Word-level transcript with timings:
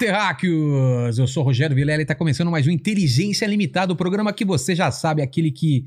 Terráqueos! 0.00 1.18
Eu 1.18 1.26
sou 1.26 1.42
o 1.42 1.46
Rogério 1.46 1.76
Vilela 1.76 2.00
e 2.00 2.04
está 2.04 2.14
começando 2.14 2.50
mais 2.50 2.66
um 2.66 2.70
Inteligência 2.70 3.44
Limitada, 3.46 3.92
o 3.92 3.96
programa 3.96 4.32
que 4.32 4.46
você 4.46 4.74
já 4.74 4.90
sabe, 4.90 5.20
aquele 5.20 5.52
que 5.52 5.84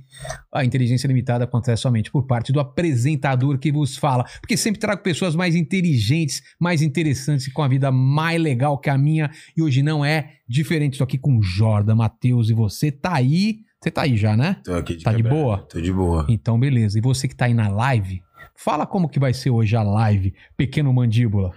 a 0.53 0.63
inteligência 0.63 1.07
limitada 1.07 1.45
acontece 1.45 1.81
somente 1.81 2.11
por 2.11 2.27
parte 2.27 2.53
do 2.53 2.59
apresentador 2.59 3.57
que 3.57 3.71
vos 3.71 3.97
fala, 3.97 4.23
porque 4.39 4.55
sempre 4.55 4.79
trago 4.79 5.01
pessoas 5.01 5.35
mais 5.35 5.55
inteligentes, 5.55 6.43
mais 6.59 6.83
interessantes 6.83 7.47
e 7.47 7.51
com 7.51 7.63
a 7.63 7.67
vida 7.67 7.91
mais 7.91 8.39
legal 8.39 8.77
que 8.77 8.87
a 8.87 8.97
minha, 8.99 9.31
e 9.57 9.63
hoje 9.63 9.81
não 9.81 10.05
é 10.05 10.33
diferente. 10.47 10.93
Estou 10.93 11.05
aqui 11.05 11.17
com 11.17 11.39
o 11.39 11.41
Jordan, 11.41 11.95
Matheus, 11.95 12.51
e 12.51 12.53
você 12.53 12.91
tá 12.91 13.15
aí. 13.15 13.61
Você 13.81 13.89
tá 13.89 14.03
aí 14.03 14.15
já, 14.15 14.37
né? 14.37 14.57
Tô 14.63 14.75
aqui 14.75 14.95
de 14.95 15.03
Tá 15.03 15.09
de 15.09 15.17
quebrada. 15.17 15.41
boa? 15.41 15.57
Tô 15.67 15.81
de 15.81 15.91
boa. 15.91 16.27
Então, 16.29 16.59
beleza. 16.59 16.99
E 16.99 17.01
você 17.01 17.27
que 17.27 17.35
tá 17.35 17.45
aí 17.45 17.53
na 17.55 17.67
live, 17.67 18.21
fala 18.55 18.85
como 18.85 19.09
que 19.09 19.19
vai 19.19 19.33
ser 19.33 19.49
hoje 19.49 19.75
a 19.75 19.81
live, 19.81 20.35
pequeno 20.55 20.93
mandíbula. 20.93 21.51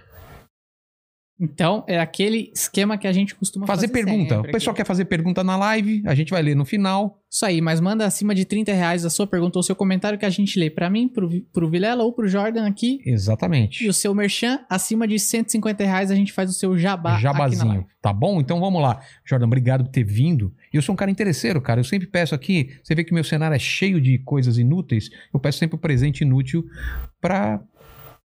Então, 1.39 1.83
é 1.87 1.99
aquele 1.99 2.51
esquema 2.53 2.97
que 2.97 3.07
a 3.07 3.11
gente 3.11 3.35
costuma 3.35 3.67
Fazer 3.67 3.87
fazer. 3.87 3.93
pergunta. 3.93 4.39
O 4.39 4.43
pessoal 4.43 4.71
aqui. 4.71 4.81
quer 4.81 4.87
fazer 4.87 5.05
pergunta 5.05 5.43
na 5.43 5.55
live, 5.55 6.01
a 6.05 6.15
gente 6.15 6.31
vai 6.31 6.41
ler 6.41 6.55
no 6.55 6.65
final. 6.65 7.21
Isso 7.29 7.45
aí, 7.45 7.61
mas 7.61 7.79
manda 7.79 8.05
acima 8.05 8.33
de 8.33 8.43
30 8.45 8.73
reais 8.73 9.05
a 9.05 9.09
sua 9.09 9.27
pergunta 9.27 9.59
ou 9.59 9.63
seu 9.63 9.75
comentário 9.75 10.17
que 10.17 10.25
a 10.25 10.29
gente 10.29 10.57
lê 10.59 10.69
pra 10.69 10.89
mim, 10.89 11.07
pro, 11.07 11.29
pro 11.53 11.69
Vilela 11.69 12.03
ou 12.03 12.11
pro 12.11 12.27
Jordan 12.27 12.65
aqui. 12.65 12.99
Exatamente. 13.05 13.85
E 13.85 13.89
o 13.89 13.93
seu 13.93 14.15
merchan, 14.15 14.59
acima 14.69 15.07
de 15.07 15.19
150 15.19 15.83
reais, 15.83 16.09
a 16.09 16.15
gente 16.15 16.33
faz 16.33 16.49
o 16.49 16.53
seu 16.53 16.75
jabá 16.77 17.19
Jabazinho, 17.19 17.85
tá 18.01 18.11
bom? 18.11 18.39
Então 18.39 18.59
vamos 18.59 18.81
lá. 18.81 18.99
Jordan, 19.25 19.45
obrigado 19.45 19.83
por 19.83 19.91
ter 19.91 20.03
vindo. 20.03 20.51
Eu 20.73 20.81
sou 20.81 20.93
um 20.93 20.95
cara 20.95 21.11
interesseiro, 21.11 21.61
cara. 21.61 21.79
Eu 21.79 21.83
sempre 21.83 22.07
peço 22.07 22.33
aqui, 22.33 22.71
você 22.81 22.95
vê 22.95 23.03
que 23.03 23.13
meu 23.13 23.23
cenário 23.23 23.53
é 23.55 23.59
cheio 23.59 24.01
de 24.01 24.17
coisas 24.19 24.57
inúteis, 24.57 25.09
eu 25.33 25.39
peço 25.39 25.59
sempre 25.59 25.75
um 25.75 25.79
presente 25.79 26.21
inútil 26.21 26.65
pra 27.21 27.61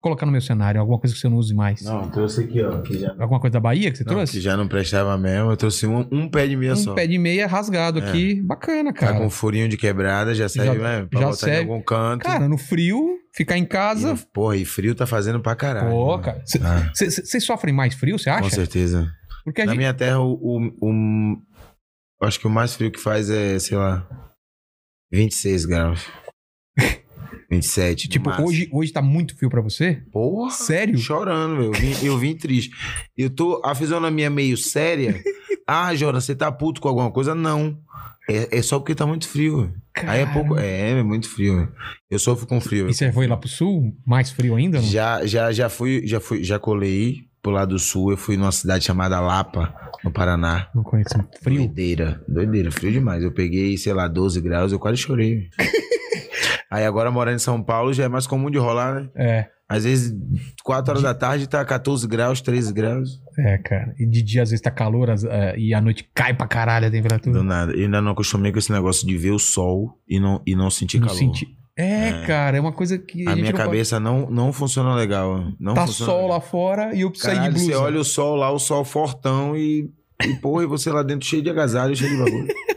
colocar 0.06 0.24
no 0.26 0.32
meu 0.32 0.40
cenário, 0.40 0.80
alguma 0.80 0.98
coisa 0.98 1.14
que 1.14 1.20
você 1.20 1.28
não 1.28 1.36
use 1.36 1.52
mais. 1.54 1.82
Não, 1.82 2.08
trouxe 2.10 2.42
aqui, 2.44 2.62
ó. 2.62 2.82
Já, 2.94 3.14
Alguma 3.18 3.40
coisa 3.40 3.52
da 3.54 3.60
Bahia 3.60 3.90
que 3.90 3.98
você 3.98 4.04
não, 4.04 4.12
trouxe? 4.14 4.32
que 4.34 4.40
já 4.40 4.56
não 4.56 4.68
prestava 4.68 5.16
mesmo. 5.18 5.50
Eu 5.50 5.56
trouxe 5.56 5.86
um, 5.86 6.06
um 6.12 6.28
pé 6.28 6.46
de 6.46 6.56
meia 6.56 6.72
um 6.74 6.76
só. 6.76 6.94
pé 6.94 7.06
de 7.06 7.18
meia 7.18 7.46
rasgado 7.46 7.98
aqui. 7.98 8.40
Bacana, 8.42 8.92
Tá 8.92 9.00
cara. 9.00 9.18
com 9.18 9.26
um 9.26 9.30
furinho 9.30 9.68
de 9.68 9.76
quebrada, 9.76 10.34
já 10.34 10.48
serve 10.48 10.78
Já- 10.78 10.88
mesmo. 10.88 11.08
Pra 11.08 11.20
já 11.20 11.26
botar 11.26 11.36
serve. 11.38 11.56
em 11.56 11.60
algum 11.70 11.82
canto. 11.82 12.22
Cara, 12.22 12.48
no 12.48 12.56
frio, 12.56 13.18
ficar 13.34 13.58
em 13.58 13.62
E 13.62 13.66
casa. 13.66 14.12
no- 14.14 14.18
porra, 14.32 14.56
e 14.56 14.64
frio 14.64 14.94
tá 14.94 15.06
fazendo 15.06 15.40
pra 15.40 15.54
caralho. 15.56 15.90
Pô, 15.90 16.18
cara. 16.18 16.42
Vocês 16.44 17.34
Ah, 17.34 17.40
sofrem 17.40 17.74
mais 17.74 17.94
frio, 17.94 18.18
você 18.18 18.30
com 18.30 18.36
acha? 18.36 18.50
certeza. 18.50 19.10
Porque 19.44 19.64
Na 19.64 19.72
gente. 19.72 19.78
minha 19.78 19.94
terra, 19.94 20.20
o, 20.20 20.32
o, 20.32 20.72
o- 20.80 21.36
Acho 22.22 22.40
que 22.40 22.46
o 22.46 22.50
mais 22.50 22.74
frio 22.74 22.90
que 22.90 22.98
faz 22.98 23.28
é, 23.30 23.58
sei 23.58 23.76
lá. 23.76 24.06
26 25.12 25.64
graus. 25.66 26.04
27. 27.50 28.06
no 28.06 28.12
Tipo, 28.12 28.42
hoje, 28.42 28.68
hoje 28.72 28.92
tá 28.92 29.00
muito 29.02 29.36
frio 29.36 29.48
pra 29.50 29.60
você? 29.60 30.02
Porra. 30.12 30.50
Sério? 30.50 30.98
Chorando, 30.98 31.56
meu. 31.56 31.64
Eu 31.66 31.72
vim, 31.72 32.06
eu 32.06 32.18
vim 32.18 32.34
triste. 32.36 32.70
Eu 33.16 33.30
tô. 33.30 33.60
A 33.64 33.74
fisionomia 33.74 34.30
meio 34.30 34.56
séria. 34.56 35.20
Ah, 35.68 35.92
Jora, 35.96 36.20
você 36.20 36.32
tá 36.32 36.52
puto 36.52 36.80
com 36.80 36.86
alguma 36.86 37.10
coisa? 37.10 37.34
Não. 37.34 37.76
É, 38.30 38.58
é 38.58 38.62
só 38.62 38.78
porque 38.78 38.94
tá 38.94 39.04
muito 39.04 39.28
frio. 39.28 39.74
Aí 39.96 40.20
é 40.20 40.26
pouco. 40.26 40.56
É, 40.56 40.90
é 40.90 41.02
muito 41.02 41.28
frio. 41.28 41.54
meu. 41.56 41.68
Eu 42.08 42.20
sofro 42.20 42.46
com 42.46 42.60
frio. 42.60 42.88
E 42.88 42.94
você 42.94 43.10
foi 43.10 43.26
lá 43.26 43.36
pro 43.36 43.48
sul? 43.48 43.92
Mais 44.06 44.30
frio 44.30 44.54
ainda? 44.54 44.78
Não? 44.80 44.86
Já, 44.86 45.26
já, 45.26 45.50
já 45.50 45.68
fui, 45.68 46.06
já 46.06 46.20
fui, 46.20 46.44
já 46.44 46.56
colei 46.56 47.24
pro 47.42 47.50
lado 47.50 47.70
do 47.70 47.78
sul. 47.80 48.12
Eu 48.12 48.16
fui 48.16 48.36
numa 48.36 48.52
cidade 48.52 48.84
chamada 48.84 49.18
Lapa, 49.18 49.74
no 50.04 50.10
Paraná. 50.12 50.68
Não 50.72 50.84
conheço. 50.84 51.14
Frio? 51.42 51.58
Doideira, 51.58 52.22
doideira, 52.28 52.70
frio 52.70 52.92
demais. 52.92 53.24
Eu 53.24 53.32
peguei, 53.32 53.76
sei 53.76 53.92
lá, 53.92 54.06
12 54.06 54.40
graus, 54.40 54.70
eu 54.70 54.78
quase 54.78 54.98
chorei. 54.98 55.48
Aí 56.70 56.84
agora 56.84 57.10
morando 57.10 57.36
em 57.36 57.38
São 57.40 57.62
Paulo 57.62 57.92
já 57.92 58.04
é 58.04 58.08
mais 58.08 58.26
comum 58.26 58.50
de 58.50 58.58
rolar, 58.58 58.94
né? 58.94 59.08
É, 59.16 59.46
Às 59.68 59.84
vezes, 59.84 60.12
4 60.64 60.90
horas 60.92 61.02
da 61.02 61.14
tarde 61.14 61.48
tá 61.48 61.64
14 61.64 62.06
graus, 62.06 62.40
13 62.40 62.72
graus. 62.72 63.20
é, 63.38 63.58
cara. 63.58 63.92
E 63.98 64.06
de 64.08 64.22
dia 64.22 64.42
às 64.42 64.50
vezes 64.50 64.62
tá 64.62 64.70
calor 64.70 65.08
é, 65.10 65.58
e 65.58 65.74
à 65.74 65.80
noite 65.80 66.08
cai 66.14 66.32
pra 66.34 66.46
caralho 66.46 66.86
a 66.86 66.90
temperatura. 66.90 67.36
Do 67.38 67.42
nada. 67.44 67.72
Eu 67.72 67.84
ainda 67.84 68.00
não 68.00 68.12
acostumei 68.12 68.50
com 68.52 68.58
esse 68.58 68.70
negócio 68.72 69.06
de 69.06 69.16
ver 69.16 69.30
o 69.32 69.38
sol 69.38 69.98
e 70.08 70.18
não, 70.20 70.40
e 70.46 70.54
não 70.56 70.70
sentir 70.70 70.98
Não 71.00 71.06
calor. 71.08 71.18
senti- 71.18 71.46
É, 71.78 72.08
É. 72.08 72.26
cara, 72.26 72.56
é 72.56 72.60
uma 72.60 72.72
coisa 72.72 72.96
que 72.96 73.28
a, 73.28 73.32
A 73.32 73.34
minha 73.34 73.46
não 73.46 73.52
pode- 73.52 73.64
cabeça 73.64 74.00
não, 74.00 74.30
não 74.30 74.52
funciona 74.52 74.94
legal. 74.94 75.44
Não 75.60 75.74
Tá 75.74 75.86
funciona 75.86 76.10
sol 76.12 76.22
legal. 76.22 76.36
lá 76.36 76.40
fora 76.40 76.94
e 76.94 77.02
eu 77.02 77.10
preciso 77.10 77.34
sair 77.34 77.42
de 77.44 77.50
blusa. 77.50 77.66
você 77.66 77.74
olha 77.74 78.00
o 78.00 78.04
sol 78.04 78.34
lá, 78.36 78.50
o 78.50 78.58
sol 78.58 78.82
fortão 78.84 79.54
e, 79.56 79.90
e 80.24 80.34
porra, 80.36 80.62
e 80.62 80.66
você 80.66 80.90
lá 80.90 81.02
dentro 81.02 81.26
cheio 81.28 81.42
de 81.42 81.50
agasalho, 81.50 81.94
cheio 81.94 82.10
de 82.12 82.16
bagulho. 82.24 82.46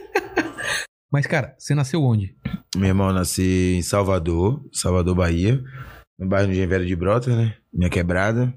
Mas, 1.12 1.26
cara, 1.26 1.54
você 1.58 1.74
nasceu 1.74 2.02
onde? 2.02 2.36
Meu 2.76 2.88
irmão 2.88 3.12
nasci 3.12 3.74
em 3.78 3.82
Salvador, 3.82 4.62
Salvador, 4.72 5.14
Bahia, 5.14 5.60
no 6.18 6.28
bairro 6.28 6.46
de 6.46 6.52
Engenheiro 6.58 6.86
de 6.86 6.94
Brota, 6.96 7.34
né? 7.34 7.54
Minha 7.72 7.90
quebrada. 7.90 8.52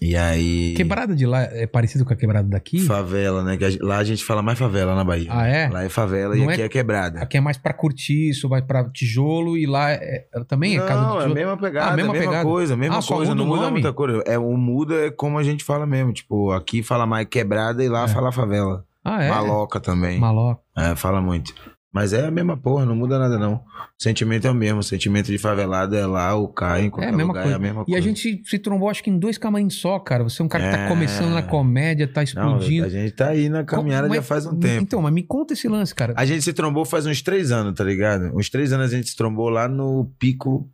E 0.00 0.14
aí. 0.14 0.74
Quebrada 0.76 1.16
de 1.16 1.26
lá 1.26 1.42
é 1.42 1.66
parecido 1.66 2.04
com 2.04 2.12
a 2.12 2.16
quebrada 2.16 2.46
daqui? 2.48 2.78
Favela, 2.78 3.42
né? 3.42 3.54
A 3.60 3.84
lá 3.84 3.96
a 3.98 4.04
gente 4.04 4.22
fala 4.24 4.42
mais 4.42 4.56
favela 4.56 4.94
na 4.94 5.02
Bahia. 5.02 5.28
Ah, 5.32 5.46
é? 5.48 5.68
Lá 5.68 5.82
é 5.82 5.88
favela 5.88 6.36
Não 6.36 6.44
e 6.44 6.52
aqui 6.52 6.62
é- 6.62 6.66
é, 6.66 6.68
quebrada. 6.68 7.20
Aqui 7.20 7.36
é 7.36 7.40
mais 7.40 7.56
pra 7.56 7.72
cortiço, 7.72 8.48
vai 8.48 8.62
pra 8.62 8.88
tijolo 8.90 9.56
e 9.56 9.66
lá 9.66 9.90
é, 9.90 10.28
é- 10.32 10.44
também 10.46 10.76
é 10.76 10.78
não, 10.78 10.86
casa 10.86 11.00
de 11.00 11.06
é 11.06 11.08
a 11.08 11.16
tijolo. 11.16 11.34
mesma 11.34 11.56
pegada, 11.56 11.92
Ah, 11.92 11.96
mesma 11.96 12.12
mesma, 12.12 12.28
pegada. 12.28 12.44
coisa, 12.48 12.76
mesma 12.76 12.98
Ah, 12.98 13.02
só 13.02 13.16
coisa, 13.16 13.34
não 13.34 13.44
muda 13.46 13.62
nome? 13.62 13.72
muita 13.72 13.92
coisa. 13.92 14.22
É, 14.24 14.38
o 14.38 14.56
muda 14.56 15.06
é 15.06 15.10
como 15.10 15.36
a 15.36 15.42
gente 15.42 15.64
fala 15.64 15.84
mesmo, 15.84 16.12
tipo, 16.12 16.52
aqui 16.52 16.80
fala 16.82 17.04
mais 17.04 17.26
quebrada 17.26 17.82
e 17.82 17.88
lá 17.88 18.04
É. 18.04 18.08
fala 18.08 18.30
favela. 18.30 18.84
Ah, 19.04 19.22
é? 19.22 19.28
Maloca 19.30 19.80
também. 19.80 20.18
Maloca. 20.18 20.60
É, 20.76 20.94
fala 20.96 21.20
muito. 21.20 21.52
Mas 21.90 22.12
é 22.12 22.26
a 22.26 22.30
mesma 22.30 22.54
porra, 22.54 22.84
não 22.84 22.94
muda 22.94 23.18
nada 23.18 23.38
não. 23.38 23.54
O 23.54 23.62
sentimento 24.02 24.46
é 24.46 24.50
o 24.50 24.54
mesmo, 24.54 24.80
o 24.80 24.82
sentimento 24.82 25.28
de 25.28 25.38
favelado 25.38 25.96
é 25.96 26.06
lá, 26.06 26.34
o 26.34 26.46
Caio, 26.46 26.84
em 26.84 26.90
qualquer 26.90 27.06
É 27.06 27.08
a 27.08 27.16
mesma 27.16 27.28
lugar, 27.32 27.42
coisa. 27.44 27.54
é 27.54 27.56
a 27.56 27.58
mesma 27.58 27.82
E 27.82 27.84
coisa. 27.86 27.98
a 27.98 28.00
gente 28.02 28.42
se 28.44 28.58
trombou, 28.58 28.90
acho 28.90 29.02
que 29.02 29.08
em 29.08 29.18
dois 29.18 29.38
camarins 29.38 29.74
só, 29.74 29.98
cara. 29.98 30.22
Você 30.22 30.42
é 30.42 30.44
um 30.44 30.48
cara 30.48 30.64
que 30.64 30.76
tá 30.76 30.82
É. 30.84 30.88
começando 30.88 31.30
na 31.32 31.42
comédia, 31.42 32.06
tá 32.06 32.20
Não, 32.20 32.24
explodindo. 32.24 32.84
a 32.86 32.88
gente 32.90 33.12
tá 33.12 33.28
aí 33.28 33.48
na 33.48 33.64
caminhada 33.64 34.02
Como- 34.02 34.14
já 34.14 34.20
mas- 34.20 34.28
faz 34.28 34.44
um 34.46 34.58
tempo. 34.58 34.82
Então, 34.82 35.00
mas 35.00 35.12
me 35.12 35.22
conta 35.22 35.54
esse 35.54 35.66
lance, 35.66 35.94
cara. 35.94 36.12
A 36.16 36.26
gente 36.26 36.42
se 36.42 36.52
trombou 36.52 36.84
faz 36.84 37.06
uns 37.06 37.22
três 37.22 37.50
anos, 37.50 37.74
tá 37.74 37.82
ligado? 37.84 38.36
Uns 38.36 38.50
três 38.50 38.70
anos 38.72 38.92
a 38.92 38.96
gente 38.96 39.08
se 39.08 39.16
trombou 39.16 39.48
lá 39.48 39.66
no 39.66 40.12
Pico. 40.18 40.68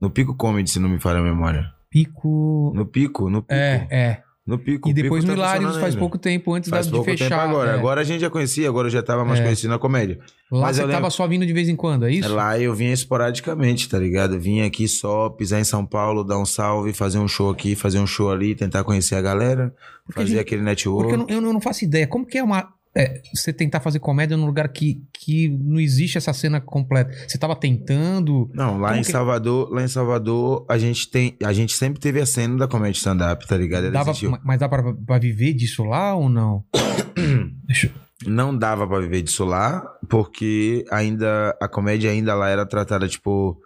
No 0.00 0.10
Pico 0.10 0.34
Comedy, 0.36 0.70
se 0.70 0.78
não 0.78 0.88
me 0.88 1.00
falha 1.00 1.18
a 1.18 1.22
memória. 1.22 1.66
Pico. 1.90 2.72
No 2.74 2.86
Pico, 2.86 3.28
no 3.28 3.42
Pico. 3.42 3.52
É, 3.52 3.86
é. 3.90 4.22
No 4.44 4.58
Pico. 4.58 4.88
E 4.88 4.92
depois 4.92 5.24
Pico 5.24 5.36
no 5.36 5.40
tá 5.42 5.48
faz 5.52 5.84
ainda. 5.84 5.98
pouco 5.98 6.18
tempo 6.18 6.52
antes 6.52 6.68
Faz 6.68 6.86
da, 6.86 6.92
pouco 6.92 7.08
de 7.12 7.16
fechar. 7.16 7.28
tempo 7.42 7.50
agora. 7.50 7.70
é. 7.70 7.74
Agora 7.74 8.00
a 8.00 8.04
gente 8.04 8.20
já 8.20 8.28
conhecia, 8.28 8.68
agora 8.68 8.88
eu 8.88 8.90
já 8.90 9.00
tava 9.00 9.24
mais 9.24 9.38
É. 9.38 9.44
conhecido 9.44 9.70
na 9.70 9.78
comédia. 9.78 10.18
Lá 10.50 10.62
Mas 10.62 10.76
você 10.76 10.82
eu 10.82 10.86
tava 10.86 10.96
lembro- 10.98 11.10
só 11.12 11.28
vindo 11.28 11.46
de 11.46 11.52
vez 11.52 11.68
em 11.68 11.76
quando, 11.76 12.06
é 12.06 12.10
isso? 12.12 12.34
Lá 12.34 12.58
eu 12.58 12.74
vinha 12.74 12.92
esporadicamente, 12.92 13.88
tá 13.88 13.98
ligado? 14.00 14.34
Eu 14.34 14.40
vinha 14.40 14.66
aqui 14.66 14.88
só 14.88 15.28
pisar 15.30 15.60
em 15.60 15.64
São 15.64 15.86
Paulo, 15.86 16.24
dar 16.24 16.38
um 16.40 16.44
salve, 16.44 16.92
fazer 16.92 17.18
um 17.18 17.28
show 17.28 17.50
aqui, 17.50 17.76
fazer 17.76 18.00
um 18.00 18.06
show 18.06 18.30
ali, 18.32 18.54
tentar 18.56 18.82
conhecer 18.82 19.14
a 19.14 19.22
galera, 19.22 19.72
Porque 20.04 20.20
fazer 20.20 20.24
a 20.24 20.36
gente- 20.38 20.40
aquele 20.40 20.62
network. 20.62 21.08
Porque 21.12 21.32
eu 21.32 21.40
não, 21.40 21.46
eu 21.48 21.52
não 21.52 21.60
faço 21.60 21.84
ideia. 21.84 22.06
Como 22.08 22.26
que 22.26 22.36
é 22.36 22.42
uma. 22.42 22.68
É, 22.94 23.22
você 23.34 23.52
tentar 23.52 23.80
fazer 23.80 23.98
comédia 24.00 24.36
num 24.36 24.44
lugar 24.46 24.68
que, 24.68 25.02
que 25.14 25.48
não 25.48 25.80
existe 25.80 26.18
essa 26.18 26.32
cena 26.32 26.60
completa. 26.60 27.10
Você 27.26 27.38
tava 27.38 27.56
tentando. 27.56 28.50
Não, 28.54 28.78
lá 28.78 28.88
Como 28.88 29.00
em 29.00 29.04
que- 29.04 29.10
Salvador, 29.12 29.70
lá 29.72 29.82
em 29.82 29.88
Salvador, 29.88 30.66
a 30.68 30.76
gente 30.78 31.10
tem, 31.10 31.36
a 31.42 31.52
gente 31.52 31.72
sempre 31.74 31.98
teve 32.00 32.20
a 32.20 32.26
cena 32.26 32.56
da 32.58 32.68
comédia 32.68 32.98
stand-up, 32.98 33.46
tá 33.46 33.56
ligado? 33.56 33.84
Ela 33.84 33.92
Dava, 33.92 34.10
existiu. 34.10 34.36
mas 34.44 34.58
dá 34.60 34.68
pra, 34.68 34.92
pra 34.92 35.18
viver 35.18 35.54
disso 35.54 35.84
lá 35.84 36.14
ou 36.14 36.28
não? 36.28 36.64
Deixa 37.66 37.86
eu- 37.86 38.30
Não 38.30 38.56
dava 38.56 38.86
pra 38.86 39.00
viver 39.00 39.22
disso 39.22 39.44
lá, 39.44 39.82
porque 40.08 40.84
ainda 40.90 41.56
a 41.60 41.66
comédia 41.68 42.10
ainda 42.10 42.34
lá 42.34 42.48
era 42.48 42.64
tratada 42.66 43.08
tipo 43.08 43.60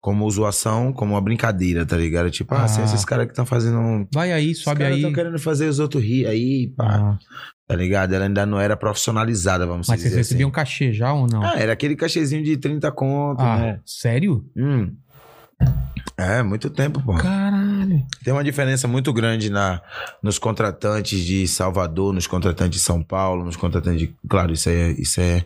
como 0.00 0.30
zoação, 0.30 0.92
como 0.92 1.14
uma 1.14 1.20
brincadeira, 1.20 1.84
tá 1.84 1.96
ligado? 1.96 2.30
Tipo, 2.30 2.54
ah, 2.54 2.64
Ah. 2.64 2.68
são 2.68 2.84
esses 2.84 3.04
caras 3.04 3.26
que 3.26 3.32
estão 3.32 3.44
fazendo 3.44 3.78
um 3.78 4.06
Vai 4.14 4.32
aí, 4.32 4.52
Os 4.52 4.58
sobe 4.62 4.78
caras 4.78 4.92
aí. 4.94 5.00
estão 5.00 5.12
querendo 5.12 5.38
fazer 5.38 5.68
os 5.68 5.78
outros 5.78 6.02
rir 6.02 6.26
aí, 6.26 6.72
pá. 6.76 6.84
Ah, 6.86 7.18
Tá 7.66 7.76
ligado? 7.76 8.14
Ela 8.14 8.24
ainda 8.24 8.46
não 8.46 8.58
era 8.58 8.76
profissionalizada, 8.76 9.66
vamos 9.66 9.88
mas 9.88 9.98
dizer 9.98 10.08
vocês 10.10 10.20
assim. 10.20 10.28
recebiam 10.34 10.50
cachê 10.50 10.90
já 10.92 11.12
ou 11.12 11.26
não? 11.26 11.42
Ah, 11.44 11.54
era 11.58 11.72
aquele 11.72 11.94
cachezinho 11.96 12.42
de 12.42 12.56
30 12.56 12.90
conto, 12.92 13.40
Ah, 13.42 13.58
né? 13.58 13.80
sério? 13.84 14.42
Hum. 14.56 14.94
É, 16.16 16.42
muito 16.42 16.70
tempo, 16.70 17.00
pô. 17.02 17.14
Caralho. 17.14 18.02
Tem 18.24 18.32
uma 18.32 18.42
diferença 18.42 18.88
muito 18.88 19.12
grande 19.12 19.50
na, 19.50 19.80
nos 20.22 20.38
contratantes 20.38 21.20
de 21.20 21.46
Salvador, 21.46 22.12
nos 22.12 22.26
contratantes 22.26 22.78
de 22.80 22.84
São 22.84 23.02
Paulo, 23.02 23.44
nos 23.44 23.56
contratantes 23.56 24.00
de. 24.00 24.14
Claro, 24.28 24.52
isso 24.52 24.68
é. 24.68 24.90
Isso 24.92 25.20
é 25.20 25.44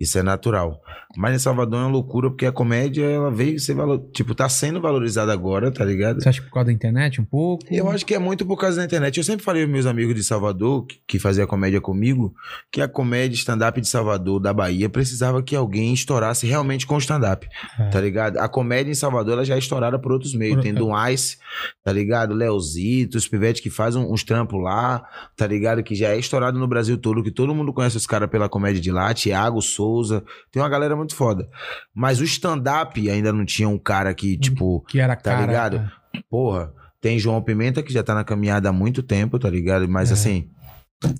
Isso 0.00 0.18
é 0.18 0.22
natural. 0.22 0.80
Mas 1.16 1.34
em 1.36 1.38
Salvador 1.38 1.80
é 1.80 1.82
uma 1.84 1.90
loucura, 1.90 2.30
porque 2.30 2.46
a 2.46 2.52
comédia, 2.52 3.04
ela 3.04 3.30
veio 3.30 3.58
ser 3.60 3.74
valor... 3.74 3.98
Tipo, 4.12 4.34
tá 4.34 4.48
sendo 4.48 4.80
valorizada 4.80 5.32
agora, 5.32 5.70
tá 5.70 5.84
ligado? 5.84 6.22
Você 6.22 6.28
acha 6.28 6.40
que 6.40 6.46
por 6.48 6.54
causa 6.54 6.66
da 6.66 6.72
internet 6.72 7.20
um 7.20 7.24
pouco? 7.24 7.64
Eu 7.70 7.90
acho 7.90 8.04
que 8.06 8.14
é 8.14 8.18
muito 8.18 8.46
por 8.46 8.56
causa 8.56 8.78
da 8.78 8.84
internet. 8.84 9.16
Eu 9.18 9.24
sempre 9.24 9.44
falei 9.44 9.62
aos 9.62 9.70
meus 9.70 9.86
amigos 9.86 10.14
de 10.14 10.24
Salvador, 10.24 10.86
que, 10.86 11.00
que 11.06 11.18
fazia 11.18 11.46
comédia 11.46 11.80
comigo, 11.80 12.34
que 12.70 12.80
a 12.80 12.88
comédia 12.88 13.34
stand-up 13.36 13.80
de 13.80 13.88
Salvador, 13.88 14.40
da 14.40 14.52
Bahia, 14.52 14.88
precisava 14.88 15.42
que 15.42 15.54
alguém 15.56 15.92
estourasse 15.92 16.46
realmente 16.46 16.86
com 16.86 16.94
o 16.94 16.98
stand-up, 16.98 17.46
É. 17.78 17.88
tá 17.90 18.00
ligado? 18.00 18.38
A 18.38 18.48
comédia 18.48 18.90
em 18.90 18.94
Salvador, 18.94 19.34
ela 19.34 19.44
já 19.44 19.54
é 19.54 19.58
estourada 19.58 19.98
por 19.98 20.12
outros 20.12 20.34
meios. 20.34 20.56
Por- 20.56 20.62
Tendo 20.62 20.86
um 20.86 21.08
Ice, 21.08 21.36
tá 21.84 21.92
ligado? 21.92 22.34
Leozito, 22.34 23.18
os 23.18 23.26
Pivete 23.28 23.60
que 23.62 23.70
faz 23.70 23.96
um- 23.96 24.12
uns 24.12 24.22
trampos 24.24 24.62
lá, 24.62 25.04
tá 25.36 25.46
ligado? 25.46 25.82
Que 25.82 25.94
já 25.94 26.08
é 26.08 26.18
estourado 26.18 26.58
no 26.58 26.66
Brasil 26.66 26.96
todo, 26.96 27.22
que 27.22 27.30
todo 27.30 27.54
mundo 27.54 27.72
conhece 27.72 27.96
os 27.96 28.06
caras 28.06 28.30
pela 28.30 28.48
comédia 28.48 28.80
de 28.80 28.90
lá. 28.90 29.12
Thiago 29.12 29.60
Souza, 29.60 30.22
tem 30.50 30.62
uma 30.62 30.68
galera 30.68 30.94
muito 31.02 31.14
foda. 31.16 31.48
Mas 31.94 32.20
o 32.20 32.24
stand-up 32.24 33.08
ainda 33.10 33.32
não 33.32 33.44
tinha 33.44 33.68
um 33.68 33.78
cara 33.78 34.12
que, 34.14 34.36
tipo, 34.38 34.80
Que 34.88 35.00
era 35.00 35.14
Tá 35.16 35.32
cara. 35.32 35.46
ligado? 35.46 35.90
Porra, 36.30 36.72
tem 37.00 37.18
João 37.18 37.42
Pimenta 37.42 37.82
que 37.82 37.92
já 37.92 38.02
tá 38.02 38.14
na 38.14 38.24
caminhada 38.24 38.68
há 38.68 38.72
muito 38.72 39.02
tempo, 39.02 39.38
tá 39.38 39.50
ligado? 39.50 39.88
Mas 39.88 40.10
É. 40.10 40.14
assim, 40.14 40.48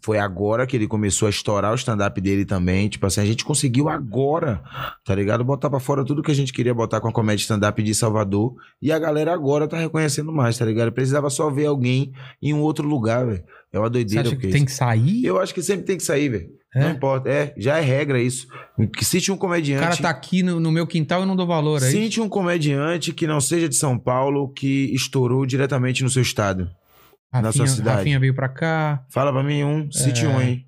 foi 0.05 0.17
agora 0.19 0.64
que 0.64 0.76
ele 0.76 0.87
começou 0.87 1.26
a 1.26 1.31
estourar 1.31 1.73
o 1.73 1.75
stand-up 1.75 2.20
dele 2.20 2.44
também. 2.44 2.88
Tipo 2.88 3.06
assim, 3.06 3.20
a 3.20 3.25
gente 3.25 3.44
conseguiu 3.44 3.88
agora, 3.88 4.62
tá 5.05 5.12
ligado? 5.14 5.43
Botar 5.43 5.69
pra 5.70 5.81
fora 5.81 6.05
tudo 6.05 6.23
que 6.23 6.31
a 6.31 6.35
gente 6.35 6.52
queria 6.52 6.73
botar 6.73 7.00
com 7.00 7.08
a 7.08 7.12
comédia 7.12 7.43
stand-up 7.43 7.82
de 7.82 7.93
Salvador. 7.94 8.55
E 8.81 8.93
a 8.93 8.99
galera 8.99 9.32
agora 9.35 9.67
tá 9.67 9.76
reconhecendo 9.76 10.31
mais, 10.32 10.56
tá 10.56 10.64
ligado? 10.64 10.93
Precisava 10.93 11.28
só 11.31 11.50
ver 11.50 11.67
alguém 11.67 12.12
em 12.40 12.55
um 12.55 12.61
outro 12.61 12.87
lugar, 12.87 13.26
velho. 13.26 13.43
É 13.73 13.78
uma 13.78 13.87
Você 13.87 13.93
doideira. 13.93 14.28
acha 14.28 14.37
que 14.37 14.49
tem 14.49 14.64
que 14.64 14.70
sair? 14.73 15.25
Eu 15.25 15.40
acho 15.40 15.52
que 15.52 15.62
sempre 15.62 15.85
tem 15.85 15.96
que 15.96 16.05
sair, 16.05 16.28
velho. 16.28 16.62
É? 16.75 16.81
Não 16.81 16.91
importa. 16.93 17.29
É, 17.29 17.53
já 17.57 17.77
é 17.79 17.81
regra 17.83 18.19
isso. 18.21 18.47
Que 18.97 19.05
tinha 19.21 19.35
um 19.35 19.37
O 19.37 19.41
comediante. 19.41 19.83
cara 19.83 19.97
tá 19.97 20.09
aqui 20.09 20.43
no, 20.43 20.59
no 20.59 20.73
meu 20.73 20.87
quintal 20.87 21.23
e 21.23 21.27
não 21.27 21.37
dou 21.37 21.47
valor, 21.47 21.83
é 21.83 21.87
isso? 21.89 21.99
Cite 21.99 22.21
um 22.21 22.29
comediante 22.29 23.13
que 23.13 23.27
não 23.27 23.41
seja 23.43 23.69
de 23.69 23.77
São 23.77 23.99
Paulo 23.99 24.49
que 24.53 24.91
estourou 24.95 25.45
diretamente 25.45 26.03
no 26.03 26.09
seu 26.09 26.23
estado. 26.23 26.71
na 27.33 27.53
sua 27.53 27.67
cidade. 27.67 27.99
Rafinha 27.99 28.19
veio 28.21 28.35
pra 28.35 28.49
cá. 28.49 29.05
Fala 29.11 29.31
pra 29.33 29.43
mim 29.43 29.63
um, 29.65 29.91
cite 29.93 30.25
É. 30.25 30.29
um 30.29 30.39
aí. 30.39 30.65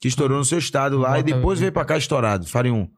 Que 0.00 0.08
estourou 0.08 0.38
no 0.38 0.44
seu 0.44 0.58
estado 0.58 0.96
lá 0.96 1.18
e 1.18 1.22
Bota- 1.22 1.34
depois 1.36 1.58
veio 1.60 1.72
pra 1.72 1.84
cá 1.84 1.96
estourado. 1.98 2.46
Fale 2.46 2.70
um. 2.70 2.88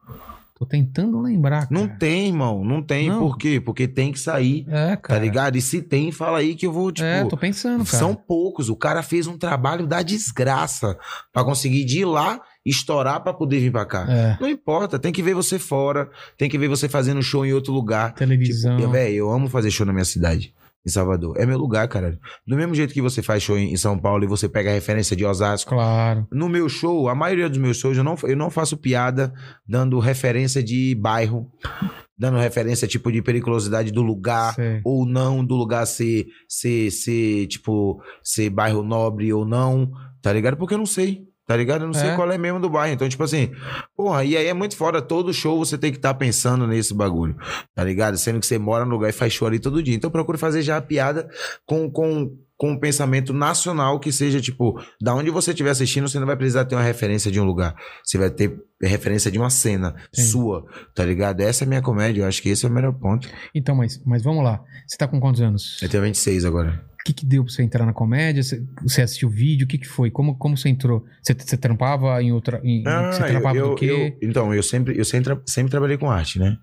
Tô 0.61 0.65
tentando 0.67 1.19
lembrar, 1.19 1.67
cara. 1.67 1.69
Não 1.71 1.87
tem, 1.87 2.27
irmão. 2.27 2.63
Não 2.63 2.83
tem. 2.83 3.09
Não. 3.09 3.17
Por 3.19 3.35
quê? 3.35 3.59
Porque 3.59 3.87
tem 3.87 4.11
que 4.11 4.19
sair. 4.19 4.63
É, 4.69 4.89
Tá 4.91 4.97
cara. 4.97 5.19
ligado? 5.19 5.57
E 5.57 5.61
se 5.61 5.81
tem, 5.81 6.11
fala 6.11 6.37
aí 6.37 6.53
que 6.53 6.67
eu 6.67 6.71
vou, 6.71 6.91
tipo. 6.91 7.07
é, 7.07 7.25
tô 7.25 7.35
pensando, 7.35 7.83
cara. 7.83 7.97
São 7.97 8.13
poucos. 8.13 8.69
O 8.69 8.75
cara 8.75 9.01
fez 9.01 9.25
um 9.25 9.39
trabalho 9.39 9.87
da 9.87 10.03
desgraça 10.03 10.95
pra 11.33 11.43
conseguir 11.43 11.83
de 11.83 12.01
ir 12.01 12.05
lá, 12.05 12.39
estourar 12.63 13.21
pra 13.23 13.33
poder 13.33 13.59
vir 13.59 13.71
pra 13.71 13.87
cá. 13.87 14.05
É, 14.07 14.37
Não 14.39 14.47
importa, 14.47 14.99
tem 14.99 15.11
que 15.11 15.23
ver 15.23 15.33
você 15.33 15.57
fora, 15.57 16.07
tem 16.37 16.47
que 16.47 16.59
ver 16.59 16.67
você 16.67 16.87
fazendo 16.87 17.23
show 17.23 17.43
em 17.43 17.53
outro 17.53 17.73
lugar. 17.73 18.13
televisão. 18.13 18.77
Tipo, 18.77 18.91
véi, 18.91 19.15
eu 19.15 19.31
amo 19.31 19.47
fazer 19.49 19.71
show 19.71 19.83
na 19.87 19.91
minha 19.91 20.05
cidade, 20.05 20.53
em 20.85 20.89
Salvador. 20.89 21.35
É 21.37 21.45
meu 21.45 21.57
lugar, 21.57 21.87
cara. 21.87 22.17
Do 22.45 22.55
mesmo 22.55 22.73
jeito 22.73 22.93
que 22.93 23.01
você 23.01 23.21
faz 23.21 23.43
show 23.43 23.57
em 23.57 23.75
São 23.77 23.97
Paulo 23.97 24.23
e 24.23 24.27
você 24.27 24.49
pega 24.49 24.69
a 24.69 24.73
referência 24.73 25.15
de 25.15 25.25
Osasco. 25.25 25.69
Claro. 25.69 26.27
No 26.31 26.49
meu 26.49 26.67
show, 26.67 27.07
a 27.07 27.15
maioria 27.15 27.49
dos 27.49 27.59
meus 27.59 27.77
shows, 27.77 27.97
eu 27.97 28.03
não, 28.03 28.15
eu 28.23 28.35
não 28.35 28.49
faço 28.49 28.77
piada 28.77 29.33
dando 29.67 29.99
referência 29.99 30.63
de 30.63 30.95
bairro, 30.95 31.51
dando 32.17 32.37
referência 32.37 32.87
tipo 32.87 33.11
de 33.11 33.21
periculosidade 33.21 33.91
do 33.91 34.01
lugar. 34.01 34.55
Sei. 34.55 34.81
Ou 34.83 35.05
não, 35.05 35.45
do 35.45 35.55
lugar 35.55 35.85
ser, 35.85 36.25
ser, 36.47 36.89
ser, 36.91 37.47
tipo, 37.47 38.01
ser 38.23 38.49
bairro 38.49 38.83
nobre 38.83 39.31
ou 39.31 39.45
não, 39.45 39.91
tá 40.21 40.33
ligado? 40.33 40.57
Porque 40.57 40.73
eu 40.73 40.79
não 40.79 40.85
sei, 40.85 41.27
tá 41.47 41.55
ligado? 41.55 41.81
Eu 41.81 41.87
não 41.87 41.93
sei 41.93 42.09
É. 42.09 42.15
qual 42.15 42.31
é 42.31 42.37
mesmo 42.37 42.59
do 42.59 42.69
bairro. 42.69 42.93
Então, 42.93 43.07
tipo 43.09 43.23
assim, 43.23 43.51
porra, 43.95 44.23
e 44.23 44.35
aí 44.37 44.47
é 44.47 44.53
muito 44.53 44.75
foda. 44.75 45.01
Todo 45.01 45.33
show 45.33 45.57
você 45.57 45.77
tem 45.77 45.91
que 45.91 45.97
estar 45.97 46.13
pensando 46.13 46.65
nesse 46.67 46.93
bagulho, 46.93 47.35
tá 47.75 47.83
ligado? 47.83 48.17
Sendo 48.17 48.39
que 48.39 48.45
você 48.45 48.57
mora 48.57 48.85
no 48.85 48.91
lugar 48.91 49.09
e 49.09 49.13
faz 49.13 49.33
show 49.33 49.47
ali 49.47 49.59
todo 49.59 49.81
dia. 49.83 49.95
Então, 49.95 50.09
procure 50.11 50.37
fazer 50.37 50.61
já 50.61 50.77
a 50.77 50.81
piada 50.81 51.27
com, 51.65 51.89
com, 51.91 52.31
com 52.57 52.71
um 52.71 52.79
pensamento 52.79 53.33
nacional 53.33 53.99
que 53.99 54.11
seja, 54.11 54.39
tipo, 54.39 54.79
da 55.01 55.13
onde 55.15 55.29
você 55.31 55.51
estiver 55.51 55.71
assistindo, 55.71 56.07
você 56.07 56.19
não 56.19 56.27
vai 56.27 56.35
precisar 56.37 56.63
ter 56.65 56.75
uma 56.75 56.83
referência 56.83 57.31
de 57.31 57.39
um 57.39 57.43
lugar. 57.43 57.75
Você 58.05 58.17
vai 58.17 58.29
ter 58.29 58.55
referência 58.81 59.31
de 59.31 59.37
uma 59.39 59.49
cena 59.49 59.95
Sim. 60.13 60.23
sua, 60.23 60.65
tá 60.95 61.03
ligado? 61.03 61.41
Essa 61.41 61.63
é 61.63 61.65
a 61.65 61.67
minha 61.67 61.81
comédia. 61.81 62.21
Eu 62.21 62.27
acho 62.27 62.41
que 62.41 62.49
esse 62.49 62.65
é 62.65 62.69
o 62.69 62.71
melhor 62.71 62.93
ponto. 62.93 63.27
Então, 63.53 63.75
mas, 63.75 64.01
mas 64.05 64.23
vamos 64.23 64.43
lá. 64.43 64.59
Você 64.87 64.97
tá 64.97 65.07
com 65.07 65.19
quantos 65.19 65.41
anos? 65.41 65.79
Eu 65.81 65.89
tenho 65.89 66.03
26 66.03 66.45
agora. 66.45 66.83
O 67.01 67.03
que, 67.03 67.13
que 67.13 67.25
deu 67.25 67.43
pra 67.43 67.51
você 67.51 67.63
entrar 67.63 67.85
na 67.85 67.93
comédia? 67.93 68.43
Você, 68.43 68.63
você 68.83 69.01
assistiu 69.01 69.27
vídeo? 69.29 69.65
O 69.65 69.67
que, 69.67 69.77
que 69.79 69.87
foi? 69.87 70.11
Como, 70.11 70.37
como 70.37 70.55
você 70.55 70.69
entrou? 70.69 71.03
Você, 71.21 71.33
você 71.33 71.57
trampava 71.57 72.21
em 72.21 72.31
outra. 72.31 72.61
Em, 72.63 72.83
você 72.83 73.23
Ah, 73.23 73.25
trampava 73.27 73.57
eu, 73.57 73.69
do 73.69 73.75
quê? 73.75 73.85
eu- 74.21 74.29
então, 74.29 74.53
eu 74.53 74.61
sempre, 74.61 74.97
eu 74.97 75.03
sempre, 75.05 75.39
sempre 75.47 75.71
trabalhei 75.71 75.97
com 75.97 76.11
arte, 76.11 76.37
né? 76.37 76.57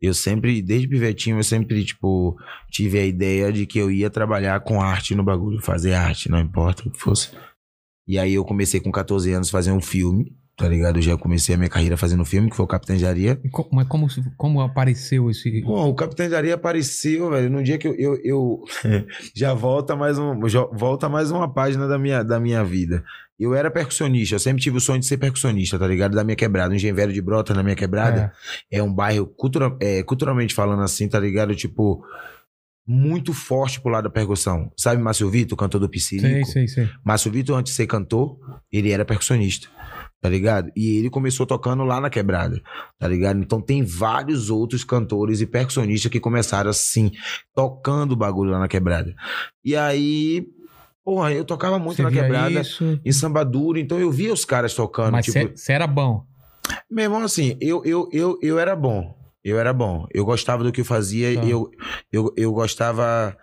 Eu 0.00 0.14
sempre, 0.14 0.62
desde 0.62 0.88
pivetinho, 0.88 1.38
eu 1.38 1.44
sempre, 1.44 1.84
tipo, 1.84 2.36
tive 2.70 2.98
a 3.00 3.04
ideia 3.04 3.52
de 3.52 3.66
que 3.66 3.78
eu 3.78 3.90
ia 3.90 4.08
trabalhar 4.08 4.60
com 4.60 4.80
arte 4.80 5.14
no 5.14 5.22
bagulho, 5.24 5.60
fazer 5.60 5.92
arte, 5.92 6.30
não 6.30 6.38
importa 6.40 6.88
o 6.88 6.90
que 6.90 6.98
fosse. 6.98 7.30
E 8.08 8.18
aí 8.18 8.32
eu 8.34 8.44
comecei 8.44 8.80
com 8.80 8.90
14 8.90 9.32
anos 9.32 9.48
a 9.48 9.52
fazer 9.52 9.72
um 9.72 9.80
filme, 9.80 10.32
tá 10.60 10.68
ligado? 10.68 10.98
Eu 10.98 11.02
já 11.02 11.16
comecei 11.16 11.54
a 11.54 11.58
minha 11.58 11.70
carreira 11.70 11.96
fazendo 11.96 12.24
filme, 12.24 12.50
que 12.50 12.54
foi 12.56 12.64
o 12.64 12.68
Capitão 12.68 12.94
de 12.96 13.06
Areia. 13.06 13.40
Co- 13.50 13.68
Mas 13.72 13.88
como, 13.88 14.06
como 14.36 14.60
apareceu 14.60 15.30
esse. 15.30 15.62
Bom, 15.62 15.88
o 15.88 15.94
Capitão 15.94 16.28
de 16.28 16.34
Areia 16.34 16.54
apareceu, 16.54 17.30
velho, 17.30 17.48
no 17.50 17.62
dia 17.62 17.78
que 17.78 17.88
eu, 17.88 17.94
eu, 17.94 18.20
eu- 18.22 18.64
já 19.34 19.54
volta 19.54 19.96
mais 19.96 20.18
um, 20.18 20.46
já 20.48 20.62
volta 20.72 21.08
mais 21.08 21.30
uma 21.30 21.52
página 21.52 21.88
da 21.88 21.98
minha, 21.98 22.22
da 22.22 22.38
minha 22.38 22.62
vida. 22.62 23.02
Eu 23.38 23.54
era 23.54 23.70
percussionista, 23.70 24.34
eu 24.34 24.38
sempre 24.38 24.60
tive 24.62 24.76
o 24.76 24.80
sonho 24.80 25.00
de 25.00 25.06
ser 25.06 25.16
percussionista, 25.16 25.78
tá 25.78 25.86
ligado? 25.86 26.14
Da 26.14 26.22
minha 26.22 26.36
quebrada, 26.36 26.72
um 26.72 26.76
engenheiro 26.76 26.96
velho 26.98 27.12
de 27.12 27.22
brota 27.22 27.54
na 27.54 27.62
minha 27.62 27.74
quebrada. 27.74 28.30
É, 28.70 28.82
um 28.82 28.92
bairro 28.92 29.26
cultura, 29.26 29.74
é, 29.80 30.02
culturalmente 30.02 30.52
falando 30.54 30.82
assim, 30.82 31.08
tá 31.08 31.18
ligado? 31.18 31.54
Tipo, 31.54 32.04
muito 32.86 33.32
forte 33.32 33.80
pro 33.80 33.90
lado 33.90 34.04
da 34.04 34.10
percussão. 34.10 34.70
Sabe 34.76 35.00
Márcio 35.02 35.30
Vitor, 35.30 35.56
cantor 35.56 35.80
do 35.80 35.88
Piscirico? 35.88 36.50
sei, 36.50 36.66
sei. 36.68 36.88
Márcio 37.04 37.30
Vitor, 37.30 37.56
antes 37.58 37.72
de 37.72 37.76
ser 37.76 37.86
cantor, 37.86 38.36
ele 38.70 38.90
era 38.90 39.04
percussionista, 39.04 39.68
tá 40.20 40.28
ligado? 40.28 40.70
E 40.76 40.98
ele 40.98 41.08
começou 41.08 41.46
tocando 41.46 41.82
lá 41.84 42.00
na 42.00 42.10
quebrada, 42.10 42.60
tá 42.98 43.08
ligado? 43.08 43.40
Então 43.40 43.60
tem 43.60 43.82
vários 43.82 44.50
outros 44.50 44.84
cantores 44.84 45.40
e 45.40 45.46
percussionistas 45.46 46.10
que 46.10 46.20
começaram 46.20 46.70
assim, 46.70 47.10
tocando 47.54 48.12
o 48.12 48.16
bagulho 48.16 48.50
lá 48.50 48.58
na 48.58 48.68
quebrada. 48.68 49.14
E 49.64 49.74
aí, 49.74 50.46
porra, 51.04 51.32
eu 51.32 51.44
tocava 51.44 51.78
muito 51.78 51.96
Você 51.96 52.02
na 52.02 52.10
quebrada, 52.10 52.60
isso, 52.60 53.00
em 53.04 53.12
samba 53.12 53.44
duro, 53.44 53.78
então 53.78 53.98
eu 53.98 54.10
via 54.10 54.32
os 54.32 54.44
caras 54.44 54.74
tocando, 54.74 55.12
mas 55.12 55.24
tipo... 55.24 55.56
você 55.56 55.72
era 55.72 55.86
bom. 55.86 56.24
Meu 56.90 57.04
irmão, 57.04 57.22
assim, 57.22 57.56
eu, 57.60 57.82
eu, 57.84 58.08
eu, 58.12 58.38
eu 58.42 58.58
era 58.58 58.76
bom. 58.76 59.19
Eu 59.42 59.58
era 59.58 59.72
bom. 59.72 60.06
Eu 60.12 60.24
gostava 60.24 60.62
do 60.62 60.70
que 60.70 60.82
eu 60.82 60.84
fazia. 60.84 61.34
Tá. 61.40 61.46
Eu, 61.46 61.70
eu, 62.12 62.32
eu 62.36 62.52
gostava. 62.52 63.36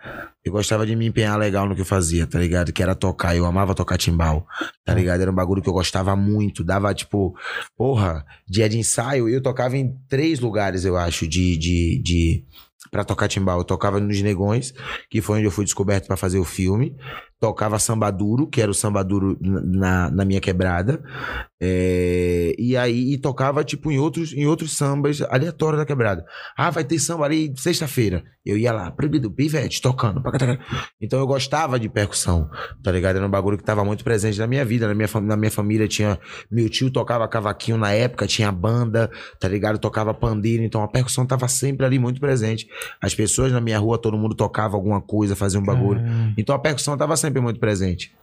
Eu 0.44 0.52
gostava 0.52 0.86
de 0.86 0.94
me 0.94 1.06
empenhar 1.06 1.36
legal 1.38 1.66
no 1.68 1.74
que 1.74 1.80
eu 1.80 1.84
fazia, 1.84 2.26
tá 2.26 2.38
ligado? 2.38 2.72
Que 2.72 2.82
era 2.82 2.94
tocar. 2.94 3.36
Eu 3.36 3.44
amava 3.44 3.74
tocar 3.74 3.98
timbal, 3.98 4.46
tá 4.60 4.70
Tá. 4.86 4.94
ligado? 4.94 5.20
Era 5.20 5.30
um 5.30 5.34
bagulho 5.34 5.60
que 5.60 5.68
eu 5.68 5.72
gostava 5.72 6.14
muito. 6.14 6.62
Dava, 6.62 6.94
tipo, 6.94 7.36
porra, 7.76 8.24
dia 8.48 8.68
de 8.68 8.78
ensaio, 8.78 9.28
eu 9.28 9.42
tocava 9.42 9.76
em 9.76 9.92
três 10.08 10.38
lugares, 10.40 10.84
eu 10.84 10.96
acho, 10.96 11.26
de. 11.26 11.56
de, 11.56 12.00
de 12.02 12.44
Pra 12.92 13.04
tocar 13.04 13.28
timbal. 13.28 13.58
Eu 13.58 13.64
tocava 13.64 14.00
nos 14.00 14.22
Negões, 14.22 14.72
que 15.10 15.20
foi 15.20 15.38
onde 15.38 15.46
eu 15.46 15.50
fui 15.50 15.64
descoberto 15.64 16.06
pra 16.06 16.16
fazer 16.16 16.38
o 16.38 16.44
filme. 16.44 16.96
Tocava 17.40 17.78
samba 17.78 18.10
duro, 18.10 18.48
que 18.48 18.60
era 18.60 18.70
o 18.70 18.74
samba 18.74 19.02
duro 19.04 19.38
na, 19.40 20.10
na 20.10 20.24
minha 20.24 20.40
quebrada. 20.40 21.02
É, 21.60 22.54
e 22.58 22.76
aí 22.76 23.12
e 23.14 23.18
tocava, 23.18 23.64
tipo, 23.64 23.90
em 23.90 23.98
outros, 23.98 24.32
em 24.32 24.46
outros 24.46 24.76
sambas 24.76 25.20
aleatórios 25.22 25.78
da 25.78 25.86
quebrada. 25.86 26.24
Ah, 26.56 26.70
vai 26.70 26.84
ter 26.84 26.98
samba 26.98 27.24
ali 27.24 27.52
sexta-feira. 27.56 28.24
Eu 28.46 28.56
ia 28.56 28.72
lá, 28.72 28.90
proibido, 28.90 29.30
pivete, 29.30 29.82
tocando. 29.82 30.22
Então 31.00 31.18
eu 31.18 31.26
gostava 31.26 31.78
de 31.78 31.88
percussão, 31.88 32.48
tá 32.82 32.90
ligado? 32.90 33.16
Era 33.16 33.26
um 33.26 33.30
bagulho 33.30 33.58
que 33.58 33.64
tava 33.64 33.84
muito 33.84 34.02
presente 34.02 34.38
na 34.38 34.46
minha 34.46 34.64
vida. 34.64 34.88
Na 34.88 34.94
minha, 34.94 35.08
na 35.20 35.36
minha 35.36 35.50
família 35.50 35.86
tinha. 35.86 36.18
Meu 36.50 36.68
tio 36.68 36.90
tocava 36.90 37.28
cavaquinho 37.28 37.76
na 37.76 37.92
época, 37.92 38.26
tinha 38.26 38.50
banda, 38.50 39.10
tá 39.38 39.46
ligado? 39.48 39.78
Tocava 39.78 40.14
pandeiro. 40.14 40.62
Então 40.62 40.82
a 40.82 40.88
percussão 40.88 41.26
tava 41.26 41.46
sempre 41.46 41.84
ali 41.84 41.98
muito 41.98 42.20
presente. 42.20 42.66
As 43.02 43.14
pessoas 43.14 43.52
na 43.52 43.60
minha 43.60 43.78
rua, 43.78 43.98
todo 43.98 44.16
mundo 44.16 44.34
tocava 44.34 44.76
alguma 44.76 45.00
coisa, 45.00 45.36
fazia 45.36 45.60
um 45.60 45.64
bagulho. 45.64 46.00
Ah, 46.02 46.32
Então 46.38 46.54
a 46.54 46.58
percussão 46.58 46.94
estava 46.94 47.16
sempre 47.16 47.27
muito 47.30 47.60
presente. 47.60 48.14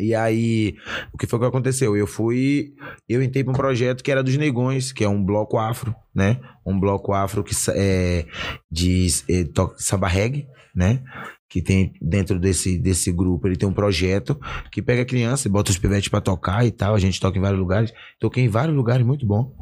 E 0.00 0.14
aí, 0.14 0.76
o 1.12 1.18
que 1.18 1.26
foi 1.26 1.38
que 1.38 1.44
aconteceu? 1.44 1.94
Eu 1.94 2.06
fui, 2.06 2.72
eu 3.06 3.22
entrei 3.22 3.44
para 3.44 3.52
um 3.52 3.56
projeto 3.56 4.02
que 4.02 4.10
era 4.10 4.22
dos 4.22 4.36
Negões, 4.36 4.92
que 4.92 5.04
é 5.04 5.08
um 5.08 5.22
bloco 5.22 5.58
afro, 5.58 5.94
né? 6.14 6.40
Um 6.64 6.78
bloco 6.80 7.12
afro 7.12 7.44
que 7.44 7.54
é 7.74 8.24
de 8.70 9.08
é, 9.28 9.44
samba 9.76 10.08
reggae, 10.08 10.46
né? 10.74 11.02
Que 11.48 11.60
tem 11.60 11.92
dentro 12.00 12.38
desse, 12.38 12.78
desse 12.78 13.12
grupo, 13.12 13.46
ele 13.46 13.56
tem 13.56 13.68
um 13.68 13.74
projeto 13.74 14.40
que 14.70 14.80
pega 14.80 15.04
criança 15.04 15.46
e 15.46 15.50
bota 15.50 15.70
os 15.70 15.78
pivetes 15.78 16.08
para 16.08 16.20
tocar 16.20 16.64
e 16.64 16.70
tal. 16.70 16.94
A 16.94 16.98
gente 16.98 17.20
toca 17.20 17.36
em 17.36 17.42
vários 17.42 17.60
lugares. 17.60 17.92
Toquei 18.18 18.44
em 18.44 18.48
vários 18.48 18.74
lugares, 18.74 19.04
muito 19.04 19.26
bom. 19.26 19.54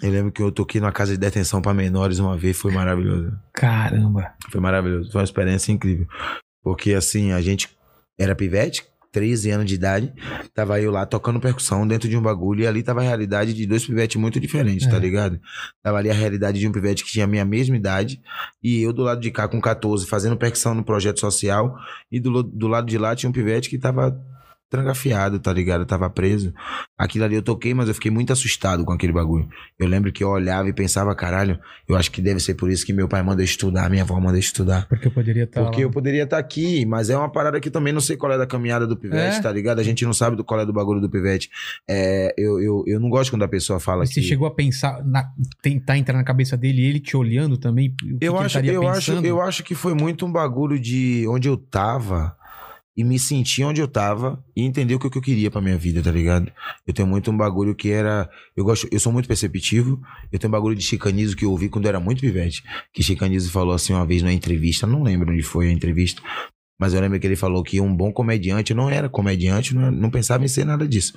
Eu 0.00 0.10
lembro 0.10 0.32
que 0.32 0.42
eu 0.42 0.50
toquei 0.50 0.80
numa 0.80 0.92
casa 0.92 1.12
de 1.12 1.18
detenção 1.18 1.60
para 1.60 1.74
menores 1.74 2.18
uma 2.18 2.36
vez, 2.36 2.56
foi 2.56 2.72
maravilhoso. 2.72 3.32
Caramba. 3.52 4.32
Foi 4.50 4.60
maravilhoso. 4.60 5.10
Foi 5.12 5.20
uma 5.20 5.24
experiência 5.24 5.70
incrível. 5.72 6.06
Porque, 6.62 6.94
assim, 6.94 7.32
a 7.32 7.40
gente 7.40 7.68
era 8.18 8.34
pivete, 8.34 8.84
13 9.12 9.50
anos 9.50 9.66
de 9.66 9.74
idade. 9.74 10.12
Tava 10.54 10.80
eu 10.80 10.90
lá 10.90 11.04
tocando 11.04 11.38
percussão 11.38 11.86
dentro 11.86 12.08
de 12.08 12.16
um 12.16 12.22
bagulho. 12.22 12.62
E 12.62 12.66
ali 12.66 12.82
tava 12.82 13.00
a 13.00 13.04
realidade 13.04 13.52
de 13.52 13.66
dois 13.66 13.84
pivetes 13.84 14.16
muito 14.20 14.40
diferentes, 14.40 14.86
tá 14.88 14.96
É. 14.96 14.98
ligado? 14.98 15.38
Tava 15.82 15.98
ali 15.98 16.10
a 16.10 16.14
realidade 16.14 16.58
de 16.58 16.66
um 16.66 16.72
pivete 16.72 17.04
que 17.04 17.10
tinha 17.12 17.24
a 17.26 17.28
minha 17.28 17.44
mesma 17.44 17.76
idade. 17.76 18.20
E 18.62 18.80
eu 18.80 18.92
do 18.92 19.02
lado 19.02 19.20
de 19.20 19.30
cá 19.30 19.46
com 19.46 19.60
14 19.60 20.06
fazendo 20.06 20.36
percussão 20.36 20.74
no 20.74 20.82
projeto 20.82 21.20
social. 21.20 21.76
E 22.10 22.18
do, 22.18 22.42
do 22.42 22.66
lado 22.66 22.86
de 22.86 22.96
lá 22.96 23.14
tinha 23.14 23.28
um 23.28 23.32
pivete 23.32 23.68
que 23.68 23.78
tava 23.78 24.18
trancafiado, 24.72 25.38
tá 25.38 25.52
ligado? 25.52 25.84
Tava 25.84 26.08
preso. 26.08 26.54
Aquilo 26.98 27.26
ali 27.26 27.34
eu 27.34 27.42
toquei, 27.42 27.74
mas 27.74 27.88
eu 27.88 27.94
fiquei 27.94 28.10
muito 28.10 28.32
assustado 28.32 28.86
com 28.86 28.92
aquele 28.92 29.12
bagulho. 29.12 29.46
Eu 29.78 29.86
lembro 29.86 30.10
que 30.10 30.24
eu 30.24 30.30
olhava 30.30 30.66
e 30.66 30.72
pensava, 30.72 31.14
caralho, 31.14 31.58
eu 31.86 31.94
acho 31.94 32.10
que 32.10 32.22
deve 32.22 32.40
ser 32.40 32.54
por 32.54 32.70
isso 32.70 32.86
que 32.86 32.92
meu 32.92 33.06
pai 33.06 33.22
manda 33.22 33.42
eu 33.42 33.44
estudar, 33.44 33.90
minha 33.90 34.02
avó 34.02 34.18
manda 34.18 34.38
eu 34.38 34.40
estudar. 34.40 34.88
Porque 34.88 35.08
eu 35.08 35.10
poderia 35.12 35.44
estar. 35.44 35.62
Porque 35.62 35.84
eu 35.84 35.90
poderia 35.90 36.22
estar 36.22 36.38
aqui, 36.38 36.86
mas 36.86 37.10
é 37.10 37.16
uma 37.16 37.30
parada 37.30 37.60
que 37.60 37.68
eu 37.68 37.72
também 37.72 37.92
não 37.92 38.00
sei 38.00 38.16
qual 38.16 38.32
é 38.32 38.38
da 38.38 38.46
caminhada 38.46 38.86
do 38.86 38.96
pivete, 38.96 39.36
É. 39.36 39.42
tá 39.42 39.52
ligado? 39.52 39.78
A 39.78 39.82
gente 39.82 40.06
não 40.06 40.14
sabe 40.14 40.36
do 40.36 40.42
qual 40.42 40.58
é 40.58 40.64
do 40.64 40.72
bagulho 40.72 41.02
do 41.02 41.10
pivete. 41.10 41.50
É, 41.86 42.32
eu, 42.38 42.58
eu, 42.62 42.84
eu 42.86 42.98
não 42.98 43.10
gosto 43.10 43.30
quando 43.30 43.42
a 43.42 43.48
pessoa 43.48 43.78
fala 43.78 43.98
Mas 44.00 44.14
você 44.14 44.22
que... 44.22 44.26
chegou 44.26 44.46
a 44.46 44.54
pensar, 44.54 45.04
na, 45.04 45.28
tentar 45.60 45.98
entrar 45.98 46.16
na 46.16 46.24
cabeça 46.24 46.56
dele 46.56 46.80
e 46.80 46.86
ele 46.86 47.00
te 47.00 47.14
olhando 47.14 47.58
também? 47.58 47.94
Eu 48.22 48.38
acho, 48.38 48.58
eu, 48.60 48.88
acho, 48.88 49.10
pensando? 49.12 49.26
eu 49.26 49.42
acho 49.42 49.62
que 49.62 49.74
foi 49.74 49.92
muito 49.92 50.24
um 50.24 50.32
bagulho 50.32 50.78
de 50.80 51.26
onde 51.28 51.46
eu 51.46 51.58
tava 51.58 52.34
e 52.96 53.02
me 53.02 53.18
sentir 53.18 53.64
onde 53.64 53.80
eu 53.80 53.88
tava 53.88 54.44
e 54.54 54.62
entender 54.62 54.94
o 54.94 54.98
que, 54.98 55.06
eu 55.06 55.22
queria 55.22 55.50
pra 55.50 55.60
minha 55.60 55.78
vida, 55.78 56.02
tá 56.02 56.10
ligado? 56.10 56.52
Eu 56.86 56.92
tenho 56.92 57.08
muito 57.08 57.30
um 57.30 57.36
bagulho 57.36 57.74
que 57.74 57.90
era. 57.90 58.28
Eu 58.54 58.64
gosto, 58.64 58.86
eu 58.90 59.00
sou 59.00 59.12
muito 59.12 59.26
perceptivo. 59.26 60.00
Eu 60.30 60.38
tenho 60.38 60.50
um 60.50 60.52
bagulho 60.52 60.76
de 60.76 60.82
chicanizo 60.82 61.36
que 61.36 61.44
eu 61.44 61.50
ouvi 61.50 61.68
quando 61.68 61.86
eu 61.86 61.90
era 61.90 62.00
muito 62.00 62.20
pivete. 62.20 62.62
Que 62.92 63.02
chicanizo 63.02 63.50
falou 63.50 63.74
assim 63.74 63.92
uma 63.92 64.06
vez 64.06 64.22
numa 64.22 64.32
entrevista, 64.32 64.86
não 64.86 65.02
lembro 65.02 65.32
onde 65.32 65.42
foi 65.42 65.68
a 65.68 65.72
entrevista. 65.72 66.22
Mas 66.78 66.92
eu 66.92 67.00
lembro 67.00 67.18
que 67.18 67.26
ele 67.26 67.36
falou 67.36 67.62
que 67.62 67.80
um 67.80 67.94
bom 67.94 68.12
comediante 68.12 68.74
não 68.74 68.90
era 68.90 69.08
comediante, 69.08 69.74
não, 69.74 69.90
não 69.90 70.10
pensava 70.10 70.44
em 70.44 70.48
ser 70.48 70.64
nada 70.64 70.86
disso. 70.86 71.14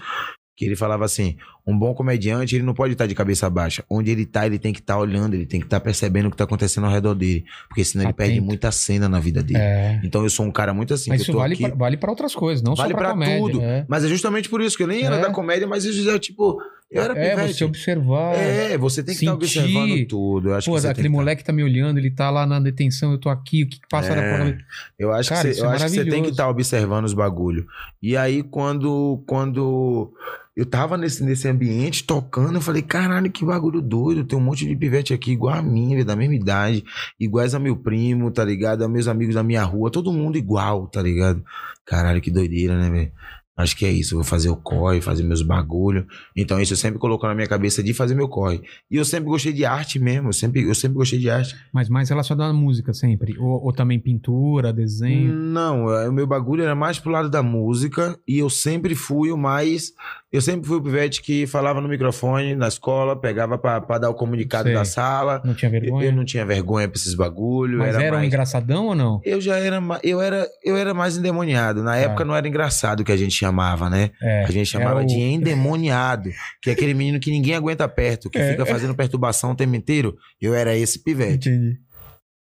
Que 0.57 0.63
ele 0.63 0.75
falava 0.75 1.03
assim: 1.03 1.35
um 1.67 1.77
bom 1.77 1.93
comediante, 1.93 2.55
ele 2.55 2.63
não 2.63 2.73
pode 2.73 2.93
estar 2.93 3.05
de 3.07 3.13
cabeça 3.13 3.49
baixa. 3.49 3.83
Onde 3.89 4.09
ele 4.09 4.25
tá, 4.25 4.45
ele 4.45 4.57
tem 4.57 4.71
que 4.71 4.79
estar 4.79 4.97
olhando, 4.97 5.33
ele 5.33 5.45
tem 5.45 5.59
que 5.59 5.65
estar 5.65 5.81
percebendo 5.81 6.27
o 6.27 6.31
que 6.31 6.37
tá 6.37 6.45
acontecendo 6.45 6.85
ao 6.85 6.93
redor 6.93 7.13
dele. 7.13 7.43
Porque 7.67 7.83
senão 7.83 8.03
ele 8.05 8.11
Atento. 8.11 8.25
perde 8.27 8.39
muita 8.41 8.71
cena 8.71 9.09
na 9.09 9.19
vida 9.19 9.43
dele. 9.43 9.59
É. 9.59 9.99
Então 10.03 10.23
eu 10.23 10.29
sou 10.29 10.45
um 10.45 10.51
cara 10.51 10.73
muito 10.73 10.93
assim. 10.93 11.09
Mas 11.09 11.21
isso 11.21 11.33
vale 11.33 11.55
aqui, 11.55 11.67
pra, 11.67 11.75
vale 11.75 11.97
pra 11.97 12.09
outras 12.09 12.33
coisas, 12.33 12.63
não 12.63 12.73
vale 12.73 12.91
só 12.93 12.97
pra, 12.97 13.07
pra 13.07 13.13
comédia. 13.13 13.39
tudo. 13.41 13.61
É, 13.61 13.85
Mas 13.89 14.05
é 14.05 14.07
justamente 14.07 14.47
por 14.47 14.61
isso 14.61 14.77
que 14.77 14.83
eu 14.83 14.87
nem 14.87 15.03
era 15.03 15.17
É. 15.17 15.21
da 15.21 15.29
comédia, 15.31 15.67
mas 15.67 15.85
eu 15.85 15.91
já, 15.91 16.17
tipo, 16.17 16.57
eu 16.89 17.01
era 17.03 17.19
é 17.19 17.31
pivete. 17.35 17.53
você 17.57 17.65
observar. 17.65 18.35
É, 18.35 18.77
você 18.77 19.03
tem 19.03 19.13
que 19.13 19.25
estar 19.25 19.33
sentir. 19.33 19.59
observando 19.59 20.07
tudo. 20.07 20.49
Eu 20.51 20.55
acho 20.55 20.71
Pô, 20.71 20.79
que 20.79 20.87
aquele 20.87 20.93
tem 20.93 21.03
que 21.03 21.09
tá- 21.09 21.15
moleque 21.17 21.43
tá 21.43 21.51
me 21.51 21.63
olhando, 21.63 21.97
ele 21.97 22.11
tá 22.11 22.29
lá 22.29 22.45
na 22.45 22.61
detenção, 22.61 23.11
eu 23.11 23.17
tô 23.17 23.27
aqui, 23.27 23.63
o 23.63 23.67
que, 23.67 23.81
que 23.81 23.87
passa 23.89 24.13
É. 24.13 24.15
na 24.15 24.37
porra? 24.37 24.57
Eu 24.97 25.11
acho 25.11 25.27
Cara, 25.29 25.41
que 25.41 25.49
isso 25.49 25.59
você, 25.59 25.65
eu 25.65 25.69
é 25.71 25.75
acho 25.75 25.83
que 25.85 25.89
você 25.91 26.05
tem 26.05 26.23
que 26.23 26.29
estar 26.29 26.47
observando 26.47 27.03
os 27.03 27.13
bagulho. 27.13 27.65
E 28.01 28.15
aí, 28.15 28.41
quando, 28.41 29.21
quando 29.27 30.13
eu 30.55 30.65
tava 30.65 30.97
nesse, 30.97 31.23
nesse 31.23 31.47
ambiente 31.47 32.05
tocando, 32.05 32.55
eu 32.55 32.61
falei, 32.61 32.81
caralho, 32.81 33.29
que 33.29 33.43
bagulho 33.43 33.81
doido. 33.81 34.23
Tem 34.23 34.39
um 34.39 34.41
monte 34.41 34.65
de 34.65 34.75
pivete 34.75 35.13
aqui 35.13 35.31
igual 35.31 35.55
a 35.55 35.61
mim, 35.61 36.03
da 36.05 36.15
mesma 36.15 36.35
idade, 36.35 36.83
iguais 37.19 37.53
a 37.53 37.59
meu 37.59 37.75
primo, 37.75 38.31
tá 38.31 38.45
ligado? 38.45 38.83
A 38.83 38.87
meus 38.87 39.07
amigos 39.07 39.35
da 39.35 39.43
minha 39.43 39.63
rua, 39.63 39.91
todo 39.91 40.13
mundo 40.13 40.37
igual, 40.37 40.87
tá 40.87 41.01
ligado? 41.01 41.43
Caralho, 41.85 42.21
que 42.21 42.31
doideira, 42.31 42.77
né, 42.77 42.89
velho? 42.89 43.11
Acho 43.57 43.77
que 43.77 43.85
é 43.85 43.91
isso, 43.91 44.15
eu 44.15 44.17
vou 44.17 44.25
fazer 44.25 44.49
o 44.49 44.55
corre, 44.57 44.99
fazer 44.99 45.23
meus 45.23 45.41
bagulho. 45.41 46.05
Então, 46.35 46.59
isso 46.59 46.73
eu 46.73 46.77
sempre 46.77 46.99
colocou 46.99 47.29
na 47.29 47.33
minha 47.33 47.47
cabeça 47.47 47.81
de 47.81 47.93
fazer 47.93 48.13
meu 48.13 48.27
corre. 48.27 48.61
E 48.91 48.97
eu 48.97 49.05
sempre 49.05 49.29
gostei 49.29 49.53
de 49.53 49.63
arte 49.63 49.97
mesmo, 49.97 50.29
eu 50.29 50.33
sempre, 50.33 50.63
eu 50.67 50.75
sempre 50.75 50.97
gostei 50.97 51.17
de 51.19 51.29
arte. 51.29 51.55
Mas 51.71 51.87
mais 51.87 52.09
relacionado 52.09 52.49
à 52.49 52.53
música 52.53 52.93
sempre. 52.93 53.37
Ou, 53.39 53.63
ou 53.63 53.71
também 53.71 53.97
pintura, 53.97 54.73
desenho. 54.73 55.33
Não, 55.33 55.89
é, 55.89 56.09
o 56.09 56.11
meu 56.11 56.27
bagulho 56.27 56.63
era 56.63 56.75
mais 56.75 56.99
pro 56.99 57.11
lado 57.11 57.29
da 57.29 57.41
música 57.41 58.19
e 58.27 58.37
eu 58.39 58.49
sempre 58.49 58.93
fui 58.93 59.31
o 59.31 59.37
mais. 59.37 59.93
Eu 60.33 60.41
sempre 60.41 60.67
fui 60.67 60.75
o 60.77 60.81
pivete 60.81 61.21
que 61.21 61.47
falava 61.47 61.79
no 61.79 61.87
microfone 61.87 62.55
na 62.55 62.67
escola, 62.67 63.15
pegava 63.15 63.57
pra, 63.57 63.79
pra 63.79 63.97
dar 63.97 64.09
o 64.09 64.13
comunicado 64.13 64.65
Sei. 64.65 64.73
da 64.73 64.83
sala. 64.83 65.41
Não 65.45 65.53
tinha 65.53 65.69
Eu, 65.69 65.79
vergonha? 65.79 66.05
eu 66.07 66.11
não 66.11 66.25
tinha 66.25 66.45
vergonha 66.45 66.89
pra 66.89 66.97
esses 66.97 67.15
bagulho. 67.15 67.79
Mas 67.79 67.95
era, 67.95 68.03
era 68.03 68.15
um 68.15 68.19
mais... 68.19 68.27
engraçadão 68.27 68.87
ou 68.87 68.95
não? 68.95 69.21
Eu 69.23 69.39
já 69.39 69.57
era, 69.57 69.81
eu 70.03 70.19
era, 70.19 70.45
eu 70.61 70.75
era 70.75 70.93
mais 70.93 71.17
endemoniado. 71.17 71.81
Na 71.81 71.95
época 71.95 72.25
não 72.25 72.35
era 72.35 72.45
engraçado 72.45 72.99
o 72.99 73.05
que 73.05 73.13
a 73.13 73.17
gente 73.17 73.33
chamava, 73.45 73.89
né? 73.89 74.11
É. 74.21 74.43
A 74.45 74.51
gente 74.51 74.67
chamava 74.67 75.01
o- 75.01 75.05
de 75.05 75.15
endemoniado, 75.19 76.29
que 76.61 76.69
é 76.69 76.73
aquele 76.73 76.93
menino 76.93 77.19
que 77.19 77.31
ninguém 77.31 77.55
aguenta 77.55 77.87
perto, 77.87 78.29
que 78.29 78.37
É. 78.39 78.51
fica 78.51 78.65
fazendo 78.65 78.95
perturbação 78.95 79.51
o 79.51 79.55
tempo 79.55 79.75
inteiro. 79.75 80.15
Eu 80.41 80.53
era 80.53 80.75
esse 80.75 81.03
pivete. 81.03 81.49
Entendi. 81.49 81.77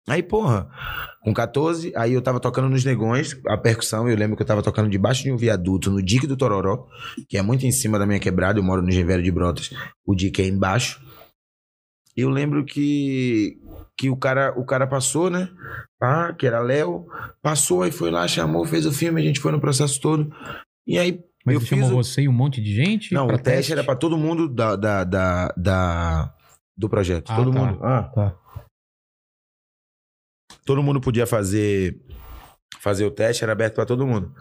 Aí, 0.08 0.22
porra, 0.22 0.70
com 1.22 1.34
14, 1.34 1.92
aí 1.94 2.14
eu 2.14 2.22
tava 2.22 2.40
tocando 2.40 2.66
nos 2.70 2.82
negões, 2.82 3.38
a 3.46 3.58
percussão, 3.58 4.08
eu 4.08 4.16
lembro 4.16 4.36
que 4.38 4.42
eu 4.42 4.46
tava 4.46 4.62
tocando 4.62 4.88
debaixo 4.88 5.22
de 5.22 5.30
um 5.30 5.36
viaduto 5.36 5.90
no 5.90 6.02
Dique 6.02 6.26
do 6.26 6.34
Tororó, 6.34 6.86
que 7.28 7.36
é 7.36 7.42
muito 7.42 7.66
em 7.66 7.70
cima 7.70 7.98
da 7.98 8.06
minha 8.06 8.18
quebrada, 8.18 8.58
eu 8.58 8.62
moro 8.62 8.80
no 8.80 8.90
Gevério 8.90 9.22
de 9.22 9.30
Brotas, 9.30 9.68
o 10.06 10.14
Dique 10.14 10.40
é 10.40 10.46
embaixo. 10.46 10.98
Eu 12.16 12.30
lembro 12.30 12.64
que 12.64 13.58
que 14.00 14.08
o 14.08 14.16
cara, 14.16 14.54
o 14.56 14.64
cara 14.64 14.86
passou, 14.86 15.28
né? 15.28 15.48
Ah, 16.00 16.32
que 16.32 16.46
era 16.46 16.60
Léo, 16.60 17.04
passou, 17.42 17.82
aí 17.82 17.90
foi 17.90 18.12
lá, 18.12 18.28
chamou, 18.28 18.64
fez 18.64 18.86
o 18.86 18.92
filme, 18.92 19.20
a 19.20 19.24
gente 19.24 19.40
foi 19.40 19.50
no 19.50 19.60
processo 19.60 20.00
todo. 20.00 20.32
E 20.88 20.98
aí 20.98 21.22
Mas 21.44 21.54
eu 21.54 21.60
ele 21.60 21.66
chamou 21.68 21.90
o... 21.90 21.94
você 22.02 22.22
e 22.22 22.28
um 22.28 22.32
monte 22.32 22.62
de 22.62 22.74
gente? 22.74 23.12
Não, 23.12 23.26
o 23.28 23.38
teste 23.38 23.70
era 23.72 23.84
pra 23.84 23.94
todo 23.94 24.16
mundo 24.16 24.48
da, 24.48 24.74
da, 24.74 25.04
da, 25.04 25.48
da- 25.56 26.34
do 26.76 26.88
projeto. 26.88 27.30
Ah, 27.30 27.36
todo 27.36 27.52
tá. 27.52 27.58
mundo. 27.58 27.84
Ah, 27.84 28.02
Tá. 28.04 28.36
todo 30.64 30.82
mundo 30.82 31.00
podia 31.00 31.26
fazer 31.26 32.00
fazer 32.80 33.04
o 33.04 33.10
teste, 33.10 33.42
era 33.42 33.52
aberto 33.52 33.74
pra 33.74 33.84
todo 33.86 34.06
mundo. 34.06 34.32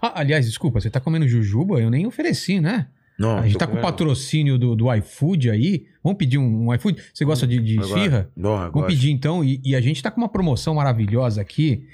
Ah, 0.00 0.20
aliás, 0.20 0.46
desculpa, 0.46 0.80
você 0.80 0.90
tá 0.90 1.00
comendo 1.00 1.26
jujuba? 1.28 1.80
Eu 1.80 1.90
nem 1.90 2.06
ofereci, 2.06 2.60
né? 2.60 2.90
Não, 3.18 3.38
a 3.38 3.42
gente 3.46 3.56
tá 3.56 3.66
com 3.66 3.76
o 3.76 3.80
patrocínio 3.80 4.58
do, 4.58 4.74
do 4.74 4.92
iFood 4.94 5.50
aí. 5.50 5.86
Vamos 6.02 6.18
pedir 6.18 6.36
um, 6.36 6.66
um 6.68 6.74
iFood? 6.74 7.00
Você 7.14 7.24
gosta 7.24 7.46
de, 7.46 7.58
de 7.60 7.78
Agora- 7.78 7.86
esfirra? 7.88 8.30
Porra, 8.34 8.56
Vamos 8.58 8.72
gosto. 8.72 8.86
pedir 8.88 9.10
então, 9.10 9.42
e, 9.44 9.60
e 9.64 9.74
a 9.74 9.80
gente 9.80 10.02
tá 10.02 10.10
com 10.10 10.20
uma 10.20 10.28
promoção 10.28 10.74
maravilhosa 10.74 11.40
aqui. 11.40 11.84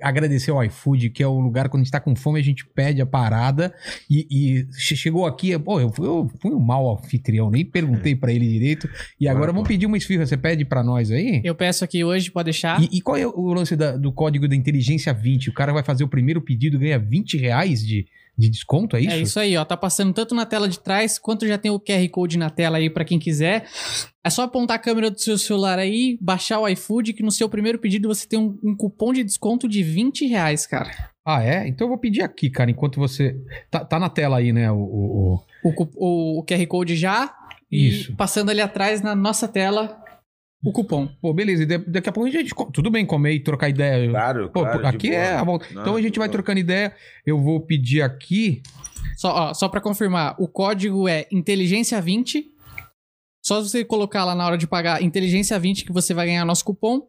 Agradecer 0.00 0.50
ao 0.50 0.62
iFood, 0.64 1.10
que 1.10 1.22
é 1.22 1.26
o 1.26 1.38
lugar 1.40 1.68
quando 1.68 1.82
a 1.82 1.84
gente 1.84 1.92
tá 1.92 2.00
com 2.00 2.14
fome, 2.16 2.38
a 2.40 2.42
gente 2.42 2.64
pede 2.66 3.00
a 3.02 3.06
parada. 3.06 3.74
E, 4.08 4.26
e 4.30 4.66
che- 4.72 4.96
chegou 4.96 5.26
aqui, 5.26 5.58
pô, 5.58 5.80
eu 5.80 5.90
fui, 5.92 6.06
eu 6.06 6.30
fui 6.40 6.52
um 6.52 6.58
mau 6.60 6.90
anfitrião, 6.96 7.50
nem 7.50 7.64
perguntei 7.64 8.14
pra 8.14 8.32
ele 8.32 8.48
direito. 8.48 8.88
E 9.20 9.28
agora 9.28 9.52
vamos 9.52 9.62
pô. 9.66 9.68
pedir 9.68 9.86
uma 9.86 9.96
esfirra, 9.98 10.24
você 10.26 10.36
pede 10.36 10.64
pra 10.64 10.82
nós 10.82 11.10
aí? 11.10 11.40
Eu 11.44 11.54
peço 11.54 11.84
aqui 11.84 12.02
hoje, 12.04 12.30
pode 12.30 12.44
deixar. 12.46 12.80
E, 12.82 12.88
e 12.98 13.00
qual 13.00 13.16
é 13.16 13.26
o 13.26 13.52
lance 13.52 13.76
da- 13.76 13.96
do 13.96 14.12
código 14.12 14.46
da 14.48 14.56
inteligência 14.56 15.12
20? 15.12 15.50
O 15.50 15.52
cara 15.52 15.72
vai 15.72 15.82
fazer 15.82 16.04
o 16.04 16.08
primeiro 16.08 16.40
pedido, 16.40 16.78
ganha 16.78 16.98
20 16.98 17.36
reais 17.36 17.84
de, 17.84 18.06
de 18.38 18.48
desconto, 18.48 18.96
é 18.96 19.00
isso? 19.00 19.10
É 19.10 19.18
isso 19.20 19.40
aí, 19.40 19.56
ó. 19.56 19.64
Tá 19.64 19.76
passando 19.76 20.12
tanto 20.14 20.34
na 20.34 20.46
tela 20.46 20.68
de 20.68 20.78
trás 20.78 21.18
quanto 21.18 21.46
já 21.46 21.58
tem 21.58 21.70
o 21.72 21.80
QR 21.80 22.08
Code 22.10 22.38
na 22.38 22.48
tela 22.48 22.78
aí 22.78 22.88
pra 22.88 23.04
quem 23.04 23.18
quiser. 23.18 23.66
É 24.24 24.30
só 24.30 24.42
apontar 24.42 24.76
a 24.76 24.78
câmera 24.78 25.10
do 25.10 25.18
seu 25.20 25.36
celular 25.36 25.78
aí, 25.78 26.16
baixar 26.20 26.60
o 26.60 26.68
iFood, 26.68 27.12
que 27.14 27.22
no 27.22 27.32
seu 27.32 27.48
primeiro 27.48 27.78
pedido 27.78 28.06
você 28.08 28.28
tem 28.28 28.38
um, 28.38 28.56
um 28.62 28.76
cupom 28.76 29.12
de 29.12 29.24
desconto 29.24 29.66
de 29.68 29.82
20 29.82 30.26
reais, 30.26 30.66
cara. 30.66 30.90
Ah, 31.26 31.42
é? 31.42 31.66
Então 31.66 31.86
eu 31.86 31.88
vou 31.88 31.98
pedir 31.98 32.22
aqui, 32.22 32.48
cara, 32.48 32.70
enquanto 32.70 33.00
você. 33.00 33.36
Tá, 33.70 33.84
tá 33.84 33.98
na 33.98 34.08
tela 34.08 34.38
aí, 34.38 34.52
né? 34.52 34.70
O, 34.70 34.76
o- 34.76 35.34
o- 35.64 35.70
O, 35.96 36.38
o- 36.38 36.44
QR 36.44 36.64
Code 36.66 36.94
já. 36.96 37.34
E 37.70 37.88
Isso. 37.88 38.16
passando 38.16 38.50
ali 38.50 38.60
atrás 38.62 39.02
na 39.02 39.14
nossa 39.14 39.46
tela, 39.48 40.00
o 40.64 40.72
cupom. 40.72 41.08
Pô, 41.20 41.32
beleza. 41.32 41.64
Da- 41.66 41.78
daqui 41.86 42.08
a 42.08 42.12
pouco 42.12 42.28
a 42.28 42.32
gente. 42.32 42.52
Tudo 42.72 42.90
bem 42.90 43.06
comer 43.06 43.32
e 43.34 43.40
trocar 43.42 43.68
ideia. 43.68 44.08
Claro, 44.10 44.50
Pô, 44.50 44.60
claro, 44.62 44.86
aqui 44.86 45.08
boa. 45.10 45.20
é 45.20 45.34
a 45.34 45.44
volta. 45.44 45.66
Não, 45.72 45.82
Então 45.82 45.96
a 45.96 46.02
gente 46.02 46.18
vai 46.18 46.28
boa. 46.28 46.32
trocando 46.32 46.58
ideia. 46.60 46.94
Eu 47.26 47.38
vou 47.40 47.60
pedir 47.60 48.02
aqui. 48.02 48.62
Só, 49.16 49.32
ó, 49.50 49.54
só 49.54 49.68
pra 49.68 49.80
confirmar, 49.80 50.34
o 50.38 50.46
código 50.48 51.08
é 51.08 51.26
inteligência 51.32 52.00
20. 52.00 52.44
Só 53.44 53.62
você 53.62 53.84
colocar 53.84 54.24
lá 54.24 54.34
na 54.34 54.44
hora 54.46 54.58
de 54.58 54.66
pagar 54.66 55.02
inteligência 55.02 55.58
20 55.58 55.84
que 55.84 55.92
você 55.92 56.12
vai 56.12 56.26
ganhar 56.26 56.44
nosso 56.44 56.64
cupom. 56.64 57.02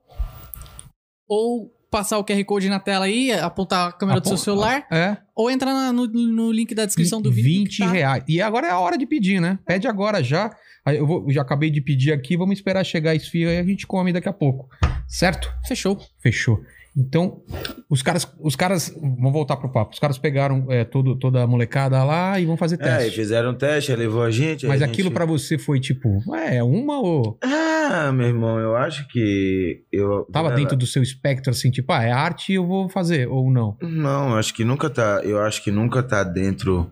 Ou 1.28 1.72
passar 1.92 2.18
o 2.20 2.24
QR 2.24 2.44
Code 2.46 2.70
na 2.70 2.80
tela 2.80 3.06
aí, 3.06 3.32
apontar 3.32 3.90
a 3.90 3.92
câmera 3.92 4.20
do 4.22 4.28
seu 4.28 4.38
celular, 4.38 4.86
É. 4.92 5.18
ou 5.36 5.50
entrar 5.50 5.74
na- 5.74 5.92
no, 5.92 6.06
no 6.08 6.52
link 6.52 6.74
da 6.76 6.86
descrição 6.86 7.20
do 7.22 7.32
vídeo. 7.32 7.62
20 7.64 7.78
que 7.78 7.84
tá- 7.84 7.92
reais. 7.92 8.24
E 8.28 8.42
agora 8.42 8.68
é 8.68 8.72
a 8.72 8.80
hora 8.80 8.98
de 8.98 9.08
pedir, 9.08 9.40
né? 9.42 9.58
Pede 9.66 9.88
agora 9.88 10.24
já. 10.24 10.56
Eu, 10.88 11.06
vou- 11.06 11.26
eu 11.28 11.32
já 11.34 11.42
acabei 11.42 11.70
de 11.70 11.82
pedir 11.82 12.12
aqui. 12.14 12.36
Vamos 12.38 12.58
esperar 12.58 12.84
chegar 12.84 13.12
a 13.12 13.16
esfirra 13.16 13.52
e 13.54 13.58
a 13.60 13.64
gente 13.64 13.86
come 13.88 14.12
daqui 14.14 14.30
a 14.30 14.34
pouco. 14.34 14.70
Certo? 15.08 15.52
Fechou. 15.68 16.00
Fechou. 16.20 16.62
Então, 16.98 17.42
os 17.88 18.02
caras, 18.02 18.28
os 18.40 18.56
caras, 18.56 18.94
vamos 19.00 19.32
voltar 19.32 19.56
pro 19.58 19.70
papo. 19.72 19.94
Os 19.94 20.00
caras 20.00 20.18
pegaram 20.18 20.66
é, 20.70 20.84
todo, 20.84 21.16
toda 21.16 21.42
a 21.44 21.48
molecada 21.48 22.04
lá 22.04 22.40
e 22.40 22.46
vão 22.46 22.58
fazer 22.58 22.78
É, 22.82 22.84
e 22.84 22.98
teste. 22.98 23.12
fizeram 23.16 23.52
um 23.52 23.54
teste, 23.54 23.96
levou 23.96 24.24
a 24.24 24.32
gente. 24.32 24.66
Mas 24.66 24.82
a 24.82 24.86
aquilo 24.86 25.04
gente- 25.08 25.14
pra 25.14 25.26
você 25.26 25.58
foi 25.58 25.80
tipo, 25.80 26.20
é 26.36 26.62
uma 26.64 27.00
ou 27.00 27.38
Ah, 27.44 28.12
meu 28.12 28.28
irmão, 28.28 28.58
eu 28.60 28.76
acho 28.76 29.08
que. 29.08 29.84
Eu... 29.92 30.26
tava 30.32 30.52
dentro 30.52 30.76
do 30.76 30.86
seu 30.88 31.02
espectro 31.02 31.52
assim, 31.52 31.70
tipo, 31.72 31.92
ah, 31.94 32.04
é 32.04 32.12
arte 32.12 32.54
eu 32.54 32.66
vou 32.66 32.90
fazer 32.90 33.28
ou 33.30 33.50
não? 33.52 33.78
Não, 33.82 34.36
acho 34.36 34.54
que 34.54 34.66
nunca 34.66 34.90
tá. 34.90 35.22
Eu 35.24 35.40
acho 35.42 35.64
que 35.64 35.72
nunca 35.72 36.04
tá 36.04 36.24
dentro 36.24 36.92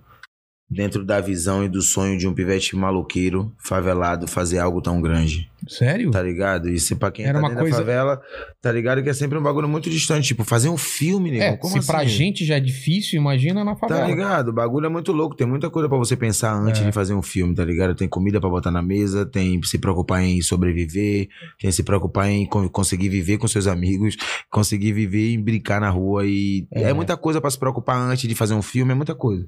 dentro 0.69 1.05
da 1.05 1.21
visão 1.21 1.63
e 1.63 1.69
do 1.69 1.81
sonho 1.81 2.17
de 2.17 2.27
um 2.27 2.33
pivete 2.33 2.75
maluqueiro, 2.75 3.53
favelado, 3.57 4.27
fazer 4.27 4.59
algo 4.59 4.81
tão 4.81 5.01
grande. 5.01 5.49
Sério? 5.67 6.11
Tá 6.11 6.21
ligado? 6.21 6.69
Isso 6.69 6.95
pra 6.97 7.09
quem 7.09 7.25
Era 7.25 7.39
tá 7.41 7.47
uma 7.47 7.55
coisa- 7.55 7.77
favela, 7.77 8.21
tá 8.61 8.71
ligado? 8.71 9.01
Que 9.01 9.09
é 9.09 9.13
sempre 9.13 9.37
um 9.37 9.41
bagulho 9.41 9.67
muito 9.67 9.89
distante. 9.89 10.27
Tipo, 10.27 10.43
fazer 10.43 10.67
um 10.69 10.77
filme, 10.77 11.31
nego. 11.31 11.43
É, 11.43 11.57
Como 11.57 11.71
se 11.73 11.79
assim? 11.79 11.87
pra 11.87 12.03
gente 12.05 12.45
já 12.45 12.55
é 12.57 12.59
difícil, 12.59 13.19
imagina 13.19 13.63
na 13.63 13.75
favela. 13.75 14.01
Tá 14.01 14.07
ligado? 14.07 14.49
O 14.49 14.53
bagulho 14.53 14.85
é 14.85 14.89
muito 14.89 15.11
louco. 15.13 15.35
Tem 15.35 15.47
muita 15.47 15.69
coisa 15.69 15.87
pra 15.89 15.97
você 15.97 16.15
pensar 16.17 16.53
antes 16.53 16.81
É. 16.81 16.85
de 16.85 16.91
fazer 16.91 17.13
um 17.13 17.21
filme, 17.21 17.55
tá 17.55 17.63
ligado? 17.65 17.95
Tem 17.95 18.07
comida 18.07 18.39
pra 18.39 18.49
botar 18.49 18.71
na 18.71 18.81
mesa, 18.81 19.25
tem 19.25 19.61
se 19.63 19.77
preocupar 19.77 20.21
em 20.23 20.41
sobreviver, 20.41 21.27
tem 21.59 21.71
se 21.71 21.81
preocupar 21.83 22.29
em 22.29 22.45
co- 22.45 22.69
conseguir 22.69 23.09
viver 23.09 23.37
com 23.37 23.47
seus 23.47 23.67
amigos, 23.67 24.15
conseguir 24.49 24.91
viver 24.93 25.33
em 25.33 25.41
brincar 25.41 25.79
na 25.81 25.89
rua 25.89 26.25
e 26.25 26.67
É. 26.73 26.83
é, 26.89 26.93
muita 26.93 27.15
coisa 27.17 27.39
pra 27.41 27.49
se 27.49 27.57
preocupar 27.57 27.97
antes 27.97 28.27
de 28.27 28.35
fazer 28.35 28.53
um 28.53 28.61
filme, 28.61 28.91
é 28.91 28.95
muita 28.95 29.15
coisa. 29.15 29.47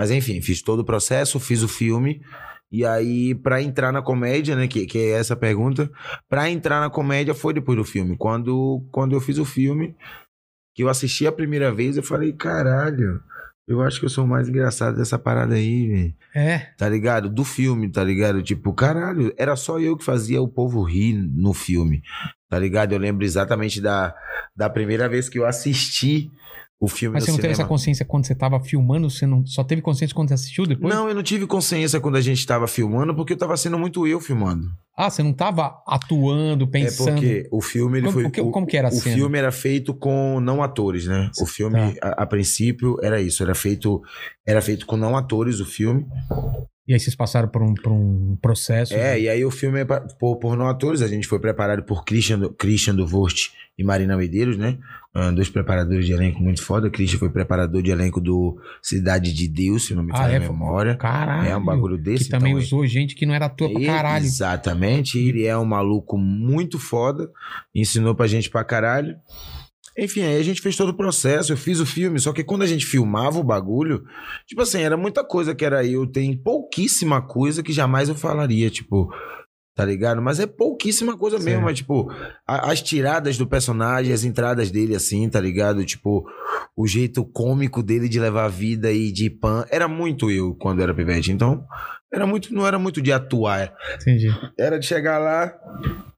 Mas 0.00 0.10
enfim, 0.10 0.40
fiz 0.40 0.62
todo 0.62 0.80
o 0.80 0.84
processo, 0.84 1.38
fiz 1.38 1.62
o 1.62 1.68
filme. 1.68 2.22
E 2.72 2.86
aí, 2.86 3.34
pra 3.34 3.60
entrar 3.60 3.92
na 3.92 4.00
comédia, 4.00 4.56
né, 4.56 4.66
que, 4.66 4.86
que 4.86 4.96
é 4.96 5.10
essa 5.10 5.36
pergunta, 5.36 5.90
pra 6.26 6.48
entrar 6.48 6.80
na 6.80 6.88
comédia 6.88 7.34
foi 7.34 7.52
depois 7.52 7.76
do 7.76 7.84
filme. 7.84 8.16
Quando, 8.16 8.82
quando 8.90 9.14
eu 9.14 9.20
fiz 9.20 9.36
o 9.36 9.44
filme, 9.44 9.94
que 10.74 10.82
eu 10.82 10.88
assisti 10.88 11.26
a 11.26 11.32
primeira 11.32 11.70
vez, 11.70 11.98
eu 11.98 12.02
falei, 12.02 12.32
caralho, 12.32 13.22
eu 13.68 13.82
acho 13.82 14.00
que 14.00 14.06
eu 14.06 14.08
sou 14.08 14.24
o 14.24 14.26
mais 14.26 14.48
engraçado 14.48 14.96
dessa 14.96 15.18
parada 15.18 15.56
aí, 15.56 15.86
velho. 15.86 16.14
É. 16.34 16.58
Tá 16.78 16.88
ligado? 16.88 17.28
Do 17.28 17.44
filme, 17.44 17.90
tá 17.90 18.02
ligado? 18.02 18.42
Tipo, 18.42 18.72
caralho, 18.72 19.34
era 19.36 19.54
só 19.54 19.78
eu 19.78 19.98
que 19.98 20.04
fazia 20.04 20.40
o 20.40 20.48
povo 20.48 20.82
rir 20.82 21.12
no 21.12 21.52
filme. 21.52 22.02
Tá 22.48 22.58
ligado? 22.58 22.92
Eu 22.94 22.98
lembro 22.98 23.22
exatamente 23.22 23.82
da, 23.82 24.14
da 24.56 24.70
primeira 24.70 25.10
vez 25.10 25.28
que 25.28 25.38
eu 25.38 25.44
assisti 25.44 26.30
o 26.82 26.88
filme 26.88 27.12
Mas 27.14 27.24
você 27.24 27.30
não 27.30 27.36
teve 27.36 27.48
cinema. 27.48 27.62
essa 27.62 27.68
consciência 27.68 28.04
quando 28.06 28.26
você 28.26 28.34
tava 28.34 28.58
filmando? 28.58 29.10
Você 29.10 29.26
não 29.26 29.44
só 29.44 29.62
teve 29.62 29.82
consciência 29.82 30.14
quando 30.14 30.28
você 30.28 30.34
assistiu 30.34 30.64
depois? 30.64 30.92
Não, 30.94 31.08
eu 31.08 31.14
não 31.14 31.22
tive 31.22 31.46
consciência 31.46 32.00
quando 32.00 32.16
a 32.16 32.20
gente 32.22 32.46
tava 32.46 32.66
filmando, 32.66 33.14
porque 33.14 33.34
eu 33.34 33.36
tava 33.36 33.54
sendo 33.58 33.78
muito 33.78 34.06
eu 34.06 34.18
filmando. 34.18 34.66
Ah, 34.96 35.10
você 35.10 35.22
não 35.22 35.32
tava 35.34 35.82
atuando, 35.86 36.66
pensando. 36.66 37.08
É 37.10 37.12
porque 37.12 37.48
o 37.52 37.60
filme 37.60 37.98
ele 37.98 38.06
Como- 38.06 38.12
foi. 38.18 38.24
o 38.24 38.30
que- 38.30 38.40
o, 38.40 38.50
como 38.50 38.66
que 38.66 38.76
era 38.78 38.88
a 38.88 38.90
o 38.90 38.94
cena? 38.94 39.14
filme 39.14 39.38
era 39.38 39.52
feito 39.52 39.92
com 39.94 40.40
não 40.40 40.62
atores, 40.62 41.06
né? 41.06 41.30
O 41.40 41.46
filme, 41.46 41.94
Tá. 41.94 42.14
a, 42.18 42.22
a 42.22 42.26
princípio, 42.26 42.96
era 43.02 43.20
isso. 43.20 43.42
Era 43.42 43.54
feito, 43.54 44.00
era 44.46 44.62
feito 44.62 44.86
com 44.86 44.96
não 44.96 45.16
atores 45.16 45.60
o 45.60 45.66
filme. 45.66 46.06
E 46.88 46.92
aí 46.94 46.98
vocês 46.98 47.14
passaram 47.14 47.48
por 47.48 47.62
um, 47.62 47.72
por 47.74 47.92
um 47.92 48.36
processo. 48.42 48.92
É, 48.94 49.20
e 49.20 49.28
aí 49.28 49.44
o 49.44 49.50
filme 49.50 49.80
é 49.80 49.84
por, 49.84 50.36
por 50.38 50.56
não 50.56 50.66
atores. 50.68 51.02
A 51.02 51.08
gente 51.08 51.28
foi 51.28 51.38
preparado 51.38 51.84
por 51.84 52.04
Christian, 52.04 52.52
Christian 52.58 52.96
Duvort 52.96 53.50
e 53.78 53.84
Marina 53.84 54.16
Medeiros, 54.16 54.56
né? 54.58 54.76
Ah, 55.12 55.32
dois 55.32 55.50
preparadores 55.50 56.06
de 56.06 56.12
elenco 56.12 56.40
muito 56.40 56.62
foda. 56.62 56.88
Christian 56.88 57.18
foi 57.18 57.30
preparador 57.30 57.82
de 57.82 57.90
elenco 57.90 58.20
do 58.20 58.56
Cidade 58.80 59.32
de 59.32 59.48
Deus, 59.48 59.86
se 59.86 59.94
não 59.94 60.04
me 60.04 60.12
Ah, 60.12 60.18
falha 60.18 60.32
é? 60.34 60.36
a 60.36 60.40
memória. 60.40 60.96
Caralho. 60.96 61.48
É 61.48 61.56
um 61.56 61.64
bagulho 61.64 61.98
desse. 61.98 62.24
Que 62.24 62.30
também 62.30 62.52
então, 62.52 62.62
usou 62.62 62.86
gente 62.86 63.16
que 63.16 63.26
não 63.26 63.34
era 63.34 63.46
ator 63.46 63.72
pra 63.72 63.84
caralho. 63.84 64.24
Exatamente. 64.24 65.18
Ele 65.18 65.44
é 65.44 65.56
um 65.58 65.64
maluco 65.64 66.16
muito 66.16 66.78
foda. 66.78 67.28
Ensinou 67.74 68.14
pra 68.14 68.28
gente 68.28 68.48
pra 68.48 68.62
caralho. 68.62 69.16
Enfim, 69.98 70.22
aí 70.22 70.38
a 70.38 70.42
gente 70.44 70.60
fez 70.62 70.76
todo 70.76 70.90
o 70.90 70.96
processo, 70.96 71.52
eu 71.52 71.56
fiz 71.56 71.80
o 71.80 71.84
filme, 71.84 72.18
só 72.20 72.32
que 72.32 72.44
quando 72.44 72.62
a 72.62 72.66
gente 72.66 72.86
filmava 72.86 73.38
o 73.40 73.44
bagulho, 73.44 74.04
tipo 74.46 74.62
assim, 74.62 74.80
era 74.80 74.96
muita 74.96 75.24
coisa 75.24 75.52
que 75.54 75.64
era 75.64 75.84
eu, 75.84 76.06
tem 76.06 76.34
pouquíssima 76.36 77.20
coisa 77.20 77.62
que 77.62 77.72
jamais 77.72 78.08
eu 78.08 78.14
falaria, 78.14 78.70
tipo, 78.70 79.12
tá 79.80 79.86
ligado? 79.86 80.20
Mas 80.20 80.38
é 80.38 80.46
pouquíssima 80.46 81.16
coisa 81.16 81.36
mesmo, 81.38 81.52
Certo. 81.52 81.64
mas 81.64 81.76
tipo, 81.78 82.12
a- 82.46 82.70
as 82.70 82.82
tiradas 82.82 83.38
do 83.38 83.46
personagem, 83.46 84.12
as 84.12 84.24
entradas 84.24 84.70
dele 84.70 84.94
assim, 84.94 85.26
tá 85.28 85.40
ligado? 85.40 85.82
Tipo, 85.86 86.26
o 86.76 86.86
jeito 86.86 87.24
cômico 87.24 87.82
dele 87.82 88.10
de 88.10 88.20
levar 88.20 88.44
a 88.44 88.48
vida 88.48 88.92
e 88.92 89.10
de 89.10 89.30
pan, 89.30 89.64
era 89.70 89.88
muito 89.88 90.30
eu 90.30 90.54
quando 90.54 90.82
era 90.82 90.92
pivete, 90.94 91.32
então, 91.32 91.64
era 92.12 92.26
muito, 92.26 92.52
não 92.52 92.66
era 92.66 92.78
muito 92.78 93.00
de 93.00 93.10
atuar, 93.10 93.72
Entendi. 93.94 94.28
era 94.58 94.78
de 94.78 94.84
chegar 94.84 95.18
lá, 95.18 95.54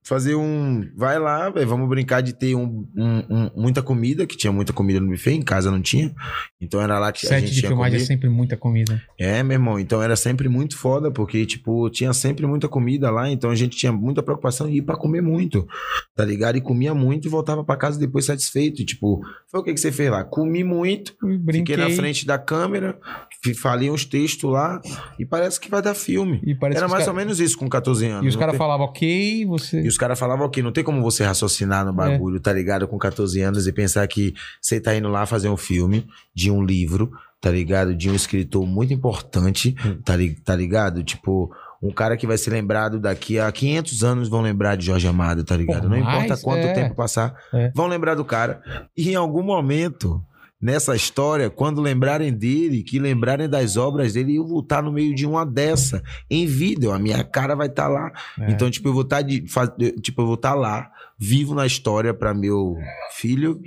fazer 0.03 0.35
um. 0.35 0.89
Vai 0.97 1.19
lá, 1.19 1.49
velho, 1.51 1.67
vamos 1.69 1.89
brincar 1.89 2.21
de 2.23 2.33
ter 2.33 2.55
um, 2.55 2.87
um- 2.97 3.25
um- 3.31 3.51
muita 3.57 3.83
comida, 3.83 4.27
que 4.27 4.37
tinha 4.37 4.53
muita 4.53 4.73
comida 4.73 5.01
no 5.01 5.09
buffet, 5.09 5.33
em 5.35 5.43
casa 5.43 5.71
não 5.71 5.81
tinha. 5.81 6.13
Então 6.61 6.81
era 6.81 6.99
lá 6.99 7.13
que 7.13 7.25
a 7.27 7.29
Sete 7.29 7.41
gente 7.47 7.55
de 7.55 7.61
tinha 7.61 7.71
filmagem 7.71 8.01
é 8.01 8.05
sempre 8.05 8.29
muita 8.29 8.57
comida. 8.57 9.01
É, 9.19 9.43
meu 9.43 9.55
irmão, 9.55 9.79
então 9.79 10.03
era 10.03 10.17
sempre 10.17 10.49
muito 10.49 10.77
foda, 10.77 11.11
porque, 11.11 11.45
tipo, 11.47 11.89
tinha 11.91 12.13
sempre 12.13 12.47
muita 12.47 12.69
comida 12.69 13.11
lá, 13.11 13.31
então 13.31 13.51
a 13.51 13.55
gente 13.55 13.77
tinha 13.77 13.93
muita 13.93 14.23
preocupação 14.23 14.69
em 14.69 14.77
ir 14.77 14.83
pra 14.83 14.97
comer 14.97 15.21
muito, 15.23 15.67
tá 16.17 16.25
ligado? 16.25 16.57
E 16.57 16.61
comia 16.61 16.95
muito 16.95 17.27
e 17.27 17.31
voltava 17.31 17.63
pra 17.65 17.77
casa 17.77 17.99
depois 17.99 18.25
satisfeito. 18.25 18.83
E, 18.83 18.85
tipo, 18.85 19.21
foi 19.51 19.61
o 19.61 19.63
que, 19.63 19.73
que 19.75 19.81
você 19.81 19.93
fez 19.93 20.11
lá? 20.11 20.25
Comi 20.25 20.65
muito, 20.65 21.15
Brinquei. 21.23 21.75
fiquei 21.75 21.77
na 21.77 21.91
frente 21.91 22.27
da 22.27 22.39
câmera, 22.39 22.99
falei 23.61 23.91
uns 23.91 24.05
textos 24.05 24.51
lá, 24.51 24.81
e 25.19 25.25
parece 25.25 25.61
que 25.61 25.71
vai 25.71 25.83
dar 25.83 25.95
filme. 25.95 26.41
E 26.45 26.55
parece 26.55 26.79
Era 26.79 26.89
mais 26.89 27.05
cara- 27.05 27.13
ou 27.13 27.17
menos 27.17 27.41
isso 27.41 27.57
com 27.59 27.69
14 27.69 28.07
anos. 28.07 28.25
E 28.25 28.29
os 28.29 28.37
caras 28.37 28.53
tem- 28.53 28.59
falavam, 28.59 28.87
ok, 28.87 29.45
você. 29.47 29.81
e 29.83 29.89
os 29.93 29.99
caras 29.99 30.19
falavam, 30.19 30.47
ok, 30.47 30.63
não 30.63 30.73
tem 30.73 30.83
como 30.83 31.01
você 31.03 31.23
raciocinar 31.25 31.83
É. 31.83 31.85
no 31.85 31.93
bagulho, 31.93 32.41
tá 32.41 32.53
ligado? 32.53 32.89
Com 32.89 32.99
14 32.99 33.41
anos 33.41 33.67
e 33.67 33.73
pensar 33.73 34.07
que 34.09 34.35
você 34.61 34.81
tá 34.81 34.95
indo 34.97 35.09
lá 35.09 35.25
fazer 35.27 35.49
um 35.49 35.57
filme 35.57 36.07
de 36.35 36.51
um 36.51 36.63
livro, 36.63 37.13
tá 37.41 37.51
ligado? 37.51 37.95
De 37.95 38.11
um 38.11 38.15
escritor 38.15 38.67
muito 38.67 38.93
importante, 38.93 39.75
Hum. 39.85 39.99
tá, 40.05 40.17
li- 40.17 40.35
tá 40.35 40.55
ligado? 40.57 41.03
Tipo, 41.03 41.51
um 41.83 41.91
cara 41.93 42.17
que 42.17 42.27
vai 42.27 42.39
ser 42.39 42.51
lembrado 42.51 43.01
daqui 43.01 43.39
a 43.41 43.51
500 43.51 44.05
anos 44.05 44.29
vão 44.29 44.41
lembrar 44.41 44.77
de 44.77 44.87
Jorge 44.87 45.07
Amado, 45.09 45.43
tá 45.45 45.57
ligado? 45.57 45.89
Não 45.89 45.99
mais, 45.99 46.25
importa 46.25 46.43
quanto 46.43 46.67
é. 46.67 46.73
tempo 46.73 46.95
passar, 46.95 47.35
É. 47.53 47.71
vão 47.75 47.87
lembrar 47.89 48.15
do 48.15 48.25
cara. 48.25 48.63
E 48.97 49.11
em 49.11 49.15
algum 49.17 49.43
momento. 49.43 50.25
Nessa 50.63 50.95
história, 50.95 51.51
quando 51.51 51.81
lembrarem 51.81 52.33
dele, 52.33 52.85
que 52.85 53.01
lembrarem 53.01 53.49
das 53.49 53.77
obras 53.77 54.13
dele, 54.13 54.37
eu 54.37 54.47
vou 54.47 54.61
estar 54.61 54.81
no 54.81 54.93
meio 54.93 55.13
de 55.13 55.27
uma 55.27 55.45
dessa, 55.45 56.01
em 56.31 56.47
vídeo, 56.47 56.93
a 56.93 57.01
minha 57.01 57.25
cara 57.25 57.57
vai 57.57 57.67
estar 57.67 57.89
lá. 57.89 58.13
É. 58.39 58.53
Então, 58.53 58.71
tipo, 58.71 58.89
eu 58.89 58.93
vou 58.93 59.03
estar 59.03 59.23
de 59.23 59.41
tipo, 60.01 60.23
eu 60.23 60.27
vou 60.27 60.37
estar 60.37 60.55
lá, 60.55 60.89
vivo 61.25 61.55
na 61.55 61.65
história 61.65 62.13
para 62.13 62.35
meu 62.35 62.75
filho, 63.17 63.61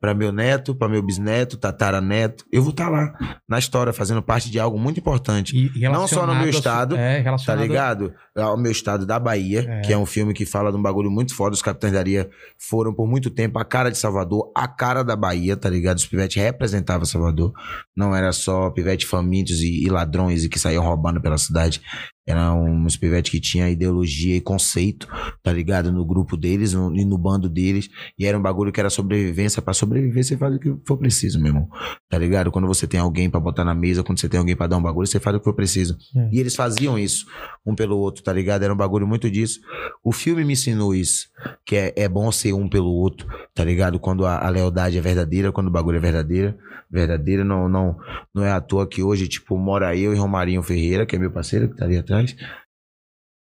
para 0.00 0.14
meu 0.14 0.30
neto, 0.30 0.74
para 0.76 0.88
meu 0.88 1.02
bisneto, 1.02 1.56
tataraneto. 1.56 2.44
Eu 2.52 2.62
vou 2.62 2.70
estar 2.70 2.88
lá 2.88 3.12
na 3.48 3.58
história 3.58 3.92
fazendo 3.92 4.22
parte 4.22 4.48
de 4.48 4.60
algo 4.60 4.78
muito 4.78 5.00
importante. 5.00 5.56
E- 5.56 5.80
Não 5.88 6.06
só 6.06 6.24
no 6.24 6.34
meu 6.36 6.48
estado, 6.48 6.96
é, 6.96 7.22
Tá 7.44 7.54
ligado? 7.56 8.14
Ao 8.36 8.56
meu 8.56 8.70
estado 8.70 9.04
da 9.04 9.18
Bahia, 9.18 9.66
É. 9.68 9.80
que 9.80 9.92
é 9.92 9.98
um 9.98 10.06
filme 10.06 10.32
que 10.32 10.46
fala 10.46 10.70
de 10.70 10.78
um 10.78 10.82
bagulho 10.82 11.10
muito 11.10 11.34
foda. 11.34 11.52
Os 11.54 11.62
Capitães 11.62 11.92
da 11.92 11.98
Areia 11.98 12.30
foram 12.56 12.94
por 12.94 13.08
muito 13.08 13.28
tempo 13.28 13.58
a 13.58 13.64
cara 13.64 13.90
de 13.90 13.98
Salvador, 13.98 14.52
a 14.56 14.68
cara 14.68 15.02
da 15.02 15.16
Bahia, 15.16 15.56
tá 15.56 15.68
ligado? 15.68 15.96
Os 15.98 16.06
pivetes 16.06 16.40
representavam 16.40 17.04
Salvador. 17.04 17.52
Não 17.96 18.14
era 18.14 18.30
só 18.32 18.70
pivete 18.70 19.04
famintos 19.04 19.60
e, 19.62 19.84
e 19.84 19.88
ladrões 19.90 20.44
e 20.44 20.48
que 20.48 20.58
saíam 20.58 20.84
roubando 20.84 21.20
pela 21.20 21.38
cidade. 21.38 21.80
Eram 22.26 22.64
uns 22.64 22.96
pivetes 22.96 23.30
que 23.30 23.40
tinham 23.40 23.68
ideologia 23.68 24.36
e 24.36 24.40
conceito, 24.40 25.08
tá 25.42 25.52
ligado? 25.52 25.90
No 25.90 26.04
grupo 26.04 26.36
deles 26.36 26.74
no- 26.74 26.94
e 26.94 27.04
no 27.04 27.18
bando 27.18 27.48
deles. 27.48 27.88
E 28.18 28.24
era 28.26 28.38
um 28.38 28.42
bagulho 28.42 28.70
que 28.70 28.78
era 28.78 28.90
sobrevivência. 28.90 29.60
Pra 29.62 29.74
sobreviver, 29.74 30.22
você 30.22 30.36
faz 30.36 30.54
o 30.54 30.58
que 30.60 30.74
for 30.86 30.96
preciso, 30.96 31.38
meu 31.40 31.48
irmão. 31.48 31.68
Tá 32.08 32.18
ligado? 32.18 32.50
Quando 32.52 32.68
você 32.68 32.86
tem 32.86 33.00
alguém 33.00 33.28
pra 33.28 33.40
botar 33.40 33.64
na 33.64 33.74
mesa, 33.74 34.02
quando 34.04 34.20
você 34.20 34.28
tem 34.28 34.38
alguém 34.38 34.54
pra 34.54 34.66
dar 34.66 34.76
um 34.76 34.82
bagulho, 34.82 35.06
você 35.06 35.18
faz 35.18 35.34
o 35.36 35.38
que 35.40 35.44
for 35.44 35.54
preciso. 35.54 35.96
É. 36.14 36.28
E 36.32 36.38
eles 36.38 36.54
faziam 36.54 36.98
isso, 36.98 37.26
um 37.66 37.74
pelo 37.74 37.96
outro, 37.98 38.22
tá 38.22 38.32
ligado? 38.32 38.62
Era 38.62 38.72
um 38.72 38.76
bagulho 38.76 39.06
muito 39.06 39.30
disso. 39.30 39.58
O 40.04 40.12
filme 40.12 40.44
me 40.44 40.52
ensinou 40.52 40.94
isso, 40.94 41.28
que 41.66 41.74
é, 41.74 41.92
é 41.96 42.08
bom 42.08 42.30
ser 42.30 42.52
um 42.52 42.68
pelo 42.68 42.90
outro, 42.90 43.26
tá 43.54 43.64
ligado? 43.64 43.98
Quando 43.98 44.24
a, 44.26 44.38
a 44.46 44.48
lealdade 44.50 44.96
é 44.96 45.00
verdadeira, 45.00 45.50
quando 45.52 45.66
o 45.68 45.70
bagulho 45.70 45.96
é 45.96 46.00
verdadeiro, 46.00 46.54
verdadeiro, 46.90 47.44
não, 47.44 47.68
não, 47.68 47.96
não 48.34 48.44
é 48.44 48.50
à 48.50 48.60
toa 48.60 48.86
que 48.86 49.02
hoje, 49.02 49.28
tipo, 49.28 49.56
mora 49.56 49.96
eu 49.96 50.12
e 50.12 50.16
Romarinho 50.18 50.62
Ferreira, 50.62 51.06
que 51.06 51.14
é 51.14 51.18
meu 51.18 51.30
parceiro, 51.30 51.68
que 51.68 51.76
tá 51.76 51.84
ali 51.84 51.96
atrás, 51.96 52.19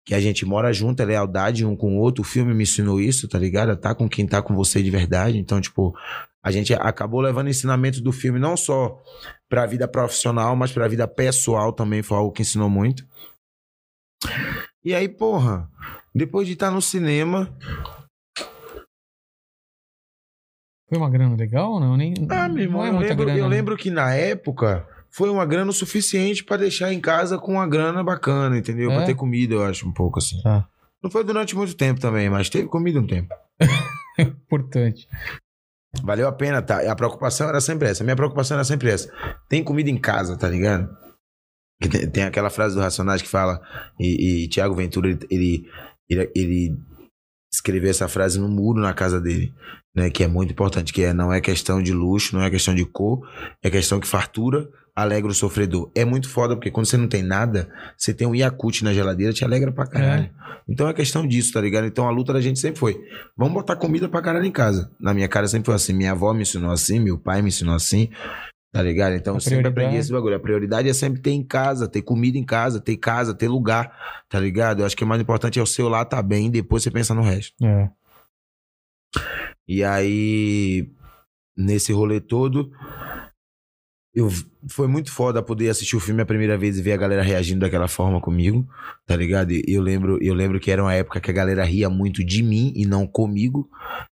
que 0.05 0.13
a 0.15 0.19
gente 0.19 0.45
mora 0.45 0.73
junto, 0.73 1.01
é 1.01 1.05
lealdade 1.05 1.65
um 1.65 1.75
com 1.75 1.95
o 1.95 1.99
outro. 1.99 2.21
O 2.21 2.25
filme 2.25 2.53
me 2.53 2.63
ensinou 2.63 2.99
isso, 2.99 3.27
tá 3.27 3.37
ligado? 3.37 3.75
Tá 3.77 3.93
com 3.93 4.09
quem 4.09 4.25
tá 4.25 4.41
com 4.41 4.55
você 4.55 4.81
de 4.81 4.89
verdade. 4.89 5.37
Então, 5.37 5.61
tipo, 5.61 5.95
a 6.43 6.51
gente 6.51 6.73
acabou 6.73 7.21
levando 7.21 7.49
ensinamentos 7.49 8.01
do 8.01 8.11
filme 8.11 8.39
não 8.39 8.57
só 8.57 8.99
pra 9.47 9.65
vida 9.65 9.87
profissional, 9.87 10.55
mas 10.55 10.71
pra 10.71 10.87
vida 10.87 11.07
pessoal 11.07 11.71
também. 11.73 12.01
Foi 12.01 12.17
algo 12.17 12.31
que 12.31 12.41
ensinou 12.41 12.69
muito. 12.69 13.05
E 14.83 14.95
aí, 14.95 15.07
porra, 15.07 15.69
depois 16.13 16.47
de 16.47 16.53
estar 16.53 16.71
no 16.71 16.81
cinema. 16.81 17.55
Foi 20.89 20.97
uma 20.97 21.09
grana 21.09 21.35
legal 21.35 21.73
ou 21.73 21.79
não? 21.79 21.95
Nem, 21.95 22.13
Ah, 22.31 22.49
meu 22.49 22.63
irmão, 22.63 22.79
não 22.79 23.01
é 23.01 23.05
eu, 23.05 23.09
lembro, 23.09 23.29
eu 23.29 23.43
né? 23.43 23.47
lembro 23.47 23.77
que 23.77 23.91
na 23.91 24.15
época 24.15 24.87
foi 25.11 25.29
uma 25.29 25.45
grana 25.45 25.71
o 25.71 25.73
suficiente 25.73 26.43
pra 26.43 26.57
deixar 26.57 26.93
em 26.93 26.99
casa 26.99 27.37
com 27.37 27.53
uma 27.53 27.67
grana 27.67 28.03
bacana, 28.03 28.57
entendeu? 28.57 28.91
É? 28.91 28.95
Pra 28.95 29.05
ter 29.05 29.15
comida, 29.15 29.55
eu 29.55 29.63
acho, 29.63 29.87
um 29.87 29.93
pouco 29.93 30.19
assim. 30.19 30.41
Tá. 30.41 30.67
Não 31.01 31.09
foi 31.09 31.23
durante 31.23 31.55
muito 31.55 31.75
tempo 31.75 31.99
também, 31.99 32.29
mas 32.29 32.49
teve 32.49 32.67
comida 32.67 32.99
um 32.99 33.07
tempo. 33.07 33.33
Importante. 34.19 35.07
Valeu 36.03 36.27
a 36.27 36.31
pena, 36.31 36.61
tá? 36.61 36.79
A 36.91 36.95
preocupação 36.95 37.49
era 37.49 37.59
sempre 37.59 37.87
essa. 37.87 38.03
A 38.03 38.05
minha 38.05 38.15
preocupação 38.15 38.55
era 38.55 38.63
sempre 38.63 38.89
essa. 38.89 39.11
Tem 39.47 39.63
comida 39.63 39.89
em 39.89 39.97
casa, 39.97 40.37
tá 40.37 40.47
ligado? 40.47 40.89
Tem, 42.11 42.23
aquela 42.23 42.49
frase 42.49 42.75
do 42.75 42.81
Racionais 42.81 43.21
que 43.21 43.27
fala, 43.27 43.61
e, 43.97 44.43
e 44.43 44.47
Tiago 44.49 44.75
Ventura, 44.75 45.09
ele, 45.09 45.19
ele, 45.31 45.69
ele, 46.09 46.31
ele 46.35 46.77
escreveu 47.51 47.89
essa 47.89 48.07
frase 48.07 48.37
no 48.37 48.49
muro 48.49 48.81
na 48.81 48.93
casa 48.93 49.19
dele, 49.19 49.53
né? 49.95 50.09
Que 50.09 50.25
é 50.25 50.27
muito 50.27 50.51
importante, 50.51 50.91
que 50.91 51.03
é, 51.03 51.13
não 51.13 51.31
é 51.31 51.39
questão 51.39 51.81
de 51.81 51.93
luxo, 51.93 52.35
não 52.35 52.43
é 52.43 52.49
questão 52.49 52.75
de 52.75 52.85
cor, 52.85 53.27
é 53.63 53.69
questão 53.69 53.99
que 53.99 54.07
fartura 54.07 54.69
alegra 55.01 55.29
o 55.31 55.33
sofredor. 55.33 55.91
É 55.95 56.03
muito 56.05 56.29
foda, 56.29 56.55
porque 56.55 56.71
quando 56.71 56.85
você 56.85 56.97
não 56.97 57.07
tem 57.07 57.23
nada, 57.23 57.69
você 57.97 58.13
tem 58.13 58.27
um 58.27 58.35
Yakut 58.35 58.83
na 58.83 58.93
geladeira, 58.93 59.33
te 59.33 59.43
alegra 59.43 59.71
pra 59.71 59.85
caralho. 59.87 60.29
Então 60.67 60.87
é 60.87 60.93
questão 60.93 61.25
disso, 61.27 61.53
tá 61.53 61.61
ligado? 61.61 61.87
Então 61.87 62.07
a 62.07 62.11
luta 62.11 62.31
da 62.33 62.41
gente 62.41 62.59
sempre 62.59 62.79
foi: 62.79 62.99
vamos 63.35 63.53
botar 63.53 63.75
comida 63.75 64.07
pra 64.07 64.21
caralho 64.21 64.45
em 64.45 64.51
casa. 64.51 64.91
Na 64.99 65.13
minha 65.13 65.27
cara 65.27 65.47
sempre 65.47 65.65
foi 65.67 65.75
assim. 65.75 65.93
Minha 65.93 66.11
avó 66.11 66.33
me 66.33 66.41
ensinou 66.43 66.71
assim, 66.71 66.99
meu 66.99 67.17
pai 67.17 67.41
me 67.41 67.47
ensinou 67.49 67.73
assim. 67.75 68.09
Tá 68.71 68.83
ligado? 68.83 69.15
Então 69.15 69.33
A 69.33 69.37
eu 69.37 69.41
sempre 69.41 69.57
prioridade- 69.61 69.85
aprendi 69.87 69.97
esse 69.99 70.11
bagulho. 70.11 70.35
A 70.35 70.39
prioridade 70.39 70.87
é 70.87 70.93
sempre 70.93 71.19
ter 71.21 71.31
em 71.31 71.43
casa, 71.43 71.87
ter 71.87 72.03
comida 72.03 72.37
em 72.37 72.43
casa, 72.45 72.79
ter 72.79 72.97
casa, 72.97 73.33
ter 73.33 73.47
lugar, 73.47 73.91
tá 74.29 74.39
ligado? 74.39 74.81
Eu 74.81 74.85
acho 74.85 74.95
que 74.95 75.03
o 75.03 75.07
mais 75.07 75.19
importante 75.19 75.57
é 75.57 75.61
o 75.61 75.65
seu 75.65 75.89
lá 75.89 76.05
tá 76.05 76.21
bem, 76.21 76.51
depois 76.51 76.83
você 76.83 76.91
pensa 76.91 77.15
no 77.15 77.23
resto. 77.23 77.55
É. 77.65 77.89
E 79.67 79.83
aí, 79.83 80.87
nesse 81.57 81.91
rolê 81.91 82.19
todo, 82.19 82.71
eu, 84.13 84.29
foi 84.69 84.87
muito 84.87 85.11
foda 85.11 85.41
poder 85.41 85.69
assistir 85.69 85.95
o 85.95 85.99
filme 85.99 86.21
a 86.21 86.25
primeira 86.25 86.57
vez 86.57 86.77
e 86.77 86.81
ver 86.81 86.93
a 86.93 86.97
galera 86.97 87.21
reagindo 87.21 87.59
daquela 87.59 87.87
forma 87.87 88.19
comigo, 88.19 88.67
tá 89.05 89.15
ligado? 89.15 89.51
Eu 89.67 89.81
lembro, 89.81 90.17
eu 90.21 90.33
lembro 90.33 90.59
que 90.59 90.71
era 90.71 90.81
uma 90.81 90.93
época 90.93 91.21
que 91.21 91.29
a 91.29 91.33
galera 91.33 91.63
ria 91.63 91.89
muito 91.89 92.23
de 92.23 92.41
mim 92.41 92.73
e 92.75 92.85
não 92.85 93.05
comigo, 93.05 93.69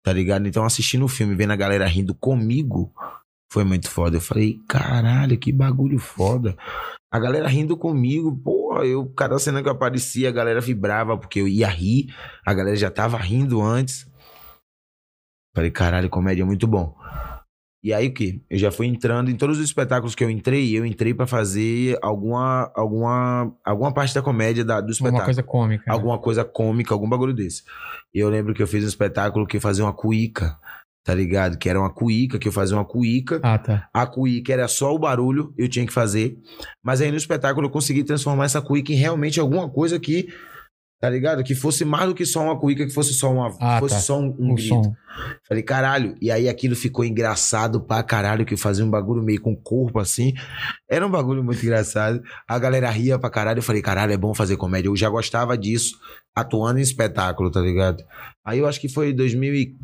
tá 0.04 0.12
ligado? 0.12 0.48
Então, 0.48 0.66
assistindo 0.66 1.06
o 1.06 1.10
filme, 1.10 1.36
vendo 1.36 1.52
a 1.52 1.56
galera 1.56 1.86
rindo 1.86 2.16
comigo, 2.16 2.92
foi 3.52 3.64
muito 3.64 3.90
foda. 3.90 4.18
Eu 4.18 4.22
falei, 4.22 4.60
caralho, 4.68 5.38
que 5.38 5.52
bagulho 5.52 6.00
foda. 6.00 6.58
A 7.12 7.20
galera 7.20 7.48
rindo 7.48 7.78
comigo, 7.78 8.36
porra, 8.36 8.86
eu, 8.86 9.06
cada 9.14 9.38
cena 9.38 9.62
que 9.62 9.68
eu 9.68 9.74
aparecia, 9.74 10.30
a 10.30 10.32
galera 10.32 10.60
vibrava 10.60 11.16
porque 11.16 11.40
eu 11.40 11.48
ia 11.48 11.68
rir, 11.68 12.08
a 12.44 12.52
galera 12.52 12.76
já 12.76 12.90
tava 12.90 13.18
rindo 13.18 13.62
antes. 13.62 14.12
Falei, 15.56 15.70
caralho, 15.70 16.10
comédia 16.10 16.42
é 16.42 16.46
muito 16.46 16.66
bom. 16.66 16.98
E 17.84 17.92
aí 17.94 18.08
o 18.08 18.14
que? 18.14 18.42
Eu 18.50 18.58
já 18.58 18.72
fui 18.72 18.88
entrando 18.88 19.30
em 19.30 19.36
todos 19.36 19.58
os 19.60 19.66
espetáculos 19.66 20.16
que 20.16 20.24
eu 20.24 20.30
entrei, 20.30 20.72
eu 20.78 20.86
entrei 20.86 21.14
pra 21.14 21.28
fazer 21.28 21.98
alguma 22.02 22.72
alguma 22.74 23.54
alguma 23.64 23.94
parte 23.94 24.16
da 24.16 24.22
comédia 24.22 24.64
da, 24.64 24.80
do 24.80 24.92
espetáculo. 24.92 25.20
Uma 25.20 25.26
coisa 25.26 25.44
cômica. 25.44 25.84
né? 25.86 25.94
Alguma 25.94 26.18
coisa 26.18 26.46
cômica, 26.46 26.94
algum 26.94 27.10
bagulho 27.10 27.34
desse. 27.34 27.64
E 28.14 28.20
eu 28.20 28.30
lembro 28.30 28.54
que 28.54 28.64
eu 28.64 28.68
fiz 28.68 28.86
um 28.86 28.88
espetáculo 28.88 29.46
que 29.46 29.58
eu 29.58 29.62
fazia 29.62 29.84
uma 29.84 29.92
cuíca, 29.92 30.58
tá 31.04 31.14
ligado? 31.14 31.58
Que 31.58 31.68
era 31.70 31.78
uma 31.78 31.90
cuíca, 31.90 32.40
que 32.40 32.48
eu 32.48 32.54
fazia 32.54 32.78
uma 32.78 32.86
cuíca. 32.86 33.42
Ah, 33.44 33.58
tá. 33.58 33.90
A 33.94 34.06
cuíca 34.08 34.54
era 34.54 34.68
só 34.70 34.96
o 34.96 35.00
barulho, 35.00 35.54
eu 35.58 35.68
tinha 35.68 35.86
que 35.86 35.92
fazer. 35.92 36.38
Mas 36.82 37.02
aí 37.02 37.12
no 37.12 37.18
espetáculo 37.18 37.68
eu 37.68 37.72
consegui 37.72 38.06
transformar 38.06 38.46
essa 38.46 38.62
cuíca 38.62 38.94
em 38.94 38.96
realmente 38.96 39.42
alguma 39.42 39.70
coisa 39.70 40.00
que, 40.00 40.30
tá 41.04 41.10
ligado? 41.10 41.44
Que 41.44 41.54
fosse 41.54 41.84
mais 41.84 42.08
do 42.08 42.16
que 42.16 42.26
só 42.26 42.42
uma 42.46 42.58
cuíca, 42.58 42.86
que 42.86 42.94
fosse 42.94 43.14
só 43.14 43.30
uma, 43.30 43.54
Ah, 43.60 43.78
fosse 43.78 43.96
tá. 43.96 44.00
só 44.00 44.18
um, 44.18 44.34
um 44.40 44.54
o 44.54 44.56
grito. 44.56 44.70
som. 44.70 44.96
Falei, 45.46 45.62
caralho. 45.62 46.16
E 46.22 46.32
aí 46.32 46.48
aquilo 46.48 46.78
ficou 46.78 47.04
engraçado 47.04 47.82
pra 47.82 48.02
caralho, 48.02 48.46
que 48.46 48.54
eu 48.54 48.58
fazia 48.58 48.86
um 48.86 48.90
bagulho 48.90 49.22
meio 49.22 49.42
com 49.42 49.54
corpo 49.54 50.00
assim. 50.00 50.32
Era 50.90 51.06
um 51.06 51.12
bagulho 51.12 51.44
muito 51.44 51.60
engraçado. 51.66 52.24
A 52.48 52.58
galera 52.58 52.90
ria 52.90 53.20
pra 53.20 53.30
caralho. 53.30 53.60
Eu 53.60 53.64
falei, 53.64 53.82
caralho, 53.82 54.14
é 54.14 54.18
bom 54.18 54.34
fazer 54.34 54.56
comédia. 54.56 54.88
Eu 54.88 54.96
já 54.96 55.10
gostava 55.10 55.58
disso, 55.58 56.00
atuando 56.34 56.80
em 56.80 56.84
espetáculo, 56.84 57.52
tá 57.52 57.60
ligado? 57.60 58.02
Aí 58.46 58.60
eu 58.60 58.66
acho 58.66 58.80
que 58.80 58.88
foi 58.88 59.12
2000 59.12 59.56
e... 59.56 59.76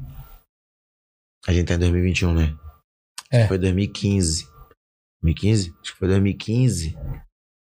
A 1.50 1.52
gente 1.52 1.68
tá 1.68 1.74
em 1.74 1.80
2021, 1.80 2.34
né? 2.34 2.56
É. 3.30 3.46
Foi 3.46 3.58
2015. 3.58 4.46
2015? 5.22 5.74
Acho 5.82 5.92
que 5.92 6.00
foi 6.00 6.08
2015. 6.08 6.96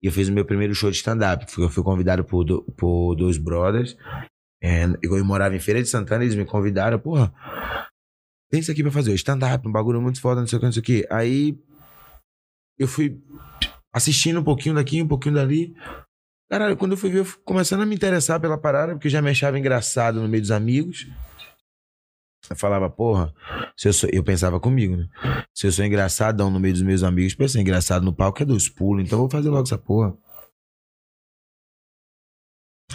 E 0.01 0.07
eu 0.07 0.11
fiz 0.11 0.29
o 0.29 0.33
meu 0.33 0.43
primeiro 0.45 0.73
show 0.73 0.89
de 0.89 0.97
stand-up. 0.97 1.45
Eu 1.57 1.69
fui 1.69 1.83
convidado 1.83 2.23
por, 2.23 2.43
do- 2.43 2.63
por 2.77 3.15
dois 3.15 3.37
brothers. 3.37 3.95
É, 4.63 4.85
eu 5.01 5.23
morava 5.25 5.55
em 5.55 5.59
Feira 5.59 5.81
de 5.81 5.87
Santana, 5.89 6.23
eles 6.23 6.35
me 6.35 6.45
convidaram, 6.45 6.99
porra, 6.99 7.33
tem 8.51 8.59
isso 8.59 8.71
aqui 8.71 8.83
pra 8.83 8.91
fazer, 8.91 9.13
stand-up, 9.15 9.67
um 9.67 9.71
bagulho 9.71 9.99
muito 10.01 10.21
foda, 10.21 10.39
não 10.41 10.47
sei 10.47 10.57
o 10.57 10.59
que, 10.59 10.65
não 10.65 10.71
sei 10.73 10.79
o 10.81 10.83
que. 10.85 11.07
Aí 11.09 11.57
eu 12.77 12.87
fui 12.87 13.19
assistindo 13.93 14.39
um 14.39 14.43
pouquinho 14.43 14.75
daqui, 14.75 15.01
um 15.01 15.07
pouquinho 15.07 15.35
dali. 15.35 15.75
Caralho, 16.49 16.75
quando 16.77 16.91
eu 16.91 16.97
fui 16.97 17.09
ver, 17.09 17.19
eu 17.19 17.25
fui 17.25 17.41
começando 17.45 17.81
a 17.81 17.85
me 17.85 17.95
interessar 17.95 18.39
pela 18.39 18.57
parada, 18.57 18.93
porque 18.93 19.07
eu 19.07 19.11
já 19.11 19.21
me 19.21 19.29
achava 19.31 19.57
engraçado 19.57 20.19
no 20.21 20.27
meio 20.27 20.41
dos 20.41 20.51
amigos. 20.51 21.07
Eu 22.49 22.55
falava, 22.55 22.89
porra, 22.89 23.33
se 23.77 23.87
eu, 23.87 23.93
sou, 23.93 24.09
eu 24.11 24.23
pensava 24.23 24.59
comigo, 24.59 24.97
né? 24.97 25.07
Se 25.53 25.67
eu 25.67 25.71
sou 25.71 25.85
engraçadão 25.85 26.49
no 26.49 26.59
meio 26.59 26.73
dos 26.73 26.81
meus 26.83 27.03
amigos, 27.03 27.35
pra 27.35 27.47
ser 27.47 27.61
engraçado 27.61 28.03
no 28.03 28.13
palco 28.13 28.41
é 28.41 28.45
dois 28.45 28.67
pulos, 28.67 29.03
então 29.05 29.17
eu 29.17 29.21
vou 29.21 29.29
fazer 29.29 29.49
logo 29.49 29.63
essa 29.63 29.77
porra. 29.77 30.13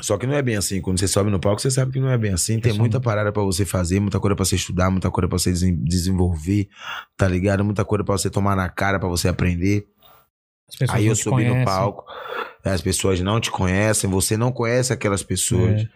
Só 0.02 0.18
que 0.18 0.26
não 0.26 0.34
é 0.34 0.42
bem 0.42 0.56
assim. 0.56 0.80
Quando 0.82 0.98
você 1.00 1.08
sobe 1.08 1.30
no 1.30 1.40
palco, 1.40 1.60
você 1.60 1.70
sabe 1.70 1.92
que 1.92 2.00
não 2.00 2.10
é 2.10 2.18
bem 2.18 2.32
assim. 2.32 2.60
Tem 2.60 2.72
muita 2.78 3.00
parada 3.00 3.32
pra 3.32 3.42
você 3.42 3.64
fazer, 3.64 3.98
muita 3.98 4.20
coisa 4.20 4.36
pra 4.36 4.44
você 4.44 4.56
estudar, 4.56 4.90
muita 4.90 5.10
coisa 5.10 5.26
pra 5.26 5.38
você 5.38 5.50
desen- 5.50 5.82
desenvolver, 5.82 6.68
tá 7.16 7.26
ligado? 7.26 7.64
Muita 7.64 7.82
coisa 7.84 8.04
pra 8.04 8.12
você 8.18 8.28
tomar 8.28 8.54
na 8.54 8.68
cara, 8.68 8.98
pra 8.98 9.08
você 9.08 9.26
aprender. 9.26 9.86
Aí 10.88 11.06
eu 11.06 11.14
subi 11.14 11.44
no 11.44 11.50
conhecem. 11.50 11.64
palco, 11.64 12.04
as 12.64 12.80
pessoas 12.80 13.20
não 13.20 13.40
te 13.40 13.50
conhecem, 13.50 14.10
você 14.10 14.36
não 14.36 14.50
conhece 14.50 14.92
aquelas 14.92 15.22
pessoas, 15.22 15.82
É. 15.82 15.88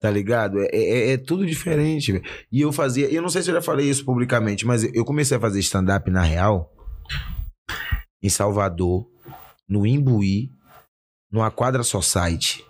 tá 0.00 0.10
ligado? 0.10 0.60
É, 0.60 0.68
é- 0.72 1.10
é 1.12 1.16
tudo 1.16 1.46
diferente. 1.46 2.20
E 2.52 2.60
eu 2.60 2.70
fazia, 2.72 3.10
eu 3.12 3.22
não 3.22 3.30
sei 3.30 3.42
se 3.42 3.50
eu 3.50 3.54
já 3.54 3.62
falei 3.62 3.88
isso 3.88 4.04
publicamente, 4.04 4.66
mas 4.66 4.84
eu 4.94 5.04
comecei 5.04 5.36
a 5.36 5.40
fazer 5.40 5.60
stand-up 5.60 6.10
na 6.10 6.22
real 6.22 6.70
em 8.22 8.28
Salvador, 8.28 9.08
no 9.68 9.86
Imbuí, 9.86 10.50
numa 11.30 11.50
quadra 11.50 11.82
society. 11.82 12.64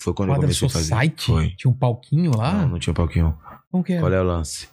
Foi 0.00 0.12
quando 0.14 0.28
eu 0.30 0.34
Quadra 0.36 0.46
comecei 0.48 0.68
a 0.68 0.70
fazer. 0.70 1.14
Foi. 1.18 1.50
Tinha 1.56 1.70
um 1.70 1.76
palquinho 1.76 2.36
lá? 2.36 2.52
Não, 2.62 2.68
não 2.70 2.78
tinha 2.78 2.92
palquinho. 2.94 3.38
Como 3.70 3.82
que 3.82 3.94
é? 3.94 4.00
Qual 4.00 4.12
é 4.12 4.20
o 4.20 4.24
lance? 4.24 4.68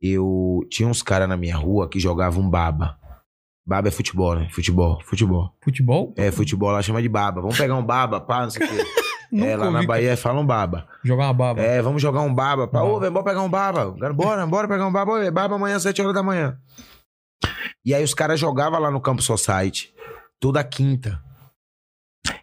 Eu 0.00 0.60
tinha 0.68 0.88
uns 0.88 1.02
caras 1.02 1.28
na 1.28 1.36
minha 1.36 1.56
rua 1.56 1.88
que 1.88 2.00
jogavam 2.00 2.48
baba. 2.50 2.98
Baba 3.64 3.88
é 3.88 3.90
futebol, 3.90 4.34
né? 4.34 4.48
Futebol, 4.50 5.00
futebol. 5.04 5.54
Futebol? 5.62 6.12
É, 6.16 6.32
futebol 6.32 6.70
lá 6.70 6.82
chama 6.82 7.00
de 7.00 7.08
baba. 7.08 7.40
Vamos 7.40 7.56
pegar 7.56 7.76
um 7.76 7.84
baba, 7.84 8.20
pá, 8.20 8.42
não 8.42 8.50
sei 8.50 8.66
o 8.66 8.68
quê. 8.68 8.84
É, 9.34 9.56
lá 9.56 9.70
na 9.70 9.82
Bahia 9.82 10.14
falam 10.14 10.44
baba. 10.44 10.86
Jogar 11.02 11.24
uma 11.24 11.32
baba. 11.32 11.62
É, 11.62 11.80
vamos 11.80 12.02
jogar 12.02 12.20
um 12.20 12.34
baba. 12.34 12.68
Pá, 12.68 12.82
ô, 12.82 13.00
velho, 13.00 13.10
bora 13.10 13.24
pegar 13.24 13.40
um 13.40 13.48
baba. 13.48 13.90
Bora, 14.12 14.46
bora 14.46 14.68
pegar 14.68 14.86
um 14.86 14.92
baba. 14.92 15.10
Ô, 15.10 15.32
baba 15.32 15.54
amanhã, 15.54 15.78
7 15.78 16.02
horas 16.02 16.12
da 16.12 16.22
manhã. 16.22 16.58
E 17.82 17.94
aí 17.94 18.04
os 18.04 18.12
caras 18.12 18.38
jogavam 18.38 18.78
lá 18.78 18.90
no 18.90 19.00
Campo 19.00 19.22
Society. 19.22 19.90
Toda 20.38 20.62
quinta. 20.62 21.18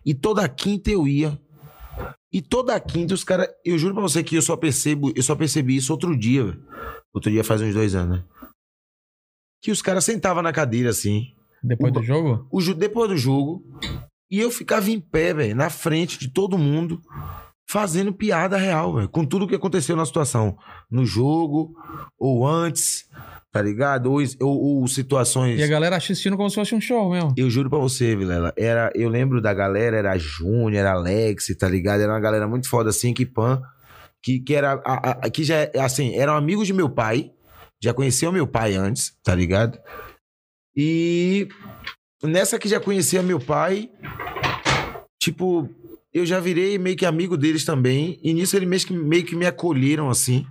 E 0.04 0.16
toda 0.16 0.50
quinta 0.50 0.90
eu 0.90 1.08
ia. 1.08 1.40
E 2.34 2.42
toda 2.42 2.80
quinta 2.80 3.14
os 3.14 3.24
caras. 3.24 3.48
Eu 3.64 3.78
juro 3.78 3.94
pra 3.94 4.02
você 4.02 4.24
que 4.24 4.36
eu 4.36 4.42
só 4.42 4.58
percebo, 4.58 5.12
eu 5.16 5.22
só 5.22 5.36
percebi 5.36 5.76
isso 5.76 5.94
outro 5.94 6.18
dia, 6.18 6.44
velho. 6.44 6.64
Outro 7.14 7.30
dia 7.30 7.44
faz 7.44 7.62
uns 7.62 7.76
dois 7.76 7.94
anos, 7.94 8.18
né? 8.18 8.24
Que 9.62 9.72
os 9.72 9.82
caras 9.82 10.04
sentavam 10.06 10.42
na 10.42 10.52
cadeira 10.54 10.90
assim. 10.90 11.24
Depois 11.64 11.92
o 11.92 12.00
do 12.00 12.04
jogo? 12.04 12.48
o 12.52 12.74
depois 12.74 13.10
do 13.10 13.18
jogo. 13.18 13.64
E 14.32 14.40
eu 14.40 14.50
ficava 14.52 14.90
em 14.90 15.00
pé, 15.00 15.34
velho, 15.34 15.56
na 15.56 15.70
frente 15.70 16.18
de 16.20 16.32
todo 16.32 16.58
mundo, 16.58 17.02
fazendo 17.70 18.14
piada 18.14 18.58
real, 18.58 18.94
velho, 18.96 19.10
com 19.10 19.26
tudo 19.26 19.48
que 19.48 19.56
aconteceu 19.56 19.96
na 19.96 20.06
situação. 20.06 20.56
No 20.90 21.06
jogo, 21.06 21.74
ou 22.18 22.48
antes, 22.48 23.06
tá 23.52 23.62
ligado? 23.62 24.12
Ou, 24.12 24.20
ou- 24.42 24.82
ou 24.82 24.88
situações. 24.88 25.60
E 25.60 25.64
a 25.64 25.68
galera 25.68 25.98
assistindo 25.98 26.38
como 26.38 26.50
se 26.50 26.56
fosse 26.56 26.74
um 26.76 26.80
show 26.82 27.10
mesmo. 27.12 27.34
Eu 27.36 27.50
juro 27.50 27.70
pra 27.70 27.80
você, 27.80 28.16
Vilela, 28.16 28.54
era, 28.56 28.92
eu 28.96 29.10
lembro 29.10 29.42
da 29.42 29.54
galera, 29.54 29.98
era 29.98 30.18
Júnior, 30.18 30.74
era 30.76 30.92
Alex, 30.94 31.48
tá 31.58 31.68
ligado? 31.68 32.02
Era 32.02 32.14
uma 32.14 32.20
galera 32.20 32.48
muito 32.48 32.70
foda 32.70 32.92
assim, 32.92 33.14
que 33.14 33.26
pan, 33.26 33.62
que, 34.24 34.40
que 34.40 34.54
era, 34.56 34.74
a- 34.86 35.12
a- 35.26 35.30
que 35.30 35.44
já, 35.44 35.56
assim, 35.84 36.16
eram 36.16 36.36
amigos 36.36 36.68
de 36.68 36.74
meu 36.74 36.90
pai, 36.90 37.32
já 37.82 37.94
conheciam 37.94 38.32
meu 38.32 38.48
pai 38.48 38.76
antes, 38.76 39.16
tá 39.24 39.34
ligado? 39.34 39.80
E 40.76 41.48
nessa 42.24 42.60
que 42.60 42.68
já 42.68 42.80
conhecia 42.80 43.24
meu 43.24 43.40
pai, 43.40 43.90
tipo, 45.22 45.70
eu 46.14 46.26
já 46.26 46.40
virei 46.40 46.78
meio 46.78 46.98
que 46.98 47.06
amigo 47.06 47.38
deles 47.38 47.64
também, 47.64 48.20
e 48.24 48.34
nisso 48.34 48.56
eles 48.56 48.68
meio 48.68 48.86
que, 48.86 48.94
meio 48.94 49.26
que 49.26 49.36
me 49.36 49.46
acolheram 49.46 50.10
assim. 50.10 50.46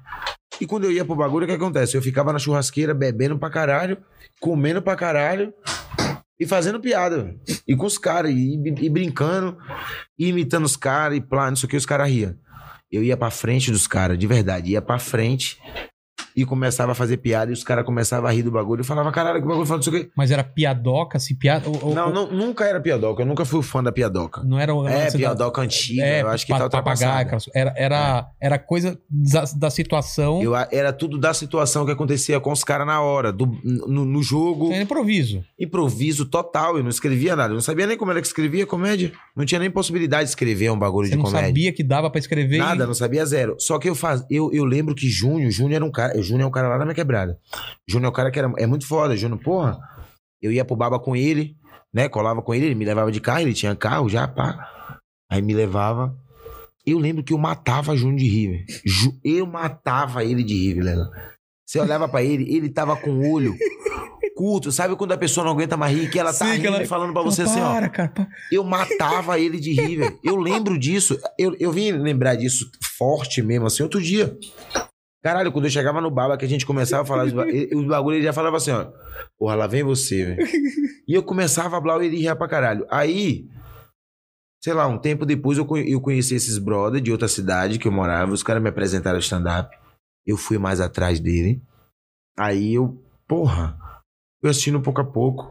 E 0.60 0.66
quando 0.66 0.84
eu 0.84 0.92
ia 0.92 1.04
pro 1.04 1.14
bagulho, 1.14 1.44
o 1.44 1.48
que 1.48 1.54
acontece? 1.54 1.96
Eu 1.96 2.02
ficava 2.02 2.32
na 2.32 2.38
churrasqueira 2.38 2.94
bebendo 2.94 3.38
pra 3.38 3.50
caralho, 3.50 3.98
comendo 4.40 4.82
pra 4.82 4.96
caralho 4.96 5.52
e 6.38 6.46
fazendo 6.46 6.80
piada. 6.80 7.36
E 7.66 7.76
com 7.76 7.86
os 7.86 7.98
caras, 7.98 8.32
e, 8.32 8.54
e 8.54 8.88
brincando, 8.88 9.56
e 10.18 10.28
imitando 10.28 10.64
os 10.64 10.76
caras, 10.76 11.18
e 11.18 11.20
plá, 11.20 11.48
não 11.48 11.56
sei 11.56 11.66
o 11.66 11.70
que, 11.70 11.76
os 11.76 11.86
caras 11.86 12.08
riam. 12.08 12.36
Eu 12.90 13.02
ia 13.02 13.16
pra 13.16 13.30
frente 13.30 13.70
dos 13.70 13.86
caras, 13.86 14.18
de 14.18 14.26
verdade, 14.26 14.70
ia 14.70 14.80
pra 14.82 14.98
frente 14.98 15.60
e 16.40 16.44
começava 16.44 16.92
a 16.92 16.94
fazer 16.94 17.16
piada, 17.18 17.50
e 17.50 17.54
os 17.54 17.64
caras 17.64 17.84
começavam 17.84 18.28
a 18.28 18.32
rir 18.32 18.42
do 18.42 18.50
bagulho, 18.50 18.80
e 18.82 18.84
falava, 18.84 19.10
caralho, 19.10 19.40
que 19.40 19.46
bagulho, 19.48 19.66
fala 19.66 19.78
não 19.78 19.82
sei 19.82 19.92
o 19.92 20.04
que. 20.04 20.10
Mas 20.16 20.30
era 20.30 20.44
piadoca, 20.44 21.18
se 21.18 21.34
piada. 21.34 21.68
ou- 21.68 21.78
ou- 21.88 21.94
Não, 21.94 22.12
não, 22.12 22.30
nunca 22.30 22.64
era 22.64 22.80
piadoca, 22.80 23.22
eu 23.22 23.26
nunca 23.26 23.44
fui 23.44 23.62
fã 23.62 23.82
da 23.82 23.90
piadoca. 23.90 24.42
Não 24.44 24.58
era 24.58 24.74
o 24.74 24.86
É, 24.86 24.94
lance 24.94 25.12
da- 25.12 25.18
piadoca 25.18 25.60
antiga, 25.62 26.02
É, 26.02 26.22
eu 26.22 26.28
acho 26.28 26.46
que 26.46 26.52
tá 26.52 26.68
papagaio, 26.68 27.28
era, 27.54 27.74
era, 27.76 28.26
era 28.40 28.58
coisa 28.58 28.98
da, 29.10 29.44
da 29.56 29.70
situação. 29.70 30.42
Eu, 30.42 30.52
era 30.70 30.92
tudo 30.92 31.18
da 31.18 31.32
situação 31.34 31.84
que 31.84 31.92
acontecia 31.92 32.38
com 32.40 32.52
os 32.52 32.62
caras 32.62 32.86
na 32.86 33.00
hora, 33.00 33.32
do, 33.32 33.46
no, 33.64 34.04
no 34.04 34.22
jogo. 34.22 34.72
Era 34.72 34.82
improviso. 34.82 35.42
Improviso 35.58 36.24
total, 36.26 36.76
eu 36.76 36.82
não 36.82 36.90
escrevia 36.90 37.34
nada. 37.34 37.50
Eu 37.50 37.54
não 37.56 37.60
sabia 37.62 37.86
nem 37.86 37.96
como 37.96 38.10
era 38.10 38.20
que 38.20 38.26
escrevia 38.26 38.66
comédia. 38.66 39.12
Não 39.36 39.44
tinha 39.44 39.58
nem 39.58 39.70
possibilidade 39.70 40.24
de 40.24 40.30
escrever 40.30 40.70
um 40.70 40.78
bagulho 40.78 41.06
Você 41.06 41.12
de 41.12 41.16
não 41.16 41.24
comédia. 41.24 41.48
sabia 41.48 41.72
que 41.72 41.82
dava 41.82 42.10
pra 42.10 42.18
escrever. 42.18 42.58
Nada, 42.58 42.84
e- 42.84 42.86
não 42.86 42.94
sabia 42.94 43.24
zero. 43.26 43.56
Só 43.58 43.78
que 43.78 43.88
eu 43.88 43.94
faz... 43.94 44.24
eu, 44.30 44.50
eu 44.52 44.64
lembro 44.64 44.94
que 44.94 45.08
Júnior, 45.08 45.50
Júnior 45.50 45.76
era 45.76 45.84
um 45.84 45.90
cara. 45.90 46.16
Júnior 46.28 46.44
é 46.44 46.46
um 46.46 46.50
cara 46.52 46.68
lá 46.68 46.78
na 46.78 46.84
minha 46.84 46.94
quebrada. 46.94 47.38
Júnior 47.88 48.06
é 48.06 48.10
um 48.10 48.14
cara 48.14 48.30
que 48.30 48.38
era, 48.38 48.52
é 48.58 48.66
muito 48.66 48.86
foda. 48.86 49.16
Júnior, 49.16 49.40
porra. 49.40 49.78
Eu 50.40 50.52
ia 50.52 50.64
pro 50.64 50.76
baba 50.76 51.00
com 51.00 51.16
ele, 51.16 51.56
né? 51.92 52.08
Colava 52.08 52.40
com 52.42 52.54
ele, 52.54 52.66
ele 52.66 52.74
me 52.74 52.84
levava 52.84 53.10
de 53.10 53.20
carro, 53.20 53.40
ele 53.40 53.54
tinha 53.54 53.74
carro 53.74 54.08
já, 54.08 54.28
pá. 54.28 55.00
Aí 55.30 55.42
me 55.42 55.52
levava. 55.54 56.16
Eu 56.86 56.98
lembro 56.98 57.22
que 57.24 57.32
eu 57.32 57.38
matava 57.38 57.96
Júnior 57.96 58.18
de. 58.18 58.64
Ju- 58.86 59.18
Eu 59.24 59.46
matava 59.46 60.24
ele 60.24 60.42
de 60.42 60.54
rir, 60.54 60.74
Vilela. 60.74 61.10
Você 61.66 61.78
olhava 61.80 62.08
pra 62.08 62.22
ele, 62.22 62.54
ele 62.54 62.70
tava 62.70 62.96
com 62.96 63.10
o 63.10 63.30
olho 63.32 63.54
curto. 64.36 64.70
Sabe 64.72 64.94
quando 64.96 65.12
a 65.12 65.18
pessoa 65.18 65.44
não 65.44 65.52
aguenta 65.52 65.76
mais 65.76 65.94
rir, 65.94 66.08
que 66.10 66.18
ela 66.18 66.32
tá 66.32 66.46
Sim, 66.46 66.52
rindo 66.52 66.68
ela- 66.68 66.82
e 66.82 66.86
falando 66.86 67.12
pra 67.12 67.22
Não, 67.22 67.30
você 67.30 67.42
assim, 67.42 67.60
ó. 67.60 67.72
para, 67.74 67.88
cara. 67.88 68.08
para. 68.08 68.28
Eu 68.52 68.62
matava 68.64 69.38
ele 69.38 69.58
de 69.60 69.72
rir, 69.72 69.96
velho. 69.96 70.18
Eu 70.24 70.36
lembro 70.36 70.78
disso. 70.78 71.18
Eu, 71.38 71.54
eu 71.58 71.72
vim 71.72 71.90
lembrar 71.92 72.36
disso 72.36 72.64
forte 72.96 73.42
mesmo, 73.42 73.66
assim, 73.66 73.82
outro 73.82 74.00
dia. 74.00 74.34
Caralho, 75.22 75.50
quando 75.50 75.64
eu 75.64 75.70
chegava 75.70 76.00
no 76.00 76.10
baba, 76.10 76.36
que 76.36 76.44
a 76.44 76.48
gente 76.48 76.64
começava 76.64 77.02
a 77.02 77.06
falar 77.06 77.24
os, 77.26 77.32
ba- 77.32 77.44
os 77.46 77.84
bagulho, 77.86 78.16
ele 78.16 78.24
já 78.24 78.32
falava 78.32 78.56
assim, 78.56 78.70
ó. 78.70 78.86
Porra, 79.38 79.54
lá 79.56 79.66
vem 79.66 79.82
você, 79.82 80.24
velho. 80.24 80.48
E 81.08 81.14
eu 81.14 81.22
começava 81.22 81.76
a 81.76 81.80
falar 81.82 82.02
e 82.02 82.06
ele 82.06 82.18
ria 82.18 82.36
pra 82.36 82.46
caralho. 82.48 82.86
Aí, 82.90 83.48
sei 84.62 84.72
lá, 84.72 84.86
um 84.86 84.98
tempo 84.98 85.26
depois 85.26 85.58
eu, 85.58 85.66
eu 85.78 86.00
conheci 86.00 86.34
esses 86.34 86.58
brother 86.58 87.00
de 87.00 87.10
outra 87.10 87.26
cidade 87.28 87.78
que 87.78 87.88
eu 87.88 87.92
morava. 87.92 88.32
Os 88.32 88.42
caras 88.42 88.62
me 88.62 88.68
apresentaram 88.68 89.18
stand-up. 89.18 89.76
Eu 90.26 90.36
fui 90.36 90.56
mais 90.58 90.80
atrás 90.80 91.18
dele. 91.18 91.60
Aí 92.38 92.74
eu, 92.74 93.02
porra, 93.26 93.76
fui 94.40 94.50
assistindo 94.50 94.80
pouco 94.80 95.00
a 95.00 95.04
pouco. 95.04 95.50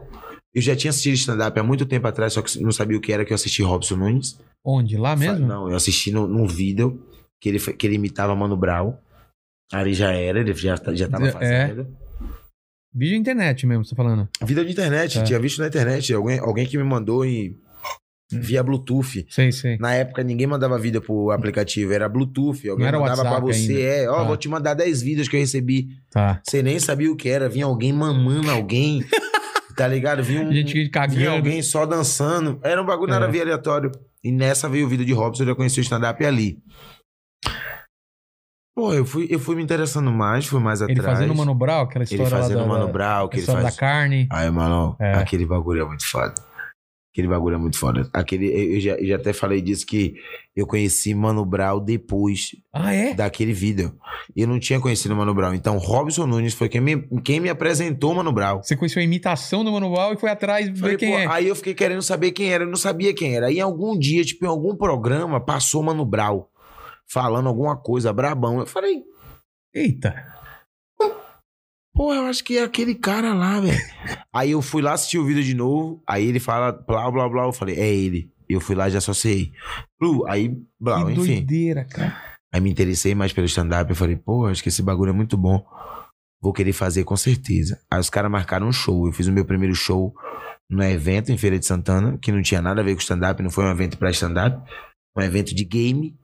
Eu 0.54 0.62
já 0.62 0.74
tinha 0.74 0.90
assistido 0.90 1.14
stand-up 1.14 1.58
há 1.60 1.62
muito 1.62 1.84
tempo 1.84 2.06
atrás, 2.06 2.32
só 2.32 2.40
que 2.40 2.58
não 2.62 2.72
sabia 2.72 2.96
o 2.96 3.00
que 3.00 3.12
era 3.12 3.24
que 3.24 3.32
eu 3.32 3.34
assisti 3.34 3.62
Robson 3.62 3.96
Nunes. 3.96 4.40
Onde? 4.64 4.96
Lá 4.96 5.14
mesmo? 5.14 5.46
Não, 5.46 5.68
eu 5.68 5.76
assisti 5.76 6.10
no- 6.10 6.26
num 6.26 6.46
vídeo 6.46 7.04
que 7.40 7.48
ele, 7.50 7.58
que 7.60 7.86
ele 7.86 7.96
imitava 7.96 8.34
Mano 8.34 8.56
Brown. 8.56 8.96
Aí 9.72 9.92
já 9.94 10.12
era, 10.12 10.40
ele 10.40 10.52
já, 10.54 10.76
tá- 10.78 10.94
já 10.94 11.08
tava 11.08 11.28
É. 11.28 11.32
fazendo. 11.32 11.86
Vídeo 12.94 13.16
internet 13.16 13.66
mesmo, 13.66 13.84
você 13.84 13.94
tá 13.94 14.02
falando. 14.02 14.28
Vida 14.42 14.64
de 14.64 14.72
internet, 14.72 15.18
É. 15.18 15.22
tinha 15.22 15.38
visto 15.38 15.58
na 15.60 15.68
internet. 15.68 16.12
Alguém, 16.14 16.38
alguém 16.38 16.66
que 16.66 16.76
me 16.78 16.84
mandou 16.84 17.24
em, 17.24 17.50
Hum. 18.32 18.40
via 18.40 18.62
Bluetooth. 18.62 19.26
Sei, 19.28 19.52
sei. 19.52 19.76
Na 19.78 19.94
época 19.94 20.22
ninguém 20.22 20.46
mandava 20.46 20.78
vídeo 20.78 21.00
pro 21.02 21.30
aplicativo, 21.30 21.92
era 21.92 22.08
Bluetooth. 22.08 22.66
Alguém 22.68 22.84
Não 22.84 22.88
era 22.88 22.98
mandava 22.98 23.22
pra 23.22 23.30
WhatsApp 23.32 23.46
você, 23.66 23.72
ainda. 23.72 23.80
é, 24.04 24.08
ó, 24.10 24.16
Tá. 24.16 24.22
vou 24.24 24.36
te 24.36 24.48
mandar 24.48 24.74
10 24.74 25.02
vídeos 25.02 25.28
que 25.28 25.36
eu 25.36 25.40
recebi. 25.40 25.88
Tá. 26.10 26.40
Você 26.44 26.62
nem 26.62 26.78
sabia 26.78 27.12
o 27.12 27.16
que 27.16 27.28
era, 27.28 27.48
vinha 27.48 27.66
alguém 27.66 27.92
mamando 27.92 28.50
alguém. 28.50 29.00
tá 29.76 29.86
ligado? 29.86 30.22
Vinha 30.24 30.42
um, 30.42 30.50
Gente 30.52 30.90
vinha 31.10 31.30
alguém 31.30 31.62
só 31.62 31.86
dançando. 31.86 32.58
Era 32.64 32.82
um 32.82 32.86
bagulho 32.86 33.10
nada 33.12 33.26
É. 33.26 33.28
a 33.28 33.30
ver 33.30 33.42
aleatório. 33.42 33.92
E 34.24 34.32
nessa 34.32 34.68
veio 34.68 34.86
o 34.86 34.88
vídeo 34.88 35.04
de 35.06 35.12
Robson, 35.12 35.44
eu 35.44 35.48
já 35.48 35.54
conheci 35.54 35.78
o 35.78 35.82
stand-up 35.82 36.24
ali. 36.24 36.58
Pô, 38.78 38.94
eu 38.94 39.04
fui, 39.04 39.26
eu 39.28 39.40
fui 39.40 39.56
me 39.56 39.62
interessando 39.64 40.08
mais, 40.12 40.46
fui 40.46 40.60
mais 40.60 40.80
Ele 40.80 40.92
atrás. 40.92 41.18
fazendo 41.18 41.32
o 41.32 41.36
Mano 41.36 41.52
Brown, 41.52 41.80
aquela 41.82 42.04
Ele 42.04 42.14
história 42.14 42.30
fazendo 42.30 42.58
lá 42.58 42.64
o 42.64 42.68
Mano 42.68 42.86
da, 42.86 42.92
Brown, 42.92 43.28
que 43.28 43.38
ele 43.38 43.46
faz... 43.46 43.64
da 43.64 43.72
carne. 43.72 44.28
Ai, 44.30 44.48
mano, 44.52 44.94
É. 45.00 45.14
aquele 45.14 45.44
bagulho 45.44 45.82
é 45.82 45.84
muito 45.84 46.08
foda. 46.08 46.32
Aquele 47.12 47.26
bagulho 47.26 47.56
é 47.56 47.58
muito 47.58 47.76
foda. 47.76 48.08
Aquele, 48.12 48.76
eu, 48.76 48.78
já, 48.80 48.92
eu 48.92 49.06
já 49.08 49.16
até 49.16 49.32
falei 49.32 49.60
disso 49.60 49.84
que 49.84 50.14
eu 50.54 50.64
conheci 50.64 51.12
Mano 51.12 51.44
Brown 51.44 51.80
depois 51.84 52.50
Ah, 52.72 52.94
é? 52.94 53.14
daquele 53.14 53.52
vídeo. 53.52 53.92
Eu 54.36 54.46
não 54.46 54.60
tinha 54.60 54.78
conhecido 54.78 55.16
Mano 55.16 55.34
Brown. 55.34 55.54
Então, 55.54 55.76
Robson 55.78 56.24
Nunes 56.28 56.54
foi 56.54 56.68
quem 56.68 56.80
me, 56.80 57.02
quem 57.24 57.40
me 57.40 57.48
apresentou 57.48 58.14
Mano 58.14 58.30
Brown. 58.30 58.62
Você 58.62 58.76
conheceu 58.76 59.00
a 59.00 59.04
imitação 59.04 59.64
do 59.64 59.72
Mano 59.72 59.90
Brown 59.90 60.12
e 60.12 60.16
foi 60.16 60.30
atrás 60.30 60.68
ver 60.68 60.76
Falei, 60.78 60.96
quem 60.96 61.14
é. 61.16 61.26
Aí 61.26 61.48
eu 61.48 61.56
fiquei 61.56 61.74
querendo 61.74 62.02
saber 62.02 62.30
quem 62.30 62.52
era. 62.52 62.62
Eu 62.62 62.68
não 62.68 62.76
sabia 62.76 63.12
quem 63.12 63.34
era. 63.34 63.48
Aí, 63.48 63.58
em 63.58 63.60
algum 63.60 63.98
dia, 63.98 64.24
tipo, 64.24 64.44
em 64.44 64.48
algum 64.48 64.76
programa, 64.76 65.40
passou 65.40 65.82
Mano 65.82 66.04
Brown 66.04 66.44
falando 67.10 67.48
alguma 67.48 67.76
coisa, 67.76 68.12
brabão. 68.12 68.60
Eu 68.60 68.66
falei, 68.66 69.02
Eita. 69.74 70.14
Pô, 71.94 72.14
eu 72.14 72.26
acho 72.26 72.44
que 72.44 72.58
é 72.58 72.62
aquele 72.62 72.94
cara 72.94 73.34
lá, 73.34 73.58
velho. 73.60 73.76
aí 74.32 74.52
eu 74.52 74.62
fui 74.62 74.80
lá 74.80 74.92
assistir 74.92 75.18
o 75.18 75.24
vídeo 75.24 75.42
de 75.42 75.54
novo. 75.54 76.00
Aí 76.06 76.26
ele 76.26 76.38
fala, 76.38 76.70
blá, 76.70 77.10
blá, 77.10 77.28
blá. 77.28 77.44
Eu 77.44 77.52
falei, 77.52 77.76
é 77.76 77.92
ele. 77.92 78.32
Eu 78.48 78.60
fui 78.60 78.76
lá 78.76 78.88
e 78.88 78.92
já 78.92 78.98
associei. 78.98 79.52
Blu, 80.00 80.24
Aí, 80.26 80.56
blá, 80.80 81.04
que 81.04 81.12
enfim. 81.12 81.24
doideira, 81.24 81.84
cara. 81.84 82.16
Aí 82.52 82.60
me 82.60 82.70
interessei 82.70 83.14
mais 83.14 83.32
pelo 83.32 83.46
stand-up. 83.46 83.90
Eu 83.90 83.96
falei, 83.96 84.16
pô, 84.16 84.46
acho 84.46 84.62
que 84.62 84.68
esse 84.68 84.82
bagulho 84.82 85.10
é 85.10 85.12
muito 85.12 85.36
bom. 85.36 85.66
Vou 86.40 86.52
querer 86.52 86.72
fazer 86.72 87.02
com 87.04 87.16
certeza. 87.16 87.80
Aí 87.90 87.98
os 87.98 88.08
caras 88.08 88.30
marcaram 88.30 88.68
um 88.68 88.72
show. 88.72 89.06
Eu 89.06 89.12
fiz 89.12 89.26
o 89.26 89.32
meu 89.32 89.44
primeiro 89.44 89.74
show 89.74 90.14
no 90.70 90.82
evento 90.82 91.32
em 91.32 91.36
Feira 91.36 91.58
de 91.58 91.66
Santana, 91.66 92.16
que 92.18 92.30
não 92.30 92.40
tinha 92.42 92.62
nada 92.62 92.80
a 92.80 92.84
ver 92.84 92.94
com 92.94 93.00
stand-up, 93.00 93.42
não 93.42 93.50
foi 93.50 93.64
um 93.64 93.70
evento 93.70 93.98
pra 93.98 94.10
stand-up. 94.10 94.56
Um 95.16 95.20
evento 95.20 95.54
de 95.54 95.64
game. 95.64 96.16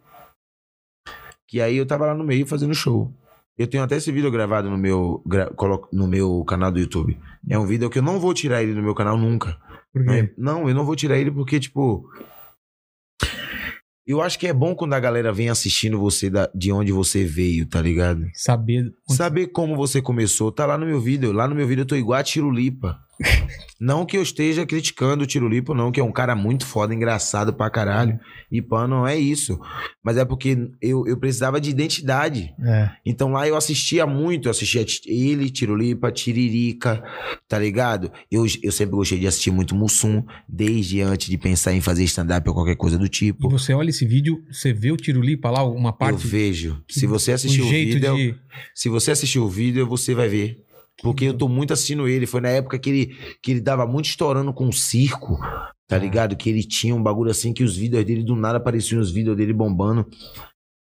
Que 1.47 1.61
aí 1.61 1.77
eu 1.77 1.87
tava 1.87 2.07
lá 2.07 2.15
no 2.15 2.25
meio 2.25 2.47
fazendo 2.47 2.75
show. 2.75 3.13
Eu 3.57 3.67
tenho 3.69 3.83
até 3.85 3.97
esse 3.97 4.11
vídeo 4.11 4.31
gravado 4.31 4.69
no 4.69 4.77
meu, 4.77 5.23
gra- 5.27 5.51
colo- 5.55 5.89
no 5.93 6.09
meu 6.09 6.43
canal 6.45 6.73
do 6.73 6.79
YouTube. 6.81 7.17
É 7.49 7.57
um 7.59 7.67
vídeo 7.67 7.89
que 7.89 7.99
eu 7.99 8.03
não 8.03 8.19
vou 8.19 8.35
tirar 8.35 8.63
ele 8.63 8.75
do 8.75 8.83
meu 8.83 8.95
canal 8.95 9.17
nunca. 9.17 9.57
Por 9.93 10.05
quê? 10.05 10.35
Não, 10.37 10.69
eu 10.69 10.75
não 10.75 10.85
vou 10.85 10.97
tirar 10.97 11.19
ele 11.19 11.31
porque, 11.31 11.61
tipo. 11.61 12.05
Eu 14.07 14.21
acho 14.21 14.39
que 14.39 14.47
é 14.47 14.53
bom 14.53 14.75
quando 14.75 14.93
a 14.93 15.01
galera 15.01 15.33
vem 15.33 15.49
assistindo 15.49 15.99
você 15.99 16.29
da- 16.29 16.51
de 16.55 16.71
onde 16.71 16.93
você 16.93 17.25
veio, 17.25 17.65
tá 17.67 17.81
ligado? 17.81 18.27
Saber. 18.35 18.93
Saber 19.09 19.47
como 19.47 19.77
você 19.77 20.03
começou, 20.03 20.53
tá 20.53 20.67
lá 20.67 20.77
no 20.77 20.85
meu 20.85 21.01
vídeo. 21.01 21.33
Lá 21.33 21.49
no 21.49 21.55
meu 21.55 21.67
vídeo 21.67 21.83
eu 21.83 21.87
tô 21.87 21.97
igual 21.97 22.19
a 22.19 22.23
Tiro 22.23 22.51
Lipa. 22.51 22.99
Não 23.81 24.07
que 24.07 24.17
eu 24.17 24.23
esteja 24.23 24.65
criticando 24.65 25.25
o 25.25 25.27
Tiro 25.27 25.49
Lipa, 25.49 25.75
não, 25.75 25.91
que 25.93 26.01
é 26.01 26.05
um 26.05 26.13
cara 26.13 26.35
muito 26.35 26.67
foda, 26.67 26.95
engraçado 26.95 27.53
pra 27.53 27.71
caralho. 27.71 28.19
E 28.51 28.63
pá, 28.63 28.87
não 28.87 29.07
é 29.07 29.17
isso. 29.17 29.59
Mas 30.03 30.17
é 30.17 30.25
porque 30.25 30.71
eu, 30.81 31.07
eu 31.07 31.17
precisava 31.17 31.61
de 31.61 31.71
identidade. 31.71 32.55
É. 32.65 32.91
Então 33.05 33.33
lá 33.33 33.47
eu 33.49 33.57
assistia 33.57 34.07
muito, 34.07 34.47
eu 34.47 34.51
assistia 34.51 34.85
ele, 35.07 35.51
Tirulipa, 35.51 36.13
Tiririca, 36.13 37.03
tá 37.49 37.59
ligado? 37.59 38.11
Eu, 38.31 38.45
eu 38.63 38.73
sempre 38.73 38.95
gostei 38.95 39.19
de 39.19 39.27
assistir 39.27 39.51
muito 39.51 39.75
Mussum, 39.75 40.23
desde 40.49 41.01
antes 41.01 41.29
de 41.29 41.37
pensar 41.39 41.75
em 41.75 41.81
fazer 41.81 42.05
stand-up 42.05 42.49
ou 42.49 42.55
qualquer 42.55 42.77
coisa 42.77 42.97
do 42.97 43.07
E 43.07 43.09
tipo. 43.09 43.49
você 43.49 43.73
olha 43.75 43.91
esse 43.91 44.07
vídeo, 44.07 44.43
você 44.51 44.73
vê 44.73 44.93
o 44.93 44.97
Tirulipa 44.97 45.51
lá, 45.51 45.65
uma 45.65 45.91
Eu 45.91 45.95
parte. 45.95 46.27
vejo. 46.27 46.81
Se 46.89 47.07
você 47.07 47.33
assistir 47.33 47.63
um 47.63 47.67
o 47.67 47.71
vídeo, 47.71 48.01
de. 48.01 48.35
se 48.75 48.89
você 48.89 49.11
assistir 49.11 49.39
o 49.39 49.49
vídeo, 49.49 49.87
você 49.87 50.15
vai 50.15 50.29
ver. 50.29 50.64
Porque 51.03 51.25
eu 51.27 51.35
tô 51.35 51.49
muito 51.49 51.73
assistindo 51.73 52.09
ele. 52.09 52.27
Foi 52.27 52.41
na 52.41 52.49
época 52.49 52.79
que 52.79 52.91
ele, 52.91 53.17
que 53.43 53.51
ele 53.51 53.61
dava 53.61 53.87
muito 53.87 54.07
estourando 54.07 54.53
com 54.53 54.69
o 54.69 54.73
circo, 54.73 55.39
tá 55.89 55.99
ligado? 55.99 56.37
Que 56.37 56.49
ele 56.51 56.63
tinha 56.63 56.95
um 56.95 57.03
bagulho 57.03 57.31
assim 57.31 57.53
que 57.53 57.65
os 57.65 57.77
vídeos 57.77 58.05
dele 58.05 58.23
do 58.23 58.37
nada 58.37 58.59
apareciam 58.59 59.01
os 59.01 59.11
vídeos 59.11 59.37
dele 59.37 59.53
bombando. 59.53 60.07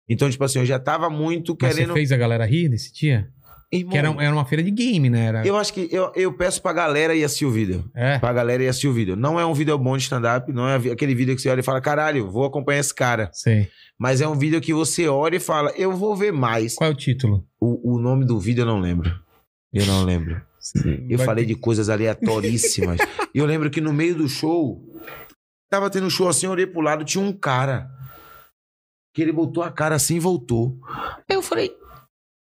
Então, 0.08 0.30
tipo 0.30 0.44
assim, 0.44 0.60
eu 0.60 0.66
já 0.66 0.78
tava 0.78 1.10
muito 1.10 1.56
Mas 1.60 1.74
querendo. 1.74 1.88
você 1.88 1.94
fez 1.94 2.12
a 2.12 2.16
galera 2.16 2.46
rir 2.46 2.68
nesse 2.68 2.92
dia? 2.92 3.28
Irmão, 3.72 3.90
Que 3.90 3.98
era, 3.98 4.08
era 4.22 4.32
uma 4.32 4.44
feira 4.44 4.62
de 4.62 4.70
game, 4.70 5.10
né? 5.10 5.26
Era... 5.26 5.46
Eu 5.46 5.56
acho 5.56 5.74
que 5.74 5.88
eu, 5.90 6.12
eu 6.14 6.32
peço 6.32 6.62
pra 6.62 6.72
galera 6.72 7.14
ir 7.16 7.24
assistir 7.24 7.46
o 7.46 7.50
vídeo. 7.50 7.90
É. 7.94 8.16
Pra 8.18 8.32
galera 8.32 8.62
ir 8.62 8.68
assistir 8.68 8.86
o 8.86 8.92
vídeo. 8.92 9.16
Não 9.16 9.40
é 9.40 9.44
um 9.44 9.52
vídeo 9.52 9.76
bom 9.76 9.96
de 9.96 10.04
stand-up, 10.04 10.52
não 10.52 10.68
é 10.68 10.76
aquele 10.76 11.14
vídeo 11.16 11.34
que 11.34 11.42
você 11.42 11.48
olha 11.48 11.60
e 11.60 11.64
fala, 11.64 11.80
caralho, 11.80 12.30
vou 12.30 12.44
acompanhar 12.44 12.78
esse 12.78 12.94
cara. 12.94 13.28
Sei. 13.32 13.68
Mas 13.98 14.20
é 14.20 14.28
um 14.28 14.38
vídeo 14.38 14.60
que 14.60 14.72
você 14.72 15.08
olha 15.08 15.36
e 15.36 15.40
fala, 15.40 15.72
eu 15.76 15.92
vou 15.92 16.14
ver 16.14 16.32
mais. 16.32 16.76
Qual 16.76 16.88
é 16.88 16.92
o 16.92 16.96
título? 16.96 17.44
O, 17.60 17.96
o 17.96 18.00
nome 18.00 18.24
do 18.24 18.38
vídeo 18.38 18.62
eu 18.62 18.66
não 18.66 18.78
lembro. 18.78 19.12
Eu 19.78 19.86
não 19.86 20.04
lembro. 20.04 20.40
Eu 21.08 21.18
Vai 21.18 21.26
falei 21.26 21.44
ter- 21.46 21.54
de 21.54 21.60
coisas 21.60 21.88
aleatoríssimas. 21.88 22.98
E 23.34 23.38
eu 23.38 23.44
lembro 23.44 23.68
que 23.70 23.82
no 23.82 23.92
meio 23.92 24.14
do 24.14 24.26
show, 24.26 24.82
tava 25.68 25.90
tendo 25.90 26.06
um 26.06 26.10
show 26.10 26.26
assim, 26.26 26.46
eu 26.46 26.52
olhei 26.52 26.66
pro 26.66 26.80
lado, 26.80 27.04
tinha 27.04 27.22
um 27.22 27.34
cara. 27.34 27.90
Que 29.14 29.20
ele 29.20 29.30
botou 29.30 29.62
a 29.62 29.70
cara 29.70 29.94
assim 29.94 30.16
e 30.16 30.20
voltou. 30.20 30.78
Aí 31.28 31.36
eu 31.36 31.42
falei, 31.42 31.70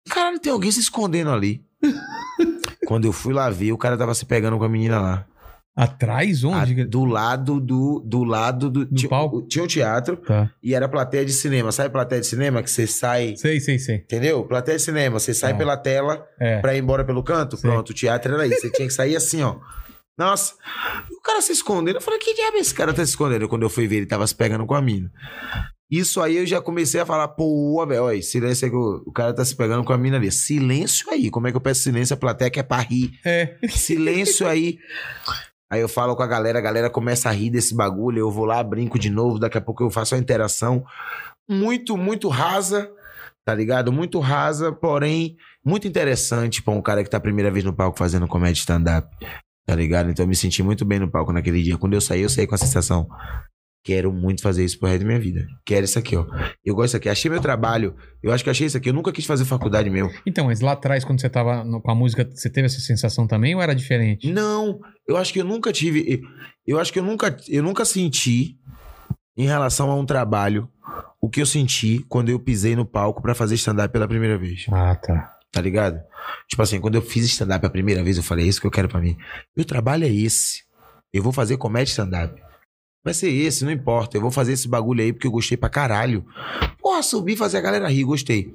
caralho, 0.09 0.39
tem 0.39 0.53
alguém 0.53 0.71
se 0.71 0.79
escondendo 0.79 1.31
ali. 1.33 1.65
Quando 2.87 3.07
eu 3.07 3.13
fui 3.13 3.33
lá 3.35 3.51
ver, 3.51 3.73
o 3.73 3.79
cara 3.79 3.97
tava 3.99 4.15
se 4.15 4.25
pegando 4.25 4.57
com 4.57 4.63
a 4.65 4.69
menina 4.69 5.01
lá. 5.01 5.27
Atrás? 5.77 6.45
A- 6.45 6.49
Onde? 6.49 6.85
do 6.85 7.05
lado 7.05 7.59
do. 7.61 8.01
Do 8.07 8.23
lado 8.23 8.71
do. 8.71 8.87
tinha, 8.87 9.09
palco? 9.09 9.43
tinha 9.49 9.65
um 9.65 9.67
teatro 9.67 10.17
Tá. 10.19 10.51
e 10.63 10.73
era 10.75 10.89
plateia 10.89 11.25
de 11.25 11.33
cinema. 11.33 11.73
Sabe 11.73 11.91
plateia 11.91 12.21
de 12.21 12.27
cinema? 12.29 12.63
Que 12.63 12.71
você 12.71 12.87
sai. 12.87 13.35
Sei, 13.37 13.59
sei, 13.59 13.79
sei. 13.79 13.97
Entendeu? 13.97 14.45
Plateia 14.45 14.77
de 14.77 14.83
cinema. 14.85 15.19
Você 15.19 15.35
sai 15.35 15.53
Ah. 15.53 15.57
pela 15.57 15.77
tela 15.77 16.25
É. 16.41 16.61
pra 16.61 16.77
ir 16.77 16.79
embora 16.79 17.05
pelo 17.05 17.25
canto. 17.25 17.57
Sei. 17.57 17.69
Pronto, 17.69 17.91
o 17.91 17.95
teatro 17.95 18.33
era 18.35 18.47
isso. 18.47 18.61
Você 18.61 18.71
tinha 18.71 18.87
que 18.87 18.95
sair 18.95 19.17
assim, 19.17 19.43
ó. 19.43 19.57
Nossa, 20.17 20.55
o 21.11 21.21
cara 21.23 21.43
se 21.43 21.51
escondendo. 21.51 21.97
Eu 21.97 22.01
falei, 22.01 22.21
que 22.21 22.35
diabo 22.35 22.57
esse 22.59 22.73
cara 22.73 22.95
tá 22.95 23.05
se 23.05 23.11
escondendo? 23.11 23.49
Quando 23.49 23.63
eu 23.65 23.69
fui 23.71 23.89
ver, 23.89 23.97
ele 23.97 24.07
tava 24.07 24.25
se 24.29 24.35
pegando 24.35 24.65
com 24.65 24.75
a 24.75 24.81
mina. 24.81 25.11
Isso 25.91 26.21
aí 26.21 26.37
eu 26.37 26.47
já 26.47 26.61
comecei 26.61 27.01
a 27.01 27.07
falar, 27.07 27.27
pô, 27.29 27.85
velho, 27.87 28.05
olha, 28.05 28.23
silêncio 28.23 28.65
aí 28.65 28.71
que 28.71 28.77
o, 28.77 29.03
o 29.07 29.13
cara 29.13 29.35
tá 29.35 29.45
se 29.45 29.57
pegando 29.57 29.83
com 29.85 29.93
a 29.93 29.99
mina 29.99 30.17
ali. 30.17 30.31
Silêncio 30.31 31.11
aí. 31.11 31.31
Como 31.31 31.49
é 31.49 31.51
que 31.51 31.57
eu 31.57 31.61
peço 31.61 31.83
silêncio? 31.83 32.15
A 32.15 32.17
plateia 32.17 32.49
que 32.49 32.61
é 32.61 32.63
pra 32.63 32.79
rir. 32.79 33.11
É. 33.25 33.57
Silêncio 33.69 34.47
aí. 34.47 34.79
Aí 35.71 35.81
eu 35.81 35.89
falo 35.89 36.15
com 36.15 36.23
a 36.23 36.27
galera, 36.27 36.59
a 36.59 36.63
galera 36.63 36.91
começa 36.91 37.29
a 37.29 37.33
rir 37.33 37.51
desse 37.51 37.75
bagulho, 37.75 38.19
eu 38.19 38.31
vou 38.31 38.45
lá, 38.45 38.63
brinco 38.63 38.99
de 38.99 39.11
novo, 39.11 39.39
daqui 39.39 39.59
a 39.59 39.61
pouco 39.61 39.83
eu 39.83 39.91
faço 39.91 40.15
a 40.15 40.19
interação. 40.19 40.85
Muito, 41.49 41.97
muito 41.97 42.29
rasa, 42.29 42.91
tá 43.45 43.55
ligado? 43.55 43.93
Muito 43.93 44.21
rasa, 44.21 44.73
porém, 44.73 45.37
muito 45.65 45.89
interessante 45.89 46.63
pra 46.63 46.75
um 46.75 46.83
cara 46.83 47.03
que 47.03 47.11
tá 47.11 47.17
a 47.17 47.21
primeira 47.21 47.51
vez 47.51 47.65
no 47.65 47.73
palco 47.73 47.99
fazendo 47.99 48.29
comédia 48.29 48.61
stand-up, 48.61 49.09
tá 49.67 49.75
ligado? 49.75 50.11
Então 50.11 50.25
eu 50.25 50.29
me 50.29 50.37
senti 50.37 50.63
muito 50.63 50.85
bem 50.85 50.99
no 50.99 51.11
palco 51.11 51.33
naquele 51.33 51.63
dia. 51.63 51.79
Quando 51.79 51.95
eu 51.95 52.01
saí, 52.01 52.23
eu 52.23 52.29
saí 52.29 52.47
com 52.47 52.55
a 52.55 52.59
sensação. 52.59 53.09
Quero 53.85 54.11
muito 54.11 54.41
fazer 54.41 54.65
isso 54.65 54.79
pro 54.79 54.89
resto 54.89 55.03
da 55.03 55.07
minha 55.07 55.21
vida. 55.21 55.47
Quero 55.63 55.85
isso 55.85 55.99
aqui, 55.99 56.17
ó. 56.17 56.25
Eu 56.65 56.75
gosto 56.75 56.87
disso 56.87 56.97
aqui. 56.97 57.09
Achei 57.11 57.31
meu 57.31 57.39
trabalho. 57.41 57.95
Eu 58.23 58.33
acho 58.33 58.43
que 58.43 58.49
achei 58.49 58.67
isso 58.67 58.79
aqui. 58.79 58.89
Eu 58.89 58.95
nunca 58.95 59.13
quis 59.13 59.27
fazer 59.27 59.45
faculdade 59.45 59.91
mesmo. 59.91 60.11
Então, 60.25 60.47
mas 60.47 60.61
lá 60.63 60.73
atrás, 60.73 61.05
quando 61.05 61.21
você 61.21 61.29
tava 61.29 61.63
no- 61.63 61.83
com 61.83 61.91
a 61.91 61.95
música, 61.95 62.27
você 62.35 62.49
teve 62.49 62.65
essa 62.65 62.81
sensação 62.81 63.27
também 63.27 63.55
ou 63.55 63.61
era 63.61 63.75
diferente? 63.75 64.33
Não, 64.33 64.81
eu 65.07 65.19
acho 65.19 65.35
que 65.35 65.41
eu 65.41 65.45
nunca 65.45 65.71
tive. 65.71 66.23
Eu, 66.67 66.79
acho 66.81 66.91
que 66.93 66.99
eu 66.99 67.03
nunca, 67.05 67.37
eu 67.47 67.63
nunca 67.63 67.85
senti 67.85 68.57
em 69.37 69.47
relação 69.47 69.91
a 69.91 69.95
um 69.95 70.07
trabalho 70.07 70.67
o 71.21 71.29
que 71.29 71.43
eu 71.43 71.47
senti 71.47 72.05
quando 72.09 72.31
eu 72.31 72.41
pisei 72.41 72.75
no 72.75 72.87
palco 72.87 73.21
pra 73.21 73.35
fazer 73.35 73.55
stand-up 73.57 73.93
pela 73.93 74.09
primeira 74.09 74.39
vez. 74.39 74.65
Ah, 74.73 74.95
tá. 74.97 75.31
Tá 75.53 75.61
ligado? 75.61 76.01
Tipo 76.49 76.63
assim, 76.63 76.81
quando 76.81 76.95
eu 76.95 77.03
fiz 77.03 77.25
stand-up 77.27 77.65
a 77.67 77.71
primeira 77.71 78.03
vez, 78.03 78.17
eu 78.17 78.23
falei, 78.23 78.47
é 78.47 78.49
isso 78.49 78.61
que 78.63 78.67
eu 78.67 78.71
quero 78.71 78.89
pra 78.89 79.01
mim. 79.01 79.15
Meu 79.55 79.65
trabalho 79.67 80.05
é 80.05 80.11
esse. 80.13 80.63
Eu 81.13 81.23
vou 81.23 81.33
fazer 81.33 81.57
comédia 81.59 81.91
stand-up. 81.91 82.43
Vai 83.05 83.13
ser 83.13 83.31
esse, 83.31 83.65
não 83.65 83.71
importa. 83.71 84.17
Eu 84.17 84.23
vou 84.23 84.31
fazer 84.31 84.53
esse 84.53 84.67
bagulho 84.67 85.03
aí 85.03 85.13
porque 85.13 85.27
eu 85.27 85.31
gostei 85.31 85.57
pra 85.59 85.69
caralho. 85.69 86.25
Porra, 86.81 87.03
subi, 87.03 87.37
fazer 87.37 87.59
a 87.59 87.61
galera 87.61 87.89
rir, 87.89 88.05
gostei. 88.05 88.55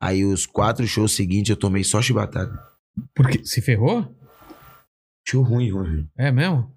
Aí 0.00 0.24
os 0.24 0.46
quatro 0.46 0.86
shows 0.86 1.12
seguintes 1.12 1.50
eu 1.50 1.56
tomei 1.56 1.84
só 1.84 2.02
chibatada. 2.02 2.52
Porque 3.14 3.44
se 3.44 3.60
ferrou? 3.62 4.04
Show 5.26 5.42
ruim, 5.42 5.70
ruim. 5.70 6.08
É 6.18 6.30
mesmo? 6.32 6.70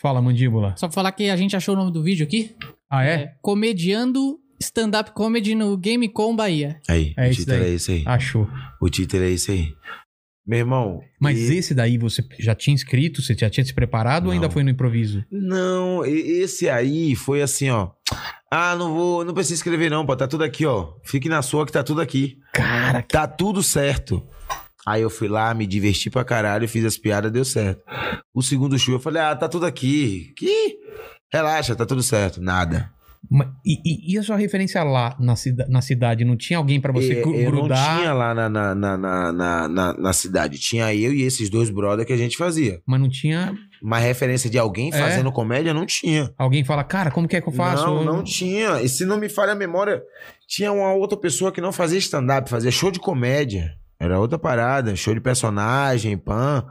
Fala, 0.00 0.20
mandíbula. 0.22 0.74
Só 0.76 0.88
pra 0.88 0.94
falar 0.94 1.12
que 1.12 1.28
a 1.28 1.36
gente 1.36 1.54
achou 1.54 1.74
o 1.74 1.78
nome 1.78 1.92
do 1.92 2.02
vídeo 2.02 2.24
aqui. 2.26 2.56
Ah, 2.90 3.04
é? 3.04 3.34
Comediando 3.40 4.38
Stand-Up 4.60 5.12
Comedy 5.12 5.54
no 5.54 5.76
Gamecom 5.76 6.34
Bahia. 6.34 6.80
Aí, 6.88 7.12
É 7.16 7.28
o 7.28 7.30
isso 7.30 7.40
título 7.40 7.62
é 7.62 7.68
esse 7.70 7.92
aí. 7.92 8.02
Achou. 8.06 8.48
O 8.80 8.88
título 8.88 9.22
é 9.22 9.30
esse 9.30 9.50
aí. 9.52 9.68
Meu 10.46 10.58
irmão. 10.58 11.00
Mas 11.20 11.38
e- 11.38 11.56
esse 11.56 11.74
daí 11.74 11.96
você 11.96 12.22
já 12.38 12.54
tinha 12.54 12.74
escrito? 12.74 13.22
Você 13.22 13.34
já 13.34 13.48
tinha 13.48 13.64
se 13.64 13.72
preparado 13.72 14.26
ou 14.26 14.32
ainda 14.32 14.46
Não. 14.46 14.52
foi 14.52 14.62
no 14.62 14.70
improviso? 14.70 15.24
Não, 15.30 16.04
esse 16.04 16.68
aí 16.68 17.14
foi 17.16 17.40
assim, 17.40 17.70
ó. 17.70 17.90
Ah, 18.50 18.76
não 18.76 18.92
vou, 18.94 19.24
não 19.24 19.32
precisa 19.34 19.54
escrever 19.54 19.90
não, 19.90 20.04
pô, 20.06 20.14
tá 20.14 20.28
tudo 20.28 20.44
aqui, 20.44 20.64
ó. 20.66 20.92
Fique 21.04 21.28
na 21.28 21.40
sua 21.42 21.64
que 21.66 21.72
tá 21.72 21.82
tudo 21.82 22.00
aqui. 22.00 22.38
Cara, 22.52 23.02
Tá 23.02 23.26
tudo 23.26 23.62
certo. 23.62 24.22
Aí 24.86 25.00
eu 25.00 25.08
fui 25.08 25.28
lá, 25.28 25.54
me 25.54 25.66
diverti 25.66 26.10
pra 26.10 26.22
caralho, 26.24 26.68
fiz 26.68 26.84
as 26.84 26.98
piadas, 26.98 27.32
deu 27.32 27.44
certo. 27.44 27.82
O 28.34 28.42
segundo 28.42 28.78
show 28.78 28.94
eu 28.94 29.00
falei, 29.00 29.22
ah, 29.22 29.34
tá 29.34 29.48
tudo 29.48 29.64
aqui. 29.64 30.32
Que? 30.36 30.76
Relaxa, 31.32 31.74
tá 31.74 31.86
tudo 31.86 32.02
certo. 32.02 32.40
Nada. 32.40 32.90
E, 33.64 33.80
e- 33.84 34.14
e 34.14 34.18
a 34.18 34.22
sua 34.22 34.36
referência 34.36 34.82
lá 34.82 35.16
na, 35.18 35.34
cida- 35.36 35.66
na 35.68 35.80
cidade? 35.80 36.24
Não 36.24 36.36
tinha 36.36 36.58
alguém 36.58 36.80
pra 36.80 36.92
você 36.92 37.14
gru- 37.16 37.34
eu 37.34 37.50
não 37.50 37.60
grudar? 37.60 37.98
tinha 37.98 38.12
lá 38.12 38.34
na, 38.34 38.48
na, 38.48 38.74
na, 38.74 38.96
na, 38.96 39.32
na, 39.68 39.92
na- 39.98 40.12
cidade. 40.12 40.58
Tinha 40.58 40.94
eu 40.94 41.12
e 41.12 41.22
esses 41.22 41.48
dois 41.50 41.70
brother 41.70 42.06
que 42.06 42.12
a 42.12 42.16
gente 42.16 42.36
fazia. 42.36 42.80
Mas 42.86 43.00
não 43.00 43.08
tinha 43.08 43.54
Mas 43.82 44.02
referência 44.04 44.48
de 44.48 44.58
alguém 44.58 44.90
É. 44.92 44.98
fazendo 44.98 45.30
comédia 45.32 45.74
não 45.74 45.84
tinha. 45.86 46.32
alguém 46.38 46.64
fala, 46.64 46.84
cara, 46.84 47.10
como 47.10 47.26
que 47.28 47.36
é 47.36 47.40
que 47.40 47.48
eu 47.48 47.52
faço? 47.52 47.84
Não, 47.86 48.04
não 48.04 48.22
tinha. 48.24 48.80
E 48.82 48.88
se 48.88 49.04
não 49.04 49.16
me 49.18 49.28
falha 49.28 49.52
a 49.52 49.56
memória, 49.56 50.02
tinha 50.46 50.72
uma 50.72 50.92
outra 50.94 51.18
pessoa 51.18 51.50
que 51.52 51.60
não 51.60 51.72
fazia 51.72 51.98
stand-up, 51.98 52.48
fazia 52.48 52.70
show 52.70 52.90
de 52.90 52.98
comédia. 53.00 53.72
Era 54.00 54.18
outra 54.20 54.38
parada, 54.38 54.94
show 54.96 55.14
de 55.14 55.20
personagem, 55.20 56.16
pan. 56.18 56.64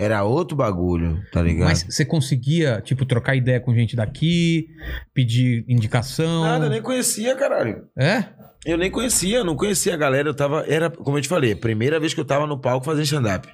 Era 0.00 0.22
outro 0.22 0.56
bagulho, 0.56 1.20
tá 1.32 1.42
ligado? 1.42 1.66
Mas 1.66 1.82
você 1.82 2.04
conseguia, 2.04 2.80
tipo, 2.80 3.04
trocar 3.04 3.34
ideia 3.34 3.58
com 3.58 3.74
gente 3.74 3.96
daqui, 3.96 4.68
pedir 5.12 5.64
indicação? 5.66 6.44
Nada, 6.44 6.66
eu 6.66 6.70
nem 6.70 6.80
conhecia, 6.80 7.34
caralho. 7.34 7.82
É? 7.98 8.24
Eu 8.64 8.78
nem 8.78 8.90
conhecia, 8.92 9.42
não 9.42 9.56
conhecia 9.56 9.94
a 9.94 9.96
galera. 9.96 10.28
Eu 10.28 10.34
tava. 10.34 10.64
Era, 10.68 10.88
como 10.88 11.18
eu 11.18 11.22
te 11.22 11.26
falei, 11.28 11.54
primeira 11.56 11.98
vez 11.98 12.14
que 12.14 12.20
eu 12.20 12.24
tava 12.24 12.46
no 12.46 12.60
palco 12.60 12.86
fazendo 12.86 13.04
stand-up. 13.04 13.48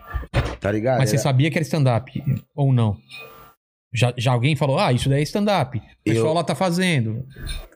Tá 0.61 0.71
ligado? 0.71 0.99
Mas 0.99 1.09
você 1.11 1.17
Era- 1.17 1.23
sabia 1.23 1.51
que 1.51 1.57
era 1.57 1.63
stand-up 1.65 2.23
ou 2.55 2.73
não? 2.75 2.97
Já, 3.95 4.13
já 4.19 4.33
alguém 4.33 4.55
falou, 4.57 4.79
ah, 4.79 4.93
isso 4.93 5.09
daí 5.09 5.21
é 5.21 5.23
stand-up. 5.23 5.79
O 5.79 5.83
pessoal 6.05 6.27
Eu- 6.29 6.35
lá 6.35 6.45
tá 6.45 6.55
fazendo. 6.55 7.25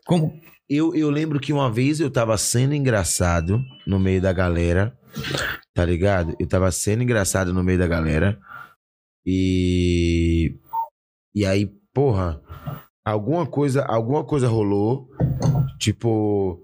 Como? 0.05 0.39
Eu, 0.69 0.95
eu 0.95 1.09
lembro 1.09 1.41
que 1.41 1.55
uma 1.55 1.71
vez 1.73 2.01
eu 2.01 2.11
tava 2.11 2.37
sendo 2.37 2.75
engraçado 2.75 3.63
no 3.87 3.99
meio 3.99 4.21
da 4.21 4.33
galera, 4.35 4.93
tá 5.75 5.85
ligado? 5.87 6.37
Eu 6.39 6.47
tava 6.47 6.71
sendo 6.71 7.03
engraçado 7.03 7.55
no 7.55 7.65
meio 7.65 7.79
da 7.79 7.87
galera. 7.87 8.39
E. 9.27 10.55
E 11.35 11.45
aí, 11.47 11.67
porra, 11.95 12.41
alguma 13.05 13.47
coisa, 13.47 13.85
alguma 13.85 14.25
coisa 14.25 14.49
rolou. 14.49 15.09
Tipo. 15.79 16.61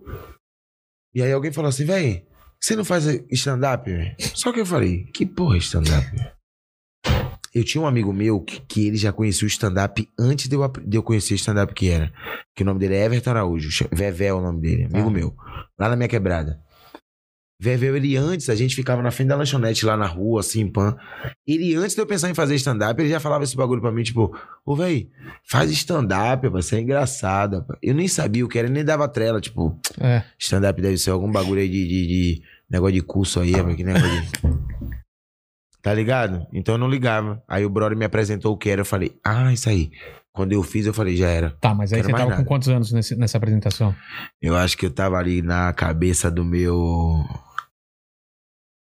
E 1.15 1.23
aí 1.23 1.33
alguém 1.33 1.53
falou 1.53 1.69
assim, 1.69 1.85
véi, 1.85 2.27
você 2.61 2.75
não 2.75 2.85
faz 2.85 3.05
stand-up? 3.31 3.89
véi?" 3.91 4.17
Só 4.19 4.53
que 4.53 4.61
eu 4.61 4.67
falei, 4.67 5.05
que 5.15 5.25
porra 5.25 5.57
é 5.57 5.59
stand-up? 5.59 6.05
véi?" 6.17 6.33
Eu 7.55 7.63
tinha 7.65 7.81
um 7.81 7.87
amigo 7.87 8.13
meu 8.13 8.41
que, 8.41 8.61
que 8.63 8.89
ele 8.89 8.97
já 8.97 9.13
conhecia 9.13 9.47
o 9.47 9.49
stand-up 9.49 10.09
antes 10.19 10.49
de 10.49 10.57
eu, 10.57 10.69
de 10.69 10.97
eu 10.97 11.05
conhecer 11.05 11.35
stand-up 11.35 11.73
que 11.73 11.89
era. 11.89 12.13
Que 12.53 12.65
o 12.65 12.67
nome 12.67 12.81
dele 12.81 12.97
é 12.97 13.05
Everton 13.05 13.31
Araújo. 13.31 13.89
Vevé 13.93 14.27
é 14.27 14.35
o 14.35 14.41
nome 14.41 14.61
dele, 14.61 14.85
amigo 14.87 15.07
Ah. 15.09 15.11
meu. 15.13 15.37
Lá 15.79 15.89
na 15.89 15.95
minha 15.95 16.09
quebrada. 16.09 16.61
Vevé, 17.61 17.87
ele 17.87 18.17
antes, 18.17 18.51
a 18.51 18.55
gente 18.55 18.75
ficava 18.75 19.01
na 19.01 19.11
frente 19.11 19.29
da 19.29 19.37
lanchonete 19.37 19.87
lá 19.87 19.97
na 19.97 20.07
rua, 20.07 20.41
assim, 20.41 20.67
pan. 20.67 20.97
Ele, 21.47 21.75
antes 21.77 21.95
de 21.95 22.01
eu 22.03 22.07
pensar 22.07 22.29
em 22.29 22.35
fazer 22.35 22.57
stand-up, 22.57 23.01
ele 23.01 23.09
já 23.09 23.21
falava 23.21 23.45
esse 23.45 23.57
bagulho 23.57 23.81
pra 23.81 23.93
mim, 23.93 24.03
tipo, 24.03 24.37
ô, 24.67 24.75
véi, 24.75 25.09
faz 25.49 25.71
stand-up, 25.71 26.49
você 26.49 26.77
é 26.77 26.81
engraçado, 26.81 27.59
rapaz. 27.59 27.79
Eu 27.83 27.95
nem 27.95 28.09
sabia 28.09 28.45
o 28.45 28.49
que 28.49 28.59
era, 28.59 28.69
nem 28.69 28.85
dava 28.85 29.09
trela, 29.09 29.41
tipo, 29.41 29.79
É. 30.01 30.25
stand-up 30.39 30.83
deve 30.83 30.99
ser 30.99 31.11
algum 31.11 31.31
bagulho 31.31 31.61
aí 31.61 31.69
de, 31.69 31.87
de, 31.87 32.07
de 32.07 32.43
negócio 32.69 32.95
de 32.95 33.03
curso 33.03 33.41
aí, 33.41 33.53
que 33.77 33.85
negócio 33.85 34.09
de... 34.11 34.29
Tá 35.81 35.93
ligado? 35.93 36.47
Então 36.51 36.77
eu 36.77 36.79
não 36.79 36.89
ligava. 36.89 37.43
Aí 37.47 37.63
o 37.65 37.69
brother 37.69 37.97
me 37.97 38.07
apresentou 38.07 38.55
o 38.55 38.57
que 38.57 38.71
era, 38.71 38.81
eu 38.81 38.87
falei, 38.87 39.13
ah, 39.23 39.53
isso 39.53 39.69
aí. 39.69 39.91
Quando 40.35 40.53
eu 40.53 40.63
fiz, 40.65 40.85
eu 40.85 40.93
falei, 40.93 41.17
já 41.17 41.29
era. 41.29 41.51
Tá, 41.61 41.73
mas 41.73 41.93
aí 41.93 42.03
você 42.03 42.11
tava 42.11 42.25
com 42.25 42.31
nada. 42.31 42.45
quantos 42.45 42.69
anos 42.69 42.91
nesse- 42.93 43.15
nessa 43.15 43.39
apresentação? 43.39 43.95
Eu 44.43 44.57
acho 44.57 44.77
que 44.77 44.85
eu 44.85 44.91
tava 44.91 45.17
ali 45.17 45.41
na 45.41 45.73
cabeça 45.73 46.29
do 46.29 46.45
meu. 46.45 47.25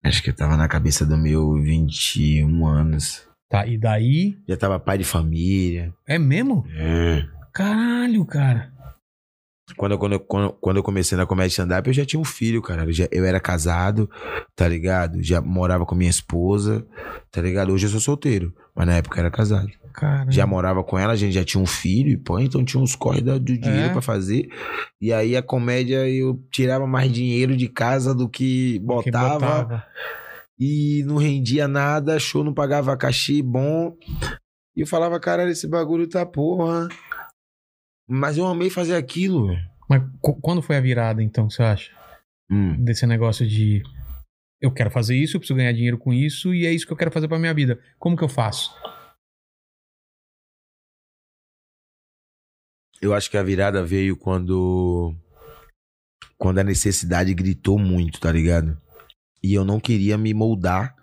Acho 0.03 0.23
que 0.23 0.29
eu 0.29 0.35
tava 0.35 0.55
na 0.55 0.67
cabeça 0.67 1.05
do 1.05 1.17
meu 1.17 1.53
21 1.61 2.65
anos. 2.65 3.27
Tá, 3.49 3.67
e 3.67 3.77
daí. 3.77 4.37
Já 4.47 4.55
tava 4.55 4.79
pai 4.79 4.97
de 4.97 5.03
família. 5.03 5.93
É 6.07 6.17
mesmo? 6.17 6.65
É. 6.73 7.25
Caralho, 7.53 8.25
cara. 8.25 8.70
Quando, 9.77 9.91
eu- 9.93 9.97
quando, 9.99 10.19
quando, 10.19 10.51
quando 10.59 10.77
eu 10.77 10.83
comecei 10.83 11.17
na 11.17 11.25
comédia 11.25 11.49
stand-up, 11.51 11.87
eu 11.87 11.93
já 11.93 12.05
tinha 12.05 12.19
um 12.19 12.25
filho, 12.25 12.61
cara. 12.61 12.83
Eu, 12.83 12.91
já- 12.91 13.07
eu 13.11 13.25
era 13.25 13.39
casado, 13.39 14.09
tá 14.55 14.67
ligado? 14.67 15.21
Já 15.23 15.41
morava 15.41 15.85
com 15.85 15.95
minha 15.95 16.09
esposa, 16.09 16.85
tá 17.31 17.41
ligado? 17.41 17.71
Hoje 17.73 17.85
eu 17.87 17.89
sou 17.91 17.99
solteiro, 17.99 18.53
mas 18.75 18.87
na 18.87 18.95
época 18.97 19.17
eu 19.17 19.21
era 19.21 19.31
casado. 19.31 19.69
Caralho. 19.93 20.31
Já 20.31 20.47
morava 20.47 20.83
com 20.83 20.97
ela, 20.97 21.11
a 21.13 21.15
gente 21.17 21.33
já 21.33 21.43
tinha 21.43 21.61
um 21.61 21.65
filho, 21.65 22.09
e 22.11 22.17
pô, 22.17 22.39
então 22.39 22.63
tinha 22.63 22.81
uns 22.81 22.95
corre 22.95 23.19
da- 23.21 23.37
do 23.37 23.57
dinheiro 23.57 23.87
É. 23.87 23.89
pra 23.89 24.01
fazer. 24.01 24.47
E 25.01 25.11
aí 25.11 25.35
a 25.35 25.41
comédia 25.43 26.07
eu 26.09 26.41
tirava 26.49 26.87
mais 26.87 27.11
dinheiro 27.11 27.57
de 27.57 27.67
casa 27.67 28.15
do 28.15 28.29
que 28.29 28.73
Que 28.73 28.79
botava. 28.79 29.83
e 30.57 31.03
não 31.05 31.17
rendia 31.17 31.67
nada, 31.67 32.17
show 32.19 32.43
não 32.43 32.53
pagava 32.53 32.95
cachê 32.95 33.41
bom. 33.41 33.95
E 34.75 34.81
eu 34.81 34.87
falava, 34.87 35.19
cara, 35.19 35.49
esse 35.51 35.67
bagulho 35.67 36.07
tá 36.07 36.25
porra. 36.25 36.87
Mas 38.13 38.37
eu 38.37 38.45
amei 38.45 38.69
fazer 38.69 38.95
aquilo. 38.95 39.47
Mas 39.89 40.03
qu- 40.21 40.35
quando 40.41 40.61
foi 40.61 40.75
a 40.75 40.81
virada, 40.81 41.23
então, 41.23 41.49
você 41.49 41.63
acha? 41.63 41.91
Hum. 42.51 42.75
Desse 42.83 43.05
negócio 43.07 43.47
de. 43.47 43.81
Eu 44.61 44.71
quero 44.73 44.91
fazer 44.91 45.15
isso, 45.15 45.37
eu 45.37 45.39
preciso 45.39 45.55
ganhar 45.57 45.71
dinheiro 45.71 45.97
com 45.97 46.13
isso, 46.13 46.53
e 46.53 46.65
é 46.65 46.73
isso 46.73 46.85
que 46.85 46.91
eu 46.91 46.97
quero 46.97 47.09
fazer 47.11 47.27
pra 47.29 47.39
minha 47.39 47.53
vida. 47.53 47.81
Como 47.97 48.17
que 48.17 48.23
eu 48.23 48.27
faço? 48.29 48.69
Eu 53.01 53.13
acho 53.13 53.31
que 53.31 53.37
a 53.37 53.43
virada 53.43 53.83
veio 53.83 54.17
quando. 54.17 55.15
Quando 56.37 56.59
a 56.59 56.63
necessidade 56.63 57.33
gritou 57.33 57.79
muito, 57.79 58.19
tá 58.19 58.31
ligado? 58.31 58.77
E 59.41 59.53
eu 59.53 59.63
não 59.63 59.79
queria 59.79 60.17
me 60.17 60.33
moldar 60.33 60.95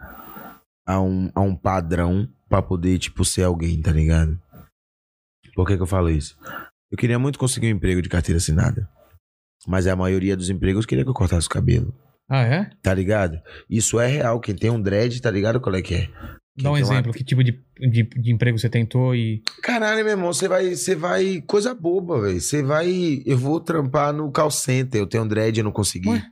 a 0.86 1.00
um, 1.00 1.30
a 1.34 1.40
um 1.40 1.56
padrão 1.56 2.28
pra 2.48 2.60
poder, 2.60 2.98
tipo, 2.98 3.24
ser 3.24 3.44
alguém, 3.44 3.80
tá 3.80 3.92
ligado? 3.92 4.40
Por 5.54 5.66
que, 5.66 5.76
que 5.76 5.82
eu 5.82 5.86
falo 5.86 6.10
isso? 6.10 6.36
Eu 6.90 6.96
queria 6.98 7.18
muito 7.18 7.38
conseguir 7.38 7.66
um 7.68 7.76
emprego 7.76 8.00
de 8.02 8.08
carteira 8.08 8.38
assinada. 8.38 8.88
Mas 9.66 9.86
a 9.86 9.96
maioria 9.96 10.36
dos 10.36 10.48
empregos 10.50 10.86
queria 10.86 11.04
que 11.04 11.10
eu 11.10 11.14
cortasse 11.14 11.46
o 11.46 11.50
cabelo. 11.50 11.94
Ah, 12.30 12.42
é? 12.42 12.70
Tá 12.82 12.92
ligado? 12.94 13.38
Isso 13.68 13.98
é 13.98 14.06
real. 14.06 14.40
Quem 14.40 14.54
tem 14.54 14.70
um 14.70 14.80
dread, 14.80 15.20
tá 15.20 15.30
ligado 15.30 15.60
qual 15.60 15.74
é 15.74 15.82
que 15.82 15.94
é? 15.94 16.00
Quem 16.06 16.64
Dá 16.64 16.70
um 16.70 16.74
tem 16.74 16.84
uma- 16.84 16.92
exemplo. 16.94 17.12
Que 17.12 17.24
tipo 17.24 17.42
de, 17.42 17.52
de, 17.90 18.02
de 18.02 18.32
emprego 18.32 18.58
você 18.58 18.68
tentou 18.68 19.14
e. 19.14 19.42
Caralho, 19.62 20.02
meu 20.04 20.12
irmão, 20.12 20.32
você 20.32 20.48
vai, 20.48 20.74
você 20.74 20.94
vai. 20.94 21.42
Coisa 21.46 21.74
boba, 21.74 22.20
velho. 22.20 22.40
Você 22.40 22.62
vai. 22.62 23.22
Eu 23.24 23.38
vou 23.38 23.60
trampar 23.60 24.12
no 24.12 24.30
call 24.30 24.50
center. 24.50 25.00
Eu 25.00 25.06
tenho 25.06 25.24
um 25.24 25.28
dread, 25.28 25.58
eu 25.58 25.64
não 25.64 25.72
consegui. 25.72 26.08
Ué? 26.10 26.22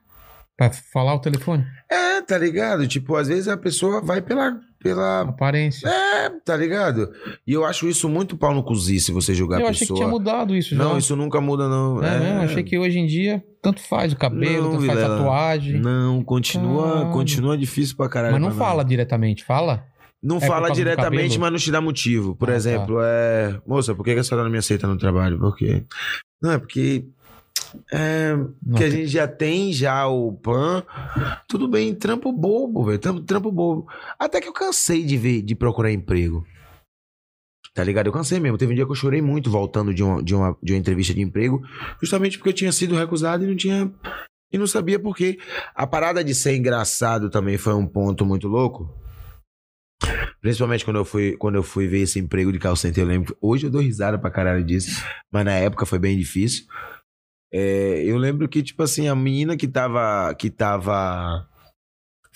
Pra 0.57 0.71
falar 0.73 1.15
o 1.15 1.21
telefone? 1.21 1.65
É, 1.91 2.23
tá 2.23 2.39
ligado? 2.39 2.87
Tipo, 2.89 3.15
às 3.17 3.29
vezes 3.29 3.47
a 3.49 3.57
pessoa 3.57 4.01
vai 4.03 4.21
pela. 4.23 4.59
Pela... 4.87 5.21
Aparência. 5.23 5.89
É, 5.89 6.31
tá 6.45 6.57
ligado? 6.57 7.11
E 7.47 7.53
eu 7.53 7.65
acho 7.65 7.89
isso 7.89 8.09
muito 8.09 8.37
pau 8.37 8.55
no 8.55 8.63
cozi 8.63 9.01
se 9.01 9.13
você 9.13 9.35
julgar 9.35 9.61
eu 9.61 9.67
a 9.67 9.71
achei 9.71 9.81
pessoa. 9.81 9.97
que 9.99 10.03
tinha 10.05 10.11
mudado 10.11 10.55
isso 10.57 10.75
já. 10.75 10.83
Não, 10.83 10.97
isso 10.99 11.15
nunca 11.17 11.41
muda, 11.41 11.69
não. 11.69 12.03
É, 12.03 12.19
mesmo? 12.19 12.41
Achei 12.43 12.63
que 12.63 12.79
hoje 12.79 12.99
em 12.99 13.07
dia 13.07 13.43
tanto 13.63 13.81
faz 13.81 14.13
o 14.13 14.17
cabelo, 14.17 14.65
Não, 14.65 14.71
tanto 14.73 14.87
faz 14.87 14.99
Vilela. 14.99 15.17
tatuagem. 15.19 15.81
Não, 15.81 16.23
continua, 16.23 17.11
continua 17.13 17.59
difícil 17.59 17.97
pra 17.97 18.09
caralho. 18.09 18.33
Mas 18.35 18.43
não 18.43 18.53
fala 18.53 18.85
diretamente, 18.85 19.45
fala? 19.45 19.85
Não 20.23 20.37
É 20.39 20.41
por 20.41 20.47
fala 20.47 20.71
diretamente, 20.71 21.39
mas 21.39 21.53
não 21.53 21.59
te 21.59 21.71
dá 21.71 21.81
motivo. 21.81 22.35
Por 22.35 22.49
Ah, 22.49 22.53
tá. 22.53 22.57
exemplo, 22.57 22.99
é. 23.03 23.61
Moça, 23.67 23.95
por 23.95 24.03
que 24.05 24.13
a 24.13 24.25
senhora 24.25 24.45
não 24.45 24.51
me 24.51 24.59
aceita 24.59 24.87
no 24.87 24.97
trabalho? 24.97 25.39
Porque. 25.39 25.85
Não, 26.43 26.53
é 26.53 26.59
porque. 26.59 27.05
É. 27.93 28.35
Que 28.77 28.85
a 28.85 28.91
gente 28.91 29.09
já 29.09 29.29
tem 29.29 29.73
já 29.73 30.07
o 30.07 30.33
PAN. 30.33 30.83
Tudo 31.49 31.69
bem, 31.69 31.95
trampo 31.95 32.33
bobo, 32.33 32.85
velho. 32.85 32.99
Trampo, 32.99 33.21
trampo 33.23 33.53
bobo. 33.53 33.87
Até 34.19 34.41
que 34.41 34.49
eu 34.49 34.53
cansei 34.53 35.05
de 35.05 35.17
ver, 35.17 35.43
de 35.43 35.55
procurar 35.55 35.93
emprego. 35.93 36.47
Tá 37.75 37.85
ligado? 37.85 38.07
Eu 38.07 38.13
cansei 38.13 38.41
mesmo. 38.41 38.57
Teve 38.57 38.73
um 38.73 38.75
dia 38.75 38.87
que 38.87 38.91
eu 38.91 38.97
chorei 38.97 39.21
muito 39.21 39.51
voltando 39.51 39.93
de 39.93 40.03
uma, 40.03 40.23
de 40.23 40.35
uma, 40.35 40.57
de 40.63 40.73
uma 40.73 40.79
entrevista 40.79 41.13
de 41.13 41.21
emprego, 41.21 41.63
justamente 42.01 42.39
porque 42.39 42.49
eu 42.49 42.55
tinha 42.55 42.73
sido 42.73 42.95
recusado 42.95 43.45
e 43.45 43.47
não 43.47 43.57
tinha. 43.57 43.93
E 44.51 44.57
não 44.57 44.67
sabia 44.67 44.99
por 44.99 45.15
quê. 45.15 45.39
A 45.75 45.87
parada 45.87 46.25
de 46.25 46.35
ser 46.35 46.57
engraçado 46.57 47.29
também 47.29 47.59
foi 47.59 47.75
um 47.75 47.87
ponto 47.87 48.25
muito 48.25 48.49
louco. 48.49 48.89
Principalmente 50.41 50.85
quando 50.85 50.97
eu 50.97 51.05
fui, 51.05 51.37
quando 51.37 51.57
eu 51.57 51.63
fui 51.63 51.87
ver 51.87 52.01
esse 52.01 52.19
emprego 52.19 52.53
de 52.53 52.59
call 52.59 52.77
center, 52.77 53.03
eu 53.03 53.09
lembro. 53.09 53.37
Hoje 53.41 53.67
eu 53.67 53.71
dou 53.71 53.81
risada 53.81 54.19
pra 54.19 54.31
caralho 54.31 54.65
disso, 54.65 55.05
mas 55.31 55.45
na 55.45 55.53
época 55.53 55.85
foi 55.85 55.99
bem 55.99 56.17
difícil. 56.17 56.65
É, 57.53 58.03
eu 58.05 58.19
lembro 58.19 58.49
que, 58.49 58.63
tipo 58.63 58.83
assim, 58.83 59.09
a 59.09 59.15
menina 59.15 59.57
que 59.57 59.69
tava, 59.69 60.35
que 60.35 60.51
tava 60.51 61.49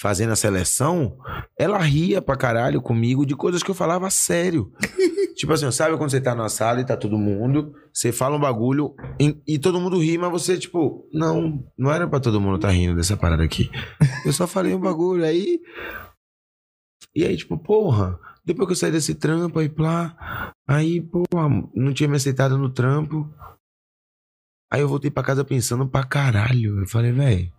fazendo 0.01 0.33
a 0.33 0.37
seleção, 0.37 1.19
ela 1.59 1.77
ria 1.79 2.23
pra 2.23 2.35
caralho 2.35 2.81
comigo 2.81 3.27
de 3.27 3.37
coisas 3.37 3.63
que 3.63 3.71
eu 3.71 3.75
falava 3.75 4.09
sério. 4.09 4.73
tipo 5.37 5.53
assim, 5.53 5.71
sabe 5.71 5.97
quando 5.99 6.11
você 6.11 6.21
tá 6.21 6.35
na 6.35 6.49
sala 6.49 6.81
e 6.81 6.87
tá 6.87 6.97
todo 6.97 7.19
mundo, 7.19 7.75
você 7.93 8.11
fala 8.11 8.37
um 8.37 8.41
bagulho 8.41 8.95
e, 9.21 9.39
e 9.47 9.59
todo 9.59 9.79
mundo 9.79 9.99
ri, 9.99 10.17
mas 10.17 10.31
você, 10.31 10.59
tipo, 10.59 11.07
não, 11.13 11.63
não 11.77 11.93
era 11.93 12.09
pra 12.09 12.19
todo 12.19 12.41
mundo 12.41 12.59
tá 12.59 12.71
rindo 12.71 12.97
dessa 12.97 13.15
parada 13.15 13.43
aqui. 13.43 13.71
Eu 14.25 14.33
só 14.33 14.47
falei 14.47 14.75
um 14.75 14.81
bagulho, 14.81 15.23
aí. 15.23 15.61
E 17.15 17.25
aí, 17.25 17.37
tipo, 17.37 17.59
porra, 17.59 18.19
depois 18.43 18.67
que 18.67 18.73
eu 18.73 18.77
saí 18.77 18.91
desse 18.91 19.15
trampo 19.15 19.59
aí, 19.59 19.69
plá, 19.69 20.55
aí, 20.67 21.03
porra, 21.03 21.49
não 21.75 21.93
tinha 21.93 22.09
me 22.09 22.17
aceitado 22.17 22.57
no 22.57 22.71
trampo. 22.71 23.29
Aí 24.73 24.81
eu 24.81 24.89
voltei 24.89 25.11
pra 25.11 25.23
casa 25.23 25.45
pensando 25.45 25.87
pra 25.89 26.05
caralho. 26.05 26.81
Eu 26.81 26.87
falei, 26.87 27.13
velho. 27.13 27.53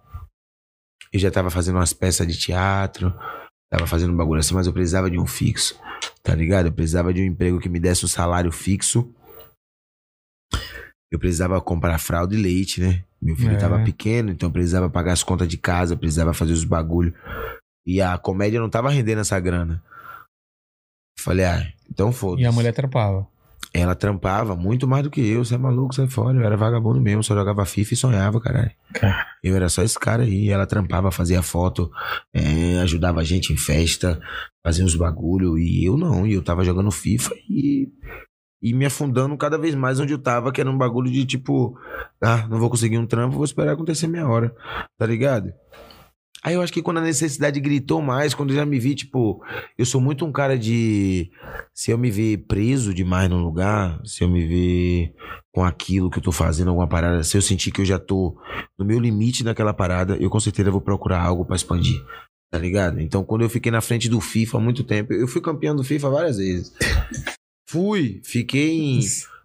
Eu 1.12 1.20
já 1.20 1.30
tava 1.30 1.50
fazendo 1.50 1.76
umas 1.76 1.92
peças 1.92 2.26
de 2.26 2.38
teatro, 2.40 3.14
tava 3.70 3.86
fazendo 3.86 4.14
um 4.14 4.18
bagulho 4.18 4.40
assim, 4.40 4.54
mas 4.54 4.66
eu 4.66 4.72
precisava 4.72 5.12
de 5.12 5.20
um 5.20 5.28
fixo, 5.28 5.78
tá 6.24 6.34
ligado? 6.34 6.68
Eu 6.68 6.72
precisava 6.72 7.14
de 7.14 7.22
um 7.22 7.26
emprego 7.26 7.60
que 7.60 7.68
me 7.68 7.80
desse 7.82 8.06
um 8.06 8.08
salário 8.08 8.52
fixo. 8.52 9.14
Eu 11.12 11.20
precisava 11.20 11.60
comprar 11.60 11.98
fralda 12.00 12.34
e 12.34 12.38
leite, 12.42 12.80
né? 12.80 13.04
Meu 13.22 13.36
filho 13.36 13.56
É. 13.56 13.58
tava 13.58 13.84
pequeno, 13.84 14.32
então 14.32 14.48
eu 14.48 14.54
precisava 14.54 14.90
pagar 14.90 15.12
as 15.12 15.22
contas 15.22 15.48
de 15.50 15.58
casa, 15.58 15.98
precisava 15.98 16.34
fazer 16.34 16.54
os 16.54 16.64
bagulho. 16.64 17.14
E 17.86 18.02
a 18.02 18.18
comédia 18.18 18.62
não 18.62 18.70
tava 18.70 18.90
rendendo 18.90 19.20
essa 19.20 19.38
grana. 19.40 19.84
Falei, 21.20 21.46
ah, 21.46 21.74
então 21.90 22.14
foda-se. 22.14 22.44
E 22.44 22.46
a 22.48 22.52
mulher 22.54 22.74
trampava. 22.74 23.28
Ela 23.74 23.96
trampava 23.96 24.54
muito 24.54 24.86
mais 24.86 25.04
do 25.04 25.10
que 25.10 25.22
eu, 25.22 25.46
você 25.46 25.56
é 25.56 25.58
maluco, 25.58 25.96
sai 25.96 26.08
fora. 26.08 26.38
Eu 26.38 26.44
era 26.44 26.58
vagabundo 26.58 27.00
mesmo, 27.00 27.24
só 27.24 27.34
jogava 27.34 27.66
FIFA 27.66 27.94
e 27.94 27.98
sonhava, 27.98 28.42
caralho. 28.42 28.72
Eu 29.42 29.56
era 29.56 29.70
só 29.70 29.82
esse 29.82 29.98
cara 29.98 30.24
aí. 30.24 30.50
Ela 30.50 30.66
trampava, 30.68 31.10
fazia 31.10 31.42
foto, 31.42 31.90
é, 32.34 32.80
ajudava 32.80 33.22
a 33.22 33.24
gente 33.24 33.54
em 33.54 33.58
festa, 33.58 34.20
fazia 34.62 34.84
uns 34.84 34.96
bagulho. 34.96 35.58
E 35.58 35.86
eu 35.86 35.96
não, 35.96 36.28
e 36.28 36.34
eu 36.34 36.44
tava 36.44 36.66
jogando 36.66 36.92
FIFA 36.92 37.34
e, 37.50 37.88
e 38.62 38.74
me 38.74 38.86
afundando 38.86 39.38
cada 39.38 39.58
vez 39.58 39.74
mais 39.74 40.02
onde 40.02 40.14
eu 40.14 40.20
tava, 40.20 40.52
que 40.52 40.60
era 40.60 40.70
um 40.70 40.78
bagulho 40.78 41.10
de 41.10 41.26
tipo, 41.26 41.80
ah, 42.22 42.46
não 42.50 42.60
vou 42.60 42.70
conseguir 42.70 42.98
um 42.98 43.08
trampo, 43.08 43.36
vou 43.36 43.46
esperar 43.46 43.72
acontecer 43.72 44.08
minha 44.08 44.28
hora, 44.28 44.54
tá 44.98 45.06
ligado? 45.06 45.54
Aí 46.44 46.56
eu 46.56 46.62
acho 46.62 46.74
que 46.74 46.82
quando 46.82 46.98
a 46.98 47.02
necessidade 47.02 47.60
gritou 47.60 48.02
mais, 48.02 48.34
quando 48.34 48.50
eu 48.50 48.56
já 48.56 48.66
me 48.66 48.80
vi, 48.80 48.96
tipo, 48.96 49.44
eu 49.78 49.86
sou 49.86 50.02
muito 50.02 50.26
um 50.26 50.32
cara 50.32 50.58
de. 50.58 51.32
Se 51.74 51.92
eu 51.92 51.98
me 51.98 52.10
ver 52.10 52.46
preso 52.48 52.94
demais 52.94 53.30
num 53.30 53.44
lugar, 53.44 54.02
se 54.04 54.24
eu 54.24 54.30
me 54.30 54.48
ver 54.48 55.14
com 55.54 55.64
aquilo 55.64 56.10
que 56.10 56.18
eu 56.18 56.24
tô 56.24 56.32
fazendo, 56.32 56.70
alguma 56.70 56.88
parada, 56.88 57.24
se 57.24 57.38
eu 57.38 57.42
sentir 57.42 57.72
que 57.72 57.82
eu 57.82 57.86
já 57.86 58.00
tô 58.00 58.36
no 58.78 58.84
meu 58.84 59.00
limite 59.00 59.44
naquela 59.44 59.74
parada, 59.74 60.18
eu 60.18 60.30
com 60.30 60.40
certeza 60.40 60.72
vou 60.72 60.82
procurar 60.82 61.22
algo 61.22 61.46
pra 61.46 61.56
expandir. 61.56 62.02
Tá 62.50 62.58
ligado? 62.58 63.00
Então, 63.00 63.24
quando 63.24 63.44
eu 63.44 63.50
fiquei 63.50 63.72
na 63.72 63.80
frente 63.80 64.10
do 64.10 64.20
FIFA 64.20 64.58
há 64.58 64.62
muito 64.62 64.84
tempo, 64.84 65.14
eu 65.14 65.28
fui 65.28 65.42
campeão 65.42 65.76
do 65.76 65.84
FIFA 65.84 66.10
várias 66.10 66.38
vezes. 66.38 66.74
Fui, 67.70 68.20
fiquei 68.26 68.78
em 68.78 69.00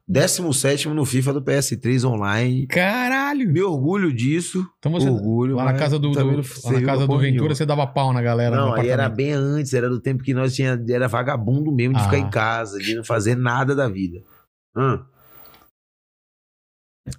17 0.09 0.89
no 0.91 1.05
FIFA 1.05 1.33
do 1.33 1.43
PS3 1.43 2.05
online. 2.09 2.67
Caralho! 2.69 3.51
Me 3.53 3.61
orgulho 3.61 4.13
disso. 4.13 4.65
Então 4.79 4.93
você. 4.93 5.09
orgulho. 5.09 5.57
Lá 5.57 5.65
na 5.65 5.75
casa 5.75 5.99
do, 5.99 6.13
do- 6.13 6.43
na 6.71 6.83
casa 6.85 7.07
do 7.09 7.19
Ventura, 7.19 7.55
você 7.55 7.67
dava 7.67 7.87
pau 7.89 8.13
na 8.13 8.23
galera. 8.23 8.55
Não, 8.57 8.73
aí 8.75 8.89
era 8.89 9.09
bem 9.09 9.33
antes, 9.33 9.75
era 9.75 9.89
do 9.89 10.01
tempo 10.01 10.23
que 10.23 10.33
nós 10.33 10.55
tinha, 10.55 10.81
era 10.89 11.09
vagabundo 11.09 11.73
mesmo 11.73 11.95
de 11.95 12.01
Ah. 12.01 12.05
ficar 12.05 12.19
em 12.19 12.31
casa, 12.31 12.79
de 12.79 12.95
não 12.95 13.03
fazer 13.05 13.35
nada 13.37 13.75
da 13.75 13.89
vida. 13.89 14.23
Hum. 14.77 15.03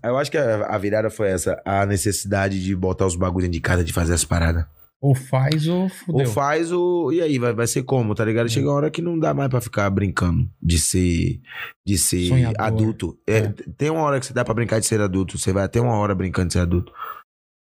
Eu 0.03 0.17
acho 0.17 0.29
que 0.31 0.37
a, 0.37 0.67
a 0.67 0.77
virada 0.77 1.09
foi 1.09 1.29
essa, 1.29 1.61
a 1.65 1.85
necessidade 1.85 2.61
de 2.63 2.75
botar 2.75 3.05
os 3.05 3.15
bagulhos 3.15 3.49
de 3.49 3.59
casa, 3.59 3.83
de 3.83 3.93
fazer 3.93 4.13
as 4.13 4.23
paradas. 4.25 4.65
Ou 5.01 5.13
faz 5.13 5.67
ou 5.67 5.83
Ou 5.83 5.89
fudeu. 5.89 6.27
faz 6.27 6.71
o. 6.71 7.11
E 7.11 7.21
aí, 7.21 7.37
vai, 7.37 7.53
vai 7.53 7.67
ser 7.67 7.83
como, 7.83 8.15
tá 8.15 8.25
ligado? 8.25 8.49
Chega 8.49 8.67
uma 8.67 8.75
hora 8.75 8.89
que 8.89 9.01
não 9.01 9.17
dá 9.19 9.31
mais 9.33 9.49
pra 9.49 9.61
ficar 9.61 9.87
brincando 9.91 10.49
de 10.61 10.79
ser. 10.79 11.39
De 11.85 11.97
ser 11.97 12.27
Sonhador. 12.29 12.61
adulto. 12.65 13.19
É, 13.27 13.37
É. 13.37 13.53
Tem 13.77 13.89
uma 13.91 14.01
hora 14.01 14.19
que 14.19 14.25
você 14.25 14.33
dá 14.33 14.43
pra 14.43 14.55
brincar 14.55 14.79
de 14.79 14.87
ser 14.87 14.99
adulto. 14.99 15.37
Você 15.37 15.53
vai 15.53 15.63
até 15.65 15.79
uma 15.79 15.95
hora 15.97 16.15
brincando 16.15 16.47
de 16.47 16.53
ser 16.53 16.59
adulto. 16.59 16.91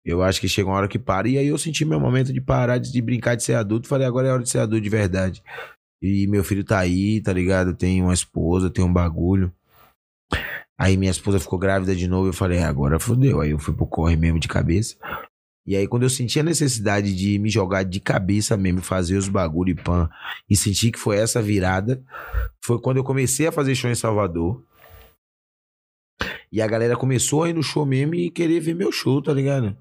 Eu 0.05 0.21
acho 0.21 0.39
que 0.39 0.47
chega 0.47 0.69
uma 0.69 0.77
hora 0.77 0.87
que 0.87 0.99
para. 0.99 1.27
E 1.27 1.35
aí 1.39 1.47
eu 1.47 1.57
senti 1.57 1.83
meu 1.83 1.99
momento 1.99 2.31
de 2.31 2.39
parar 2.39 2.77
de, 2.77 2.91
de 2.91 3.01
brincar 3.01 3.33
de 3.33 3.43
ser 3.43 3.55
adulto. 3.55 3.87
Falei, 3.87 4.05
agora 4.05 4.27
é 4.27 4.31
hora 4.31 4.43
de 4.43 4.49
ser 4.51 4.59
adulto 4.59 4.81
de 4.83 4.89
verdade. 4.89 5.41
E 6.03 6.27
meu 6.27 6.43
filho 6.43 6.63
tá 6.63 6.77
aí, 6.77 7.19
tá 7.21 7.33
ligado? 7.33 7.73
Tem 7.73 8.03
uma 8.03 8.13
esposa, 8.13 8.69
tem 8.69 8.85
um 8.85 8.93
bagulho. 8.93 9.51
Aí 10.79 10.95
minha 10.97 11.09
esposa 11.09 11.39
ficou 11.39 11.57
grávida 11.57 11.95
de 11.95 12.07
novo. 12.07 12.27
Eu 12.29 12.33
falei, 12.33 12.59
"É, 12.59 12.63
agora 12.65 12.99
fodeu. 12.99 13.41
Aí 13.41 13.49
eu 13.49 13.57
fui 13.57 13.73
pro 13.73 13.87
corre 13.87 14.15
mesmo 14.15 14.39
de 14.39 14.47
cabeça. 14.47 14.95
E 15.65 15.75
aí, 15.75 15.87
quando 15.87 16.03
eu 16.03 16.09
senti 16.09 16.39
a 16.39 16.43
necessidade 16.43 17.15
de 17.15 17.39
me 17.39 17.49
jogar 17.49 17.83
de 17.83 17.99
cabeça 17.99 18.55
mesmo, 18.55 18.81
fazer 18.81 19.17
os 19.17 19.27
bagulho 19.27 19.71
e 19.71 19.75
pan, 19.75 20.07
e 20.47 20.55
senti 20.55 20.91
que 20.91 20.99
foi 20.99 21.17
essa 21.17 21.41
virada, 21.41 22.03
foi 22.63 22.79
quando 22.79 22.97
eu 22.97 23.03
comecei 23.03 23.47
a 23.47 23.51
fazer 23.51 23.73
show 23.73 23.89
em 23.89 23.95
Salvador. 23.95 24.63
E 26.51 26.61
a 26.61 26.67
galera 26.67 26.95
começou 26.95 27.43
a 27.43 27.49
ir 27.49 27.53
no 27.53 27.63
show 27.63 27.85
mesmo 27.85 28.13
e 28.13 28.29
querer 28.29 28.59
ver 28.59 28.75
meu 28.75 28.91
show, 28.91 29.21
tá 29.21 29.33
ligado? 29.33 29.75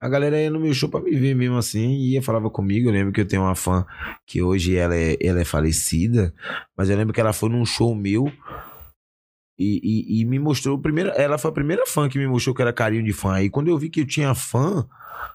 A 0.00 0.08
galera 0.08 0.38
ia 0.38 0.50
no 0.50 0.60
meu 0.60 0.74
show 0.74 0.88
pra 0.88 1.00
me 1.00 1.16
ver 1.16 1.34
mesmo 1.34 1.56
assim, 1.56 1.92
e 1.92 2.12
ia 2.12 2.22
falava 2.22 2.50
comigo. 2.50 2.88
Eu 2.88 2.92
lembro 2.92 3.12
que 3.12 3.20
eu 3.20 3.26
tenho 3.26 3.42
uma 3.42 3.54
fã 3.54 3.86
que 4.26 4.42
hoje 4.42 4.76
ela 4.76 4.96
é, 4.96 5.16
ela 5.20 5.40
é 5.40 5.44
falecida, 5.44 6.34
mas 6.76 6.90
eu 6.90 6.96
lembro 6.96 7.14
que 7.14 7.20
ela 7.20 7.32
foi 7.32 7.48
num 7.48 7.64
show 7.64 7.94
meu 7.94 8.30
e, 9.58 9.80
e, 9.82 10.20
e 10.20 10.24
me 10.24 10.38
mostrou. 10.38 10.78
Primeiro, 10.78 11.10
ela 11.10 11.38
foi 11.38 11.50
a 11.50 11.54
primeira 11.54 11.86
fã 11.86 12.08
que 12.08 12.18
me 12.18 12.26
mostrou 12.26 12.54
que 12.54 12.60
era 12.60 12.72
carinho 12.72 13.04
de 13.04 13.12
fã. 13.12 13.40
E 13.40 13.48
quando 13.48 13.68
eu 13.68 13.78
vi 13.78 13.88
que 13.88 14.00
eu 14.00 14.06
tinha 14.06 14.34
fã, 14.34 14.86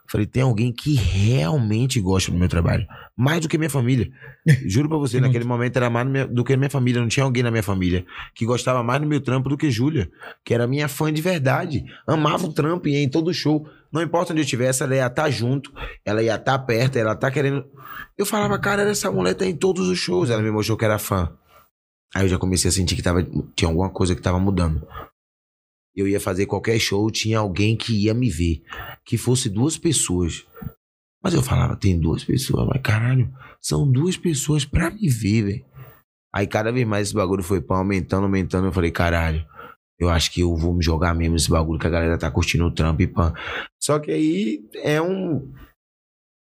falei: 0.08 0.26
tem 0.26 0.44
alguém 0.44 0.72
que 0.72 0.94
realmente 0.96 2.00
gosta 2.00 2.32
do 2.32 2.38
meu 2.38 2.48
trabalho. 2.50 2.86
Mais 3.18 3.42
do 3.42 3.50
que 3.50 3.58
minha 3.58 3.70
família. 3.70 4.10
Juro 4.66 4.88
pra 4.90 4.98
você, 4.98 5.20
naquele 5.20 5.44
momento 5.46 5.76
era 5.78 5.90
mais 5.90 6.08
meu- 6.08 6.28
do 6.28 6.44
que 6.44 6.54
a 6.54 6.58
minha 6.58 6.70
família. 6.70 7.02
Não 7.02 7.08
tinha 7.08 7.24
alguém 7.24 7.44
na 7.44 7.52
minha 7.52 7.64
família 7.64 8.06
que 8.34 8.46
gostava 8.46 8.82
mais 8.84 9.02
do 9.02 9.08
meu 9.08 9.20
trampo 9.22 9.50
do 9.50 9.58
que 9.58 9.70
Júlia, 9.70 10.10
que 10.46 10.54
era 10.54 10.66
minha 10.68 10.88
fã 10.88 11.12
de 11.12 11.22
verdade. 11.22 11.84
Amava 12.08 12.46
o 12.48 12.54
trampo 12.54 12.88
e 12.88 12.94
ia 12.94 13.04
em 13.04 13.10
todo 13.10 13.34
show. 13.34 13.68
Não 13.92 14.02
importa 14.02 14.32
onde 14.34 14.42
eu 14.42 14.46
estivesse, 14.46 14.84
ela 14.84 14.96
ia 14.96 15.08
estar 15.08 15.30
junto, 15.32 15.72
ela 16.06 16.22
ia 16.22 16.36
estar 16.36 16.60
perto, 16.60 16.98
ela 16.98 17.16
tá 17.16 17.30
querendo. 17.32 17.66
Eu 18.18 18.26
falava, 18.26 18.58
cara, 18.60 18.84
essa 18.84 19.12
mulher 19.12 19.34
tá 19.34 19.46
em 19.46 19.56
todos 19.56 19.88
os 19.88 19.98
shows. 19.98 20.30
Ela 20.30 20.42
me 20.42 20.52
mostrou 20.52 20.78
que 20.78 20.86
era 20.86 21.00
fã. 21.00 21.32
Aí 22.16 22.24
eu 22.26 22.30
já 22.30 22.38
comecei 22.38 22.70
a 22.70 22.72
sentir 22.72 22.96
que 22.96 23.02
tava, 23.04 23.22
tinha 23.56 23.70
alguma 23.70 23.90
coisa 23.90 24.16
que 24.16 24.22
tava 24.22 24.40
mudando. 24.40 24.82
Eu 25.96 26.08
ia 26.08 26.20
fazer 26.20 26.46
qualquer 26.46 26.80
show, 26.80 27.10
tinha 27.12 27.40
alguém 27.40 27.76
que 27.76 28.06
ia 28.06 28.14
me 28.14 28.30
ver. 28.30 28.62
Que 29.04 29.18
fosse 29.18 29.50
duas 29.50 29.78
pessoas. 29.78 30.46
Mas 31.22 31.34
eu 31.34 31.42
falava, 31.42 31.76
tem 31.76 32.00
duas 32.00 32.24
pessoas, 32.24 32.66
mas 32.68 32.82
caralho, 32.82 33.30
são 33.60 33.90
duas 33.90 34.16
pessoas 34.16 34.64
pra 34.64 34.90
me 34.90 35.10
ver, 35.10 35.42
velho. 35.44 35.66
Aí 36.34 36.48
cada 36.48 36.72
vez 36.72 36.88
mais 36.88 37.08
esse 37.08 37.16
bagulho 37.16 37.44
foi 37.44 37.60
pá, 37.60 37.78
aumentando, 37.78 38.24
aumentando. 38.24 38.68
Eu 38.68 38.72
falei, 38.72 38.92
caralho, 38.92 39.46
eu 40.00 40.10
acho 40.10 40.32
que 40.32 40.42
eu 40.42 40.56
vou 40.56 40.74
me 40.74 40.84
jogar 40.84 41.14
mesmo 41.14 41.34
nesse 41.34 41.50
bagulho 41.50 41.80
que 41.80 41.88
a 41.88 41.90
galera 41.90 42.18
tá 42.18 42.32
curtindo 42.32 42.66
o 42.66 42.74
trampo 42.74 43.02
e 43.02 43.08
pã. 43.08 43.34
Só 43.80 44.00
que 44.00 44.12
aí 44.12 44.62
é 44.76 45.02
um. 45.02 45.52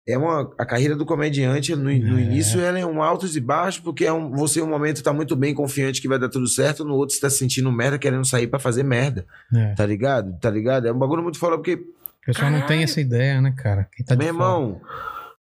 É 0.09 0.19
uma. 0.19 0.53
A 0.59 0.67
carreira 0.67 0.97
do 0.97 1.07
comediante, 1.07 1.77
no, 1.77 1.85
no 1.85 1.91
É. 1.91 1.95
início, 2.23 2.61
ela 2.61 2.79
é 2.79 2.85
um 2.85 3.01
altos 3.03 3.37
e 3.37 3.41
baixos, 3.41 3.81
porque 3.81 4.05
é 4.05 4.13
um, 4.13 4.31
você, 4.33 4.59
em 4.59 4.63
um 4.65 4.67
momento, 4.69 5.03
tá 5.03 5.13
muito 5.13 5.37
bem 5.37 5.55
confiante 5.55 6.01
que 6.03 6.09
vai 6.09 6.19
dar 6.19 6.29
tudo 6.29 6.49
certo, 6.49 6.85
no 6.85 6.95
outro, 6.95 7.15
você 7.15 7.21
tá 7.21 7.31
se 7.31 7.39
sentindo 7.39 7.71
merda, 7.71 7.99
querendo 7.99 8.25
sair 8.25 8.49
pra 8.49 8.59
fazer 8.59 8.83
merda. 8.83 9.25
É. 9.55 9.75
Tá 9.75 9.87
ligado? 9.87 10.37
Tá 10.41 10.51
ligado? 10.51 10.89
É 10.89 10.93
um 10.93 10.99
bagulho 10.99 11.23
muito 11.23 11.39
foda, 11.39 11.57
porque 11.57 11.75
O 11.75 12.27
pessoal 12.27 12.51
não 12.51 12.59
tem 12.61 12.67
Caralho. 12.69 12.85
essa 12.85 13.01
ideia, 13.01 13.41
né, 13.41 13.55
cara? 13.57 13.89
Quem 13.93 14.05
tá 14.05 14.15
de 14.17 14.25
meu 14.25 14.35
fora. 14.35 14.45
irmão. 14.45 14.81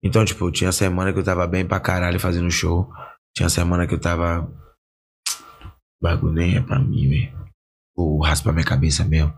Então, 0.03 0.25
tipo, 0.25 0.51
tinha 0.51 0.71
semana 0.73 1.13
que 1.13 1.19
eu 1.19 1.25
tava 1.25 1.47
bem 1.47 1.65
pra 1.67 1.81
caralho 1.81 2.21
fazendo 2.21 2.51
show. 2.51 2.91
Tinha 3.35 3.49
semana 3.49 3.87
que 3.87 3.95
eu 3.95 3.99
tava. 4.01 4.47
Bagulho 6.03 6.35
nem 6.35 6.57
é 6.57 6.61
pra 6.61 6.79
mim, 6.79 7.09
velho. 7.09 7.44
Vou 7.97 8.21
raspar 8.23 8.53
minha 8.53 8.65
cabeça 8.65 9.05
mesmo. 9.05 9.33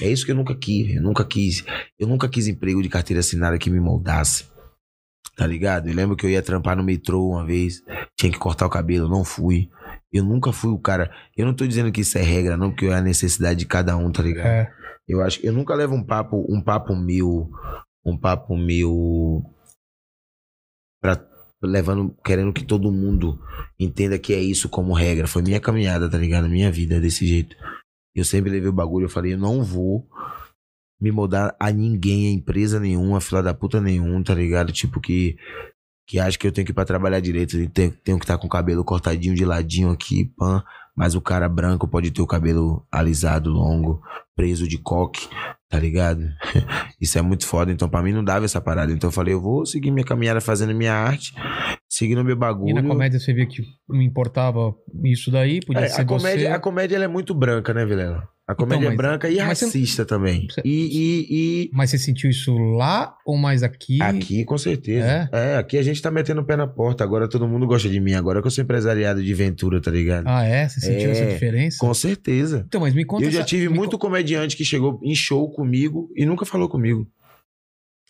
É 0.00 0.08
isso 0.10 0.26
que 0.26 0.32
eu 0.32 0.36
nunca 0.36 0.54
quis. 0.54 0.94
Eu 0.94 1.02
nunca 1.02 1.24
quis. 1.24 1.64
Eu 1.98 2.06
nunca 2.06 2.28
quis 2.28 2.46
emprego 2.46 2.82
de 2.82 2.88
carteira 2.88 3.20
assinada 3.20 3.58
que 3.58 3.70
me 3.70 3.80
moldasse. 3.80 4.46
Tá 5.36 5.46
ligado? 5.46 5.88
Eu 5.88 5.94
lembro 5.94 6.16
que 6.16 6.24
eu 6.24 6.30
ia 6.30 6.42
trampar 6.42 6.76
no 6.76 6.82
metrô 6.82 7.28
uma 7.28 7.44
vez, 7.44 7.82
tinha 8.18 8.32
que 8.32 8.38
cortar 8.38 8.66
o 8.66 8.70
cabelo, 8.70 9.08
não 9.08 9.22
fui. 9.22 9.68
Eu 10.10 10.24
nunca 10.24 10.50
fui 10.50 10.70
o 10.70 10.78
cara. 10.78 11.10
Eu 11.36 11.44
não 11.44 11.54
tô 11.54 11.66
dizendo 11.66 11.92
que 11.92 12.00
isso 12.00 12.16
é 12.16 12.22
regra, 12.22 12.56
não, 12.56 12.70
porque 12.70 12.86
é 12.86 12.94
a 12.94 13.02
necessidade 13.02 13.58
de 13.58 13.66
cada 13.66 13.96
um, 13.96 14.10
tá 14.10 14.22
ligado? 14.22 14.46
É. 14.46 14.72
Eu 15.06 15.22
acho 15.22 15.44
eu 15.44 15.52
nunca 15.52 15.74
levo 15.74 15.94
um 15.94 16.02
papo, 16.02 16.44
um 16.48 16.60
papo 16.60 16.96
meu, 16.96 17.50
um 18.04 18.16
papo 18.16 18.56
meu 18.56 19.44
pra, 21.00 21.22
levando, 21.62 22.16
querendo 22.24 22.52
que 22.52 22.64
todo 22.64 22.90
mundo 22.90 23.38
entenda 23.78 24.18
que 24.18 24.32
é 24.32 24.40
isso 24.40 24.68
como 24.68 24.94
regra. 24.94 25.26
Foi 25.26 25.42
minha 25.42 25.60
caminhada, 25.60 26.10
tá 26.10 26.18
ligado? 26.18 26.48
Minha 26.48 26.72
vida 26.72 27.00
desse 27.00 27.26
jeito. 27.26 27.56
Eu 28.16 28.24
sempre 28.24 28.50
levei 28.50 28.68
o 28.68 28.72
bagulho, 28.72 29.04
eu 29.04 29.10
falei, 29.10 29.34
eu 29.34 29.38
não 29.38 29.62
vou 29.62 30.08
me 31.00 31.12
mudar 31.12 31.54
a 31.60 31.70
ninguém, 31.70 32.28
a 32.28 32.32
empresa 32.32 32.80
nenhuma, 32.80 33.20
fila 33.20 33.42
da 33.42 33.52
puta 33.52 33.80
nenhum, 33.80 34.22
tá 34.22 34.34
ligado? 34.34 34.72
Tipo 34.72 35.00
que 35.00 35.36
que 36.08 36.20
acha 36.20 36.38
que 36.38 36.46
eu 36.46 36.52
tenho 36.52 36.64
que 36.64 36.70
ir 36.70 36.74
pra 36.74 36.84
trabalhar 36.84 37.18
direito, 37.18 37.56
tenho, 37.70 37.90
tenho 37.90 38.18
que 38.18 38.24
estar 38.24 38.38
com 38.38 38.46
o 38.46 38.50
cabelo 38.50 38.84
cortadinho 38.84 39.34
de 39.34 39.44
ladinho 39.44 39.90
aqui, 39.90 40.24
pã. 40.36 40.62
Mas 40.96 41.14
o 41.14 41.20
cara 41.20 41.48
branco 41.48 41.88
pode 41.88 42.12
ter 42.12 42.22
o 42.22 42.26
cabelo 42.26 42.86
alisado, 42.90 43.50
longo, 43.50 44.00
preso 44.36 44.68
de 44.68 44.76
coque, 44.78 45.26
tá 45.68 45.78
ligado? 45.78 46.20
Isso 47.00 47.18
é 47.18 47.22
muito 47.22 47.46
foda. 47.46 47.72
Então, 47.72 47.88
pra 47.88 48.02
mim, 48.02 48.12
não 48.12 48.22
dava 48.22 48.44
essa 48.44 48.60
parada. 48.60 48.92
Então, 48.92 49.08
eu 49.08 49.12
falei, 49.12 49.32
eu 49.34 49.40
vou 49.40 49.64
seguir 49.66 49.90
minha 49.90 50.04
caminhada 50.04 50.40
fazendo 50.40 50.74
minha 50.74 50.92
arte, 50.92 51.32
seguindo 51.88 52.22
meu 52.22 52.36
E 52.36 52.38
bagulho. 52.38 52.74
na 52.74 52.82
comédia 52.82 53.18
você 53.18 53.32
via 53.32 53.46
que 53.46 53.62
não 53.88 54.02
importava 54.02 54.74
isso 55.04 55.30
daí, 55.30 55.60
podia 55.64 55.82
É, 55.84 55.88
ser 55.88 56.02
a 56.02 56.04
comédia, 56.04 56.48
você. 56.48 56.54
a 56.54 56.58
comédia 56.58 56.96
é 56.96 57.08
muito 57.08 57.34
branca, 57.34 57.72
né, 57.72 57.84
Vilela? 57.86 58.28
A 58.48 58.54
comédia 58.54 58.84
Então, 58.84 58.90
mas- 58.90 58.94
é 58.94 58.96
branca 58.96 59.28
e 59.28 59.38
mas 59.38 59.58
você- 59.58 59.64
racista 59.64 60.04
também. 60.04 60.46
você- 60.48 60.62
E, 60.64 60.70
e, 60.70 61.26
e 61.66 61.70
Mas 61.72 61.90
você 61.90 61.98
sentiu 61.98 62.30
isso 62.30 62.56
lá 62.56 63.16
ou 63.26 63.36
mais 63.36 63.64
aqui? 63.64 64.00
aqui, 64.00 64.44
com 64.44 64.56
certeza. 64.56 65.28
É? 65.32 65.54
É? 65.54 65.56
aqui 65.56 65.76
a 65.76 65.82
gente 65.82 66.00
tá 66.00 66.12
metendo 66.12 66.42
o 66.42 66.44
pé 66.44 66.54
na 66.56 66.64
porta. 66.68 67.02
Agora 67.02 67.26
todo 67.28 67.48
mundo 67.48 67.66
gosta 67.66 67.88
de 67.88 67.98
mim. 67.98 68.14
Agora 68.14 68.40
que 68.40 68.46
eu 68.46 68.50
sou 68.52 68.62
empresariado 68.62 69.20
de 69.20 69.34
Ventura, 69.34 69.80
tá 69.80 69.90
ligado? 69.90 70.28
Ah, 70.28 70.44
é? 70.44 70.68
Você 70.68 70.78
sentiu 70.80 71.08
É, 71.08 71.10
essa 71.10 71.26
diferença? 71.26 71.78
Com 71.80 71.92
certeza. 71.92 72.64
Então, 72.68 72.80
mas 72.82 72.94
me 72.94 73.04
conta. 73.04 73.24
Eu 73.24 73.32
já 73.32 73.40
essa- 73.40 73.48
tive 73.48 73.68
me 73.68 73.74
muito 73.74 73.98
comediante 74.26 74.56
que 74.56 74.64
chegou 74.64 74.98
em 75.02 75.14
show 75.14 75.48
comigo 75.50 76.10
e 76.16 76.26
nunca 76.26 76.44
falou 76.44 76.68
comigo. 76.68 77.08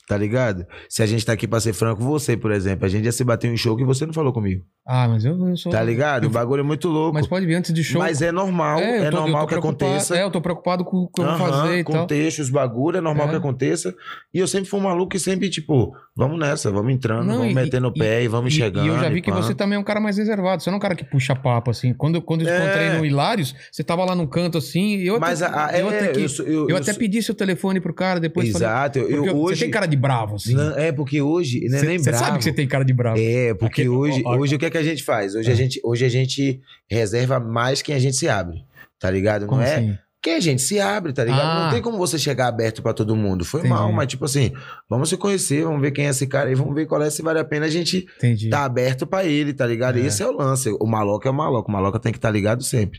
Tá 0.09 0.17
ligado? 0.17 0.65
Se 0.89 1.03
a 1.03 1.07
gente 1.07 1.27
tá 1.27 1.33
aqui 1.33 1.49
pra 1.49 1.59
ser 1.59 1.73
franco, 1.73 2.01
você, 2.01 2.37
por 2.37 2.53
exemplo, 2.53 2.87
a 2.87 2.89
gente 2.89 3.05
já 3.07 3.11
se 3.13 3.25
bateu 3.25 3.53
em 3.53 3.57
show 3.57 3.77
que 3.77 3.85
você 3.85 4.07
não 4.07 4.13
falou 4.13 4.33
comigo. 4.33 4.63
Ah, 4.87 5.09
mas 5.09 5.25
eu, 5.25 5.57
sou. 5.57 5.73
Tá 5.73 5.83
ligado? 5.83 6.27
O 6.29 6.31
bagulho 6.31 6.61
é 6.61 6.63
muito 6.63 6.89
louco. 6.89 7.13
Mas 7.13 7.27
pode 7.27 7.45
vir 7.45 7.57
antes 7.57 7.73
de 7.75 7.83
show. 7.83 8.01
Mas 8.01 8.23
é 8.23 8.31
normal, 8.31 8.79
eu 8.79 9.05
é, 9.05 9.11
tô- 9.11 9.17
normal 9.17 9.49
que 9.49 9.55
aconteça. 9.57 10.17
É, 10.17 10.23
eu 10.23 10.31
tô 10.31 10.41
preocupado 10.41 10.85
com 10.85 10.99
o 10.99 11.09
que 11.09 11.21
eu 11.21 11.27
vou 11.27 11.37
fazer 11.37 11.79
e 11.81 11.85
tal. 11.85 12.03
contexto, 12.03 12.39
os 12.39 12.51
bagulho, 12.51 12.99
é 12.99 13.01
normal 13.01 13.27
É. 13.27 13.31
que 13.31 13.37
aconteça. 13.37 13.93
E 14.33 14.39
eu 14.39 14.47
sempre 14.47 14.71
fui 14.71 14.79
um 14.79 14.85
maluco 14.85 15.09
que 15.11 15.19
sempre, 15.19 15.51
tipo, 15.51 15.93
vamos 16.17 16.39
nessa, 16.39 16.71
vamos 16.71 16.93
entrando, 16.93 17.27
Não, 17.27 17.39
vamos 17.39 17.51
e- 17.51 17.55
metendo 17.55 17.89
o 17.89 17.93
pé 17.93 18.23
e, 18.23 18.29
vamos 18.29 18.55
E- 18.55 18.57
chegando. 18.59 18.87
E 18.87 18.89
eu 18.89 18.99
já 19.01 19.09
vi 19.09 19.21
que 19.21 19.33
pá. 19.33 19.37
você 19.39 19.57
também 19.57 19.75
é 19.75 19.79
um 19.81 19.85
cara 19.85 19.99
mais 20.01 20.19
reservado. 20.19 20.63
Você 20.63 20.71
não 20.71 20.77
é 20.77 20.79
um 20.79 20.81
cara 20.81 20.95
que 20.95 21.05
puxa 21.05 21.35
papo, 21.35 21.73
assim. 21.73 21.93
Quando, 21.93 22.23
quando 22.23 22.43
eu 22.43 22.49
É. 22.49 22.57
encontrei 22.57 22.91
no 22.91 23.05
Hilários, 23.05 23.57
você 23.73 23.83
tava 23.83 24.05
lá 24.05 24.15
num 24.15 24.27
canto 24.29 24.57
assim. 24.57 24.99
e 24.99 25.07
Eu 25.09 25.19
Mas 25.19 25.43
até, 25.43 25.59
a, 25.59 25.67
a- 25.67 25.79
eu 25.81 25.91
é, 25.91 25.97
até, 25.99 26.09
que- 26.13 26.21
eu, 26.21 26.47
eu, 26.47 26.69
eu 26.69 26.77
até 26.77 26.93
pedi 26.93 27.21
seu 27.23 27.35
telefone 27.35 27.81
pro 27.81 27.93
cara 27.93 28.21
depois. 28.21 28.53
falei, 28.53 28.69
Exato, 28.69 29.01
porque 29.01 29.15
eu 29.15 29.37
hoje. 29.37 29.57
Você 29.59 29.65
tem 29.65 29.71
cara 29.73 29.87
de 29.87 29.96
bravo, 29.97 30.37
assim. 30.37 30.55
Não, 30.55 30.79
é 30.79 30.93
porque 30.93 31.21
hoje, 31.21 31.67
não 31.69 31.77
é 31.77 31.81
Você 31.81 31.87
nem 31.87 31.99
você 31.99 32.13
sabe 32.13 32.39
que 32.39 32.45
você 32.45 32.53
tem 32.53 32.69
cara 32.69 32.85
de 32.85 32.93
bravo. 32.93 33.19
É, 33.21 33.53
porque 33.55 33.83
Aquele- 33.83 33.89
hoje, 33.89 34.23
ó, 34.25 34.35
ó. 34.35 34.39
hoje 34.39 34.55
o 34.55 34.59
que 34.59 34.67
é 34.67 34.71
que 34.71 34.79
a 34.79 34.83
gente 34.83 35.03
faz? 35.03 35.35
Hoje, 35.35 35.49
É. 35.51 35.53
a 35.53 35.57
gente, 35.57 35.81
hoje 35.83 36.05
a 36.05 36.09
gente 36.09 36.61
reserva 36.89 37.41
mais 37.41 37.83
quem 37.83 37.95
a 37.95 37.99
gente 37.99 38.17
se 38.17 38.29
abre. 38.29 38.65
Tá 39.01 39.11
ligado? 39.11 39.47
Como 39.47 39.61
não 39.61 39.67
é? 39.67 39.75
assim? 39.77 39.99
Que 40.23 40.31
a 40.31 40.41
gente 40.41 40.61
se 40.63 40.81
abre, 40.81 41.13
tá 41.13 41.23
ligado? 41.23 41.41
Ah. 41.47 41.65
Não 41.67 41.71
tem 41.73 41.83
como 41.83 41.99
você 41.99 42.19
chegar 42.19 42.49
aberto 42.49 42.83
pra 42.83 42.93
todo 42.93 43.15
mundo. 43.15 43.45
Foi 43.45 43.61
Entendi. 43.61 43.75
mal, 43.75 43.93
mas 43.93 44.09
tipo 44.09 44.25
assim, 44.25 44.53
vamos 44.89 45.09
se 45.09 45.17
conhecer, 45.17 45.63
vamos 45.65 45.81
ver 45.81 45.91
quem 45.93 46.07
é 46.07 46.09
esse 46.11 46.27
cara 46.27 46.51
e 46.51 46.55
vamos 46.55 46.75
ver 46.75 46.87
qual 46.87 47.01
é, 47.03 47.11
se 47.11 47.23
vale 47.23 47.39
a 47.39 47.45
pena 47.45 47.67
a 47.67 47.71
gente 47.71 48.07
Entendi. 48.17 48.49
tá 48.49 48.65
aberto 48.65 49.07
pra 49.07 49.25
ele, 49.25 49.53
tá 49.53 49.67
ligado? 49.67 49.99
É. 49.99 50.03
Esse 50.07 50.23
é 50.23 50.27
o 50.27 50.33
lance. 50.33 50.71
O 50.81 50.87
maloca 50.87 51.29
é 51.29 51.31
o 51.31 51.35
maloca. 51.35 51.69
O 51.69 51.73
maloca 51.73 52.01
tem 52.01 52.11
que 52.11 52.19
estar 52.19 52.31
ligado 52.31 52.65
sempre. 52.65 52.99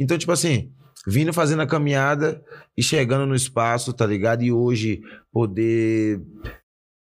Então, 0.00 0.16
tipo 0.18 0.32
assim, 0.32 0.70
vindo 1.06 1.32
fazendo 1.32 1.62
a 1.62 1.66
caminhada 1.66 2.42
e 2.76 2.82
chegando 2.82 3.26
no 3.26 3.34
espaço, 3.34 3.92
tá 3.92 4.06
ligado? 4.06 4.42
E 4.42 4.52
hoje 4.52 5.00
poder 5.32 6.20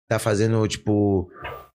tá 0.08 0.18
fazendo, 0.18 0.66
tipo, 0.66 1.30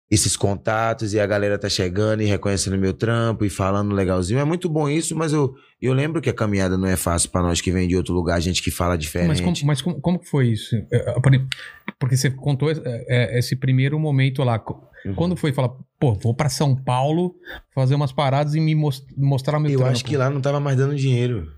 esses 0.10 0.36
contatos 0.38 1.14
e 1.14 1.20
a 1.20 1.26
galera 1.26 1.58
tá 1.58 1.68
chegando 1.70 2.22
e 2.22 2.26
reconhecendo 2.26 2.78
meu 2.78 2.94
trampo 2.94 3.44
e 3.46 3.50
falando 3.50 3.94
legalzinho. 3.96 4.40
É 4.40 4.44
muito 4.44 4.70
bom 4.70 4.90
isso, 4.90 5.16
mas 5.16 5.34
eu, 5.34 5.54
eu 5.82 5.94
lembro 5.94 6.22
que 6.22 6.30
a 6.30 6.34
caminhada 6.34 6.78
não 6.78 6.88
é 6.88 6.96
fácil 6.96 7.30
pra 7.30 7.42
nós 7.42 7.60
que 7.62 7.72
vem 7.72 7.88
de 7.88 7.96
outro 7.96 8.14
lugar, 8.14 8.40
gente 8.42 8.62
que 8.62 8.72
fala 8.72 8.98
diferente. 8.98 9.28
Mas, 9.30 9.42
como, 9.42 9.56
mas 9.66 9.82
como, 9.82 10.02
como 10.02 10.20
que 10.20 10.28
foi 10.30 10.48
isso? 10.50 10.76
É, 10.92 11.20
por- 11.20 11.32
Porque 12.00 12.18
você 12.18 12.30
contou 12.30 12.70
é, 12.72 12.76
é, 13.08 13.40
esse 13.40 13.56
primeiro 13.56 14.00
momento 14.00 14.44
lá. 14.44 14.62
Uhum. 15.06 15.16
Quando 15.16 15.36
foi 15.36 15.52
falar, 15.52 15.70
pô, 16.00 16.14
vou 16.14 16.34
pra 16.34 16.48
São 16.50 16.76
Paulo 16.76 17.34
fazer 17.74 17.96
umas 17.96 18.12
paradas 18.12 18.54
e 18.54 18.60
me 18.60 18.76
mos- 18.76 19.06
mostrar 19.18 19.60
meu 19.60 19.72
Eu 19.72 19.78
trampo. 19.80 19.92
acho 19.94 20.06
que 20.06 20.16
lá 20.18 20.30
não 20.30 20.40
tava 20.42 20.60
mais 20.60 20.78
dando 20.78 20.96
dinheiro. 20.96 21.52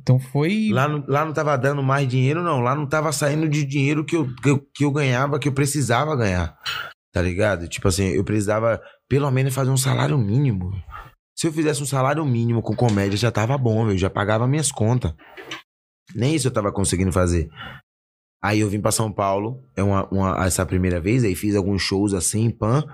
Então 0.00 0.18
foi. 0.18 0.68
Lá 0.70 0.86
não, 0.88 1.04
lá 1.06 1.24
não 1.24 1.32
tava 1.32 1.56
dando 1.56 1.82
mais 1.82 2.06
dinheiro, 2.08 2.42
não. 2.42 2.60
Lá 2.60 2.74
não 2.74 2.86
tava 2.86 3.12
saindo 3.12 3.48
de 3.48 3.64
dinheiro 3.64 4.04
que 4.04 4.16
eu, 4.16 4.26
que 4.36 4.50
eu, 4.50 4.58
que 4.74 4.84
eu 4.84 4.90
ganhava, 4.90 5.38
que 5.38 5.48
eu 5.48 5.52
precisava 5.52 6.14
ganhar. 6.16 6.58
Tá 7.12 7.22
ligado? 7.22 7.68
Tipo 7.68 7.88
assim, 7.88 8.08
eu 8.08 8.24
precisava 8.24 8.82
pelo 9.08 9.30
menos 9.30 9.54
fazer 9.54 9.70
um 9.70 9.76
salário 9.76 10.18
mínimo. 10.18 10.72
Se 11.36 11.46
eu 11.46 11.52
fizesse 11.52 11.82
um 11.82 11.86
salário 11.86 12.24
mínimo 12.24 12.60
com 12.60 12.74
comédia, 12.76 13.16
já 13.16 13.30
tava 13.30 13.56
bom, 13.56 13.86
velho. 13.86 13.98
Já 13.98 14.10
pagava 14.10 14.46
minhas 14.46 14.70
contas. 14.70 15.14
Nem 16.14 16.34
isso 16.34 16.48
eu 16.48 16.52
tava 16.52 16.72
conseguindo 16.72 17.12
fazer. 17.12 17.48
Aí 18.42 18.60
eu 18.60 18.68
vim 18.68 18.80
pra 18.80 18.92
São 18.92 19.10
Paulo, 19.10 19.64
é 19.74 19.82
uma, 19.82 20.06
uma- 20.10 20.44
essa 20.44 20.66
primeira 20.66 21.00
vez, 21.00 21.24
aí 21.24 21.34
fiz 21.34 21.56
alguns 21.56 21.80
shows 21.80 22.12
assim, 22.12 22.50
pan. 22.50 22.84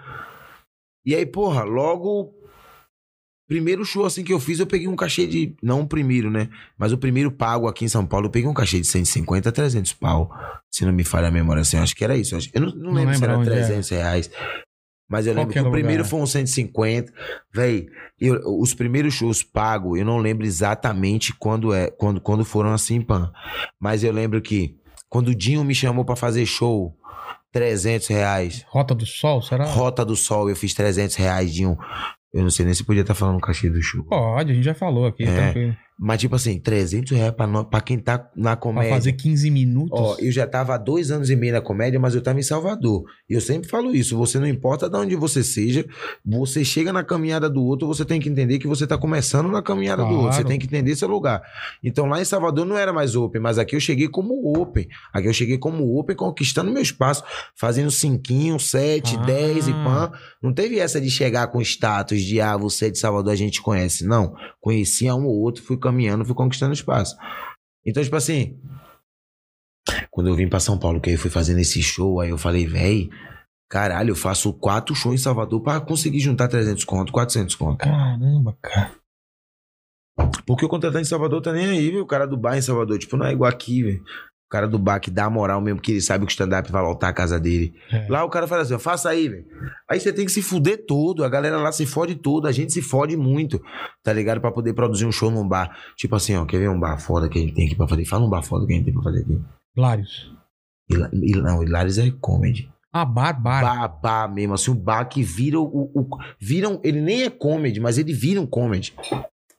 E 1.04 1.14
aí, 1.14 1.26
porra, 1.26 1.64
logo. 1.64 2.32
Primeiro 3.50 3.84
show 3.84 4.06
assim 4.06 4.22
que 4.22 4.32
eu 4.32 4.38
fiz, 4.38 4.60
eu 4.60 4.66
peguei 4.66 4.86
um 4.86 4.94
cachê 4.94 5.26
de. 5.26 5.56
Não 5.60 5.80
o 5.80 5.86
primeiro, 5.88 6.30
né? 6.30 6.48
Mas 6.78 6.92
o 6.92 6.96
primeiro 6.98 7.32
pago 7.32 7.66
aqui 7.66 7.84
em 7.84 7.88
São 7.88 8.06
Paulo, 8.06 8.26
eu 8.26 8.30
peguei 8.30 8.48
um 8.48 8.54
cachê 8.54 8.78
de 8.80 8.86
150 8.86 9.48
a 9.48 9.52
300 9.52 9.92
pau. 9.94 10.30
Se 10.70 10.84
não 10.84 10.92
me 10.92 11.02
falha 11.02 11.26
a 11.26 11.30
memória 11.32 11.62
assim, 11.62 11.76
eu 11.76 11.82
acho 11.82 11.96
que 11.96 12.04
era 12.04 12.16
isso. 12.16 12.36
Eu 12.54 12.60
não, 12.60 12.68
não 12.68 12.76
Não 12.92 12.92
lembro 12.92 13.18
se 13.18 13.24
era 13.24 13.36
onde 13.36 13.48
é. 13.50 13.52
300 13.54 13.88
reais. 13.88 14.30
Mas 15.10 15.26
eu 15.26 15.32
Qual 15.34 15.40
lembro 15.42 15.52
que 15.54 15.60
que 15.60 15.66
o 15.66 15.72
primeiro 15.72 16.04
foi 16.04 16.20
uns 16.20 16.30
150. 16.30 17.12
Véi, 17.52 17.88
eu- 18.20 18.40
os 18.60 18.72
primeiros 18.72 19.14
shows 19.14 19.42
pagos, 19.42 19.98
eu 19.98 20.04
não 20.04 20.18
lembro 20.18 20.46
exatamente 20.46 21.34
quando, 21.34 21.74
é, 21.74 21.90
quando, 21.90 22.20
quando 22.20 22.44
foram 22.44 22.72
assim, 22.72 23.00
pan. 23.00 23.32
Mas 23.80 24.04
eu 24.04 24.12
lembro 24.12 24.40
que 24.40 24.76
quando 25.08 25.26
o 25.26 25.34
Dinho 25.34 25.64
me 25.64 25.74
chamou 25.74 26.04
pra 26.04 26.14
fazer 26.14 26.46
show, 26.46 26.96
300 27.50 28.06
reais. 28.06 28.64
Rota 28.68 28.94
do 28.94 29.04
Sol, 29.04 29.42
será? 29.42 29.64
Rota 29.64 30.04
do 30.04 30.14
Sol, 30.14 30.48
eu 30.48 30.54
fiz 30.54 30.72
300 30.72 31.16
reais, 31.16 31.52
Dinho. 31.52 31.76
Eu 32.32 32.42
não 32.42 32.50
sei 32.50 32.64
nem 32.64 32.74
se 32.74 32.84
podia 32.84 33.00
estar 33.02 33.14
falando 33.14 33.38
o 33.38 33.40
cachê 33.40 33.68
do 33.68 33.82
show. 33.82 34.04
Pode, 34.04 34.52
a 34.52 34.54
gente 34.54 34.64
já 34.64 34.74
falou 34.74 35.06
aqui, 35.06 35.24
É. 35.24 35.34
tranquilo. 35.34 35.76
Mas, 36.02 36.18
tipo 36.20 36.34
assim, 36.34 36.58
300 36.58 37.12
reais 37.14 37.34
pra, 37.34 37.46
pra 37.64 37.80
quem 37.82 37.98
tá 37.98 38.30
na 38.34 38.52
Pra 38.52 38.56
comédia. 38.56 38.90
fazer 38.94 39.12
15 39.12 39.50
minutos. 39.50 39.90
Ó, 40.00 40.16
eu 40.18 40.32
já 40.32 40.46
tava 40.46 40.74
há 40.74 40.78
dois 40.78 41.10
anos 41.10 41.28
e 41.28 41.36
meio 41.36 41.52
na 41.52 41.60
comédia, 41.60 42.00
mas 42.00 42.14
eu 42.14 42.22
tava 42.22 42.38
em 42.40 42.42
Salvador. 42.42 43.04
E 43.28 43.34
eu 43.34 43.40
sempre 43.40 43.68
falo 43.68 43.94
isso: 43.94 44.16
você 44.16 44.38
não 44.38 44.46
importa 44.46 44.88
de 44.88 44.96
onde 44.96 45.14
você 45.14 45.44
seja, 45.44 45.84
você 46.24 46.64
chega 46.64 46.90
na 46.92 47.04
caminhada 47.04 47.50
do 47.50 47.62
outro, 47.62 47.86
você 47.86 48.04
tem 48.04 48.18
que 48.18 48.28
entender 48.30 48.58
que 48.58 48.66
você 48.66 48.86
tá 48.86 48.96
começando 48.96 49.48
na 49.50 49.62
caminhada 49.62 50.02
do 50.02 50.08
Claro. 50.08 50.22
outro. 50.24 50.36
Você 50.38 50.44
tem 50.44 50.58
que 50.58 50.66
entender 50.66 50.96
seu 50.96 51.06
lugar. 51.08 51.42
Então 51.84 52.06
lá 52.06 52.20
em 52.20 52.24
Salvador 52.24 52.64
não 52.64 52.78
era 52.78 52.92
mais 52.92 53.14
open, 53.14 53.40
mas 53.40 53.58
aqui 53.58 53.76
eu 53.76 53.80
cheguei 53.80 54.08
como 54.08 54.56
open. 54.58 54.88
Aqui 55.12 55.28
eu 55.28 55.32
cheguei 55.34 55.58
como 55.58 55.98
open, 55.98 56.16
conquistando 56.16 56.70
meu 56.72 56.80
espaço, 56.82 57.22
fazendo 57.54 57.90
cinquinho, 57.90 58.58
sete, 58.58 59.16
Ah. 59.18 59.24
dez 59.26 59.68
e 59.68 59.72
pã. 59.72 60.10
Não 60.42 60.52
teve 60.54 60.78
essa 60.78 60.98
de 60.98 61.10
chegar 61.10 61.46
com 61.48 61.60
status 61.60 62.22
de 62.22 62.40
ah, 62.40 62.56
você 62.56 62.86
é 62.86 62.90
de 62.90 62.98
Salvador, 62.98 63.32
a 63.32 63.36
gente 63.36 63.60
conhece. 63.60 64.06
Não. 64.06 64.34
Conhecia 64.60 65.14
um 65.14 65.26
ou 65.26 65.38
outro, 65.40 65.62
fui 65.62 65.76
caminhando, 65.90 66.24
fui 66.24 66.34
conquistando 66.34 66.72
espaço. 66.72 67.16
Então, 67.84 68.02
tipo 68.02 68.16
assim, 68.16 68.58
quando 70.10 70.28
eu 70.28 70.34
vim 70.34 70.48
pra 70.48 70.60
São 70.60 70.78
Paulo, 70.78 71.00
que 71.00 71.10
aí 71.10 71.16
eu 71.16 71.20
fui 71.20 71.30
fazendo 71.30 71.58
esse 71.58 71.82
show, 71.82 72.20
aí 72.20 72.30
eu 72.30 72.38
falei, 72.38 72.66
véi, 72.66 73.10
caralho, 73.70 74.10
eu 74.10 74.16
faço 74.16 74.52
quatro 74.52 74.94
shows 74.94 75.14
em 75.14 75.22
Salvador 75.22 75.62
pra 75.62 75.80
conseguir 75.80 76.20
juntar 76.20 76.48
300 76.48 76.84
conto, 76.84 77.12
400 77.12 77.54
conto. 77.54 77.78
Caramba, 77.78 78.56
cara. 78.60 78.94
Porque 80.46 80.64
o 80.64 80.68
contratante 80.68 81.02
em 81.02 81.08
Salvador 81.08 81.40
tá 81.40 81.52
nem 81.52 81.66
aí, 81.66 81.90
viu? 81.90 82.02
O 82.02 82.06
cara 82.06 82.26
do 82.26 82.36
bar 82.36 82.56
em 82.56 82.62
Salvador, 82.62 82.98
tipo, 82.98 83.16
não 83.16 83.26
é 83.26 83.32
igual 83.32 83.50
aqui, 83.50 83.82
velho. 83.82 84.04
O 84.50 84.56
cara 84.58 84.66
do 84.66 84.80
bar 84.80 84.98
que 84.98 85.12
dá 85.12 85.30
moral 85.30 85.60
mesmo, 85.60 85.80
que 85.80 85.92
ele 85.92 86.00
sabe 86.00 86.26
que 86.26 86.30
o 86.30 86.34
stand-up 86.34 86.72
vai 86.72 86.82
lotar 86.82 87.10
a 87.10 87.12
casa 87.12 87.38
dele. 87.38 87.72
É. 87.92 88.04
Lá 88.08 88.24
o 88.24 88.28
cara 88.28 88.48
fala 88.48 88.62
assim, 88.62 88.74
ó, 88.74 88.80
faça 88.80 89.08
aí, 89.08 89.28
velho. 89.28 89.44
Aí 89.88 90.00
você 90.00 90.12
tem 90.12 90.24
que 90.26 90.32
se 90.32 90.42
fuder 90.42 90.84
todo, 90.88 91.22
a 91.22 91.28
galera 91.28 91.56
lá 91.58 91.70
se 91.70 91.86
fode 91.86 92.16
todo, 92.16 92.48
a 92.48 92.52
gente 92.52 92.72
se 92.72 92.82
fode 92.82 93.16
muito, 93.16 93.62
tá 94.02 94.12
ligado? 94.12 94.40
Pra 94.40 94.50
poder 94.50 94.72
produzir 94.72 95.06
um 95.06 95.12
show 95.12 95.30
num 95.30 95.46
bar. 95.46 95.70
Tipo 95.96 96.16
assim, 96.16 96.34
ó, 96.34 96.44
quer 96.44 96.58
ver 96.58 96.68
um 96.68 96.80
bar 96.80 96.98
foda 96.98 97.28
que 97.28 97.38
a 97.38 97.40
gente 97.40 97.54
tem 97.54 97.66
aqui 97.66 97.76
pra 97.76 97.86
fazer? 97.86 98.04
Fala 98.04 98.26
um 98.26 98.28
bar 98.28 98.42
foda 98.42 98.66
que 98.66 98.72
a 98.72 98.74
gente 98.76 98.86
tem 98.86 98.92
pra 98.94 99.04
fazer 99.04 99.20
aqui. 99.20 99.40
Lários. 99.76 100.32
Hila- 100.90 101.10
Não, 101.12 101.62
Hilários 101.62 101.96
é 101.98 102.10
comedy. 102.20 102.68
Ah, 102.92 103.04
bar, 103.04 103.32
bar. 103.40 103.62
Bar, 103.62 104.00
bar 104.02 104.34
mesmo, 104.34 104.54
assim, 104.54 104.72
um 104.72 104.76
bar 104.76 105.04
que 105.04 105.22
vira 105.22 105.60
o, 105.60 105.92
o- 105.94 106.08
Viram, 106.40 106.80
ele 106.82 107.00
nem 107.00 107.22
é 107.22 107.30
comedy, 107.30 107.78
mas 107.78 107.98
ele 107.98 108.12
vira 108.12 108.40
um 108.40 108.46
comedy. 108.46 108.92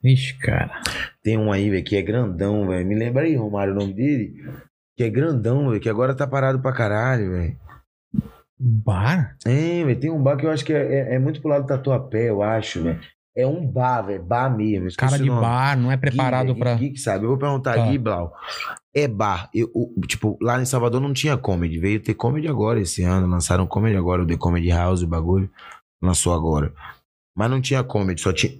Ixi, 0.03 0.37
cara. 0.39 0.81
Tem 1.23 1.37
um 1.37 1.49
aí, 1.49 1.69
velho, 1.69 1.83
que 1.85 1.95
é 1.95 2.01
grandão, 2.01 2.67
velho. 2.67 2.85
Me 2.85 2.93
lembra 2.95 3.23
aí, 3.23 3.35
Romário, 3.37 3.71
o 3.73 3.75
nome 3.77 3.93
dele? 3.93 4.33
Que 4.97 5.03
é 5.03 5.09
grandão, 5.09 5.69
velho, 5.69 5.81
que 5.81 5.89
agora 5.89 6.13
tá 6.15 6.27
parado 6.27 6.59
pra 6.61 6.73
caralho, 6.73 7.31
velho. 7.31 7.57
Bar? 8.59 9.35
É, 9.45 9.83
velho, 9.83 9.99
tem 9.99 10.11
um 10.11 10.21
bar 10.21 10.37
que 10.37 10.45
eu 10.45 10.51
acho 10.51 10.63
que 10.63 10.73
é, 10.73 10.93
é- 11.11 11.15
é 11.15 11.19
muito 11.19 11.41
pro 11.41 11.49
lado 11.49 11.63
do 11.63 11.67
Tatuapé, 11.67 12.29
eu 12.29 12.43
acho, 12.43 12.83
velho. 12.83 12.99
É 13.35 13.47
um 13.47 13.65
bar, 13.65 14.01
velho, 14.03 14.21
bar 14.23 14.49
mesmo. 14.55 14.89
Cara 14.97 15.17
de 15.17 15.29
bar, 15.29 15.77
não 15.77 15.89
é 15.89 15.95
Gui, 15.95 16.01
preparado 16.01 16.47
velho, 16.47 16.59
pra. 16.59 16.75
Gui 16.75 16.89
que 16.91 16.99
sabe. 16.99 17.23
Eu 17.23 17.29
vou 17.29 17.37
perguntar 17.37 17.75
Tá. 17.75 17.85
Gui, 17.87 17.97
Blau. 17.97 18.33
É 18.93 19.07
bar. 19.07 19.49
Eu, 19.53 19.69
tipo, 20.05 20.37
lá 20.41 20.61
em 20.61 20.65
Salvador 20.65 20.99
não 20.99 21.13
tinha 21.13 21.37
comedy. 21.37 21.79
Veio 21.79 22.01
ter 22.03 22.13
comedy 22.13 22.49
agora 22.49 22.81
esse 22.81 23.03
ano. 23.03 23.25
Lançaram 23.27 23.65
comedy 23.65 23.95
agora, 23.95 24.21
o 24.23 24.27
The 24.27 24.35
Comedy 24.35 24.69
House, 24.69 25.01
o 25.01 25.07
bagulho. 25.07 25.49
Lançou 26.03 26.33
agora. 26.33 26.73
Mas 27.35 27.49
não 27.49 27.61
tinha 27.61 27.81
comedy, 27.85 28.19
só 28.19 28.33
tinha. 28.33 28.51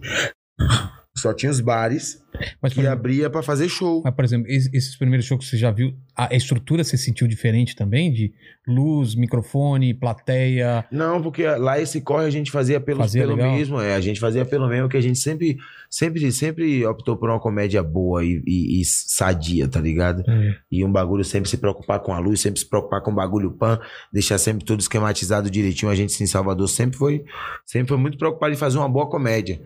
Só 1.22 1.34
tinha 1.34 1.51
os 1.51 1.59
bares 1.59 2.22
Mas, 2.61 2.74
que 2.74 2.80
exemplo, 2.80 2.97
abria 2.97 3.30
pra 3.30 3.41
fazer 3.43 3.67
show. 3.69 4.01
mas, 4.03 4.13
por 4.13 4.24
exemplo, 4.26 4.49
es- 4.49 4.69
esses 4.74 4.95
primeiros 4.95 5.26
shows 5.26 5.43
que 5.43 5.49
você 5.49 5.57
já 5.57 5.69
viu, 5.72 5.93
a 6.15 6.34
estrutura 6.36 6.84
você 6.84 6.97
sentiu 6.97 7.28
diferente 7.28 7.76
também? 7.76 8.11
De 8.11 8.34
luz, 8.67 9.15
microfone, 9.15 9.93
plateia. 9.93 10.86
Não, 10.91 11.22
porque 11.22 11.45
lá 11.45 11.80
esse 11.80 11.99
corre 12.01 12.26
a 12.26 12.30
gente 12.30 12.49
fazia 12.51 12.80
pelo, 12.80 12.99
Fazia 13.01 13.22
pelo 13.24 13.36
legal. 13.36 13.53
mesmo, 13.55 13.82
é. 13.82 13.95
A 13.95 13.99
gente 14.01 14.19
fazia 14.19 14.45
pelo 14.45 14.67
mesmo, 14.67 14.88
que 14.89 14.97
a 14.97 15.01
gente 15.01 15.19
sempre, 15.19 15.57
sempre, 15.89 16.32
sempre 16.32 16.86
optou 16.86 17.17
por 17.17 17.30
uma 17.30 17.39
comédia 17.39 17.84
boa 17.84 18.24
e, 18.24 18.41
e- 18.47 18.82
e 18.82 18.86
sadia, 18.86 19.67
tá 19.67 19.80
ligado? 19.82 20.24
E 20.72 20.84
um 20.86 20.91
bagulho 20.91 21.24
sempre 21.24 21.49
se 21.49 21.57
preocupar 21.57 21.99
com 21.99 22.13
a 22.13 22.19
luz, 22.19 22.39
sempre 22.39 22.59
se 22.59 22.65
preocupar 22.67 23.01
com 23.01 23.11
o 23.11 23.15
bagulho 23.15 23.51
pan, 23.51 23.80
deixar 24.11 24.38
sempre 24.38 24.63
tudo 24.65 24.80
esquematizado 24.80 25.49
direitinho. 25.49 25.91
A 25.91 25.95
gente 25.95 26.22
em 26.24 26.28
Salvador 26.28 26.67
sempre 26.69 26.97
foi, 26.97 27.24
sempre 27.65 27.89
foi 27.89 27.97
muito 27.97 28.17
preocupado 28.17 28.53
em 28.53 28.57
fazer 28.57 28.78
uma 28.78 28.89
boa 28.89 29.09
comédia, 29.09 29.61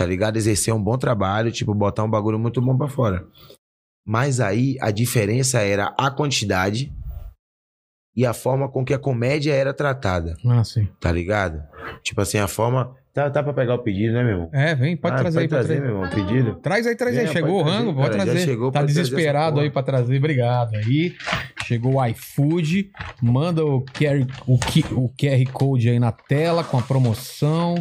tá 0.00 0.06
ligado? 0.06 0.38
Exercer 0.38 0.72
um 0.72 0.82
bom 0.82 0.96
trabalho, 0.96 1.52
tipo, 1.52 1.74
botar 1.74 2.02
um 2.04 2.08
bagulho 2.10 2.38
muito 2.38 2.58
bom 2.62 2.74
pra 2.74 2.88
fora. 2.88 3.22
Mas 4.02 4.40
aí 4.40 4.78
a 4.80 4.90
diferença 4.90 5.60
era 5.60 5.94
a 5.98 6.10
quantidade 6.10 6.90
e 8.16 8.24
a 8.24 8.32
forma 8.32 8.66
com 8.66 8.82
que 8.82 8.94
a 8.94 8.98
comédia 8.98 9.52
era 9.52 9.74
tratada, 9.74 10.34
Ah, 10.46 10.64
sim. 10.64 10.88
tá 10.98 11.12
ligado? 11.12 11.62
Tipo 12.02 12.22
assim, 12.22 12.38
a 12.38 12.48
forma. 12.48 12.96
Tá, 13.12 13.28
tá 13.28 13.42
pra 13.42 13.52
pegar 13.52 13.74
o 13.74 13.78
pedido, 13.78 14.12
né, 14.14 14.22
meu 14.22 14.32
irmão? 14.32 14.50
É, 14.52 14.72
vem, 14.74 14.96
pode 14.96 15.16
Ah, 15.16 15.18
trazer 15.18 15.40
aí. 15.40 15.48
pode 15.48 15.66
Pode 15.66 15.66
trazer, 15.68 15.80
meu 15.84 15.96
irmão, 15.96 16.08
o 16.08 16.14
pedido. 16.14 16.54
Traz 16.62 16.86
aí, 16.86 16.94
traz 16.94 17.18
aí. 17.18 17.24
É, 17.24 17.26
Chegou 17.28 17.58
pode 17.64 17.68
o 17.68 17.72
rango, 17.72 17.94
pode 17.94 18.16
já 18.16 18.22
trazer. 18.24 18.40
chegou, 18.44 18.70
tá 18.70 18.80
pode 18.80 18.92
desesperado 18.92 19.58
aí 19.60 19.68
pra 19.70 19.82
trazer. 19.82 20.16
Obrigado 20.16 20.76
aí. 20.76 21.14
Chegou 21.66 21.94
o 21.96 22.06
iFood. 22.06 22.90
Manda 23.20 23.64
o 23.64 23.84
QR, 23.84 24.24
o, 24.46 24.54
o 24.54 25.08
QR 25.08 25.52
Code 25.52 25.88
aí 25.88 25.98
na 25.98 26.12
tela 26.12 26.62
com 26.62 26.78
a 26.78 26.82
promoção 26.82 27.74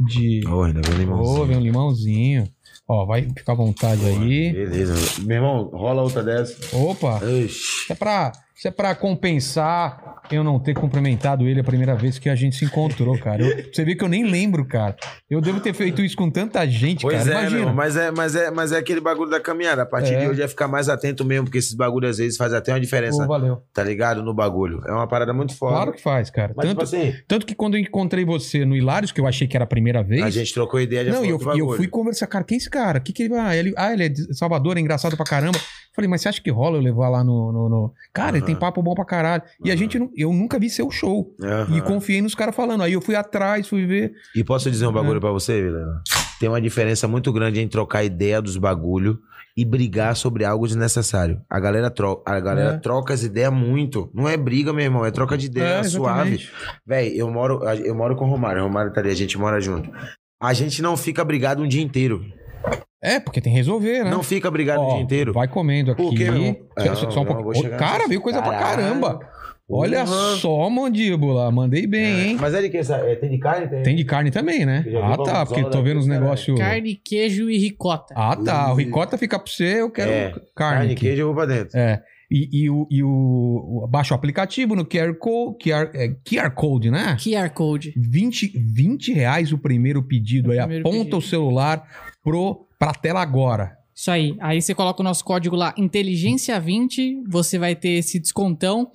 de. 0.00 0.42
Ô, 0.46 0.62
ainda 0.64 0.80
vem 0.82 0.94
Ô, 0.94 0.98
limãozinho. 0.98 1.46
vem 1.46 1.56
um 1.56 1.60
limãozinho. 1.60 2.48
Ó, 2.86 3.06
vai 3.06 3.22
ficar 3.22 3.52
à 3.52 3.56
vontade 3.56 4.04
aí. 4.04 4.52
Beleza. 4.52 5.22
Meu 5.22 5.36
irmão, 5.36 5.70
rola 5.72 6.02
outra 6.02 6.22
dessa. 6.22 6.76
Opa! 6.76 7.18
Ixi. 7.24 7.90
É 7.90 7.94
pra, 7.94 8.30
isso 8.56 8.68
é 8.68 8.70
pra 8.70 8.94
compensar 8.94 10.14
eu 10.30 10.42
não 10.42 10.58
ter 10.58 10.72
cumprimentado 10.74 11.46
ele 11.46 11.60
a 11.60 11.64
primeira 11.64 11.94
vez 11.94 12.18
que 12.18 12.30
a 12.30 12.34
gente 12.34 12.56
se 12.56 12.64
encontrou, 12.64 13.18
cara. 13.18 13.42
Eu- 13.42 13.64
você 13.72 13.84
vê 13.84 13.94
que 13.94 14.02
eu 14.02 14.08
nem 14.08 14.24
lembro, 14.24 14.64
cara. 14.64 14.96
Eu 15.28 15.40
devo 15.40 15.60
ter 15.60 15.74
feito 15.74 16.00
isso 16.02 16.16
com 16.16 16.30
tanta 16.30 16.66
gente, 16.66 17.02
Pois 17.02 17.18
cara. 17.18 17.28
é, 17.28 17.32
meu 17.32 17.40
Imagina. 17.40 17.60
irmão, 17.60 17.74
mas 17.74 17.96
é, 17.96 18.10
mas, 18.10 18.34
é, 18.34 18.50
mas 18.50 18.72
é 18.72 18.78
aquele 18.78 19.00
bagulho 19.00 19.28
da 19.30 19.38
caminhada. 19.38 19.82
A 19.82 19.86
partir 19.86 20.14
É. 20.14 20.20
de 20.20 20.28
hoje 20.28 20.40
é 20.42 20.48
ficar 20.48 20.66
mais 20.66 20.88
atento 20.88 21.24
mesmo, 21.26 21.44
porque 21.44 21.58
esses 21.58 21.74
bagulhos 21.74 22.10
às 22.12 22.18
vezes 22.18 22.38
fazem 22.38 22.56
até 22.56 22.72
uma 22.72 22.80
diferença, 22.80 23.22
Ô, 23.22 23.26
valeu. 23.26 23.62
tá 23.74 23.84
ligado? 23.84 24.22
No 24.22 24.32
bagulho. 24.32 24.80
É 24.86 24.92
uma 24.92 25.06
parada 25.06 25.34
muito 25.34 25.54
foda. 25.54 25.74
Claro 25.74 25.92
que 25.92 26.00
faz, 26.02 26.30
cara. 26.30 26.54
Mas, 26.56 26.66
Tanto, 26.66 26.70
tipo 26.70 26.82
assim, 26.84 27.12
tanto 27.28 27.44
que 27.46 27.54
quando 27.54 27.74
eu 27.76 27.80
encontrei 27.80 28.24
você 28.24 28.64
no 28.64 28.74
Hilários, 28.74 29.12
que 29.12 29.20
eu 29.20 29.26
achei 29.26 29.46
que 29.46 29.56
era 29.56 29.64
a 29.64 29.68
primeira 29.68 30.02
vez. 30.02 30.22
a 30.22 30.30
gente 30.30 30.54
trocou 30.54 30.80
ideia 30.80 31.04
de 31.04 31.10
Não, 31.10 31.22
e 31.24 31.28
eu, 31.28 31.38
eu 31.56 31.72
fui 31.76 31.86
conversar, 31.86 32.26
cara, 32.28 32.44
quem 32.44 32.56
é 32.56 32.58
esse 32.58 32.70
cara? 32.70 32.98
Que 32.98 33.12
que 33.12 33.24
ele, 33.24 33.34
ah, 33.34 33.54
ele, 33.54 33.74
ah, 33.76 33.92
ele 33.92 34.04
é 34.04 34.08
de 34.08 34.34
Salvador, 34.34 34.76
é 34.78 34.80
engraçado 34.80 35.16
pra 35.16 35.26
caramba. 35.26 35.58
Falei, 35.94 36.08
mas 36.08 36.22
você 36.22 36.28
acha 36.28 36.42
que 36.42 36.50
rola 36.50 36.76
eu 36.76 36.82
levar 36.82 37.08
lá 37.08 37.22
no. 37.22 37.52
no- 37.52 37.68
no- 37.68 37.92
Cara, 38.12 38.36
ele 38.36 38.44
tem 38.46 38.56
papo 38.56 38.82
bom 38.82 38.94
pra 38.94 39.04
caralho. 39.04 39.42
E 39.64 39.70
a 39.70 39.76
gente, 39.76 39.98
não- 39.98 40.10
eu 40.16 40.32
nunca 40.32 40.58
vi 40.58 40.68
seu 40.68 40.90
show. 40.90 41.34
E 41.74 41.80
confiei 41.82 42.20
nos 42.20 42.34
caras 42.34 42.54
falando. 42.54 42.82
Aí 42.82 42.92
eu 42.94 43.00
fui 43.00 43.14
atrás, 43.14 43.68
fui 43.68 43.86
ver. 43.86 44.12
E 44.34 44.42
posso 44.42 44.70
dizer 44.70 44.86
um 44.86 44.90
É. 44.90 44.92
bagulho 44.92 45.20
pra 45.20 45.30
você, 45.30 45.62
Vilela? 45.62 46.02
Tem 46.40 46.48
uma 46.48 46.60
diferença 46.60 47.06
muito 47.06 47.32
grande 47.32 47.60
em 47.60 47.68
trocar 47.68 48.02
ideia 48.02 48.42
dos 48.42 48.56
bagulho 48.56 49.18
e 49.56 49.64
brigar 49.64 50.16
sobre 50.16 50.44
algo 50.44 50.66
desnecessário. 50.66 51.40
A 51.48 51.60
galera 51.60 51.88
troca, 51.88 52.22
a 52.28 52.40
galera 52.40 52.74
É. 52.74 52.78
troca 52.78 53.14
as 53.14 53.22
ideias 53.22 53.52
muito. 53.52 54.10
Não 54.12 54.28
é 54.28 54.36
briga, 54.36 54.72
meu 54.72 54.84
irmão, 54.84 55.04
é 55.06 55.12
troca 55.12 55.38
de 55.38 55.46
ideia 55.46 55.78
É, 55.78 55.82
suave. 55.84 56.40
Véi, 56.84 57.12
eu 57.16 57.30
moro, 57.30 57.62
eu 57.84 57.94
moro 57.94 58.16
com 58.16 58.24
o 58.24 58.28
Romário, 58.28 58.62
o 58.62 58.66
Romário 58.66 58.92
tá 58.92 59.00
ali, 59.00 59.10
a 59.10 59.14
gente 59.14 59.38
mora 59.38 59.60
junto. 59.60 59.88
A 60.42 60.52
gente 60.52 60.82
não 60.82 60.96
fica 60.96 61.24
brigado 61.24 61.62
um 61.62 61.68
dia 61.68 61.82
inteiro. 61.82 62.24
É, 63.02 63.20
porque 63.20 63.40
tem 63.40 63.52
que 63.52 63.58
resolver, 63.58 64.02
né? 64.04 64.10
Não 64.10 64.22
fica 64.22 64.50
brigado 64.50 64.80
Ó, 64.80 64.90
um 64.90 64.94
dia 64.94 65.02
inteiro. 65.04 65.32
Vai 65.32 65.46
comendo 65.46 65.90
aqui. 65.92 66.02
Por 66.02 66.14
quê, 66.14 66.24
meu 66.30 66.34
irmão? 66.36 66.56
Só- 66.78 67.10
só, 67.10 67.22
Não, 67.22 67.22
um 67.32 67.34
não, 67.36 67.42
pouco. 67.44 67.58
Ô, 67.66 67.70
cara, 67.76 68.08
veio 68.08 68.20
coisa 68.20 68.40
pra 68.40 68.52
Caralho. 68.52 68.76
caramba. 68.82 69.20
Olha 69.68 70.04
Porra. 70.04 70.36
só, 70.36 70.68
mandíbula. 70.70 71.50
Mandei 71.50 71.86
bem, 71.86 72.04
É, 72.04 72.26
hein? 72.28 72.36
Mas 72.38 72.52
é 72.54 72.60
de 72.62 72.68
que? 72.70 72.76
essa- 72.78 72.96
é, 72.96 73.14
tem 73.16 73.30
de 73.30 73.38
carne? 73.38 73.82
Tem 73.82 73.96
de 73.96 74.04
carne 74.04 74.30
também, 74.30 74.64
né? 74.66 74.84
Ah, 75.02 75.16
tá. 75.16 75.46
Porque 75.46 75.64
tô 75.64 75.82
vendo 75.82 75.98
os 76.00 76.06
negócios. 76.06 76.58
Carne, 76.58 76.94
queijo 76.96 77.48
e 77.50 77.56
ricota. 77.58 78.14
Ah, 78.16 78.36
tá. 78.36 78.72
O 78.72 78.76
ricota 78.76 79.16
fica 79.18 79.38
pra 79.38 79.50
você, 79.50 79.80
eu 79.80 79.90
quero 79.90 80.10
É, 80.10 80.30
carne. 80.30 80.42
Carne, 80.54 80.92
aqui. 80.92 81.00
queijo, 81.06 81.22
eu 81.22 81.26
vou 81.26 81.34
pra 81.34 81.46
dentro. 81.46 81.78
É. 81.78 82.02
E, 82.30 82.64
e 82.64 82.70
o, 82.70 82.86
e 82.90 83.02
o, 83.02 83.08
o- 83.84 83.86
baixa 83.88 84.12
o 84.14 84.16
aplicativo 84.16 84.74
no 84.74 84.84
QR 84.84 85.14
Code, 85.14 85.56
QR, 85.62 85.90
é, 85.94 86.08
QR 86.24 86.50
Code, 86.50 86.90
né? 86.90 87.16
QR 87.18 87.48
Code. 87.50 87.92
20, 87.96 88.52
20 88.58 89.12
reais 89.12 89.52
o 89.52 89.58
primeiro 89.58 90.02
pedido. 90.02 90.48
O 90.48 90.52
aí 90.52 90.58
primeiro 90.58 90.82
aponta 90.88 90.98
pedido. 90.98 91.16
o 91.18 91.22
celular 91.22 91.86
pro, 92.24 92.66
pra 92.78 92.92
tela 92.92 93.20
agora. 93.22 93.76
Isso 93.94 94.10
aí. 94.10 94.36
Aí 94.40 94.60
você 94.60 94.74
coloca 94.74 95.00
o 95.00 95.04
nosso 95.04 95.24
código 95.24 95.54
lá, 95.54 95.72
Inteligência20, 95.74 97.22
você 97.28 97.58
vai 97.60 97.76
ter 97.76 97.90
esse 97.90 98.18
descontão. 98.18 98.90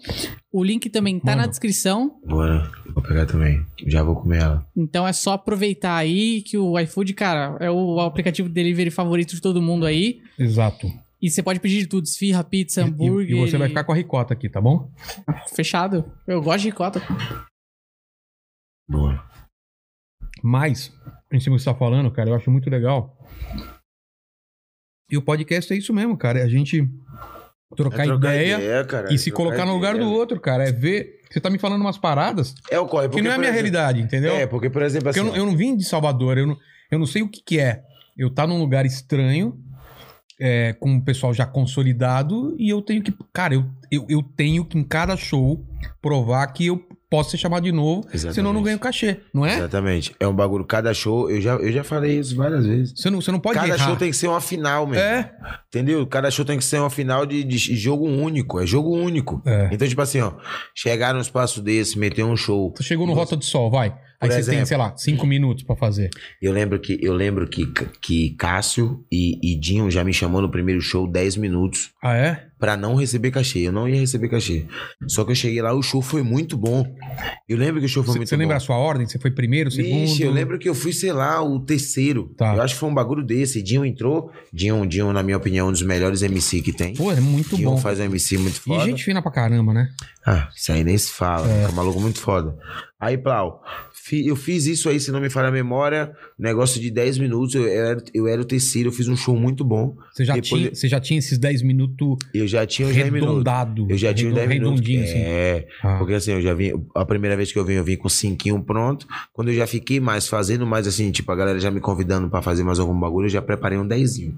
O 0.52 0.62
link 0.62 0.90
também 0.90 1.18
tá 1.20 1.32
na 1.32 1.44
Mano. 1.44 1.50
descrição. 1.50 2.20
Bora, 2.26 2.70
vou 2.94 3.02
pegar 3.02 3.26
também. 3.26 3.66
Já 3.88 4.04
vou 4.04 4.18
comer 4.18 4.42
ela. 4.42 4.68
Então 4.76 5.08
é 5.08 5.14
só 5.14 5.34
aproveitar 5.34 5.96
aí 5.96 6.42
que 6.42 6.58
o 6.58 6.78
iFood, 6.80 7.14
cara, 7.14 7.56
é 7.62 7.72
o 7.72 7.98
aplicativo 8.02 8.50
de 8.50 8.54
delivery 8.56 8.92
favorito 8.92 9.36
de 9.36 9.42
todo 9.42 9.62
mundo 9.62 9.86
aí. 9.86 10.20
Exato. 10.38 10.88
E 11.22 11.30
você 11.30 11.42
pode 11.42 11.62
pedir 11.62 11.80
de 11.80 11.88
tudo: 11.88 12.04
esfirra, 12.04 12.44
pizza, 12.44 12.82
E- 12.82 12.84
hambúrguer. 12.84 13.38
E, 13.38 13.40
você 13.40 13.58
vai 13.58 13.70
ficar 13.70 13.86
com 13.86 13.94
a 13.94 13.96
ricota 13.96 14.34
aqui, 14.34 14.50
tá 14.50 14.60
bom? 14.60 14.90
Fechado. 15.56 16.12
Eu 16.28 16.42
gosto 16.42 16.64
de 16.64 16.70
ricota. 16.70 17.02
Boa. 18.90 19.24
Mas, 20.44 20.92
em 21.32 21.40
cima 21.40 21.56
do 21.56 21.60
que 21.60 21.64
você 21.64 21.72
tá 21.72 21.76
falando, 21.78 22.12
cara, 22.12 22.30
eu 22.30 22.36
acho 22.36 22.50
muito 22.52 22.70
legal. 22.70 23.16
E 25.12 25.18
o 25.18 25.22
podcast 25.22 25.74
é 25.74 25.78
isso 25.78 25.94
mesmo, 25.94 26.16
cara. 26.18 26.40
É 26.40 26.44
a 26.44 26.48
gente 26.48 26.88
trocar, 27.76 28.04
É 28.04 28.06
trocar 28.06 28.36
ideia, 28.36 28.86
cara, 28.86 29.14
e 29.14 29.18
se 29.18 29.32
colocar 29.32 29.66
no 29.66 29.74
lugar 29.74 29.96
ideia. 29.96 30.06
do 30.08 30.12
outro, 30.14 30.40
cara. 30.40 30.68
É 30.68 30.72
ver. 30.72 31.20
Você 31.30 31.40
tá 31.40 31.50
me 31.50 31.60
falando 31.60 31.82
umas 31.82 31.98
paradas 31.98 32.56
É 32.72 32.80
o 32.80 32.88
corre. 32.88 33.04
que 33.08 33.12
porque, 33.12 33.22
não 33.24 33.32
é 33.32 33.36
a 33.36 33.38
minha 33.38 33.50
exemplo- 33.52 33.72
realidade, 33.72 34.02
entendeu? 34.02 34.34
É, 34.36 34.48
porque, 34.48 34.70
por 34.70 34.82
exemplo, 34.82 35.10
assim. 35.10 35.20
eu, 35.20 35.26
não, 35.26 35.36
eu 35.36 35.46
não 35.46 35.56
vim 35.56 35.76
de 35.76 35.84
Salvador, 35.84 36.38
eu 36.40 36.48
não, 36.48 36.58
eu 36.92 36.98
não 37.00 37.06
sei 37.06 37.22
o 37.22 37.30
que, 37.30 37.42
que 37.44 37.60
é. 37.60 37.84
Eu 38.18 38.30
tá 38.32 38.46
num 38.48 38.58
lugar 38.60 38.86
estranho, 38.86 39.58
é, 40.40 40.74
com 40.74 40.96
o 40.96 41.02
pessoal 41.04 41.34
já 41.34 41.46
consolidado, 41.46 42.56
e 42.60 42.70
eu 42.70 42.82
tenho 42.82 43.02
que. 43.04 43.14
Cara, 43.32 43.54
eu, 43.54 43.66
eu, 43.92 44.06
eu 44.10 44.24
tenho 44.24 44.66
que 44.66 44.78
em 44.78 44.84
cada 44.84 45.16
show 45.16 45.64
provar 46.02 46.46
que 46.48 46.66
eu 46.66 46.78
posso 47.10 47.32
ser 47.32 47.38
chamado 47.38 47.64
de 47.64 47.72
novo, 47.72 48.04
senão 48.12 48.20
eu 48.30 48.34
não 48.34 48.40
Exatamente. 48.42 48.64
ganho 48.66 48.80
cachê, 48.80 49.18
não 49.34 49.46
é? 49.46 49.58
Exatamente. 49.58 50.16
É 50.20 50.28
um 50.28 50.34
bagulho, 50.34 50.64
cada 50.64 50.94
show, 50.94 51.30
eu 51.30 51.42
já, 51.42 51.56
eu 51.56 51.72
já 51.72 51.84
falei 51.84 52.20
isso 52.20 52.36
várias 52.36 52.66
vezes. 52.66 52.94
Você 52.96 53.10
não, 53.10 53.20
você 53.20 53.32
não 53.32 53.40
pode 53.40 53.56
cada 53.56 53.68
errar. 53.68 53.86
show 53.88 53.96
tem 53.96 54.12
que 54.12 54.18
ser 54.18 54.28
uma 54.28 54.40
final, 54.40 54.86
mesmo. 54.86 55.04
É, 55.04 55.32
Entendeu? 55.68 56.06
Cada 56.06 56.30
show 56.30 56.46
tem 56.46 56.58
que 56.58 56.64
ser 56.64 56.80
uma 56.80 56.90
final 56.90 57.26
de, 57.26 57.44
de 57.44 57.58
jogo 57.58 58.06
único. 58.06 58.60
É 58.60 58.66
jogo 58.66 58.96
único. 58.96 59.42
É. 59.46 59.70
Então, 59.72 59.88
tipo 59.88 60.02
assim, 60.02 60.22
ó, 60.22 60.34
chegar 60.76 61.14
num 61.14 61.22
espaço 61.22 61.62
desse, 61.62 61.98
meter 61.98 62.24
um 62.24 62.38
show. 62.38 62.74
você 62.76 62.84
chegou 62.84 63.08
no 63.08 63.14
Rota 63.14 63.36
do 63.36 63.44
Sol, 63.44 63.72
vai. 63.72 63.96
Aí 64.22 64.28
Por 64.28 64.34
você 64.36 64.42
tem, 64.44 64.56
exemplo. 64.56 64.66
sei 64.68 64.78
lá, 64.78 64.98
cinco 64.98 65.26
minutos 65.26 65.64
pra 65.64 65.76
fazer. 65.78 66.10
Eu 66.42 66.52
lembro 66.52 66.78
que 66.80 66.98
eu 67.02 67.14
lembro 67.14 67.48
que, 67.48 67.66
que 68.02 68.32
Cássio 68.32 69.02
e, 69.10 69.40
e 69.42 69.58
Dinho 69.58 69.90
já 69.90 70.04
me 70.04 70.14
chamou 70.14 70.42
no 70.42 70.50
primeiro 70.52 70.82
show 70.82 71.08
10 71.10 71.38
minutos 71.38 71.92
Ah, 72.04 72.16
é? 72.18 72.46
pra 72.60 72.76
não 72.76 72.96
receber 72.96 73.32
cachê. 73.32 73.60
Eu 73.60 73.72
não 73.72 73.88
ia 73.88 73.98
receber 73.98 74.28
cachê. 74.28 74.66
Só 75.08 75.24
que 75.24 75.32
eu 75.32 75.36
cheguei 75.36 75.62
lá, 75.62 75.74
o 75.74 75.82
show 75.82 76.02
foi 76.02 76.22
muito 76.22 76.58
bom. 76.58 76.84
Eu 77.48 77.58
lembro 77.58 77.80
que 77.80 77.86
o 77.86 77.90
show 77.90 78.04
foi 78.04 78.12
Você, 78.12 78.20
muito 78.20 78.28
você 78.30 78.36
bom. 78.36 78.40
lembra 78.42 78.58
a 78.58 78.60
sua 78.60 78.76
ordem? 78.76 79.08
Você 79.08 79.18
foi 79.18 79.32
primeiro, 79.32 79.72
segundo? 79.72 80.02
Vixe, 80.02 80.22
eu 80.22 80.32
lembro 80.32 80.60
que 80.60 80.68
eu 80.68 80.76
fui, 80.76 80.92
sei 80.92 81.14
lá, 81.14 81.42
o 81.42 81.58
terceiro. 81.62 82.34
Tá. 82.38 82.56
Eu 82.56 82.62
acho 82.62 82.74
que 82.74 82.80
foi 82.82 82.90
um 82.90 82.94
bagulho 82.94 83.24
desse. 83.24 83.62
Dinho 83.62 83.86
entrou. 83.86 84.30
Dinho, 84.52 84.86
Dinho, 84.86 85.14
na 85.14 85.24
minha 85.24 85.38
opinião, 85.38 85.70
um 85.70 85.72
dos 85.72 85.82
melhores 85.84 86.22
MC 86.22 86.62
que 86.62 86.74
tem. 86.74 86.94
Pô, 86.94 87.10
é 87.14 87.22
muito 87.22 87.56
Dinho 87.56 87.70
bom. 87.72 87.78
faz 87.78 87.98
um 88.02 88.04
MC 88.04 88.38
muito 88.38 88.58
E 88.58 88.60
foda. 88.60 88.84
gente 88.84 89.02
fina 89.06 89.22
pra 89.22 89.32
caramba, 89.32 89.74
né? 89.74 89.88
Ah, 90.26 90.50
isso 90.54 90.74
aí 90.74 90.84
nem 90.84 90.98
se 90.98 91.10
fala. 91.14 91.50
É. 91.50 91.64
É. 91.64 91.72
maluco 91.72 92.02
muito 92.02 92.20
foda. 92.20 92.54
Aí, 93.00 93.18
Plau, 93.18 93.64
eu 94.16 94.36
fiz 94.36 94.66
isso 94.66 94.90
aí, 94.90 95.00
se 95.00 95.12
não 95.12 95.20
me 95.20 95.30
falha 95.30 95.48
a 95.50 95.52
memória, 95.52 96.12
negócio 96.38 96.80
de 96.82 96.90
10 96.90 97.18
minutos. 97.18 97.56
Eu 97.56 97.68
era, 97.68 98.04
eu 98.14 98.28
era 98.28 98.42
o 98.42 98.46
terceiro, 98.46 98.90
eu 98.90 98.94
fiz 98.94 99.08
um 99.08 99.16
show 99.16 99.36
muito 99.36 99.64
bom. 99.64 99.96
Você 100.14 100.26
já, 100.26 100.34
Depois 100.34 100.50
tinha, 100.50 100.76
você 100.76 100.88
já 100.88 101.00
tinha 101.00 101.20
esses 101.20 101.38
10 101.38 101.62
minutos 101.62 102.18
Eu 102.34 102.48
já 102.48 102.66
tinha 102.66 102.88
os 102.88 102.94
10 102.96 103.12
minutos. 103.12 103.46
Eu 103.90 103.98
já 103.98 104.14
tinha 104.14 104.30
os 104.30 104.36
10 104.36 104.50
minutos. 104.50 104.82
Assim. 104.82 105.18
É, 105.20 105.68
Ah. 105.84 105.98
porque 105.98 106.14
assim, 106.14 106.32
eu 106.32 106.42
já 106.42 106.54
vim. 106.54 106.72
A 106.96 107.06
primeira 107.06 107.36
vez 107.38 107.52
que 107.52 107.60
eu 107.60 107.66
vim, 107.66 107.74
eu 107.74 107.84
vim 107.84 107.96
com 107.98 108.10
cinquinho 108.10 108.64
pronto. 108.64 109.08
Quando 109.34 109.50
eu 109.50 109.56
já 109.56 109.68
fiquei 109.68 110.00
mais 110.00 110.28
fazendo 110.28 110.66
mais 110.66 110.88
assim, 110.88 111.12
tipo, 111.12 111.32
a 111.32 111.36
galera 111.36 111.60
já 111.60 111.70
me 111.72 111.80
convidando 111.80 112.30
pra 112.30 112.42
fazer 112.42 112.64
mais 112.64 112.80
algum 112.80 112.98
bagulho, 113.00 113.26
eu 113.26 113.30
já 113.30 113.42
preparei 113.42 113.78
um 113.78 113.88
dezinho. 113.88 114.38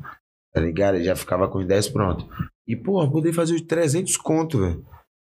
Tá 0.53 0.59
ligado? 0.59 0.97
Eu 0.97 1.03
já 1.03 1.15
ficava 1.15 1.47
com 1.47 1.59
os 1.59 1.65
10 1.65 1.87
pronto. 1.89 2.27
E, 2.67 2.75
pô, 2.75 3.01
eu 3.03 3.09
poder 3.09 3.31
fazer 3.33 3.55
os 3.55 3.61
300 3.61 4.17
conto, 4.17 4.59
velho. 4.59 4.83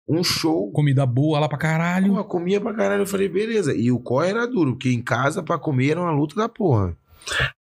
Um 0.10 0.24
show. 0.24 0.72
Comida 0.72 1.06
boa 1.06 1.40
lá 1.40 1.48
pra 1.48 1.58
caralho. 1.58 2.08
Porra, 2.10 2.24
comia 2.24 2.60
pra 2.60 2.74
caralho. 2.74 3.04
Eu 3.04 3.08
falei, 3.08 3.30
beleza. 3.30 3.76
E 3.76 3.92
o 3.92 4.00
corre 4.00 4.30
era 4.30 4.48
duro, 4.48 4.72
porque 4.74 4.90
em 4.92 5.02
casa 5.02 5.44
pra 5.44 5.58
comer 5.60 5.92
era 5.92 6.02
uma 6.02 6.12
luta 6.12 6.36
da 6.36 6.50
porra. 6.50 6.96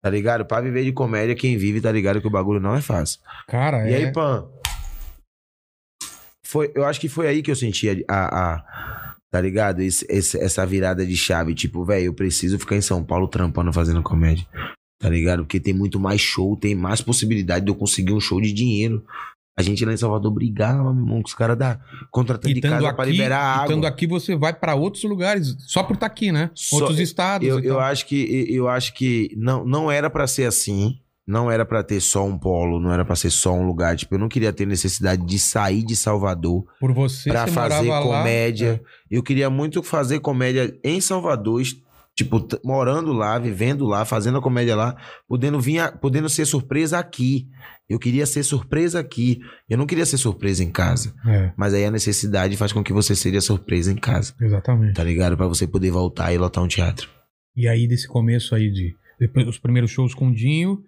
Tá 0.02 0.10
ligado? 0.10 0.44
Pra 0.44 0.60
viver 0.60 0.84
de 0.84 0.92
comédia, 0.92 1.34
quem 1.34 1.56
vive 1.56 1.80
tá 1.80 1.90
ligado 1.90 2.20
que 2.20 2.26
o 2.26 2.30
bagulho 2.30 2.60
não 2.60 2.74
é 2.76 2.80
fácil. 2.80 3.20
Cara, 3.48 3.88
E 3.90 3.92
é. 3.92 3.96
aí, 3.96 4.12
Pan? 4.12 4.46
Foi, 6.44 6.70
eu 6.74 6.84
acho 6.84 7.00
que 7.00 7.08
foi 7.08 7.26
aí 7.26 7.42
que 7.42 7.50
eu 7.50 7.56
senti 7.56 7.88
a. 7.90 7.94
a- 8.08 8.54
a- 8.54 9.16
tá 9.32 9.40
ligado? 9.40 9.80
Esse- 9.80 10.06
esse- 10.08 10.38
essa 10.38 10.64
virada 10.64 11.04
de 11.04 11.16
chave. 11.16 11.54
Tipo, 11.54 11.84
velho, 11.84 12.06
eu 12.06 12.14
preciso 12.14 12.58
ficar 12.58 12.76
em 12.76 12.80
São 12.80 13.02
Paulo 13.04 13.26
trampando, 13.28 13.72
fazendo 13.72 14.02
comédia. 14.02 14.46
Tá 15.00 15.08
ligado? 15.10 15.42
Porque 15.42 15.60
tem 15.60 15.74
muito 15.74 15.98
mais 15.98 16.20
show, 16.20 16.56
tem 16.56 16.74
mais 16.74 17.00
possibilidade 17.02 17.64
de 17.64 17.70
eu 17.70 17.74
conseguir 17.74 18.12
um 18.12 18.20
show 18.20 18.40
de 18.40 18.52
dinheiro. 18.52 19.04
A 19.58 19.62
gente 19.62 19.84
lá 19.86 19.92
em 19.92 19.96
Salvador 19.96 20.30
brigava, 20.32 20.92
meu 20.92 21.02
irmão, 21.02 21.22
com 21.22 21.28
os 21.28 21.34
caras 21.34 21.56
da 21.56 21.80
contratando 22.10 22.52
de 22.52 22.60
casa 22.60 22.92
pra 22.92 23.04
liberar 23.06 23.38
água. 23.38 23.64
estando 23.66 23.86
aqui, 23.86 24.06
você 24.06 24.36
vai 24.36 24.52
pra 24.52 24.74
outros 24.74 25.02
lugares 25.04 25.56
só 25.60 25.82
por 25.82 25.94
estar 25.94 26.04
aqui, 26.06 26.30
né? 26.30 26.50
Só- 26.54 26.76
Outros 26.76 27.00
estados. 27.00 27.48
Eu, 27.48 27.58
eu 27.60 27.80
acho 27.80 28.06
que 28.06 28.46
eu 28.50 28.68
acho 28.68 28.92
que 28.92 29.30
não, 29.36 29.64
não 29.64 29.90
era 29.90 30.10
pra 30.10 30.26
ser 30.26 30.44
assim. 30.44 30.98
Não 31.26 31.50
era 31.50 31.64
pra 31.66 31.82
ter 31.82 32.00
só 32.00 32.24
um 32.24 32.38
polo, 32.38 32.78
não 32.78 32.92
era 32.92 33.04
pra 33.04 33.16
ser 33.16 33.30
só 33.30 33.52
um 33.52 33.66
lugar. 33.66 33.96
Tipo, 33.96 34.14
eu 34.14 34.18
não 34.20 34.28
queria 34.28 34.52
ter 34.52 34.64
necessidade 34.64 35.26
de 35.26 35.40
sair 35.40 35.82
de 35.82 35.96
Salvador 35.96 36.64
Por 36.78 36.92
você, 36.92 37.28
pra 37.30 37.46
você 37.48 37.52
fazer 37.52 37.86
morava 37.86 38.08
lá, 38.08 38.18
comédia. 38.18 38.80
é. 39.10 39.16
Eu 39.16 39.22
queria 39.24 39.50
muito 39.50 39.82
fazer 39.82 40.20
comédia 40.20 40.78
em 40.84 41.00
Salvador, 41.00 41.60
tipo, 42.16 42.46
morando 42.64 43.12
lá, 43.12 43.38
vivendo 43.38 43.84
lá, 43.86 44.04
fazendo 44.04 44.38
a 44.38 44.42
comédia 44.42 44.74
lá, 44.74 44.96
podendo 45.28 45.60
vir, 45.60 45.78
a- 45.80 45.92
podendo 45.92 46.28
ser 46.28 46.46
surpresa 46.46 46.98
aqui. 46.98 47.46
Eu 47.88 47.98
queria 47.98 48.26
ser 48.26 48.42
surpresa 48.42 48.98
aqui. 48.98 49.38
Eu 49.68 49.78
não 49.78 49.86
queria 49.86 50.04
ser 50.06 50.16
surpresa 50.16 50.64
em 50.64 50.70
casa. 50.72 51.14
É, 51.26 51.52
Mas 51.56 51.72
aí 51.74 51.84
a 51.84 51.90
necessidade 51.90 52.56
faz 52.56 52.72
com 52.72 52.82
que 52.82 52.92
você 52.92 53.14
seja 53.14 53.40
surpresa 53.40 53.92
em 53.92 53.96
casa. 53.96 54.34
exatamente. 54.40 54.94
Tá 54.94 55.04
ligado? 55.04 55.36
Pra 55.36 55.46
você 55.46 55.66
poder 55.68 55.90
voltar 55.92 56.32
e 56.32 56.38
lotar 56.38 56.64
um 56.64 56.68
teatro. 56.68 57.08
E 57.54 57.68
aí, 57.68 57.86
desse 57.86 58.08
começo 58.08 58.54
aí 58.54 58.70
de. 58.72 58.94
Depois 59.18 59.46
dos 59.46 59.58
primeiros 59.58 59.90
shows 59.90 60.12
com 60.14 60.28
o 60.28 60.34
Dinho, 60.34 60.82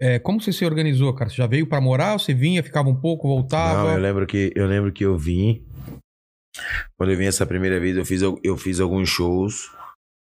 é, 0.00 0.18
como 0.18 0.40
você 0.40 0.52
se 0.52 0.64
organizou, 0.64 1.14
cara? 1.14 1.30
Você 1.30 1.36
já 1.36 1.46
veio 1.46 1.64
pra 1.64 1.80
morar? 1.80 2.14
ou 2.14 2.18
Você 2.18 2.34
vinha, 2.34 2.60
ficava 2.60 2.88
um 2.88 2.96
pouco, 2.96 3.28
voltava? 3.28 3.84
Não, 3.84 3.92
eu 3.92 4.00
lembro 4.00 4.26
que 4.26 4.50
eu 4.56 4.66
lembro 4.66 4.90
que 4.92 5.04
eu 5.04 5.16
vim. 5.16 5.62
Quando 6.96 7.12
eu 7.12 7.16
vim 7.16 7.26
essa 7.26 7.46
primeira 7.46 7.78
vez, 7.78 7.96
eu 7.96 8.04
fiz, 8.04 8.20
eu 8.22 8.56
fiz 8.56 8.80
alguns 8.80 9.08
shows. 9.08 9.70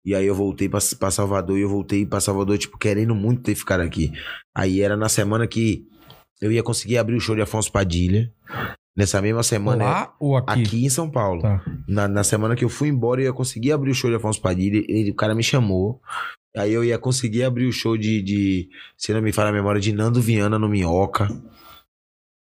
E 0.04 0.14
aí 0.14 0.26
eu 0.26 0.34
voltei 0.34 0.68
pra, 0.68 0.80
pra 0.98 1.10
Salvador 1.10 1.58
e 1.58 1.62
eu 1.62 1.68
voltei 1.68 2.04
pra 2.04 2.20
Salvador, 2.20 2.58
tipo, 2.58 2.76
querendo 2.76 3.14
muito 3.14 3.42
ter 3.42 3.54
ficado 3.54 3.80
aqui. 3.80 4.12
Aí 4.54 4.80
era 4.82 4.96
na 4.96 5.08
semana 5.08 5.46
que 5.46 5.86
eu 6.40 6.52
ia 6.52 6.62
conseguir 6.62 6.98
abrir 6.98 7.16
o 7.16 7.20
show 7.20 7.34
de 7.34 7.42
Afonso 7.42 7.72
Padilha. 7.72 8.30
Nessa 8.96 9.20
mesma 9.20 9.42
semana. 9.42 9.84
Lá 9.84 10.14
ou 10.20 10.36
aqui? 10.36 10.62
Aqui 10.62 10.84
em 10.84 10.90
São 10.90 11.10
Paulo. 11.10 11.42
Tá. 11.42 11.64
Na, 11.88 12.06
na 12.06 12.22
semana 12.22 12.54
que 12.54 12.64
eu 12.64 12.68
fui 12.68 12.88
embora, 12.88 13.20
eu 13.20 13.24
ia 13.24 13.32
conseguir 13.32 13.72
abrir 13.72 13.90
o 13.90 13.94
show 13.94 14.08
de 14.08 14.16
Afonso 14.16 14.40
Padilha. 14.40 14.84
Ele, 14.88 15.10
o 15.10 15.14
cara 15.14 15.34
me 15.34 15.42
chamou. 15.42 16.00
Aí 16.56 16.72
eu 16.72 16.84
ia 16.84 16.96
conseguir 16.96 17.42
abrir 17.42 17.66
o 17.66 17.72
show 17.72 17.96
de, 17.96 18.22
de 18.22 18.68
se 18.96 19.12
não 19.12 19.20
me 19.20 19.32
falha 19.32 19.48
a 19.48 19.52
memória, 19.52 19.80
de 19.80 19.92
Nando 19.92 20.20
Viana 20.20 20.58
no 20.58 20.68
Minhoca. 20.68 21.28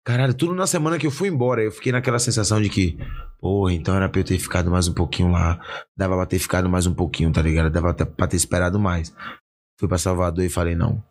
Caralho, 0.05 0.33
tudo 0.33 0.53
na 0.53 0.67
semana 0.67 0.99
que 0.99 1.07
eu 1.07 1.11
fui 1.11 1.29
embora. 1.29 1.63
Eu 1.63 1.71
fiquei 1.71 1.91
naquela 1.91 2.19
sensação 2.19 2.61
de 2.61 2.69
que, 2.69 2.97
porra, 3.39 3.73
então 3.73 3.95
era 3.95 4.09
pra 4.09 4.19
eu 4.19 4.25
ter 4.25 4.37
ficado 4.37 4.69
mais 4.69 4.87
um 4.87 4.93
pouquinho 4.93 5.31
lá. 5.31 5.59
Dava 5.95 6.15
pra 6.15 6.25
ter 6.25 6.39
ficado 6.39 6.69
mais 6.69 6.85
um 6.85 6.93
pouquinho, 6.93 7.31
tá 7.31 7.41
ligado? 7.41 7.71
Dava 7.71 7.93
pra 7.93 8.27
ter 8.27 8.35
esperado 8.35 8.77
mais. 8.77 9.15
Fui 9.79 9.87
pra 9.87 9.97
Salvador 9.97 10.43
e 10.43 10.49
falei, 10.49 10.75
não. 10.75 11.01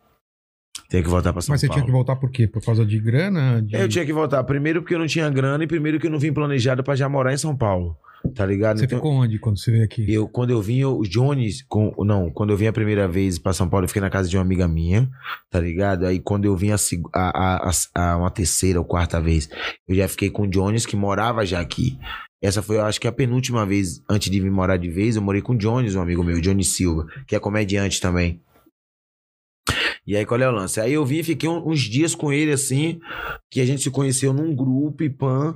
Tenho 0.89 1.03
que 1.03 1.09
voltar 1.09 1.31
pra 1.33 1.41
São 1.41 1.53
Mas 1.53 1.61
você 1.61 1.67
Paulo. 1.67 1.81
tinha 1.81 1.85
que 1.85 1.91
voltar 1.91 2.15
por 2.15 2.29
quê? 2.31 2.47
Por 2.47 2.63
causa 2.63 2.85
de 2.85 2.99
grana? 2.99 3.61
De... 3.61 3.75
Eu 3.75 3.87
tinha 3.87 4.05
que 4.05 4.13
voltar. 4.13 4.43
Primeiro 4.43 4.81
porque 4.81 4.95
eu 4.95 4.99
não 4.99 5.07
tinha 5.07 5.29
grana 5.29 5.63
e 5.63 5.67
primeiro 5.67 5.99
que 5.99 6.07
eu 6.07 6.11
não 6.11 6.19
vim 6.19 6.33
planejado 6.33 6.83
pra 6.83 6.95
já 6.95 7.07
morar 7.07 7.33
em 7.33 7.37
São 7.37 7.55
Paulo. 7.55 7.95
Tá 8.35 8.45
ligado? 8.45 8.79
Você 8.79 8.85
Então- 8.85 8.99
ficou 8.99 9.11
onde 9.11 9.37
quando 9.37 9.59
você 9.59 9.69
veio 9.69 9.83
aqui? 9.83 10.05
Eu, 10.11 10.27
quando 10.29 10.49
eu 10.51 10.61
vim, 10.61 10.77
eu- 10.79 10.97
o 10.97 11.03
Jones, 11.03 11.61
com, 11.67 11.93
não, 12.05 12.31
quando 12.31 12.51
eu 12.51 12.57
vim 12.57 12.67
a 12.67 12.73
primeira 12.73 13.05
vez 13.07 13.37
pra 13.37 13.51
São 13.51 13.67
Paulo, 13.67 13.83
eu 13.83 13.87
fiquei 13.89 14.01
na 14.01 14.09
casa 14.09 14.29
de 14.29 14.37
uma 14.37 14.41
amiga 14.43 14.65
minha, 14.67 15.09
tá 15.49 15.59
ligado? 15.59 16.05
Aí 16.05 16.19
quando 16.19 16.45
eu 16.45 16.55
vim 16.55 16.71
a, 16.71 16.77
a, 17.13 17.69
a- 17.69 17.71
a 18.13 18.17
uma 18.17 18.31
terceira 18.31 18.79
ou 18.79 18.85
quarta 18.85 19.19
vez, 19.21 19.49
eu 19.87 19.95
já 19.95 20.07
fiquei 20.07 20.29
com 20.29 20.43
o 20.43 20.47
Jones, 20.47 20.85
que 20.85 20.95
morava 20.95 21.45
já 21.45 21.59
aqui. 21.59 21.97
Essa 22.41 22.61
foi, 22.61 22.77
eu 22.77 22.85
acho 22.85 22.99
que 22.99 23.07
a 23.07 23.11
penúltima 23.11 23.65
vez, 23.65 24.01
antes 24.09 24.29
de 24.31 24.39
vir 24.39 24.51
morar 24.51 24.77
de 24.77 24.89
vez, 24.89 25.15
eu 25.17 25.21
morei 25.21 25.41
com 25.41 25.53
o 25.53 25.57
Jones, 25.57 25.93
um 25.95 26.01
amigo 26.01 26.23
meu, 26.23 26.39
Johnny 26.39 26.63
Silva, 26.63 27.05
que 27.27 27.35
é 27.35 27.39
comediante 27.39 27.99
também. 27.99 28.39
E 30.05 30.15
aí, 30.17 30.25
qual 30.25 30.39
é 30.41 30.47
o 30.47 30.51
lance? 30.51 30.79
Aí 30.81 30.93
eu 30.93 31.05
vim 31.05 31.19
e 31.19 31.23
fiquei 31.23 31.47
uns 31.49 31.79
dias 31.81 32.13
com 32.13 32.31
ele, 32.33 32.51
assim, 32.51 32.99
que 33.49 33.61
a 33.61 33.65
gente 33.65 33.81
se 33.83 33.89
conheceu 33.89 34.33
num 34.33 34.53
grupo 34.55 35.01
e 35.03 35.09
pan. 35.09 35.55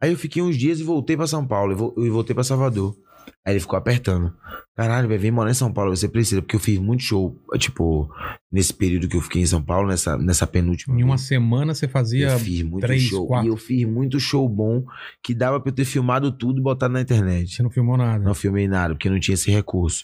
Aí 0.00 0.10
eu 0.10 0.16
fiquei 0.18 0.42
uns 0.42 0.56
dias 0.56 0.80
e 0.80 0.82
voltei 0.82 1.16
pra 1.16 1.26
São 1.26 1.46
Paulo, 1.46 1.72
e 1.72 1.74
vo- 1.76 1.94
voltei 2.10 2.34
pra 2.34 2.42
Salvador. 2.42 2.96
Aí 3.44 3.52
ele 3.52 3.60
ficou 3.60 3.76
apertando. 3.78 4.32
Caralho, 4.76 5.06
vai 5.08 5.18
vir 5.18 5.30
morar 5.30 5.50
em 5.50 5.54
São 5.54 5.70
Paulo, 5.72 5.94
você 5.94 6.08
precisa, 6.08 6.40
porque 6.42 6.56
eu 6.56 6.60
fiz 6.60 6.78
muito 6.78 7.02
show, 7.02 7.36
tipo, 7.58 8.10
nesse 8.50 8.72
período 8.72 9.06
que 9.08 9.16
eu 9.16 9.20
fiquei 9.20 9.42
em 9.42 9.46
São 9.46 9.62
Paulo, 9.62 9.88
nessa, 9.88 10.16
nessa 10.16 10.46
penúltima. 10.46 10.98
Em 10.98 11.04
uma 11.04 11.16
vez. 11.16 11.28
semana 11.28 11.74
você 11.74 11.86
fazia. 11.86 12.30
Eu 12.30 12.38
fiz 12.38 12.62
muito 12.62 12.86
três, 12.86 13.02
show. 13.02 13.26
quatro. 13.26 13.46
E 13.46 13.50
eu 13.52 13.56
fiz 13.56 13.86
muito 13.86 14.18
show 14.18 14.48
bom 14.48 14.82
que 15.22 15.34
dava 15.34 15.60
pra 15.60 15.70
eu 15.70 15.74
ter 15.74 15.84
filmado 15.84 16.32
tudo 16.32 16.60
e 16.60 16.62
botado 16.62 16.94
na 16.94 17.02
internet. 17.02 17.54
Você 17.54 17.62
não 17.62 17.70
filmou 17.70 17.96
nada. 17.96 18.24
Não 18.24 18.34
filmei 18.34 18.66
nada, 18.66 18.94
porque 18.94 19.10
não 19.10 19.20
tinha 19.20 19.34
esse 19.34 19.50
recurso. 19.50 20.02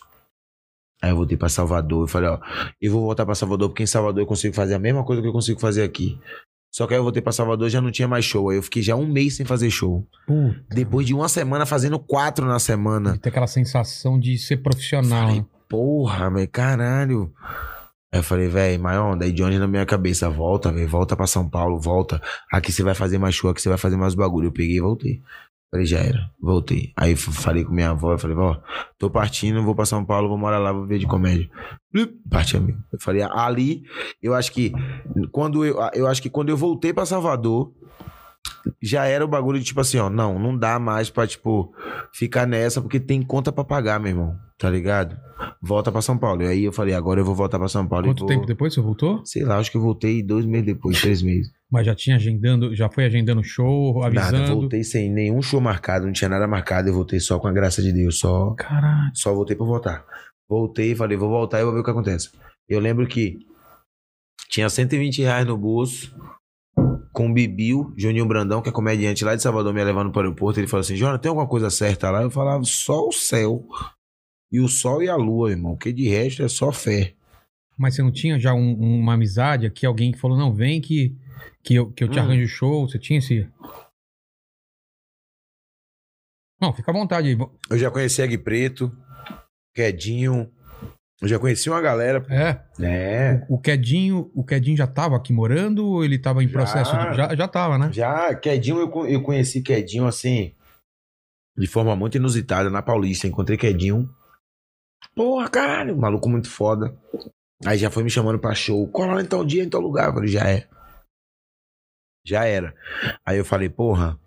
Aí 1.03 1.11
eu 1.11 1.17
voltei 1.17 1.37
pra 1.37 1.49
Salvador 1.49 2.07
e 2.07 2.11
falei, 2.11 2.29
ó, 2.31 2.39
eu 2.81 2.91
vou 2.93 3.03
voltar 3.03 3.27
pra 3.27 3.35
Salvador 3.35 3.69
porque 3.69 3.83
em 3.83 3.87
Salvador 3.87 4.23
eu 4.23 4.27
consigo 4.27 4.55
fazer 4.55 4.75
a 4.75 4.79
mesma 4.79 5.05
coisa 5.05 5.21
que 5.21 5.29
eu 5.29 5.33
consigo 5.33 5.61
fazer 5.61 5.83
aqui. 5.83 6.19
Só 6.73 6.87
que 6.87 6.93
aí 6.95 6.99
eu 6.99 7.03
voltei 7.05 7.23
pra 7.23 7.33
Salvador 7.33 7.69
já 7.71 7.81
não 7.81 7.91
tinha 7.91 8.09
mais 8.09 8.25
show. 8.25 8.51
Aí 8.51 8.57
eu 8.59 8.63
fiquei 8.63 8.83
já 8.83 8.95
um 8.97 9.07
mês 9.07 9.37
sem 9.37 9.47
fazer 9.47 9.71
show. 9.71 10.07
Puta, 10.27 10.63
Depois 10.71 11.07
de 11.07 11.15
uma 11.15 11.29
semana 11.29 11.65
fazendo 11.65 11.99
quatro 11.99 12.47
na 12.47 12.59
semana. 12.59 13.13
de 13.13 13.21
ter 13.21 13.29
aquela 13.31 13.47
sensação 13.47 14.19
de 14.19 14.37
ser 14.39 14.59
profissional. 14.59 15.27
Falei, 15.27 15.41
né? 15.41 15.47
porra, 15.69 16.31
velho, 16.31 16.49
caralho. 16.49 17.33
Aí 18.13 18.21
eu 18.21 18.23
falei, 18.23 18.49
velho, 18.49 18.83
maior, 18.83 19.17
daí 19.17 19.33
Johnny 19.33 19.59
na 19.59 19.67
minha 19.67 19.85
cabeça, 19.87 20.29
volta, 20.31 20.71
velho, 20.71 20.89
volta 20.89 21.17
pra 21.17 21.27
São 21.27 21.49
Paulo, 21.49 21.79
volta. 21.81 22.21
Aqui 22.53 22.71
você 22.71 22.83
vai 22.83 22.95
fazer 22.95 23.19
mais 23.19 23.35
show, 23.35 23.51
aqui 23.51 23.61
você 23.61 23.69
vai 23.69 23.79
fazer 23.79 23.97
mais 23.97 24.15
bagulho. 24.15 24.49
Eu 24.49 24.53
peguei 24.53 24.77
e 24.77 24.81
voltei. 24.81 25.21
Falei, 25.71 25.85
já 25.87 25.99
era, 25.99 26.31
voltei. 26.41 26.93
Aí 26.97 27.17
falei 27.17 27.65
com 27.65 27.73
minha 27.73 27.91
avó, 27.91 28.17
falei, 28.17 28.37
vó, 28.37 28.61
tô 28.99 29.11
partindo, 29.11 29.63
vou 29.63 29.75
pra 29.75 29.85
São 29.85 30.05
Paulo, 30.05 30.29
vou 30.29 30.39
morar 30.39 30.59
lá, 30.59 30.73
vou 30.73 30.87
ver 30.87 30.99
de 30.99 31.07
comédia. 31.07 31.51
Parti, 32.31 32.57
amigo. 32.57 32.79
Eu 32.93 33.01
falei, 33.01 33.23
ali, 33.23 33.83
eu 34.23 34.35
acho 34.35 34.53
que 34.53 34.73
quando 35.33 35.65
eu, 35.65 35.77
eu 35.95 36.07
acho 36.07 36.23
que 36.23 36.31
quando 36.31 36.51
eu 36.51 36.57
voltei 36.57 36.93
pra 36.93 37.07
Salvador, 37.07 37.73
já 38.83 39.07
era 39.07 39.25
o 39.25 39.29
bagulho 39.29 39.59
de 39.59 39.65
tipo 39.65 39.81
assim, 39.81 39.99
ó, 39.99 40.09
não, 40.11 40.39
não 40.39 40.57
dá 40.57 40.79
mais 40.79 41.11
pra, 41.11 41.27
tipo, 41.27 41.73
ficar 42.13 42.47
nessa, 42.47 42.81
porque 42.81 43.01
tem 43.01 43.23
conta 43.23 43.53
pra 43.53 43.65
pagar, 43.65 43.99
meu 44.01 44.11
irmão, 44.11 44.37
tá 44.59 44.69
ligado? 44.71 45.17
Volta 45.61 45.93
pra 45.93 46.01
São 46.01 46.17
Paulo. 46.17 46.43
E 46.43 46.47
aí 46.47 46.65
eu 46.65 46.73
falei, 46.73 46.95
agora 46.95 47.21
eu 47.21 47.25
vou 47.25 47.35
voltar 47.35 47.59
pra 47.59 47.69
São 47.69 47.87
Paulo. 47.87 48.07
e 48.07 48.09
Quanto 48.11 48.21
vou... 48.21 48.29
tempo 48.29 48.47
depois 48.47 48.73
você 48.73 48.81
voltou? 48.81 49.21
Sei 49.25 49.45
lá, 49.45 49.59
acho 49.59 49.71
que 49.71 49.77
eu 49.77 49.83
voltei 49.83 50.23
dois 50.23 50.47
meses 50.47 50.67
depois, 50.67 51.01
três 51.01 51.23
meses. 51.23 51.51
Mas 51.71 51.85
já 51.85 51.95
tinha 51.95 52.17
agendando, 52.17 52.75
já 52.75 52.89
foi 52.89 53.05
agendando 53.05 53.43
show, 53.43 54.03
avisando. 54.03 54.39
Nada, 54.39 54.55
voltei 54.55 54.85
sem 54.85 55.13
nenhum 55.13 55.43
show 55.43 55.61
marcado, 55.61 56.07
não 56.07 56.13
tinha 56.13 56.29
nada 56.29 56.47
marcado, 56.47 56.89
eu 56.89 56.95
voltei 56.95 57.21
só 57.21 57.39
com 57.39 57.49
a 57.49 57.53
graça 57.53 57.83
de 57.83 57.93
Deus, 57.93 58.19
só, 58.19 58.55
Caralho. 58.55 59.11
só 59.15 59.35
voltei 59.35 59.57
pra 59.57 59.67
voltar. 59.67 60.05
Voltei 60.49 60.93
e 60.93 60.97
falei, 60.97 61.17
vou 61.17 61.29
voltar 61.29 61.61
e 61.61 61.65
vou 61.65 61.73
ver 61.75 61.81
o 61.81 61.85
que 61.85 61.91
acontece. 61.91 62.31
Eu 62.69 62.79
lembro 62.81 63.07
que 63.07 63.37
tinha 64.49 64.69
120 64.69 65.23
reais 65.23 65.45
no 65.47 65.57
bolso, 65.57 66.15
com 67.17 67.31
o 67.31 67.33
Bibiu, 67.33 67.95
Juninho 67.97 68.27
Brandão, 68.27 68.61
que 68.61 68.69
é 68.69 68.73
comediante 68.73 69.25
lá 69.25 69.35
de 69.35 69.43
Salvador, 69.43 69.73
me 69.73 69.83
levando 69.83 70.13
para 70.13 70.19
o 70.21 70.23
aeroporto. 70.25 70.61
Ele 70.61 70.67
falou 70.67 70.83
assim: 70.83 70.97
Jona, 70.97 71.19
tem 71.19 71.31
alguma 71.31 71.49
coisa 71.49 71.71
certa 71.71 72.11
lá? 72.11 72.21
Eu 72.21 72.31
falava, 72.31 72.63
só 72.65 73.09
o 73.09 73.13
céu. 73.13 73.67
E 74.53 74.61
o 74.61 74.69
sol 74.69 75.03
e 75.03 75.09
a 75.09 75.17
lua, 75.17 75.51
irmão, 75.51 75.77
que 75.79 75.91
de 75.95 76.07
resto 76.09 76.43
é 76.43 76.49
só 76.49 76.71
fé. 76.71 77.15
Mas 77.79 77.95
você 77.95 78.03
não 78.03 78.13
tinha 78.13 78.39
já 78.39 78.53
um- 78.53 78.75
uma 78.75 79.15
amizade 79.15 79.65
aqui, 79.67 79.87
alguém 79.87 80.13
que 80.13 80.19
falou, 80.19 80.37
não, 80.37 80.53
vem 80.53 80.79
que, 80.79 81.17
que, 81.65 81.75
eu, 81.75 81.91
que 81.91 82.05
eu 82.05 82.09
te 82.09 82.19
Hum. 82.19 82.23
arranjo 82.23 82.47
show? 82.47 82.87
Você 82.87 82.99
tinha 82.99 83.19
esse. 83.19 83.49
Não, 86.61 86.73
fica 86.75 86.91
à 86.91 86.95
vontade 86.95 87.29
aí. 87.29 87.39
Eu 87.71 87.79
já 87.79 87.91
conheci 87.91 88.21
Egg 88.21 88.37
Preto, 88.39 88.93
Quedinho. 89.75 90.51
Eu 91.21 91.29
já 91.29 91.39
conheci 91.39 91.71
uma 91.71 91.81
galera. 91.81 92.25
É, 92.29 92.61
É. 92.85 93.47
o 93.49 93.59
Quedinho, 93.59 94.31
o 94.35 94.45
Quedinho 94.45 94.77
já 94.77 94.87
tava 94.87 95.17
aqui 95.17 95.33
morando 95.33 95.87
ou 95.87 96.05
ele 96.05 96.19
tava 96.19 96.43
em 96.45 96.47
Já. 96.49 96.53
processo 96.53 96.93
de. 96.97 97.17
Já, 97.17 97.35
já 97.35 97.49
tava, 97.49 97.79
né? 97.79 97.91
Já, 97.93 98.35
Quedinho, 98.35 98.79
eu, 98.81 99.07
eu 99.07 99.23
conheci 99.23 99.63
Quedinho 99.63 100.07
assim, 100.07 100.55
de 101.57 101.67
forma 101.67 101.97
muito 101.97 102.17
inusitada, 102.19 102.69
na 102.69 102.83
Paulista. 102.83 103.27
Encontrei 103.27 103.57
Quedinho. 103.57 104.09
Porra, 105.15 105.49
caralho, 105.49 105.97
maluco 105.97 106.29
muito 106.29 106.51
foda. 106.51 106.95
Aí 107.65 107.79
já 107.79 107.91
foi 107.91 108.03
me 108.03 108.11
chamando 108.11 108.39
pra 108.39 108.55
show. 108.55 108.87
Cola 108.89 109.23
em 109.23 109.27
tal 109.27 109.43
dia, 109.43 109.65
em 109.65 109.71
tal 109.71 109.81
lugar. 109.81 110.09
Eu 110.09 110.13
falei, 110.15 110.29
já 110.29 110.47
é. 110.47 110.69
Já 112.27 112.45
era. 112.45 112.75
Aí 113.25 113.39
eu 113.39 113.45
falei, 113.45 113.71
porra. 113.71 114.19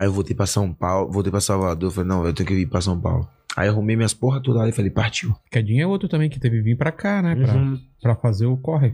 Aí 0.00 0.06
eu 0.08 0.12
voltei 0.12 0.34
pra 0.34 0.46
São 0.46 0.72
Paulo, 0.72 1.12
voltei 1.12 1.30
pra 1.30 1.42
Salvador. 1.42 1.90
Falei, 1.90 2.08
não, 2.08 2.24
eu 2.24 2.32
tenho 2.32 2.48
que 2.48 2.54
vir 2.54 2.66
pra 2.70 2.80
São 2.80 2.98
Paulo. 2.98 3.28
Aí 3.56 3.66
eu 3.66 3.72
arrumei 3.72 3.96
minhas 3.96 4.14
porra 4.14 4.42
toda 4.42 4.60
lá 4.60 4.68
e 4.68 4.72
falei, 4.72 4.90
partiu. 4.90 5.34
Quedinho 5.50 5.82
é 5.82 5.86
outro 5.86 6.08
também 6.08 6.30
que 6.30 6.38
teve 6.38 6.58
que 6.58 6.62
vir 6.62 6.76
pra 6.78 6.92
cá, 6.92 7.20
né? 7.20 7.34
Pra, 7.34 7.54
Uhum. 7.54 7.90
pra 8.00 8.16
fazer 8.16 8.46
o 8.46 8.56
corre. 8.56 8.92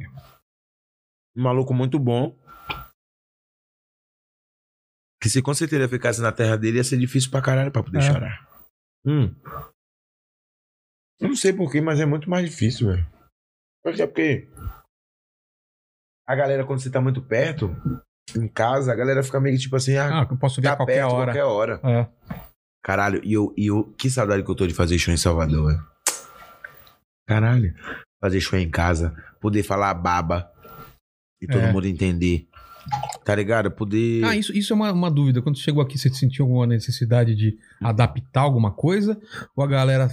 Um 1.37 1.43
maluco 1.43 1.75
muito 1.75 1.99
bom. 1.99 2.35
Que 5.23 5.29
se 5.29 5.43
com 5.43 5.53
certeza 5.55 5.89
ficasse 5.89 6.21
na 6.21 6.33
terra 6.33 6.57
dele, 6.57 6.79
ia 6.79 6.85
ser 6.85 6.99
difícil 6.99 7.31
pra 7.31 7.43
caralho 7.43 7.71
pra 7.71 7.83
poder 7.83 7.99
É. 7.99 8.03
chorar. 8.03 8.49
Hum. 9.05 9.35
Eu 11.21 11.29
não 11.29 11.37
sei 11.37 11.53
porquê, 11.53 11.81
mas 11.81 12.01
é 12.01 12.07
muito 12.07 12.29
mais 12.29 12.49
difícil, 12.49 12.89
velho. 12.89 13.07
Acho 13.87 13.97
que 13.97 14.03
é 14.03 14.07
porque 14.07 14.49
a 16.29 16.35
galera, 16.35 16.67
quando 16.67 16.81
você 16.81 16.91
tá 16.91 17.01
muito 17.01 17.23
perto, 17.23 17.69
em 18.37 18.49
casa, 18.49 18.93
a 18.93 18.97
galera 18.97 19.23
fica 19.23 19.41
meio 19.41 19.57
que 19.57 19.63
tipo 19.63 19.77
assim, 19.77 19.97
ah, 19.97 20.23
Ah, 20.23 20.27
que 20.27 20.33
eu 20.35 20.39
posso 20.39 20.61
ver 20.61 20.69
tá 20.69 20.73
a 20.75 20.77
qualquer 20.77 20.95
perto 21.03 21.13
hora. 21.15 21.25
qualquer 21.33 21.45
hora. 21.45 21.81
É. 21.85 22.46
Caralho, 22.87 23.21
e 23.25 23.33
eu, 23.33 23.53
e 23.57 23.67
eu, 23.67 23.83
que 23.99 24.09
saudade 24.09 24.45
que 24.45 24.49
eu 24.51 24.55
tô 24.55 24.65
de 24.65 24.73
fazer 24.73 24.97
show 24.97 25.13
em 25.13 25.17
Salvador, 25.17 25.67
velho. 25.73 25.85
Caralho. 27.27 27.75
Fazer 28.21 28.41
show 28.41 28.57
em 28.57 28.71
casa, 28.71 29.13
poder 29.41 29.65
falar 29.65 29.93
baba 29.95 30.49
e 31.43 31.49
todo 31.49 31.59
É. 31.63 31.73
mundo 31.73 31.89
entender. 31.89 32.47
Tá 33.25 33.35
ligado? 33.35 33.73
Poder. 33.73 34.25
Ah, 34.25 34.37
isso, 34.37 34.53
isso 34.57 34.73
é 34.73 34.77
uma, 34.77 34.93
uma 34.93 35.11
dúvida. 35.11 35.43
Quando 35.43 35.59
chegou 35.59 35.83
aqui, 35.83 35.99
você 35.99 36.09
sentiu 36.11 36.45
alguma 36.45 36.65
necessidade 36.69 37.35
de 37.35 37.59
adaptar 37.83 38.43
alguma 38.43 38.71
coisa? 38.71 39.21
Ou 39.57 39.65
a 39.65 39.67
galera. 39.67 40.09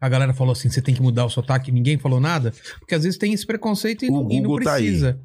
A 0.00 0.08
galera 0.08 0.34
falou 0.34 0.50
assim: 0.50 0.68
você 0.68 0.82
tem 0.82 0.92
que 0.92 1.00
mudar 1.00 1.24
o 1.24 1.30
sotaque, 1.30 1.70
ninguém 1.70 1.96
falou 1.96 2.18
nada? 2.18 2.52
Porque 2.80 2.96
às 2.96 3.04
vezes 3.04 3.16
tem 3.16 3.32
esse 3.32 3.46
preconceito 3.46 4.04
e, 4.04 4.08
O 4.10 4.24
não, 4.24 4.30
e 4.32 4.40
não 4.40 4.48
Google 4.50 4.64
tá 4.64 4.74
aí. 4.74 4.82
precisa. 4.86 5.20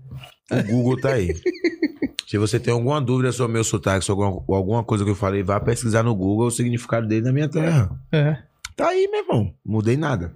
O 0.51 0.63
Google 0.71 1.01
tá 1.01 1.13
aí. 1.13 1.33
Se 2.29 2.37
você 2.37 2.59
tem 2.59 2.71
alguma 2.71 3.01
dúvida 3.01 3.31
sobre 3.31 3.53
meu 3.53 3.63
sotaque, 3.63 4.05
sobre 4.05 4.23
alguma, 4.23 4.55
alguma 4.55 4.83
coisa 4.83 5.03
que 5.03 5.09
eu 5.09 5.15
falei, 5.15 5.41
vá 5.41 5.59
pesquisar 5.59 6.03
no 6.03 6.13
Google 6.13 6.45
o 6.45 6.51
significado 6.51 7.07
dele 7.07 7.25
na 7.25 7.33
minha 7.33 7.49
terra. 7.49 7.89
É. 8.11 8.37
Tá 8.75 8.89
aí, 8.89 9.07
meu 9.07 9.21
irmão. 9.21 9.51
Mudei 9.65 9.97
nada. 9.97 10.35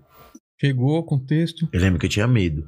Chegou, 0.59 1.03
contexto, 1.03 1.69
Eu 1.71 1.79
lembro 1.79 1.99
que 1.99 2.07
eu 2.07 2.09
tinha 2.09 2.25
medo. 2.25 2.65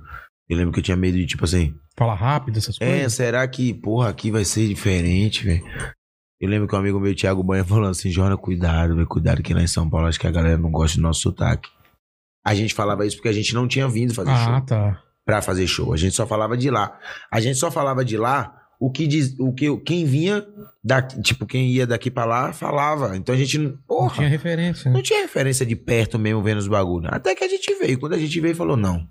Eu 0.47 0.55
lembro 0.55 0.71
que 0.71 0.80
eu 0.80 0.84
tinha 0.84 0.95
medo 0.95 1.17
de, 1.17 1.26
tipo 1.26 1.43
assim, 1.43 1.73
fala 1.97 2.13
rápido, 2.13 2.59
essas 2.59 2.78
é, 2.80 2.86
coisas. 2.88 3.13
será 3.13 3.47
que, 3.47 3.73
porra, 3.73 4.09
aqui 4.09 4.30
vai 4.30 4.45
ser 4.45 4.67
diferente, 4.67 5.43
velho? 5.43 5.63
Eu 6.39 6.47
lembro 6.47 6.67
que 6.67 6.76
um 6.76 6.78
amigo 6.80 6.99
meu, 6.99 7.15
Thiago 7.15 7.41
Banha, 7.41 7.63
falou 7.65 7.89
assim, 7.89 8.11
Jona, 8.11 8.38
cuidado, 8.38 8.93
velho, 8.93 9.07
cuidado 9.07 9.41
que 9.41 9.55
lá 9.55 9.61
em 9.63 9.67
São 9.67 9.89
Paulo 9.89 10.05
acho 10.05 10.19
que 10.19 10.28
a 10.28 10.32
galera 10.32 10.59
não 10.59 10.69
gosta 10.69 10.97
do 10.97 11.01
nosso 11.01 11.21
sotaque. 11.21 11.67
A 12.45 12.53
gente 12.53 12.76
falava 12.76 13.07
isso 13.07 13.15
porque 13.15 13.30
a 13.30 13.34
gente 13.34 13.55
não 13.55 13.67
tinha 13.67 13.88
vindo 13.88 14.13
fazer 14.13 14.30
Ah, 14.30 14.45
show. 14.45 14.61
tá. 14.67 15.01
Pra 15.26 15.41
fazer 15.41 15.65
show. 15.65 15.93
A 15.93 15.97
gente 15.97 16.15
só 16.15 16.28
falava 16.28 16.55
de 16.55 16.69
lá. 16.69 16.99
A 17.32 17.41
gente 17.41 17.57
só 17.57 17.71
falava 17.71 18.05
de 18.05 18.17
lá 18.17 18.64
o 18.80 18.91
que 18.91 19.07
diz, 19.07 19.36
o 19.39 19.53
que 19.53 19.76
quem 19.82 20.05
vinha 20.05 20.45
daqui, 20.84 21.21
tipo 21.21 21.45
quem 21.45 21.67
ia 21.69 21.86
daqui 21.88 22.09
pra 22.11 22.26
lá 22.26 22.51
falava. 22.53 23.15
Então 23.17 23.34
a 23.34 23.38
gente 23.38 23.57
não- 23.57 23.71
Não 23.71 23.78
porra, 23.88 24.15
tinha 24.15 24.28
referência, 24.28 24.89
né? 24.89 24.95
não 24.97 25.03
tinha 25.03 25.21
referência 25.21 25.65
de 25.65 25.76
perto 25.76 26.17
mesmo 26.19 26.41
vendo 26.43 26.57
os 26.59 26.67
bagulhos. 26.67 27.09
Até 27.11 27.34
que 27.36 27.43
a 27.43 27.47
gente 27.47 27.73
veio. 27.76 27.99
Quando 27.99 28.13
a 28.13 28.17
gente 28.19 28.39
veio, 28.39 28.55
falou 28.55 28.78
não. 28.78 29.07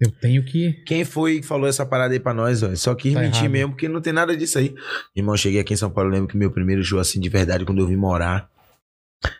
Eu 0.00 0.10
tenho 0.10 0.44
que. 0.44 0.72
Quem 0.84 1.04
foi 1.04 1.40
que 1.40 1.46
falou 1.46 1.68
essa 1.68 1.86
parada 1.86 2.12
aí 2.12 2.18
pra 2.18 2.34
nós, 2.34 2.62
ó? 2.62 2.74
Só 2.74 2.92
quis 2.94 3.14
Tá 3.14 3.20
mentir 3.20 3.40
errado. 3.42 3.52
mesmo, 3.52 3.70
porque 3.72 3.88
não 3.88 4.00
tem 4.00 4.12
nada 4.12 4.36
disso 4.36 4.58
aí. 4.58 4.74
Irmão, 5.14 5.36
cheguei 5.36 5.60
aqui 5.60 5.74
em 5.74 5.76
São 5.76 5.90
Paulo, 5.90 6.10
lembro 6.10 6.26
que 6.26 6.36
meu 6.36 6.50
primeiro 6.50 6.82
show, 6.82 6.98
assim, 6.98 7.20
de 7.20 7.28
verdade, 7.28 7.64
quando 7.64 7.78
eu 7.80 7.86
vim 7.86 7.94
morar, 7.94 8.50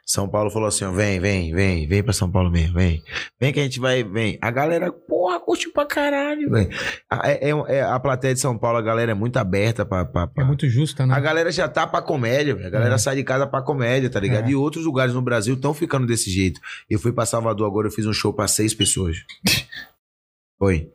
São 0.06 0.28
Paulo 0.28 0.50
falou 0.50 0.68
assim, 0.68 0.84
ó, 0.84 0.92
vem, 0.92 1.18
vem, 1.18 1.52
vem, 1.54 1.86
vem 1.88 2.02
pra 2.02 2.12
São 2.12 2.30
Paulo 2.30 2.50
mesmo, 2.50 2.74
vem. 2.74 3.02
Vem 3.40 3.52
que 3.52 3.60
a 3.60 3.62
gente 3.62 3.80
vai, 3.80 4.04
vem. 4.04 4.38
A 4.40 4.50
galera, 4.50 4.92
porra, 4.92 5.40
curtiu 5.40 5.72
pra 5.72 5.84
caralho, 5.86 6.50
velho. 6.50 6.70
A, 7.10 7.28
é, 7.30 7.50
é- 7.50 7.76
é- 7.78 7.82
a 7.82 7.98
plateia 7.98 8.34
de 8.34 8.40
São 8.40 8.56
Paulo, 8.56 8.78
a 8.78 8.82
galera 8.82 9.10
é 9.12 9.14
muito 9.14 9.36
aberta 9.38 9.84
pra... 9.84 10.04
pra- 10.04 10.26
pra- 10.26 10.42
É 10.44 10.46
muito 10.46 10.68
justa, 10.68 11.04
né? 11.06 11.14
A 11.14 11.20
galera 11.20 11.50
já 11.50 11.68
tá 11.68 11.86
pra 11.86 12.00
comédia, 12.02 12.54
velho. 12.54 12.66
A 12.66 12.70
galera 12.70 12.94
É. 12.94 12.98
sai 12.98 13.16
de 13.16 13.24
casa 13.24 13.46
pra 13.46 13.62
comédia, 13.62 14.08
tá 14.10 14.20
ligado? 14.20 14.46
É. 14.46 14.50
E 14.50 14.54
outros 14.54 14.84
lugares 14.84 15.14
no 15.14 15.22
Brasil 15.22 15.54
estão 15.54 15.72
ficando 15.74 16.06
desse 16.06 16.30
jeito. 16.30 16.60
Eu 16.88 16.98
fui 16.98 17.12
pra 17.12 17.26
Salvador 17.26 17.66
agora, 17.66 17.88
eu 17.88 17.92
fiz 17.92 18.06
um 18.06 18.12
show 18.12 18.32
pra 18.32 18.46
seis 18.48 18.74
pessoas. 18.74 19.16
Foi. 20.58 20.90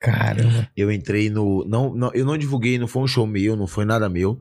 Caramba. 0.00 0.68
Eu 0.76 0.90
entrei 0.90 1.30
no. 1.30 1.64
Não, 1.68 1.94
não, 1.94 2.10
eu 2.14 2.24
não 2.24 2.36
divulguei, 2.36 2.76
não 2.78 2.88
foi 2.88 3.02
um 3.02 3.06
show 3.06 3.24
meu, 3.26 3.54
não 3.54 3.68
foi 3.68 3.84
nada 3.84 4.08
meu. 4.08 4.40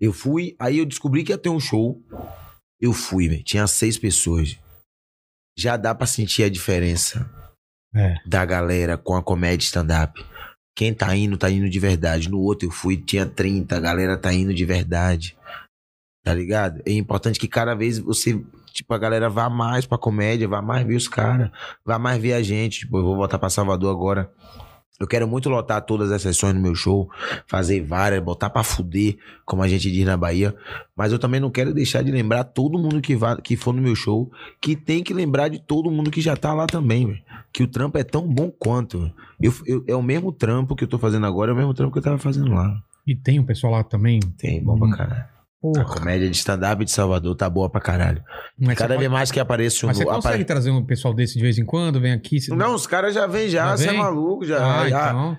Eu 0.00 0.12
fui, 0.12 0.54
aí 0.60 0.78
eu 0.78 0.84
descobri 0.84 1.24
que 1.24 1.32
ia 1.32 1.38
ter 1.38 1.48
um 1.48 1.58
show. 1.58 2.00
Eu 2.80 2.92
fui, 2.92 3.28
velho. 3.28 3.42
Tinha 3.42 3.66
seis 3.66 3.96
pessoas. 3.98 4.58
Já 5.56 5.76
dá 5.76 5.94
pra 5.94 6.06
sentir 6.06 6.42
a 6.44 6.48
diferença 6.50 7.30
É. 7.94 8.14
da 8.26 8.44
galera 8.44 8.98
com 8.98 9.14
a 9.14 9.22
comédia 9.22 9.64
stand-up. 9.64 10.24
Quem 10.76 10.92
tá 10.92 11.14
indo, 11.16 11.36
tá 11.38 11.48
indo 11.48 11.68
de 11.70 11.78
verdade. 11.78 12.28
No 12.28 12.40
outro 12.40 12.66
eu 12.68 12.72
fui, 12.72 12.96
tinha 12.96 13.24
30, 13.24 13.76
a 13.76 13.80
galera 13.80 14.16
tá 14.18 14.32
indo 14.32 14.52
de 14.52 14.64
verdade. 14.64 15.36
Tá 16.24 16.34
ligado? 16.34 16.82
É 16.84 16.90
importante 16.92 17.38
que 17.38 17.46
cada 17.46 17.74
vez 17.74 17.98
você, 17.98 18.42
tipo, 18.72 18.92
a 18.92 18.98
galera 18.98 19.28
vá 19.30 19.48
mais 19.48 19.86
pra 19.86 19.96
comédia, 19.98 20.48
vá 20.48 20.60
mais 20.60 20.84
ver 20.84 20.96
os 20.96 21.06
caras, 21.06 21.50
vá 21.84 21.98
mais 21.98 22.20
ver 22.20 22.32
a 22.32 22.42
gente. 22.42 22.80
Tipo, 22.80 22.98
eu 22.98 23.04
vou 23.04 23.14
voltar 23.16 23.38
pra 23.38 23.48
Salvador 23.50 23.90
agora. 23.94 24.32
Eu 25.00 25.08
quero 25.08 25.26
muito 25.26 25.48
lotar 25.48 25.82
todas 25.82 26.12
as 26.12 26.22
sessões 26.22 26.54
no 26.54 26.60
meu 26.60 26.74
show, 26.74 27.10
fazer 27.48 27.80
várias, 27.82 28.22
botar 28.22 28.48
pra 28.48 28.62
fuder, 28.62 29.16
como 29.44 29.60
a 29.62 29.66
gente 29.68 29.90
diz 29.90 30.04
na 30.06 30.16
Bahia. 30.16 30.54
Mas 30.96 31.10
eu 31.12 31.18
também 31.18 31.40
não 31.40 31.50
quero 31.50 31.74
deixar 31.74 32.02
de 32.02 32.12
lembrar 32.12 32.44
todo 32.44 32.78
mundo 32.78 33.00
que, 33.00 33.16
vá, 33.16 33.36
que 33.36 33.56
for 33.56 33.74
no 33.74 33.82
meu 33.82 33.96
show, 33.96 34.30
que 34.60 34.76
tem 34.76 35.02
que 35.02 35.12
lembrar 35.12 35.48
de 35.48 35.58
todo 35.58 35.90
mundo 35.90 36.12
que 36.12 36.20
já 36.20 36.36
tá 36.36 36.54
lá 36.54 36.66
também. 36.66 37.20
Que 37.52 37.64
o 37.64 37.66
trampo 37.68 37.98
é 37.98 38.04
tão 38.04 38.22
bom 38.26 38.50
quanto. 38.50 39.10
Eu, 39.40 39.52
eu- 39.66 39.84
é 39.88 39.96
o 39.96 40.02
mesmo 40.02 40.30
trampo 40.30 40.76
que 40.76 40.84
eu 40.84 40.88
tô 40.88 40.98
fazendo 40.98 41.26
agora, 41.26 41.50
é 41.50 41.54
o 41.54 41.56
mesmo 41.56 41.74
trampo 41.74 41.92
que 41.92 41.98
eu 41.98 42.02
tava 42.02 42.18
fazendo 42.18 42.52
lá. 42.52 42.80
E 43.04 43.16
tem 43.16 43.40
um 43.40 43.44
pessoal 43.44 43.72
lá 43.72 43.82
também. 43.84 44.20
Tem, 44.38 44.62
bom 44.62 44.78
pra 44.78 44.96
caralho. 44.96 45.33
A 45.70 45.72
Porra. 45.82 45.84
comédia 45.84 46.28
de 46.30 46.36
stand-up 46.36 46.84
de 46.84 46.90
Salvador 46.90 47.34
tá 47.36 47.48
boa 47.48 47.70
pra 47.70 47.80
caralho. 47.80 48.22
Mas 48.58 48.76
Cada 48.76 48.96
vez 48.96 49.08
pode- 49.08 49.12
mais 49.12 49.30
que 49.30 49.40
aparece 49.40 49.84
um. 49.84 49.88
mas 49.88 49.96
você 49.96 50.02
apare- 50.02 50.16
consegue 50.22 50.44
trazer 50.44 50.70
um 50.70 50.84
pessoal 50.84 51.14
desse 51.14 51.34
de 51.34 51.40
vez 51.42 51.56
em 51.58 51.64
quando? 51.64 52.00
Vem 52.00 52.12
aqui? 52.12 52.40
se- 52.40 52.54
Não, 52.54 52.74
os 52.74 52.86
caras 52.86 53.14
já 53.14 53.26
vêm 53.26 53.48
já, 53.48 53.68
Já 53.68 53.76
você 53.78 53.84
é 53.88 53.90
vem? 53.92 53.98
maluco 53.98 54.44
já. 54.44 54.58
Ah, 54.82 54.88
já. 54.90 55.08
então. 55.08 55.38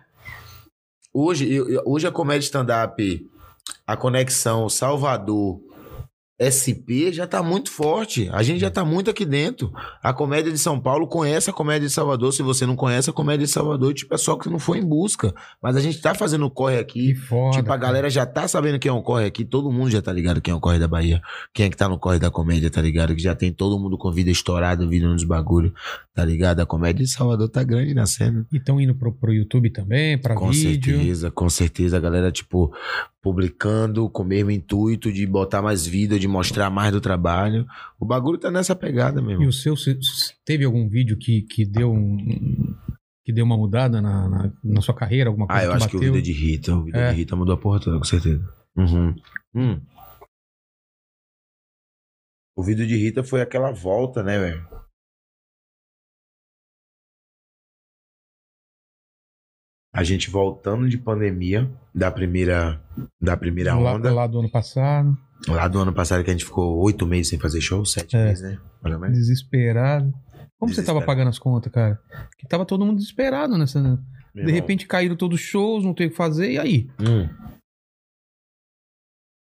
Hoje, 1.13 1.51
eu- 1.53 1.81
hoje 1.85 2.07
a 2.07 2.11
comédia 2.11 2.45
stand-up, 2.45 3.27
a 3.87 3.95
conexão 3.95 4.67
Salvador, 4.67 5.59
SP 6.37 7.13
já 7.13 7.25
tá 7.25 7.41
muito 7.41 7.71
forte. 7.71 8.29
A 8.33 8.43
gente 8.43 8.59
já 8.59 8.69
tá 8.69 8.83
muito 8.83 9.09
aqui 9.09 9.25
dentro. 9.25 9.71
A 10.03 10.13
comédia 10.13 10.51
de 10.51 10.57
São 10.57 10.79
Paulo 10.79 11.07
conhece 11.07 11.49
a 11.49 11.53
comédia 11.53 11.87
de 11.87 11.93
Salvador. 11.93 12.33
Se 12.33 12.43
você 12.43 12.65
não 12.65 12.75
conhece 12.75 13.09
a 13.09 13.13
comédia 13.13 13.45
de 13.45 13.51
Salvador, 13.51 13.93
tipo, 13.93 14.13
é 14.13 14.17
só 14.17 14.35
que 14.35 14.49
não 14.49 14.59
foi 14.59 14.79
em 14.79 14.85
busca. 14.85 15.33
Mas 15.61 15.77
a 15.77 15.79
gente 15.79 16.01
tá 16.01 16.13
fazendo 16.13 16.49
corre 16.49 16.77
aqui. 16.77 17.15
foda. 17.15 17.51
tipo, 17.57 17.65
a 17.71 17.77
cara. 17.77 17.77
galera 17.77 18.09
já 18.09 18.25
tá 18.25 18.47
sabendo 18.47 18.77
quem 18.79 18.89
é 18.89 18.93
o 18.93 19.01
corre 19.01 19.25
aqui. 19.25 19.45
Todo 19.45 19.71
mundo 19.71 19.89
já 19.89 20.01
tá 20.01 20.11
ligado 20.11 20.41
quem 20.41 20.51
é 20.51 20.55
o 20.55 20.59
corre 20.59 20.77
da 20.77 20.87
Bahia. 20.87 21.21
Quem 21.53 21.67
é 21.67 21.69
que 21.69 21.77
tá 21.77 21.87
no 21.87 21.97
corre 21.97 22.19
da 22.19 22.29
comédia, 22.29 22.69
tá 22.69 22.81
ligado? 22.81 23.15
Que 23.15 23.21
já 23.21 23.33
tem 23.33 23.53
todo 23.53 23.79
mundo 23.79 23.97
com 23.97 24.11
vida 24.11 24.29
estourada, 24.29 24.85
vida 24.85 25.07
nos 25.07 25.23
bagulho, 25.23 25.73
tá 26.13 26.25
ligado? 26.25 26.59
A 26.59 26.65
comédia 26.65 27.05
de 27.05 27.11
Salvador 27.11 27.47
tá 27.47 27.63
grande 27.63 27.93
na 27.93 28.05
cena. 28.05 28.45
E 28.51 28.57
estão 28.57 28.79
indo 28.81 28.93
pro, 28.93 29.13
pro 29.13 29.33
YouTube 29.33 29.69
também, 29.69 30.17
pra 30.17 30.35
Com 30.35 30.51
vídeo. 30.51 30.95
certeza, 30.97 31.31
com 31.31 31.49
certeza. 31.49 31.95
A 31.95 31.99
galera, 31.99 32.31
tipo, 32.31 32.73
publicando 33.25 34.07
com 34.07 34.21
o 34.21 34.25
mesmo 34.25 34.51
intuito 34.51 35.11
de 35.11 35.25
botar 35.25 35.59
mais 35.59 35.83
vida, 35.83 36.19
de 36.19 36.27
mostrar 36.27 36.69
mais 36.69 36.91
do 36.91 37.01
trabalho. 37.01 37.65
O 37.99 38.05
bagulho 38.05 38.37
tá 38.37 38.51
nessa 38.51 38.75
pegada 38.75 39.19
E 39.19 39.23
mesmo. 39.23 39.47
o 39.47 39.51
seu, 39.51 39.75
se- 39.75 39.97
se- 39.99 40.35
teve 40.45 40.63
algum 40.63 40.87
vídeo 40.87 41.17
que, 41.17 41.41
que 41.41 41.65
deu 41.65 41.91
um. 41.91 42.15
que 43.23 43.33
deu 43.33 43.43
uma 43.43 43.57
mudada 43.57 43.99
na, 43.99 44.29
na, 44.29 44.53
na 44.63 44.79
sua 44.81 44.93
carreira? 44.93 45.27
Alguma 45.31 45.47
coisa 45.47 45.59
Ah, 45.59 45.65
eu 45.65 45.71
que 45.71 45.75
acho 45.77 45.89
que 45.89 45.95
o 45.95 45.99
bateu? 45.99 46.13
vídeo 46.13 46.33
de 46.33 46.39
Rita, 46.39 46.75
o 46.75 46.83
vídeo 46.83 46.99
É. 46.99 47.09
de 47.09 47.15
Rita 47.17 47.35
mudou 47.35 47.55
a 47.55 47.57
porra 47.57 47.79
toda, 47.79 47.97
com 47.97 48.03
certeza. 48.03 48.47
Uhum. 48.77 49.15
Hum. 49.55 49.81
O 52.55 52.63
vídeo 52.63 52.85
de 52.85 52.95
Rita 52.95 53.23
foi 53.23 53.41
aquela 53.41 53.71
volta, 53.71 54.21
né, 54.21 54.37
velho? 54.37 54.67
A 59.97 60.03
gente 60.03 60.29
voltando 60.29 60.89
de 60.89 60.97
pandemia 60.97 61.71
da 61.93 62.11
primeira 62.11 62.81
da 63.21 63.37
primeira 63.37 63.73
lá, 63.75 63.93
onda. 63.93 64.13
lá 64.13 64.27
do 64.27 64.39
ano 64.39 64.51
passado. 64.51 65.17
Lá 65.47 65.67
do 65.67 65.79
ano 65.79 65.93
passado 65.93 66.23
que 66.23 66.29
a 66.29 66.33
gente 66.33 66.43
ficou 66.45 66.77
oito 66.83 67.05
meses 67.07 67.29
sem 67.29 67.39
fazer 67.39 67.61
show, 67.61 67.85
sete 67.85 68.15
É. 68.15 68.25
meses, 68.25 68.43
né? 68.43 68.59
Ou 68.83 68.99
menos. 68.99 69.17
Desesperado. 69.17 70.11
Como 70.57 70.73
você 70.73 70.81
tava 70.83 70.99
Desesperado. 70.99 71.05
pagando 71.05 71.29
as 71.29 71.39
contas, 71.39 71.71
cara? 71.71 72.01
Que 72.37 72.47
tava 72.47 72.65
todo 72.65 72.85
mundo 72.85 72.97
desesperado 72.97 73.57
nessa. 73.57 73.81
Meu 73.81 73.95
De 74.33 74.39
irmão. 74.41 74.53
repente 74.55 74.85
caíram 74.87 75.15
todos 75.15 75.39
os 75.39 75.45
shows, 75.45 75.83
não 75.85 75.93
tem 75.93 76.07
o 76.07 76.09
que 76.09 76.15
fazer, 76.15 76.51
e 76.51 76.59
aí? 76.59 76.89
Hum. 76.99 77.29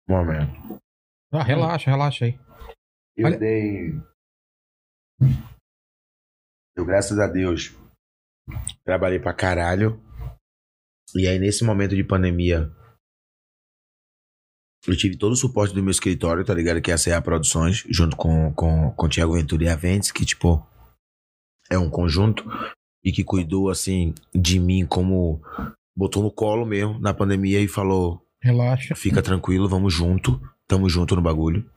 Momento. 0.08 0.80
Ah, 1.32 1.43
relaxa, 1.43 1.89
relaxa 1.89 2.26
aí. 2.26 2.39
Eu 3.18 3.26
Olha- 3.28 3.38
dei. 3.39 3.93
Eu, 6.76 6.86
graças 6.86 7.18
a 7.20 7.28
Deus, 7.28 7.76
trabalhei 8.84 9.20
pra 9.20 9.34
caralho. 9.34 9.99
E 11.16 11.28
aí, 11.28 11.38
nesse 11.38 11.64
momento 11.64 11.95
de 11.95 12.03
pandemia, 12.03 12.72
eu 14.88 14.97
tive 14.97 15.18
todo 15.18 15.32
o 15.32 15.38
suporte 15.38 15.74
do 15.74 15.82
meu 15.82 15.91
escritório, 15.91 16.43
tá 16.43 16.53
ligado? 16.53 16.82
Que 16.82 16.91
é 16.91 16.93
a 16.93 16.97
CA 16.97 17.22
Produções, 17.22 17.86
junto 17.89 18.16
com, 18.18 18.53
com, 18.53 18.91
com 18.91 19.05
o 19.05 19.09
Thiago 19.09 19.34
Ventura 19.34 19.64
e 19.64 19.70
a 19.70 19.76
Ventes, 19.76 20.11
que, 20.11 20.26
tipo, 20.26 20.66
é 21.70 21.78
um 21.78 21.89
conjunto 21.89 22.43
e 23.03 23.11
que 23.11 23.24
cuidou, 23.24 23.70
assim, 23.70 24.14
de 24.34 24.59
mim 24.59 24.86
como. 24.86 25.41
Botou 25.95 26.24
no 26.24 26.32
colo 26.32 26.66
mesmo 26.66 26.99
na 26.99 27.14
pandemia 27.14 27.59
e 27.59 27.68
falou: 27.68 28.26
Relaxa. 28.41 28.95
Fica 28.95 29.22
tranquilo, 29.22 29.70
vamos 29.70 29.93
junto. 29.93 30.41
Tamo 30.68 30.89
junto 30.89 31.16
no 31.16 31.22
bagulho. 31.22 31.70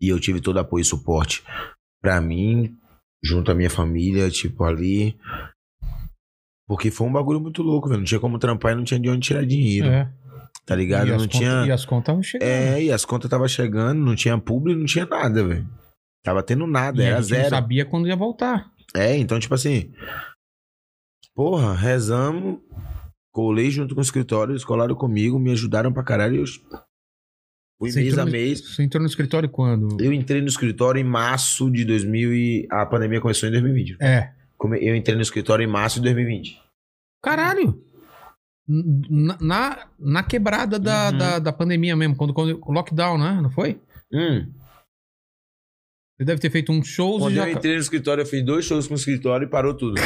E 0.00 0.08
eu 0.08 0.18
tive 0.18 0.40
todo 0.40 0.58
apoio 0.58 0.82
e 0.82 0.84
suporte 0.84 1.44
pra 2.02 2.20
mim, 2.20 2.76
junto 3.22 3.50
à 3.50 3.54
minha 3.54 3.70
família, 3.70 4.30
tipo, 4.30 4.64
ali. 4.64 5.16
Porque 6.66 6.90
foi 6.90 7.06
um 7.06 7.12
bagulho 7.12 7.40
muito 7.40 7.62
louco, 7.62 7.88
velho. 7.88 8.00
Não 8.00 8.04
tinha 8.06 8.20
como 8.20 8.38
trampar 8.38 8.72
e 8.72 8.74
não 8.74 8.84
tinha 8.84 8.98
de 8.98 9.08
onde 9.08 9.20
tirar 9.26 9.44
dinheiro. 9.46 9.86
É. 9.88 10.12
Tá 10.64 10.74
ligado? 10.74 11.06
E 11.08 11.12
as 11.12 11.22
Não 11.22 11.28
contas- 11.28 11.38
tinha. 11.38 11.66
E 11.66 11.70
as 11.70 11.84
contas 11.84 12.04
estavam 12.04 12.22
chegando. 12.24 12.48
É, 12.48 12.82
e 12.82 12.90
as 12.92 13.04
contas 13.04 13.30
tava 13.30 13.46
chegando, 13.48 14.00
não 14.04 14.16
tinha 14.16 14.36
público, 14.36 14.78
não 14.80 14.86
tinha 14.86 15.06
nada, 15.06 15.44
velho. 15.46 15.68
Tava 16.24 16.42
tendo 16.42 16.66
nada, 16.66 17.00
E 17.00 17.06
era 17.06 17.18
a 17.18 17.20
gente 17.20 17.30
não 17.30 17.36
zero. 17.38 17.50
sabia 17.50 17.84
quando 17.84 18.08
ia 18.08 18.16
voltar. 18.16 18.72
É, 18.96 19.16
então, 19.16 19.38
tipo 19.38 19.54
assim. 19.54 19.92
Porra, 21.34 21.74
rezamos, 21.74 22.58
colei 23.32 23.70
junto 23.70 23.94
com 23.94 24.00
o 24.00 24.02
escritório, 24.04 24.52
eles 24.52 24.64
colaram 24.64 24.94
comigo, 24.94 25.38
me 25.38 25.52
ajudaram 25.52 25.92
pra 25.92 26.02
caralho. 26.02 26.36
e 26.36 26.38
Eu 26.40 26.46
fui 27.78 27.90
Você 27.92 28.00
mês 28.00 28.18
a 28.18 28.24
no- 28.24 28.30
mês. 28.32 28.60
Você 28.74 28.82
entrou 28.82 29.02
no 29.02 29.06
escritório 29.08 29.48
quando? 29.48 30.00
Eu 30.02 30.12
entrei 30.12 30.40
no 30.40 30.48
escritório 30.48 30.98
em 31.00 31.04
março 31.04 31.70
de 31.70 31.84
2000 31.84 32.32
e 32.34 32.66
a 32.72 32.86
pandemia 32.86 33.20
começou 33.20 33.48
em 33.48 33.52
2020. 33.52 33.96
É. 34.00 34.32
Eu 34.80 34.94
entrei 34.96 35.14
no 35.16 35.22
escritório 35.22 35.62
em 35.64 35.66
março 35.70 35.96
de 35.96 36.02
2020. 36.04 36.60
Caralho! 37.22 37.82
Na, 38.68 39.38
na, 39.40 39.88
na 39.98 40.22
quebrada 40.22 40.78
da, 40.78 41.10
Uhum. 41.10 41.18
da, 41.18 41.38
da 41.38 41.52
pandemia 41.52 41.94
mesmo, 41.94 42.16
quando, 42.16 42.34
quando 42.34 42.58
o 42.60 42.72
lockdown, 42.72 43.16
né? 43.18 43.40
Não 43.40 43.50
foi? 43.50 43.80
Hum. 44.12 44.52
Você 46.18 46.24
deve 46.24 46.40
ter 46.40 46.50
feito 46.50 46.72
uns 46.72 46.88
shows 46.88 47.20
Quando 47.22 47.34
e 47.34 47.38
eu 47.38 47.44
já. 47.44 47.50
entrei 47.50 47.74
no 47.74 47.80
escritório, 47.80 48.22
eu 48.22 48.26
fiz 48.26 48.44
dois 48.44 48.64
shows 48.64 48.88
com 48.88 48.94
o 48.94 48.96
escritório 48.96 49.46
e 49.46 49.50
parou 49.50 49.74
tudo. 49.76 50.00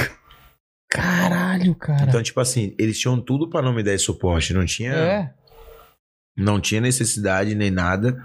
Caralho, 0.90 1.74
cara. 1.76 2.04
Então, 2.08 2.22
tipo 2.22 2.40
assim, 2.40 2.74
eles 2.78 2.98
tinham 2.98 3.20
tudo 3.20 3.48
pra 3.48 3.62
não 3.62 3.72
me 3.72 3.82
dar 3.82 3.94
esse 3.94 4.04
suporte. 4.04 4.52
Não 4.52 4.66
tinha, 4.66 4.92
é. 4.92 5.34
não 6.36 6.60
tinha 6.60 6.80
necessidade 6.80 7.54
nem 7.54 7.70
nada. 7.70 8.20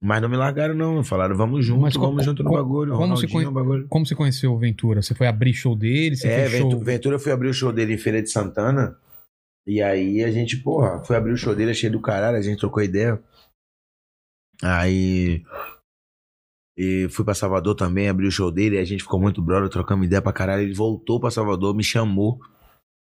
Mas 0.00 0.22
não 0.22 0.28
me 0.28 0.36
largaram, 0.36 0.74
não. 0.74 1.02
Falaram, 1.02 1.36
vamos 1.36 1.64
junto, 1.66 1.80
Mas 1.80 1.94
vamos 1.94 2.24
junto 2.24 2.42
no 2.44 2.50
bagulho. 2.52 2.92
como 2.92 3.16
se 3.16 3.26
Ronaldinho 3.26 3.32
conhe- 3.32 3.50
bagulho. 3.50 3.88
Como 3.88 4.06
você 4.06 4.14
conheceu 4.14 4.52
o 4.52 4.58
Ventura? 4.58 5.02
Você 5.02 5.14
foi 5.14 5.26
abrir 5.26 5.52
show 5.52 5.74
dele? 5.74 6.16
Você 6.16 6.28
É, 6.28 6.48
fez 6.48 6.52
show... 6.60 6.70
Ventura, 6.70 6.84
Ventura 6.84 7.18
foi 7.18 7.32
abrir 7.32 7.48
o 7.48 7.54
show 7.54 7.72
dele 7.72 7.94
em 7.94 7.98
Feira 7.98 8.22
de 8.22 8.30
Santana. 8.30 8.96
E 9.66 9.82
aí 9.82 10.22
a 10.22 10.30
gente, 10.30 10.56
porra, 10.58 11.04
foi 11.04 11.16
abrir 11.16 11.32
o 11.32 11.36
show 11.36 11.54
dele, 11.54 11.72
achei 11.72 11.90
do 11.90 12.00
caralho, 12.00 12.36
a 12.38 12.42
gente 12.42 12.58
trocou 12.60 12.82
ideia. 12.82 13.20
Aí. 14.62 15.42
E 16.76 17.08
fui 17.10 17.24
pra 17.24 17.34
Salvador 17.34 17.74
também, 17.74 18.08
abri 18.08 18.26
o 18.26 18.30
show 18.30 18.52
dele, 18.52 18.76
e 18.76 18.78
a 18.78 18.84
gente 18.84 19.02
ficou 19.02 19.20
muito 19.20 19.42
brother, 19.42 19.68
trocamos 19.68 20.06
ideia 20.06 20.22
pra 20.22 20.32
caralho. 20.32 20.62
Ele 20.62 20.74
voltou 20.74 21.18
pra 21.20 21.30
Salvador, 21.30 21.74
me 21.74 21.82
chamou. 21.82 22.38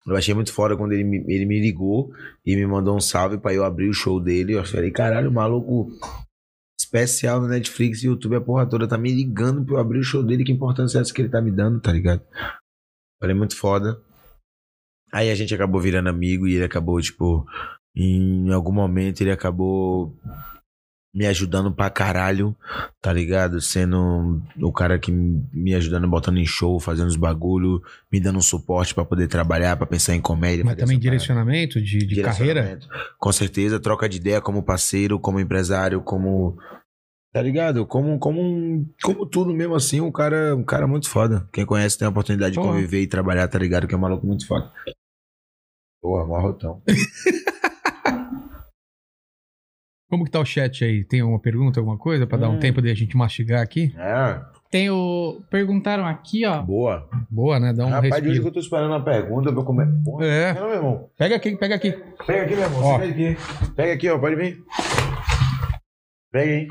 Eu 0.08 0.16
achei 0.16 0.36
muito 0.36 0.54
foda 0.54 0.78
quando 0.78 0.92
ele 0.92 1.04
me, 1.04 1.18
ele 1.28 1.46
me 1.48 1.60
ligou 1.60 2.12
e 2.46 2.56
me 2.56 2.66
mandou 2.68 2.96
um 2.96 3.00
salve 3.02 3.40
pra 3.40 3.56
eu 3.56 3.64
abrir 3.66 3.90
o 3.90 3.94
show 3.94 4.20
dele. 4.20 4.54
Eu 4.54 4.64
falei, 4.64 4.92
caralho, 4.92 5.32
maluco 5.32 5.90
especial 6.80 7.42
no 7.42 7.48
Netflix 7.48 8.04
e 8.04 8.08
YouTube, 8.08 8.36
a 8.36 8.42
porra 8.42 8.68
toda 8.68 8.88
tá 8.88 8.98
me 8.98 9.12
ligando 9.12 9.66
pra 9.66 9.76
eu 9.76 9.80
abrir 9.80 10.00
o 10.00 10.04
show 10.04 10.24
dele. 10.24 10.44
Que 10.44 10.52
importância 10.52 10.98
é 10.98 11.02
essa 11.02 11.14
que 11.14 11.22
ele 11.22 11.30
tá 11.30 11.42
me 11.42 11.52
dando, 11.52 11.80
tá 11.80 11.92
ligado? 11.92 12.22
Falei, 13.20 13.36
muito 13.36 13.56
foda. 13.56 14.02
Aí 15.12 15.30
a 15.30 15.36
gente 15.36 15.54
acabou 15.56 15.80
virando 15.80 16.10
amigo 16.10 16.48
e 16.48 16.56
ele 16.56 16.66
acabou, 16.66 17.00
tipo, 17.00 17.46
em 17.96 18.52
algum 18.52 18.74
momento 18.74 19.22
ele 19.22 19.32
acabou 19.32 20.18
me 21.16 21.26
ajudando 21.26 21.72
pra 21.72 21.90
caralho, 21.90 22.54
tá 23.02 23.14
ligado? 23.14 23.62
Sendo 23.62 24.42
o 24.62 24.72
cara 24.74 25.00
que 25.00 25.10
me 25.14 25.74
ajudando, 25.74 26.08
botando 26.10 26.38
em 26.38 26.46
show, 26.46 26.78
fazendo 26.78 27.08
os 27.08 27.16
bagulho, 27.16 27.82
me 28.12 28.20
dando 28.20 28.38
um 28.38 28.42
suporte 28.42 28.94
pra 28.94 29.06
poder 29.06 29.30
trabalhar, 29.30 29.78
pra 29.78 29.88
pensar 29.88 30.14
em 30.14 30.20
comédia. 30.20 30.66
Mas 30.66 30.76
também 30.76 31.00
direcionamento 31.00 31.82
de, 31.82 32.00
de 32.00 32.22
carreira? 32.22 32.62
Direcionamento. 32.62 32.88
Com 33.18 33.32
certeza, 33.32 33.80
troca 33.80 34.10
de 34.10 34.18
ideia 34.18 34.42
como 34.42 34.62
parceiro, 34.62 35.18
como 35.18 35.40
empresário, 35.40 36.02
como. 36.02 36.58
Tá 37.34 37.42
ligado? 37.42 37.86
Como, 37.86 38.18
como, 38.20 38.42
um- 38.42 38.86
como 39.04 39.26
tudo 39.26 39.54
mesmo 39.54 39.76
assim, 39.76 40.00
um 40.02 40.12
cara, 40.12 40.56
um 40.56 40.64
cara 40.64 40.86
muito 40.88 41.10
foda. 41.10 41.48
Quem 41.52 41.66
conhece 41.66 41.98
tem 41.98 42.06
a 42.06 42.10
oportunidade 42.10 42.54
de 42.54 42.60
Porra. 42.60 42.74
conviver 42.74 43.02
e 43.02 43.08
trabalhar, 43.08 43.48
tá 43.48 43.58
ligado? 43.60 43.88
Que 43.88 43.94
é 43.94 43.98
um 43.98 44.02
maluco 44.02 44.26
muito 44.28 44.46
foda. 44.48 44.72
Porra, 46.02 46.26
mó 46.26 46.40
rotão. 46.42 46.82
Como 50.10 50.24
que 50.24 50.32
tá 50.32 50.40
o 50.40 50.46
chat 50.46 50.84
aí? 50.86 51.04
Tem 51.04 51.22
alguma 51.22 51.40
pergunta, 51.40 51.80
alguma 51.80 51.98
coisa? 51.98 52.28
Pra 52.28 52.38
dar 52.38 52.50
um 52.50 52.56
Hum. 52.56 52.60
tempo 52.60 52.82
de 52.82 52.90
a 52.92 52.94
gente 52.94 53.18
mastigar 53.18 53.62
aqui? 53.62 53.94
É, 53.98 54.40
Tem 54.70 54.90
o. 54.90 55.42
Perguntaram 55.50 56.06
aqui, 56.06 56.46
ó. 56.46 56.62
boa. 56.62 57.10
Boa, 57.30 57.60
né? 57.60 57.74
Dá 57.74 57.86
um 57.86 57.90
Rapaz, 57.90 58.04
de 58.04 58.12
hoje 58.12 58.22
que 58.22 58.28
respiro. 58.30 58.48
eu 58.50 58.54
tô 58.54 58.60
esperando 58.60 58.92
uma 58.92 59.04
pergunta 59.04 59.52
pra 59.54 59.64
comer. 59.64 59.88
Porra, 60.04 60.26
É. 60.26 60.54
Não, 60.54 60.68
meu 60.68 60.76
irmão. 60.76 61.10
Pega 61.18 61.36
aqui, 61.36 61.56
pega 61.58 61.76
aqui. 61.76 61.92
Pega 62.26 62.44
aqui, 62.44 62.56
meu 62.56 62.64
irmão. 62.64 62.84
Ó. 62.84 63.00
Pega 63.00 63.12
aqui. 63.12 63.38
Pega 63.76 63.94
aqui, 63.94 64.10
ó. 64.10 64.20
Pode 64.20 64.36
vir. 64.36 64.64
Pega 66.32 66.52
aí. 66.52 66.68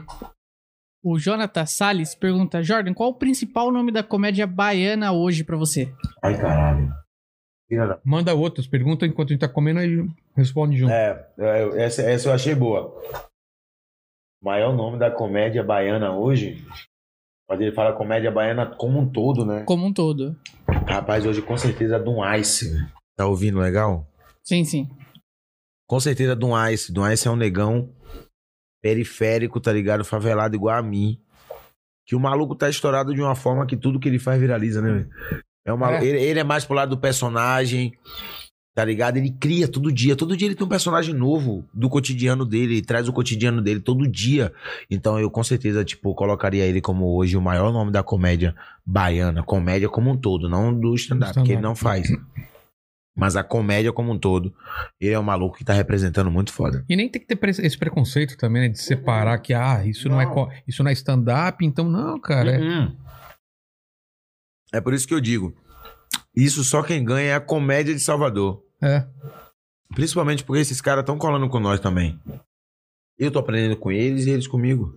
O 1.02 1.18
Jonathan 1.18 1.66
Salles 1.66 2.14
pergunta: 2.14 2.62
Jordan, 2.62 2.94
qual 2.94 3.10
o 3.10 3.14
principal 3.18 3.72
nome 3.72 3.90
da 3.90 4.02
comédia 4.02 4.46
baiana 4.46 5.12
hoje 5.12 5.42
pra 5.44 5.56
você? 5.56 5.92
Ai, 6.22 6.38
caralho. 6.40 6.92
Manda 8.04 8.34
outras 8.34 8.66
perguntas 8.66 9.08
enquanto 9.08 9.30
a 9.30 9.32
gente 9.32 9.40
tá 9.40 9.48
comendo 9.48 9.80
e 9.80 10.06
responde 10.36 10.76
junto. 10.76 10.92
É, 10.92 11.26
é, 11.38 11.82
essa, 11.84 12.02
essa 12.02 12.28
eu 12.28 12.32
achei 12.32 12.54
boa. 12.54 12.94
O 14.42 14.44
maior 14.44 14.74
nome 14.74 14.98
da 14.98 15.10
comédia 15.10 15.62
baiana 15.62 16.16
hoje. 16.16 16.64
Mas 17.48 17.60
ele 17.60 17.72
fala 17.72 17.92
comédia 17.92 18.30
baiana 18.30 18.66
como 18.66 18.98
um 18.98 19.10
todo, 19.10 19.44
né? 19.44 19.64
Como 19.64 19.86
um 19.86 19.92
todo. 19.92 20.36
Rapaz, 20.86 21.26
hoje 21.26 21.42
com 21.42 21.56
certeza 21.56 21.98
Dum 21.98 22.18
Ice. 22.36 22.70
velho. 22.70 22.88
Tá 23.16 23.26
ouvindo 23.26 23.58
legal? 23.58 24.06
Sim, 24.42 24.64
sim. 24.64 24.88
Com 25.86 26.00
certeza 26.00 26.34
Dum 26.34 26.52
Ice. 26.68 26.92
Dum 26.92 27.08
Ice 27.10 27.28
é 27.28 27.30
um 27.30 27.36
negão 27.36 27.90
periférico, 28.82 29.60
tá 29.60 29.72
ligado? 29.72 30.04
Favelado 30.04 30.54
igual 30.54 30.76
a 30.76 30.82
mim. 30.82 31.20
Que 32.06 32.14
o 32.14 32.20
maluco 32.20 32.54
tá 32.54 32.68
estourado 32.68 33.14
de 33.14 33.20
uma 33.22 33.34
forma 33.34 33.66
que 33.66 33.76
tudo 33.76 33.98
que 34.00 34.08
ele 34.08 34.18
faz 34.18 34.38
viraliza, 34.40 34.82
né? 34.82 34.92
velho? 34.92 35.10
É 35.66 35.72
uma, 35.72 35.96
É. 35.96 36.04
Ele, 36.04 36.22
ele 36.22 36.40
é 36.40 36.44
mais 36.44 36.64
pro 36.64 36.76
lado 36.76 36.90
do 36.90 37.00
personagem, 37.00 37.92
tá 38.74 38.84
ligado? 38.84 39.16
Ele 39.16 39.30
cria 39.30 39.68
todo 39.68 39.92
dia. 39.92 40.16
Todo 40.16 40.36
dia 40.36 40.48
ele 40.48 40.54
tem 40.54 40.66
um 40.66 40.68
personagem 40.68 41.14
novo 41.14 41.64
do 41.72 41.88
cotidiano 41.88 42.44
dele. 42.44 42.74
Ele 42.74 42.82
traz 42.84 43.08
o 43.08 43.12
cotidiano 43.12 43.62
dele 43.62 43.80
todo 43.80 44.06
dia. 44.08 44.52
Então 44.90 45.18
eu 45.18 45.30
com 45.30 45.44
certeza, 45.44 45.84
tipo, 45.84 46.14
colocaria 46.14 46.64
ele 46.64 46.80
como 46.80 47.16
hoje 47.16 47.36
o 47.36 47.40
maior 47.40 47.72
nome 47.72 47.92
da 47.92 48.02
comédia 48.02 48.54
baiana. 48.84 49.42
Comédia 49.42 49.88
como 49.88 50.10
um 50.10 50.16
todo, 50.16 50.48
não 50.48 50.72
do 50.78 50.94
stand-up, 50.94 51.42
que 51.42 51.52
ele 51.52 51.62
não 51.62 51.74
faz. 51.76 52.08
Mas 53.16 53.36
a 53.36 53.44
comédia 53.44 53.92
como 53.92 54.10
um 54.10 54.18
todo. 54.18 54.52
Ele 55.00 55.12
é 55.12 55.18
um 55.20 55.22
maluco 55.22 55.56
que 55.56 55.64
tá 55.64 55.72
representando 55.72 56.32
muito 56.32 56.52
foda. 56.52 56.84
E 56.88 56.96
nem 56.96 57.08
tem 57.08 57.22
que 57.22 57.28
ter 57.32 57.48
esse 57.64 57.78
preconceito 57.78 58.36
também, 58.36 58.62
né? 58.62 58.68
De 58.70 58.80
separar 58.80 59.38
que, 59.38 59.54
ah, 59.54 59.86
isso 59.86 60.08
não, 60.08 60.20
é, 60.20 60.24
Não. 60.24 60.32
co- 60.34 60.50
isso 60.66 60.82
não 60.82 60.90
é 60.90 60.94
stand-up, 60.94 61.64
então 61.64 61.88
não, 61.88 62.18
cara. 62.18 62.50
é- 62.50 62.58
Uhum. 62.60 62.96
É 64.72 64.80
por 64.80 64.92
isso 64.92 65.06
que 65.06 65.14
eu 65.14 65.20
digo. 65.20 65.54
Isso 66.34 66.64
só 66.64 66.82
quem 66.82 67.04
ganha 67.04 67.28
é 67.28 67.34
a 67.36 67.40
comédia 67.40 67.94
de 67.94 68.00
Salvador. 68.00 68.63
É. 68.82 69.06
Principalmente 69.94 70.44
porque 70.44 70.60
esses 70.60 70.80
caras 70.80 71.02
estão 71.02 71.18
colando 71.18 71.48
com 71.48 71.60
nós 71.60 71.80
também. 71.80 72.18
Eu 73.18 73.30
tô 73.30 73.38
aprendendo 73.38 73.76
com 73.76 73.92
eles 73.92 74.26
e 74.26 74.30
eles 74.30 74.46
comigo. 74.46 74.92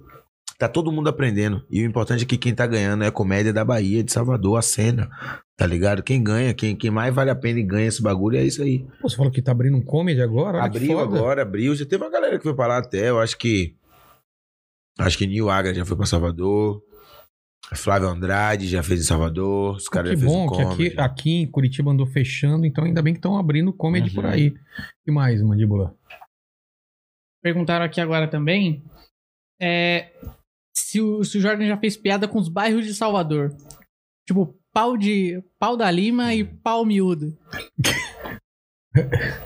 Tá 0.58 0.68
todo 0.68 0.92
mundo 0.92 1.08
aprendendo. 1.08 1.64
E 1.70 1.84
o 1.84 1.86
importante 1.86 2.24
é 2.24 2.28
que 2.28 2.38
quem 2.38 2.54
tá 2.54 2.66
ganhando 2.66 3.04
é 3.04 3.08
a 3.08 3.12
comédia 3.12 3.54
da 3.54 3.64
Bahia, 3.64 4.04
de 4.04 4.12
Salvador, 4.12 4.58
a 4.58 4.62
cena. 4.64 5.08
Tá 5.56 5.68
ligado? 5.68 6.02
Quem 6.02 6.24
ganha, 6.24 6.54
quem, 6.54 6.76
quem 6.76 6.90
mais 6.90 7.14
vale 7.14 7.30
a 7.30 7.36
pena 7.36 7.60
e 7.60 7.64
ganha 7.64 7.88
esse 7.88 8.02
bagulho 8.02 8.38
é 8.38 8.44
isso 8.44 8.64
aí. 8.64 8.88
Pô, 9.00 9.08
você 9.08 9.16
falou 9.16 9.32
que 9.32 9.42
tá 9.42 9.52
abrindo 9.52 9.78
um 9.78 9.84
comedy 9.84 10.20
agora? 10.20 10.64
Abriu 10.64 11.00
agora, 11.00 11.44
abriu. 11.44 11.76
Já 11.76 11.86
teve 11.86 12.04
uma 12.04 12.10
galera 12.10 12.38
que 12.38 12.44
foi 12.44 12.56
pra 12.56 12.68
lá 12.68 12.78
até. 12.80 13.10
Eu 13.10 13.20
acho 13.20 13.38
que. 13.38 13.76
Acho 14.98 15.16
que 15.16 15.28
Nil 15.28 15.48
Agra 15.48 15.76
já 15.76 15.86
foi 15.86 15.96
pra 15.96 16.08
Salvador. 16.08 16.82
Flávio 17.76 18.07
Andrade 18.07 18.68
já 18.68 18.82
fez 18.82 19.01
em 19.01 19.03
Salvador. 19.03 19.76
Os 19.76 19.89
caras 19.89 20.11
que 20.11 20.15
já 20.18 20.22
fez 20.22 20.32
bom 20.32 20.45
um 20.45 20.49
que 20.49 20.63
comedy. 20.63 20.88
aqui, 20.88 20.99
aqui 20.99 21.32
em 21.41 21.51
Curitiba 21.51 21.91
andou 21.91 22.05
fechando, 22.07 22.65
então 22.65 22.86
ainda 22.86 23.01
bem 23.01 23.13
que 23.13 23.18
estão 23.20 23.38
abrindo 23.38 23.74
comedy 23.74 24.09
Uhum. 24.09 24.15
por 24.15 24.26
aí. 24.26 24.53
E 25.05 25.11
mais, 25.11 25.41
mandíbula? 25.41 25.93
Perguntaram 27.43 27.86
aqui 27.86 27.99
agora 28.01 28.28
também. 28.28 28.84
É, 29.61 30.11
se, 30.76 31.01
o, 31.01 31.24
se 31.24 31.38
o 31.38 31.41
Jordan 31.41 31.68
já 31.68 31.78
fez 31.78 31.97
piada 31.97 32.28
com 32.28 32.39
os 32.39 32.47
bairros 32.49 32.86
de 32.86 32.93
Salvador. 32.93 33.55
Tipo, 34.26 34.57
pau 34.74 34.95
de. 34.97 35.41
pau 35.59 35.76
da 35.78 35.89
Lima 35.91 36.34
e 36.34 36.43
pau 36.43 36.86
miúdo. 36.86 37.38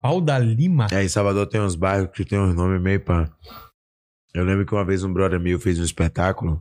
Pau 0.00 0.20
da 0.20 0.36
Lima? 0.36 0.88
É, 0.90 1.04
em 1.04 1.08
Salvador 1.08 1.46
tem 1.46 1.60
uns 1.60 1.76
bairros 1.76 2.10
que 2.10 2.24
tem 2.24 2.36
uns 2.36 2.54
nomes 2.56 2.82
meio 2.82 3.00
pá. 3.00 3.30
Eu 4.34 4.44
lembro 4.44 4.66
que 4.66 4.74
uma 4.74 4.84
vez 4.84 5.04
um 5.04 5.12
brother 5.12 5.38
meu 5.38 5.60
fez 5.60 5.78
um 5.78 5.84
espetáculo. 5.84 6.60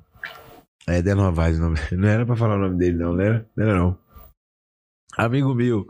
É 0.87 1.01
Novaes 1.15 1.57
o 1.57 1.61
nome. 1.61 1.77
Não 1.91 2.07
era 2.07 2.25
pra 2.25 2.35
falar 2.35 2.55
o 2.55 2.61
nome 2.61 2.77
dele, 2.77 2.97
não, 2.97 3.13
não 3.13 3.21
era? 3.21 3.49
Não 3.55 3.65
era 3.65 3.77
não. 3.77 3.97
Amigo 5.17 5.53
meu, 5.53 5.87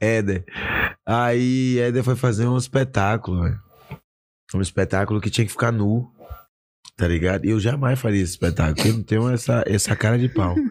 Éder. 0.00 0.44
Aí 1.06 1.78
Éder 1.78 2.04
foi 2.04 2.16
fazer 2.16 2.46
um 2.46 2.56
espetáculo, 2.56 3.42
velho. 3.42 3.60
Um 4.54 4.60
espetáculo 4.60 5.20
que 5.20 5.30
tinha 5.30 5.44
que 5.44 5.52
ficar 5.52 5.72
nu. 5.72 6.10
Tá 6.96 7.08
ligado? 7.08 7.44
E 7.44 7.50
eu 7.50 7.58
jamais 7.58 7.98
faria 7.98 8.22
esse 8.22 8.32
espetáculo. 8.32 8.76
porque 8.76 8.88
Eu 8.88 8.94
não 8.94 9.02
tenho 9.02 9.28
essa, 9.28 9.64
essa 9.66 9.96
cara 9.96 10.18
de 10.18 10.28
pau. 10.28 10.54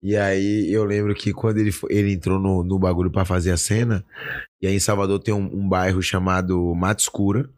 E 0.00 0.16
aí 0.16 0.72
eu 0.72 0.84
lembro 0.84 1.14
que 1.14 1.32
quando 1.32 1.58
ele, 1.58 1.72
ele 1.90 2.12
entrou 2.12 2.38
no, 2.38 2.62
no 2.62 2.78
bagulho 2.78 3.10
pra 3.10 3.24
fazer 3.24 3.50
a 3.50 3.56
cena, 3.56 4.04
e 4.62 4.66
aí 4.66 4.74
em 4.74 4.80
Salvador 4.80 5.18
tem 5.18 5.34
um, 5.34 5.44
um 5.52 5.68
bairro 5.68 6.00
chamado 6.00 6.72
Mata 6.74 7.02
Escura, 7.02 7.50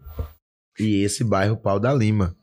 E 0.79 1.03
esse 1.03 1.23
bairro 1.23 1.57
Pau 1.57 1.79
da 1.79 1.93
Lima. 1.93 2.35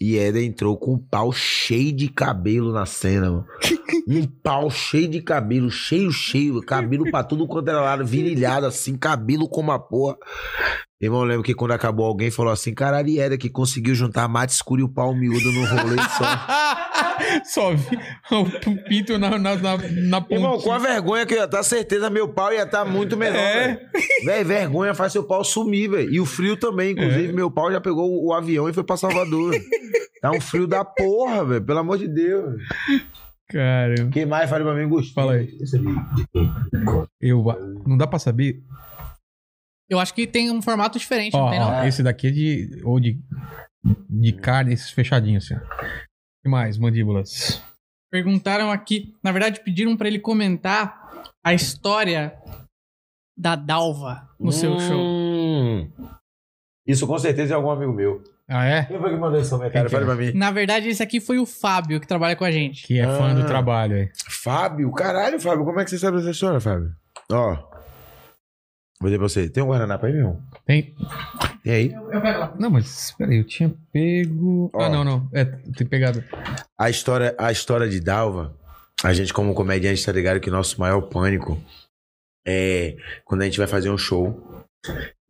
E 0.00 0.18
Éder 0.18 0.44
entrou 0.44 0.76
com 0.76 0.94
um 0.94 0.98
pau 0.98 1.32
cheio 1.32 1.92
de 1.92 2.08
cabelo 2.08 2.72
na 2.72 2.86
cena, 2.86 3.30
mano. 3.30 3.46
Um 4.08 4.26
pau 4.26 4.68
cheio 4.68 5.06
de 5.06 5.20
cabelo, 5.20 5.70
cheio, 5.70 6.10
cheio. 6.10 6.60
Cabelo 6.62 7.08
pra 7.10 7.22
tudo 7.22 7.46
quanto 7.46 7.68
era 7.68 7.80
lado, 7.80 8.04
virilhado 8.04 8.66
assim, 8.66 8.96
cabelo 8.96 9.48
como 9.48 9.70
a 9.70 9.78
porra. 9.78 10.16
Irmão, 11.00 11.22
lembro 11.22 11.42
que 11.42 11.54
quando 11.54 11.72
acabou 11.72 12.06
alguém 12.06 12.30
falou 12.30 12.52
assim, 12.52 12.74
caralho, 12.74 13.08
e 13.08 13.18
Éder 13.20 13.38
que 13.38 13.50
conseguiu 13.50 13.94
juntar 13.94 14.28
mate 14.28 14.54
escuro 14.54 14.80
e 14.80 14.84
o 14.84 14.88
pau 14.88 15.14
miúdo 15.14 15.52
no 15.52 15.64
rolê 15.66 15.96
só. 16.16 16.24
Só 17.44 17.74
vi 17.74 17.98
o 18.30 18.88
pinto 18.88 19.18
na, 19.18 19.38
na, 19.38 19.56
na, 19.56 19.76
na. 19.76 20.26
Irmão, 20.30 20.58
com 20.58 20.72
a 20.72 20.78
vergonha 20.78 21.26
que 21.26 21.34
eu 21.34 21.38
ia 21.38 21.44
estar, 21.44 21.62
certeza 21.62 22.10
meu 22.10 22.28
pau 22.28 22.52
ia 22.52 22.62
estar 22.62 22.84
muito 22.84 23.16
menor. 23.16 23.36
É. 23.36 23.80
Véi, 24.24 24.44
vergonha 24.44 24.94
faz 24.94 25.12
seu 25.12 25.24
pau 25.24 25.44
sumir, 25.44 25.90
velho. 25.90 26.12
E 26.12 26.20
o 26.20 26.26
frio 26.26 26.56
também, 26.56 26.92
inclusive, 26.92 27.32
meu 27.32 27.50
pau 27.50 27.70
já 27.70 27.80
pegou 27.80 28.10
o, 28.10 28.28
o 28.28 28.32
avião 28.32 28.68
e 28.68 28.72
foi 28.72 28.82
pra 28.82 28.96
Salvador. 28.96 29.31
Tá 30.20 30.30
um 30.30 30.40
frio 30.40 30.66
da 30.66 30.84
porra, 30.84 31.44
velho. 31.44 31.64
Pelo 31.64 31.78
amor 31.78 31.98
de 31.98 32.08
Deus. 32.08 32.60
Cara, 33.48 34.08
Quem 34.10 34.24
mais 34.26 34.48
fala 34.48 34.64
pra 34.64 34.74
mim, 34.74 34.88
Gusto? 34.88 35.12
Fala 35.12 35.34
aí. 35.34 35.58
eu, 37.20 37.44
não 37.86 37.96
dá 37.96 38.06
pra 38.06 38.18
saber. 38.18 38.62
Eu 39.90 39.98
acho 40.00 40.14
que 40.14 40.26
tem 40.26 40.50
um 40.50 40.62
formato 40.62 40.98
diferente, 40.98 41.36
Ó, 41.36 41.44
não 41.44 41.50
tem 41.50 41.60
não? 41.60 41.68
ó, 41.68 41.84
esse 41.84 42.02
daqui 42.02 42.28
é 42.28 42.30
de. 42.30 42.80
Ou 42.84 42.98
de. 42.98 43.20
De 44.08 44.32
carne, 44.32 44.72
esses 44.72 44.90
fechadinhos 44.90 45.44
assim. 45.44 45.54
ó. 45.54 45.58
O 45.58 46.42
que 46.44 46.48
mais? 46.48 46.78
Mandíbulas. 46.78 47.62
Perguntaram 48.10 48.70
aqui, 48.70 49.14
na 49.22 49.32
verdade 49.32 49.60
pediram 49.60 49.96
pra 49.96 50.06
ele 50.06 50.18
comentar 50.18 51.24
a 51.44 51.52
história 51.54 52.36
da 53.36 53.54
Dalva 53.56 54.28
no 54.38 54.52
seu 54.52 54.78
show. 54.78 55.00
Hum. 55.00 55.90
Isso 56.86 57.06
com 57.06 57.18
certeza 57.18 57.54
é 57.54 57.56
algum 57.56 57.70
amigo 57.70 57.92
meu. 57.92 58.22
Ah, 58.48 58.64
é? 58.66 58.84
Quem 58.84 58.98
foi 58.98 59.10
que 59.10 59.16
mandou 59.16 59.40
isso, 59.40 59.56
minha 59.56 59.70
Quem 59.70 59.80
cara? 59.80 59.90
Fale 59.90 60.04
pra 60.04 60.14
mim. 60.14 60.32
Na 60.34 60.50
verdade, 60.50 60.88
esse 60.88 61.02
aqui 61.02 61.20
foi 61.20 61.38
o 61.38 61.46
Fábio 61.46 62.00
que 62.00 62.06
trabalha 62.06 62.36
com 62.36 62.44
a 62.44 62.50
gente. 62.50 62.86
Que 62.86 62.98
é 62.98 63.04
fã 63.04 63.30
Ah. 63.30 63.34
do 63.34 63.46
trabalho 63.46 63.96
aí. 63.96 64.10
Fábio, 64.28 64.90
caralho, 64.92 65.40
Fábio, 65.40 65.64
como 65.64 65.80
é 65.80 65.84
que 65.84 65.90
você 65.90 65.98
sabe 65.98 66.18
dessa 66.18 66.30
história, 66.30 66.60
Fábio? 66.60 66.92
Ó. 67.30 67.54
Vou 69.00 69.08
dizer 69.10 69.18
pra 69.18 69.28
você, 69.28 69.48
tem 69.48 69.62
um 69.62 69.66
Guaraná 69.66 69.98
pra 69.98 70.08
mim, 70.10 70.18
meu? 70.18 70.40
Tem. 70.64 70.94
Tem 71.64 71.72
aí? 71.72 71.92
Eu 71.92 72.20
pego 72.20 72.38
lá. 72.38 72.54
Não, 72.58 72.70
mas 72.70 73.08
espera 73.08 73.30
aí, 73.30 73.38
eu 73.38 73.44
tinha 73.44 73.72
pego. 73.92 74.70
Ó. 74.72 74.80
Ah, 74.82 74.88
não, 74.88 75.02
não. 75.02 75.28
É, 75.32 75.44
tem 75.44 75.86
pegado. 75.86 76.22
A 76.78 76.88
história, 76.90 77.34
a 77.38 77.50
história 77.50 77.88
de 77.88 77.98
Dalva, 78.00 78.54
a 79.02 79.12
gente 79.12 79.32
como 79.32 79.54
comediante 79.54 80.04
tá 80.04 80.12
ligado 80.12 80.38
que 80.40 80.48
o 80.50 80.52
nosso 80.52 80.78
maior 80.78 81.00
pânico 81.02 81.60
é 82.46 82.96
quando 83.24 83.42
a 83.42 83.44
gente 83.44 83.58
vai 83.58 83.66
fazer 83.66 83.90
um 83.90 83.98
show 83.98 84.64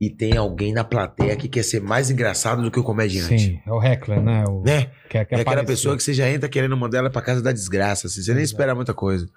e 0.03 0.11
tem 0.11 0.37
alguém 0.37 0.73
na 0.73 0.83
plateia 0.83 1.37
que 1.37 1.49
quer 1.49 1.63
ser 1.63 1.81
mais 1.81 2.11
engraçado 2.11 2.61
do 2.61 2.73
que 2.73 2.81
o 2.81 2.83
comediante. 2.83 3.39
Sim, 3.39 3.61
é 3.65 3.73
o 3.73 3.81
heckler, 3.81 4.21
né? 4.21 4.45
O, 4.49 4.61
Né? 4.63 4.87
que, 5.09 5.11
que 5.11 5.17
É 5.19 5.21
aquela 5.21 5.43
aparece. 5.43 5.67
pessoa 5.67 5.97
que 5.97 6.03
você 6.03 6.13
já 6.13 6.29
entra 6.29 6.49
querendo 6.49 6.77
mandar 6.77 6.99
ela 6.99 7.09
pra 7.11 7.23
casa 7.23 7.41
da 7.41 7.53
desgraça, 7.53 8.09
assim, 8.09 8.21
você 8.21 8.35
nem 8.35 8.43
espera 8.43 8.75
muita 8.75 8.93
coisa. 8.93 9.29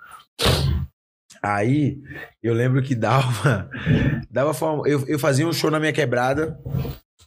Aí, 1.44 2.00
eu 2.42 2.54
lembro 2.56 2.82
que 2.82 2.96
dava. 2.96 3.70
dava 4.32 4.54
forma- 4.56 4.88
eu, 4.88 5.06
eu 5.08 5.20
fazia 5.20 5.48
um 5.48 5.54
show 5.54 5.70
na 5.70 5.80
minha 5.80 5.94
quebrada, 5.94 6.60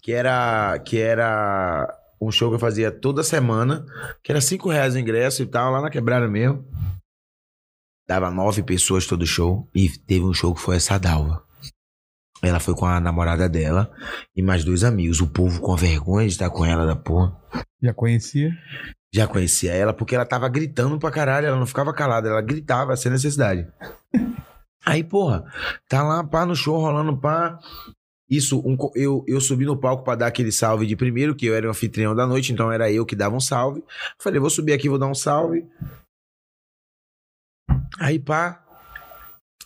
que 0.03 0.12
era. 0.12 0.76
Que 0.80 0.99
era 0.99 1.89
um 2.20 2.32
show 2.32 2.49
que 2.49 2.57
eu 2.57 2.61
fazia 2.61 2.91
toda 2.91 3.22
semana, 3.22 3.86
que 4.24 4.32
era 4.32 4.41
cinco 4.41 4.68
reais 4.68 4.97
o 4.97 4.99
ingresso 4.99 5.43
e 5.43 5.47
tal, 5.47 5.70
lá 5.70 5.80
na 5.80 5.91
quebrada 5.91 6.26
mesmo. 6.26 6.66
Dava 8.09 8.30
nove 8.30 8.62
pessoas 8.64 9.07
todo 9.07 9.24
show. 9.24 9.68
E 9.72 9.89
teve 9.89 10.24
um 10.24 10.34
show 10.34 10.53
que 10.53 10.61
foi 10.61 10.76
essa 10.76 10.99
Dalva. 10.99 11.45
Ela 12.43 12.61
foi 12.61 12.74
com 12.74 12.86
a 12.86 13.01
namorada 13.01 13.49
dela 13.49 13.91
e 14.34 14.43
mais 14.43 14.64
dois 14.64 14.84
amigos. 14.84 15.20
O 15.20 15.26
povo 15.26 15.61
com 15.61 15.74
vergonha 15.76 16.26
de 16.26 16.32
estar 16.32 16.51
com 16.51 16.64
ela 16.64 16.86
da 16.86 16.95
porra. 16.95 17.36
Já 17.82 17.93
conhecia. 17.93 18.53
Já 19.12 19.26
conhecia 19.26 19.72
ela 19.72 19.93
porque 19.93 20.14
ela 20.14 20.24
tava 20.24 20.49
gritando 20.49 20.99
pra 20.99 21.11
caralho, 21.11 21.47
ela 21.47 21.59
não 21.59 21.66
ficava 21.66 21.93
calada, 21.95 22.28
ela 22.28 22.43
gritava 22.43 22.97
sem 22.97 23.11
necessidade. 23.11 23.66
Aí, 24.84 25.03
porra, 25.03 25.45
tá 25.89 26.03
lá, 26.03 26.22
pá, 26.22 26.47
no 26.47 26.55
show, 26.55 26.78
rolando 26.78 27.16
pá. 27.16 27.59
Isso, 28.30 28.61
um 28.61 28.76
eu, 28.95 29.24
eu 29.26 29.41
subi 29.41 29.64
no 29.64 29.76
palco 29.76 30.05
pra 30.05 30.14
dar 30.14 30.26
aquele 30.26 30.53
salve 30.53 30.86
de 30.86 30.95
primeiro, 30.95 31.34
que 31.34 31.47
eu 31.47 31.55
era 31.55 31.66
o 31.66 31.70
anfitrião 31.70 32.14
da 32.14 32.26
noite, 32.26 32.53
então 32.53 32.70
era 32.70 32.91
eu 32.93 33.07
que 33.07 33.16
dava 33.16 33.34
um 33.34 33.41
salve. 33.41 33.82
Falei, 34.20 34.39
vou 34.39 34.51
subir 34.51 34.74
aqui, 34.74 34.89
vou 34.89 34.99
dar 34.99 35.07
um 35.07 35.14
salve. 35.14 35.66
Aí, 37.99 38.18
pá, 38.18 38.62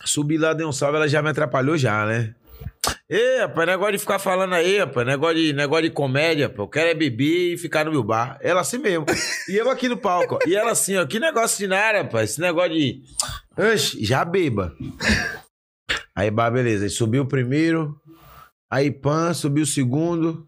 subi 0.05 0.37
lá, 0.37 0.53
dei 0.53 0.65
um 0.65 0.71
salve, 0.71 0.95
ela 0.95 1.07
já 1.07 1.21
me 1.21 1.29
atrapalhou 1.29 1.77
já, 1.77 2.05
né? 2.05 2.33
Ê, 3.09 3.41
rapaz, 3.41 3.67
negócio 3.67 3.91
de 3.93 3.99
ficar 3.99 4.17
falando 4.17 4.53
aí, 4.53 4.79
rapaz, 4.79 5.05
negócio 5.05 5.35
de, 5.35 5.53
negócio 5.53 5.83
de 5.83 5.91
comédia, 5.91 6.49
pô. 6.49 6.63
Eu 6.63 6.67
quero 6.67 6.89
é 6.89 6.93
beber 6.93 7.53
e 7.53 7.57
ficar 7.57 7.85
no 7.85 7.91
meu 7.91 8.03
bar. 8.03 8.39
Ela 8.41 8.61
assim 8.61 8.77
mesmo. 8.77 9.05
E 9.47 9.55
eu 9.55 9.69
aqui 9.69 9.87
no 9.87 9.97
palco. 9.97 10.39
E 10.47 10.55
ela 10.55 10.71
assim, 10.71 10.97
ó, 10.97 11.05
que 11.05 11.19
negócio 11.19 11.59
de 11.59 11.67
nada, 11.67 12.01
rapaz. 12.01 12.31
Esse 12.31 12.41
negócio 12.41 12.73
de. 12.73 13.03
Já 13.99 14.25
beba. 14.25 14.73
Aí, 16.15 16.31
bah, 16.31 16.49
beleza. 16.49 16.85
Aí 16.85 16.89
subiu 16.89 17.23
o 17.23 17.27
primeiro. 17.27 17.95
Aí, 18.71 18.89
pan, 18.89 19.33
subiu 19.33 19.63
o 19.63 19.67
segundo. 19.67 20.47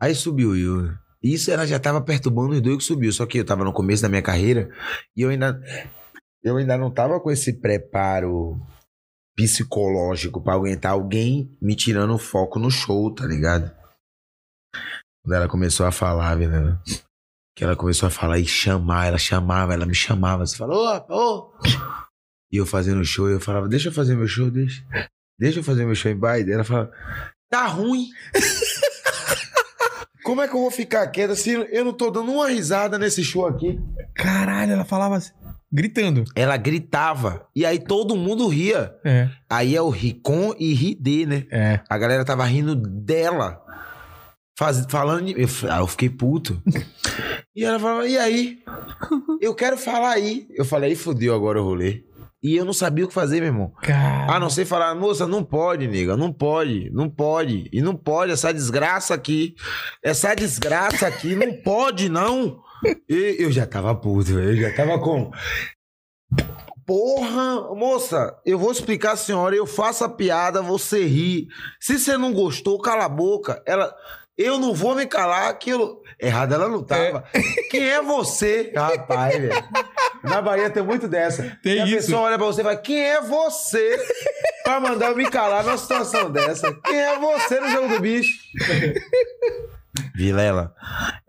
Aí 0.00 0.14
subiu 0.14 0.56
eu. 0.56 0.90
Isso 1.22 1.50
ela 1.50 1.66
já 1.66 1.80
tava 1.80 2.02
perturbando 2.02 2.52
os 2.52 2.60
dois 2.60 2.76
que 2.76 2.84
subiu. 2.84 3.10
Só 3.10 3.24
que 3.26 3.38
eu 3.38 3.44
tava 3.44 3.64
no 3.64 3.72
começo 3.72 4.02
da 4.02 4.08
minha 4.08 4.22
carreira 4.22 4.68
e 5.16 5.22
eu 5.22 5.30
ainda. 5.30 5.58
Eu 6.42 6.58
ainda 6.58 6.76
não 6.76 6.90
tava 6.92 7.18
com 7.18 7.30
esse 7.30 7.58
preparo 7.58 8.60
psicológico 9.36 10.40
pra 10.40 10.54
aguentar 10.54 10.92
alguém 10.92 11.56
me 11.60 11.74
tirando 11.74 12.14
o 12.14 12.18
foco 12.18 12.58
no 12.58 12.70
show, 12.70 13.12
tá 13.12 13.26
ligado? 13.26 13.74
Quando 15.22 15.34
ela 15.34 15.48
começou 15.48 15.86
a 15.86 15.92
falar, 15.92 16.36
velho. 16.36 16.78
Que 17.56 17.64
ela 17.64 17.76
começou 17.76 18.06
a 18.06 18.10
falar 18.10 18.38
e 18.38 18.46
chamar, 18.46 19.06
ela 19.06 19.18
chamava, 19.18 19.72
ela 19.72 19.86
me 19.86 19.94
chamava. 19.94 20.46
Você 20.46 20.56
falou, 20.56 20.86
ô, 21.08 21.14
ô. 21.14 21.52
E 22.52 22.56
eu 22.56 22.66
fazendo 22.66 23.04
show, 23.04 23.28
eu 23.28 23.40
falava, 23.40 23.68
deixa 23.68 23.88
eu 23.88 23.92
fazer 23.92 24.16
meu 24.16 24.28
show, 24.28 24.50
deixa. 24.50 24.84
Deixa 25.38 25.60
eu 25.60 25.64
fazer 25.64 25.84
meu 25.84 25.94
show 25.94 26.10
em 26.10 26.16
baile. 26.16 26.52
Ela 26.52 26.64
falava, 26.64 26.92
tá 27.50 27.66
ruim. 27.66 28.08
Como 30.24 30.40
é 30.40 30.48
que 30.48 30.54
eu 30.54 30.60
vou 30.60 30.70
ficar 30.70 31.06
quieta 31.08 31.34
se 31.34 31.50
eu 31.52 31.84
não 31.84 31.92
tô 31.92 32.10
dando 32.10 32.32
uma 32.32 32.48
risada 32.48 32.98
nesse 32.98 33.22
show 33.22 33.46
aqui? 33.46 33.78
Caralho, 34.14 34.72
ela 34.72 34.84
falava 34.84 35.16
assim, 35.16 35.32
gritando. 35.74 36.24
Ela 36.36 36.56
gritava. 36.56 37.46
E 37.54 37.66
aí 37.66 37.78
todo 37.80 38.14
mundo 38.16 38.46
ria. 38.46 38.94
É. 39.04 39.28
Aí 39.50 39.74
é 39.74 39.82
o 39.82 39.90
ri 39.90 40.12
com 40.14 40.54
e 40.58 40.72
ri 40.72 40.94
de, 40.94 41.26
né? 41.26 41.44
É. 41.50 41.80
A 41.90 41.98
galera 41.98 42.24
tava 42.24 42.44
rindo 42.44 42.76
dela. 42.76 43.60
Faz, 44.56 44.86
falando 44.88 45.26
de. 45.26 45.32
Eu, 45.40 45.48
f- 45.48 45.68
ah, 45.68 45.78
eu 45.78 45.86
fiquei 45.88 46.08
puto. 46.08 46.62
e 47.56 47.64
ela 47.64 47.78
falava, 47.80 48.06
e 48.06 48.16
aí? 48.16 48.58
Eu 49.40 49.52
quero 49.54 49.76
falar 49.76 50.12
aí. 50.12 50.46
Eu 50.54 50.64
falei, 50.64 50.90
aí 50.90 50.96
fudeu 50.96 51.34
agora 51.34 51.60
o 51.60 51.64
rolê. 51.64 52.04
E 52.40 52.54
eu 52.56 52.64
não 52.64 52.74
sabia 52.74 53.04
o 53.06 53.08
que 53.08 53.14
fazer, 53.14 53.38
meu 53.40 53.46
irmão. 53.48 53.72
Cara. 53.82 54.30
A 54.32 54.38
não 54.38 54.50
ser 54.50 54.66
falar, 54.66 54.94
moça, 54.94 55.26
não 55.26 55.42
pode, 55.42 55.88
nega, 55.88 56.14
não 56.14 56.30
pode, 56.30 56.90
não 56.92 57.08
pode. 57.08 57.70
E 57.72 57.80
não 57.80 57.96
pode, 57.96 58.32
essa 58.32 58.52
desgraça 58.52 59.14
aqui. 59.14 59.54
Essa 60.04 60.34
desgraça 60.34 61.06
aqui, 61.06 61.34
não 61.34 61.54
pode, 61.62 62.08
não. 62.10 62.58
E 63.08 63.36
eu 63.38 63.50
já 63.52 63.66
tava 63.66 63.94
puto, 63.94 64.32
eu 64.38 64.56
já 64.56 64.74
tava 64.74 64.98
com. 64.98 65.30
Porra, 66.86 67.74
moça, 67.74 68.36
eu 68.44 68.58
vou 68.58 68.70
explicar 68.70 69.12
a 69.12 69.16
senhora, 69.16 69.56
eu 69.56 69.66
faço 69.66 70.04
a 70.04 70.08
piada, 70.08 70.60
você 70.60 71.04
ri. 71.06 71.46
Se 71.80 71.98
você 71.98 72.16
não 72.18 72.32
gostou, 72.32 72.78
cala 72.80 73.04
a 73.06 73.08
boca. 73.08 73.62
Ela. 73.66 73.94
Eu 74.36 74.58
não 74.58 74.74
vou 74.74 74.96
me 74.96 75.06
calar, 75.06 75.48
aquilo. 75.48 76.02
Errada 76.20 76.56
ela 76.56 76.68
não 76.68 76.82
tava. 76.82 77.22
Quem 77.70 77.88
é 77.88 78.02
você? 78.02 78.72
Rapaz, 78.74 79.32
velho. 79.40 79.64
Na 80.24 80.42
Bahia 80.42 80.68
tem 80.68 80.82
muito 80.82 81.06
dessa. 81.06 81.56
Tem 81.62 81.76
E 81.76 81.80
a 81.80 81.86
isso. 81.86 81.94
pessoa 81.96 82.22
olha 82.22 82.36
pra 82.36 82.46
você 82.48 82.60
e 82.60 82.64
fala: 82.64 82.76
Quem 82.76 83.00
é 83.00 83.20
você 83.20 83.96
pra 84.64 84.80
mandar 84.80 85.10
eu 85.10 85.16
me 85.16 85.30
calar 85.30 85.62
numa 85.64 85.78
situação 85.78 86.32
dessa? 86.32 86.72
Quem 86.84 86.98
é 86.98 87.16
você 87.16 87.60
no 87.60 87.68
jogo 87.70 87.88
do 87.90 88.00
bicho? 88.00 88.36
Vilela, 90.14 90.72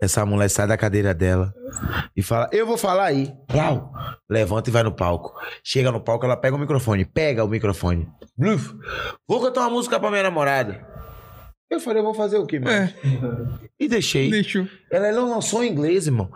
essa 0.00 0.24
mulher 0.26 0.48
sai 0.48 0.66
da 0.66 0.76
cadeira 0.76 1.14
dela 1.14 1.52
e 2.16 2.22
fala: 2.22 2.48
Eu 2.52 2.66
vou 2.66 2.76
falar 2.76 3.04
aí. 3.06 3.32
Plau. 3.48 3.92
Levanta 4.28 4.70
e 4.70 4.72
vai 4.72 4.82
no 4.82 4.92
palco. 4.94 5.32
Chega 5.64 5.92
no 5.92 6.00
palco, 6.00 6.24
ela 6.24 6.36
pega 6.36 6.56
o 6.56 6.58
microfone. 6.58 7.04
Pega 7.04 7.44
o 7.44 7.48
microfone. 7.48 8.08
Bluf. 8.36 8.74
Vou 9.28 9.40
cantar 9.40 9.60
uma 9.62 9.70
música 9.70 9.98
pra 10.00 10.10
minha 10.10 10.22
namorada. 10.24 10.84
Eu 11.70 11.80
falei: 11.80 12.00
Eu 12.00 12.04
vou 12.04 12.14
fazer 12.14 12.38
o 12.38 12.46
quê, 12.46 12.58
mano? 12.60 12.70
É, 12.76 12.94
E 13.78 13.88
deixei. 13.88 14.30
deixou. 14.30 14.66
Ela 14.90 15.10
não 15.12 15.30
lançou 15.30 15.62
em 15.64 15.70
inglês, 15.70 16.06
irmão. 16.06 16.30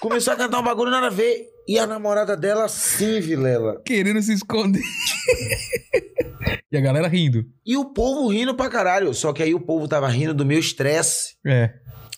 Começou 0.00 0.32
a 0.32 0.36
cantar 0.36 0.60
um 0.60 0.62
bagulho 0.64 0.90
nada 0.90 1.08
a 1.08 1.10
ver. 1.10 1.46
E 1.68 1.78
a 1.78 1.86
namorada 1.86 2.36
dela, 2.36 2.68
sim, 2.68 3.20
Vilela. 3.20 3.80
Querendo 3.84 4.20
se 4.22 4.32
esconder. 4.32 4.82
e 6.70 6.76
a 6.76 6.80
galera 6.80 7.08
rindo. 7.08 7.44
E 7.64 7.76
o 7.76 7.86
povo 7.92 8.28
rindo 8.28 8.54
pra 8.54 8.68
caralho. 8.68 9.12
Só 9.14 9.32
que 9.32 9.42
aí 9.42 9.54
o 9.54 9.60
povo 9.60 9.86
tava 9.88 10.08
rindo 10.08 10.34
do 10.34 10.44
meu 10.44 10.58
estresse. 10.58 11.34
É. 11.46 11.72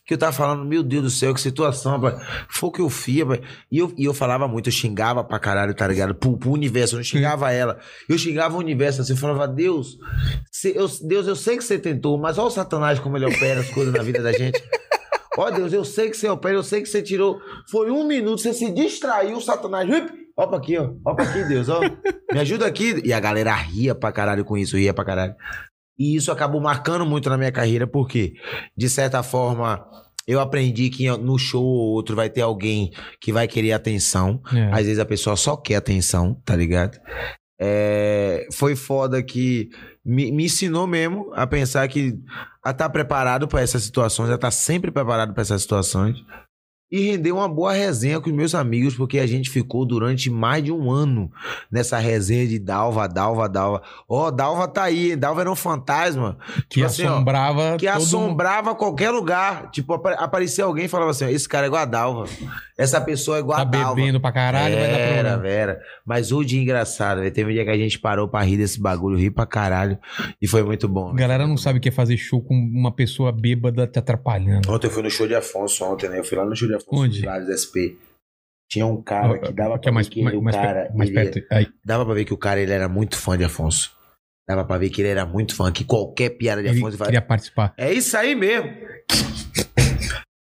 Que 0.04 0.14
eu 0.14 0.18
tava 0.18 0.32
falando, 0.32 0.64
meu 0.64 0.82
Deus 0.82 1.02
do 1.04 1.10
céu, 1.10 1.32
que 1.32 1.40
situação, 1.40 1.92
rapaz. 1.92 2.20
Foi 2.50 2.68
o 2.68 2.72
que 2.72 2.80
eu 2.80 2.90
fiz, 2.90 3.20
rapaz. 3.20 3.40
E 3.70 3.78
eu, 3.78 3.92
e 3.96 4.04
eu 4.04 4.12
falava 4.12 4.48
muito, 4.48 4.66
eu 4.68 4.72
xingava 4.72 5.22
pra 5.22 5.38
caralho, 5.38 5.72
tá 5.74 5.86
ligado? 5.86 6.12
Pro, 6.14 6.36
pro 6.36 6.50
universo, 6.50 6.94
eu 6.94 6.98
não 6.98 7.04
xingava 7.04 7.52
ela. 7.52 7.78
Eu 8.08 8.18
xingava 8.18 8.56
o 8.56 8.58
universo, 8.58 9.00
assim, 9.00 9.12
eu 9.12 9.16
falava, 9.16 9.46
Deus, 9.46 9.96
se- 10.50 10.74
eu, 10.76 10.88
Deus, 11.06 11.28
eu 11.28 11.36
sei 11.36 11.56
que 11.56 11.62
você 11.62 11.78
tentou, 11.78 12.18
mas 12.18 12.36
olha 12.36 12.48
o 12.48 12.50
Satanás 12.50 12.98
como 12.98 13.16
ele 13.16 13.26
opera 13.26 13.60
as 13.60 13.70
coisas 13.70 13.94
na 13.94 14.02
vida 14.02 14.20
da 14.20 14.32
gente. 14.32 14.60
Ó 15.38 15.48
Deus, 15.50 15.72
eu 15.72 15.84
sei 15.84 16.10
que 16.10 16.16
você 16.16 16.28
opera, 16.28 16.54
eu 16.56 16.62
sei 16.64 16.82
que 16.82 16.88
você 16.88 17.00
tirou. 17.00 17.40
Foi 17.70 17.88
um 17.90 18.04
minuto, 18.04 18.42
você 18.42 18.52
se 18.52 18.70
distraiu, 18.72 19.36
o 19.36 19.40
Satanás. 19.40 19.88
Uip, 19.88 20.12
Ó 20.36 20.46
pra 20.46 20.58
aqui, 20.58 20.78
ó. 20.78 20.92
Ó 21.04 21.14
pra 21.14 21.24
aqui, 21.24 21.44
Deus, 21.44 21.68
ó. 21.68 21.80
Me 22.32 22.40
ajuda 22.40 22.66
aqui. 22.66 23.00
E 23.04 23.12
a 23.12 23.20
galera 23.20 23.54
ria 23.54 23.94
pra 23.94 24.12
caralho 24.12 24.44
com 24.44 24.56
isso, 24.56 24.76
ria 24.76 24.94
pra 24.94 25.04
caralho. 25.04 25.34
E 25.98 26.16
isso 26.16 26.32
acabou 26.32 26.60
marcando 26.60 27.04
muito 27.04 27.28
na 27.28 27.36
minha 27.36 27.52
carreira, 27.52 27.86
porque, 27.86 28.34
de 28.76 28.88
certa 28.88 29.22
forma, 29.22 29.86
eu 30.26 30.40
aprendi 30.40 30.88
que 30.88 31.08
no 31.18 31.38
show 31.38 31.62
ou 31.62 31.92
outro 31.92 32.16
vai 32.16 32.30
ter 32.30 32.40
alguém 32.40 32.92
que 33.20 33.32
vai 33.32 33.46
querer 33.46 33.72
atenção. 33.72 34.40
É. 34.54 34.70
Às 34.72 34.86
vezes 34.86 34.98
a 34.98 35.04
pessoa 35.04 35.36
só 35.36 35.56
quer 35.56 35.76
atenção, 35.76 36.34
tá 36.44 36.56
ligado? 36.56 36.98
É, 37.60 38.46
foi 38.52 38.74
foda 38.74 39.22
que 39.22 39.68
me, 40.04 40.32
me 40.32 40.46
ensinou 40.46 40.86
mesmo 40.86 41.30
a 41.34 41.46
pensar 41.46 41.86
que 41.86 42.18
a 42.64 42.70
estar 42.70 42.88
preparado 42.88 43.46
para 43.46 43.60
essas 43.60 43.82
situações, 43.82 44.30
a 44.30 44.34
estar 44.34 44.50
sempre 44.50 44.90
preparado 44.90 45.32
para 45.32 45.42
essas 45.42 45.62
situações. 45.62 46.16
E 46.92 47.00
rendeu 47.12 47.36
uma 47.36 47.48
boa 47.48 47.72
resenha 47.72 48.20
com 48.20 48.28
os 48.28 48.36
meus 48.36 48.54
amigos, 48.54 48.94
porque 48.94 49.18
a 49.18 49.26
gente 49.26 49.48
ficou 49.48 49.86
durante 49.86 50.28
mais 50.28 50.62
de 50.62 50.70
um 50.70 50.90
ano 50.90 51.30
nessa 51.70 51.98
resenha 51.98 52.46
de 52.46 52.58
Dalva, 52.58 53.08
Dalva, 53.08 53.48
Dalva. 53.48 53.80
Ó, 54.06 54.30
Dalva 54.30 54.68
tá 54.68 54.82
aí, 54.82 55.16
Dalva 55.16 55.40
era 55.40 55.50
um 55.50 55.56
fantasma 55.56 56.36
Que 56.68 56.80
Tipo 56.82 56.86
assim, 56.86 57.04
ó, 57.06 57.12
assombrava. 57.14 57.76
que 57.78 57.86
todo 57.86 57.94
mundo. 57.94 58.02
assombrava 58.02 58.74
qualquer 58.74 59.10
lugar. 59.10 59.70
Tipo, 59.70 59.94
apa- 59.94 60.12
aparecia 60.12 60.64
alguém 60.64 60.84
e 60.84 60.88
falava 60.88 61.12
assim: 61.12 61.24
ó, 61.24 61.28
esse 61.28 61.48
cara 61.48 61.64
é 61.64 61.68
igual 61.68 61.80
a 61.82 61.86
Dalva. 61.86 62.24
Essa 62.76 63.00
pessoa 63.00 63.36
é 63.36 63.40
igual 63.40 63.56
Tá 63.56 63.62
a 63.62 63.64
Dalva. 63.64 63.94
bebendo 63.94 64.20
pra 64.20 64.32
caralho, 64.32 64.74
vai 64.74 64.90
dar 64.90 64.98
Era, 64.98 65.12
problema. 65.30 65.38
Vera. 65.38 65.80
Mas 66.04 66.30
o 66.32 66.42
dia 66.44 66.60
engraçado, 66.60 67.20
velho. 67.20 67.32
Teve 67.32 67.50
um 67.50 67.54
dia 67.54 67.64
que 67.64 67.70
a 67.70 67.76
gente 67.76 67.98
parou 67.98 68.28
pra 68.28 68.42
rir 68.42 68.56
desse 68.56 68.80
bagulho, 68.80 69.16
rir 69.16 69.30
pra 69.30 69.46
caralho. 69.46 69.98
E 70.40 70.46
foi 70.48 70.62
muito 70.62 70.88
bom. 70.88 71.10
A 71.10 71.14
galera 71.14 71.46
não 71.46 71.56
sabe 71.56 71.78
o 71.78 71.80
que 71.80 71.88
é 71.88 71.92
fazer 71.92 72.16
show 72.18 72.42
com 72.42 72.54
uma 72.54 72.90
pessoa 72.92 73.30
bêbada 73.32 73.86
te 73.86 73.98
atrapalhando. 73.98 74.70
Ontem 74.70 74.88
eu 74.88 74.90
fui 74.90 75.02
no 75.02 75.10
show 75.10 75.26
de 75.28 75.34
Afonso, 75.34 75.84
ontem, 75.84 76.08
né? 76.10 76.18
Eu 76.18 76.24
fui 76.24 76.36
lá 76.36 76.44
no 76.44 76.54
show 76.56 76.66
de 76.66 76.74
Afonso, 76.74 76.81
Onde? 76.90 77.22
SP. 77.50 77.98
Tinha 78.70 78.86
um 78.86 79.02
cara 79.02 79.38
que 79.38 79.52
dava 79.52 79.74
é 79.74 79.78
pra 79.78 79.92
mais, 79.92 80.08
ver 80.08 80.14
que 80.14 80.22
mais, 80.22 80.36
o 80.36 80.40
mais 80.40 80.56
cara... 80.56 80.90
mais 80.94 81.10
perto. 81.10 81.40
Dava 81.84 82.06
pra 82.06 82.14
ver 82.14 82.24
que 82.24 82.32
o 82.32 82.38
cara, 82.38 82.60
ele 82.60 82.72
era 82.72 82.88
muito 82.88 83.16
fã 83.16 83.36
de 83.36 83.44
Afonso. 83.44 83.94
Dava 84.48 84.64
pra 84.64 84.78
ver 84.78 84.90
que 84.90 85.02
ele 85.02 85.08
era 85.08 85.26
muito 85.26 85.54
fã, 85.54 85.70
que 85.70 85.84
qualquer 85.84 86.30
piada 86.30 86.62
de 86.62 86.68
Ele 86.68 86.78
Afonso... 86.78 86.92
ele 86.92 86.96
fala, 86.96 87.10
queria 87.10 87.22
participar. 87.22 87.74
É 87.76 87.92
isso 87.92 88.16
aí 88.16 88.34
mesmo. 88.34 88.70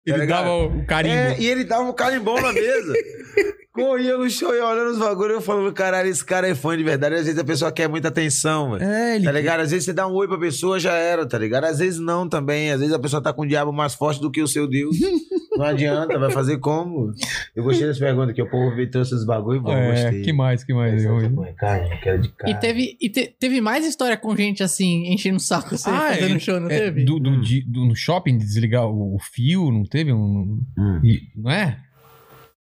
Ele 0.07 0.19
ligado? 0.19 0.45
dava 0.45 0.65
o 0.65 0.87
carimbo. 0.87 1.15
É, 1.15 1.41
e 1.41 1.47
ele 1.47 1.65
dava 1.65 1.85
um 1.85 1.93
carimbão 1.93 2.41
na 2.41 2.53
mesa. 2.53 2.93
Corria 3.85 4.17
no 4.19 4.29
show 4.31 4.55
e 4.55 4.61
olhando 4.61 4.91
os 4.91 4.99
bagulhos, 4.99 5.35
eu 5.35 5.41
falando, 5.41 5.73
caralho, 5.73 6.09
esse 6.09 6.25
cara 6.25 6.49
é 6.49 6.55
fã 6.55 6.77
de 6.77 6.83
verdade. 6.85 7.15
Às 7.15 7.25
vezes 7.25 7.39
a 7.39 7.45
pessoa 7.45 7.71
quer 7.73 7.89
muita 7.89 8.09
atenção, 8.09 8.73
velho. 8.73 8.85
É, 8.85 9.17
ele 9.17 9.25
Tá 9.25 9.33
ligado? 9.33 9.61
Às 9.61 9.71
vezes 9.71 9.85
você 9.85 9.93
dá 9.93 10.07
um 10.07 10.13
oi 10.15 10.27
pra 10.29 10.39
pessoa, 10.39 10.79
já 10.79 10.93
era, 10.95 11.27
tá 11.27 11.39
ligado? 11.39 11.65
Às 11.65 11.79
vezes 11.79 11.99
não 11.99 12.29
também. 12.29 12.71
Às 12.71 12.81
vezes 12.81 12.95
a 12.95 12.99
pessoa 12.99 13.23
tá 13.23 13.33
com 13.33 13.43
o 13.43 13.47
diabo 13.47 13.73
mais 13.73 13.95
forte 13.95 14.21
do 14.21 14.31
que 14.31 14.43
o 14.43 14.47
seu 14.49 14.67
Deus. 14.69 14.97
Não 15.59 15.65
adianta, 15.65 16.17
vai 16.21 16.31
fazer 16.31 16.59
como? 16.59 17.13
Eu 17.57 17.65
gostei 17.65 17.85
dessa 17.89 17.99
pergunta, 17.99 18.33
que 18.33 18.41
o 18.41 18.49
povo 18.49 18.77
veio 18.77 18.89
trouxe 18.89 19.13
esses 19.15 19.27
bagulho, 19.27 19.61
bom, 19.61 19.73
É, 19.73 19.91
gostei. 20.05 20.23
que 20.23 20.33
mais, 20.33 20.63
que 20.63 20.73
mais? 20.73 21.05
Eu- 21.05 21.19
carne, 21.57 21.91
eu 21.91 22.01
quero 22.01 22.23
de 22.23 22.29
carne. 22.29 22.55
E 22.55 22.61
teve, 22.61 22.97
e 23.01 23.11
te- 23.11 23.35
teve 23.41 23.61
mais 23.61 23.85
história 23.85 24.17
com 24.17 24.37
gente 24.37 24.63
assim, 24.63 25.13
enchendo 25.13 25.39
o 25.39 25.41
saco, 25.41 25.77
você 25.77 25.91
Ah, 25.91 26.11
fazendo 26.15 26.37
é, 26.37 26.39
show, 26.39 26.61
não 26.61 26.71
é, 26.71 26.79
teve? 26.79 27.05
Do, 27.05 27.19
do, 27.19 27.31
Hum. 27.31 27.41
de- 27.41 27.63
do- 27.63 27.85
no 27.87 27.97
shopping, 27.97 28.39
de 28.39 28.45
desligar 28.45 28.87
o, 28.87 29.17
o 29.17 29.19
fio, 29.19 29.73
não 29.73 29.83
teve 29.83 30.13
um. 30.13 30.61
Hum. 30.79 31.01
e- 31.03 31.23
não 31.35 31.51
é? 31.51 31.77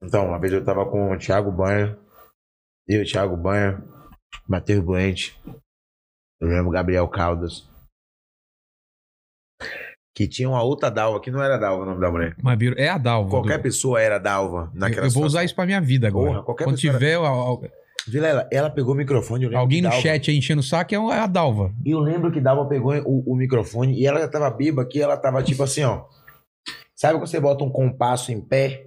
Então, 0.04 0.28
uma 0.28 0.40
vez 0.40 0.52
eu 0.54 0.64
tava 0.64 0.86
com 0.90 1.12
o 1.12 1.18
Thiago 1.18 1.52
Banha, 1.52 1.98
eu, 2.88 3.04
Thiago 3.06 3.38
Banha, 3.38 3.84
Matheus 4.48 4.84
Buente, 4.84 5.40
eu 6.40 6.48
lembro 6.48 6.72
Gabriel 6.72 7.08
Caldas. 7.08 7.70
Que 10.14 10.28
tinha 10.28 10.50
uma 10.50 10.62
outra 10.62 10.90
Dalva, 10.92 11.22
que 11.22 11.32
não 11.32 11.42
era 11.42 11.58
Dalva 11.58 11.84
o 11.84 11.86
nome 11.86 12.02
da 12.02 12.12
mulher. 12.12 12.36
Mas 12.44 12.60
virou- 12.60 12.78
é 12.78 12.90
a 12.90 12.98
Dalva. 12.98 13.30
Qualquer 13.30 13.58
do- 13.60 13.64
pessoa 13.64 14.02
era 14.02 14.18
Dalva 14.20 14.70
eu, 14.74 14.80
naquela 14.80 15.08
eu 15.08 15.12
vou 15.12 15.24
usar 15.24 15.28
situação. 15.40 15.46
isso 15.46 15.56
pra 15.56 15.66
minha 15.66 15.80
vida 15.82 16.08
agora. 16.08 16.32
Porra, 16.32 16.44
qualquer 16.44 16.64
Quando 16.66 16.76
pessoa 16.76 16.94
tiver 16.94 17.16
al- 17.16 17.62
Vilela, 18.08 18.50
ela 18.52 18.70
pegou 18.70 18.94
o 18.96 18.98
microfone, 18.98 19.46
eu 19.46 19.56
alguém 19.58 19.80
no 19.82 19.92
chat 19.92 20.30
aí 20.32 20.36
enchendo 20.38 20.60
o 20.60 20.64
saco, 20.64 20.94
é 20.94 20.98
é 20.98 21.20
a 21.20 21.28
Dalva. 21.28 21.72
E 21.86 21.92
eu 21.92 22.00
lembro 22.00 22.32
que 22.32 22.42
Dalva 22.42 22.68
pegou 22.68 22.94
o, 23.06 23.32
o 23.32 23.36
microfone 23.36 23.94
e 23.98 24.06
ela 24.08 24.20
já 24.20 24.28
tava 24.28 24.50
bêbada, 24.50 24.90
que 24.90 25.00
ela 25.00 25.16
tava 25.16 25.42
tipo 25.44 25.62
assim, 25.64 25.84
ó. 25.84 26.06
Sabe 26.96 27.20
quando 27.20 27.28
você 27.28 27.40
bota 27.40 27.64
um 27.64 27.70
compasso 27.70 28.32
em 28.32 28.42
pé 28.42 28.86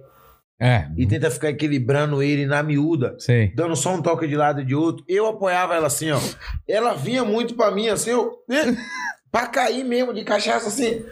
É, 0.59 0.87
e 0.95 1.05
tenta 1.05 1.29
ficar 1.29 1.49
equilibrando 1.49 2.23
ele 2.23 2.45
na 2.45 2.63
miúda? 2.63 3.15
sei. 3.19 3.53
dando 3.53 3.75
só 3.75 3.93
um 3.93 4.01
toque 4.01 4.25
de 4.25 4.37
lado 4.37 4.61
e 4.61 4.65
de 4.65 4.73
outro. 4.73 5.03
Eu 5.07 5.27
apoiava 5.27 5.75
ela 5.75 5.87
assim, 5.87 6.11
ó. 6.11 6.19
Ela 6.67 6.93
vinha 6.93 7.25
muito 7.25 7.55
pra 7.55 7.71
mim, 7.71 7.89
assim, 7.89 8.11
eu. 8.11 8.43
né? 8.47 8.77
pra 9.29 9.47
cair 9.47 9.83
mesmo 9.83 10.13
de 10.13 10.23
cachaça, 10.23 10.69
assim. 10.69 11.05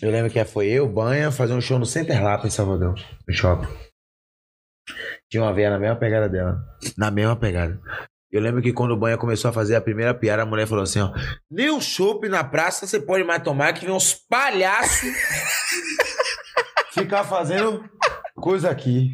Eu 0.00 0.12
lembro 0.12 0.30
que 0.30 0.44
foi 0.44 0.68
eu, 0.68 0.88
Banha, 0.88 1.32
fazer 1.32 1.52
um 1.52 1.60
show 1.60 1.78
no 1.78 1.86
Center 1.86 2.22
Lapa 2.22 2.46
em 2.46 2.50
Salvador, 2.50 2.94
no 3.26 3.34
shopping. 3.34 3.66
Tinha 5.28 5.42
uma 5.42 5.52
veia 5.52 5.70
na 5.70 5.78
mesma 5.80 5.96
pegada 5.96 6.28
dela. 6.28 6.64
Na 6.96 7.10
mesma 7.10 7.34
pegada. 7.34 7.80
Eu 8.30 8.40
lembro 8.40 8.62
que 8.62 8.72
quando 8.72 8.92
o 8.92 8.96
Banha 8.96 9.18
começou 9.18 9.48
a 9.48 9.52
fazer 9.52 9.74
a 9.74 9.80
primeira 9.80 10.14
piada, 10.14 10.42
a 10.42 10.46
mulher 10.46 10.68
falou 10.68 10.84
assim, 10.84 11.00
ó. 11.00 11.12
Nem 11.50 11.70
um 11.70 11.80
chopp 11.80 12.28
na 12.28 12.44
praça 12.44 12.86
você 12.86 13.00
pode 13.00 13.24
mais 13.24 13.42
tomar, 13.42 13.72
que 13.72 13.84
vem 13.84 13.94
uns 13.94 14.14
palhaços 14.14 15.10
ficar 16.94 17.24
fazendo 17.24 17.88
coisa 18.38 18.70
aqui. 18.70 19.10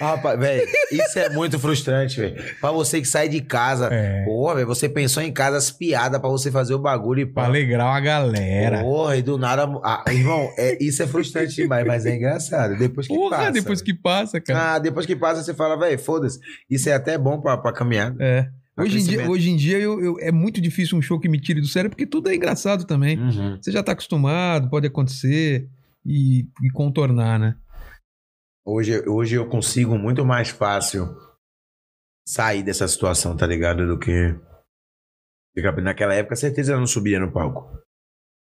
Rapaz, 0.00 0.38
velho, 0.40 0.66
isso 0.90 1.18
é 1.18 1.28
muito 1.28 1.58
frustrante, 1.58 2.18
velho. 2.18 2.42
Pra 2.60 2.72
você 2.72 2.98
que 3.00 3.06
sai 3.06 3.28
de 3.28 3.42
casa. 3.42 3.88
É. 3.92 4.24
Porra, 4.24 4.54
velho, 4.54 4.66
você 4.66 4.88
pensou 4.88 5.22
em 5.22 5.30
casa 5.30 5.58
as 5.58 5.70
piadas 5.70 6.18
pra 6.18 6.30
você 6.30 6.50
fazer 6.50 6.72
o 6.74 6.78
bagulho 6.78 7.20
e 7.20 7.26
Pra 7.26 7.42
pá. 7.42 7.48
alegrar 7.48 7.86
uma 7.86 8.00
galera. 8.00 8.80
Porra, 8.80 9.16
e 9.18 9.22
do 9.22 9.36
nada. 9.36 9.64
Ah, 9.84 10.02
irmão, 10.08 10.48
é, 10.56 10.82
isso 10.82 11.02
é 11.02 11.06
frustrante 11.06 11.54
demais, 11.54 11.86
mas 11.86 12.06
é 12.06 12.16
engraçado. 12.16 12.76
Depois 12.78 13.06
que 13.06 13.14
Porra, 13.14 13.36
passa. 13.36 13.52
depois 13.52 13.82
que 13.82 13.92
passa, 13.94 14.40
cara. 14.40 14.74
Ah, 14.74 14.78
depois 14.78 15.04
que 15.04 15.14
passa, 15.14 15.42
você 15.42 15.52
fala, 15.52 15.78
velho, 15.78 15.98
foda-se. 15.98 16.38
Isso 16.70 16.88
é 16.88 16.94
até 16.94 17.18
bom 17.18 17.38
pra, 17.38 17.58
pra 17.58 17.70
caminhada. 17.72 18.16
É. 18.18 18.48
Pra 18.74 18.84
Hoje 18.86 18.98
em 18.98 19.04
dia, 19.04 19.30
hoje 19.30 19.50
em 19.50 19.56
dia 19.56 19.78
eu, 19.78 20.02
eu- 20.02 20.16
é 20.20 20.32
muito 20.32 20.58
difícil 20.58 20.96
um 20.96 21.02
show 21.02 21.20
que 21.20 21.28
me 21.28 21.38
tire 21.38 21.60
do 21.60 21.66
sério, 21.66 21.90
porque 21.90 22.06
tudo 22.06 22.30
é 22.30 22.34
engraçado 22.34 22.86
também. 22.86 23.18
Uhum. 23.18 23.58
Você 23.60 23.70
já 23.70 23.82
tá 23.82 23.92
acostumado, 23.92 24.70
pode 24.70 24.86
acontecer 24.86 25.68
e, 26.04 26.46
e 26.64 26.70
contornar, 26.72 27.38
né? 27.38 27.54
Hoje, 28.64 29.06
hoje 29.08 29.34
eu 29.36 29.48
consigo 29.48 29.98
muito 29.98 30.24
mais 30.24 30.48
fácil 30.50 31.06
sair 32.26 32.62
dessa 32.62 32.86
situação, 32.86 33.36
tá 33.36 33.46
ligado? 33.46 33.86
Do 33.86 33.98
que. 33.98 34.10
Ficar- 35.54 35.80
Naquela 35.82 36.14
época, 36.14 36.36
certeza 36.36 36.72
eu 36.72 36.78
não 36.78 36.86
subia 36.86 37.18
no 37.18 37.32
palco. 37.32 37.78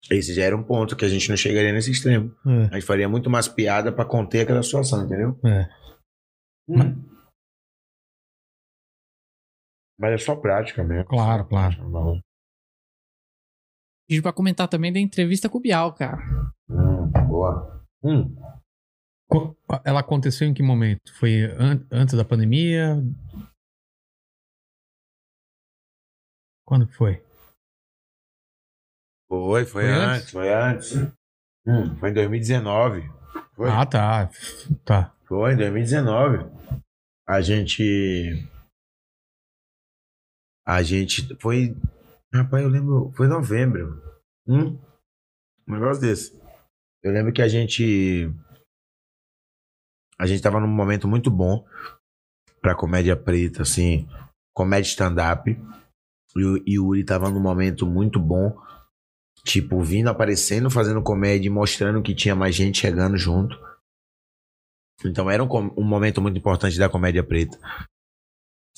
Esse 0.09 0.33
já 0.33 0.43
era 0.43 0.57
um 0.57 0.63
ponto 0.63 0.95
que 0.97 1.05
a 1.05 1.07
gente 1.07 1.29
não 1.29 1.37
chegaria 1.37 1.71
nesse 1.71 1.91
extremo. 1.91 2.35
A 2.45 2.73
gente 2.73 2.85
faria 2.85 3.07
muito 3.07 3.29
mais 3.29 3.47
piada 3.47 3.91
pra 3.93 4.03
conter 4.05 4.41
aquela 4.41 4.63
situação, 4.63 5.05
entendeu? 5.05 5.39
É. 5.45 5.69
Hum. 6.67 7.07
Mas 9.99 10.13
é 10.13 10.17
só 10.17 10.35
prática 10.35 10.83
mesmo. 10.83 11.05
Claro, 11.05 11.47
claro. 11.47 11.75
Pedi 14.09 14.21
pra 14.21 14.33
comentar 14.33 14.67
também 14.67 14.91
da 14.91 14.99
entrevista 14.99 15.47
com 15.47 15.59
o 15.59 15.61
Bial, 15.61 15.93
cara. 15.93 16.17
Hum, 16.69 17.07
boa. 17.29 17.85
Hum. 18.03 18.35
Ela 19.85 20.01
aconteceu 20.01 20.47
em 20.47 20.53
que 20.53 20.61
momento? 20.63 21.13
Foi 21.17 21.43
an- 21.57 21.85
antes 21.91 22.15
da 22.15 22.25
pandemia? 22.25 22.97
Quando 26.65 26.87
foi? 26.87 27.23
Foi, 29.29 29.65
foi, 29.65 29.83
Foi 29.83 29.85
antes, 29.91 30.17
antes? 30.17 30.31
foi 30.31 30.53
antes. 30.53 30.93
Hum, 31.65 31.95
foi 31.97 32.09
em 32.09 32.13
2019. 32.13 33.01
Foi. 33.55 33.69
Ah, 33.69 33.85
tá. 33.85 34.29
Tá. 34.83 35.15
Foi 35.25 35.53
em 35.53 35.57
2019. 35.57 36.49
A 37.27 37.39
gente. 37.41 38.47
A 40.65 40.83
gente. 40.83 41.33
Foi. 41.39 41.75
Rapaz, 42.33 42.63
eu 42.63 42.69
lembro. 42.69 43.11
Foi 43.15 43.27
em 43.27 43.29
novembro. 43.29 44.01
Hum? 44.47 44.77
Um 45.67 45.73
negócio 45.73 46.01
desse. 46.01 46.37
Eu 47.03 47.11
lembro 47.13 47.31
que 47.31 47.41
a 47.41 47.47
gente. 47.47 48.29
A 50.21 50.27
gente 50.27 50.43
tava 50.43 50.59
num 50.59 50.67
momento 50.67 51.07
muito 51.07 51.31
bom 51.31 51.65
pra 52.61 52.75
comédia 52.75 53.15
preta, 53.15 53.63
assim. 53.63 54.07
Comédia 54.53 54.87
stand-up. 54.87 55.59
E 56.35 56.45
o 56.45 56.63
Yuri 56.67 57.03
tava 57.03 57.27
num 57.27 57.39
momento 57.39 57.87
muito 57.87 58.19
bom. 58.19 58.55
Tipo, 59.43 59.81
vindo 59.81 60.09
aparecendo, 60.09 60.69
fazendo 60.69 61.01
comédia 61.01 61.47
e 61.47 61.51
mostrando 61.51 62.03
que 62.03 62.13
tinha 62.13 62.35
mais 62.35 62.53
gente 62.53 62.77
chegando 62.77 63.17
junto. 63.17 63.59
Então 65.03 65.27
era 65.27 65.43
um, 65.43 65.49
um 65.75 65.83
momento 65.83 66.21
muito 66.21 66.37
importante 66.37 66.77
da 66.77 66.87
comédia 66.87 67.23
preta. 67.23 67.57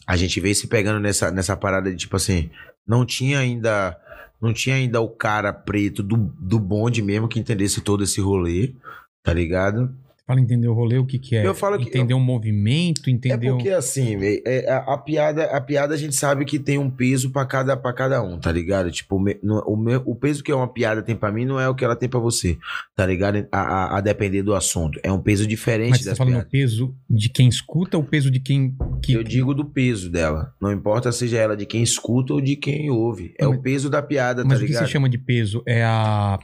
A 0.07 0.15
gente 0.15 0.39
veio 0.39 0.55
se 0.55 0.67
pegando 0.67 1.01
nessa, 1.01 1.29
nessa 1.29 1.57
parada 1.57 1.91
de 1.91 1.97
tipo 1.97 2.15
assim, 2.15 2.49
não 2.87 3.05
tinha 3.05 3.39
ainda 3.39 3.99
não 4.39 4.53
tinha 4.53 4.77
ainda 4.77 5.01
o 5.01 5.09
cara 5.09 5.51
preto 5.51 6.01
do, 6.01 6.15
do 6.15 6.57
bonde 6.57 7.01
mesmo 7.01 7.27
que 7.27 7.37
entendesse 7.37 7.81
todo 7.81 8.05
esse 8.05 8.21
rolê, 8.21 8.73
tá 9.21 9.33
ligado? 9.33 9.93
Fala 10.25 10.39
entender 10.39 10.69
o 10.69 10.73
rolê, 10.73 10.97
o 10.97 11.05
que 11.05 11.19
que 11.19 11.35
é? 11.35 11.45
Eu 11.45 11.53
falo 11.53 11.77
que- 11.77 11.89
Entender 11.89 12.13
um 12.13 12.19
movimento, 12.19 13.09
entender 13.09 13.47
É 13.47 13.51
porque 13.51 13.69
assim, 13.69 14.17
véi, 14.17 14.41
é, 14.45 14.71
a, 14.71 14.77
a 14.93 14.97
piada, 14.97 15.43
a 15.45 15.59
piada 15.59 15.93
a 15.93 15.97
gente 15.97 16.15
sabe 16.15 16.45
que 16.45 16.57
tem 16.57 16.77
um 16.77 16.89
peso 16.89 17.29
pra 17.29 17.45
cada, 17.45 17.75
pra 17.75 17.91
cada 17.91 18.21
um, 18.23 18.39
tá 18.39 18.49
ligado? 18.49 18.89
Tipo, 18.89 19.17
o, 19.17 19.19
me- 19.19 19.37
no- 19.43 19.61
o, 19.67 19.75
meu- 19.75 20.01
o 20.05 20.15
peso 20.15 20.41
que 20.41 20.53
uma 20.53 20.67
piada 20.67 21.01
tem 21.03 21.13
pra 21.13 21.29
mim 21.29 21.43
não 21.43 21.59
é 21.59 21.67
o 21.67 21.75
que 21.75 21.83
ela 21.83 21.95
tem 21.95 22.07
pra 22.07 22.21
você, 22.21 22.57
tá 22.95 23.05
ligado? 23.05 23.45
A, 23.51 23.59
a- 23.59 23.97
a 23.97 24.01
depender 24.01 24.43
do 24.43 24.55
assunto. 24.55 24.97
É 25.03 25.11
um 25.11 25.19
peso 25.19 25.45
diferente 25.45 25.89
Mas 25.89 25.99
você 25.99 26.05
tá 26.05 26.11
das 26.11 26.17
falando 26.17 26.33
piadas. 26.35 26.47
o 26.47 26.51
peso 26.51 26.95
de 27.09 27.29
quem 27.29 27.49
escuta 27.49 27.97
ou 27.97 28.03
o 28.03 28.05
peso 28.05 28.31
de 28.31 28.39
quem... 28.39 28.77
Que... 29.01 29.11
Eu 29.13 29.23
digo 29.25 29.53
do 29.53 29.65
peso 29.65 30.09
dela. 30.09 30.53
Não 30.61 30.71
importa 30.71 31.11
seja 31.11 31.37
ela 31.37 31.57
de 31.57 31.65
quem 31.65 31.83
escuta 31.83 32.33
ou 32.33 32.39
de 32.39 32.55
quem 32.55 32.89
ouve. 32.89 33.33
É 33.37 33.45
Mas- 33.45 33.57
o 33.57 33.61
peso 33.61 33.89
da 33.89 34.01
piada, 34.01 34.43
Mas 34.45 34.53
tá 34.53 34.55
o 34.55 34.59
que 34.61 34.67
ligado? 34.67 34.85
você 34.85 34.91
chama 34.91 35.09
de 35.09 35.17
peso? 35.17 35.61
É 35.67 35.83
a... 35.83 36.39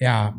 É 0.00 0.06
a... 0.06 0.32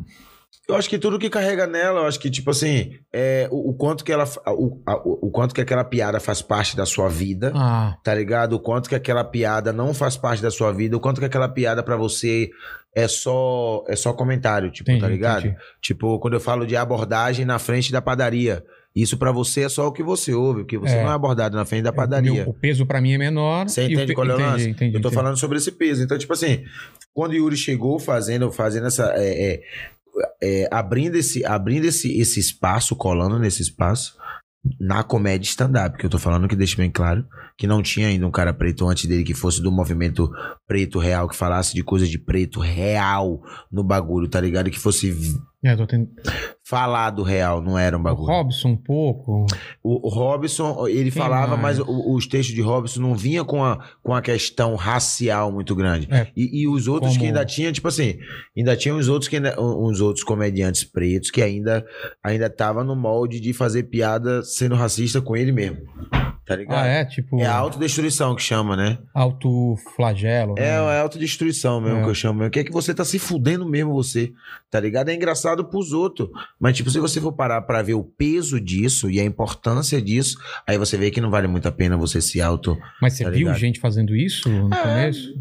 Eu 0.68 0.76
acho 0.76 0.88
que 0.90 0.98
tudo 0.98 1.18
que 1.18 1.30
carrega 1.30 1.66
nela, 1.66 2.00
eu 2.00 2.06
acho 2.06 2.20
que, 2.20 2.28
tipo 2.30 2.50
assim, 2.50 2.92
é 3.10 3.48
o, 3.50 3.70
o 3.70 3.74
quanto 3.74 4.04
que 4.04 4.12
ela. 4.12 4.24
O, 4.48 4.82
a- 4.86 4.96
o, 5.02 5.30
quanto 5.30 5.54
que 5.54 5.62
aquela 5.62 5.82
piada 5.82 6.20
faz 6.20 6.42
parte 6.42 6.76
da 6.76 6.84
sua 6.84 7.08
vida. 7.08 7.52
Ah, 7.54 7.96
Tá 8.04 8.14
ligado? 8.14 8.52
O 8.54 8.60
quanto 8.60 8.86
que 8.88 8.94
aquela 8.94 9.24
piada 9.24 9.72
não 9.72 9.94
faz 9.94 10.16
parte 10.18 10.42
da 10.42 10.50
sua 10.50 10.70
vida, 10.72 10.94
o 10.96 11.00
quanto 11.00 11.20
que 11.20 11.24
aquela 11.26 11.48
piada 11.48 11.82
pra 11.82 11.96
você 11.96 12.50
é 12.94 13.08
só 13.08 13.82
é 13.88 13.96
só 13.96 14.12
comentário, 14.12 14.70
tipo, 14.70 14.90
entendi, 14.90 15.00
tá 15.02 15.08
ligado? 15.08 15.46
entendi. 15.46 15.56
Tipo, 15.80 16.18
quando 16.18 16.34
eu 16.34 16.40
falo 16.40 16.66
de 16.66 16.76
abordagem 16.76 17.46
na 17.46 17.58
frente 17.58 17.90
da 17.90 18.02
padaria, 18.02 18.62
isso 18.94 19.16
pra 19.16 19.30
você 19.32 19.62
é 19.62 19.68
só 19.70 19.86
o 19.86 19.92
que 19.92 20.02
você 20.02 20.34
ouve, 20.34 20.62
porque 20.62 20.76
você 20.76 20.96
É. 20.96 21.02
não 21.02 21.10
é 21.10 21.14
abordado 21.14 21.56
na 21.56 21.64
frente 21.64 21.84
da 21.84 21.90
O 21.90 21.94
padaria. 21.94 22.32
meu- 22.32 22.48
O 22.48 22.52
peso 22.54 22.84
pra 22.84 23.00
mim 23.00 23.12
é 23.14 23.18
menor. 23.18 23.68
Você 23.68 23.84
entende 23.84 24.12
qual 24.12 24.26
é 24.28 24.34
o 24.34 24.38
lance? 24.38 24.68
entendi, 24.68 24.96
eu 24.96 25.00
tô 25.00 25.10
falando 25.10 25.38
sobre 25.38 25.56
esse 25.58 25.72
peso. 25.72 26.02
Então, 26.02 26.18
tipo 26.18 26.32
assim, 26.32 26.64
quando 27.14 27.32
o 27.32 27.36
Yuri 27.36 27.56
chegou 27.56 27.98
fazendo, 27.98 28.50
fazendo 28.52 28.86
essa. 28.88 29.12
é, 29.16 29.52
é, 29.54 29.60
é, 30.42 30.68
abrindo 30.70 31.16
esse, 31.16 31.44
abrindo 31.44 31.84
esse, 31.84 32.18
esse 32.18 32.40
espaço, 32.40 32.96
colando 32.96 33.38
nesse 33.38 33.62
espaço, 33.62 34.16
na 34.78 35.02
comédia 35.02 35.48
stand-up, 35.48 35.96
que 35.96 36.06
eu 36.06 36.10
tô 36.10 36.18
falando 36.18 36.48
que 36.48 36.56
deixa 36.56 36.76
bem 36.76 36.90
claro, 36.90 37.26
que 37.58 37.66
não 37.66 37.82
tinha 37.82 38.06
ainda 38.06 38.24
um 38.26 38.30
cara 38.30 38.54
preto 38.54 38.88
antes 38.88 39.04
dele 39.06 39.24
que 39.24 39.34
fosse 39.34 39.60
do 39.60 39.70
movimento 39.72 40.30
preto 40.66 40.98
real, 41.00 41.28
que 41.28 41.34
falasse 41.36 41.74
de 41.74 41.82
coisa 41.82 42.06
de 42.06 42.16
preto 42.18 42.60
real 42.60 43.42
no 43.70 43.82
bagulho, 43.82 44.28
tá 44.28 44.40
ligado? 44.40 44.70
Que 44.70 44.78
fosse 44.78 45.12
É, 45.64 45.74
tô 45.74 45.84
tendo... 45.84 46.08
falado 46.64 47.24
real, 47.24 47.60
não 47.60 47.76
era 47.76 47.96
um 47.96 48.00
O 48.00 48.02
bagulho. 48.04 48.28
Robson 48.28 48.68
um 48.68 48.76
pouco. 48.76 49.44
O, 49.82 50.06
o 50.06 50.08
Robson, 50.08 50.86
ele 50.86 51.10
Quem 51.10 51.20
falava, 51.20 51.56
mais? 51.56 51.78
mas 51.80 51.88
o- 51.88 52.14
os 52.14 52.28
textos 52.28 52.54
de 52.54 52.62
Robson 52.62 53.00
não 53.00 53.16
vinha 53.16 53.42
com 53.44 53.64
a, 53.64 53.76
com 54.04 54.14
a 54.14 54.22
questão 54.22 54.76
racial 54.76 55.50
muito 55.50 55.74
grande. 55.74 56.06
É. 56.12 56.28
E, 56.36 56.62
e 56.62 56.68
os 56.68 56.86
outros 56.86 57.10
Como- 57.14 57.20
que 57.20 57.26
ainda 57.26 57.44
tinha, 57.44 57.72
tipo 57.72 57.88
assim, 57.88 58.18
ainda 58.56 58.76
tinha 58.76 58.94
uns 58.94 59.08
outros 59.08 59.28
que 59.28 59.34
ainda- 59.34 59.60
uns 59.60 60.00
outros 60.00 60.24
comediantes 60.24 60.84
pretos 60.84 61.28
que 61.30 61.42
ainda 61.42 61.84
ainda 62.22 62.48
tava 62.48 62.84
no 62.84 62.94
molde 62.94 63.40
de 63.40 63.52
fazer 63.52 63.82
piada 63.84 64.44
sendo 64.44 64.76
racista 64.76 65.20
com 65.20 65.34
ele 65.36 65.50
mesmo. 65.50 65.78
Tá 66.48 66.56
ligado? 66.56 66.82
Ah, 66.82 66.86
é? 66.86 67.04
Tipo, 67.04 67.38
É 67.38 67.44
a 67.44 67.54
autodestruição 67.54 68.34
que 68.34 68.42
chama, 68.42 68.74
né? 68.74 68.96
autoflagelo. 69.14 70.54
É, 70.56 70.62
né? 70.62 70.96
é 70.96 71.00
autodestruição 71.00 71.80
mesmo 71.80 71.98
É. 71.98 72.02
que 72.04 72.08
eu 72.08 72.14
chamo. 72.14 72.38
mesmo. 72.40 72.50
Que 72.50 72.60
é 72.60 72.64
que 72.64 72.72
você 72.72 72.94
tá 72.94 73.04
se 73.04 73.18
fudendo 73.18 73.68
mesmo, 73.68 73.92
você. 73.92 74.32
Tá 74.70 74.80
ligado? 74.80 75.10
É 75.10 75.14
engraçado 75.14 75.64
pros 75.64 75.92
outros. 75.92 76.28
Mas, 76.58 76.76
tipo, 76.76 76.90
se 76.90 76.98
você 76.98 77.20
for 77.20 77.32
parar 77.32 77.60
pra 77.62 77.82
ver 77.82 77.94
o 77.94 78.02
peso 78.04 78.60
disso 78.60 79.10
e 79.10 79.20
a 79.20 79.24
importância 79.24 80.00
disso, 80.00 80.38
aí 80.66 80.78
você 80.78 80.96
vê 80.96 81.10
que 81.10 81.20
não 81.20 81.30
vale 81.30 81.46
muito 81.46 81.68
a 81.68 81.72
pena 81.72 81.96
você 81.96 82.20
se 82.20 82.40
auto. 82.40 82.78
Mas 83.00 83.12
você 83.14 83.24
tá 83.24 83.30
viu 83.30 83.52
gente 83.54 83.78
fazendo 83.78 84.16
isso 84.16 84.48
no 84.48 84.72
É, 84.74 84.82
começo? 84.82 85.34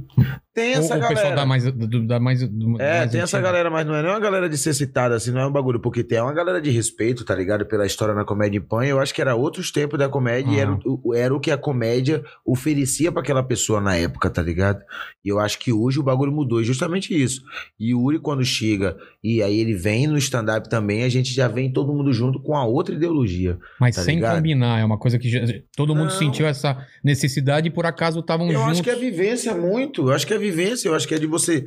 Tem 0.58 0.74
essa 0.74 0.96
ou 0.96 1.00
o 1.00 1.08
pessoal 1.08 1.16
galera. 1.16 1.36
dá 1.36 1.46
mais... 1.46 1.64
do- 1.72 2.08
Dá 2.08 2.20
mais 2.20 2.50
do- 2.50 2.82
É, 2.82 3.00
mais 3.00 3.12
tem 3.12 3.22
essa 3.22 3.40
galera, 3.40 3.70
mas 3.70 3.86
não 3.86 3.94
é 3.94 4.02
nem 4.02 4.10
uma 4.12 4.20
galera 4.20 4.50
de 4.50 4.58
ser 4.58 4.74
citada, 4.74 5.14
assim, 5.16 5.30
não 5.30 5.42
é 5.42 5.46
um 5.46 5.52
bagulho, 5.52 5.80
porque 5.80 6.04
tem 6.04 6.20
uma 6.20 6.34
galera 6.34 6.60
de 6.60 6.72
respeito, 6.72 7.24
tá 7.24 7.36
ligado? 7.36 7.64
Pela 7.68 7.86
história 7.86 8.16
na 8.16 8.26
comédia 8.26 8.58
em 8.58 8.62
pan. 8.62 8.84
Eu 8.84 9.00
acho 9.00 9.14
que 9.14 9.22
era 9.22 9.36
outros 9.36 9.72
tempos 9.72 10.00
da 10.00 10.10
comédia 10.10 10.52
e 10.52 10.58
Ah. 10.58 10.62
era, 10.64 10.80
o- 10.84 11.14
era 11.14 11.36
o 11.36 11.40
que 11.40 11.52
a 11.52 11.58
comédia 11.60 12.24
oferecia 12.44 13.12
pra 13.12 13.22
aquela 13.22 13.44
pessoa 13.44 13.80
na 13.80 13.96
época, 13.96 14.30
tá 14.32 14.42
ligado? 14.42 14.82
E 15.24 15.30
eu 15.30 15.40
acho 15.40 15.60
que 15.60 15.72
hoje 15.72 16.00
o 16.00 16.04
bagulho 16.04 16.32
mudou, 16.32 16.60
e 16.60 16.64
justamente 16.64 17.14
isso. 17.14 17.44
E 17.80 17.94
o 17.94 18.02
Uri, 18.02 18.18
quando 18.18 18.44
chega 18.44 18.98
e 19.24 19.44
aí 19.44 19.60
ele 19.60 19.76
vem 19.76 20.08
no 20.08 20.18
stand-up 20.18 20.68
também, 20.70 21.04
a 21.04 21.10
gente 21.10 21.32
já 21.34 21.48
vem 21.48 21.72
todo 21.72 21.94
mundo 21.94 22.12
junto 22.12 22.42
com 22.42 22.56
a 22.56 22.66
outra 22.66 22.96
ideologia. 22.96 23.60
Mas 23.80 23.96
tá 23.96 24.02
sem 24.02 24.16
ligado? 24.16 24.38
combinar, 24.38 24.80
é 24.80 24.84
uma 24.86 24.98
coisa 24.98 25.20
que 25.20 25.30
já- 25.30 25.42
todo 25.76 25.94
mundo 25.94 26.06
Não. 26.10 26.18
sentiu 26.18 26.48
essa 26.48 26.78
necessidade 27.04 27.68
e 27.68 27.72
por 27.72 27.86
acaso 27.86 28.22
estavam 28.22 28.48
Eu 28.48 28.54
juntos. 28.54 28.72
acho 28.72 28.84
que 28.84 28.90
é 28.90 28.96
vivência 28.96 29.54
muito. 29.54 30.08
Eu 30.10 30.14
acho 30.14 30.26
que 30.26 30.34
é 30.34 30.38
vivência. 30.38 30.47
Eu 30.88 30.96
acho 30.96 31.08
que 31.08 31.16
é 31.16 31.20
de 31.20 31.28
você. 31.28 31.66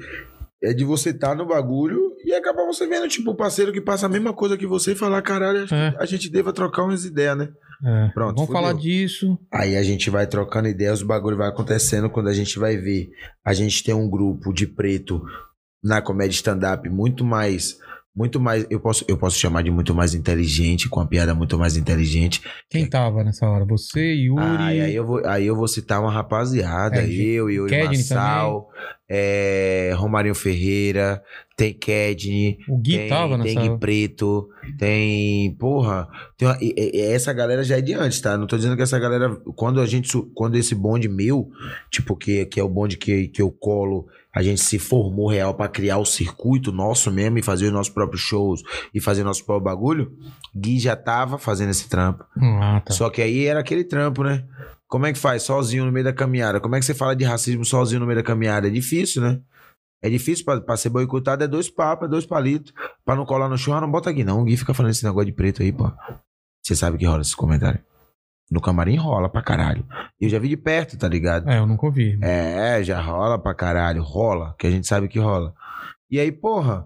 É 0.62 0.74
de 0.74 0.84
você 0.84 1.08
estar 1.10 1.34
no 1.34 1.46
bagulho 1.46 1.98
e 2.22 2.34
acabar 2.34 2.66
você 2.66 2.86
vendo, 2.86 3.08
tipo, 3.08 3.30
o 3.30 3.34
parceiro 3.34 3.72
que 3.72 3.80
passa 3.80 4.04
a 4.04 4.08
mesma 4.10 4.34
coisa 4.34 4.58
que 4.58 4.66
você 4.66 4.92
e 4.92 4.94
falar, 4.94 5.22
caralho, 5.22 5.64
acho 5.64 5.74
É. 5.74 5.92
que 5.92 5.96
a 6.02 6.04
gente 6.04 6.28
deva 6.30 6.52
trocar 6.52 6.82
umas 6.84 7.04
ideias, 7.06 7.36
né? 7.38 7.48
É. 7.82 8.08
Pronto, 8.12 8.34
Vamos 8.36 8.46
fudeu. 8.48 8.60
falar 8.62 8.74
disso. 8.74 9.38
Aí 9.50 9.74
a 9.74 9.82
gente 9.82 10.10
vai 10.10 10.26
trocando 10.26 10.68
ideias, 10.68 11.00
o 11.00 11.06
bagulho 11.06 11.38
vai 11.38 11.48
acontecendo. 11.48 12.10
Quando 12.10 12.28
a 12.28 12.32
gente 12.34 12.58
vai 12.58 12.76
ver, 12.76 13.08
a 13.42 13.54
gente 13.54 13.82
tem 13.82 13.94
um 13.94 14.08
grupo 14.10 14.52
de 14.52 14.66
preto 14.66 15.22
na 15.82 16.02
comédia 16.02 16.34
stand-up 16.34 16.86
muito 16.90 17.24
mais. 17.24 17.78
Muito 18.14 18.40
mais. 18.40 18.66
Eu 18.68 18.80
posso, 18.80 19.04
eu 19.06 19.16
posso 19.16 19.38
chamar 19.38 19.62
de 19.62 19.70
muito 19.70 19.94
mais 19.94 20.14
inteligente, 20.14 20.88
com 20.88 20.98
a 21.00 21.06
piada 21.06 21.32
muito 21.34 21.56
mais 21.56 21.76
inteligente. 21.76 22.42
Quem 22.68 22.84
tava 22.88 23.22
nessa 23.22 23.46
hora? 23.48 23.64
Você, 23.66 24.14
Yuri. 24.14 24.42
Ah, 24.42 24.66
aí 24.66 24.94
eu 24.94 25.06
vou, 25.06 25.24
aí 25.24 25.46
eu 25.46 25.54
vou 25.54 25.68
citar 25.68 26.00
uma 26.00 26.10
rapaziada. 26.10 27.02
É, 27.02 27.06
eu, 27.08 27.48
Yuri 27.48 27.70
Kedney 27.70 27.98
Massal, 27.98 28.68
é, 29.08 29.92
Romarinho 29.94 30.34
Ferreira, 30.34 31.22
tem 31.56 31.72
Kedney, 31.72 32.58
o 32.68 32.76
Gui 32.78 32.96
tem, 32.96 33.08
tava 33.08 33.38
nessa 33.38 33.60
tem 33.60 33.70
Gui. 33.70 33.78
Preto, 33.78 34.48
tem. 34.76 35.54
Porra, 35.54 36.08
tem 36.36 36.48
uma- 36.48 36.58
e- 36.60 36.74
e- 36.76 37.00
essa 37.12 37.32
galera 37.32 37.62
já 37.62 37.78
é 37.78 37.80
de 37.80 37.94
antes, 37.94 38.20
tá? 38.20 38.36
Não 38.36 38.46
tô 38.46 38.56
dizendo 38.56 38.76
que 38.76 38.82
essa 38.82 38.98
galera. 38.98 39.36
Quando 39.54 39.80
a 39.80 39.86
gente. 39.86 40.08
Quando 40.34 40.56
esse 40.56 40.74
bonde 40.74 41.08
meu, 41.08 41.48
tipo, 41.90 42.16
que, 42.16 42.44
que 42.46 42.58
é 42.58 42.62
o 42.62 42.68
bonde 42.68 42.96
que, 42.96 43.28
que 43.28 43.40
eu 43.42 43.50
colo, 43.52 44.06
a 44.32 44.42
gente 44.42 44.60
se 44.60 44.78
formou 44.78 45.28
real 45.28 45.54
pra 45.54 45.68
criar 45.68 45.98
o 45.98 46.04
circuito 46.04 46.70
nosso 46.70 47.10
mesmo 47.10 47.38
e 47.38 47.42
fazer 47.42 47.66
os 47.66 47.72
nossos 47.72 47.92
próprios 47.92 48.22
shows 48.22 48.62
e 48.94 49.00
fazer 49.00 49.24
nosso 49.24 49.44
próprio 49.44 49.64
bagulho, 49.64 50.12
Gui 50.54 50.78
já 50.78 50.94
tava 50.94 51.38
fazendo 51.38 51.70
esse 51.70 51.88
trampo. 51.88 52.24
Ah, 52.40 52.80
tá. 52.84 52.92
Só 52.92 53.10
que 53.10 53.20
aí 53.20 53.46
era 53.46 53.60
aquele 53.60 53.84
trampo, 53.84 54.22
né? 54.22 54.44
Como 54.86 55.06
é 55.06 55.12
que 55.12 55.18
faz 55.18 55.42
sozinho 55.42 55.84
no 55.84 55.92
meio 55.92 56.04
da 56.04 56.12
caminhada? 56.12 56.60
Como 56.60 56.74
é 56.74 56.80
que 56.80 56.84
você 56.84 56.94
fala 56.94 57.14
de 57.14 57.24
racismo 57.24 57.64
sozinho 57.64 58.00
no 58.00 58.06
meio 58.06 58.18
da 58.18 58.24
caminhada? 58.24 58.68
É 58.68 58.70
difícil, 58.70 59.22
né? 59.22 59.40
É 60.02 60.08
difícil 60.08 60.44
pra, 60.44 60.60
pra 60.60 60.76
ser 60.76 60.88
boicotado, 60.88 61.44
é 61.44 61.48
dois 61.48 61.68
papos, 61.68 62.06
é 62.06 62.10
dois 62.10 62.24
palitos. 62.24 62.72
Pra 63.04 63.14
não 63.14 63.26
colar 63.26 63.48
no 63.48 63.58
chão, 63.58 63.74
ah, 63.74 63.80
não 63.80 63.90
bota 63.90 64.10
aqui 64.10 64.24
não. 64.24 64.40
O 64.40 64.44
Gui 64.44 64.56
fica 64.56 64.74
falando 64.74 64.92
esse 64.92 65.04
negócio 65.04 65.26
de 65.26 65.32
preto 65.32 65.62
aí, 65.62 65.72
pô. 65.72 65.90
Você 66.62 66.74
sabe 66.74 66.98
que 66.98 67.04
rola 67.04 67.22
esse 67.22 67.36
comentário. 67.36 67.80
No 68.50 68.60
camarim 68.60 68.96
rola 68.96 69.28
pra 69.28 69.42
caralho. 69.42 69.86
Eu 70.20 70.28
já 70.28 70.38
vi 70.38 70.48
de 70.48 70.56
perto, 70.56 70.98
tá 70.98 71.06
ligado? 71.08 71.48
É, 71.48 71.58
eu 71.58 71.66
nunca 71.66 71.86
ouvi. 71.86 72.18
É, 72.20 72.82
já 72.82 73.00
rola 73.00 73.38
pra 73.38 73.54
caralho. 73.54 74.02
Rola, 74.02 74.54
que 74.58 74.66
a 74.66 74.70
gente 74.70 74.86
sabe 74.86 75.06
que 75.08 75.18
rola. 75.18 75.54
E 76.10 76.18
aí, 76.18 76.32
porra, 76.32 76.84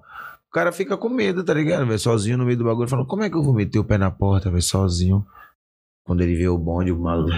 o 0.48 0.52
cara 0.52 0.70
fica 0.72 0.96
com 0.96 1.08
medo, 1.08 1.42
tá 1.42 1.54
ligado, 1.54 1.86
velho? 1.86 1.98
Sozinho 1.98 2.36
no 2.36 2.44
meio 2.44 2.58
do 2.58 2.64
bagulho, 2.64 2.88
falando, 2.88 3.06
como 3.06 3.22
é 3.22 3.30
que 3.30 3.36
eu 3.36 3.42
vou 3.42 3.54
meter 3.54 3.78
o 3.78 3.84
pé 3.84 3.96
na 3.96 4.10
porta, 4.10 4.50
velho, 4.50 4.60
sozinho? 4.62 5.24
Quando 6.04 6.20
ele 6.22 6.34
vê 6.34 6.46
o 6.48 6.58
bonde, 6.58 6.92
o 6.92 6.98
maluco 7.00 7.32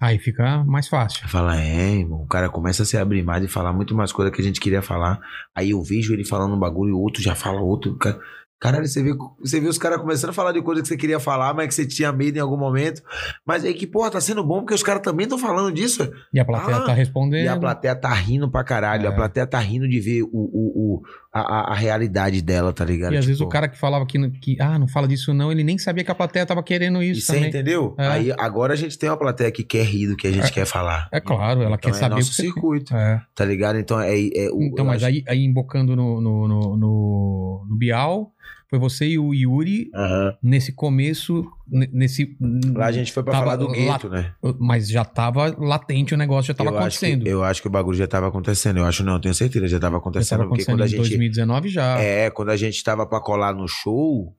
Aí 0.00 0.18
fica 0.18 0.64
mais 0.64 0.88
fácil. 0.88 1.28
fala, 1.28 1.60
é, 1.60 1.90
irmão, 1.94 2.22
o 2.22 2.26
cara 2.26 2.48
começa 2.48 2.82
a 2.82 2.86
se 2.86 2.96
abrir 2.98 3.22
mais 3.22 3.44
e 3.44 3.48
falar 3.48 3.72
muito 3.72 3.94
mais 3.94 4.10
coisa 4.12 4.32
que 4.32 4.40
a 4.40 4.44
gente 4.44 4.60
queria 4.60 4.82
falar. 4.82 5.20
Aí 5.54 5.70
eu 5.70 5.82
vejo 5.82 6.12
ele 6.12 6.24
falando 6.24 6.54
um 6.54 6.58
bagulho 6.58 6.90
e 6.90 6.92
o 6.92 6.98
outro 7.00 7.22
já 7.22 7.34
fala 7.36 7.60
outro. 7.60 7.96
Ca- 7.98 8.18
Caralho, 8.62 8.86
você 8.86 9.02
vê, 9.02 9.12
você 9.40 9.60
vê 9.60 9.66
os 9.66 9.76
caras 9.76 9.98
começando 10.00 10.30
a 10.30 10.32
falar 10.32 10.52
de 10.52 10.62
coisa 10.62 10.80
que 10.80 10.86
você 10.86 10.96
queria 10.96 11.18
falar, 11.18 11.52
mas 11.52 11.66
que 11.66 11.74
você 11.74 11.84
tinha 11.84 12.12
medo 12.12 12.36
em 12.36 12.40
algum 12.40 12.56
momento. 12.56 13.02
Mas 13.44 13.64
aí 13.64 13.74
que, 13.74 13.88
porra, 13.88 14.08
tá 14.12 14.20
sendo 14.20 14.44
bom 14.44 14.60
porque 14.60 14.72
os 14.74 14.84
caras 14.84 15.02
também 15.02 15.24
estão 15.24 15.36
falando 15.36 15.72
disso. 15.72 16.08
E 16.32 16.38
a 16.38 16.44
plateia 16.44 16.76
Ah, 16.76 16.84
tá 16.84 16.92
respondendo. 16.92 17.44
E 17.44 17.48
a 17.48 17.58
plateia 17.58 17.96
tá 17.96 18.12
rindo 18.14 18.48
pra 18.48 18.62
caralho. 18.62 19.04
É. 19.06 19.08
A 19.08 19.12
plateia 19.12 19.46
tá 19.48 19.58
rindo 19.58 19.88
de 19.88 19.98
ver 19.98 20.22
o, 20.22 20.28
o, 20.32 20.94
o- 20.98 21.02
a, 21.40 21.72
a- 21.72 21.74
realidade 21.74 22.42
dela, 22.42 22.72
tá 22.72 22.84
ligado? 22.84 23.14
E 23.14 23.16
às 23.16 23.24
vezes 23.24 23.38
Tipo, 23.38 23.48
o 23.48 23.50
cara 23.52 23.66
que 23.68 23.78
falava 23.78 24.04
que, 24.04 24.30
que, 24.32 24.56
ah, 24.60 24.78
não 24.78 24.86
fala 24.86 25.08
disso 25.08 25.32
não, 25.32 25.50
ele 25.50 25.64
nem 25.64 25.78
sabia 25.78 26.04
que 26.04 26.10
a 26.10 26.14
plateia 26.14 26.44
tava 26.44 26.62
querendo 26.62 27.02
E 27.02 27.12
isso 27.12 27.22
você 27.26 27.32
também. 27.34 27.48
entendeu? 27.48 27.94
É. 27.98 28.06
Aí 28.06 28.32
agora 28.38 28.74
a 28.74 28.76
gente 28.76 28.98
tem 28.98 29.08
uma 29.08 29.16
plateia 29.16 29.50
que 29.50 29.64
quer 29.64 29.84
rir 29.84 30.08
do 30.08 30.16
que 30.16 30.26
a 30.26 30.32
gente 30.32 30.52
quer 30.52 30.66
falar. 30.66 31.08
É 31.10 31.20
claro, 31.20 31.62
ela 31.62 31.76
Então 31.76 31.90
quer 31.90 31.96
é 31.96 32.00
saber 32.00 32.14
o 32.14 32.18
nosso 32.18 32.32
você 32.34 32.42
circuito, 32.42 32.94
É. 32.94 33.22
tá 33.34 33.44
ligado? 33.44 33.78
Então 33.78 33.98
é, 34.00 34.12
é 34.14 34.50
o. 34.52 34.62
Então, 34.62 34.84
mas 34.84 34.96
acho- 35.02 35.06
aí, 35.06 35.24
aí 35.26 35.42
embocando 35.44 35.96
no, 35.96 36.20
no, 36.20 36.46
no, 36.48 36.76
no, 36.76 37.66
no 37.68 37.76
Bial, 37.76 38.30
foi 38.72 38.78
você 38.78 39.06
e 39.06 39.18
o 39.18 39.34
Yuri 39.34 39.90
Aham. 39.94 40.34
nesse 40.42 40.72
começo, 40.72 41.44
nesse... 41.70 42.34
Lá 42.74 42.86
a 42.86 42.92
gente 42.92 43.12
foi 43.12 43.22
pra 43.22 43.32
Tava 43.34 43.44
falar 43.44 43.56
do 43.56 43.68
gueto, 43.68 44.08
né? 44.08 44.32
Mas 44.58 44.88
já 44.88 45.04
tava 45.04 45.54
latente 45.58 46.14
o 46.14 46.16
negócio, 46.16 46.48
já 46.48 46.54
tava 46.54 46.70
eu 46.70 46.78
acontecendo. 46.78 47.16
Acho 47.18 47.22
que, 47.24 47.28
eu 47.28 47.44
acho 47.44 47.60
que 47.60 47.68
o 47.68 47.70
bagulho 47.70 47.98
já 47.98 48.06
tava 48.06 48.28
acontecendo. 48.28 48.78
Eu 48.78 48.86
acho 48.86 49.04
não, 49.04 49.20
tenho 49.20 49.34
certeza, 49.34 49.68
já 49.68 49.78
tava 49.78 49.96
já 49.96 49.98
acontecendo. 49.98 50.38
tava 50.38 50.48
porque 50.48 50.62
acontecendo 50.62 50.74
quando 50.76 50.82
a 50.82 50.86
em 50.86 50.88
gente. 50.88 50.98
2019 51.00 51.68
já. 51.68 51.98
É, 51.98 52.30
quando 52.30 52.48
a 52.48 52.56
gente 52.56 52.82
tava 52.82 53.04
pra 53.06 53.20
colar 53.20 53.54
no 53.54 53.68
show, 53.68 54.34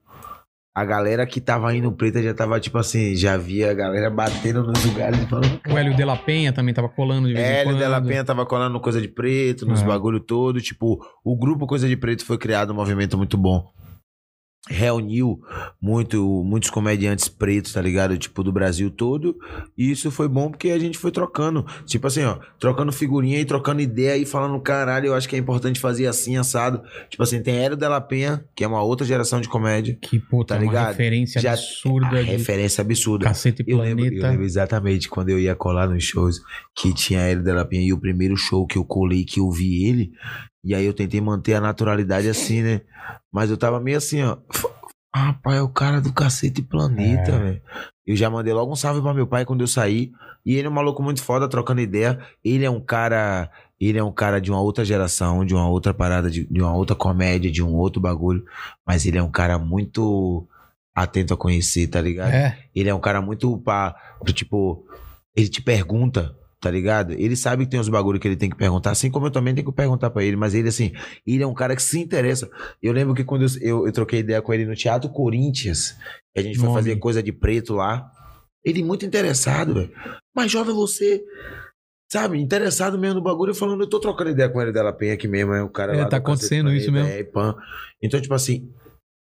a 0.74 0.84
galera 0.84 1.24
que 1.24 1.40
tava 1.40 1.72
indo 1.76 1.92
preta 1.92 2.20
já 2.20 2.34
tava, 2.34 2.58
tipo 2.58 2.76
assim, 2.76 3.14
já 3.14 3.36
via 3.36 3.70
a 3.70 3.74
galera 3.74 4.10
batendo 4.10 4.64
nos 4.64 4.84
lugares 4.84 5.22
e 5.22 5.26
falando. 5.26 5.60
O 5.70 5.78
Hélio 5.78 5.94
de 5.94 6.04
la 6.04 6.16
Penha 6.16 6.52
também 6.52 6.74
tava 6.74 6.88
colando 6.88 7.28
de 7.28 7.34
vez 7.34 7.46
em 7.46 7.50
Hélio 7.52 7.64
quando. 7.70 7.78
Della 7.78 8.02
Penha 8.02 8.24
tava 8.24 8.44
colando 8.44 8.80
Coisa 8.80 9.00
de 9.00 9.06
Preto, 9.06 9.64
nos 9.64 9.80
É. 9.80 9.84
bagulho 9.86 10.18
todo. 10.18 10.60
Tipo, 10.60 10.98
o 11.24 11.36
grupo 11.38 11.68
Coisa 11.68 11.86
de 11.88 11.96
Preto 11.96 12.24
foi 12.24 12.36
criado 12.38 12.72
um 12.72 12.74
movimento 12.76 13.16
muito 13.16 13.38
bom. 13.38 13.72
Reuniu 14.66 15.40
muito, 15.80 16.42
muitos 16.42 16.70
comediantes 16.70 17.28
pretos, 17.28 17.74
tá 17.74 17.82
ligado? 17.82 18.16
Tipo, 18.16 18.42
do 18.42 18.50
Brasil 18.50 18.90
todo. 18.90 19.36
E 19.76 19.90
isso 19.90 20.10
foi 20.10 20.26
bom 20.26 20.50
porque 20.50 20.70
a 20.70 20.78
gente 20.78 20.96
foi 20.96 21.10
trocando. 21.10 21.66
Tipo 21.84 22.06
assim, 22.06 22.24
ó, 22.24 22.38
trocando 22.58 22.90
figurinha 22.90 23.38
e 23.38 23.44
trocando 23.44 23.82
ideia 23.82 24.16
e 24.16 24.24
falando, 24.24 24.58
caralho, 24.60 25.08
eu 25.08 25.14
acho 25.14 25.28
que 25.28 25.36
é 25.36 25.38
importante 25.38 25.78
fazer 25.78 26.06
assim, 26.06 26.36
assado. 26.38 26.82
Tipo 27.10 27.22
assim, 27.22 27.42
tem 27.42 27.56
Hélio 27.56 27.76
Della 27.76 28.00
Penha, 28.00 28.42
que 28.56 28.64
é 28.64 28.66
uma 28.66 28.82
outra 28.82 29.06
geração 29.06 29.38
de 29.38 29.50
comédia. 29.50 29.98
Que 30.00 30.18
puta, 30.18 30.54
Tá 30.54 30.60
uma 30.60 30.66
ligado? 30.66 30.88
referência 30.88 31.40
Já- 31.42 31.52
absurda 31.52 32.08
de 32.08 32.22
referência 32.22 32.80
absurda. 32.80 33.24
Cacete 33.26 33.64
Eu 33.66 33.78
lembro, 33.80 34.04
eu 34.06 34.08
Planeta. 34.12 34.28
lembro 34.30 34.44
exatamente 34.46 35.08
quando 35.10 35.28
eu 35.28 35.38
ia 35.38 35.54
colar 35.54 35.88
nos 35.88 36.04
shows 36.04 36.40
que 36.74 36.94
tinha 36.94 37.28
ele 37.30 37.42
Della 37.42 37.66
Penha 37.66 37.86
e 37.86 37.92
o 37.92 38.00
primeiro 38.00 38.34
show 38.36 38.66
que 38.66 38.78
eu 38.78 38.84
colei 38.84 39.24
que 39.24 39.40
eu 39.40 39.50
vi 39.50 39.84
ele. 39.86 40.10
E 40.64 40.74
aí 40.74 40.84
eu 40.86 40.94
tentei 40.94 41.20
manter 41.20 41.54
a 41.54 41.60
naturalidade 41.60 42.28
assim, 42.28 42.62
né? 42.62 42.80
Mas 43.32 43.50
eu 43.50 43.56
tava 43.56 43.78
meio 43.80 43.98
assim, 43.98 44.22
ó. 44.22 44.38
Ah, 45.14 45.34
pai, 45.42 45.58
é 45.58 45.62
o 45.62 45.68
cara 45.68 46.00
do 46.00 46.12
cacete 46.12 46.62
planeta, 46.62 47.32
É. 47.32 47.38
velho. 47.38 47.62
Eu 48.06 48.16
já 48.16 48.28
mandei 48.28 48.52
logo 48.52 48.72
um 48.72 48.76
salve 48.76 49.00
pra 49.00 49.14
meu 49.14 49.26
pai 49.26 49.44
quando 49.44 49.60
eu 49.60 49.66
saí. 49.66 50.10
E 50.44 50.54
ele 50.56 50.66
é 50.66 50.70
um 50.70 50.74
maluco 50.74 51.02
muito 51.02 51.22
foda, 51.22 51.48
trocando 51.48 51.80
ideia. 51.80 52.18
Ele 52.44 52.64
é 52.64 52.70
um 52.70 52.80
cara. 52.80 53.50
Ele 53.80 53.98
é 53.98 54.02
um 54.04 54.12
cara 54.12 54.40
de 54.40 54.50
uma 54.50 54.60
outra 54.60 54.84
geração, 54.84 55.44
de 55.44 55.54
uma 55.54 55.68
outra 55.68 55.92
parada, 55.94 56.30
de, 56.30 56.44
de 56.46 56.60
uma 56.60 56.74
outra 56.74 56.94
comédia, 56.96 57.50
de 57.50 57.62
um 57.62 57.74
outro 57.74 58.00
bagulho. 58.00 58.44
Mas 58.86 59.04
ele 59.06 59.18
é 59.18 59.22
um 59.22 59.30
cara 59.30 59.58
muito 59.58 60.46
atento 60.94 61.34
a 61.34 61.36
conhecer, 61.36 61.86
tá 61.88 62.00
ligado? 62.00 62.32
É, 62.32 62.58
Ele 62.74 62.88
é 62.88 62.94
um 62.94 63.00
cara 63.00 63.20
muito 63.20 63.58
pra, 63.58 63.94
tipo, 64.32 64.86
ele 65.34 65.48
te 65.48 65.60
pergunta, 65.60 66.34
tá 66.64 66.70
ligado? 66.70 67.12
Ele 67.12 67.36
sabe 67.36 67.66
que 67.66 67.70
tem 67.72 67.78
uns 67.78 67.90
bagulho 67.90 68.18
que 68.18 68.26
ele 68.26 68.36
tem 68.36 68.48
que 68.48 68.56
perguntar, 68.56 68.90
assim 68.92 69.10
como 69.10 69.26
eu 69.26 69.30
também 69.30 69.54
tenho 69.54 69.66
que 69.66 69.76
perguntar 69.76 70.08
pra 70.08 70.24
ele, 70.24 70.34
mas 70.34 70.54
ele, 70.54 70.70
assim, 70.70 70.92
ele 71.26 71.42
é 71.42 71.46
um 71.46 71.52
cara 71.52 71.76
que 71.76 71.82
se 71.82 72.00
interessa. 72.00 72.48
Eu 72.82 72.90
lembro 72.94 73.14
que 73.14 73.22
quando 73.22 73.42
eu, 73.42 73.48
eu, 73.60 73.86
eu 73.86 73.92
troquei 73.92 74.20
ideia 74.20 74.40
com 74.40 74.54
ele 74.54 74.64
no 74.64 74.74
Teatro 74.74 75.10
Corinthians, 75.10 75.94
a 76.34 76.40
gente 76.40 76.56
foi 76.56 76.68
Nome. 76.68 76.80
fazer 76.80 76.96
coisa 76.96 77.22
de 77.22 77.32
preto 77.32 77.74
lá, 77.74 78.10
ele 78.64 78.82
muito 78.82 79.04
interessado, 79.04 79.74
velho. 79.74 79.92
Mas 80.34 80.50
jovem 80.50 80.74
você, 80.74 81.22
sabe, 82.10 82.40
interessado 82.40 82.98
mesmo 82.98 83.16
no 83.16 83.22
bagulho, 83.22 83.54
falando, 83.54 83.82
eu 83.82 83.88
tô 83.90 84.00
trocando 84.00 84.30
ideia 84.30 84.48
com 84.48 84.62
ele 84.62 84.72
dela 84.72 84.90
Penha 84.90 85.12
aqui 85.12 85.28
mesmo, 85.28 85.52
é 85.52 85.62
o 85.62 85.68
cara 85.68 85.94
É, 85.94 86.00
lá 86.00 86.08
tá 86.08 86.16
acontecendo 86.16 86.72
isso 86.72 86.90
mesmo. 86.90 87.10
É, 87.10 87.22
pã. 87.24 87.54
Então, 88.02 88.18
tipo 88.18 88.32
assim, 88.32 88.72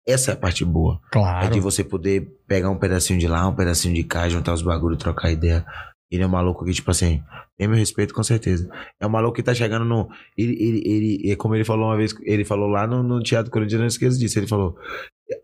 essa 0.08 0.30
é 0.30 0.34
a 0.36 0.38
parte 0.38 0.64
boa. 0.64 1.02
É 1.08 1.10
claro. 1.12 1.52
de 1.52 1.60
você 1.60 1.84
poder 1.84 2.38
pegar 2.48 2.70
um 2.70 2.78
pedacinho 2.78 3.20
de 3.20 3.28
lá, 3.28 3.48
um 3.48 3.56
pedacinho 3.56 3.96
de 3.96 4.04
cá, 4.04 4.30
juntar 4.30 4.54
os 4.54 4.62
bagulhos, 4.62 5.00
trocar 5.00 5.32
ideia. 5.32 5.66
Ele 6.12 6.24
é 6.24 6.28
um 6.28 6.30
maluco 6.30 6.66
que, 6.66 6.74
tipo 6.74 6.92
assim, 6.92 7.24
tem 7.58 7.68
meu 7.68 7.78
respeito 7.78 8.14
com 8.14 8.22
certeza. 8.22 8.70
É 9.00 9.08
um 9.08 9.10
maluco 9.10 9.36
que 9.36 9.42
tá 9.44 9.54
chegando 9.54 9.86
no. 9.86 10.10
Ele, 10.38 10.54
ele, 10.62 10.82
ele, 10.86 11.32
é 11.32 11.36
como 11.38 11.56
ele 11.56 11.64
falou 11.64 11.86
uma 11.88 11.96
vez, 11.96 12.14
ele 12.24 12.44
falou 12.44 12.68
lá 12.68 12.86
no, 12.86 13.02
no 13.02 13.22
Teatro 13.24 13.50
Corinthians, 13.50 13.80
não 13.80 13.88
esqueço 13.88 14.20
disso. 14.20 14.38
Ele 14.38 14.48
falou: 14.48 14.76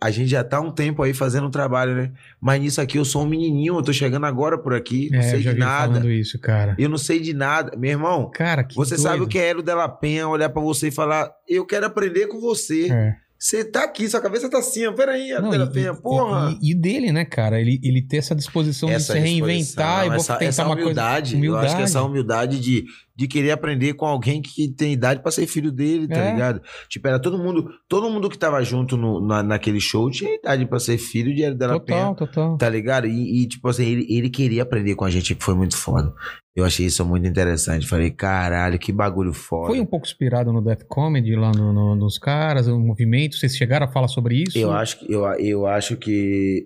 A 0.01 0.11
gente 0.11 0.27
já 0.29 0.43
tá 0.43 0.59
um 0.59 0.69
tempo 0.69 1.01
aí 1.03 1.13
fazendo 1.13 1.47
um 1.47 1.51
trabalho, 1.51 1.95
né? 1.95 2.11
Mas 2.41 2.59
nisso 2.61 2.81
aqui 2.81 2.97
eu 2.97 3.05
sou 3.05 3.23
um 3.23 3.27
menininho, 3.27 3.77
eu 3.77 3.81
tô 3.81 3.93
chegando 3.93 4.25
agora 4.25 4.57
por 4.57 4.73
aqui, 4.73 5.09
não 5.09 5.19
É, 5.19 5.21
sei 5.21 5.39
de 5.39 5.53
nada. 5.53 5.93
falando 5.93 6.11
isso, 6.11 6.37
cara. 6.39 6.75
Eu 6.77 6.89
não 6.89 6.97
sei 6.97 7.21
de 7.21 7.33
nada. 7.33 7.77
Meu 7.77 7.91
irmão, 7.91 8.29
Cara, 8.33 8.65
que 8.65 8.75
você 8.75 8.97
sabe 8.97 9.21
o 9.23 9.27
que 9.27 9.39
é 9.39 9.49
Hélio 9.49 9.63
Della 9.63 9.87
Penha 9.87 10.27
olhar 10.27 10.49
pra 10.49 10.61
você 10.61 10.89
e 10.89 10.91
falar: 10.91 11.31
Eu 11.47 11.65
quero 11.65 11.85
aprender 11.85 12.27
com 12.27 12.41
você. 12.41 12.91
É. 12.91 13.15
Você 13.39 13.63
tá 13.63 13.83
aqui, 13.83 14.09
sua 14.09 14.19
cabeça 14.19 14.49
tá 14.49 14.57
assim, 14.57 14.85
ó. 14.87 14.93
Peraí, 14.93 15.31
Hélio 15.31 15.41
Não, 15.43 15.53
e- 15.53 16.01
porra. 16.01 16.57
E, 16.61 16.71
e 16.71 16.75
dele, 16.75 17.11
né, 17.11 17.23
cara? 17.23 17.61
Ele, 17.61 17.79
ele 17.83 18.01
ter 18.01 18.17
essa 18.17 18.33
disposição 18.35 18.89
essa 18.89 19.13
de 19.13 19.19
se 19.19 19.25
reinventar 19.25 20.09
disposição, 20.09 20.13
e 20.13 20.15
essa, 20.15 20.33
tentar 20.33 20.45
essa 20.45 20.65
uma 20.65 20.73
humildade, 20.75 21.31
coisa. 21.33 21.45
Eu 21.45 21.57
acho 21.57 21.75
que 21.75 21.81
essa 21.83 22.01
humildade 22.03 22.59
de, 22.59 22.85
de 23.15 23.27
querer 23.27 23.51
aprender 23.51 23.93
com 23.93 24.05
alguém 24.07 24.41
que 24.41 24.67
tem 24.69 24.91
idade 24.93 25.21
pra 25.21 25.31
ser 25.31 25.45
filho 25.45 25.71
dele, 25.71 26.07
tá 26.07 26.15
É. 26.17 26.31
ligado? 26.33 26.61
Tipo, 26.89 27.07
era 27.07 27.19
todo 27.21 27.37
mundo, 27.37 27.69
todo 27.87 28.09
mundo 28.09 28.27
que 28.29 28.37
tava 28.37 28.61
junto 28.63 28.97
no, 28.97 29.21
na, 29.25 29.43
naquele 29.43 29.79
show 29.79 30.09
tinha 30.09 30.33
idade 30.33 30.65
pra 30.65 30.79
ser 30.79 30.97
filho 30.97 31.33
de 31.35 31.43
Hélio 31.43 31.57
Della 31.57 31.73
Total, 31.79 31.85
Penha, 31.85 32.15
total. 32.15 32.57
tá 32.57 32.67
ligado? 32.69 33.05
E, 33.07 33.43
e, 33.43 33.47
tipo 33.47 33.67
assim, 33.67 33.85
ele, 33.85 34.07
ele 34.09 34.29
queria 34.31 34.63
aprender 34.63 34.95
com 34.95 35.05
a 35.05 35.09
gente, 35.11 35.35
que 35.35 35.43
foi 35.43 35.53
muito 35.53 35.77
foda. 35.77 36.11
Eu 36.57 36.65
achei 36.65 36.87
isso 36.87 37.05
muito 37.05 37.27
interessante. 37.27 37.85
Falei, 37.87 38.09
caralho, 38.09 38.79
que 38.79 38.91
bagulho 38.91 39.31
foda. 39.31 39.67
Foi 39.67 39.79
um 39.79 39.85
pouco 39.85 40.07
inspirado 40.07 40.51
no 40.51 40.59
Death 40.59 40.85
Comedy 40.87 41.35
lá 41.35 41.51
no- 41.51 41.71
no- 41.71 41.95
nos 41.95 42.17
caras, 42.17 42.65
no 42.65 42.79
movimento. 42.79 43.35
Vocês 43.35 43.55
chegaram 43.55 43.85
a 43.85 43.91
falar 43.91 44.07
sobre 44.07 44.41
isso? 44.41 44.57
Eu 44.57 44.71
acho 44.71 44.99
que 44.99 45.11
eu, 45.13 45.23
eu 45.35 45.67
acho 45.67 45.95
que 45.97 46.65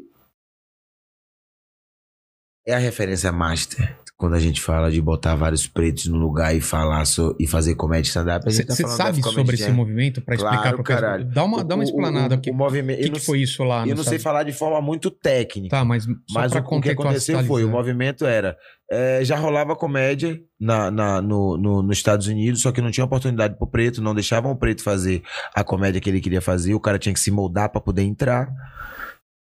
é 2.65 2.73
a 2.73 2.77
referência 2.77 3.33
master 3.33 3.99
quando 4.21 4.35
a 4.35 4.39
gente 4.39 4.61
fala 4.61 4.91
de 4.91 5.01
botar 5.01 5.33
vários 5.35 5.65
pretos 5.65 6.05
no 6.05 6.17
lugar 6.17 6.55
e 6.55 6.61
falar 6.61 7.03
so, 7.05 7.35
e 7.39 7.47
fazer 7.47 7.73
comédia 7.73 8.07
stand-up. 8.07 8.47
a 8.47 8.51
gente 8.51 8.67
tá 8.67 8.75
Você 8.75 8.83
falando 8.83 8.97
sabe 8.97 9.23
sobre 9.23 9.55
esse 9.55 9.71
movimento 9.71 10.21
pra 10.21 10.35
explicar 10.35 10.61
Claro, 10.61 10.75
pro 10.77 10.83
pessoal? 10.85 11.01
caralho. 11.01 11.25
Dá 11.25 11.43
uma, 11.43 11.63
dá 11.63 11.73
uma 11.73 11.83
explanada. 11.83 12.35
o, 12.35 12.37
O 12.37 12.41
que, 12.41 12.51
o 12.51 12.53
movimento. 12.53 12.97
que, 12.99 13.03
eu 13.03 13.07
que 13.07 13.13
não, 13.13 13.25
foi 13.25 13.41
isso 13.41 13.63
lá? 13.63 13.81
eu 13.87 13.95
não 13.95 14.03
sei 14.03 14.17
Estados- 14.17 14.23
falar 14.23 14.43
de 14.43 14.53
forma 14.53 14.79
muito 14.79 15.09
técnica. 15.09 15.75
Tá, 15.75 15.83
mas 15.83 16.05
Mas 16.31 16.51
o, 16.53 16.79
que 16.79 16.89
aconteceu 16.91 17.43
foi, 17.45 17.63
o 17.65 17.69
movimento 17.69 18.23
era, 18.25 18.55
é, 18.91 19.25
já 19.25 19.35
rolava 19.35 19.75
comédia 19.75 20.39
na, 20.59 20.91
na- 20.91 21.21
no, 21.21 21.57
no- 21.57 21.81
nos 21.81 21.97
Estados 21.97 22.27
Unidos, 22.27 22.61
só 22.61 22.71
que 22.71 22.79
não 22.81 22.91
tinha 22.91 23.03
oportunidade 23.05 23.57
pro 23.57 23.65
preto, 23.65 24.01
não 24.03 24.13
deixavam 24.13 24.51
o 24.51 24.55
preto 24.55 24.83
fazer 24.83 25.23
a 25.55 25.63
comédia 25.63 25.99
que 25.99 26.09
ele 26.09 26.21
queria 26.21 26.41
fazer, 26.41 26.75
o 26.75 26.79
cara 26.79 26.99
tinha 26.99 27.13
que 27.13 27.19
se 27.19 27.31
moldar 27.31 27.69
pra 27.71 27.81
poder 27.81 28.03
entrar. 28.03 28.47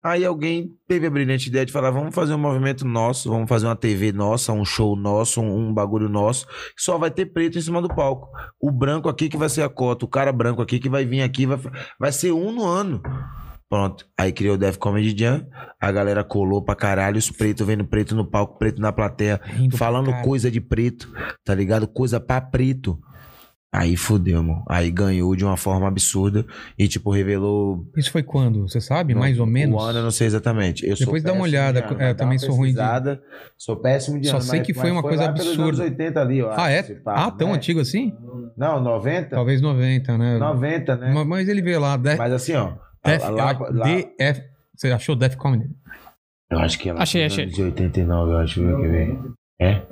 Aí 0.06 0.24
alguém 0.24 0.72
teve 0.86 1.08
a 1.08 1.10
brilhante 1.10 1.48
ideia 1.48 1.66
de 1.66 1.72
falar, 1.72 1.90
vamos 1.90 2.14
fazer 2.14 2.32
um 2.32 2.38
movimento 2.38 2.86
nosso, 2.86 3.28
vamos 3.28 3.48
fazer 3.48 3.66
uma 3.66 3.74
TV 3.74 4.12
nossa, 4.12 4.52
um 4.52 4.64
show 4.64 4.94
nosso, 4.94 5.40
um, 5.40 5.66
um 5.66 5.74
bagulho 5.74 6.08
nosso, 6.08 6.46
só 6.76 6.96
vai 6.96 7.10
ter 7.10 7.26
preto 7.26 7.58
em 7.58 7.60
cima 7.60 7.82
do 7.82 7.88
palco. 7.88 8.28
O 8.60 8.70
branco 8.70 9.08
aqui 9.08 9.28
que 9.28 9.36
vai 9.36 9.48
ser 9.48 9.62
a 9.62 9.68
cota, 9.68 10.04
o 10.04 10.08
cara 10.08 10.30
branco 10.30 10.62
aqui 10.62 10.78
que 10.78 10.88
vai 10.88 11.04
vir 11.04 11.22
aqui, 11.22 11.44
vai, 11.44 11.58
vai 11.98 12.12
ser 12.12 12.30
um 12.30 12.52
no 12.52 12.64
ano. 12.64 13.02
Pronto. 13.68 14.06
Aí 14.16 14.30
criou 14.32 14.54
o 14.54 14.58
Def 14.58 14.76
Comedy 14.76 15.12
Jam, 15.18 15.44
a 15.80 15.90
galera 15.90 16.22
colou 16.22 16.62
pra 16.62 16.76
caralho, 16.76 17.18
os 17.18 17.28
pretos 17.28 17.66
vendo 17.66 17.84
preto 17.84 18.14
no 18.14 18.24
palco, 18.24 18.60
preto 18.60 18.80
na 18.80 18.92
plateia, 18.92 19.40
Rindo 19.42 19.76
falando 19.76 20.12
coisa 20.22 20.48
de 20.48 20.60
preto, 20.60 21.12
tá 21.44 21.52
ligado? 21.52 21.88
Coisa 21.88 22.20
pra 22.20 22.40
preto. 22.40 22.96
Aí 23.78 23.94
fudeu, 23.94 24.42
mano. 24.42 24.64
Aí 24.66 24.90
ganhou 24.90 25.36
de 25.36 25.44
uma 25.44 25.56
forma 25.58 25.86
absurda 25.86 26.46
e, 26.78 26.88
tipo, 26.88 27.10
revelou. 27.10 27.86
Isso 27.94 28.10
foi 28.10 28.22
quando? 28.22 28.62
Você 28.66 28.80
sabe? 28.80 29.14
Mais 29.14 29.38
ou 29.38 29.44
o 29.44 29.46
menos? 29.46 29.82
ano 29.82 29.98
eu 29.98 30.02
não 30.04 30.10
sei 30.10 30.26
exatamente. 30.28 30.86
Eu 30.86 30.96
sou 30.96 31.04
Depois 31.06 31.22
dá 31.22 31.32
uma 31.34 31.46
de 31.46 31.50
olhada. 31.54 31.80
ano, 31.80 31.88
É, 31.88 31.94
mas 31.98 32.08
eu 32.08 32.14
também 32.16 32.38
sou 32.38 32.54
ruim 32.54 32.72
de-. 32.72 33.18
Sou 33.58 33.76
péssimo 33.76 34.18
de 34.18 34.28
Só 34.28 34.36
ano. 34.36 34.42
sei 34.44 34.58
mas- 34.60 34.66
que 34.66 34.72
foi 34.72 34.84
mas 34.84 34.92
uma 34.92 35.02
coisa 35.02 35.24
lá 35.26 35.32
pelos 35.32 35.48
absurda. 35.48 35.68
anos 35.68 35.78
80 35.80 36.20
ali, 36.22 36.42
ó. 36.42 36.54
Ah, 36.56 36.70
é? 36.70 36.80
esse 36.80 36.94
papo, 36.94 37.20
ah, 37.20 37.30
tão 37.30 37.48
né? 37.48 37.54
antigo 37.54 37.78
assim? 37.80 38.14
Não, 38.56 38.80
90? 38.80 39.28
Talvez 39.36 39.60
90, 39.60 40.16
né? 40.16 40.38
90, 40.38 40.96
né? 40.96 41.12
Ma- 41.12 41.24
Mas 41.26 41.46
ele 41.46 41.60
veio 41.60 41.78
lá. 41.78 41.98
Death, 41.98 42.16
Mas 42.18 42.32
assim, 42.32 42.54
ó. 42.54 42.72
Death, 43.04 43.22
lá- 43.24 43.30
lá- 43.30 43.50
ah, 43.60 43.68
lá- 43.72 43.84
DF. 43.86 44.42
Você 44.74 44.90
achou 44.90 45.14
Death 45.14 45.36
Comedy? 45.36 45.68
Eu 46.50 46.58
acho 46.60 46.78
que 46.78 46.88
é 46.88 46.92
lá 46.94 47.02
Achei, 47.02 47.24
achei. 47.24 47.44
de 47.46 47.62
89, 47.62 48.32
eu 48.32 48.38
acho 48.38 48.54
que 48.54 48.88
vem. 48.88 49.20
É? 49.60 49.82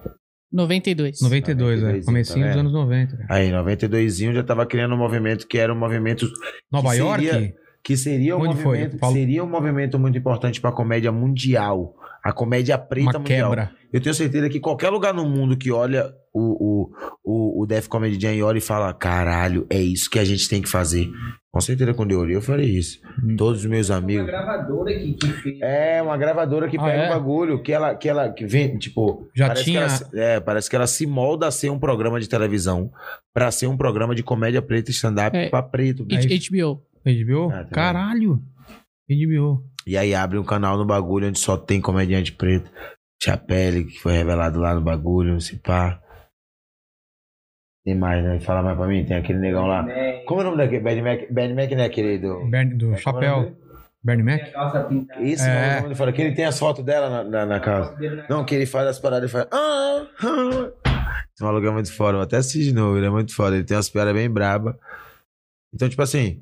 92. 0.54 1.20
92, 1.20 1.78
é. 1.78 1.82
92, 1.82 2.04
Comecinho 2.06 2.44
tá 2.46 2.50
dos 2.52 2.60
anos 2.60 2.72
90. 2.72 3.16
cara. 3.16 3.26
Aí, 3.30 3.50
92 3.50 4.16
já 4.18 4.42
tava 4.42 4.64
criando 4.64 4.94
um 4.94 4.98
movimento 4.98 5.46
que 5.46 5.58
era 5.58 5.72
um 5.72 5.78
movimento 5.78 6.26
Nova 6.70 6.90
Que 6.92 6.96
York? 6.98 7.26
seria- 7.26 7.54
que 7.82 7.96
seria 7.98 8.34
um 8.36 8.40
Onde 8.40 8.54
foi? 8.62 8.78
movimento, 8.78 8.98
Paulo? 8.98 9.14
seria 9.14 9.44
um 9.44 9.48
movimento 9.50 9.98
muito 9.98 10.16
importante 10.16 10.58
pra 10.58 10.72
comédia 10.72 11.12
mundial. 11.12 11.94
A 12.24 12.32
comédia 12.32 12.78
preta 12.78 13.10
Uma 13.10 13.18
mundial. 13.18 13.50
quebra. 13.50 13.70
Eu 13.92 14.00
tenho 14.00 14.14
certeza 14.14 14.48
que 14.48 14.58
qualquer 14.58 14.88
lugar 14.88 15.12
no 15.12 15.26
mundo 15.28 15.54
que 15.54 15.70
olha 15.70 16.10
o, 16.32 16.88
o, 16.88 16.90
o, 17.22 17.62
o 17.62 17.66
Def 17.66 17.86
Comedy 17.86 18.18
Jam 18.18 18.32
e 18.32 18.42
olha 18.42 18.56
e 18.56 18.62
fala: 18.62 18.94
caralho, 18.94 19.66
é 19.68 19.78
isso 19.78 20.08
que 20.08 20.18
a 20.18 20.24
gente 20.24 20.48
tem 20.48 20.62
que 20.62 20.68
fazer. 20.70 21.10
Com 21.54 21.60
certeza, 21.60 21.94
quando 21.94 22.10
eu 22.10 22.18
olhei, 22.18 22.34
eu 22.34 22.42
falei 22.42 22.66
isso. 22.68 23.00
Hum. 23.22 23.36
Todos 23.36 23.60
os 23.60 23.66
meus 23.66 23.88
Uma 23.88 23.98
amigos. 23.98 24.26
gravadora 24.26 24.92
que, 24.92 25.12
que 25.14 25.28
fez. 25.34 25.60
É, 25.62 26.02
uma 26.02 26.16
gravadora 26.16 26.68
que 26.68 26.76
Ah, 26.76 26.82
pega 26.82 27.02
é? 27.04 27.06
o 27.06 27.12
bagulho, 27.14 27.62
que 27.62 27.72
ela, 27.72 27.94
que 27.94 28.08
ela 28.08 28.28
que 28.28 28.44
vem, 28.44 28.76
tipo. 28.76 29.28
Já 29.32 29.46
parece 29.46 29.64
tinha- 29.64 29.78
Que 29.78 29.86
ela, 29.86 29.88
se- 29.96 30.18
é, 30.18 30.40
parece 30.40 30.68
que 30.68 30.74
ela 30.74 30.86
se 30.88 31.06
molda 31.06 31.46
a 31.46 31.52
ser 31.52 31.70
um 31.70 31.78
programa 31.78 32.18
de 32.18 32.28
televisão 32.28 32.90
pra 33.32 33.52
ser 33.52 33.68
um 33.68 33.76
programa 33.76 34.16
de 34.16 34.22
comédia 34.24 34.60
preta 34.60 34.90
e 34.90 34.92
stand-up 34.92 35.36
É. 35.36 35.48
pra 35.48 35.62
preto. 35.62 36.04
É 36.10 36.16
H- 36.16 36.26
isso. 36.26 36.50
HBO. 36.52 36.82
HBO? 37.04 37.50
Ah, 37.52 37.64
Caralho! 37.70 38.42
HBO. 39.08 39.62
E 39.86 39.96
aí 39.96 40.12
abre 40.12 40.38
um 40.38 40.44
canal 40.44 40.76
no 40.76 40.84
bagulho 40.84 41.28
onde 41.28 41.38
só 41.38 41.56
tem 41.56 41.80
comediante 41.80 42.32
preto. 42.32 42.68
Chapelle, 43.22 43.84
que 43.84 44.00
foi 44.00 44.12
revelado 44.12 44.58
lá 44.58 44.74
no 44.74 44.80
bagulho, 44.80 45.40
se 45.40 45.56
pá. 45.56 46.00
Tem 47.84 47.94
mais, 47.94 48.24
né? 48.24 48.40
Fala 48.40 48.62
mais 48.62 48.76
pra 48.78 48.86
mim, 48.86 49.04
tem 49.04 49.16
aquele 49.16 49.38
negão 49.38 49.66
lá. 49.66 49.86
Como 50.26 50.40
é 50.40 50.44
o 50.44 50.46
nome 50.46 50.56
daquele? 50.56 50.80
Bad 50.80 51.02
Mac, 51.02 51.30
Bad 51.30 51.54
Mac 51.54 51.70
não 51.70 51.80
é 51.82 51.84
aquele 51.84 52.18
do. 52.18 52.46
Bernie, 52.46 52.74
do 52.74 52.94
é 52.94 52.96
Chapéu. 52.96 53.54
Bernie 54.02 54.24
Mac? 54.24 54.40
Esse 55.20 55.48
É. 55.48 55.76
é. 55.76 55.78
o 55.80 55.82
nome 55.82 55.94
fala 55.94 56.12
que 56.12 56.22
ele 56.22 56.34
tem 56.34 56.46
as 56.46 56.58
fotos 56.58 56.82
dela 56.84 57.10
na, 57.10 57.24
na, 57.24 57.46
na 57.46 57.60
casa. 57.60 57.94
Não, 58.28 58.44
que 58.44 58.54
ele 58.54 58.64
faz 58.64 58.86
as 58.86 58.98
paradas 58.98 59.28
e 59.28 59.32
faz. 59.32 59.46
Ah, 59.52 60.06
ah. 60.22 61.24
Esse 61.34 61.42
maluco 61.42 61.66
é 61.66 61.70
muito 61.70 61.92
foda, 61.92 62.12
vou 62.12 62.22
até 62.22 62.36
assistir 62.36 62.64
de 62.64 62.72
novo, 62.72 62.96
ele 62.96 63.06
é 63.06 63.10
muito 63.10 63.34
foda. 63.34 63.56
Ele 63.56 63.64
tem 63.64 63.76
umas 63.76 63.90
piadas 63.90 64.14
bem 64.14 64.30
braba. 64.30 64.78
Então, 65.74 65.88
tipo 65.88 66.00
assim, 66.00 66.40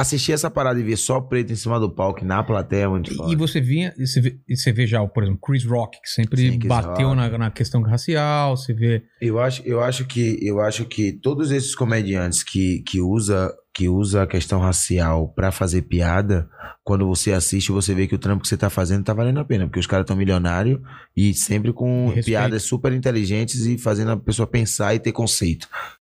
assistir 0.00 0.32
essa 0.32 0.50
parada 0.50 0.78
e 0.78 0.82
ver 0.82 0.96
só 0.96 1.20
preto 1.20 1.52
em 1.52 1.56
cima 1.56 1.78
do 1.80 1.90
palco 1.90 2.20
e 2.22 2.24
na 2.24 2.42
plateia 2.42 2.84
é 2.84 2.88
muito 2.88 3.14
foda. 3.14 3.32
E 3.32 3.36
você 3.36 3.60
vinha, 3.60 3.92
e 3.98 4.06
você 4.06 4.20
vê, 4.20 4.38
e 4.48 4.56
você 4.56 4.72
vê 4.72 4.86
já, 4.86 5.04
por 5.06 5.22
exemplo, 5.22 5.40
Chris 5.44 5.64
Rock, 5.64 5.98
que 6.02 6.08
sempre 6.08 6.40
Sim, 6.40 6.58
Chris 6.58 6.68
bateu 6.68 7.08
Rock. 7.08 7.16
na, 7.16 7.38
na 7.38 7.50
questão 7.50 7.82
racial, 7.82 8.56
você 8.56 8.72
vê. 8.72 9.02
Eu 9.20 9.38
acho, 9.40 9.62
eu 9.64 9.80
acho 9.82 10.04
que 10.06 10.38
eu 10.42 10.60
acho 10.60 10.84
que 10.84 11.12
todos 11.12 11.50
esses 11.50 11.74
comediantes 11.74 12.42
que, 12.42 12.82
que 12.86 13.00
usa 13.00 13.52
que 13.76 13.88
usa 13.88 14.22
a 14.22 14.26
questão 14.26 14.60
racial 14.60 15.26
pra 15.34 15.50
fazer 15.50 15.82
piada, 15.82 16.48
quando 16.84 17.04
você 17.08 17.32
assiste, 17.32 17.72
você 17.72 17.92
vê 17.92 18.06
que 18.06 18.14
o 18.14 18.18
trampo 18.18 18.42
que 18.42 18.48
você 18.48 18.56
tá 18.56 18.70
fazendo 18.70 19.02
tá 19.02 19.12
valendo 19.12 19.40
a 19.40 19.44
pena, 19.44 19.66
porque 19.66 19.80
os 19.80 19.86
caras 19.88 20.06
tão 20.06 20.14
milionários 20.14 20.78
e 21.16 21.34
sempre 21.34 21.72
com 21.72 22.02
E 22.04 22.06
respeito. 22.14 22.26
piadas 22.26 22.62
super 22.62 22.92
inteligentes 22.92 23.66
e 23.66 23.76
fazendo 23.76 24.12
a 24.12 24.16
pessoa 24.16 24.46
pensar 24.46 24.94
e 24.94 25.00
ter 25.00 25.10
conceito. 25.10 25.66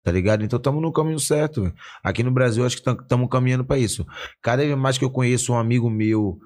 Tá 0.09 0.12
ligado? 0.12 0.43
Então 0.43 0.56
estamos 0.56 0.80
no 0.80 0.90
caminho 0.90 1.20
certo. 1.20 1.64
velho. 1.64 1.74
Aqui 2.02 2.22
no 2.22 2.30
Brasil, 2.30 2.64
acho 2.64 2.82
que 2.82 2.90
estamos 2.90 3.28
caminhando 3.28 3.62
pra 3.62 3.76
isso. 3.76 4.06
Cada 4.40 4.64
vez 4.64 4.74
mais 4.74 4.97
que 4.97 5.05
eu 5.05 5.10
conheço 5.10 5.52
um 5.52 5.59
amigo 5.59 5.90
meu, 5.90 6.39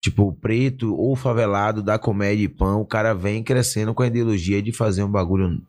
tipo, 0.00 0.32
preto 0.34 0.94
ou 0.94 1.16
favelado 1.16 1.82
da 1.82 1.98
comédia 1.98 2.44
e 2.44 2.48
pão, 2.48 2.80
o 2.80 2.86
cara 2.86 3.12
vem 3.12 3.42
crescendo 3.42 3.92
com 3.92 4.04
a 4.04 4.06
ideologia 4.06 4.62
de 4.62 4.70
fazer 4.70 5.02
um 5.02 5.10
bagulho 5.10 5.60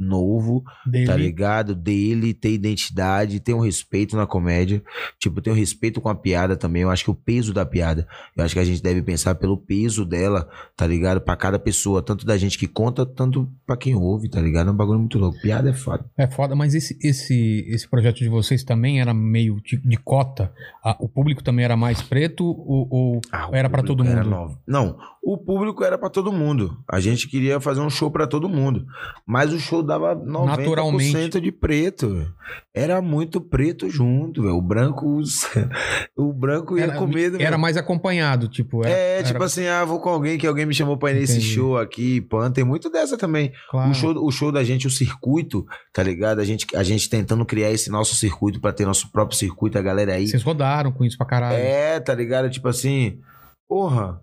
novo, 0.00 0.64
Dele. 0.86 1.06
tá 1.06 1.14
ligado? 1.16 1.74
Dele, 1.74 2.32
ter 2.34 2.50
identidade, 2.52 3.38
ter 3.40 3.52
um 3.54 3.60
respeito 3.60 4.16
na 4.16 4.26
comédia. 4.26 4.82
Tipo, 5.18 5.40
ter 5.40 5.50
um 5.50 5.54
respeito 5.54 6.00
com 6.00 6.08
a 6.08 6.14
piada 6.14 6.56
também. 6.56 6.82
Eu 6.82 6.90
acho 6.90 7.04
que 7.04 7.10
o 7.10 7.14
peso 7.14 7.52
da 7.52 7.64
piada. 7.66 8.08
Eu 8.36 8.44
acho 8.44 8.54
que 8.54 8.60
a 8.60 8.64
gente 8.64 8.82
deve 8.82 9.02
pensar 9.02 9.34
pelo 9.34 9.56
peso 9.56 10.04
dela, 10.04 10.48
tá 10.76 10.86
ligado? 10.86 11.20
Pra 11.20 11.36
cada 11.36 11.58
pessoa, 11.58 12.02
tanto 12.02 12.24
da 12.24 12.36
gente 12.38 12.58
que 12.58 12.66
conta, 12.66 13.04
tanto 13.04 13.48
pra 13.66 13.76
quem 13.76 13.94
ouve, 13.94 14.28
tá 14.30 14.40
ligado? 14.40 14.68
É 14.68 14.72
um 14.72 14.76
bagulho 14.76 14.98
muito 14.98 15.18
louco. 15.18 15.38
Piada 15.40 15.70
é 15.70 15.74
foda. 15.74 16.04
É 16.16 16.26
foda, 16.26 16.56
mas 16.56 16.74
esse, 16.74 16.98
esse, 17.02 17.64
esse 17.68 17.86
projeto 17.88 18.18
de 18.18 18.28
vocês 18.28 18.64
também 18.64 19.00
era 19.00 19.12
meio 19.12 19.60
de, 19.60 19.76
de 19.76 19.96
cota? 19.98 20.52
Ah, 20.82 20.96
o 20.98 21.08
público 21.08 21.42
também 21.42 21.64
era 21.64 21.76
mais 21.76 22.00
preto 22.00 22.44
ou, 22.44 22.88
ou 22.90 23.20
Ah, 23.30 23.48
era 23.52 23.68
pra 23.68 23.82
todo 23.82 24.02
mundo? 24.04 24.30
novo. 24.30 24.58
Não, 24.66 24.96
o 25.22 25.36
público 25.36 25.84
era 25.84 25.98
pra 25.98 26.08
todo 26.08 26.32
mundo. 26.32 26.78
A 26.88 27.00
gente 27.00 27.28
queria 27.28 27.60
fazer 27.60 27.80
um 27.80 27.90
show 27.90 28.10
pra 28.10 28.26
todo 28.26 28.48
mundo. 28.48 28.86
Mas 29.26 29.52
o 29.52 29.58
show 29.58 29.82
dava 29.90 30.14
90% 30.16 30.44
Naturalmente. 30.46 31.40
de 31.40 31.52
preto. 31.52 32.32
Era 32.74 33.02
muito 33.02 33.40
preto 33.40 33.90
junto, 33.90 34.42
velho. 34.42 34.54
O 34.56 34.62
branco. 34.62 35.20
o 36.16 36.32
branco 36.32 36.78
ia 36.78 36.84
Era, 36.84 36.96
com 36.96 37.06
medo. 37.06 37.40
era 37.40 37.58
mais 37.58 37.76
acompanhado, 37.76 38.48
tipo. 38.48 38.84
Era, 38.86 38.90
É, 38.96 39.18
era- 39.18 39.26
tipo 39.26 39.42
assim, 39.42 39.66
ah, 39.66 39.84
vou 39.84 40.00
com 40.00 40.08
alguém 40.08 40.38
que 40.38 40.46
alguém 40.46 40.64
me 40.66 40.72
chamou 40.74 40.96
pra 40.96 41.10
ir 41.10 41.14
nesse 41.14 41.38
Entendi. 41.38 41.54
show 41.54 41.76
aqui, 41.76 42.20
pan. 42.20 42.50
Tem 42.50 42.64
muito 42.64 42.88
dessa 42.90 43.18
também. 43.18 43.52
claro. 43.70 43.90
O, 43.90 43.94
show, 43.94 44.14
o 44.26 44.30
show 44.30 44.50
da 44.52 44.62
gente, 44.64 44.86
o 44.86 44.90
circuito, 44.90 45.66
tá 45.92 46.02
ligado? 46.02 46.40
A 46.40 46.44
gente, 46.44 46.66
a 46.76 46.82
gente 46.82 47.08
tentando 47.10 47.44
criar 47.44 47.70
esse 47.70 47.90
nosso 47.90 48.14
circuito 48.14 48.60
pra 48.60 48.72
ter 48.72 48.86
nosso 48.86 49.10
próprio 49.10 49.36
circuito, 49.36 49.78
a 49.78 49.82
galera 49.82 50.14
aí. 50.14 50.26
Vocês 50.28 50.42
rodaram 50.42 50.92
com 50.92 51.04
isso 51.04 51.16
pra 51.18 51.26
caralho. 51.26 51.58
É, 51.58 51.98
tá 52.00 52.14
ligado? 52.14 52.48
Tipo 52.50 52.68
assim, 52.68 53.20
porra, 53.68 54.20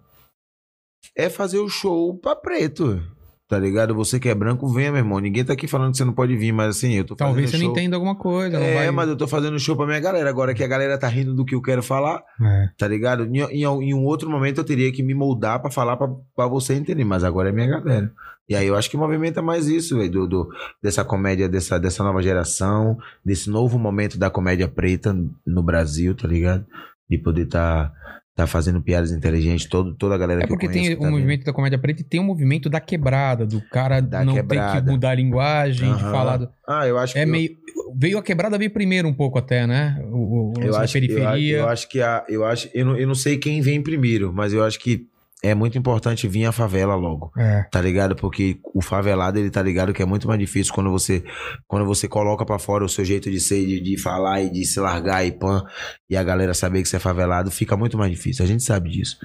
é 1.15 1.29
fazer 1.29 1.59
o 1.59 1.69
show 1.69 2.17
pra 2.17 2.35
preto. 2.35 3.01
Tá 3.49 3.57
ligado? 3.57 3.95
Você 3.95 4.19
que 4.19 4.27
é 4.27 4.35
branco, 4.35 4.67
venha, 4.67 4.91
meu 4.91 4.99
irmão. 4.99 5.19
Ninguém 5.19 5.45
tá 5.45 5.53
aqui 5.53 5.67
falando 5.67 5.91
que 5.91 5.97
você 5.97 6.03
não 6.03 6.11
pode 6.11 6.35
vir, 6.35 6.51
mas 6.51 6.75
assim, 6.75 6.93
eu 6.95 7.05
tô 7.05 7.15
Talvez 7.15 7.49
você 7.49 7.53
fazendo 7.53 7.67
não 7.67 7.73
show. 7.75 7.79
entenda 7.81 7.95
alguma 7.95 8.15
coisa. 8.15 8.59
não 8.59 8.65
É, 8.65 8.73
vai... 8.75 8.91
mas 8.91 9.07
eu 9.07 9.15
tô 9.15 9.25
fazendo 9.25 9.57
show 9.57 9.73
pra 9.75 9.85
minha 9.85 9.99
galera. 10.01 10.29
Agora 10.29 10.53
que 10.53 10.63
a 10.63 10.67
galera 10.67 10.97
tá 10.97 11.07
rindo 11.07 11.33
do 11.33 11.45
que 11.45 11.55
eu 11.55 11.61
quero 11.61 11.81
falar, 11.81 12.21
É. 12.41 12.69
tá 12.77 12.87
ligado? 12.89 13.23
Em, 13.25 13.39
em- 13.43 13.63
em 13.63 13.93
um 13.93 14.03
outro 14.03 14.29
momento 14.29 14.57
eu 14.59 14.65
teria 14.65 14.91
que 14.91 15.01
me 15.01 15.13
moldar 15.13 15.61
pra 15.61 15.71
falar 15.71 15.95
pra, 15.95 16.09
pra 16.35 16.45
você 16.47 16.73
entender, 16.73 17.05
mas 17.05 17.23
agora 17.23 17.47
é 17.47 17.51
minha 17.53 17.67
galera. 17.67 18.11
E 18.49 18.55
aí 18.55 18.67
eu 18.67 18.75
acho 18.75 18.89
que 18.89 18.97
movimenta 18.97 19.41
mais 19.41 19.67
isso, 19.67 19.97
velho, 19.97 20.11
do, 20.11 20.27
do- 20.27 20.49
dessa 20.83 21.05
comédia, 21.05 21.47
dessa, 21.47 21.79
dessa 21.79 22.03
nova 22.03 22.21
geração, 22.21 22.97
desse 23.23 23.49
novo 23.49 23.79
momento 23.79 24.17
da 24.19 24.29
comédia 24.29 24.67
preta 24.67 25.15
no 25.45 25.63
Brasil, 25.63 26.13
tá 26.15 26.27
ligado? 26.27 26.65
De 27.09 27.17
poder 27.17 27.45
tá, 27.45 27.91
tá 28.37 28.45
fazendo 28.45 28.79
piadas 28.79 29.11
inteligentes, 29.11 29.65
todo, 29.67 29.95
toda 29.95 30.13
a 30.13 30.17
galera 30.17 30.41
É 30.41 30.45
que 30.45 30.53
eu 30.53 30.55
porque 30.55 30.69
tem 30.69 30.83
que 30.83 30.93
o 30.93 30.97
tá 30.97 31.05
vendo. 31.05 31.11
movimento 31.15 31.43
da 31.43 31.51
comédia 31.51 31.79
preta 31.79 32.01
e 32.01 32.03
tem 32.03 32.19
o 32.19 32.23
movimento 32.23 32.69
da 32.69 32.79
quebrada, 32.79 33.47
do 33.47 33.59
cara 33.59 33.99
Da 33.99 34.23
não 34.23 34.33
ter 34.35 34.41
quebrada. 34.41 34.79
que 34.85 34.91
mudar 34.91 35.09
a 35.09 35.15
linguagem, 35.15 35.95
de 35.95 36.03
Aham. 36.03 36.11
falar. 36.11 36.37
do- 36.37 36.49
Ah, 36.67 36.85
eu 36.87 36.99
acho 36.99 37.13
que. 37.13 37.19
É 37.19 37.23
eu- 37.23 37.27
meio. 37.27 37.57
Veio 37.95 38.19
a 38.19 38.21
quebrada 38.21 38.55
veio 38.55 38.69
primeiro 38.69 39.07
um 39.07 39.13
pouco 39.13 39.39
até, 39.39 39.65
né? 39.65 39.99
O, 40.11 40.51
o 40.59 40.61
Eu 40.61 40.75
acho, 40.75 40.97
eu, 40.97 41.01
periferia. 41.01 41.57
eu 41.57 41.67
acho 41.67 41.89
que 41.89 41.99
a, 41.99 42.23
eu 42.29 42.45
acho, 42.45 42.69
eu 42.75 42.85
não, 42.85 42.95
eu 42.95 43.07
não 43.07 43.15
sei 43.15 43.37
quem 43.37 43.59
vem 43.59 43.81
primeiro, 43.81 44.31
mas 44.31 44.53
eu 44.53 44.63
acho 44.63 44.77
que 44.79 45.07
é 45.43 45.53
muito 45.53 45.77
importante 45.77 46.27
vir 46.27 46.45
a 46.45 46.51
favela 46.51 46.95
logo. 46.95 47.31
É. 47.37 47.63
Tá 47.71 47.79
ligado? 47.79 48.15
Porque 48.15 48.59
o 48.73 48.81
favelado, 48.81 49.37
ele 49.37 49.51
tá 49.51 49.61
ligado 49.61 49.93
que 49.93 50.01
é 50.01 50.05
muito 50.05 50.27
mais 50.27 50.39
difícil 50.39 50.73
quando 50.73 50.89
você 50.89 51.23
quando 51.67 51.85
você 51.85 52.07
coloca 52.07 52.45
pra 52.45 52.57
fora 52.57 52.83
o 52.83 52.89
seu 52.89 53.05
jeito 53.05 53.29
de 53.29 53.39
ser, 53.39 53.65
de, 53.65 53.79
de 53.79 53.97
falar 53.97 54.41
e 54.41 54.49
de 54.49 54.65
se 54.65 54.79
largar 54.79 55.25
e 55.25 55.31
pan, 55.31 55.63
e 56.09 56.17
a 56.17 56.23
galera 56.23 56.53
saber 56.53 56.81
que 56.81 56.89
você 56.89 56.95
é 56.95 56.99
favelado, 56.99 57.51
fica 57.51 57.77
muito 57.77 57.97
mais 57.97 58.11
difícil. 58.11 58.43
A 58.43 58.47
gente 58.47 58.63
sabe 58.63 58.89
disso. 58.89 59.17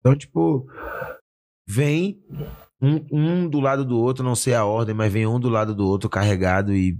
Então, 0.00 0.14
tipo, 0.16 0.66
vem 1.66 2.20
um, 2.80 3.06
um 3.10 3.48
do 3.48 3.58
lado 3.58 3.84
do 3.84 3.98
outro, 3.98 4.22
não 4.22 4.34
sei 4.34 4.54
a 4.54 4.64
ordem, 4.64 4.94
mas 4.94 5.10
vem 5.10 5.26
um 5.26 5.40
do 5.40 5.48
lado 5.48 5.74
do 5.74 5.86
outro 5.86 6.10
carregado 6.10 6.74
e 6.74 6.98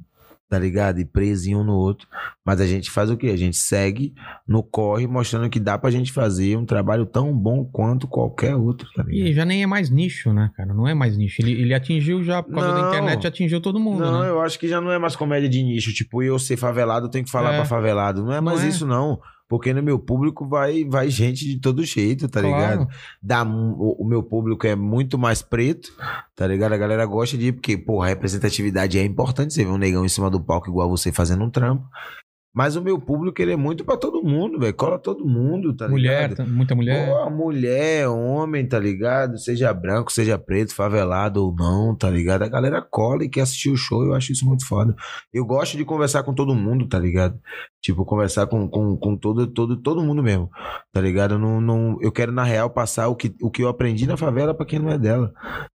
tá 0.54 0.58
ligado? 0.60 1.00
E 1.00 1.04
presinho 1.04 1.58
um 1.58 1.64
no 1.64 1.72
outro. 1.74 2.06
Mas 2.46 2.60
a 2.60 2.66
gente 2.66 2.90
faz 2.90 3.10
o 3.10 3.16
quê? 3.16 3.28
A 3.30 3.36
gente 3.36 3.56
segue 3.56 4.14
no 4.46 4.62
corre, 4.62 5.04
mostrando 5.06 5.50
que 5.50 5.58
dá 5.58 5.76
pra 5.76 5.90
gente 5.90 6.12
fazer 6.12 6.56
um 6.56 6.64
trabalho 6.64 7.04
tão 7.06 7.36
bom 7.36 7.64
quanto 7.64 8.06
qualquer 8.06 8.54
outro, 8.54 8.86
tá 8.94 9.02
ligado? 9.02 9.28
E 9.28 9.32
já 9.32 9.44
nem 9.44 9.62
é 9.62 9.66
mais 9.66 9.90
nicho, 9.90 10.32
né, 10.32 10.50
cara? 10.56 10.72
Não 10.72 10.86
é 10.86 10.94
mais 10.94 11.16
nicho. 11.16 11.42
Ele, 11.42 11.52
ele 11.60 11.74
atingiu 11.74 12.22
já, 12.22 12.40
por 12.42 12.52
causa 12.54 12.68
da 12.72 12.82
Não. 12.82 12.88
internet, 12.88 13.26
atingiu 13.26 13.60
todo 13.60 13.80
mundo, 13.80 14.00
Não, 14.04 14.20
né? 14.22 14.28
eu 14.28 14.40
acho 14.40 14.56
que 14.58 14.68
já 14.68 14.80
não 14.80 14.92
é 14.92 14.98
mais 14.98 15.16
comédia 15.16 15.48
de 15.48 15.60
nicho. 15.62 15.92
Tipo, 15.92 16.22
eu 16.22 16.38
ser 16.38 16.56
favelado, 16.56 17.06
eu 17.06 17.10
tenho 17.10 17.24
que 17.24 17.30
falar 17.32 17.52
É. 17.52 17.56
pra 17.56 17.64
favelado. 17.64 18.22
Não 18.22 18.32
é 18.32 18.36
Não 18.36 18.42
mais 18.42 18.62
é. 18.62 18.68
isso, 18.68 18.86
não. 18.86 19.18
Porque 19.48 19.74
no 19.74 19.82
meu 19.82 19.98
público 19.98 20.48
vai, 20.48 20.84
vai 20.84 21.10
gente 21.10 21.44
de 21.44 21.60
todo 21.60 21.84
jeito, 21.84 22.28
tá 22.28 22.40
Claro. 22.40 22.56
ligado? 22.56 22.88
Dá, 23.22 23.44
o, 23.44 24.02
o 24.02 24.08
meu 24.08 24.22
público 24.22 24.66
é 24.66 24.74
muito 24.74 25.18
mais 25.18 25.42
preto, 25.42 25.90
tá 26.34 26.46
ligado? 26.46 26.72
A 26.72 26.78
galera 26.78 27.04
gosta 27.04 27.36
de 27.36 27.48
ir, 27.48 27.52
porque, 27.52 27.76
porra, 27.76 28.08
representatividade 28.08 28.98
é 28.98 29.04
importante. 29.04 29.52
Você 29.52 29.64
vê 29.64 29.70
um 29.70 29.76
negão 29.78 30.04
em 30.04 30.08
cima 30.08 30.30
do 30.30 30.40
palco 30.42 30.68
igual 30.70 30.88
você 30.88 31.12
fazendo 31.12 31.44
um 31.44 31.50
trampo. 31.50 31.84
Mas 32.56 32.76
o 32.76 32.80
meu 32.82 33.00
público, 33.00 33.42
ele 33.42 33.50
é 33.52 33.56
muito 33.56 33.84
pra 33.84 33.96
todo 33.96 34.22
mundo, 34.22 34.60
velho. 34.60 34.72
Cola 34.74 34.96
todo 34.96 35.26
mundo, 35.26 35.74
tá 35.74 35.88
mulher, 35.88 36.30
ligado? 36.30 36.36
tá- 36.36 36.46
muita 36.46 36.72
mulher. 36.76 37.08
Pô, 37.08 37.28
mulher, 37.28 38.06
homem, 38.08 38.64
tá 38.64 38.78
ligado? 38.78 39.36
Seja 39.40 39.74
branco, 39.74 40.12
seja 40.12 40.38
preto, 40.38 40.72
favelado 40.72 41.44
ou 41.44 41.52
não, 41.52 41.96
tá 41.96 42.08
ligado? 42.08 42.42
A 42.44 42.48
galera 42.48 42.80
cola 42.80 43.24
e 43.24 43.28
quer 43.28 43.40
assistir 43.40 43.70
o 43.70 43.76
show, 43.76 44.04
eu 44.04 44.14
acho 44.14 44.30
isso 44.30 44.46
muito 44.46 44.64
foda. 44.68 44.94
Eu 45.32 45.44
gosto 45.44 45.76
de 45.76 45.84
conversar 45.84 46.22
com 46.22 46.32
todo 46.32 46.54
mundo, 46.54 46.86
tá 46.88 46.96
ligado? 46.96 47.36
Tipo, 47.84 48.02
conversar 48.06 48.46
com, 48.46 48.66
com, 48.66 48.96
com 48.96 49.14
todo, 49.14 49.46
todo, 49.46 49.76
todo 49.76 50.02
mundo 50.02 50.22
mesmo, 50.22 50.50
tá 50.90 51.02
ligado? 51.02 51.34
Eu, 51.34 51.38
não, 51.38 51.60
não, 51.60 51.98
eu 52.00 52.10
quero, 52.10 52.32
na 52.32 52.42
real, 52.42 52.70
passar 52.70 53.08
o 53.08 53.14
que, 53.14 53.34
o 53.42 53.50
que 53.50 53.62
eu 53.62 53.68
aprendi 53.68 54.06
na 54.06 54.16
favela 54.16 54.54
pra 54.54 54.64
quem 54.64 54.78
não 54.78 54.88
é 54.88 54.96
dela, 54.96 55.34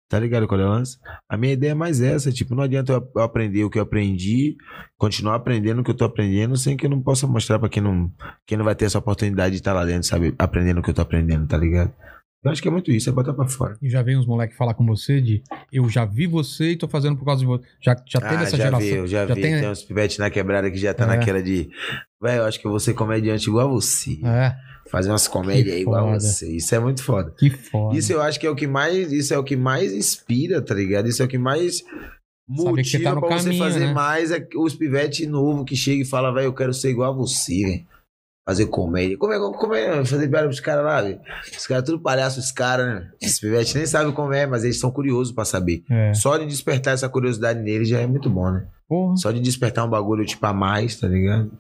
tá 0.10 0.20
ligado 0.20 0.48
qual 0.48 0.60
é? 0.60 0.84
A 1.30 1.38
minha 1.38 1.54
ideia 1.54 1.70
é 1.70 1.76
mais 1.76 2.02
essa, 2.02 2.32
tipo, 2.32 2.56
não 2.56 2.64
adianta 2.64 2.94
eu 2.94 3.22
aprender 3.22 3.64
o 3.64 3.70
que 3.70 3.78
eu 3.78 3.84
aprendi, 3.84 4.58
continuar 4.98 5.36
aprendendo 5.36 5.82
o 5.82 5.84
que 5.84 5.92
eu 5.92 5.96
tô 5.96 6.04
aprendendo, 6.04 6.58
sem 6.58 6.76
que 6.76 6.88
eu 6.88 6.90
não 6.90 7.00
possa 7.00 7.28
mostrar 7.28 7.60
pra 7.60 7.70
quem 7.70 7.84
não, 7.84 8.12
quem 8.44 8.58
não 8.58 8.66
vai 8.66 8.74
ter 8.74 8.86
essa 8.86 8.98
oportunidade 8.98 9.52
de 9.52 9.62
estar 9.62 9.74
lá 9.74 9.86
dentro, 9.86 10.08
sabe? 10.08 10.34
Aprendendo 10.40 10.80
o 10.80 10.82
que 10.82 10.90
eu 10.90 10.96
tô 10.96 11.04
aprendendo, 11.04 11.46
tá 11.46 11.58
ligado? 11.58 11.94
Eu 12.44 12.52
acho 12.52 12.62
que 12.62 12.68
é 12.70 12.72
muito 12.72 12.90
isso, 12.90 13.10
é 13.10 13.12
botar 13.12 13.34
pra 13.34 13.46
fora. 13.48 13.78
E 13.82 13.90
já 13.90 14.02
vem 14.02 14.18
uns 14.18 14.26
moleques 14.26 14.56
falar 14.58 14.74
com 14.74 14.86
você 14.86 15.20
de 15.20 15.44
eu 15.74 15.90
já 15.90 16.06
vi 16.06 16.26
você 16.26 16.72
e 16.72 16.76
tô 16.78 16.88
fazendo 16.88 17.18
por 17.18 17.26
causa 17.26 17.42
de 17.42 17.46
você. 17.46 17.64
Já, 17.82 17.94
já 18.08 18.22
teve 18.22 18.36
ah, 18.36 18.42
essa 18.44 18.56
já 18.58 18.64
geração. 18.64 18.80
vi, 18.80 18.94
eu 18.96 19.08
já, 19.08 19.26
vi. 19.26 19.34
tem- 19.42 19.60
Tem 19.60 19.70
uns 19.70 19.84
pivetes 19.84 20.18
na 20.20 20.30
quebrada 20.30 20.72
que 20.72 20.78
já 20.78 20.94
tá 20.94 21.04
É. 21.04 21.08
naquela 21.08 21.44
de. 21.44 21.70
Velho, 22.22 22.40
eu 22.42 22.46
acho 22.46 22.58
que 22.60 22.66
eu 22.66 22.72
vou 22.72 22.80
ser 22.80 22.94
comediante 22.94 23.50
igual 23.50 23.68
a 23.68 23.72
você. 23.72 24.20
É, 24.24 24.56
Fazer 24.90 25.10
umas 25.12 25.28
comédias 25.28 25.76
Que 25.76 25.82
igual 25.82 26.08
a 26.10 26.14
você. 26.14 26.50
Isso 26.56 26.74
é 26.74 26.80
muito 26.80 27.04
foda. 27.04 27.34
que 27.38 27.50
foda. 27.50 27.96
Isso 27.98 28.12
eu 28.14 28.22
acho 28.22 28.40
que 28.40 28.48
é 28.48 28.50
o 28.50 28.56
que 28.56 28.66
mais. 28.68 29.12
Isso 29.12 29.34
é 29.34 29.38
o 29.38 29.44
que 29.44 29.56
mais 29.58 29.92
inspira, 29.94 30.62
tá 30.62 30.74
ligado? 30.74 31.08
Isso 31.10 31.22
é 31.22 31.26
o 31.26 31.28
que 31.28 31.38
mais. 31.38 31.84
Você 32.48 32.64
tá 32.64 32.70
Motiva 32.72 33.16
no 33.16 33.20
pra 33.22 33.38
você 33.38 33.44
caminho, 33.44 33.64
fazer 33.64 33.80
né? 33.82 33.94
mais 33.94 34.32
é 34.32 34.48
os 34.56 34.74
pivetes 34.74 35.28
novos 35.28 35.66
que 35.66 35.76
chegam 35.76 36.02
e 36.02 36.06
falam, 36.06 36.34
velho, 36.34 36.46
eu 36.46 36.54
quero 36.54 36.74
ser 36.74 36.90
igual 36.90 37.12
a 37.12 37.16
você, 37.16 37.62
velho. 37.64 37.86
Fazer 38.50 38.66
comédia. 38.66 39.16
Como 39.16 39.32
é, 39.32 39.38
como 39.38 39.76
é 39.76 40.04
fazer 40.04 40.28
piada 40.28 40.48
pros 40.48 40.60
caras 40.60 40.84
lá? 40.84 41.20
Os 41.56 41.68
caras 41.68 41.84
tudo 41.84 42.02
palhaço, 42.02 42.40
os 42.40 42.52
caras, 42.52 42.88
né? 42.88 43.12
Esses 43.22 43.40
pivetes 43.40 43.76
nem 43.76 43.86
sabem 43.86 44.12
como 44.12 44.34
é, 44.34 44.48
mas 44.48 44.64
eles 44.64 44.80
são 44.80 44.90
curiosos 44.90 45.32
pra 45.32 45.46
saber. 45.46 45.84
É. 45.88 46.16
Só 46.16 46.36
de 46.36 46.48
despertar 46.48 46.96
essa 46.96 47.08
curiosidade 47.08 47.60
neles 47.62 47.88
já 47.88 48.00
é 48.00 48.08
muito 48.08 48.28
bom, 48.28 48.50
né? 48.50 48.66
Porra. 48.88 49.16
Só 49.18 49.30
de 49.30 49.40
despertar 49.40 49.86
um 49.86 49.90
bagulho 49.92 50.26
tipo 50.26 50.44
a 50.48 50.52
mais, 50.52 51.00
tá 51.00 51.08
ligado? 51.08 51.52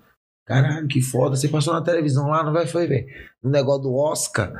Caralho, 0.48 0.88
que 0.88 1.00
foda. 1.00 1.36
Você 1.36 1.48
passou 1.48 1.76
na 1.76 1.84
televisão 1.84 2.28
lá, 2.28 2.44
não 2.44 2.52
vai? 2.52 2.66
Foi, 2.66 2.88
velho. 2.88 3.06
No 3.44 3.52
negócio 3.52 3.84
do 3.84 3.94
Oscar, 3.94 4.52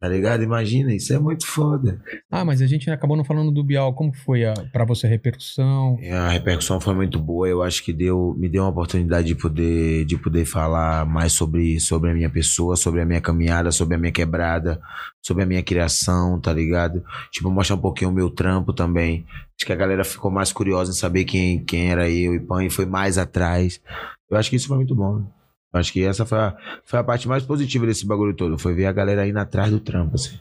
tá 0.00 0.08
ligado? 0.08 0.42
Imagina, 0.42 0.94
isso 0.94 1.12
é 1.12 1.18
muito 1.18 1.46
foda. 1.46 2.00
Ah, 2.30 2.42
mas 2.42 2.62
a 2.62 2.66
gente 2.66 2.90
acabou 2.90 3.18
não 3.18 3.24
falando 3.24 3.52
do 3.52 3.62
Bial. 3.62 3.92
Como 3.92 4.14
foi 4.14 4.46
a, 4.46 4.54
pra 4.72 4.86
você 4.86 5.06
a 5.06 5.10
repercussão? 5.10 5.98
E 6.00 6.08
A 6.08 6.30
repercussão 6.30 6.80
foi 6.80 6.94
muito 6.94 7.18
boa. 7.18 7.46
Eu 7.46 7.62
acho 7.62 7.84
que 7.84 7.92
deu, 7.92 8.34
me 8.38 8.48
deu 8.48 8.62
uma 8.62 8.70
oportunidade 8.70 9.26
de 9.26 9.34
poder, 9.34 10.06
de 10.06 10.16
poder 10.16 10.46
falar 10.46 11.04
mais 11.04 11.34
sobre, 11.34 11.78
sobre 11.78 12.10
a 12.10 12.14
minha 12.14 12.30
pessoa, 12.30 12.76
sobre 12.76 13.02
a 13.02 13.04
minha 13.04 13.20
caminhada, 13.20 13.70
sobre 13.70 13.94
a 13.94 13.98
minha 13.98 14.10
quebrada, 14.12 14.80
sobre 15.20 15.42
a 15.42 15.46
minha 15.46 15.62
criação, 15.62 16.40
tá 16.40 16.50
ligado? 16.50 17.04
Tipo, 17.30 17.50
mostrar 17.50 17.76
um 17.76 17.80
pouquinho 17.80 18.10
o 18.10 18.14
meu 18.14 18.30
trampo 18.30 18.72
também. 18.72 19.26
Acho 19.58 19.66
que 19.66 19.72
a 19.72 19.76
galera 19.76 20.02
ficou 20.02 20.30
mais 20.30 20.50
curiosa 20.50 20.92
em 20.92 20.94
saber 20.94 21.24
quem, 21.24 21.62
quem 21.62 21.90
era 21.90 22.08
eu 22.08 22.34
e 22.34 22.40
Pan 22.40 22.64
e 22.64 22.70
foi 22.70 22.86
mais 22.86 23.18
atrás. 23.18 23.78
Eu 24.30 24.38
acho 24.38 24.48
que 24.48 24.56
isso 24.56 24.68
foi 24.68 24.78
muito 24.78 24.94
bom. 24.94 25.22
Acho 25.72 25.92
que 25.92 26.02
essa 26.04 26.26
foi 26.26 26.38
a, 26.38 26.56
foi 26.84 26.98
a 26.98 27.04
parte 27.04 27.28
mais 27.28 27.44
positiva 27.44 27.86
desse 27.86 28.06
bagulho 28.06 28.34
todo. 28.34 28.58
Foi 28.58 28.74
ver 28.74 28.86
a 28.86 28.92
galera 28.92 29.26
indo 29.26 29.38
atrás 29.38 29.70
do 29.70 29.78
trampo, 29.80 30.16
assim. 30.16 30.38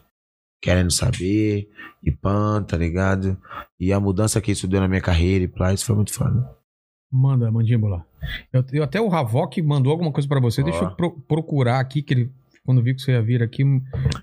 Querendo 0.62 0.92
saber, 0.92 1.70
e 2.04 2.12
pan, 2.12 2.64
tá 2.64 2.76
ligado? 2.76 3.38
E 3.80 3.94
a 3.94 4.00
mudança 4.00 4.42
que 4.42 4.52
isso 4.52 4.68
deu 4.68 4.82
na 4.82 4.88
minha 4.88 5.02
carreira 5.02 5.44
e 5.46 5.48
plá, 5.48 5.72
isso 5.74 5.86
foi 5.86 5.96
muito 5.96 6.12
foda. 6.14 6.50
Manda, 7.12 7.50
mandíbula. 7.52 8.06
Eu, 8.52 8.64
eu- 8.74 8.84
até 8.84 9.00
o 9.00 9.14
Havok 9.14 9.62
mandou 9.62 9.92
alguma 9.92 10.12
coisa 10.12 10.28
pra 10.28 10.40
você. 10.40 10.62
Ó. 10.62 10.66
Deixa 10.66 10.84
eu 10.84 10.92
pro- 10.96 11.20
procurar 11.22 11.80
aqui, 11.80 12.02
que 12.02 12.14
ele, 12.14 12.32
quando 12.66 12.84
viu 12.84 12.94
que 12.96 13.02
você 13.02 13.12
ia 13.14 13.22
vir 13.22 13.42
aqui. 13.42 13.64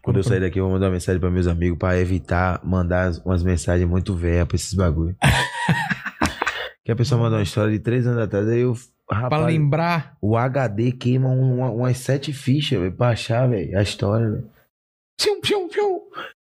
Quando 0.02 0.18
eu 0.18 0.22
sair 0.24 0.40
daqui, 0.40 0.58
eu 0.60 0.64
vou 0.64 0.72
mandar 0.74 0.86
uma 0.86 0.92
mensagem 0.92 1.20
pra 1.20 1.30
meus 1.30 1.46
amigos 1.46 1.78
pra 1.78 1.98
evitar 1.98 2.60
mandar 2.64 3.12
umas 3.24 3.42
mensagens 3.42 3.88
muito 3.88 4.14
velhas 4.14 4.46
pra 4.46 4.56
esses 4.56 4.74
bagulho. 4.74 5.16
que 6.84 6.92
a 6.92 6.96
pessoa 6.96 7.20
mandou 7.20 7.38
uma 7.38 7.42
história 7.44 7.72
de 7.72 7.78
três 7.78 8.06
anos 8.06 8.22
atrás, 8.22 8.46
aí 8.48 8.60
eu. 8.60 8.74
Pra 9.08 9.18
Rapaz, 9.18 9.46
lembrar. 9.46 10.16
o 10.20 10.36
HD 10.36 10.90
queima 10.92 11.28
um- 11.28 11.60
umas 11.76 11.98
sete 11.98 12.32
fichas, 12.32 12.78
velho, 12.80 12.92
pra 12.92 13.10
achar, 13.10 13.48
velho, 13.48 13.78
a 13.78 13.82
história, 13.82 14.28
velho. 14.28 14.50
Pium, 15.20 15.40
pium, 15.40 15.68
pium. 15.68 16.00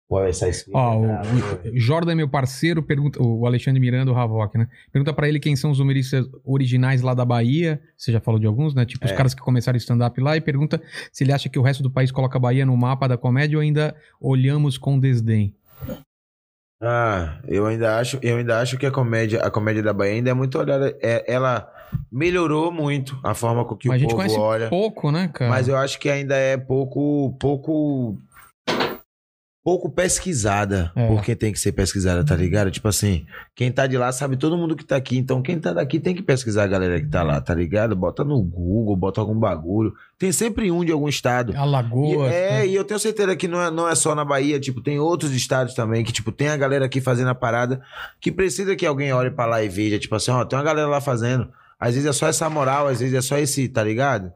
Pô, 0.09 0.23
essa. 0.25 0.47
Ó, 0.73 1.07
tá, 1.07 1.23
o, 1.23 1.69
o 1.69 1.79
Jordan 1.79 2.13
é 2.13 2.15
meu 2.15 2.29
parceiro, 2.29 2.83
pergunta, 2.83 3.23
o 3.23 3.47
Alexandre 3.47 3.79
Miranda, 3.79 4.11
o 4.11 4.17
Havok, 4.17 4.57
né? 4.57 4.67
Pergunta 4.91 5.13
pra 5.13 5.29
ele 5.29 5.39
quem 5.39 5.55
são 5.55 5.71
os 5.71 5.79
humoristas 5.81 6.27
originais 6.45 7.03
lá 7.03 7.13
da 7.15 7.25
Bahia. 7.27 7.79
Você 7.97 8.11
já 8.11 8.19
falou 8.19 8.41
de 8.41 8.47
alguns, 8.47 8.75
né? 8.75 8.87
Tipo 8.87 9.05
os 9.05 9.13
É. 9.13 9.15
caras 9.15 9.35
que 9.35 9.43
começaram 9.43 9.77
stand-up 9.77 10.19
lá. 10.21 10.35
E 10.37 10.41
pergunta 10.41 10.81
se 11.13 11.25
ele 11.25 11.33
acha 11.33 11.49
que 11.51 11.59
o 11.59 11.63
resto 11.63 11.83
do 11.83 11.91
país 11.91 12.11
coloca 12.11 12.39
a 12.39 12.41
Bahia 12.41 12.65
no 12.65 12.75
mapa 12.77 13.07
da 13.07 13.19
comédia 13.19 13.59
ou 13.59 13.63
ainda 13.63 13.95
olhamos 14.21 14.79
com 14.79 14.99
desdém. 14.99 15.55
Ah, 16.81 17.41
eu 17.47 17.67
ainda 17.67 17.99
acho, 17.99 18.19
eu 18.23 18.37
ainda 18.39 18.61
acho 18.61 18.79
que 18.79 18.87
a 18.87 18.91
comédia, 18.91 19.41
a 19.43 19.51
comédia 19.51 19.83
da 19.83 19.93
Bahia 19.93 20.15
ainda 20.15 20.31
é 20.31 20.35
muito 20.35 20.59
olhada. 20.59 20.97
É, 21.03 21.25
ela 21.31 21.71
melhorou 22.11 22.71
muito 22.73 23.19
a 23.25 23.35
forma 23.35 23.65
com 23.65 23.77
que 23.77 23.89
Mas 23.89 23.95
a 23.95 23.99
o 23.99 24.01
gente 24.01 24.11
povo 24.11 24.23
conhece 24.23 24.39
olha. 24.39 24.69
pouco, 24.69 25.11
né, 25.11 25.29
cara? 25.33 25.51
Mas 25.51 25.69
eu 25.69 25.77
acho 25.77 25.99
que 25.99 26.09
ainda 26.09 26.35
é 26.37 26.57
pouco, 26.57 27.37
pouco, 27.39 28.17
pouco 29.65 29.91
pesquisada 29.91 30.91
É. 30.97 31.07
por 31.09 31.23
quem 31.23 31.37
tem 31.37 31.53
que 31.53 31.59
ser 31.61 31.73
pesquisada, 31.73 32.25
tá 32.25 32.35
ligado? 32.35 32.71
Tipo 32.71 32.89
assim, 32.89 33.27
quem 33.55 33.71
tá 33.71 33.87
de 33.87 33.99
lá 33.99 34.11
sabe 34.13 34.37
todo 34.39 34.57
mundo 34.57 34.75
que 34.75 34.85
tá 34.85 34.97
aqui, 34.97 35.19
então 35.19 35.43
quem 35.43 35.59
tá 35.61 35.75
daqui 35.75 36.01
tem 36.01 36.15
que 36.15 36.23
pesquisar 36.23 36.65
a 36.65 36.67
galera 36.67 36.99
que 36.99 37.07
tá 37.07 37.23
lá, 37.23 37.39
tá 37.39 37.55
ligado? 37.55 37.95
Bota 37.95 38.25
no 38.25 38.41
Google, 38.41 38.97
bota 38.97 39.21
algum 39.21 39.39
bagulho. 39.39 39.93
Tem 40.19 40.33
sempre 40.33 40.71
um 40.73 40.83
de 40.85 40.91
algum 40.93 41.09
estado. 41.09 41.53
E- 41.53 41.57
Alagoas. 41.57 42.33
é, 42.33 42.51
né? 42.61 42.67
e 42.67 42.75
eu 42.75 42.85
tenho 42.85 42.99
certeza 42.99 43.37
que 43.37 43.47
não 43.47 43.61
é, 43.61 43.71
não 43.71 43.87
é 43.87 43.95
só 43.95 44.15
na 44.15 44.25
Bahia, 44.25 44.59
tipo, 44.59 44.81
tem 44.81 44.99
outros 44.99 45.33
estados 45.33 45.75
também 45.75 46.03
que, 46.03 46.13
tipo, 46.13 46.33
tem 46.33 46.49
a 46.49 46.57
galera 46.57 46.87
aqui 46.87 47.01
fazendo 47.03 47.29
a 47.29 47.35
parada 47.35 47.83
que 48.23 48.33
precisa 48.33 48.75
que 48.75 48.87
alguém 48.87 49.13
olhe 49.13 49.31
pra 49.31 49.45
lá 49.45 49.63
e 49.63 49.69
veja, 49.69 49.99
tipo 49.99 50.15
assim, 50.15 50.31
ó, 50.31 50.45
tem 50.47 50.59
uma 50.59 50.65
galera 50.65 50.89
lá 50.89 51.01
fazendo. 51.01 51.51
Às 51.81 51.95
vezes 51.95 52.09
é 52.09 52.13
só 52.13 52.27
essa 52.27 52.49
moral, 52.51 52.89
às 52.89 53.01
vezes 53.01 53.15
é 53.15 53.21
só 53.21 53.39
esse, 53.39 53.69
tá 53.69 53.83
ligado? 53.85 54.33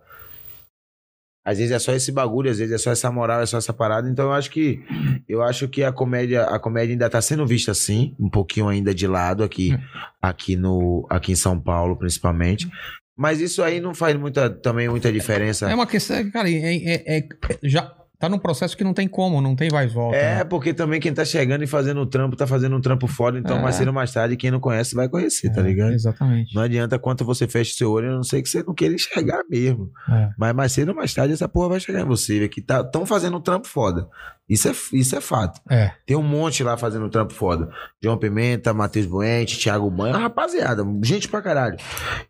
Às 1.44 1.58
vezes 1.58 1.72
é 1.72 1.78
só 1.80 1.92
esse 1.92 2.12
bagulho, 2.12 2.48
às 2.50 2.58
vezes 2.58 2.72
é 2.72 2.78
só 2.78 2.92
essa 2.92 3.10
moral, 3.10 3.40
é 3.40 3.46
só 3.46 3.58
essa 3.58 3.72
parada. 3.72 4.08
Então 4.08 4.26
eu 4.26 4.32
acho 4.32 4.48
que 4.50 4.80
eu 5.28 5.42
acho 5.42 5.68
que 5.68 5.82
a 5.82 5.90
comédia, 5.90 6.44
a 6.44 6.58
comédia 6.58 6.92
ainda 6.94 7.10
tá 7.10 7.20
sendo 7.20 7.44
vista 7.44 7.72
assim, 7.72 8.14
um 8.18 8.30
pouquinho 8.30 8.68
ainda 8.68 8.94
de 8.94 9.08
lado 9.08 9.42
aqui, 9.42 9.76
aqui 10.20 10.54
no 10.54 11.04
aqui 11.10 11.32
em 11.32 11.36
São 11.36 11.58
Paulo, 11.58 11.96
principalmente. 11.96 12.70
Mas 13.16 13.40
isso 13.40 13.60
aí 13.60 13.80
não 13.80 13.92
faz 13.92 14.14
muita 14.16 14.48
também 14.48 14.88
muita 14.88 15.12
diferença. 15.12 15.68
É 15.68 15.74
uma 15.74 15.86
questão, 15.86 16.30
cara, 16.30 16.48
é, 16.48 16.54
é- 16.76 17.18
é- 17.18 17.28
já 17.64 17.92
tá 18.22 18.28
num 18.28 18.38
processo 18.38 18.76
que 18.76 18.84
não 18.84 18.94
tem 18.94 19.08
como, 19.08 19.40
não 19.40 19.56
tem 19.56 19.68
vai 19.68 19.86
e 19.86 19.88
volta. 19.88 20.16
É, 20.16 20.36
né? 20.36 20.44
porque 20.44 20.72
também 20.72 21.00
quem 21.00 21.12
tá 21.12 21.24
chegando 21.24 21.64
e 21.64 21.66
fazendo 21.66 22.00
o 22.00 22.06
trampo, 22.06 22.36
tá 22.36 22.46
fazendo 22.46 22.76
um 22.76 22.80
trampo 22.80 23.08
foda, 23.08 23.36
então 23.36 23.58
É. 23.58 23.60
mais 23.60 23.74
cedo 23.74 23.88
ou 23.88 23.92
mais 23.94 24.12
tarde, 24.12 24.36
quem 24.36 24.48
não 24.52 24.60
conhece 24.60 24.94
vai 24.94 25.08
conhecer, 25.08 25.50
tá 25.52 25.60
É, 25.60 25.64
ligado? 25.64 25.92
Exatamente. 25.92 26.54
Não 26.54 26.62
adianta 26.62 26.98
quanto 27.00 27.24
você 27.24 27.48
fecha 27.48 27.74
seu 27.74 27.90
olho, 27.90 28.12
a 28.12 28.14
não 28.14 28.22
sei 28.22 28.40
que 28.40 28.48
você 28.48 28.62
não 28.62 28.72
queira 28.74 28.94
enxergar 28.94 29.42
mesmo. 29.50 29.90
É. 30.08 30.30
Mas 30.38 30.54
mais 30.54 30.70
cedo 30.72 30.90
ou 30.90 30.94
mais 30.94 31.12
tarde 31.12 31.34
essa 31.34 31.48
porra 31.48 31.70
vai 31.70 31.80
chegar 31.80 32.00
em 32.02 32.04
você, 32.06 32.48
que 32.48 32.60
tá, 32.62 32.84
tão 32.84 33.04
fazendo 33.04 33.36
um 33.36 33.40
trampo 33.40 33.66
foda. 33.66 34.06
Isso 34.48 34.68
é, 34.68 34.72
isso 34.92 35.16
é 35.16 35.20
fato. 35.20 35.60
É. 35.70 35.92
Tem 36.04 36.16
um 36.16 36.22
monte 36.22 36.62
lá 36.62 36.76
fazendo 36.76 37.08
trampo 37.08 37.32
foda. 37.32 37.70
João 38.02 38.18
Pimenta, 38.18 38.74
Matheus 38.74 39.06
Buente, 39.06 39.58
Thiago 39.58 39.90
Banha, 39.90 40.16
rapaziada, 40.18 40.84
gente 41.02 41.28
pra 41.28 41.40
caralho. 41.40 41.76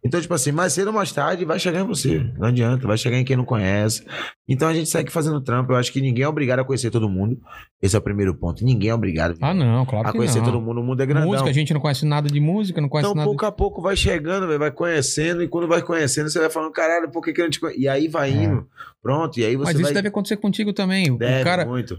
Então, 0.05 0.21
tipo 0.21 0.33
assim, 0.33 0.53
mais 0.53 0.73
cedo 0.73 0.89
ou 0.89 0.93
mais 0.93 1.11
tarde 1.11 1.45
vai 1.45 1.59
chegar 1.59 1.81
em 1.81 1.87
você. 1.87 2.19
Não 2.39 2.49
adianta, 2.49 2.87
vai 2.87 2.97
chegar 2.99 3.17
em 3.17 3.25
quem 3.25 3.37
não 3.37 3.45
conhece. 3.45 4.05
Então 4.49 4.69
a 4.69 4.75
gente 4.75 4.89
segue 4.89 5.11
fazendo 5.11 5.41
trampo. 5.41 5.73
Eu 5.73 5.77
acho 5.77 5.93
que 5.93 6.01
ninguém 6.01 6.25
é 6.25 6.29
obrigado 6.29 6.61
a 6.61 6.65
conhecer 6.65 6.91
todo 6.91 7.09
mundo. 7.09 7.39
Esse 7.81 7.97
é 7.97 7.99
o 7.99 8.03
primeiro 8.03 8.35
ponto. 8.35 8.65
Ninguém 8.65 8.91
é 8.91 8.95
obrigado 8.95 9.37
Ah, 9.41 9.55
não, 9.55 9.85
claro 9.87 10.07
a 10.09 10.13
que 10.13 10.19
conhecer 10.19 10.39
não. 10.39 10.45
todo 10.45 10.61
mundo. 10.61 10.81
O 10.81 10.85
mundo 10.85 11.03
é 11.03 11.07
grandão. 11.07 11.29
Música, 11.29 11.51
a 11.51 11.53
gente 11.53 11.73
não 11.75 11.81
conhece 11.81 12.05
nada 12.05 12.29
de 12.29 12.39
música, 12.39 12.81
não 12.81 12.89
conhece 12.89 13.07
Então, 13.09 13.17
nada. 13.17 13.27
pouco 13.27 13.47
a 13.47 13.51
pouco 13.51 13.83
vai 13.83 13.97
chegando, 13.97 14.47
véio, 14.47 14.59
vai 14.59 14.71
conhecendo, 14.71 15.43
e 15.43 15.49
quando 15.49 15.67
vai 15.67 15.83
conhecendo, 15.83 16.29
você 16.31 16.39
vai 16.39 16.51
falando, 16.51 16.71
caralho, 16.73 17.11
por 17.11 17.23
que, 17.23 17.33
que 17.33 17.41
eu 17.41 17.45
não 17.47 17.51
te 17.51 17.59
conheço? 17.59 17.81
E 17.81 17.89
aí 17.89 18.07
vai 18.07 18.31
indo. 18.31 18.67
Pronto, 19.03 19.41
e 19.41 19.45
aí 19.45 19.57
você 19.57 19.63
É. 19.63 19.65
Mas 19.73 19.75
isso 19.75 19.83
vai. 19.85 19.95
deve 19.95 20.09
acontecer 20.09 20.37
contigo 20.37 20.73
também. 20.73 21.11
O 21.11 21.19
Deve, 21.19 21.43
cara, 21.43 21.65
muito. 21.65 21.99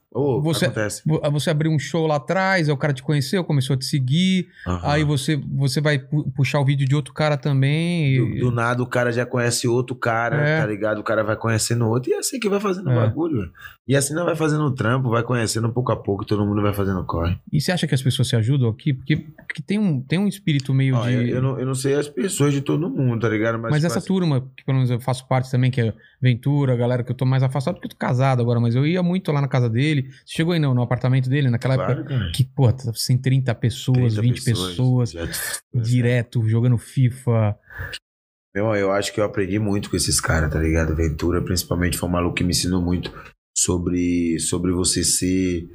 Ô, 0.13 0.41
você- 0.41 0.65
acontece. 0.65 1.01
vo- 1.05 1.21
você 1.31 1.49
abriu 1.49 1.71
um 1.71 1.79
show 1.79 2.05
lá 2.05 2.17
atrás, 2.17 2.67
aí 2.67 2.73
o 2.73 2.77
cara 2.77 2.91
te 2.91 3.01
conheceu, 3.01 3.43
começou 3.45 3.75
a 3.75 3.79
te 3.79 3.85
seguir, 3.85 4.47
Aham. 4.67 4.81
aí 4.91 5.03
você, 5.05 5.37
você 5.37 5.79
vai 5.79 5.99
pu- 5.99 6.29
puxar 6.35 6.59
o 6.59 6.65
vídeo 6.65 6.85
de 6.85 6.93
outro 6.93 7.13
cara 7.13 7.37
também. 7.37 8.17
Do, 8.17 8.27
e- 8.27 8.39
do 8.41 8.51
nada 8.51 8.83
o 8.83 8.85
cara 8.87 9.11
já 9.13 9.25
conhece 9.25 9.69
outro 9.69 9.95
cara, 9.95 10.35
É. 10.45 10.59
tá 10.59 10.67
ligado? 10.67 10.99
O 10.99 11.03
cara 11.03 11.23
vai 11.23 11.37
conhecendo 11.37 11.87
outro, 11.87 12.11
e 12.11 12.13
é 12.13 12.17
assim 12.17 12.39
que 12.41 12.49
vai 12.49 12.59
fazendo 12.59 12.87
o 12.87 12.91
É. 12.91 12.95
bagulho. 12.95 13.49
E 13.87 13.95
assim 13.95 14.13
não 14.13 14.25
vai 14.25 14.35
fazendo 14.35 14.69
trampo, 14.71 15.09
vai 15.09 15.23
conhecendo 15.23 15.71
pouco 15.71 15.91
a 15.91 15.95
pouco, 15.95 16.25
todo 16.25 16.45
mundo 16.45 16.61
vai 16.61 16.73
fazendo 16.73 17.03
corre. 17.05 17.37
E 17.51 17.59
você 17.61 17.71
acha 17.71 17.87
que 17.87 17.95
as 17.95 18.01
pessoas 18.01 18.27
se 18.27 18.35
ajudam 18.35 18.69
aqui? 18.69 18.93
Porque, 18.93 19.15
porque 19.17 19.61
tem, 19.61 19.79
um, 19.79 20.01
tem 20.01 20.19
um 20.19 20.27
espírito 20.27 20.73
meio 20.73 20.95
Ó, 20.95 21.05
de. 21.07 21.13
eu, 21.13 21.25
eu 21.27 21.41
não, 21.41 21.59
eu 21.59 21.65
não 21.65 21.73
sei 21.75 21.95
as 21.95 22.07
pessoas 22.09 22.53
de 22.53 22.61
todo 22.61 22.89
mundo, 22.89 23.21
tá 23.21 23.29
ligado? 23.29 23.57
Mas, 23.59 23.75
tipo 23.75 23.87
essa 23.87 23.97
assim, 23.99 24.07
turma, 24.07 24.41
que 24.55 24.63
pelo 24.65 24.75
menos 24.77 24.89
eu 24.91 24.99
faço 24.99 25.25
parte 25.27 25.49
também, 25.49 25.71
que 25.71 25.79
é 25.81 25.93
Ventura, 26.21 26.73
a 26.73 26.75
galera 26.77 27.03
que 27.03 27.11
eu 27.11 27.15
tô 27.15 27.25
mais 27.25 27.41
afastado, 27.41 27.75
porque 27.75 27.87
eu 27.87 27.91
tô 27.91 27.97
casado 27.97 28.41
agora, 28.41 28.59
mas 28.59 28.75
eu 28.75 28.85
ia 28.85 29.01
muito 29.01 29.31
lá 29.31 29.41
na 29.41 29.47
casa 29.47 29.67
dele. 29.69 30.00
Você 30.03 30.33
chegou 30.37 30.53
aí 30.53 30.59
não, 30.59 30.73
no 30.73 30.81
apartamento 30.81 31.29
dele, 31.29 31.49
naquela 31.49 31.75
claro, 31.75 31.91
época. 32.01 32.09
cara. 32.09 32.31
Que, 32.31 32.43
pô, 32.43 32.71
tá 32.71 32.91
sem 32.93 33.17
30 33.17 33.53
pessoas, 33.55 34.13
30 34.15 34.21
20 34.21 34.43
pessoas, 34.43 35.11
já- 35.11 35.27
direto, 35.73 36.47
jogando 36.47 36.77
FIFA. 36.77 37.57
Meu, 38.53 38.75
eu 38.75 38.91
acho 38.91 39.13
que 39.13 39.19
eu 39.21 39.23
aprendi 39.23 39.57
muito 39.59 39.89
com 39.89 39.95
esses 39.95 40.19
caras, 40.19 40.51
tá 40.51 40.59
ligado? 40.59 40.95
Ventura, 40.95 41.41
principalmente, 41.41 41.97
foi 41.97 42.09
um 42.09 42.11
maluco 42.11 42.35
que 42.35 42.43
me 42.43 42.51
ensinou 42.51 42.81
muito 42.81 43.11
sobre, 43.57 44.39
sobre 44.39 44.71
você 44.71 45.03
ser. 45.03 45.69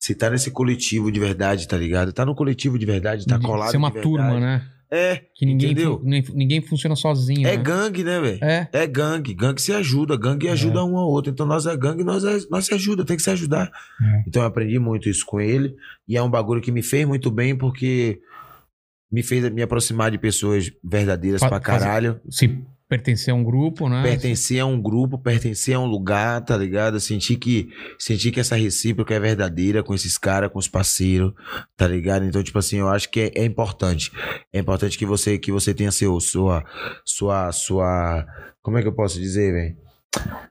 Se 0.00 0.14
tá 0.14 0.30
nesse 0.30 0.50
coletivo 0.52 1.10
de 1.10 1.18
verdade, 1.18 1.66
tá 1.66 1.76
ligado? 1.76 2.12
Tá 2.12 2.24
no 2.24 2.34
coletivo 2.34 2.78
de 2.78 2.86
verdade, 2.86 3.26
tá 3.26 3.40
colado. 3.40 3.70
ser 3.70 3.76
uma 3.76 3.88
verdade. 3.90 4.02
turma, 4.08 4.38
né? 4.38 4.70
É, 4.90 5.16
Que 5.34 5.44
ninguém, 5.44 5.72
entendeu? 5.72 5.98
fu- 6.24 6.32
ninguém 6.36 6.60
funciona 6.60 6.94
sozinho. 6.94 7.46
É 7.46 7.56
né? 7.56 7.62
gangue, 7.62 8.04
né, 8.04 8.20
velho? 8.20 8.38
É. 8.44 8.68
É 8.72 8.86
gangue. 8.86 9.34
Gangue 9.34 9.60
se 9.60 9.72
ajuda. 9.72 10.16
Gangue 10.16 10.48
ajuda 10.48 10.84
um 10.84 10.96
ao 10.96 11.08
outro. 11.10 11.32
Então 11.32 11.44
nós 11.44 11.66
é 11.66 11.76
gangue, 11.76 12.04
nós, 12.04 12.24
é, 12.24 12.38
nós 12.50 12.66
se 12.66 12.74
ajuda, 12.74 13.04
tem 13.04 13.16
que 13.16 13.22
se 13.22 13.30
ajudar. 13.30 13.70
É. 14.00 14.22
Então 14.28 14.42
eu 14.42 14.46
aprendi 14.48 14.78
muito 14.78 15.08
isso 15.08 15.24
com 15.26 15.40
ele. 15.40 15.74
E 16.06 16.16
é 16.16 16.22
um 16.22 16.30
bagulho 16.30 16.60
que 16.60 16.70
me 16.70 16.82
fez 16.82 17.06
muito 17.06 17.30
bem 17.30 17.56
porque 17.56 18.20
me 19.10 19.22
fez 19.22 19.50
me 19.52 19.62
aproximar 19.62 20.10
de 20.10 20.18
pessoas 20.18 20.70
verdadeiras 20.84 21.40
Fa- 21.40 21.48
pra 21.48 21.60
fazer- 21.60 21.84
caralho. 21.84 22.20
Se 22.30 22.46
pertencer 22.88 23.32
a 23.32 23.36
um 23.36 23.42
grupo, 23.42 23.88
né? 23.88 24.02
Pertencer 24.02 24.60
a 24.60 24.66
um 24.66 24.80
grupo, 24.80 25.18
pertencer 25.18 25.74
a 25.74 25.80
um 25.80 25.86
lugar, 25.86 26.40
tá 26.42 26.56
ligado? 26.56 27.00
Sentir 27.00 27.36
que, 27.36 27.68
sentir 27.98 28.30
que 28.30 28.40
essa 28.40 28.56
recíproca 28.56 29.14
é 29.14 29.20
verdadeira 29.20 29.82
com 29.82 29.94
esses 29.94 30.16
caras, 30.16 30.50
com 30.50 30.58
os 30.58 30.68
parceiros, 30.68 31.32
tá 31.76 31.86
ligado? 31.86 32.24
Então, 32.24 32.42
tipo 32.42 32.58
assim, 32.58 32.78
eu 32.78 32.88
acho 32.88 33.10
que 33.10 33.20
é, 33.20 33.42
é 33.42 33.44
importante. 33.44 34.12
É 34.52 34.58
importante 34.58 34.96
que 34.96 35.06
você, 35.06 35.38
que 35.38 35.50
você 35.50 35.74
tenha 35.74 35.90
seu, 35.90 36.18
sua, 36.20 36.64
sua, 37.04 37.52
sua, 37.52 38.24
como 38.62 38.78
é 38.78 38.82
que 38.82 38.88
eu 38.88 38.94
posso 38.94 39.18
dizer, 39.18 39.52
velho? 39.52 39.76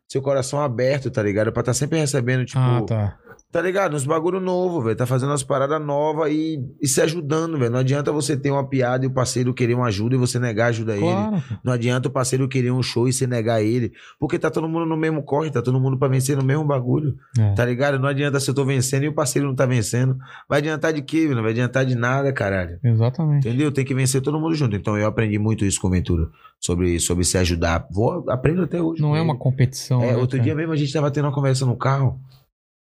Seu 0.07 0.21
coração 0.21 0.61
aberto, 0.61 1.09
tá 1.09 1.23
ligado? 1.23 1.51
Pra 1.51 1.63
tá 1.63 1.73
sempre 1.73 1.99
recebendo, 1.99 2.45
tipo, 2.45 2.59
Ah, 2.59 2.83
tá. 2.85 3.17
Tá 3.55 3.61
ligado? 3.61 3.95
Uns 3.95 4.05
bagulho 4.05 4.41
novo, 4.41 4.81
velho. 4.81 4.97
Tá 4.97 5.05
fazendo 5.05 5.29
umas 5.29 5.41
paradas 5.41 5.79
novas 5.81 6.29
e, 6.29 6.59
e 6.81 6.87
se 6.89 6.99
ajudando, 6.99 7.57
velho. 7.57 7.71
Não 7.71 7.79
adianta 7.79 8.11
você 8.11 8.35
ter 8.35 8.51
uma 8.51 8.67
piada 8.67 9.05
e 9.05 9.07
o 9.07 9.11
parceiro 9.11 9.53
querer 9.53 9.75
uma 9.75 9.85
ajuda 9.85 10.13
e 10.13 10.17
você 10.17 10.37
negar 10.37 10.67
ajuda 10.67 10.91
a 10.91 10.95
ele. 10.97 11.05
Claro. 11.05 11.43
Não 11.63 11.71
adianta 11.71 12.09
o 12.09 12.11
parceiro 12.11 12.49
querer 12.49 12.71
um 12.71 12.83
show 12.83 13.07
e 13.07 13.13
você 13.13 13.25
negar 13.25 13.63
ele. 13.63 13.93
Porque 14.19 14.37
tá 14.37 14.51
todo 14.51 14.67
mundo 14.67 14.85
no 14.85 14.97
mesmo 14.97 15.23
corre, 15.23 15.49
tá 15.51 15.61
todo 15.61 15.79
mundo 15.79 15.97
pra 15.97 16.09
vencer 16.09 16.35
no 16.35 16.43
mesmo 16.43 16.65
bagulho. 16.65 17.15
É. 17.39 17.53
Tá 17.53 17.63
ligado? 17.63 17.97
Não 17.97 18.09
adianta 18.09 18.41
se 18.41 18.49
eu 18.49 18.53
tô 18.53 18.65
vencendo 18.65 19.03
e 19.03 19.07
o 19.07 19.13
parceiro 19.13 19.47
não 19.47 19.55
tá 19.55 19.65
vencendo. 19.65 20.17
Vai 20.49 20.59
adiantar 20.59 20.91
de 20.91 21.01
quê, 21.01 21.21
velho? 21.21 21.35
Não 21.35 21.43
vai 21.43 21.53
adiantar 21.53 21.85
de 21.85 21.95
nada, 21.95 22.33
caralho. 22.33 22.77
Exatamente. 22.83 23.47
Entendeu? 23.47 23.71
Tem 23.71 23.85
que 23.85 23.95
vencer 23.95 24.21
todo 24.21 24.37
mundo 24.37 24.53
junto. 24.53 24.75
Então 24.75 24.97
eu 24.97 25.07
aprendi 25.07 25.39
muito 25.39 25.63
isso 25.63 25.79
com 25.79 25.87
o 25.87 25.91
Ventura. 25.91 26.27
Sobre, 26.59 26.99
sobre 26.99 27.23
se 27.23 27.37
ajudar. 27.37 27.87
Vou, 27.89 28.29
aprendo 28.29 28.63
até 28.63 28.81
hoje. 28.81 29.01
Não 29.01 29.15
é 29.15 29.19
ele. 29.19 29.29
uma 29.29 29.37
competição. 29.37 30.01
É, 30.03 30.07
né, 30.07 30.17
outro 30.17 30.37
cara? 30.37 30.43
dia 30.43 30.55
mesmo 30.55 30.73
a 30.73 30.75
gente 30.75 30.91
tava 30.91 31.09
tendo 31.09 31.23
uma 31.23 31.33
conversa 31.33 31.65
no 31.65 31.77
carro. 31.77 32.19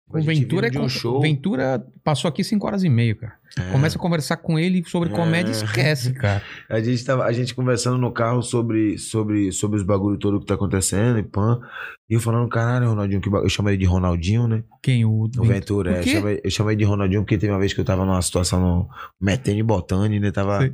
O 0.08 0.20
Ventura 0.20 0.68
é 0.68 0.78
um 0.78 0.88
show. 0.88 1.20
Ventura 1.20 1.84
passou 2.04 2.28
aqui 2.28 2.44
5 2.44 2.66
horas 2.66 2.84
e 2.84 2.88
meia, 2.88 3.14
cara. 3.14 3.38
É. 3.58 3.72
Começa 3.72 3.96
a 3.96 4.00
conversar 4.00 4.36
com 4.36 4.58
ele 4.58 4.84
sobre 4.86 5.08
comédia 5.08 5.50
e 5.50 5.54
É. 5.54 5.64
esquece, 5.64 6.12
cara. 6.14 6.42
A 6.68 6.78
gente 6.80 7.02
tava, 7.04 7.24
a 7.24 7.32
gente 7.32 7.54
conversando 7.54 7.96
no 7.96 8.12
carro 8.12 8.42
sobre, 8.42 8.98
sobre, 8.98 9.50
sobre 9.50 9.78
os 9.78 9.82
bagulho 9.82 10.18
todo 10.18 10.38
que 10.40 10.46
tá 10.46 10.54
acontecendo 10.54 11.18
e 11.18 11.22
pã. 11.22 11.58
E 12.08 12.14
eu 12.14 12.20
falando, 12.20 12.48
caralho, 12.48 12.88
Ronaldinho, 12.90 13.20
que 13.20 13.28
ba- 13.28 13.40
eu 13.40 13.48
chamei 13.48 13.72
ele 13.74 13.80
de 13.82 13.84
Ronaldinho, 13.88 14.46
né? 14.46 14.62
Quem? 14.80 15.04
O, 15.04 15.24
O 15.38 15.42
Ventura, 15.44 15.90
Por 15.94 15.96
é. 15.96 16.00
Eu 16.00 16.06
chamei, 16.06 16.40
chamei 16.50 16.76
de 16.76 16.84
Ronaldinho 16.84 17.22
porque 17.22 17.36
teve 17.38 17.52
uma 17.52 17.58
vez 17.58 17.72
que 17.72 17.80
eu 17.80 17.84
tava 17.84 18.04
numa 18.04 18.22
situação 18.22 18.60
no 18.60 18.88
metendo 19.20 19.58
e 19.58 19.62
botando, 19.62 20.12
né? 20.12 20.30
Tava 20.30 20.60
Sei. 20.60 20.72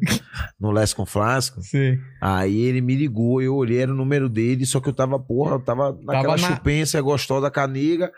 no 0.60 0.70
Leste 0.70 0.94
com 0.96 1.06
Flasco. 1.06 1.62
Sei. 1.62 1.98
Aí 2.20 2.60
ele 2.60 2.80
me 2.82 2.94
ligou, 2.94 3.40
eu 3.40 3.54
olhei, 3.54 3.78
era 3.78 3.90
o 3.92 3.96
número 3.96 4.28
dele, 4.28 4.66
só 4.66 4.78
que 4.80 4.88
eu 4.90 4.92
tava, 4.92 5.18
porra, 5.18 5.54
eu 5.54 5.60
tava 5.60 5.96
naquela 6.02 6.36
na- 6.36 6.38
chupência 6.38 7.00
gostosa 7.00 7.50
canega. 7.50 8.12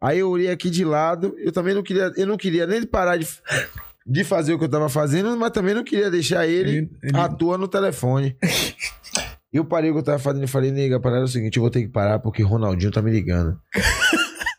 Aí 0.00 0.18
eu 0.18 0.28
olhei 0.30 0.50
aqui 0.50 0.68
de 0.68 0.84
lado, 0.84 1.36
eu 1.38 1.52
também 1.52 1.74
não 1.74 1.82
queria, 1.84 2.10
eu 2.16 2.26
não 2.26 2.36
queria 2.36 2.66
nem 2.66 2.84
parar 2.84 3.16
de, 3.18 3.28
de 4.06 4.24
fazer 4.24 4.52
o 4.54 4.58
que 4.58 4.64
eu 4.64 4.68
tava 4.70 4.88
fazendo, 4.88 5.36
mas 5.36 5.50
também 5.50 5.74
não 5.74 5.84
queria 5.84 6.10
deixar 6.10 6.46
ele, 6.46 6.70
Ele- 6.78 6.90
ele- 7.02 7.16
à 7.18 7.28
toa 7.28 7.56
no 7.58 7.68
telefone. 7.68 8.36
Eu 9.52 9.66
parei 9.66 9.90
o 9.90 9.92
que 9.92 9.98
eu 10.00 10.02
tava 10.02 10.18
fazendo 10.18 10.44
e 10.44 10.48
falei, 10.48 10.70
nega, 10.70 10.96
a 10.96 11.00
parada 11.00 11.20
é 11.20 11.24
o 11.24 11.28
seguinte, 11.28 11.58
eu 11.58 11.60
vou 11.60 11.68
ter 11.70 11.82
que 11.82 11.88
parar 11.88 12.18
porque 12.20 12.42
Ronaldinho 12.42 12.90
tá 12.90 13.02
me 13.02 13.10
ligando. 13.10 13.58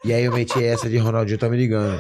e 0.05 0.13
aí 0.13 0.23
eu 0.25 0.31
meti 0.31 0.63
essa 0.63 0.87
de 0.87 0.97
Ronaldinho 0.97 1.39
tá 1.39 1.49
me 1.49 1.57
ligando. 1.57 1.99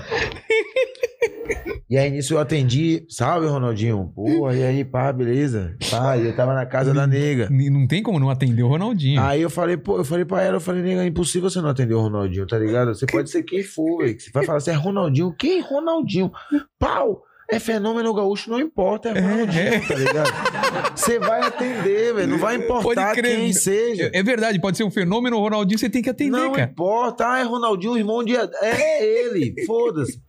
E 1.89 1.97
aí 1.97 2.11
nisso 2.11 2.35
eu 2.35 2.39
atendi, 2.39 3.03
salve 3.09 3.47
Ronaldinho. 3.47 4.11
Porra, 4.15 4.55
e 4.55 4.63
aí, 4.63 4.85
pá, 4.85 5.11
beleza? 5.11 5.75
Pá, 5.89 6.17
eu 6.19 6.35
tava 6.35 6.53
na 6.53 6.67
casa 6.67 6.93
da 6.93 7.07
nega. 7.07 7.49
Não 7.49 7.87
tem 7.87 8.03
como 8.03 8.19
não 8.19 8.29
atender 8.29 8.61
o 8.61 8.67
Ronaldinho. 8.67 9.19
Aí 9.21 9.41
eu 9.41 9.49
falei, 9.49 9.75
pô, 9.75 9.97
eu 9.97 10.05
falei 10.05 10.23
pra 10.25 10.43
ela, 10.43 10.57
eu 10.57 10.61
falei, 10.61 10.83
nega, 10.83 11.03
é 11.03 11.07
impossível 11.07 11.49
você 11.49 11.61
não 11.61 11.69
atender 11.69 11.95
o 11.95 12.01
Ronaldinho, 12.01 12.45
tá 12.45 12.59
ligado? 12.59 12.93
Você 12.93 13.07
pode 13.07 13.29
ser 13.31 13.41
quem 13.41 13.63
for, 13.63 14.03
velho. 14.03 14.19
Você 14.19 14.29
vai 14.31 14.45
falar, 14.45 14.59
você 14.59 14.69
é 14.69 14.75
Ronaldinho, 14.75 15.33
quem 15.35 15.57
é 15.59 15.61
Ronaldinho? 15.61 16.31
Pau! 16.77 17.23
É 17.51 17.59
fenômeno 17.59 18.13
gaúcho, 18.13 18.49
não 18.49 18.59
importa, 18.59 19.09
é 19.09 19.19
Ronaldinho, 19.19 19.87
tá 19.87 19.95
ligado? 19.95 20.93
Você 20.95 21.19
vai 21.19 21.41
atender, 21.41 22.13
velho. 22.13 22.27
Não 22.27 22.37
vai 22.37 22.55
importar 22.55 23.13
quem 23.15 23.51
seja. 23.51 24.09
É, 24.13 24.19
é 24.19 24.23
verdade, 24.23 24.59
pode 24.59 24.77
ser 24.77 24.83
um 24.83 24.91
fenômeno, 24.91 25.39
Ronaldinho 25.39 25.77
você 25.77 25.89
tem 25.89 26.01
que 26.01 26.09
atender, 26.09 26.31
não 26.31 26.53
cara. 26.53 26.69
importa, 26.71 27.29
ah, 27.29 27.39
é 27.39 27.43
Ronaldinho, 27.43 27.97
irmão 27.97 28.23
de. 28.23 28.35
É 28.35 29.05
ele, 29.05 29.53
foda-se. 29.65 30.21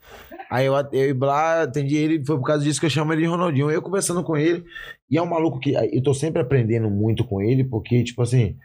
Aí 0.51 0.66
eu, 0.66 0.74
eu 0.93 1.15
Blá 1.15 1.62
atendi 1.62 1.97
ele, 1.97 2.24
foi 2.24 2.36
por 2.36 2.45
causa 2.45 2.65
disso 2.65 2.81
que 2.81 2.86
eu 2.86 2.91
chamo 2.91 3.12
ele 3.12 3.23
de 3.23 3.28
Ronaldinho. 3.28 3.70
Eu 3.70 3.81
conversando 3.81 4.23
com 4.23 4.36
ele, 4.36 4.65
e 5.11 5.16
é 5.16 5.23
um 5.23 5.27
maluco 5.27 5.61
que 5.61 5.74
eu 5.74 6.03
tô 6.03 6.12
sempre 6.12 6.43
aprendendo 6.43 6.91
muito 6.91 7.24
com 7.24 7.41
ele, 7.41 7.65
porque, 7.65 8.03
tipo 8.03 8.23
assim, 8.23 8.57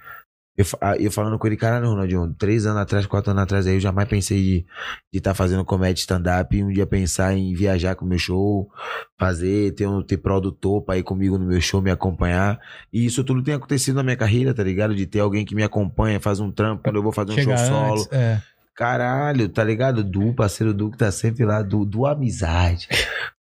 eu, 0.59 0.65
ah, 0.81 0.97
eu 0.97 1.09
falando 1.09 1.39
com 1.39 1.47
ele, 1.47 1.55
caralho, 1.55 1.87
Ronaldinho, 1.87 2.35
três 2.37 2.65
anos 2.65 2.81
atrás, 2.81 3.05
quatro 3.05 3.31
anos 3.31 3.43
atrás 3.43 3.65
aí, 3.65 3.75
eu 3.75 3.79
jamais 3.79 4.09
pensei 4.09 4.65
de 5.09 5.17
estar 5.17 5.29
tá 5.29 5.33
fazendo 5.33 5.63
comédia 5.63 6.01
stand-up 6.01 6.53
e 6.53 6.61
um 6.61 6.67
dia 6.67 6.85
pensar 6.85 7.33
em 7.33 7.53
viajar 7.53 7.95
com 7.95 8.03
o 8.03 8.07
meu 8.09 8.19
show, 8.19 8.69
fazer, 9.17 9.71
ter, 9.71 9.87
um, 9.87 10.03
ter 10.03 10.17
produtor 10.17 10.81
pra 10.81 10.97
ir 10.97 11.03
comigo 11.03 11.37
no 11.37 11.45
meu 11.45 11.61
show, 11.61 11.81
me 11.81 11.89
acompanhar. 11.89 12.59
E 12.91 13.05
isso 13.05 13.23
tudo 13.23 13.41
tem 13.41 13.53
acontecido 13.53 13.95
na 13.95 14.03
minha 14.03 14.17
carreira, 14.17 14.53
tá 14.53 14.61
ligado? 14.61 14.93
De 14.93 15.05
ter 15.05 15.21
alguém 15.21 15.45
que 15.45 15.55
me 15.55 15.63
acompanha, 15.63 16.19
faz 16.19 16.41
um 16.41 16.51
trampo, 16.51 16.83
quando 16.83 16.97
eu 16.97 17.03
vou 17.03 17.13
fazer 17.13 17.31
um 17.31 17.41
show 17.41 17.57
solo. 17.57 17.93
antes, 17.93 18.11
é. 18.11 18.41
Caralho, 18.79 19.49
tá 19.49 19.61
ligado? 19.61 20.01
Du, 20.05 20.33
parceiro 20.33 20.73
Du 20.73 20.89
que 20.89 20.97
tá 20.97 21.11
sempre 21.11 21.43
lá, 21.43 21.61
do, 21.61 21.83
do 21.83 22.05
amizade. 22.05 22.87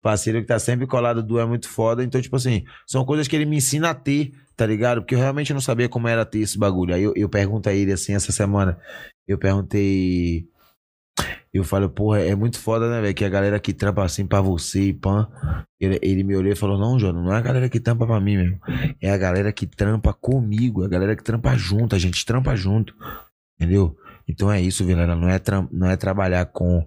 Parceiro 0.01 0.41
que 0.41 0.47
tá 0.47 0.57
sempre 0.57 0.88
colado, 0.88 1.22
Du 1.22 1.38
é 1.38 1.45
muito 1.45 1.69
foda. 1.69 2.03
Então, 2.03 2.19
tipo 2.19 2.35
assim, 2.35 2.65
são 2.88 3.05
coisas 3.05 3.27
que 3.27 3.35
ele 3.35 3.45
me 3.45 3.57
ensina 3.57 3.91
a 3.91 3.93
ter, 3.93 4.31
tá 4.55 4.65
ligado? 4.65 4.99
Porque 4.99 5.14
eu 5.14 5.19
realmente 5.19 5.53
não 5.53 5.61
sabia 5.61 5.88
como 5.88 6.07
era 6.07 6.26
ter 6.26 6.39
esse 6.39 6.57
bagulho. 6.57 6.95
Aí 6.95 7.03
eu, 7.03 7.14
eu 7.15 7.30
pergunto 7.30 7.69
a 7.69 7.73
ele 7.73 7.91
assim, 7.91 8.15
essa 8.15 8.31
semana, 8.31 8.80
eu 9.27 9.38
perguntei. 9.38 10.47
Eu 11.53 11.64
falei, 11.64 11.88
porra, 11.88 12.22
é 12.22 12.34
muito 12.34 12.59
foda, 12.59 12.89
né, 12.89 12.99
velho? 12.99 13.14
Que 13.14 13.23
a 13.23 13.30
galera 13.30 13.59
que 13.59 13.73
trampa 13.73 14.03
assim 14.03 14.26
pra 14.26 14.41
você 14.41 14.85
e 14.85 14.93
pan. 14.93 15.27
Ele, 15.80 15.99
ele 16.01 16.23
me 16.23 16.35
olhou 16.35 16.51
e 16.51 16.55
falou: 16.55 16.80
Não, 16.80 16.97
Jona, 16.97 17.22
não 17.22 17.31
é 17.31 17.38
a 17.38 17.41
galera 17.41 17.69
que 17.69 17.80
trampa 17.80 18.07
pra 18.07 18.19
mim 18.19 18.38
mesmo. 18.38 18.59
É 18.99 19.11
a 19.11 19.18
galera 19.18 19.53
que 19.53 19.68
trampa 19.68 20.14
comigo, 20.14 20.81
é 20.81 20.88
a 20.88 20.89
galera 20.89 21.15
que 21.15 21.23
trampa 21.23 21.55
junto, 21.55 21.95
a 21.95 21.99
gente 21.99 22.26
trampa 22.26 22.55
junto. 22.55 22.95
Entendeu? 23.59 23.95
Então 24.27 24.51
é 24.51 24.61
isso, 24.61 24.83
Vilela. 24.85 25.15
Não 25.15 25.29
é, 25.29 25.39
não 25.71 25.89
é 25.89 25.95
trabalhar 25.95 26.45
com. 26.47 26.85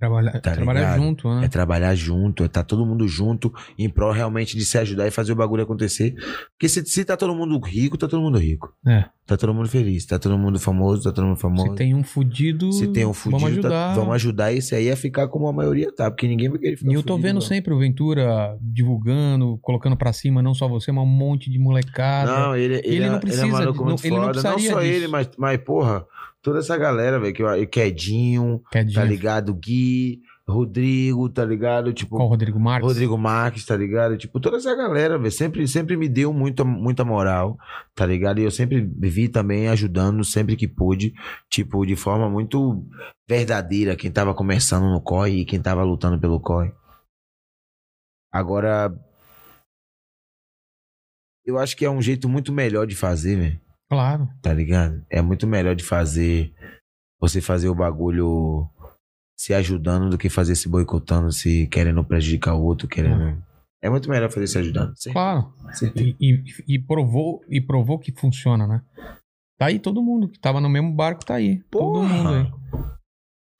Trabalhar, 0.00 0.40
Tá 0.40 0.52
trabalhar 0.52 0.96
junto, 0.96 1.28
né? 1.34 1.46
É 1.46 1.48
trabalhar 1.48 1.92
junto, 1.96 2.44
é 2.44 2.48
tá 2.48 2.62
todo 2.62 2.86
mundo 2.86 3.08
junto 3.08 3.52
em 3.76 3.90
prol 3.90 4.12
realmente 4.12 4.56
de 4.56 4.64
se 4.64 4.78
ajudar 4.78 5.08
e 5.08 5.10
fazer 5.10 5.32
o 5.32 5.34
bagulho 5.34 5.64
acontecer. 5.64 6.14
Porque 6.52 6.68
se, 6.68 6.86
se 6.86 7.04
tá 7.04 7.16
todo 7.16 7.34
mundo 7.34 7.58
rico, 7.58 7.98
tá 7.98 8.06
todo 8.06 8.20
mundo 8.22 8.38
rico. 8.38 8.72
É. 8.86 9.06
Tá 9.26 9.36
todo 9.36 9.52
mundo 9.52 9.68
feliz. 9.68 10.06
Tá 10.06 10.16
todo 10.16 10.38
mundo 10.38 10.60
famoso, 10.60 11.02
tá 11.02 11.10
todo 11.10 11.26
mundo 11.26 11.36
famoso. 11.40 11.70
Se 11.70 11.74
tem 11.74 11.96
um 11.96 12.04
fudido, 12.04 12.72
Se 12.72 12.86
tem 12.92 13.04
um 13.04 13.12
fudido, 13.12 13.40
vamos 13.40 13.58
tá- 13.60 13.66
ajudar. 13.68 13.94
vamos 13.96 14.14
ajudar 14.14 14.52
esse 14.52 14.72
aí 14.72 14.88
a 14.88 14.96
ficar 14.96 15.26
como 15.26 15.48
a 15.48 15.52
maioria 15.52 15.92
tá. 15.92 16.08
Porque 16.08 16.28
ninguém 16.28 16.48
vai 16.48 16.60
querer 16.60 16.76
ficar 16.76 16.92
E 16.92 16.94
eu 16.94 17.02
tô 17.02 17.14
fudido, 17.14 17.26
vendo 17.26 17.34
não. 17.34 17.40
sempre 17.40 17.74
o 17.74 17.78
Ventura 17.80 18.56
divulgando, 18.62 19.58
colocando 19.60 19.96
pra 19.96 20.12
cima, 20.12 20.40
não 20.40 20.54
só 20.54 20.68
você, 20.68 20.92
mas 20.92 21.02
um 21.02 21.08
monte 21.08 21.50
de 21.50 21.58
molecada. 21.58 22.30
Não, 22.38 22.56
ele, 22.56 22.74
ele, 22.76 22.82
Ele 22.86 23.04
é, 23.04 23.10
não 23.10 23.18
precisa 23.18 23.44
ele 23.46 23.52
é 23.52 23.58
um 23.58 23.74
muito 23.74 23.78
não- 23.84 23.96
ele 24.04 24.16
não. 24.16 24.26
Não, 24.28 24.34
só 24.34 24.54
disso. 24.54 24.78
ele, 24.80 25.08
mas, 25.08 25.28
mas, 25.36 25.58
porra, 25.58 26.04
toda 26.42 26.58
essa 26.60 26.76
galera, 26.76 27.18
velho, 27.18 27.34
que 27.34 27.42
eu- 27.42 27.66
Quedinho, 27.68 28.62
que 28.70 28.78
é 28.78 28.84
tá 28.84 29.04
ligado? 29.04 29.54
Gui, 29.54 30.20
Rodrigo, 30.48 31.28
tá 31.28 31.44
ligado? 31.44 31.92
Tipo, 31.92 32.16
Qual 32.16 32.26
Rodrigo 32.28 32.58
Marques? 32.58 32.88
Rodrigo 32.88 33.18
Marques, 33.18 33.66
tá 33.66 33.76
ligado? 33.76 34.16
Tipo, 34.16 34.40
toda 34.40 34.56
essa 34.56 34.74
galera, 34.74 35.18
velho, 35.18 35.30
sempre, 35.30 35.68
sempre 35.68 35.94
me 35.94 36.08
deu 36.08 36.32
muita, 36.32 36.64
muita 36.64 37.04
moral, 37.04 37.58
tá 37.94 38.06
ligado? 38.06 38.38
E 38.40 38.44
eu 38.44 38.50
sempre 38.50 38.80
vi 38.80 39.28
também 39.28 39.68
ajudando 39.68 40.24
sempre 40.24 40.56
que 40.56 40.66
pude, 40.66 41.12
tipo, 41.50 41.84
de 41.84 41.94
forma 41.96 42.30
muito 42.30 42.82
verdadeira, 43.28 43.94
quem 43.94 44.10
tava 44.10 44.34
começando 44.34 44.90
no 44.90 45.02
COI 45.02 45.40
e 45.40 45.44
quem 45.44 45.60
tava 45.60 45.82
lutando 45.84 46.18
pelo 46.18 46.40
COI. 46.40 46.72
Agora, 48.32 48.90
eu 51.44 51.58
acho 51.58 51.76
que 51.76 51.84
é 51.84 51.90
um 51.90 52.00
jeito 52.00 52.26
muito 52.28 52.52
melhor 52.52 52.86
de 52.86 52.96
fazer, 52.96 53.36
velho 53.36 53.67
Claro. 53.90 54.28
tá 54.42 54.52
ligado? 54.52 55.02
É 55.10 55.22
muito 55.22 55.46
melhor 55.46 55.74
de 55.74 55.82
fazer 55.84 56.52
você 57.20 57.40
fazer 57.40 57.68
o 57.68 57.74
bagulho 57.74 58.68
se 59.36 59.54
ajudando 59.54 60.10
do 60.10 60.18
que 60.18 60.28
fazer 60.28 60.54
se 60.56 60.68
boicotando, 60.68 61.32
se 61.32 61.66
querendo 61.68 62.04
prejudicar 62.04 62.54
o 62.54 62.62
outro, 62.62 62.86
querendo. 62.88 63.42
É 63.82 63.88
muito 63.88 64.10
melhor 64.10 64.30
fazer 64.30 64.46
se 64.46 64.58
ajudando. 64.58 64.88
Certeza. 64.96 65.12
Claro. 65.12 65.54
certeza. 65.72 66.16
E, 66.20 66.34
e- 66.34 66.74
e 66.74 66.78
provou, 66.78 67.40
e 67.48 67.60
provou 67.60 67.98
que 67.98 68.12
funciona, 68.12 68.66
né? 68.66 68.82
Tá 69.56 69.66
aí 69.66 69.78
todo 69.78 70.02
mundo 70.02 70.28
que 70.28 70.38
tava 70.38 70.60
no 70.60 70.68
mesmo 70.68 70.92
barco, 70.92 71.24
tá 71.24 71.34
aí. 71.36 71.60
Todo 71.70 71.92
Porra! 72.00 72.08
mundo 72.08 72.28
aí. 72.34 72.52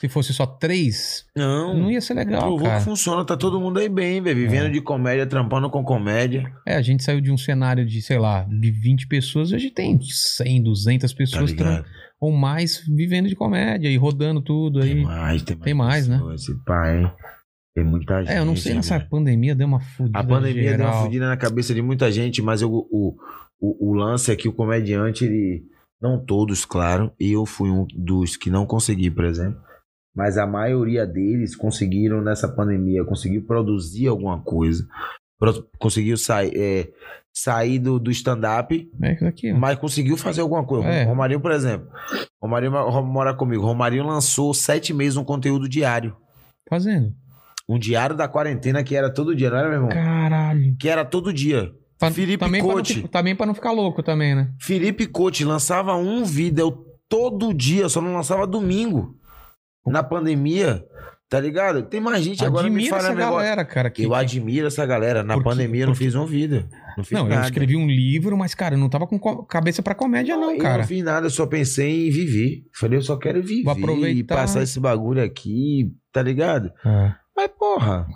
Se 0.00 0.08
fosse 0.08 0.32
só 0.32 0.46
três, 0.46 1.24
Não. 1.36 1.76
não 1.76 1.90
ia 1.90 2.00
ser 2.00 2.14
legal, 2.14 2.42
Provou 2.42 2.60
cara. 2.66 2.78
que 2.78 2.84
funciona, 2.84 3.24
tá 3.24 3.36
todo 3.36 3.60
mundo 3.60 3.80
aí 3.80 3.88
bem, 3.88 4.22
velho. 4.22 4.36
Vivendo 4.38 4.66
É. 4.66 4.70
de 4.70 4.80
comédia, 4.80 5.26
trampando 5.26 5.68
com 5.68 5.82
comédia. 5.82 6.44
É, 6.64 6.76
a 6.76 6.82
gente 6.82 7.02
saiu 7.02 7.20
de 7.20 7.32
um 7.32 7.36
cenário 7.36 7.84
de, 7.84 8.00
sei 8.00 8.16
lá, 8.18 8.44
de 8.44 8.70
20 8.70 9.08
pessoas, 9.08 9.50
hoje 9.52 9.70
tem 9.70 9.98
100, 10.00 10.62
200 10.62 11.10
Tá 11.10 11.16
pessoas 11.18 11.50
ligado? 11.50 11.84
ou 12.20 12.30
mais 12.32 12.80
vivendo 12.86 13.28
de 13.28 13.34
comédia 13.34 13.88
e 13.88 13.96
rodando 13.96 14.40
tudo 14.40 14.80
aí. 14.80 14.94
Tem 14.94 15.02
mais, 15.04 15.42
tem 15.42 15.56
mais. 15.56 15.64
Tem 15.64 15.74
mais, 15.74 16.08
né? 16.08 16.20
Esse 16.34 16.54
pai. 16.64 17.12
Tem 17.74 17.84
muita 17.84 18.20
gente. 18.20 18.32
É, 18.32 18.38
eu 18.38 18.44
não 18.44 18.54
sei, 18.56 18.74
nessa 18.74 18.98
velho. 18.98 19.10
pandemia 19.10 19.54
deu 19.56 19.66
uma 19.66 19.80
fudida 19.80 20.18
A 20.18 20.22
pandemia 20.24 20.62
deu 20.62 20.70
geral. 20.70 20.94
uma 20.94 21.02
fudida 21.04 21.28
na 21.28 21.36
cabeça 21.36 21.74
de 21.74 21.82
muita 21.82 22.10
gente, 22.12 22.40
mas 22.40 22.62
eu- 22.62 22.70
o, 22.72 23.16
o, 23.60 23.90
o 23.90 23.94
lance 23.94 24.30
é 24.30 24.36
que 24.36 24.48
o 24.48 24.52
comediante, 24.52 25.24
ele. 25.24 25.64
Não 26.00 26.24
todos, 26.24 26.64
claro. 26.64 27.10
e 27.18 27.32
Eu 27.32 27.44
fui 27.44 27.68
um 27.68 27.84
dos 27.92 28.36
que 28.36 28.48
não 28.50 28.64
consegui, 28.64 29.10
por 29.10 29.24
exemplo. 29.24 29.58
Mas 30.14 30.36
a 30.36 30.47
maioria 30.47 31.06
deles 31.06 31.55
conseguiram 31.55 32.20
nessa 32.20 32.48
pandemia, 32.48 33.05
conseguiu 33.05 33.44
produzir 33.47 34.09
alguma 34.09 34.40
coisa. 34.43 34.86
Conseguiu 35.78 36.16
sair, 36.16 36.52
é, 36.56 36.89
sair 37.32 37.78
do, 37.78 38.01
do 38.01 38.10
stand-up, 38.10 38.90
É 39.01 39.52
mas 39.52 39.78
conseguiu 39.78 40.16
fazer 40.16 40.40
alguma 40.40 40.64
coisa. 40.64 40.89
É. 40.89 41.05
Romarinho, 41.05 41.40
por 41.40 41.52
exemplo. 41.52 41.89
Romarinho 42.43 42.72
ma- 42.72 43.02
mora 43.02 43.32
comigo. 43.32 43.62
Romarinho 43.64 44.05
lançou 44.05 44.52
sete 44.52 44.93
meses 44.93 45.16
um 45.16 45.22
conteúdo 45.24 45.68
diário. 45.68 46.16
Fazendo. 46.68 47.14
Um 47.68 47.78
diário 47.78 48.16
da 48.16 48.26
quarentena 48.26 48.82
que 48.82 48.97
era 48.97 49.12
todo 49.12 49.36
dia, 49.36 49.51
não 49.51 49.59
era, 49.59 49.68
meu 49.68 49.76
irmão? 49.76 49.90
Caralho. 49.90 50.74
Que 50.80 50.89
era 50.89 51.05
todo 51.05 51.32
dia. 51.32 51.70
Pra- 51.98 52.10
Felipe 52.10 52.39
também 52.44 52.60
pra, 52.60 52.68
não, 52.68 52.76
Cote. 52.76 52.94
fi- 53.02 53.09
também 53.09 53.36
pra 53.36 53.47
não 53.47 53.55
ficar 53.55 53.70
louco 53.72 54.02
também, 54.02 54.35
né? 54.35 54.51
Felipe 54.60 55.06
Cote 55.06 55.44
lançava 55.44 55.94
um 55.94 56.24
vídeo 56.24 56.85
todo 57.09 57.55
dia, 57.55 57.89
só 57.89 58.01
não 58.01 58.14
lançava 58.14 58.47
domingo. 58.47 59.14
Na 59.86 60.02
pandemia, 60.02 60.84
tá 61.30 61.40
ligado? 61.40 61.82
Tem 61.84 62.00
mais 62.00 62.22
gente 62.22 62.44
agora 62.44 62.64
me 62.68 62.74
Admira 62.76 62.90
fala 62.90 63.02
essa 63.09 63.14
negócio. 63.14 63.36
galera, 63.38 63.64
cara. 63.64 63.90
Que, 63.90 64.02
Eu 64.05 64.14
admiro 64.14 64.66
essa 64.66 64.84
galera. 64.84 65.22
Na 65.22 65.34
Porque- 65.34 65.48
pandemia 65.48 65.82
eu 65.82 65.86
não 65.86 65.92
porque- 65.94 66.05
fiz 66.05 66.14
um 66.14 66.26
vídeo. 66.26 66.68
Não 66.96 67.05
fiz 67.05 67.12
Não, 67.12 67.24
eu 67.26 67.28
nada. 67.34 67.46
escrevi 67.46 67.76
um 67.76 67.86
livro, 67.86 68.36
mas, 68.36 68.55
cara, 68.55 68.74
eu 68.74 68.78
não 68.78 68.88
tava 68.90 69.06
com 69.06 69.18
co- 69.18 69.44
cabeça 69.44 69.82
pra 69.82 69.94
comédia, 69.94 70.36
não, 70.36 70.50
eu 70.50 70.59
cara. 70.59 70.78
não 70.78 70.84
fiz 70.84 71.02
nada, 71.02 71.26
eu 71.26 71.30
só 71.30 71.46
pensei 71.46 72.09
em 72.09 72.10
viver. 72.10 72.64
Falei, 72.74 72.98
eu 72.98 73.02
só 73.02 73.16
quero 73.16 73.40
viver 73.42 73.62
Vou 73.64 73.74
e 73.74 73.78
aproveitar. 73.78 74.34
passar 74.36 74.62
esse 74.62 74.78
bagulho 74.80 75.22
aqui, 75.22 75.90
tá 76.12 76.20
ligado? 76.22 76.70
É. 76.84 77.12
Mas, 77.36 77.50
porra, 77.59 78.06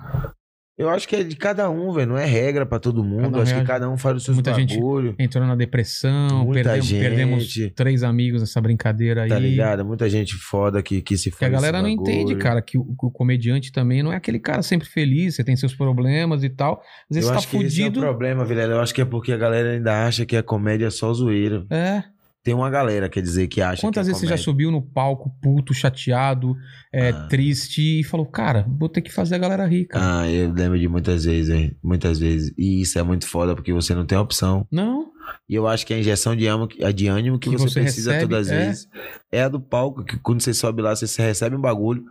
Eu 0.79 0.89
acho 0.89 1.07
que 1.07 1.15
é 1.17 1.23
de 1.23 1.37
cada 1.37 1.69
um, 1.69 1.93
velho. 1.93 2.09
Não 2.09 2.17
é 2.19 2.25
regra 2.25 2.65
pra 2.65 2.79
todo 2.79 3.05
mundo. 3.05 3.23
Cada 3.25 3.39
um 3.39 3.43
acho 3.43 3.51
que 3.51 3.57
reage. 3.57 3.67
cada 3.67 3.91
um 3.91 3.99
faz 3.99 4.17
os 4.17 4.25
seus 4.25 4.37
Muita 4.37 4.55
gente 4.55 4.75
bagulho. 4.75 5.15
Entrou 5.19 5.47
na 5.47 5.55
depressão, 5.55 6.45
Muita 6.47 6.63
perdemos, 6.65 6.87
gente. 6.87 7.01
perdemos 7.01 7.59
três 7.77 8.03
amigos 8.03 8.41
nessa 8.41 8.61
brincadeira 8.61 9.25
aí. 9.25 9.29
Tá 9.29 9.39
ligado? 9.39 9.85
Muita 9.85 10.09
gente 10.09 10.35
foda 10.35 10.83
que, 10.83 11.03
que 11.03 11.17
se 11.19 11.31
Que 11.31 11.45
a 11.45 11.49
galera 11.51 11.83
não 11.83 11.89
entende, 11.89 12.35
cara, 12.37 12.63
que 12.63 12.79
o, 12.79 12.85
que 12.85 13.07
o 13.07 13.11
comediante 13.11 13.71
também 13.71 14.03
não 14.03 14.13
é 14.13 14.17
aquele 14.17 14.39
cara 14.39 14.63
sempre 14.63 14.89
feliz, 14.89 15.37
você 15.37 15.45
tem 15.45 15.55
seus 15.57 15.75
problemas 15.75 16.43
e 16.43 16.49
tal. 16.49 16.83
Às 17.11 17.17
vezes 17.17 17.29
Eu 17.29 17.33
tá 17.35 17.39
acho 17.39 17.49
que 17.49 17.57
esse 17.59 17.65
é 17.65 17.69
o 17.69 17.71
fudido. 17.87 18.01
problema, 18.01 18.45
Vilela. 18.45 18.73
Eu 18.75 18.81
acho 18.81 18.95
que 18.95 19.03
é 19.03 19.05
porque 19.05 19.31
a 19.33 19.37
galera 19.37 19.73
ainda 19.73 20.07
acha 20.07 20.25
que 20.25 20.37
a 20.37 20.43
comédia 20.43 20.87
é 20.87 20.91
só 20.91 21.13
zoeira. 21.13 21.67
É. 21.69 22.03
Tem 22.45 22.53
uma 22.55 22.69
galera, 22.69 23.09
quer 23.09 23.21
dizer, 23.23 23.47
que 23.47 23.61
acha 23.63 23.81
Quantas 23.83 24.05
que 24.07 24.11
é 24.11 24.13
vezes 24.13 24.21
você 24.21 24.27
já 24.27 24.31
comédia. 24.31 24.45
subiu 24.45 24.71
no 24.73 24.83
palco 24.83 25.31
puto, 25.41 25.73
chateado, 25.73 26.57
é, 26.93 27.11
Ah. 27.11 27.27
triste 27.29 28.01
e 28.01 28.05
falou, 28.05 28.27
cara, 28.27 28.67
vou 28.69 28.89
ter 28.89 29.01
que 29.01 29.13
fazer 29.13 29.37
a 29.37 29.39
galera 29.39 29.65
rir, 29.67 29.87
cara. 29.87 30.23
Ah, 30.23 30.31
eu 30.31 30.53
lembro 30.53 30.77
de 30.79 30.89
muitas 30.89 31.25
vezes, 31.25 31.51
hein? 31.55 31.77
Muitas 31.83 32.19
vezes. 32.19 32.53
E 32.59 32.81
isso 32.83 32.99
é 32.99 33.03
muito 33.05 33.29
foda 33.29 33.55
porque 33.55 33.73
você 33.73 33.95
não 33.95 34.05
tem 34.05 34.19
opção. 34.19 34.67
Não, 34.73 35.13
E 35.49 35.55
eu 35.55 35.69
acho 35.69 35.87
que 35.87 35.95
a 35.95 35.99
injeção 35.99 36.35
de 36.35 36.47
ânimo, 36.49 36.67
de 36.93 37.07
ânimo 37.07 37.39
que, 37.39 37.49
Que 37.49 37.57
você, 37.57 37.69
você 37.69 37.81
precisa 37.83 38.13
recebe, 38.13 38.29
todas 38.33 38.49
as 38.49 38.53
é. 38.53 38.65
vezes 38.67 38.89
é 39.31 39.43
a 39.45 39.49
do 39.49 39.61
palco. 39.61 40.05
Que 40.05 40.19
quando 40.19 40.41
você 40.43 40.53
sobe 40.53 40.83
lá, 40.83 40.97
você 40.97 41.23
recebe 41.23 41.55
um 41.55 41.61
bagulho. 41.61 42.05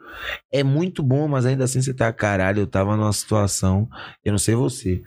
É 0.50 0.64
muito 0.64 1.04
bom, 1.04 1.28
mas 1.28 1.46
ainda 1.46 1.66
assim 1.66 1.82
você 1.82 1.94
tá, 1.94 2.12
caralho, 2.14 2.62
eu 2.62 2.68
tava 2.68 2.96
numa 2.96 3.12
situação. 3.12 3.90
Eu 4.24 4.32
não 4.32 4.40
sei 4.40 4.56
você. 4.56 5.04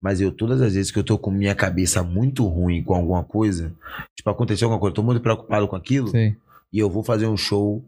Mas 0.00 0.20
eu, 0.20 0.30
todas 0.30 0.62
as 0.62 0.74
vezes 0.74 0.92
que 0.92 0.98
eu 0.98 1.04
tô 1.04 1.18
com 1.18 1.30
minha 1.30 1.54
cabeça 1.54 2.02
muito 2.02 2.46
ruim 2.46 2.82
com 2.82 2.94
alguma 2.94 3.24
coisa, 3.24 3.74
tipo, 4.16 4.30
aconteceu 4.30 4.66
alguma 4.66 4.80
coisa, 4.80 4.92
eu 4.92 4.96
tô 4.96 5.02
muito 5.02 5.20
preocupado 5.20 5.66
com 5.66 5.74
aquilo, 5.74 6.08
sei. 6.08 6.36
e 6.72 6.78
eu 6.78 6.88
vou 6.88 7.02
fazer 7.02 7.26
um 7.26 7.36
show, 7.36 7.84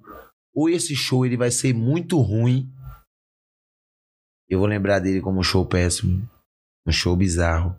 ou 0.53 0.69
esse 0.69 0.97
show 0.97 1.25
ele 1.25 1.37
vai 1.37 1.51
ser 1.51 1.73
muito 1.73 2.19
ruim, 2.19 2.69
eu 4.49 4.59
vou 4.59 4.67
lembrar 4.67 4.99
dele 4.99 5.21
como 5.21 5.39
um 5.39 5.45
show 5.45 5.65
péssimo, 5.65 6.29
um 6.85 6.91
show 6.91 7.15
bizarro, 7.15 7.77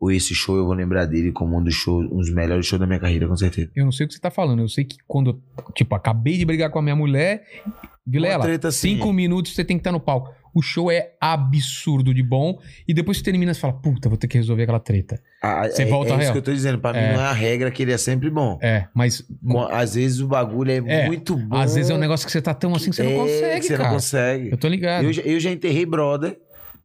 ou 0.00 0.10
esse 0.10 0.34
show 0.34 0.56
eu 0.56 0.64
vou 0.64 0.72
lembrar 0.74 1.04
dele 1.04 1.30
como 1.30 1.58
um 1.58 1.62
dos 1.62 1.74
shows, 1.74 2.06
um 2.10 2.16
dos 2.16 2.30
melhores 2.32 2.64
shows 2.66 2.80
da 2.80 2.86
minha 2.86 2.98
carreira, 2.98 3.28
com 3.28 3.36
certeza. 3.36 3.70
Eu 3.76 3.84
não 3.84 3.92
sei 3.92 4.06
o 4.06 4.08
que 4.08 4.14
você 4.14 4.20
tá 4.20 4.30
falando. 4.30 4.60
Eu 4.62 4.68
sei 4.68 4.82
que 4.84 4.96
quando, 5.06 5.30
eu, 5.58 5.72
tipo, 5.74 5.94
acabei 5.94 6.38
de 6.38 6.44
brigar 6.46 6.70
com 6.70 6.78
a 6.78 6.82
minha 6.82 6.96
mulher, 6.96 7.44
Vilela, 8.06 8.42
treta 8.42 8.68
assim. 8.68 8.94
cinco 8.96 9.12
minutos 9.12 9.54
você 9.54 9.62
tem 9.64 9.76
que 9.76 9.80
estar 9.82 9.92
no 9.92 10.00
palco. 10.00 10.34
O 10.52 10.60
show 10.62 10.90
é 10.90 11.12
absurdo 11.20 12.12
de 12.12 12.24
bom. 12.24 12.58
E 12.88 12.92
depois 12.92 13.18
você 13.18 13.22
termina 13.22 13.52
e 13.52 13.54
fala, 13.54 13.72
puta, 13.72 14.08
vou 14.08 14.18
ter 14.18 14.26
que 14.26 14.36
resolver 14.36 14.64
aquela 14.64 14.80
treta. 14.80 15.20
Ah, 15.40 15.68
Você 15.68 15.82
é, 15.82 15.86
volta 15.86 16.08
é 16.08 16.16
real. 16.16 16.22
isso 16.22 16.32
que 16.32 16.38
eu 16.38 16.42
tô 16.42 16.52
dizendo, 16.52 16.78
pra 16.80 16.90
É. 16.98 17.08
mim 17.10 17.14
não 17.16 17.22
é 17.22 17.26
a 17.28 17.32
regra 17.32 17.70
que 17.70 17.82
ele 17.84 17.92
é 17.92 17.98
sempre 17.98 18.28
bom. 18.30 18.58
É, 18.60 18.86
mas 18.92 19.22
Com- 19.46 19.60
Às 19.60 19.94
vezes 19.94 20.18
o 20.20 20.26
bagulho 20.26 20.72
é, 20.72 20.76
É, 20.78 21.06
muito 21.06 21.36
bom. 21.36 21.56
às 21.56 21.76
vezes 21.76 21.88
é 21.90 21.94
um 21.94 21.98
negócio 21.98 22.26
que 22.26 22.32
você 22.32 22.42
tá 22.42 22.52
tão 22.52 22.74
assim 22.74 22.90
que 22.90 22.96
você 22.96 23.04
não 23.04 23.12
É, 23.12 23.16
consegue, 23.16 23.60
que 23.60 23.66
você 23.66 23.76
cara. 23.76 23.84
não 23.90 23.94
consegue. 23.94 24.50
Eu 24.50 24.56
tô 24.56 24.66
ligado. 24.66 25.04
Eu, 25.04 25.10
eu 25.24 25.38
já 25.38 25.50
enterrei 25.52 25.86
brother 25.86 26.36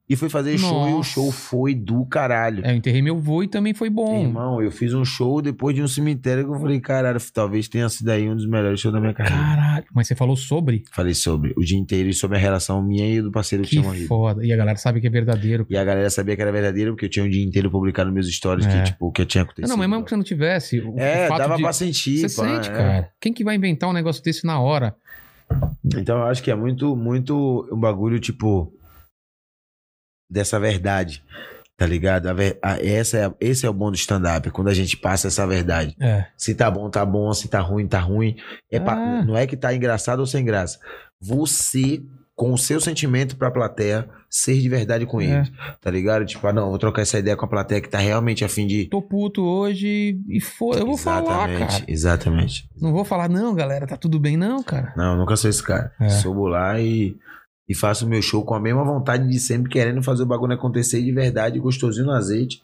e 0.08 0.16
fui 0.16 0.30
fazer 0.30 0.56
show 0.58 0.88
e 0.88 0.94
o 0.94 0.98
Nossa. 0.98 1.10
show 1.10 1.32
foi 1.32 1.74
do 1.74 2.06
caralho. 2.06 2.64
É, 2.64 2.72
eu 2.72 2.76
enterrei 2.76 3.02
meu 3.02 3.20
vô 3.20 3.42
e 3.42 3.48
também 3.48 3.74
foi 3.74 3.90
bom. 3.90 4.22
Irmão, 4.22 4.62
eu 4.62 4.70
fiz 4.72 4.94
um 4.94 5.04
show 5.04 5.42
depois 5.42 5.76
de 5.76 5.82
um 5.82 5.88
cemitério 5.88 6.46
que 6.46 6.52
eu 6.52 6.60
falei, 6.60 6.80
caralho, 6.80 7.18
talvez 7.34 7.68
tenha 7.68 7.90
sido 7.90 8.10
aí 8.10 8.30
um 8.30 8.36
dos 8.36 8.48
melhores 8.48 8.80
shows 8.80 8.94
da 8.94 9.00
minha 9.02 9.14
carreira. 9.14 9.38
Caralho. 9.44 9.86
Mas 9.94 10.08
você 10.08 10.14
falou 10.16 10.36
sobre? 10.36 10.84
Falei 10.92 11.14
sobre 11.16 11.54
o 11.58 11.62
dia 11.62 11.78
inteiro 11.78 12.08
e 12.10 12.14
sobre 12.14 12.38
a 12.38 12.40
relação 12.40 12.84
minha 12.84 13.08
e 13.08 13.20
do 13.22 13.32
parceiro 13.32 13.64
que, 13.64 13.72
Que 13.72 13.76
tinha 13.78 13.84
morrido. 13.88 14.08
foda. 14.08 14.46
E 14.46 14.54
a 14.54 14.58
galera 14.58 14.78
sabe 14.78 15.02
que 15.02 15.08
é 15.08 15.10
verdadeiro. 15.10 15.66
E 15.70 15.76
a 15.76 15.84
galera 15.84 16.10
sabia 16.12 16.36
que 16.36 16.42
era 16.42 16.52
verdadeiro 16.52 16.92
porque 16.92 17.06
eu 17.06 17.10
tinha 17.10 17.26
um 17.26 17.30
dia 17.30 17.44
inteiro 17.44 17.72
publicado 17.72 18.12
meus 18.12 18.28
stories 18.32 18.68
É. 18.68 18.70
que, 18.78 18.84
tipo, 18.92 19.12
que 19.12 19.26
tinha 19.26 19.42
acontecido. 19.44 19.70
Não, 19.70 19.78
mas 19.78 19.90
mesmo 19.90 20.04
que 20.04 20.10
você 20.12 20.16
não 20.18 20.24
tivesse, 20.24 20.80
o, 20.82 21.00
É, 21.00 21.26
o 21.26 21.30
fato 21.30 21.38
dava 21.40 21.56
de... 21.56 21.64
pra 21.64 21.74
sentir. 21.74 22.30
Você 22.30 22.42
pá, 22.42 22.48
sente, 22.48 22.70
é. 22.70 22.74
cara. 22.74 23.10
Quem 23.20 23.34
que 23.34 23.44
vai 23.44 23.56
inventar 23.56 23.90
um 23.90 23.94
negócio 23.94 24.24
desse 24.24 24.46
na 24.46 24.60
hora? 24.60 24.96
Então 25.98 26.18
eu 26.18 26.24
acho 26.26 26.42
que 26.44 26.50
é 26.52 26.56
muito, 26.56 26.96
muito 26.96 27.68
um 27.72 27.80
bagulho, 27.80 28.20
tipo, 28.20 28.72
dessa 30.30 30.60
verdade, 30.60 31.24
tá 31.78 31.86
ligado? 31.86 32.28
A 32.28 32.34
ver- 32.34 32.58
a- 32.62 32.80
essa 32.84 33.18
é, 33.18 33.34
esse 33.40 33.66
é 33.66 33.70
o 33.70 33.74
bom 33.74 33.92
do 33.92 33.96
stand-up, 33.98 34.50
quando 34.52 34.70
a 34.70 34.74
gente 34.74 34.96
passa 34.98 35.28
essa 35.28 35.46
verdade. 35.46 35.96
É. 36.00 36.26
Se 36.38 36.56
tá 36.56 36.70
bom, 36.72 36.90
tá 36.90 37.06
bom, 37.06 37.34
se 37.34 37.48
tá 37.48 37.60
ruim, 37.60 37.88
tá 37.88 38.00
ruim. 38.00 38.36
É 38.72 38.80
pra- 38.80 38.94
Ah. 38.94 39.24
não 39.26 39.36
é 39.38 39.46
que 39.48 39.58
tá 39.58 39.74
engraçado 39.74 40.20
ou 40.20 40.26
sem 40.26 40.44
graça. 40.46 40.80
Você, 41.22 42.02
com 42.36 42.54
o 42.54 42.58
seu 42.58 42.80
sentimento 42.82 43.36
pra 43.38 43.50
plateia, 43.50 44.08
ser 44.30 44.60
de 44.60 44.68
verdade 44.68 45.06
com 45.06 45.22
É. 45.22 45.26
eles, 45.26 45.52
tá 45.82 45.90
ligado? 45.90 46.26
Tipo, 46.26 46.46
ah, 46.48 46.52
não, 46.54 46.70
vou 46.70 46.78
trocar 46.78 47.02
essa 47.04 47.18
ideia 47.18 47.38
com 47.38 47.46
a 47.46 47.50
plateia 47.50 47.80
que 47.80 47.88
tá 47.90 47.98
realmente 48.00 48.44
afim 48.44 48.68
de... 48.68 48.86
Tô 48.90 49.02
puto 49.02 49.42
hoje 49.42 50.20
e 50.28 50.42
foi. 50.42 50.78
Eu 50.80 50.86
vou 50.86 50.98
falar, 50.98 51.48
cara. 51.58 51.84
exatamente. 51.88 52.70
Não 52.80 52.92
vou 52.92 53.06
falar, 53.06 53.30
não, 53.30 53.56
galera, 53.56 53.88
tá 53.88 53.96
tudo 53.96 54.20
bem, 54.20 54.36
não, 54.36 54.62
cara. 54.62 54.94
Não, 54.98 55.14
eu 55.14 55.18
nunca 55.18 55.36
sou 55.38 55.50
esse 55.50 55.64
cara. 55.64 55.94
É. 56.00 56.10
Subo 56.10 56.48
lá 56.48 56.78
e, 56.82 57.16
e 57.68 57.76
faço 57.76 58.06
o 58.06 58.10
meu 58.10 58.22
show 58.22 58.44
com 58.46 58.54
a 58.54 58.60
mesma 58.60 58.84
vontade 58.84 59.28
de 59.28 59.40
sempre, 59.40 59.70
querendo 59.72 60.02
fazer 60.04 60.24
o 60.24 60.26
bagulho 60.28 60.54
acontecer 60.54 61.02
de 61.02 61.12
verdade, 61.12 61.60
gostosinho 61.60 62.06
no 62.08 62.12
azeite. 62.12 62.62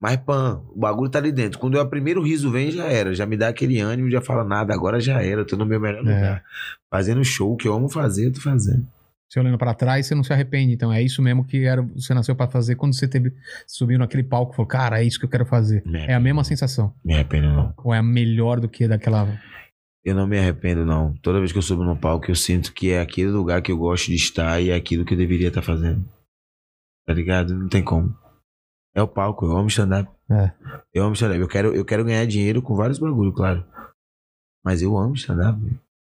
Mas, 0.00 0.16
pan, 0.16 0.62
o 0.70 0.78
bagulho 0.78 1.10
tá 1.10 1.18
ali 1.18 1.32
dentro. 1.32 1.58
Quando 1.58 1.74
o 1.74 1.86
primeiro 1.88 2.22
riso 2.22 2.50
vem, 2.52 2.70
já 2.70 2.84
era. 2.84 3.12
Já 3.14 3.26
me 3.26 3.36
dá 3.36 3.48
aquele 3.48 3.80
ânimo, 3.80 4.08
já 4.10 4.20
fala 4.20 4.44
nada, 4.44 4.72
agora 4.72 5.00
já 5.00 5.20
era. 5.22 5.40
Eu 5.40 5.46
tô 5.46 5.56
no 5.56 5.66
meu 5.66 5.80
melhor 5.80 5.98
É. 5.98 6.14
lugar. 6.14 6.44
Fazendo 6.92 7.24
show 7.24 7.56
que 7.56 7.66
eu 7.66 7.74
amo 7.74 7.88
fazer, 7.88 8.26
eu 8.26 8.32
tô 8.32 8.40
fazendo. 8.40 8.86
Você 9.28 9.40
olhando 9.40 9.58
pra 9.58 9.74
trás, 9.74 10.06
você 10.06 10.14
não 10.14 10.22
se 10.22 10.32
arrepende. 10.32 10.72
Então 10.72 10.92
é 10.92 11.02
isso 11.02 11.20
mesmo 11.20 11.44
que 11.44 11.64
era, 11.64 11.82
você 11.82 12.14
nasceu 12.14 12.34
pra 12.36 12.46
fazer. 12.48 12.76
Quando 12.76 12.94
você 12.94 13.06
teve, 13.08 13.34
subiu 13.66 13.98
naquele 13.98 14.22
palco, 14.22 14.54
falou, 14.54 14.66
cara, 14.68 15.00
é 15.02 15.04
isso 15.04 15.18
que 15.18 15.24
eu 15.26 15.28
quero 15.28 15.44
fazer. 15.44 15.82
É 16.06 16.14
a 16.14 16.20
mesma 16.20 16.44
sensação. 16.44 16.94
Me 17.04 17.14
arrependo, 17.14 17.48
não. 17.48 17.74
Ou 17.78 17.92
é 17.92 18.00
melhor 18.00 18.60
do 18.60 18.68
que 18.68 18.86
daquela. 18.88 19.26
Eu 20.08 20.14
não 20.14 20.26
me 20.26 20.38
arrependo, 20.38 20.86
não. 20.86 21.14
Toda 21.18 21.38
vez 21.38 21.52
que 21.52 21.58
eu 21.58 21.62
subo 21.62 21.84
no 21.84 21.94
palco, 21.94 22.30
eu 22.30 22.34
sinto 22.34 22.72
que 22.72 22.92
é 22.92 22.98
aquele 22.98 23.28
lugar 23.28 23.60
que 23.60 23.70
eu 23.70 23.76
gosto 23.76 24.06
de 24.06 24.14
estar 24.14 24.58
e 24.58 24.70
é 24.70 24.74
aquilo 24.74 25.04
que 25.04 25.12
eu 25.12 25.18
deveria 25.18 25.48
estar 25.48 25.60
fazendo. 25.60 26.02
Tá 27.06 27.12
ligado? 27.12 27.54
Não 27.54 27.68
tem 27.68 27.84
como. 27.84 28.16
É 28.94 29.02
o 29.02 29.06
palco, 29.06 29.44
eu 29.44 29.54
amo 29.54 29.68
stand-up. 29.68 30.10
É. 30.30 30.50
Eu 30.94 31.04
amo 31.04 31.12
stand-up. 31.12 31.38
Eu 31.38 31.46
quero, 31.46 31.74
eu 31.74 31.84
quero 31.84 32.06
ganhar 32.06 32.24
dinheiro 32.24 32.62
com 32.62 32.74
vários 32.74 32.98
bagulho, 32.98 33.34
claro. 33.34 33.62
Mas 34.64 34.80
eu 34.80 34.96
amo 34.96 35.12
stand-up. 35.12 35.60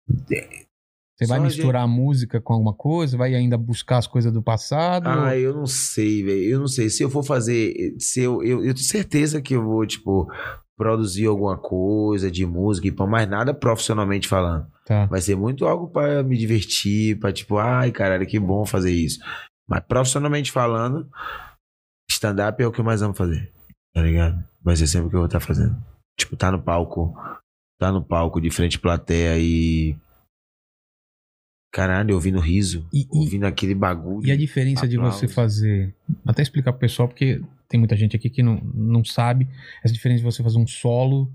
Você 0.07 1.27
vai 1.27 1.39
Só 1.39 1.45
misturar 1.45 1.85
a 1.85 1.89
música 1.89 2.43
com 2.43 2.53
alguma 2.53 2.75
coisa? 2.75 3.17
Vai 3.17 3.35
ainda 3.35 3.57
buscar 3.57 3.97
as 3.97 4.07
coisas 4.07 4.31
do 4.31 4.43
passado? 4.43 5.09
Ah, 5.09 5.35
eu 5.35 5.55
não 5.55 5.67
sei, 5.67 6.23
velho. 6.23 6.43
Eu 6.43 6.61
não 6.61 6.69
sei. 6.69 6.91
Se 6.91 7.03
eu 7.03 7.09
for 7.09 7.25
fazer. 7.25 7.97
Se 7.99 8.21
eu, 8.21 8.43
eu, 8.43 8.59
eu 8.59 8.75
tenho 8.75 8.87
certeza 8.87 9.41
que 9.41 9.55
eu 9.55 9.65
vou, 9.65 9.87
tipo, 9.87 10.31
produzir 10.79 11.27
alguma 11.27 11.59
coisa 11.59 12.31
de 12.31 12.47
música 12.47 12.87
e 12.89 12.93
pão, 12.93 13.07
mas 13.07 13.29
nada 13.29 13.53
profissionalmente 13.53 14.27
falando. 14.29 14.67
Tá. 14.87 15.05
Vai 15.07 15.21
ser 15.21 15.37
muito 15.37 15.67
algo 15.67 15.89
pra 15.89 16.23
me 16.23 16.39
divertir, 16.39 17.19
pra 17.19 17.33
tipo, 17.33 17.59
ai, 17.59 17.91
caralho, 17.93 18.27
que 18.27 18.39
bom 18.39 18.65
fazer 18.65 18.93
isso. 18.93 19.19
Mas 19.69 19.81
profissionalmente 19.85 20.51
falando, 20.53 21.07
stand-up 22.11 22.63
é 22.63 22.67
o 22.67 22.73
que 22.73 22.81
eu 22.81 22.85
mais 22.85 23.03
amo 23.03 23.13
fazer. 23.13 23.53
Tá 23.93 24.01
ligado? 24.01 24.43
Vai 24.63 24.77
ser 24.77 24.87
sempre 24.87 25.09
o 25.09 25.11
que 25.11 25.17
eu 25.17 25.21
vou 25.21 25.27
estar 25.27 25.41
fazendo. 25.41 25.77
Tipo, 26.19 26.37
tá 26.37 26.51
no 26.51 26.63
palco. 26.63 27.15
Tá 27.81 27.93
no 27.93 28.03
palco 28.03 28.41
de 28.41 28.51
frente 28.51 28.77
à 28.77 28.81
plateia 28.81 29.39
e. 29.39 29.97
Caralho, 31.73 32.15
ouvindo 32.15 32.41
riso. 32.41 32.87
E- 32.93 33.03
e- 33.03 33.07
ouvindo 33.11 33.45
aquele 33.45 33.75
bagulho. 33.75 34.27
E 34.27 34.33
a 34.33 34.37
diferença 34.37 34.89
de 34.89 34.97
você 34.97 35.27
Aplausos. 35.27 35.35
fazer. 35.35 35.95
Até 36.27 36.43
explicar 36.43 36.73
pro 36.73 36.81
pessoal, 36.81 37.09
porque 37.09 37.43
tem 37.69 37.79
muita 37.79 37.95
gente 37.97 38.17
aqui 38.17 38.31
que 38.31 38.43
não, 38.43 38.57
não 38.75 39.05
sabe. 39.05 39.47
Essa 39.85 39.93
diferença 39.93 40.21
de 40.21 40.25
você 40.25 40.43
fazer 40.43 40.59
um 40.59 40.67
solo 40.67 41.31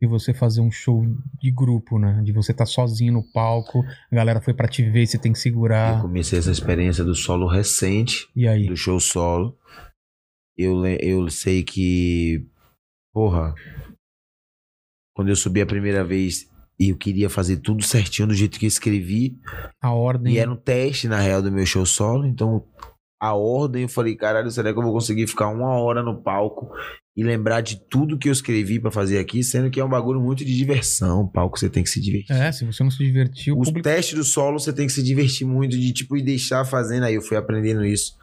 e 0.00 0.06
você 0.06 0.34
fazer 0.34 0.60
um 0.60 0.70
show 0.70 1.04
de 1.40 1.50
grupo, 1.50 1.98
né? 1.98 2.20
De 2.24 2.32
você 2.32 2.50
estar 2.52 2.66
sozinho 2.66 3.12
no 3.12 3.22
palco, 3.32 3.84
a 4.10 4.14
galera 4.16 4.40
foi 4.40 4.52
pra 4.52 4.66
te 4.66 4.82
ver, 4.88 5.06
você 5.06 5.18
tem 5.18 5.32
que 5.32 5.38
Eu 5.38 5.42
segurar. 5.42 6.00
comecei 6.02 6.38
essa 6.38 6.50
experiência 6.50 7.04
do 7.04 7.14
solo 7.14 7.46
recente, 7.46 8.26
E 8.34 8.48
aí? 8.48 8.66
do 8.66 8.76
show 8.76 8.98
solo. 8.98 9.56
Eu, 10.58 10.84
eu 10.86 11.28
sei 11.30 11.62
que, 11.62 12.44
porra, 13.12 13.54
quando 15.14 15.28
eu 15.28 15.36
subi 15.36 15.60
a 15.60 15.66
primeira 15.66 16.02
vez 16.04 16.50
e 16.78 16.88
eu 16.90 16.96
queria 16.96 17.30
fazer 17.30 17.58
tudo 17.58 17.82
certinho 17.82 18.28
do 18.28 18.34
jeito 18.34 18.58
que 18.58 18.66
eu 18.66 18.68
escrevi, 18.68 19.38
A 19.80 19.92
ordem. 19.92 20.34
e 20.34 20.38
era 20.38 20.50
um 20.50 20.56
teste, 20.56 21.08
na 21.08 21.20
real, 21.20 21.40
do 21.42 21.52
meu 21.52 21.64
show 21.64 21.86
solo, 21.86 22.26
então 22.26 22.64
a 23.20 23.34
ordem, 23.34 23.82
eu 23.82 23.88
falei, 23.88 24.14
caralho, 24.14 24.50
será 24.50 24.72
que 24.72 24.78
eu 24.78 24.82
vou 24.82 24.92
conseguir 24.92 25.26
ficar 25.26 25.48
uma 25.48 25.70
hora 25.80 26.02
no 26.02 26.22
palco 26.22 26.70
e 27.16 27.22
lembrar 27.24 27.62
de 27.62 27.80
tudo 27.88 28.18
que 28.18 28.28
eu 28.28 28.32
escrevi 28.32 28.78
pra 28.78 28.90
fazer 28.90 29.18
aqui, 29.18 29.42
sendo 29.42 29.70
que 29.70 29.80
é 29.80 29.84
um 29.84 29.88
bagulho 29.88 30.20
muito 30.20 30.44
de 30.44 30.54
diversão, 30.54 31.22
o 31.22 31.28
palco 31.32 31.58
você 31.58 31.70
tem 31.70 31.82
que 31.82 31.88
se 31.88 31.98
divertir. 32.00 32.36
É, 32.36 32.52
se 32.52 32.66
você 32.66 32.82
não 32.84 32.90
se 32.90 32.98
divertir, 32.98 33.52
o 33.54 33.58
Os 33.58 33.68
público. 33.68 33.88
testes 33.88 34.14
do 34.18 34.22
solo 34.24 34.58
você 34.60 34.70
tem 34.72 34.86
que 34.86 34.92
se 34.92 35.02
divertir 35.02 35.46
muito, 35.46 35.78
de 35.78 35.92
tipo, 35.94 36.14
e 36.16 36.22
deixar 36.22 36.64
fazendo. 36.66 37.04
Aí 37.04 37.14
eu 37.14 37.22
fui 37.22 37.36
aprendendo 37.38 37.84
isso. 37.86 38.14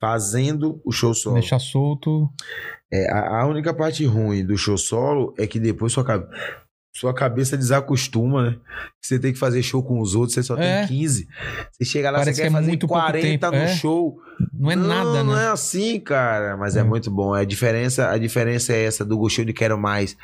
Fazendo 0.00 0.80
o 0.84 0.92
show 0.92 1.12
solo. 1.12 1.34
Deixar 1.40 1.58
solto. 1.58 2.28
É, 2.92 3.10
a, 3.12 3.40
a 3.42 3.46
única 3.48 3.74
parte 3.74 4.04
ruim 4.06 4.46
do 4.46 4.56
show 4.56 4.78
solo 4.78 5.34
é 5.36 5.44
que 5.46 5.58
depois 5.58 5.92
sua, 5.92 6.04
cabe- 6.04 6.26
sua 6.98 7.14
cabeça 7.14 7.56
desacostuma, 7.56 8.50
né? 8.50 8.56
Você 9.02 9.18
tem 9.18 9.32
que 9.32 9.38
fazer 9.38 9.62
show 9.62 9.82
com 9.82 10.00
os 10.00 10.14
outros, 10.14 10.34
você 10.34 10.42
só 10.42 10.56
É. 10.56 10.86
tem 10.86 10.88
15. 10.98 11.28
Você 11.72 11.84
chega 11.84 12.10
lá, 12.10 12.18
Parece 12.18 12.36
você 12.36 12.42
que 12.42 12.48
quer 12.48 12.52
é 12.52 12.56
fazer 12.56 12.68
muito 12.68 12.86
pouco 12.88 13.02
40 13.02 13.20
tempo, 13.22 13.56
no 13.56 13.62
é. 13.62 13.68
show. 13.76 14.16
Não 14.52 14.70
é 14.70 14.76
nada, 14.76 15.22
Não 15.24 15.34
né? 15.34 15.44
é 15.44 15.48
assim, 15.48 16.00
cara. 16.00 16.56
Mas 16.56 16.76
é, 16.76 16.80
É. 16.80 16.82
muito 16.84 17.10
bom. 17.10 17.32
A 17.34 17.44
diferença, 17.44 18.10
a 18.10 18.18
diferença 18.18 18.72
é 18.72 18.84
essa 18.84 19.04
do 19.04 19.16
gostinho 19.16 19.46
de 19.46 19.52
quero 19.52 19.78
mais. 19.78 20.16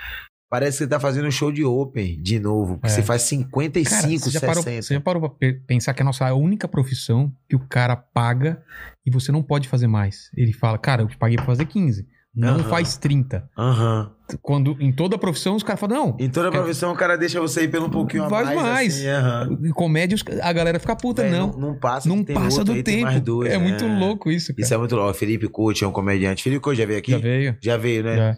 Parece 0.50 0.78
que 0.78 0.84
você 0.84 0.88
tá 0.88 1.00
fazendo 1.00 1.26
um 1.26 1.30
show 1.32 1.50
de 1.50 1.64
open 1.64 2.20
de 2.22 2.38
novo. 2.38 2.74
Porque 2.74 2.86
É. 2.86 2.90
você 2.90 3.02
faz 3.02 3.22
55, 3.22 3.90
Cara, 3.90 4.18
você 4.20 4.30
já, 4.30 4.40
parou, 4.40 4.62
60. 4.62 4.82
você 4.82 4.94
já 4.94 5.00
parou 5.00 5.20
pra 5.22 5.30
pe- 5.30 5.60
pensar 5.66 5.94
que 5.94 6.02
a 6.02 6.04
nossa 6.04 6.32
única 6.34 6.68
profissão 6.68 7.32
que 7.48 7.56
o 7.56 7.60
cara 7.68 7.96
paga 7.96 8.62
e 9.04 9.10
você 9.10 9.32
não 9.32 9.42
pode 9.42 9.68
fazer 9.68 9.86
mais. 9.88 10.30
Ele 10.36 10.52
fala, 10.52 10.78
cara, 10.78 11.02
eu 11.02 11.08
te 11.08 11.16
paguei 11.16 11.36
pra 11.36 11.46
fazer 11.46 11.64
15. 11.64 12.06
Não 12.34 12.54
Aham. 12.56 12.64
faz 12.64 12.96
30. 12.96 13.48
Aham. 13.56 14.10
Quando 14.42 14.76
em 14.80 14.90
toda 14.92 15.16
profissão 15.18 15.54
os 15.54 15.62
caras 15.62 15.78
falam, 15.78 15.96
não, 15.96 16.16
Em 16.18 16.28
toda 16.28 16.50
profissão, 16.50 16.92
o 16.92 16.96
cara 16.96 17.16
deixa 17.16 17.40
você 17.40 17.62
ir 17.64 17.70
pelo 17.70 17.86
um 17.86 17.90
pouquinho 17.90 18.24
a 18.24 18.28
Faz 18.30 18.46
mais. 18.46 18.60
mais. 18.62 18.94
assim, 18.96 19.06
aham. 19.06 19.58
em 19.62 19.70
comédia 19.70 20.18
a 20.42 20.52
galera 20.52 20.80
fica 20.80 20.96
puta, 20.96 21.28
não. 21.28 21.52
não. 21.56 21.78
Passa, 21.78 22.08
Não 22.08 22.24
passa 22.24 22.58
outro 22.60 22.74
do 22.74 22.82
tempo. 22.82 23.02
mais 23.02 23.20
dois, 23.20 23.52
é 23.52 23.58
né? 23.58 23.62
muito 23.62 23.86
louco 23.86 24.30
isso, 24.30 24.52
cara. 24.52 24.62
Isso 24.62 24.74
é 24.74 24.76
muito 24.78 24.96
louco. 24.96 25.14
Felipe 25.14 25.46
Couto 25.48 25.84
é 25.84 25.88
um 25.88 25.92
comediante. 25.92 26.42
Felipe 26.42 26.60
Couto 26.62 26.76
já 26.78 26.86
veio 26.86 26.98
aqui? 26.98 27.12
Já 27.12 27.18
veio. 27.18 27.56
Já 27.60 27.76
veio, 27.76 28.02
né? 28.02 28.16
Já. 28.16 28.36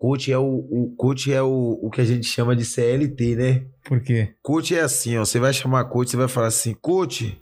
Coach 0.00 0.30
é 0.32 0.38
o, 0.38 0.44
o 0.44 0.94
coach 0.96 1.32
é 1.32 1.42
o, 1.42 1.78
o 1.82 1.90
que 1.90 2.00
a 2.00 2.04
gente 2.04 2.24
chama 2.26 2.54
de 2.54 2.64
CLT, 2.64 3.34
né? 3.36 3.62
Por 3.84 4.00
quê? 4.00 4.32
Coach 4.42 4.74
é 4.74 4.80
assim, 4.80 5.18
ó. 5.18 5.24
Você 5.24 5.40
vai 5.40 5.52
chamar 5.52 5.84
coach, 5.86 6.10
você 6.10 6.16
vai 6.16 6.28
falar 6.28 6.46
assim, 6.46 6.72
coach, 6.72 7.36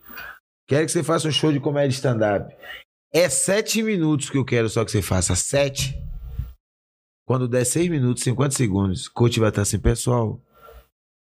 quero 0.67 0.87
que 0.87 0.91
você 0.93 1.03
faça 1.03 1.29
um 1.29 1.31
show 1.31 1.53
de 1.53 1.61
comédia 1.61 1.95
stand-up. 1.95 2.51
É 3.13 3.29
sete 3.29 3.83
minutos 3.83 4.29
que 4.31 4.37
eu 4.39 4.45
quero 4.45 4.69
só 4.69 4.85
que 4.85 4.91
você 4.91 5.01
faça. 5.03 5.35
Sete. 5.35 5.95
Quando 7.27 7.49
der 7.49 7.65
seis 7.65 7.89
minutos, 7.89 8.23
50 8.23 8.55
segundos, 8.55 9.09
coach 9.09 9.41
vai 9.41 9.49
estar 9.49 9.63
assim, 9.63 9.79
pessoal. 9.79 10.41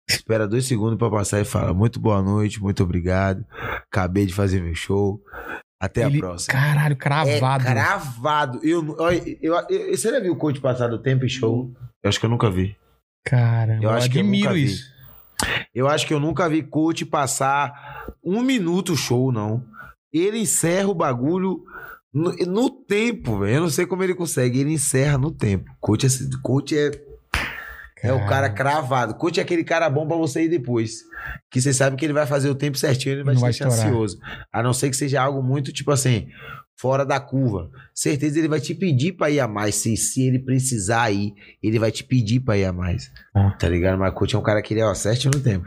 Espera 0.09 0.47
dois 0.49 0.67
segundos 0.67 0.99
pra 0.99 1.11
passar 1.11 1.41
e 1.41 1.45
fala: 1.45 1.73
Muito 1.73 2.01
boa 2.01 2.23
noite, 2.23 2.61
muito 2.61 2.83
obrigado. 2.83 3.45
Acabei 3.91 4.27
de 4.27 4.35
fazer 4.35 4.61
meu 4.61 4.75
show. 4.75 5.23
Até 5.81 6.05
Ele- 6.05 6.17
a 6.17 6.21
próxima. 6.21 6.53
Caralho, 6.53 6.93
É 6.93 6.97
cravado. 6.97 7.65
cravado. 7.65 8.61
Eu, 8.65 8.97
olha, 8.99 9.23
eu, 9.41 9.55
eu- 9.71 9.97
você 9.97 10.11
já 10.11 10.19
viu 10.19 10.33
o 10.33 10.37
coach 10.37 10.61
passar 10.61 10.89
do 10.89 10.99
tempo 10.99 11.25
em 11.25 11.29
show? 11.29 11.73
Eu 12.03 12.09
acho 12.09 12.19
que 12.19 12.27
eu 12.27 12.31
nunca 12.31 12.51
vi. 12.51 12.77
Caramba, 13.25 13.85
Eu 13.85 13.91
eu, 13.91 13.97
acho 13.97 14.11
que 14.11 14.19
eu 14.19 14.23
admiro 14.23 14.45
nunca 14.49 14.55
vi. 14.55 14.65
isso. 14.65 14.93
Eu 15.75 15.87
acho 15.89 16.07
que 16.07 16.13
eu 16.13 16.19
nunca 16.19 16.49
vi 16.49 16.63
coach 16.63 17.05
passar 17.07 18.07
um 18.25 18.43
minuto 18.43 18.97
show, 18.97 19.31
não. 19.31 19.65
Ele 20.13 20.39
encerra 20.39 20.89
o 20.89 20.95
bagulho 20.95 21.63
no, 22.13 22.33
no 22.47 22.71
tempo, 22.71 23.39
velho. 23.41 23.57
Eu 23.57 23.61
não 23.63 23.71
sei 23.71 23.87
como 23.87 24.03
ele 24.03 24.15
consegue. 24.15 24.61
Ele 24.61 24.73
encerra 24.73 25.19
no 25.19 25.31
tempo. 25.31 25.71
Coach 25.81 26.07
é, 26.07 26.09
coach 26.43 26.77
é, 26.77 26.91
é 28.03 28.13
o 28.13 28.27
cara 28.27 28.49
cravado. 28.49 29.15
Coach 29.15 29.39
é 29.39 29.43
aquele 29.43 29.65
cara 29.65 29.89
bom 29.91 30.07
pra 30.07 30.17
você 30.17 30.45
ir 30.45 30.49
depois. 30.49 31.01
Que 31.51 31.61
você 31.61 31.73
sabe 31.73 31.97
que 31.97 32.05
ele 32.05 32.13
vai 32.13 32.27
fazer 32.27 32.49
o 32.49 32.55
tempo 32.55 32.79
certinho, 32.79 33.17
ele 33.17 33.25
vai 33.25 33.35
Não 33.35 33.41
te 33.41 33.43
vai 33.43 33.51
deixar 33.51 33.69
estourar. 33.69 33.87
ansioso. 33.89 34.19
A 34.53 34.63
não 34.63 34.73
ser 34.73 34.89
que 34.91 34.97
seja 34.97 35.21
algo 35.21 35.43
muito, 35.43 35.73
tipo 35.73 35.91
assim, 35.91 36.29
fora 36.81 37.05
da 37.05 37.21
curva. 37.21 37.71
Certeza 37.95 38.39
ele 38.39 38.49
vai 38.49 38.61
te 38.61 38.75
pedir 38.75 39.13
pra 39.13 39.29
ir 39.31 39.41
a 39.41 39.49
mais. 39.49 39.75
Se, 39.75 39.97
se 39.97 40.23
ele 40.27 40.39
precisar 40.39 41.11
ir, 41.11 41.35
ele 41.63 41.79
vai 41.79 41.91
te 41.91 42.05
pedir 42.05 42.41
pra 42.41 42.57
ir 42.57 42.65
a 42.65 42.73
mais. 42.73 43.11
Ah. 43.35 43.51
Tá 43.59 43.69
ligado? 43.69 43.99
Mas 43.99 44.15
coach 44.15 44.35
é 44.35 44.39
um 44.39 44.43
cara 44.43 44.63
que 44.63 44.73
ele 44.73 44.81
é, 44.81 44.87
ó, 44.87 44.95
certinho 44.95 45.33
no 45.35 45.43
tempo. 45.43 45.67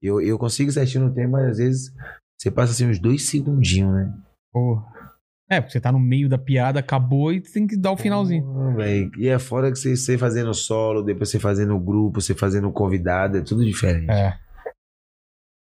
Eu, 0.00 0.20
eu 0.20 0.38
consigo 0.38 0.70
certinho 0.70 1.04
no 1.04 1.14
tempo, 1.14 1.32
mas 1.32 1.50
às 1.50 1.58
vezes 1.58 1.92
você 2.38 2.50
passa 2.50 2.72
assim 2.72 2.86
uns 2.86 2.98
dois 2.98 3.28
segundinhos, 3.28 3.92
né? 3.92 4.12
Porra. 4.52 4.84
É, 5.48 5.60
porque 5.60 5.72
você 5.72 5.80
tá 5.80 5.92
no 5.92 6.00
meio 6.00 6.28
da 6.28 6.38
piada, 6.38 6.80
acabou 6.80 7.32
e 7.32 7.40
tem 7.40 7.66
que 7.66 7.76
dar 7.76 7.92
o 7.92 7.96
finalzinho. 7.96 8.44
E 9.18 9.28
é 9.28 9.38
fora 9.38 9.70
que 9.70 9.78
você, 9.78 9.94
você 9.94 10.16
fazendo 10.16 10.52
solo, 10.54 11.02
depois 11.02 11.30
você 11.30 11.38
fazendo 11.38 11.78
grupo, 11.78 12.20
você 12.20 12.34
fazendo 12.34 12.72
convidado, 12.72 13.36
é 13.36 13.42
tudo 13.42 13.64
diferente. 13.64 14.10
É, 14.10 14.38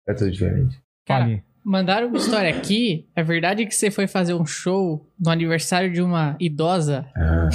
É, 0.08 0.14
tudo 0.14 0.32
diferente. 0.32 0.82
Cara, 1.06 1.26
fale. 1.26 1.44
Mandaram 1.66 2.08
uma 2.08 2.18
história 2.18 2.50
aqui. 2.50 3.10
É 3.16 3.24
verdade 3.24 3.66
que 3.66 3.74
você 3.74 3.90
foi 3.90 4.08
fazer 4.08 4.34
um 4.34 4.46
show 4.46 5.10
no 5.20 5.30
aniversário 5.30 5.92
de 5.92 6.02
uma 6.02 6.36
idosa? 6.40 7.06
Ah. 7.16 7.50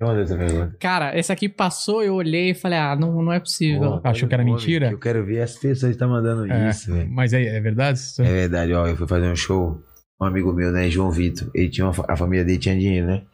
Essa 0.00 0.36
pergunta? 0.36 0.76
Cara, 0.80 1.16
essa 1.16 1.32
aqui 1.32 1.48
passou, 1.48 2.02
eu 2.02 2.14
olhei 2.14 2.50
e 2.50 2.54
falei, 2.54 2.78
ah, 2.78 2.96
não, 2.96 3.22
não 3.22 3.32
é 3.32 3.38
possível. 3.38 4.00
Pô, 4.00 4.08
Achou 4.08 4.28
que 4.28 4.34
era 4.34 4.44
mentira? 4.44 4.88
que 4.88 4.94
Eu 4.94 4.98
quero 4.98 5.24
ver 5.24 5.40
as 5.40 5.56
pessoas 5.56 5.90
que 5.90 5.96
estão 5.96 6.10
mandando 6.10 6.50
É, 6.52 6.68
isso, 6.68 6.92
velho. 6.92 7.10
Mas 7.10 7.32
é, 7.32 7.42
é 7.44 7.60
verdade? 7.60 7.98
isso? 7.98 8.20
É 8.20 8.24
verdade, 8.24 8.72
ó. 8.74 8.86
Eu 8.86 8.96
fui 8.96 9.06
fazer 9.06 9.26
um 9.28 9.36
show. 9.36 9.80
Um 10.20 10.24
amigo 10.26 10.52
meu, 10.52 10.72
né? 10.72 10.90
João 10.90 11.10
Vitor. 11.10 11.50
Ele 11.54 11.70
tinha 11.70 11.86
uma, 11.88 11.94
a 12.08 12.16
família 12.16 12.44
dele 12.44 12.58
tinha 12.58 12.76
dinheiro, 12.76 13.06
né? 13.06 13.24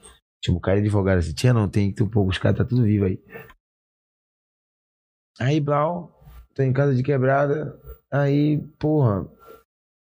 Tinha 0.43 0.55
um 0.57 0.61
cara 0.61 0.79
de 0.81 0.87
advogado 0.87 1.19
assim. 1.19 1.33
Tinha 1.33 1.53
não, 1.53 1.69
tem 1.69 1.91
que 1.91 1.97
ter 1.97 2.03
um 2.03 2.09
pouco. 2.09 2.31
Os 2.31 2.39
caras 2.39 2.59
tá 2.59 2.65
tudo 2.65 2.83
vivo 2.85 3.07
aí. 3.07 3.19
Aí, 5.39 5.61
Blau, 5.61 6.13
tô 6.55 6.63
em 6.63 6.73
casa 6.73 6.95
de 6.95 7.03
quebrada. 7.03 7.79
Aí, 8.13 8.59
porra. 8.79 9.27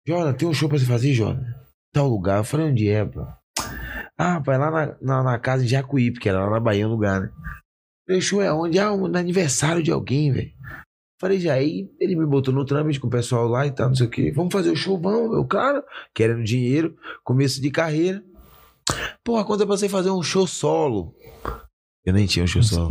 Jona, 0.07 0.35
tem 0.35 0.47
um 0.49 0.53
show 0.55 0.69
pra 0.69 0.79
você 0.79 0.85
fazer, 0.85 1.13
Jona? 1.15 1.43
Tal 1.95 2.09
lugar. 2.09 2.39
Eu 2.39 2.45
falei, 2.45 2.67
onde 2.67 2.89
é, 2.89 3.05
pô? 3.05 3.27
Ah, 4.23 4.39
vai 4.39 4.57
lá 4.57 4.71
na, 4.71 4.97
na, 5.01 5.23
na 5.23 5.39
casa 5.39 5.63
de 5.65 5.69
Jacuípe, 5.71 6.21
que 6.21 6.29
era 6.29 6.45
lá 6.45 6.51
na 6.51 6.61
Bahia, 6.61 6.87
um 6.87 6.91
lugar, 6.91 7.21
né? 7.21 8.21
Show 8.21 8.41
é 8.43 8.53
onde? 8.53 8.79
Ah, 8.79 8.93
um- 8.93 9.09
no 9.09 9.19
aniversário 9.19 9.83
de 9.83 9.91
alguém, 9.91 10.31
velho. 10.33 10.51
Falei, 11.21 11.39
já 11.41 11.55
aí, 11.55 11.89
ele 12.01 12.17
me 12.17 12.27
botou 12.27 12.53
no 12.53 12.65
trâmite 12.65 12.99
com 13.01 13.07
o 13.07 13.11
pessoal 13.11 13.47
lá 13.47 13.67
e 13.67 13.71
tal, 13.71 13.89
não 13.89 13.95
sei 13.97 14.07
o 14.07 14.11
quê. 14.11 14.33
Vamos 14.35 14.53
fazer 14.53 14.71
o 14.71 14.77
show, 14.77 14.99
vamos, 15.01 15.37
eu, 15.37 15.45
claro, 15.45 15.83
querendo 16.15 16.43
dinheiro, 16.43 16.97
começo 17.25 17.61
de 17.63 17.71
carreira. 17.71 18.23
Porra, 19.25 19.45
quanto 19.45 19.63
é 19.63 19.67
pra 19.67 19.77
você 19.77 19.89
fazer 19.89 20.11
um 20.11 20.23
show 20.23 20.47
solo? 20.47 21.15
Eu 22.05 22.13
nem 22.13 22.27
tinha 22.27 22.45
um 22.45 22.49
show 22.49 22.63
solo. 22.63 22.91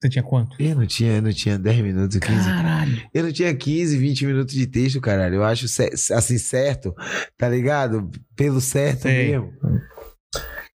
Você 0.00 0.08
tinha 0.08 0.22
quanto? 0.22 0.56
Eu 0.58 0.74
não 0.74 0.86
tinha, 0.86 1.16
eu 1.16 1.22
não 1.22 1.32
tinha 1.32 1.58
10 1.58 1.80
minutos, 1.82 2.16
15. 2.18 2.44
Caralho. 2.44 3.02
Eu 3.12 3.24
não 3.24 3.32
tinha 3.32 3.54
15, 3.54 3.98
20 3.98 4.24
minutos 4.26 4.54
de 4.54 4.66
texto, 4.66 4.98
caralho. 4.98 5.34
Eu 5.34 5.44
acho 5.44 5.66
assim 5.66 6.38
certo, 6.38 6.94
tá 7.36 7.46
ligado? 7.46 8.10
Pelo 8.34 8.62
certo 8.62 9.02
Sei. 9.02 9.32
mesmo. 9.32 9.52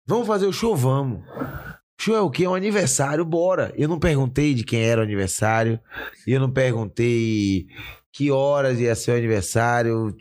Vamos 0.06 0.26
fazer 0.26 0.46
o 0.46 0.52
show, 0.52 0.76
vamos. 0.76 1.22
Show 2.00 2.14
é 2.14 2.20
o 2.20 2.30
quê? 2.30 2.44
É 2.44 2.48
um 2.48 2.54
aniversário, 2.54 3.24
bora. 3.24 3.72
Eu 3.76 3.88
não 3.88 3.98
perguntei 3.98 4.52
de 4.52 4.62
quem 4.62 4.82
era 4.82 5.00
o 5.00 5.04
aniversário. 5.04 5.80
Eu 6.26 6.38
não 6.40 6.50
perguntei 6.50 7.66
que 8.12 8.30
horas 8.30 8.78
ia 8.78 8.94
ser 8.94 9.12
o 9.12 9.16
aniversário. 9.16 10.14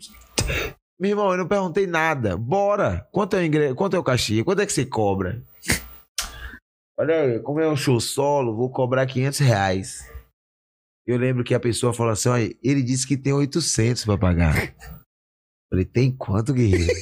Meu 0.98 1.10
irmão, 1.10 1.30
eu 1.30 1.36
não 1.36 1.46
perguntei 1.46 1.86
nada. 1.86 2.36
Bora. 2.36 3.06
Quanto 3.12 3.36
é 3.36 3.40
o, 3.40 3.44
ingre... 3.44 3.74
Quanto 3.74 3.94
é 3.94 3.98
o 3.98 4.04
cachê? 4.04 4.42
Quanto 4.42 4.62
é 4.62 4.66
que 4.66 4.72
você 4.72 4.86
cobra? 4.86 5.42
Olha 6.98 7.20
aí, 7.20 7.40
como 7.40 7.60
é 7.60 7.68
um 7.68 7.76
show 7.76 8.00
solo, 8.00 8.54
vou 8.54 8.70
cobrar 8.70 9.04
500 9.04 9.40
reais. 9.40 10.10
Eu 11.06 11.18
lembro 11.18 11.44
que 11.44 11.52
a 11.54 11.60
pessoa 11.60 11.92
falou 11.92 12.12
assim: 12.12 12.28
olha, 12.28 12.56
ele 12.62 12.82
disse 12.82 13.06
que 13.06 13.16
tem 13.16 13.32
800 13.32 14.04
pra 14.04 14.16
pagar. 14.16 14.54
Falei, 15.68 15.84
tem 15.84 16.10
quanto, 16.16 16.54
guerreiro? 16.54 16.92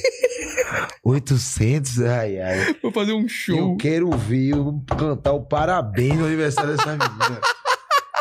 800? 1.03 1.99
Ai, 2.01 2.39
ai. 2.39 2.73
Vou 2.81 2.91
fazer 2.91 3.13
um 3.13 3.27
show. 3.27 3.57
Eu 3.71 3.77
quero 3.77 4.09
ver 4.11 4.49
eu 4.49 4.83
cantar 4.97 5.33
o 5.33 5.45
parabéns 5.45 6.17
no 6.17 6.25
aniversário 6.25 6.75
dessa 6.75 6.91
menina. 6.91 7.41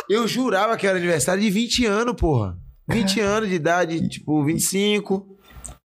Eu 0.09 0.27
jurava 0.27 0.77
que 0.77 0.87
era 0.87 0.99
aniversário 0.99 1.43
de 1.43 1.51
20 1.51 1.87
anos, 1.87 2.15
porra. 2.15 2.59
20 2.89 3.21
anos 3.21 3.49
de 3.49 3.55
idade, 3.55 4.09
tipo, 4.09 4.45
25. 4.45 5.39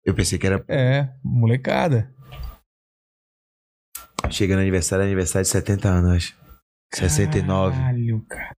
Eu 0.05 0.15
pensei 0.15 0.39
que 0.39 0.47
era. 0.47 0.65
É, 0.69 1.09
molecada. 1.25 2.13
Chega 4.31 4.55
no 4.55 4.61
aniversário, 4.61 5.03
é 5.03 5.07
aniversário 5.07 5.45
de 5.45 5.51
70 5.51 5.89
anos, 5.89 6.11
acho. 6.17 6.37
69. 6.95 7.77
Caralho, 7.77 8.25
cara. 8.29 8.55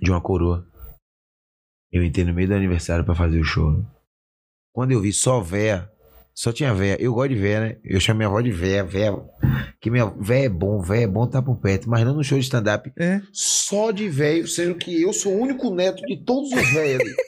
de 0.00 0.10
uma 0.10 0.20
coroa. 0.20 0.66
Eu 1.92 2.02
entrei 2.04 2.24
no 2.24 2.32
meio 2.34 2.48
do 2.48 2.54
aniversário 2.54 3.04
pra 3.04 3.14
fazer 3.14 3.38
o 3.40 3.44
show. 3.44 3.70
né? 3.72 3.84
Quando 4.72 4.92
eu 4.92 5.00
vi 5.00 5.12
só 5.12 5.40
véia, 5.40 5.90
só 6.36 6.52
tinha 6.52 6.74
véia. 6.74 6.98
Eu 7.00 7.14
gosto 7.14 7.30
de 7.30 7.40
véia, 7.40 7.60
né? 7.60 7.76
Eu 7.82 7.98
chamo 7.98 8.18
minha 8.18 8.28
avó 8.28 8.42
de 8.42 8.50
véia, 8.50 8.84
véia. 8.84 9.16
Que 9.80 9.90
minha 9.90 10.04
véia 10.20 10.44
é 10.44 10.48
bom, 10.50 10.78
véia 10.82 11.04
é 11.04 11.06
bom 11.06 11.26
tá 11.26 11.40
por 11.40 11.58
perto, 11.58 11.88
mas 11.88 12.04
não 12.04 12.14
no 12.14 12.22
show 12.22 12.38
de 12.38 12.44
stand-up. 12.44 12.92
É. 12.98 13.22
Só 13.32 13.90
de 13.90 14.06
velho, 14.06 14.46
sendo 14.46 14.74
que 14.74 15.00
eu 15.00 15.14
sou 15.14 15.32
o 15.32 15.40
único 15.40 15.74
neto 15.74 16.02
de 16.02 16.22
todos 16.22 16.52
os 16.52 16.72
velhos 16.74 17.00
ali. 17.00 17.14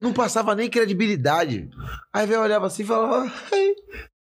Não 0.00 0.12
passava 0.12 0.54
nem 0.54 0.70
credibilidade. 0.70 1.68
Aí 2.12 2.24
velho 2.24 2.42
olhava 2.42 2.66
assim 2.66 2.84
e 2.84 2.86
falava. 2.86 3.32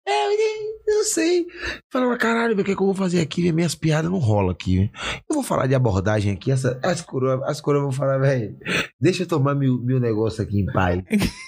"Ai, 0.08 0.36
É, 0.36 0.76
eu 0.88 0.96
não 0.98 1.04
sei. 1.04 1.46
Falava, 1.92 2.18
caralho, 2.18 2.54
o 2.54 2.64
que, 2.64 2.72
é 2.72 2.76
que 2.76 2.82
eu 2.82 2.86
vou 2.86 2.94
fazer 2.96 3.22
aqui? 3.22 3.52
Minhas 3.52 3.74
piadas 3.76 4.10
não 4.12 4.20
rolam 4.20 4.52
aqui. 4.52 4.92
Eu 5.30 5.34
vou 5.36 5.44
falar 5.44 5.68
de 5.68 5.74
abordagem 5.76 6.32
aqui. 6.34 6.52
Essa, 6.52 6.80
as 6.84 7.02
coroas 7.02 7.42
as 7.44 7.60
coroas 7.60 7.84
vão 7.84 7.92
falar, 7.92 8.18
velho, 8.20 8.58
deixa 9.02 9.24
eu 9.24 9.28
tomar 9.28 9.56
meu, 9.56 9.82
meu 9.82 10.00
negócio 10.00 10.44
aqui 10.44 10.60
em 10.62 10.66
paz 10.68 11.02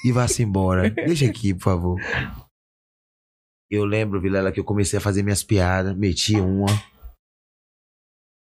e 0.05 0.11
vá-se 0.11 0.41
embora. 0.43 0.89
Deixa 0.89 1.27
aqui, 1.27 1.53
por 1.53 1.61
favor. 1.63 2.01
Eu 3.69 3.85
lembro, 3.85 4.19
Vilela, 4.21 4.51
que 4.51 4.59
eu 4.59 4.63
comecei 4.63 4.97
a 4.97 5.01
fazer 5.01 5.21
minhas 5.23 5.43
piadas, 5.43 5.95
meti 5.95 6.35
uma. 6.39 6.67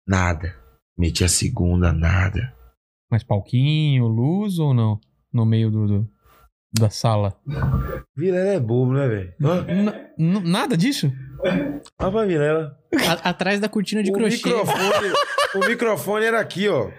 Nada. 0.07 0.55
Meti 0.99 1.25
a 1.25 1.29
segunda, 1.29 1.93
nada. 1.93 2.55
Mas 3.11 3.23
palquinho, 3.25 4.07
luz 4.07 4.59
ou 4.59 4.75
não? 4.75 5.01
No 5.33 5.47
meio 5.47 5.71
do, 5.71 5.87
do- 5.87 6.11
da 6.73 6.89
sala. 6.91 7.37
Vilela 8.17 8.51
é 8.51 8.61
bobo, 8.61 8.93
né, 8.93 9.09
velho? 9.09 9.33
Nada 10.19 10.77
disso? 10.77 11.13
Olha 12.01 12.11
pra 12.13 12.25
Vilela. 12.25 12.77
A- 13.09 13.31
atrás 13.31 13.61
da 13.61 13.69
cortina 13.69 14.03
de 14.03 14.11
o 14.11 14.15
crochê. 14.15 14.37
Microfone, 14.37 15.13
o 15.57 15.59
microfone 15.69 16.25
era 16.25 16.41
aqui, 16.41 16.69
ó. 16.69 16.91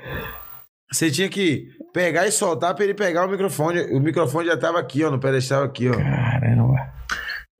Você 0.91 1.09
tinha 1.09 1.29
que 1.29 1.67
pegar 1.93 2.27
e 2.27 2.31
soltar 2.31 2.75
pra 2.75 2.83
ele 2.83 2.93
pegar 2.93 3.25
o 3.25 3.31
microfone. 3.31 3.81
O 3.95 3.99
microfone 3.99 4.47
já 4.47 4.57
tava 4.57 4.79
aqui, 4.79 5.03
ó, 5.03 5.09
no 5.09 5.19
pedestal 5.19 5.63
aqui, 5.63 5.89
ó. 5.89 5.93
Caramba. 5.93 6.75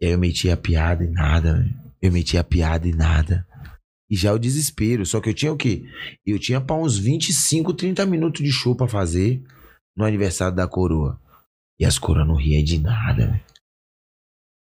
E 0.01 0.05
aí 0.05 0.11
eu 0.11 0.19
meti 0.19 0.49
a 0.51 0.57
piada 0.57 1.03
e 1.03 1.09
nada, 1.09 1.53
velho. 1.53 1.73
Eu 2.01 2.11
meti 2.11 2.37
a 2.37 2.43
piada 2.43 2.87
e 2.87 2.91
nada. 2.93 3.45
E 4.11 4.15
já 4.15 4.33
o 4.33 4.37
desespero. 4.37 5.05
Só 5.05 5.19
que 5.21 5.29
eu 5.29 5.33
tinha 5.33 5.51
o 5.51 5.57
quê? 5.57 5.83
Eu 6.25 6.37
tinha 6.37 6.59
pra 6.61 6.75
uns 6.75 6.97
25, 6.99 7.73
30 7.73 8.05
minutos 8.05 8.43
de 8.43 8.51
show 8.51 8.75
pra 8.75 8.87
fazer 8.87 9.41
no 9.95 10.03
aniversário 10.05 10.53
da 10.55 10.67
coroa. 10.67 11.17
E 11.79 11.85
as 11.85 11.97
coroas 11.97 12.27
não 12.27 12.35
riam 12.35 12.63
de 12.63 12.79
nada, 12.79 13.27
velho. 13.27 13.45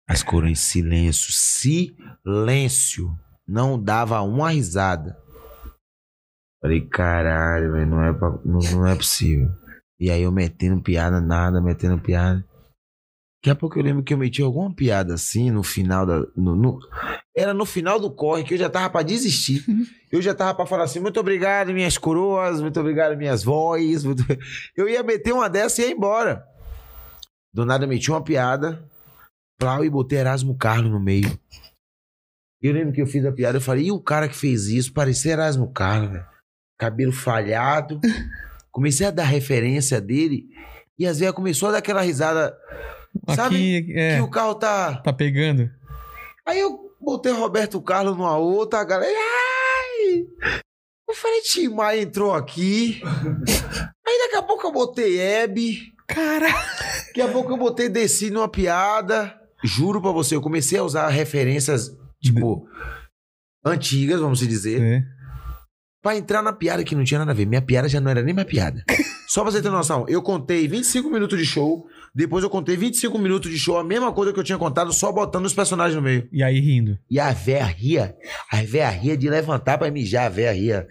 As 0.08 0.22
coroas 0.22 0.52
em 0.52 0.54
silêncio. 0.54 1.32
Silêncio. 1.32 3.10
Não 3.46 3.82
dava 3.82 4.20
uma 4.22 4.50
risada. 4.50 5.16
Falei, 6.62 6.86
caralho, 6.88 7.72
velho, 7.72 7.86
não, 7.86 8.04
é 8.04 8.12
não, 8.44 8.58
não 8.72 8.86
é 8.86 8.94
possível. 8.94 9.48
E 9.98 10.10
aí 10.10 10.22
eu 10.22 10.32
metendo 10.32 10.80
piada, 10.82 11.20
nada, 11.20 11.60
metendo 11.60 12.00
piada. 12.00 12.44
Daqui 13.40 13.50
a 13.50 13.56
pouco 13.56 13.76
eu 13.76 13.82
lembro 13.82 14.04
que 14.04 14.14
eu 14.14 14.18
meti 14.18 14.40
alguma 14.40 14.72
piada 14.72 15.14
assim 15.14 15.50
no 15.50 15.64
final 15.64 16.06
da. 16.06 16.20
no- 16.36 16.54
no- 16.54 16.78
era 17.36 17.52
no 17.52 17.66
final 17.66 17.98
do 17.98 18.14
corre 18.14 18.44
que 18.44 18.54
eu 18.54 18.58
já 18.58 18.70
tava 18.70 18.88
pra 18.90 19.02
desistir. 19.02 19.64
Eu 20.12 20.22
já 20.22 20.32
tava 20.34 20.54
pra 20.54 20.66
falar 20.66 20.84
assim: 20.84 21.00
muito 21.00 21.18
obrigado, 21.18 21.72
minhas 21.72 21.98
coroas, 21.98 22.60
muito 22.60 22.78
obrigado, 22.78 23.16
minhas 23.16 23.42
vozes. 23.42 24.04
muito- 24.04 24.22
Eu 24.76 24.88
ia 24.88 25.02
meter 25.02 25.32
uma 25.32 25.48
dessa 25.50 25.82
e 25.82 25.86
ia 25.86 25.90
embora. 25.92 26.44
Do 27.54 27.66
nada 27.66 27.86
meti 27.86 28.10
uma 28.10 28.22
piada, 28.22 28.82
plau, 29.58 29.84
e 29.84 29.90
botei 29.90 30.18
Erasmo 30.18 30.56
Carlos 30.56 30.90
no 30.90 30.98
meio. 30.98 31.38
Eu 32.62 32.72
lembro 32.72 32.92
que 32.92 33.02
eu 33.02 33.06
fiz 33.06 33.24
a 33.26 33.32
piada, 33.32 33.58
eu 33.58 33.62
falei, 33.62 33.86
e 33.86 33.92
o 33.92 34.00
cara 34.00 34.28
que 34.28 34.36
fez 34.36 34.68
isso? 34.68 34.92
Parecia 34.92 35.32
Erasmo 35.32 35.70
Carlos, 35.72 36.12
velho. 36.12 36.26
Cabelo 36.78 37.12
falhado. 37.12 38.00
Comecei 38.70 39.06
a 39.06 39.10
dar 39.10 39.24
referência 39.24 40.00
dele 40.00 40.48
e 40.98 41.06
às 41.06 41.18
vezes 41.18 41.34
começou 41.34 41.68
a 41.68 41.72
dar 41.72 41.78
aquela 41.78 42.00
risada. 42.00 42.56
Sabe 43.34 43.76
Aqui, 43.76 43.92
é, 43.94 44.16
que 44.16 44.22
o 44.22 44.30
carro 44.30 44.54
tá. 44.54 44.96
tá 45.02 45.12
pegando. 45.12 45.70
Aí 46.46 46.58
eu 46.58 46.96
botei 46.98 47.32
Roberto 47.32 47.82
Carlos 47.82 48.16
numa 48.16 48.38
outra, 48.38 48.80
a 48.80 48.84
galera. 48.84 49.12
Ai! 49.12 50.24
Eu 51.06 51.14
falei, 51.14 51.42
Tim 51.42 51.68
Maia 51.68 52.00
entrou 52.00 52.32
aqui. 52.32 53.02
Aí 54.06 54.18
daqui 54.18 54.36
a 54.36 54.42
pouco 54.42 54.66
eu 54.66 54.72
botei 54.72 55.20
Hebe. 55.20 55.91
Cara. 56.14 56.48
Daqui 57.06 57.20
a 57.20 57.28
pouco 57.28 57.50
eu 57.52 57.56
botei 57.56 57.88
Desci 57.88 58.30
numa 58.30 58.48
piada. 58.48 59.34
Juro 59.64 60.00
pra 60.02 60.10
você, 60.10 60.34
eu 60.34 60.40
comecei 60.40 60.78
a 60.78 60.82
usar 60.82 61.08
referências, 61.08 61.90
tipo, 62.20 62.66
antigas, 63.64 64.20
vamos 64.20 64.40
dizer, 64.40 64.80
É. 64.82 65.02
pra 66.02 66.16
entrar 66.16 66.42
na 66.42 66.52
piada 66.52 66.82
que 66.82 66.94
não 66.96 67.04
tinha 67.04 67.18
nada 67.20 67.30
a 67.30 67.34
ver. 67.34 67.46
Minha 67.46 67.62
piada 67.62 67.88
já 67.88 68.00
não 68.00 68.10
era 68.10 68.22
nem 68.22 68.34
minha 68.34 68.44
piada. 68.46 68.82
Só 69.28 69.42
pra 69.42 69.52
você 69.52 69.62
ter 69.62 69.70
noção, 69.70 70.04
eu 70.08 70.20
contei 70.20 70.66
25 70.68 71.08
minutos 71.08 71.38
de 71.38 71.46
show, 71.46 71.86
depois 72.14 72.42
eu 72.44 72.50
contei 72.50 72.76
25 72.76 73.16
minutos 73.18 73.50
de 73.50 73.58
show, 73.58 73.78
a 73.78 73.84
mesma 73.84 74.12
coisa 74.12 74.32
que 74.32 74.38
eu 74.40 74.44
tinha 74.44 74.58
contado, 74.58 74.92
só 74.92 75.10
botando 75.12 75.46
os 75.46 75.54
personagens 75.54 75.94
no 75.96 76.02
meio. 76.02 76.28
E 76.32 76.42
aí 76.42 76.58
rindo. 76.60 76.98
E 77.08 77.18
a 77.20 77.32
véia 77.32 77.64
ria. 77.64 78.14
A 78.50 78.62
véia 78.62 78.90
ria 78.90 79.16
de 79.16 79.30
levantar 79.30 79.78
pra 79.78 79.90
mijar, 79.90 80.26
a 80.26 80.28
véia 80.28 80.52
ria. 80.52 80.86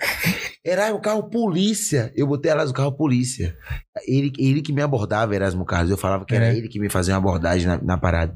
Era 0.63 0.93
o 0.93 1.01
carro 1.01 1.23
polícia. 1.29 2.11
Eu 2.15 2.27
botei 2.27 2.51
ela 2.51 2.63
no 2.65 2.73
carro 2.73 2.91
polícia. 2.91 3.57
Ele, 4.05 4.31
ele 4.37 4.61
que 4.61 4.71
me 4.71 4.81
abordava, 4.81 5.33
Erasmo 5.33 5.65
Carlos. 5.65 5.89
Eu 5.89 5.97
falava 5.97 6.23
que 6.23 6.35
era 6.35 6.47
É. 6.47 6.55
ele 6.55 6.67
que 6.67 6.79
me 6.79 6.87
fazia 6.89 7.13
uma 7.15 7.17
abordagem 7.19 7.65
na, 7.67 7.81
na 7.81 7.97
parada. 7.97 8.35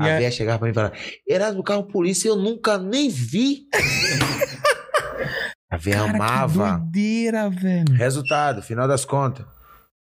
A 0.00 0.08
é- 0.08 0.18
véia 0.18 0.30
chegava 0.30 0.58
pra 0.58 0.66
mim 0.66 0.72
e 0.72 0.74
falava: 0.74 0.94
Erasmo, 1.28 1.62
carro 1.62 1.84
polícia, 1.84 2.28
eu 2.28 2.36
nunca 2.36 2.78
nem 2.78 3.10
vi. 3.10 3.66
a 5.70 5.76
véia 5.76 5.96
Cara, 5.98 6.10
que 6.10 6.16
amava. 6.16 6.78
doideira, 6.78 7.50
velho. 7.50 7.92
Resultado, 7.94 8.62
final 8.62 8.88
das 8.88 9.04
contas. 9.04 9.44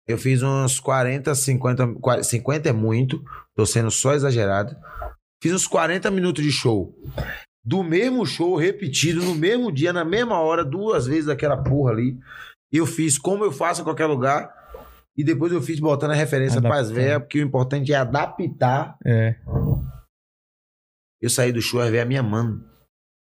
Eu 0.07 0.17
fiz 0.19 0.43
uns 0.43 0.79
40, 0.79 1.33
50. 1.33 1.87
40, 1.99 2.23
50 2.23 2.69
é 2.69 2.73
muito. 2.73 3.23
Tô 3.55 3.65
sendo 3.65 3.89
só 3.89 4.13
exagerado. 4.13 4.75
Fiz 5.41 5.51
uns 5.53 5.65
40 5.65 6.11
minutos 6.11 6.43
de 6.43 6.51
show. 6.51 6.93
Do 7.65 7.83
mesmo 7.83 8.25
show, 8.25 8.55
repetido, 8.55 9.23
no 9.23 9.33
mesmo 9.33 9.71
dia, 9.71 9.91
na 9.91 10.05
mesma 10.05 10.39
hora, 10.39 10.63
duas 10.63 11.07
vezes 11.07 11.27
aquela 11.27 11.57
porra 11.57 11.91
ali. 11.91 12.19
Eu 12.71 12.85
fiz 12.85 13.17
como 13.17 13.43
eu 13.43 13.51
faço 13.51 13.81
em 13.81 13.83
qualquer 13.83 14.05
lugar. 14.05 14.53
E 15.17 15.23
depois 15.23 15.51
eu 15.51 15.61
fiz 15.61 15.79
botando 15.79 16.11
a 16.11 16.15
referência 16.15 16.59
Adaptar. 16.59 16.77
pras 16.77 16.91
velhas, 16.91 17.19
porque 17.19 17.39
o 17.39 17.45
importante 17.45 17.91
é 17.91 17.95
adaptar. 17.95 18.97
É. 19.03 19.35
Eu 21.21 21.29
saí 21.29 21.51
do 21.51 21.61
show, 21.61 21.81
a 21.81 21.89
velha 21.89 22.05
me 22.05 22.17
amando. 22.17 22.63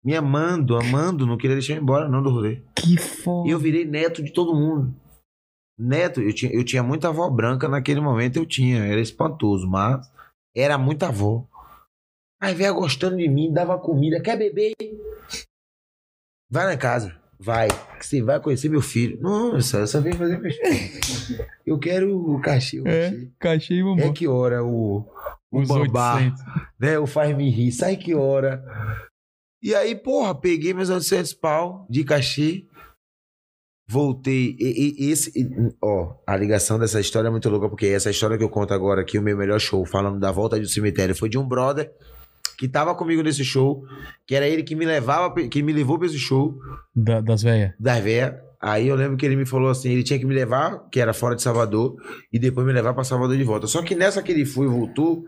Me 0.04 0.16
amando, 0.16 0.76
amando, 0.76 1.26
não 1.26 1.36
queria 1.36 1.54
deixar 1.54 1.74
eu 1.74 1.76
ir 1.76 1.82
embora, 1.82 2.08
não, 2.08 2.22
do 2.22 2.30
rolê. 2.30 2.62
Que 2.74 2.96
foda. 2.96 3.48
E 3.48 3.52
eu 3.52 3.58
virei 3.58 3.84
neto 3.84 4.22
de 4.22 4.32
todo 4.32 4.54
mundo. 4.54 4.92
Neto, 5.78 6.20
eu 6.20 6.32
tinha, 6.32 6.52
eu 6.52 6.64
tinha 6.64 6.82
muita 6.82 7.08
avó 7.08 7.30
branca 7.30 7.68
naquele 7.68 8.00
momento, 8.00 8.36
eu 8.36 8.46
tinha. 8.46 8.84
Era 8.84 9.00
espantoso, 9.00 9.68
mas 9.68 10.10
era 10.56 10.76
muita 10.76 11.08
avó. 11.08 11.46
Aí 12.42 12.54
veio 12.54 12.74
gostando 12.74 13.16
de 13.16 13.28
mim, 13.28 13.52
dava 13.52 13.78
comida. 13.78 14.20
Quer 14.20 14.36
beber? 14.36 14.72
Vai 16.50 16.66
na 16.66 16.76
casa. 16.76 17.16
Vai. 17.38 17.68
Que 17.98 18.04
você 18.06 18.20
vai 18.22 18.40
conhecer 18.40 18.68
meu 18.68 18.80
filho. 18.82 19.18
Não, 19.20 19.54
eu 19.54 19.62
só, 19.62 19.78
eu 19.78 19.86
só 19.86 20.00
vim 20.00 20.12
fazer 20.12 20.40
besteira. 20.40 21.48
Eu 21.64 21.78
quero 21.78 22.16
o 22.16 22.40
cachê. 22.40 22.80
O 22.80 22.86
É, 22.88 23.10
cachê. 23.10 23.30
cachê 23.38 23.74
e 23.74 24.00
É 24.00 24.12
que 24.12 24.26
hora 24.26 24.64
o, 24.64 25.06
o 25.52 25.60
Os 25.60 25.68
bambá, 25.68 26.16
800. 26.16 26.42
né? 26.80 26.98
O 26.98 27.06
faz-me 27.06 27.48
rir. 27.50 27.70
Sai 27.72 27.96
que 27.96 28.14
hora. 28.14 28.62
E 29.62 29.74
aí, 29.74 29.94
porra, 29.94 30.34
peguei 30.34 30.74
meus 30.74 30.90
800 30.90 31.34
pau 31.34 31.86
de 31.88 32.02
cachê. 32.04 32.66
Voltei. 33.88 34.56
E, 34.58 34.94
e- 35.06 35.10
esse, 35.10 35.30
e- 35.38 35.74
ó, 35.82 36.16
a 36.26 36.36
ligação 36.36 36.78
dessa 36.78 37.00
história 37.00 37.28
é 37.28 37.30
muito 37.30 37.48
louca, 37.48 37.68
porque 37.68 37.86
essa 37.86 38.10
história 38.10 38.36
que 38.38 38.44
eu 38.44 38.48
conto 38.50 38.72
agora 38.74 39.00
aqui, 39.02 39.18
o 39.18 39.22
meu 39.22 39.36
melhor 39.36 39.60
show, 39.60 39.84
falando 39.84 40.18
da 40.18 40.30
volta 40.32 40.58
do 40.58 40.68
cemitério, 40.68 41.14
foi 41.14 41.28
de 41.28 41.38
um 41.38 41.46
brother 41.46 41.92
que 42.56 42.68
tava 42.68 42.94
comigo 42.94 43.22
nesse 43.22 43.44
show, 43.44 43.84
que 44.26 44.34
era 44.34 44.46
ele 44.46 44.62
que 44.62 44.74
me 44.74 44.84
levava, 44.84 45.32
que 45.48 45.62
me 45.62 45.72
levou 45.72 45.98
pra 45.98 46.06
esse 46.06 46.18
show 46.18 46.58
Da- 46.94 47.20
das 47.20 47.42
velhas. 47.42 47.72
das. 47.78 48.02
Aí 48.64 48.86
eu 48.86 48.94
lembro 48.94 49.16
que 49.16 49.26
ele 49.26 49.34
me 49.34 49.44
falou 49.44 49.70
assim, 49.70 49.90
ele 49.90 50.04
tinha 50.04 50.18
que 50.18 50.24
me 50.24 50.32
levar, 50.34 50.88
que 50.88 51.00
era 51.00 51.12
fora 51.12 51.34
de 51.34 51.42
Salvador, 51.42 51.96
e 52.32 52.38
depois 52.38 52.64
me 52.64 52.72
levar 52.72 52.94
pra 52.94 53.02
Salvador 53.02 53.36
de 53.36 53.42
volta. 53.42 53.66
Só 53.66 53.82
que 53.82 53.94
nessa 53.96 54.22
que 54.22 54.30
ele 54.30 54.44
foi 54.44 54.66
e 54.66 54.70
voltou, 54.70 55.24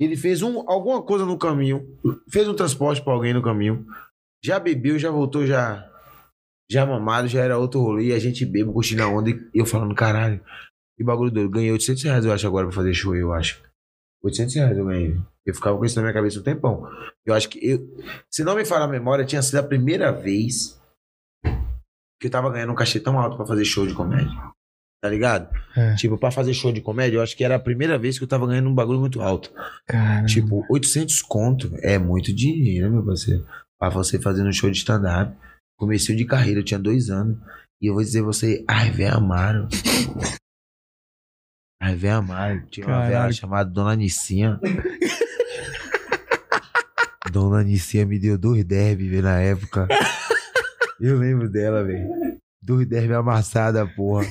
ele 0.00 0.16
fez 0.16 0.42
um, 0.42 0.68
alguma 0.68 1.00
coisa 1.00 1.24
no 1.24 1.38
caminho, 1.38 1.86
fez 2.28 2.48
um 2.48 2.54
transporte 2.54 3.00
pra 3.00 3.12
alguém 3.12 3.32
no 3.32 3.40
caminho, 3.40 3.86
já 4.44 4.58
bebeu, 4.58 4.98
já 4.98 5.12
voltou, 5.12 5.46
já 5.46 5.88
já 6.70 6.84
mamado, 6.86 7.28
já 7.28 7.40
era 7.42 7.56
outro 7.58 7.80
rolê, 7.80 8.06
e 8.06 8.12
a 8.14 8.18
gente 8.18 8.44
bebe, 8.46 8.72
curtindo 8.72 9.02
a 9.02 9.06
onda, 9.08 9.30
e 9.30 9.38
eu 9.54 9.66
falando, 9.66 9.94
caralho, 9.94 10.40
que 10.96 11.04
bagulho 11.04 11.30
doido. 11.30 11.50
Ganhei 11.50 11.70
800 11.70 12.02
reais, 12.02 12.24
eu 12.24 12.32
acho, 12.32 12.46
agora 12.48 12.66
pra 12.66 12.74
fazer 12.74 12.94
show, 12.94 13.14
eu 13.14 13.32
acho. 13.32 13.62
800 14.22 14.54
reais 14.54 14.78
eu 14.78 14.86
ganhei. 14.86 15.20
Eu 15.44 15.54
ficava 15.54 15.76
com 15.76 15.84
isso 15.84 15.96
na 15.96 16.02
minha 16.02 16.14
cabeça 16.14 16.38
um 16.38 16.42
tempão. 16.42 16.88
Eu 17.26 17.34
acho 17.34 17.48
que 17.48 17.58
eu, 17.64 17.80
se 18.30 18.44
não 18.44 18.54
me 18.54 18.64
falar 18.64 18.84
a 18.84 18.88
memória, 18.88 19.24
tinha 19.24 19.42
sido 19.42 19.56
a 19.56 19.62
primeira 19.62 20.12
vez 20.12 20.80
que 22.20 22.28
eu 22.28 22.30
tava 22.30 22.50
ganhando 22.50 22.72
um 22.72 22.76
cachê 22.76 23.00
tão 23.00 23.18
alto 23.18 23.36
pra 23.36 23.46
fazer 23.46 23.64
show 23.64 23.86
de 23.86 23.94
comédia. 23.94 24.32
Tá 25.02 25.08
ligado? 25.08 25.52
É. 25.76 25.96
Tipo, 25.96 26.16
pra 26.16 26.30
fazer 26.30 26.54
show 26.54 26.70
de 26.70 26.80
comédia, 26.80 27.16
eu 27.16 27.22
acho 27.22 27.36
que 27.36 27.42
era 27.42 27.56
a 27.56 27.60
primeira 27.60 27.98
vez 27.98 28.16
que 28.16 28.22
eu 28.22 28.28
tava 28.28 28.46
ganhando 28.46 28.68
um 28.68 28.74
bagulho 28.74 29.00
muito 29.00 29.20
alto. 29.20 29.52
Cara. 29.84 30.24
Tipo, 30.26 30.64
800 30.70 31.20
conto 31.22 31.72
é 31.78 31.98
muito 31.98 32.32
dinheiro, 32.32 32.88
meu 32.88 33.04
parceiro. 33.04 33.44
Pra 33.80 33.88
você 33.88 34.20
fazer 34.20 34.46
um 34.46 34.52
show 34.52 34.70
de 34.70 34.78
stand-up. 34.78 35.36
Comecei 35.76 36.14
de 36.14 36.24
carreira, 36.24 36.60
eu 36.60 36.64
tinha 36.64 36.78
dois 36.78 37.10
anos. 37.10 37.36
E 37.80 37.88
eu 37.88 37.94
vou 37.94 38.02
dizer 38.04 38.22
você, 38.22 38.64
ai, 38.68 38.92
velho, 38.92 39.20
amaram. 41.82 41.90
Ai, 41.90 41.96
velho, 41.96 42.14
amaram. 42.16 42.62
Tinha 42.70 42.86
uma 42.86 43.06
velha 43.08 43.32
chamada 43.32 43.70
Dona 43.70 43.96
Nicinha. 43.96 44.60
Dona 47.30 47.62
Nicinha 47.62 48.04
me 48.06 48.18
deu 48.18 48.36
dois 48.36 48.64
derby, 48.64 49.08
velho, 49.08 49.22
na 49.22 49.38
época. 49.40 49.88
Eu 51.00 51.18
lembro 51.18 51.48
dela, 51.48 51.82
velho. 51.84 52.08
Dois 52.62 52.86
derby 52.86 53.14
amassada, 53.14 53.86
porra. 53.86 54.26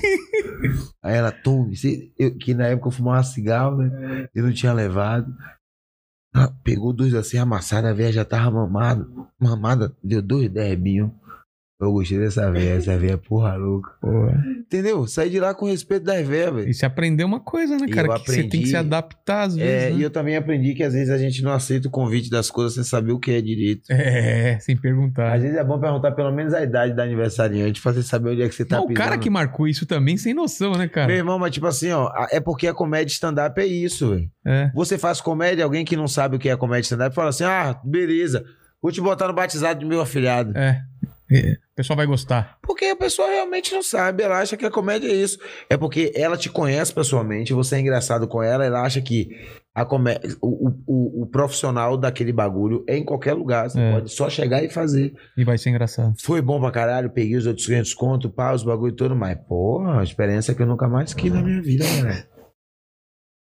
Aí 1.03 1.15
ela, 1.15 1.31
tome. 1.31 1.73
Eu- 2.17 2.37
que 2.37 2.53
na 2.53 2.67
época 2.67 2.87
eu 2.87 2.91
fumava 2.91 3.23
cigarro, 3.23 3.77
né? 3.77 4.27
Eu 4.33 4.43
não 4.43 4.53
tinha 4.53 4.71
levado. 4.73 5.33
Ah, 6.33 6.49
pegou 6.63 6.93
dois 6.93 7.13
assim 7.13 7.37
amassados, 7.37 7.89
a 7.89 7.93
velha 7.93 8.11
já 8.11 8.23
tava 8.23 8.51
mamada. 8.51 9.05
Mamada, 9.39 9.93
deu 10.03 10.21
dois 10.21 10.49
derbinhos. 10.49 11.11
Eu 11.81 11.91
gostei 11.91 12.19
dessa 12.19 12.51
velha, 12.51 12.75
essa 12.77 12.95
velha 12.97 13.13
é 13.13 13.17
porra 13.17 13.55
louca. 13.55 13.91
Entendeu? 14.59 15.07
Saí 15.07 15.29
de 15.29 15.39
lá 15.39 15.53
com 15.53 15.65
respeito 15.65 16.03
das 16.05 16.25
velhas, 16.27 16.53
velho. 16.55 16.69
E 16.69 16.73
você 16.73 16.85
aprendeu 16.85 17.25
uma 17.27 17.39
coisa, 17.39 17.75
né, 17.77 17.85
E 17.87 17.89
cara? 17.91 18.07
eu 18.07 18.13
Que 18.19 18.19
você 18.31 18.35
tem 18.37 18.41
que 18.43 18.47
aprendi- 18.57 18.67
se 18.69 18.77
adaptar 18.77 19.47
às 19.47 19.57
É, 19.57 19.63
vezes. 19.63 19.95
e 19.95 19.99
né? 19.99 20.05
eu 20.05 20.09
também 20.11 20.35
aprendi 20.37 20.73
que 20.75 20.83
às 20.83 20.93
vezes 20.93 21.09
a 21.09 21.17
gente 21.17 21.41
não 21.43 21.51
aceita 21.51 21.87
o 21.87 21.91
convite 21.91 22.29
das 22.29 22.51
coisas 22.51 22.75
sem 22.75 22.83
saber 22.83 23.11
o 23.11 23.19
que 23.19 23.31
é 23.31 23.41
direito. 23.41 23.83
É, 23.89 24.57
sem 24.59 24.77
perguntar. 24.77 25.33
Às 25.33 25.41
vezes 25.41 25.57
é 25.57 25.63
bom 25.63 25.79
perguntar 25.79 26.11
pelo 26.11 26.31
menos 26.31 26.53
a 26.53 26.61
idade 26.63 26.93
da 26.95 27.03
aniversariante 27.03 27.81
pra 27.81 27.93
você 27.93 28.03
saber 28.03 28.29
onde 28.31 28.43
é 28.43 28.47
que 28.49 28.55
você 28.55 28.63
tá 28.65 28.77
Não, 28.77 28.83
o 28.83 28.87
pisando. 28.87 29.03
cara 29.03 29.17
que 29.17 29.29
marcou 29.29 29.67
isso 29.67 29.85
também 29.85 30.17
sem 30.17 30.33
noção, 30.33 30.73
né, 30.73 30.87
cara? 30.87 31.07
Meu 31.07 31.17
irmão, 31.17 31.39
mas 31.39 31.51
tipo 31.51 31.65
assim, 31.67 31.91
ó, 31.91 32.11
é 32.31 32.39
porque 32.39 32.67
a 32.67 32.73
comédia 32.73 33.11
stand-up 33.11 33.59
é 33.59 33.65
isso, 33.65 34.09
velho. 34.11 34.29
É. 34.45 34.71
Você 34.75 34.97
faz 34.97 35.19
comédia, 35.19 35.63
alguém 35.63 35.83
que 35.83 35.95
não 35.97 36.07
sabe 36.07 36.35
o 36.35 36.39
que 36.39 36.49
é 36.49 36.55
comédia 36.55 36.83
stand-up 36.83 37.15
fala 37.15 37.29
assim: 37.29 37.43
ah, 37.43 37.75
beleza, 37.83 38.43
vou 38.81 38.91
te 38.91 39.01
botar 39.01 39.27
no 39.27 39.33
batizado 39.33 39.79
do 39.81 39.85
meu 39.87 40.01
afilhado. 40.01 40.55
É. 40.57 40.81
É. 41.31 41.53
O 41.53 41.75
pessoal 41.75 41.97
vai 41.97 42.05
gostar. 42.05 42.57
Porque 42.61 42.85
a 42.85 42.95
pessoa 42.95 43.29
realmente 43.29 43.73
não 43.73 43.81
sabe, 43.81 44.21
ela 44.23 44.39
acha 44.39 44.57
que 44.57 44.65
a 44.65 44.71
comédia 44.71 45.07
é 45.07 45.13
isso. 45.15 45.39
É 45.69 45.77
porque 45.77 46.11
ela 46.15 46.37
te 46.37 46.49
conhece 46.49 46.93
pessoalmente, 46.93 47.53
você 47.53 47.75
é 47.77 47.79
engraçado 47.79 48.27
com 48.27 48.43
ela, 48.43 48.65
ela 48.65 48.81
acha 48.81 49.01
que 49.01 49.29
A 49.73 49.85
come... 49.85 50.11
o, 50.41 50.67
o, 50.85 51.23
o, 51.23 51.27
profissional 51.27 51.95
daquele 51.95 52.33
bagulho 52.33 52.83
é 52.85 52.97
em 52.97 53.05
qualquer 53.05 53.33
lugar. 53.33 53.69
Você 53.69 53.79
É. 53.79 53.91
pode 53.93 54.09
só 54.11 54.29
chegar 54.29 54.61
e 54.61 54.69
fazer. 54.69 55.13
E 55.37 55.45
vai 55.45 55.57
ser 55.57 55.69
engraçado. 55.69 56.13
Foi 56.21 56.41
bom 56.41 56.59
pra 56.59 56.71
caralho, 56.71 57.09
peguei 57.09 57.37
os 57.37 57.45
outros 57.45 57.65
clientes 57.65 57.91
desconto, 57.91 58.29
pá, 58.29 58.51
os 58.53 58.63
bagulho 58.63 58.93
todo, 58.93 59.15
mas, 59.15 59.37
porra, 59.47 59.93
uma 59.93 60.03
experiência 60.03 60.53
que 60.53 60.61
eu 60.61 60.67
nunca 60.67 60.89
mais 60.89 61.13
quis 61.13 61.31
na 61.31 61.41
minha 61.41 61.61
vida, 61.61 61.85
galera. 61.85 62.27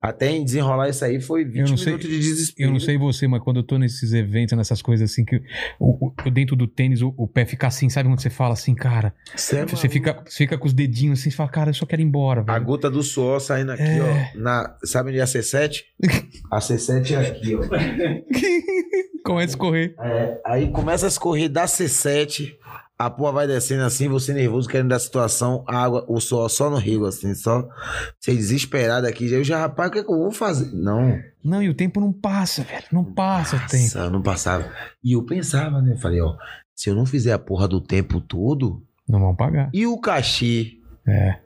Até 0.01 0.29
em 0.29 0.43
desenrolar 0.45 0.87
isso 0.89 1.03
aí 1.03 1.19
foi 1.19 1.43
20 1.43 1.57
Eu 1.57 1.67
não 1.69 1.77
sei- 1.77 1.85
minutos 1.93 2.09
de 2.09 2.19
desespero. 2.19 2.69
Eu 2.69 2.73
não 2.73 2.79
sei 2.79 2.95
você, 2.97 3.27
mas 3.27 3.41
quando 3.41 3.57
eu 3.57 3.63
tô 3.63 3.77
nesses 3.79 4.13
eventos, 4.13 4.55
nessas 4.55 4.79
coisas 4.81 5.09
assim, 5.11 5.25
que 5.25 5.41
o, 5.79 6.11
o- 6.23 6.29
dentro 6.29 6.55
do 6.55 6.67
tênis 6.67 7.01
o, 7.01 7.11
o 7.17 7.27
pé 7.27 7.43
fica 7.45 7.65
assim, 7.65 7.89
sabe 7.89 8.07
quando 8.07 8.21
você 8.21 8.29
fala 8.29 8.53
assim, 8.53 8.75
cara? 8.75 9.15
Você, 9.35 9.57
é 9.61 9.89
fica, 9.89 10.21
você 10.23 10.37
fica 10.43 10.57
com 10.59 10.67
os 10.67 10.73
dedinhos 10.73 11.19
assim, 11.19 11.31
você 11.31 11.35
fala, 11.35 11.49
cara, 11.49 11.69
eu 11.71 11.73
só 11.73 11.85
quero 11.87 12.01
ir 12.03 12.05
embora, 12.05 12.41
A 12.41 12.53
velho. 12.53 12.65
gota 12.65 12.89
do 12.91 13.01
suor 13.01 13.39
saindo 13.41 13.71
aqui, 13.71 13.81
É. 13.81 14.31
ó. 14.35 14.39
Na, 14.39 14.77
sabe 14.83 15.09
onde 15.09 15.19
é 15.19 15.23
a 15.23 15.25
C7? 15.25 15.81
A 16.51 16.59
C7 16.59 17.11
é 17.13 17.27
aqui, 17.27 17.55
ó. 17.55 17.61
Começa 19.25 19.45
a 19.47 19.49
escorrer. 19.49 19.95
É, 19.99 20.41
aí 20.45 20.71
começa 20.71 21.07
a 21.07 21.09
escorrer 21.09 21.49
da 21.49 21.65
C7, 21.65 22.55
a 22.97 23.09
porra 23.09 23.31
vai 23.33 23.47
descendo 23.47 23.83
assim, 23.83 24.07
você 24.07 24.33
nervoso, 24.33 24.69
querendo 24.69 24.89
dar 24.89 24.99
situação, 24.99 25.63
a 25.67 25.83
água, 25.83 26.05
o 26.07 26.19
suor 26.19 26.49
só 26.49 26.69
no 26.69 26.77
rio, 26.77 27.05
assim, 27.05 27.33
só. 27.35 27.67
Você 28.19 28.33
desesperado 28.33 29.05
aqui. 29.05 29.31
Eu 29.31 29.43
já, 29.43 29.59
rapaz, 29.59 29.89
o 29.89 29.91
que, 29.93 29.99
é 29.99 30.03
que 30.03 30.11
eu 30.11 30.17
vou 30.17 30.31
fazer? 30.31 30.71
Não. 30.73 31.19
Não, 31.43 31.61
e 31.61 31.69
o 31.69 31.73
tempo 31.73 31.99
não 31.99 32.13
passa, 32.13 32.63
velho. 32.63 32.85
Não 32.91 33.03
passa 33.03 33.57
o 33.57 33.67
tempo. 33.67 33.97
Não 34.11 34.21
passava. 34.21 34.71
E 35.03 35.13
eu 35.13 35.23
pensava, 35.25 35.81
né? 35.81 35.97
Falei, 35.97 36.21
ó, 36.21 36.35
se 36.73 36.89
eu 36.89 36.95
não 36.95 37.05
fizer 37.05 37.33
a 37.33 37.39
porra 37.39 37.67
do 37.67 37.81
tempo 37.81 38.21
todo, 38.21 38.81
Não 39.07 39.19
vão 39.19 39.35
pagar. 39.35 39.69
e 39.73 39.85
o 39.85 39.99
cachê? 39.99 40.79
É. 41.07 41.39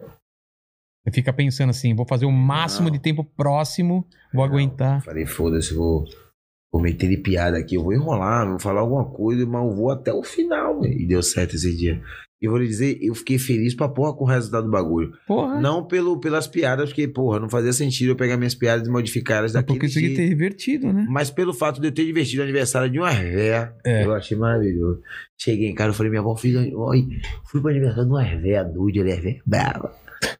Você 1.03 1.11
fica 1.13 1.33
pensando 1.33 1.71
assim, 1.71 1.95
vou 1.95 2.05
fazer 2.07 2.25
o 2.25 2.31
máximo 2.31 2.85
Não. 2.85 2.91
de 2.91 2.99
tempo 2.99 3.23
próximo, 3.23 4.05
vou 4.33 4.43
aguentar. 4.43 5.01
Falei, 5.03 5.25
foda-se, 5.25 5.73
vou, 5.73 6.05
vou 6.71 6.81
meter 6.81 7.09
de 7.09 7.17
piada 7.17 7.57
aqui, 7.57 7.75
eu 7.75 7.83
vou 7.83 7.93
enrolar, 7.93 8.47
vou 8.47 8.59
falar 8.59 8.81
alguma 8.81 9.05
coisa, 9.05 9.45
mas 9.45 9.63
eu 9.63 9.75
vou 9.75 9.91
até 9.91 10.13
o 10.13 10.23
final, 10.23 10.79
velho. 10.81 10.93
E 10.93 11.05
deu 11.07 11.21
certo 11.23 11.55
esse 11.55 11.75
dia. 11.75 12.01
E 12.41 12.45
eu 12.45 12.51
vou 12.51 12.59
lhe 12.61 12.67
dizer, 12.67 12.97
eu 13.01 13.13
fiquei 13.13 13.37
feliz 13.37 13.73
pra 13.75 13.89
porra 13.89 14.13
com 14.15 14.23
o 14.23 14.27
resultado 14.27 14.63
do 14.63 14.71
bagulho. 14.71 15.11
Porra. 15.27 15.59
Não 15.59 15.83
pelo, 15.85 16.17
pelas 16.21 16.47
piadas, 16.47 16.87
porque, 16.89 17.05
porra, 17.05 17.37
não 17.37 17.49
fazia 17.49 17.73
sentido 17.73 18.11
eu 18.11 18.15
pegar 18.15 18.37
minhas 18.37 18.55
piadas 18.55 18.87
e 18.87 18.89
modificar 18.89 19.39
elas 19.39 19.51
é 19.51 19.55
daquele 19.55 19.77
porque 19.77 19.87
isso 19.87 19.97
aqui 19.99 20.07
jeito. 20.07 20.17
ter 20.19 20.27
revertido, 20.29 20.93
né? 20.93 21.05
Mas 21.09 21.29
pelo 21.29 21.53
fato 21.53 21.81
de 21.81 21.87
eu 21.87 21.91
ter 21.91 22.05
divertido 22.05 22.39
o 22.41 22.43
aniversário 22.45 22.89
de 22.89 22.97
uma 22.97 23.11
véia, 23.11 23.73
É. 23.85 24.05
eu 24.05 24.13
achei 24.13 24.37
maravilhoso. 24.37 25.01
Cheguei 25.37 25.67
em 25.69 25.75
casa, 25.75 25.89
eu 25.89 25.93
falei, 25.93 26.09
minha 26.11 26.21
avó, 26.21 26.33
fiz, 26.37 26.55
oi, 26.55 27.07
fui 27.45 27.59
pro 27.59 27.71
aniversário 27.71 28.05
de 28.05 28.11
uma 28.11 28.23
véia 28.23 28.63
doida, 28.63 28.99
ela 29.01 29.09
é 29.09 29.19
véia 29.19 29.41
brava. 29.45 29.91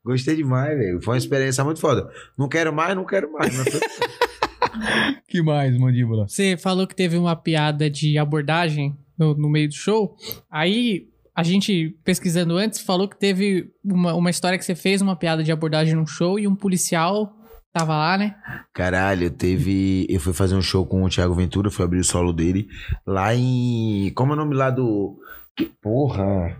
Gostei 0.05 0.37
demais, 0.37 0.77
velho. 0.77 1.01
Foi 1.01 1.15
uma 1.15 1.17
experiência 1.17 1.63
muito 1.65 1.81
foda. 1.81 2.09
Não 2.37 2.47
quero 2.47 2.71
mais, 2.71 2.95
não 2.95 3.03
quero 3.05 3.29
mais. 3.33 3.57
Mas 3.57 3.67
foi... 3.69 3.79
Que 5.27 5.41
mais, 5.41 5.77
mandíbula? 5.77 6.27
Você 6.27 6.57
falou 6.57 6.87
que 6.87 6.95
teve 6.95 7.17
uma 7.17 7.35
piada 7.35 7.89
de 7.89 8.17
abordagem 8.17 8.95
no, 9.17 9.35
no 9.35 9.49
meio 9.49 9.67
do 9.67 9.75
show. 9.75 10.15
Aí 10.49 11.07
a 11.35 11.43
gente, 11.43 11.95
pesquisando 12.03 12.57
antes, 12.57 12.79
falou 12.81 13.07
que 13.07 13.17
teve 13.17 13.69
uma, 13.83 14.13
uma 14.15 14.29
história 14.29 14.57
que 14.57 14.65
você 14.65 14.75
fez 14.75 15.01
uma 15.01 15.15
piada 15.15 15.43
de 15.43 15.51
abordagem 15.51 15.93
num 15.95 16.07
show 16.07 16.39
e 16.39 16.47
um 16.47 16.55
policial 16.55 17.31
tava 17.71 17.95
lá, 17.95 18.17
né? 18.17 18.35
Caralho, 18.73 19.29
teve. 19.29 20.07
Eu 20.09 20.19
fui 20.19 20.33
fazer 20.33 20.55
um 20.55 20.61
show 20.61 20.85
com 20.85 21.03
o 21.03 21.09
Thiago 21.09 21.35
Ventura, 21.35 21.69
fui 21.69 21.85
abrir 21.85 21.99
o 21.99 22.03
solo 22.03 22.33
dele. 22.33 22.67
Lá 23.05 23.35
em. 23.35 24.11
Como 24.15 24.31
é 24.31 24.35
o 24.35 24.39
nome 24.39 24.55
lá 24.55 24.69
do. 24.71 25.17
Que 25.55 25.65
porra! 25.81 26.57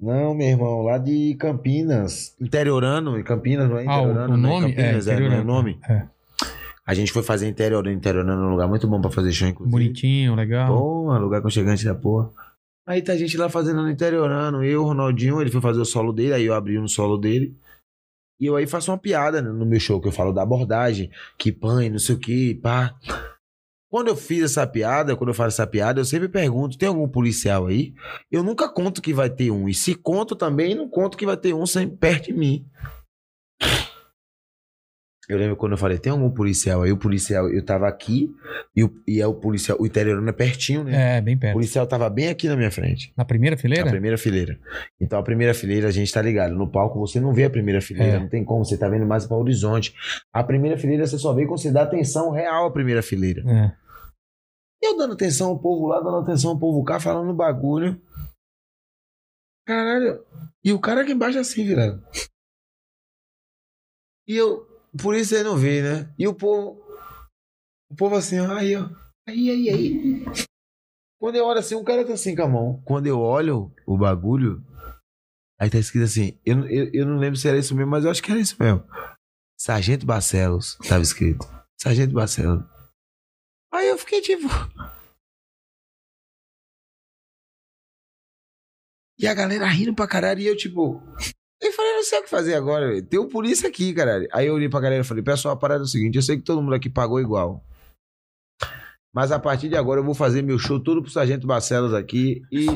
Não, 0.00 0.34
meu 0.34 0.48
irmão, 0.48 0.80
lá 0.82 0.98
de 0.98 1.34
Campinas. 1.38 2.34
Interiorano, 2.40 3.18
em 3.18 3.22
Campinas, 3.22 3.68
não 3.68 3.78
é 3.78 3.86
Ah, 3.86 4.00
o- 4.00 4.04
interiorano? 4.04 4.34
o 4.34 4.36
não 4.36 4.50
nome? 4.50 4.72
Campinas, 4.74 5.06
É, 5.06 5.10
é, 5.10 5.14
é 5.14 5.16
o 5.16 5.20
interiorano. 5.20 5.44
nome? 5.44 5.78
É. 5.88 6.02
A 6.86 6.94
gente 6.94 7.12
foi 7.12 7.22
fazer 7.22 7.48
interiorano, 7.48 7.94
interiorano, 7.94 8.46
um 8.46 8.50
lugar 8.50 8.68
muito 8.68 8.88
bom 8.88 9.00
pra 9.00 9.10
fazer 9.10 9.32
show, 9.32 9.48
inclusive. 9.48 9.70
Bonitinho, 9.70 10.34
legal. 10.34 10.76
Porra, 10.76 11.18
lugar 11.18 11.38
aconchegante 11.38 11.84
da 11.84 11.94
porra. 11.94 12.30
Aí 12.86 13.00
tá 13.00 13.12
a 13.12 13.16
gente 13.16 13.36
lá 13.36 13.48
fazendo 13.48 13.82
no 13.82 13.90
interiorano, 13.90 14.64
eu, 14.64 14.82
o 14.82 14.86
Ronaldinho, 14.86 15.40
ele 15.40 15.50
foi 15.50 15.60
fazer 15.60 15.80
o 15.80 15.84
solo 15.84 16.12
dele, 16.12 16.34
aí 16.34 16.44
eu 16.44 16.54
abri 16.54 16.78
um 16.78 16.88
solo 16.88 17.16
dele. 17.16 17.56
E 18.40 18.46
eu 18.46 18.56
aí 18.56 18.66
faço 18.66 18.90
uma 18.90 18.98
piada 18.98 19.40
né, 19.40 19.50
no 19.50 19.64
meu 19.64 19.78
show, 19.78 20.00
que 20.00 20.08
eu 20.08 20.12
falo 20.12 20.32
da 20.32 20.42
abordagem, 20.42 21.08
que 21.38 21.52
pan, 21.52 21.88
não 21.88 21.98
sei 22.00 22.16
o 22.16 22.18
que, 22.18 22.54
pá. 22.56 22.98
Quando 23.88 24.08
eu 24.08 24.16
fiz 24.16 24.42
essa 24.42 24.66
piada, 24.66 25.14
quando 25.14 25.28
eu 25.28 25.34
faço 25.34 25.60
essa 25.60 25.66
piada, 25.66 26.00
eu 26.00 26.04
sempre 26.04 26.26
pergunto: 26.26 26.78
tem 26.78 26.88
algum 26.88 27.06
policial 27.06 27.66
aí? 27.66 27.94
Eu 28.30 28.42
nunca 28.42 28.68
conto 28.68 29.02
que 29.02 29.12
vai 29.12 29.30
ter 29.30 29.50
um. 29.52 29.68
E 29.68 29.74
se 29.74 29.94
conto 29.94 30.34
também, 30.34 30.74
não 30.74 30.88
conto 30.88 31.16
que 31.16 31.26
vai 31.26 31.36
ter 31.36 31.54
um 31.54 31.66
sempre 31.66 31.96
perto 31.98 32.24
de 32.24 32.32
mim. 32.32 32.66
Eu 35.28 35.38
lembro 35.38 35.56
quando 35.56 35.72
eu 35.72 35.78
falei: 35.78 35.98
tem 35.98 36.10
algum 36.10 36.28
policial 36.30 36.82
aí? 36.82 36.90
O 36.90 36.96
policial, 36.96 37.48
eu 37.48 37.64
tava 37.64 37.86
aqui, 37.88 38.28
e, 38.74 38.82
o, 38.82 38.92
e 39.06 39.20
é 39.20 39.26
o 39.26 39.32
policial, 39.32 39.78
o 39.80 39.86
interiorano 39.86 40.28
é 40.28 40.32
pertinho, 40.32 40.82
né? 40.82 41.18
É, 41.18 41.20
bem 41.20 41.36
O 41.36 41.38
perto. 41.38 41.52
policial 41.54 41.86
tava 41.86 42.10
bem 42.10 42.28
aqui 42.28 42.48
na 42.48 42.56
minha 42.56 42.70
frente. 42.72 43.12
Na 43.16 43.24
primeira 43.24 43.54
Na 43.56 43.60
fileira? 43.62 43.88
primeira 43.90 44.18
fileira. 44.18 44.58
Então 45.00 45.18
a 45.18 45.22
primeira 45.22 45.54
fileira 45.54 45.86
a 45.88 45.90
gente 45.92 46.12
tá 46.12 46.20
ligado. 46.20 46.54
No 46.54 46.68
palco 46.70 46.98
você 46.98 47.20
não 47.20 47.32
vê 47.32 47.44
a 47.44 47.50
primeira 47.50 47.80
fileira, 47.80 48.16
É. 48.16 48.18
não 48.20 48.28
tem 48.28 48.44
como, 48.44 48.64
você 48.64 48.76
tá 48.76 48.88
vendo 48.88 49.06
mais 49.06 49.24
para 49.24 49.36
o 49.36 49.40
horizonte. 49.40 49.94
A 50.32 50.42
primeira 50.42 50.76
fileira 50.76 51.06
você 51.06 51.16
só 51.18 51.32
vê 51.32 51.46
quando 51.46 51.60
você 51.62 51.70
dá 51.70 51.82
atenção 51.84 52.30
real 52.32 52.66
à 52.66 52.70
primeira 52.72 53.02
fileira. 53.02 53.42
É. 53.48 53.72
Eu 54.84 54.96
dando 54.96 55.14
atenção 55.14 55.50
ao 55.50 55.58
povo 55.60 55.86
lá, 55.86 56.00
dando 56.00 56.16
atenção 56.18 56.50
ao 56.50 56.58
povo 56.58 56.82
cá, 56.82 56.98
falando 56.98 57.32
bagulho. 57.32 58.02
Caralho. 59.64 60.24
E 60.64 60.72
o 60.72 60.80
cara 60.80 61.02
aqui 61.02 61.12
embaixo 61.12 61.38
assim, 61.38 61.64
virado. 61.64 62.02
E 64.26 64.36
eu, 64.36 64.66
por 65.00 65.14
isso 65.14 65.34
aí 65.34 65.42
não 65.42 65.56
vê, 65.56 65.82
né? 65.82 66.14
E 66.18 66.26
o 66.28 66.34
povo, 66.34 66.82
o 67.90 67.96
povo 67.96 68.16
assim, 68.16 68.38
aí, 68.38 68.76
ó. 68.76 68.88
Aí, 69.28 69.50
aí, 69.50 69.70
aí. 69.70 70.24
Quando 71.20 71.36
eu 71.36 71.44
olho 71.44 71.60
assim, 71.60 71.74
um 71.74 71.84
cara 71.84 72.04
tá 72.04 72.14
assim 72.14 72.34
com 72.34 72.42
a 72.42 72.48
mão. 72.48 72.82
Quando 72.84 73.06
eu 73.06 73.20
olho 73.20 73.72
o 73.86 73.96
bagulho, 73.96 74.62
aí 75.58 75.70
tá 75.70 75.78
escrito 75.78 76.04
assim, 76.04 76.38
eu, 76.44 76.66
eu, 76.68 76.90
eu 76.92 77.06
não 77.06 77.16
lembro 77.16 77.38
se 77.38 77.48
era 77.48 77.58
isso 77.58 77.74
mesmo, 77.74 77.90
mas 77.90 78.04
eu 78.04 78.10
acho 78.10 78.22
que 78.22 78.30
era 78.30 78.40
isso 78.40 78.56
mesmo. 78.60 78.84
Sargento 79.58 80.04
Barcelos, 80.04 80.76
tava 80.88 81.02
escrito. 81.02 81.46
Sargento 81.80 82.12
Barcelos. 82.12 82.64
Aí 83.72 83.88
eu 83.88 83.98
fiquei 83.98 84.20
tipo. 84.20 84.48
E 89.18 89.28
a 89.28 89.34
galera 89.34 89.68
rindo 89.68 89.94
pra 89.94 90.08
caralho 90.08 90.40
e 90.40 90.46
eu 90.46 90.56
tipo. 90.56 91.00
Eu 91.62 91.72
falei, 91.72 91.92
não 91.92 92.02
sei 92.02 92.18
o 92.18 92.22
que 92.24 92.28
fazer 92.28 92.54
agora, 92.54 92.88
velho. 92.88 93.02
Tem 93.02 93.20
um 93.20 93.28
polícia 93.28 93.68
aqui, 93.68 93.94
caralho. 93.94 94.26
Aí 94.32 94.48
eu 94.48 94.54
olhei 94.54 94.68
pra 94.68 94.80
galera 94.80 95.02
e 95.02 95.06
falei, 95.06 95.22
pessoal, 95.22 95.54
a 95.54 95.56
parada 95.56 95.82
é 95.82 95.84
o 95.84 95.88
seguinte, 95.88 96.16
eu 96.16 96.22
sei 96.22 96.36
que 96.36 96.42
todo 96.42 96.60
mundo 96.60 96.74
aqui 96.74 96.90
pagou 96.90 97.20
igual. 97.20 97.64
Mas 99.14 99.30
a 99.30 99.38
partir 99.38 99.68
de 99.68 99.76
agora 99.76 100.00
eu 100.00 100.04
vou 100.04 100.14
fazer 100.14 100.42
meu 100.42 100.58
show 100.58 100.80
todo 100.80 101.02
pro 101.02 101.10
Sargento 101.10 101.46
Barcelos 101.46 101.94
aqui 101.94 102.42
e. 102.50 102.66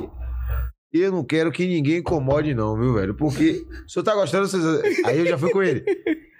e 0.93 1.01
Eu 1.01 1.11
não 1.11 1.25
quero 1.25 1.51
que 1.51 1.67
ninguém 1.67 1.99
incomode, 1.99 2.55
não, 2.55 2.79
viu, 2.79 2.95
velho? 2.95 3.15
Porque 3.15 3.67
o 3.85 3.91
senhor 3.91 4.05
tá 4.05 4.15
gostando, 4.15 4.47
vocês... 4.47 5.05
aí 5.05 5.19
eu 5.19 5.27
já 5.27 5.39
fui 5.39 5.51
com 5.51 5.63
ele. 5.63 5.85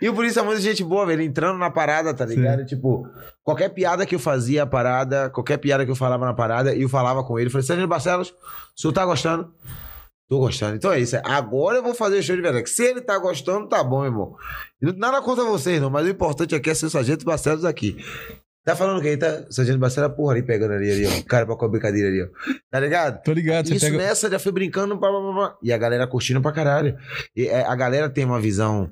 E 0.01 0.09
o 0.09 0.15
polícia 0.15 0.41
é 0.41 0.43
muito 0.43 0.61
gente 0.61 0.85
boa, 0.85 1.07
velho, 1.07 1.23
entrando 1.23 1.59
na 1.59 1.71
parada, 1.71 2.13
tá 2.13 2.27
ligado? 2.27 2.67
Tipo, 2.67 3.09
qualquer 3.43 3.71
piada 3.71 4.05
que 4.05 4.15
eu 4.15 4.19
fazia, 4.19 4.65
a 4.65 4.67
parada, 4.67 5.31
qualquer 5.31 5.57
piada 5.57 5.87
que 5.87 5.91
eu 5.91 5.97
falava 5.97 6.27
na 6.27 6.35
parada, 6.35 6.77
eu 6.77 6.89
falava 6.89 7.25
com 7.25 7.39
ele. 7.39 7.49
Falei, 7.49 7.67
Sargento 7.67 7.89
Barcelos, 7.89 8.29
o 8.77 8.81
senhor 8.81 8.93
tá 8.93 9.07
gostando? 9.07 9.51
Tô 10.29 10.39
gostando. 10.39 10.77
Então 10.77 10.93
é 10.93 10.99
isso. 11.01 11.17
Agora 11.25 11.79
eu 11.79 11.83
vou 11.83 11.95
fazer 11.95 12.21
show 12.23 12.35
de 12.35 12.43
verdade. 12.43 12.69
Se 12.69 12.83
ele 12.83 13.01
tá 13.01 13.17
gostando, 13.19 13.69
tá 13.69 13.83
bom, 13.85 14.05
irmão. 14.05 14.35
Nada 14.81 15.23
contra 15.23 15.45
vocês, 15.45 15.81
não. 15.81 15.89
Mas 15.89 16.07
o 16.07 16.11
importante 16.11 16.55
aqui 16.55 16.71
é 16.71 16.75
ser 16.75 16.87
o 16.87 16.91
Sargento 16.91 17.25
Barcelos 17.25 17.65
aqui. 17.65 17.97
Tá 18.65 18.75
falando 18.75 19.01
quem? 19.01 19.17
Tá? 19.17 19.47
Sargento 19.49 19.79
Barcelos, 19.79 20.17
porra, 20.17 20.33
ali 20.33 20.43
pegando 20.43 20.73
ali, 20.75 20.91
ali, 20.91 21.07
ó. 21.07 21.23
Cara 21.29 21.47
pra 21.47 21.55
com 21.55 21.65
a 21.65 21.69
brincadeira 21.69 22.09
ali, 22.09 22.23
ó. 22.25 22.27
Tá 22.69 22.81
ligado? 22.81 23.23
Tô 23.23 23.33
ligado, 23.33 23.73
Isso 23.73 23.87
pega. 23.87 23.97
nessa 23.97 24.29
já 24.29 24.41
foi 24.41 24.51
brincando, 24.51 24.99
pá, 24.99 25.07
pá, 25.09 25.21
pá, 25.21 25.35
pá. 25.51 25.59
e 25.63 25.73
a 25.73 25.79
galera 25.79 26.09
curtindo 26.09 26.41
pra 26.43 26.51
caralho. 26.51 26.99
E, 27.37 27.47
é, 27.47 27.65
a 27.65 27.75
galera 27.77 28.11
tem 28.11 28.25
uma 28.25 28.41
visão 28.41 28.91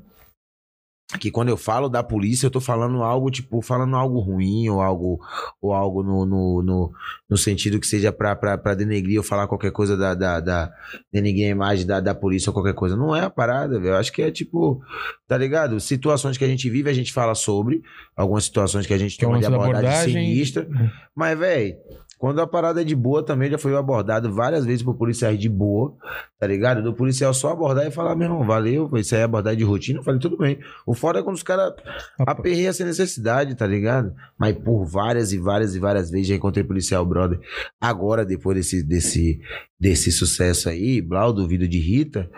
que 1.21 1.31
quando 1.31 1.51
eu 1.51 1.57
falo 1.57 1.89
da 1.89 2.03
polícia, 2.03 2.47
eu 2.47 2.51
tô 2.51 2.61
falando 2.61 3.03
algo, 3.03 3.31
tipo, 3.31 3.61
falando 3.61 3.95
algo 3.95 4.19
ruim 4.21 4.69
ou 4.69 4.81
algo, 4.81 5.21
ou 5.61 5.73
algo 5.73 6.03
no, 6.03 6.25
no, 6.25 6.63
no, 6.63 6.93
no 7.29 7.37
sentido 7.37 7.79
que 7.79 7.87
seja 7.87 8.11
pra, 8.11 8.35
pra, 8.35 8.57
pra 8.57 8.75
denegrir 8.75 9.19
ou 9.19 9.23
falar 9.23 9.47
qualquer 9.47 9.71
coisa 9.71 9.97
da, 9.97 10.15
da, 10.15 10.41
da 10.41 10.73
denegrir 11.13 11.47
a 11.47 11.51
imagem 11.51 11.87
da, 11.87 12.01
da 12.01 12.15
polícia 12.15 12.51
ou 12.51 12.55
qualquer 12.55 12.75
coisa. 12.75 12.97
Não 12.97 13.15
é 13.15 13.21
a 13.21 13.31
parada, 13.31 13.79
velho. 13.79 13.93
Eu 13.93 13.97
acho 13.97 14.13
que 14.13 14.23
é 14.23 14.31
tipo, 14.31 14.83
tá 15.29 15.37
ligado? 15.37 15.79
Situações 15.79 16.39
que 16.39 16.45
a 16.45 16.49
gente 16.49 16.69
vive, 16.71 16.89
a 16.89 16.95
gente 16.95 17.13
fala 17.13 17.35
sobre. 17.35 17.83
Algumas 18.17 18.45
situações 18.45 18.87
que 18.87 18.95
a 18.95 18.99
gente 18.99 19.23
lance 19.25 19.43
da 19.43 19.49
abordagem, 19.49 19.89
abordagem. 19.89 20.13
sinistra. 20.15 20.69
Mas, 21.15 21.39
velho, 21.39 21.77
quando 22.25 22.41
a 22.41 22.47
parada 22.47 22.81
é 22.81 22.85
de 22.85 22.97
boa 22.97 23.23
também, 23.23 23.51
já 23.51 23.59
foi 23.59 23.77
abordado 23.77 24.33
várias 24.33 24.65
vezes 24.65 24.83
por 24.83 24.95
policiais 24.95 25.39
de 25.39 25.47
boa, 25.47 25.95
tá 26.39 26.47
ligado? 26.47 26.83
Do 26.83 26.95
policial 26.95 27.35
só 27.35 27.51
abordar 27.51 27.87
e 27.87 27.91
falar, 27.91 28.17
meu 28.17 28.29
irmão, 28.29 28.47
valeu, 28.47 28.91
isso 28.95 29.15
aí 29.15 29.21
é 29.21 29.25
abordagem 29.25 29.59
de 29.59 29.65
rotina. 29.65 29.99
Eu 29.99 30.03
falei, 30.03 30.19
tudo 30.19 30.39
bem. 30.39 30.59
O 30.87 30.95
foda 30.95 31.19
é 31.19 31.23
quando 31.23 31.37
os 31.37 31.43
caras 31.43 31.75
aperreiam 32.21 32.73
sem 32.73 32.87
necessidade, 32.87 33.55
tá 33.55 33.67
ligado? 33.67 34.15
Mas 34.39 34.57
por 34.57 34.87
várias 34.87 35.35
e 35.35 35.39
várias 35.39 35.75
e 35.75 35.79
várias 35.79 36.11
vezes 36.11 36.29
já 36.29 36.35
encontrei 36.35 36.65
policial, 36.65 37.05
brother. 37.05 37.39
Agora, 37.79 38.25
depois 38.25 38.57
desse, 38.57 38.83
desse, 38.83 39.39
desse 39.79 40.11
sucesso 40.11 40.71
aí, 40.71 41.03
Blau, 41.03 41.31
do 41.31 41.47
vídeo 41.47 41.69
de 41.69 41.79
Rita, 41.79 42.31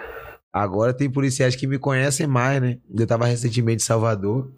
agora 0.53 0.93
tem 0.93 1.09
policiais 1.09 1.55
que 1.55 1.65
me 1.65 1.79
conhecem 1.79 2.27
mais, 2.27 2.61
né? 2.61 2.79
Eu 2.93 3.07
tava 3.07 3.27
recentemente 3.27 3.85
em 3.85 3.87
Salvador. 3.87 4.53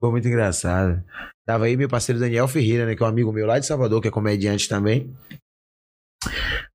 Foi 0.00 0.10
muito 0.10 0.28
engraçado. 0.28 1.02
Tava 1.46 1.64
aí 1.64 1.76
meu 1.76 1.88
parceiro 1.88 2.20
Daniel 2.20 2.46
Ferreira, 2.46 2.86
né? 2.86 2.94
Que 2.94 3.02
é 3.02 3.06
um 3.06 3.08
amigo 3.08 3.32
meu 3.32 3.46
lá 3.46 3.58
de 3.58 3.66
Salvador, 3.66 4.00
que 4.00 4.08
é 4.08 4.10
comediante 4.10 4.68
também. 4.68 5.12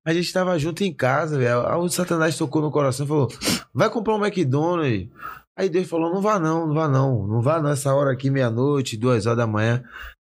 A 0.06 0.12
gente 0.12 0.32
tava 0.32 0.58
junto 0.58 0.84
em 0.84 0.92
casa, 0.92 1.38
velho. 1.38 1.78
O 1.78 1.88
Satanás 1.88 2.36
tocou 2.36 2.60
no 2.60 2.70
coração 2.70 3.06
e 3.06 3.08
falou: 3.08 3.28
vai 3.72 3.88
comprar 3.88 4.14
um 4.14 4.24
McDonald's. 4.24 5.08
Aí 5.56 5.68
Deus 5.68 5.88
falou: 5.88 6.12
não 6.12 6.20
vá 6.20 6.38
não, 6.38 6.66
não 6.66 6.74
vá 6.74 6.88
não. 6.88 7.26
Não 7.26 7.40
vá 7.40 7.62
não, 7.62 7.70
essa 7.70 7.94
hora 7.94 8.12
aqui, 8.12 8.28
meia-noite, 8.28 8.96
duas 8.96 9.24
horas 9.26 9.38
da 9.38 9.46
manhã. 9.46 9.82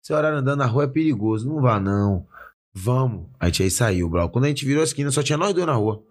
Esse 0.02 0.12
horário 0.12 0.38
andando 0.38 0.58
na 0.58 0.66
rua 0.66 0.84
é 0.84 0.88
perigoso. 0.88 1.48
Não 1.48 1.60
vá 1.62 1.80
não. 1.80 2.26
Vamos. 2.74 3.28
A 3.38 3.46
gente 3.46 3.62
aí 3.62 3.70
saiu, 3.70 4.08
Blau. 4.08 4.28
Quando 4.28 4.46
a 4.46 4.48
gente 4.48 4.64
virou 4.64 4.80
a 4.80 4.84
esquina, 4.84 5.10
só 5.10 5.22
tinha 5.22 5.38
nós 5.38 5.54
dois 5.54 5.66
na 5.66 5.74
rua. 5.74 6.02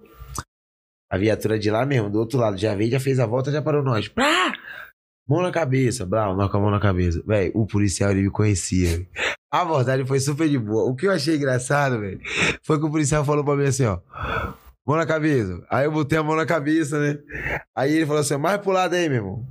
A 1.12 1.18
viatura 1.18 1.60
de 1.60 1.70
lá 1.70 1.86
mesmo, 1.86 2.10
do 2.10 2.20
outro 2.20 2.40
lado, 2.40 2.58
já 2.58 2.74
veio, 2.74 2.92
já 2.92 3.00
fez 3.00 3.20
a 3.20 3.26
volta, 3.26 3.52
já 3.52 3.62
parou 3.62 3.84
nós. 3.84 4.08
Prá! 4.08 4.54
Mão 5.32 5.42
na 5.42 5.50
cabeça, 5.50 6.06
Brau, 6.06 6.36
com 6.50 6.58
a 6.58 6.60
mão 6.60 6.70
na 6.70 6.80
cabeça. 6.82 7.24
Véi, 7.26 7.54
o 7.56 7.66
policial, 7.66 8.12
ele 8.12 8.24
me 8.24 8.30
conhecia. 8.30 9.08
A 9.50 9.62
abordagem 9.62 10.06
foi 10.06 10.20
super 10.20 10.50
de 10.50 10.60
boa. 10.60 10.92
O 10.92 10.94
que 10.94 11.08
eu 11.08 11.12
achei 11.12 11.38
engraçado, 11.38 12.02
velho, 12.02 12.20
foi 12.62 12.78
que 12.78 12.86
o 12.86 12.92
policial 12.92 13.24
falou 13.24 13.42
pra 13.42 13.56
mim 13.56 13.64
assim, 13.64 13.86
ó. 13.86 13.98
Mão 14.86 14.98
na 14.98 15.06
cabeça. 15.06 15.66
Aí 15.70 15.86
eu 15.86 15.92
botei 15.94 16.18
a 16.18 16.24
mão 16.24 16.36
na 16.36 16.46
cabeça, 16.46 17.00
né? 17.00 17.18
Aí 17.74 17.94
ele 17.94 18.06
falou 18.06 18.20
assim, 18.20 18.36
mais 18.36 18.58
pro 18.60 18.74
lado 18.74 18.94
aí, 18.94 19.08
meu 19.08 19.20
irmão. 19.20 19.48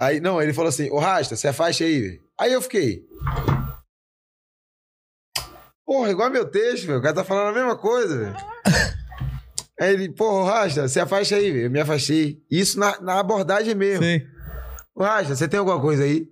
Aí, 0.00 0.20
não, 0.20 0.40
ele 0.40 0.52
falou 0.52 0.68
assim, 0.68 0.88
ô 0.88 1.00
Rasta, 1.00 1.34
você 1.34 1.48
afasta 1.48 1.82
aí, 1.82 2.00
velho. 2.00 2.22
Aí 2.38 2.52
eu 2.52 2.62
fiquei. 2.62 3.02
Porra, 5.84 6.12
igual 6.12 6.30
meu 6.30 6.48
texto, 6.48 6.86
velho. 6.86 7.00
O 7.00 7.02
cara 7.02 7.14
tá 7.16 7.24
falando 7.24 7.48
a 7.48 7.58
mesma 7.58 7.76
coisa, 7.76 8.18
velho. 8.18 8.36
Aí 9.80 9.94
ele, 9.94 10.12
porra, 10.12 10.60
Rasta, 10.60 10.86
você 10.86 11.00
afasta 11.00 11.34
aí, 11.34 11.50
velho. 11.50 11.64
Eu 11.64 11.70
me 11.72 11.80
afastei. 11.80 12.40
Isso 12.48 12.78
na, 12.78 13.00
na 13.00 13.18
abordagem 13.18 13.74
mesmo. 13.74 14.04
Sei. 14.04 14.32
Ô 14.96 15.02
Rasta, 15.02 15.34
você 15.34 15.48
tem 15.48 15.58
alguma 15.58 15.80
coisa 15.80 16.04
aí? 16.04 16.28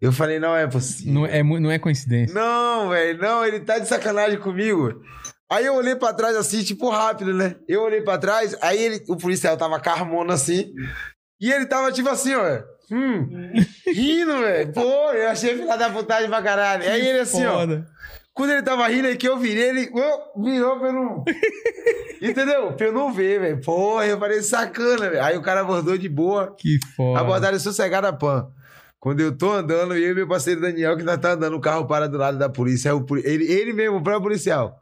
Eu 0.00 0.10
falei, 0.10 0.38
não 0.38 0.56
é 0.56 0.66
possível. 0.66 1.12
Não 1.12 1.26
é, 1.26 1.42
não 1.42 1.70
é 1.70 1.78
coincidência. 1.78 2.34
Não, 2.34 2.88
velho, 2.88 3.20
não, 3.20 3.44
ele 3.44 3.60
tá 3.60 3.78
de 3.78 3.86
sacanagem 3.86 4.38
comigo. 4.38 5.02
Aí 5.50 5.66
eu 5.66 5.74
olhei 5.74 5.94
pra 5.96 6.14
trás 6.14 6.34
assim, 6.34 6.62
tipo, 6.62 6.88
rápido, 6.88 7.34
né? 7.34 7.56
Eu 7.68 7.82
olhei 7.82 8.00
pra 8.00 8.16
trás, 8.16 8.56
aí 8.62 8.80
ele, 8.80 9.04
o 9.08 9.16
policial 9.16 9.56
tava 9.56 9.78
carmona 9.80 10.32
assim, 10.32 10.72
e 11.40 11.52
ele 11.52 11.66
tava 11.66 11.92
tipo 11.92 12.08
assim, 12.08 12.34
ó. 12.34 12.62
Hum, 12.90 13.52
rindo, 13.86 14.38
velho. 14.38 14.72
Pô, 14.72 15.12
eu 15.12 15.28
achei 15.28 15.56
filha 15.56 15.76
da 15.76 15.90
putagem 15.90 16.28
pra 16.28 16.42
caralho. 16.42 16.88
Aí 16.88 17.06
ele 17.06 17.20
assim, 17.20 17.44
ó. 17.44 17.66
Quando 18.32 18.50
ele 18.52 18.62
tava 18.62 18.86
rindo 18.88 19.08
aí 19.08 19.16
que 19.16 19.28
eu 19.28 19.38
virei, 19.38 19.70
ele 19.70 19.90
ô, 19.92 20.42
virou 20.42 20.78
pra 20.78 20.88
eu 20.88 20.92
não. 20.92 21.24
Entendeu? 22.22 22.72
Pra 22.72 22.86
eu 22.86 22.92
não 22.92 23.12
ver, 23.12 23.40
velho. 23.40 23.60
Porra, 23.60 24.06
eu 24.06 24.18
falei 24.18 24.42
sacana, 24.42 25.10
velho. 25.10 25.24
Aí 25.24 25.36
o 25.36 25.42
cara 25.42 25.60
abordou 25.60 25.96
de 25.98 26.08
boa. 26.08 26.54
Que 26.56 26.78
foda. 26.94 27.20
Abordagem 27.20 27.58
sossegada, 27.58 28.12
pan. 28.12 28.48
Quando 29.00 29.20
eu 29.20 29.36
tô 29.36 29.50
andando, 29.50 29.96
eu 29.96 30.12
e 30.12 30.14
meu 30.14 30.28
parceiro 30.28 30.60
Daniel, 30.60 30.96
que 30.96 31.02
nós 31.02 31.16
tá 31.18 31.32
andando, 31.32 31.56
o 31.56 31.60
carro 31.60 31.86
para 31.86 32.06
do 32.06 32.18
lado 32.18 32.36
da 32.38 32.50
polícia. 32.50 32.92
Aí 32.92 32.98
ele, 33.24 33.50
ele 33.50 33.72
mesmo, 33.72 33.96
o 33.96 34.02
próprio 34.02 34.24
policial. 34.24 34.78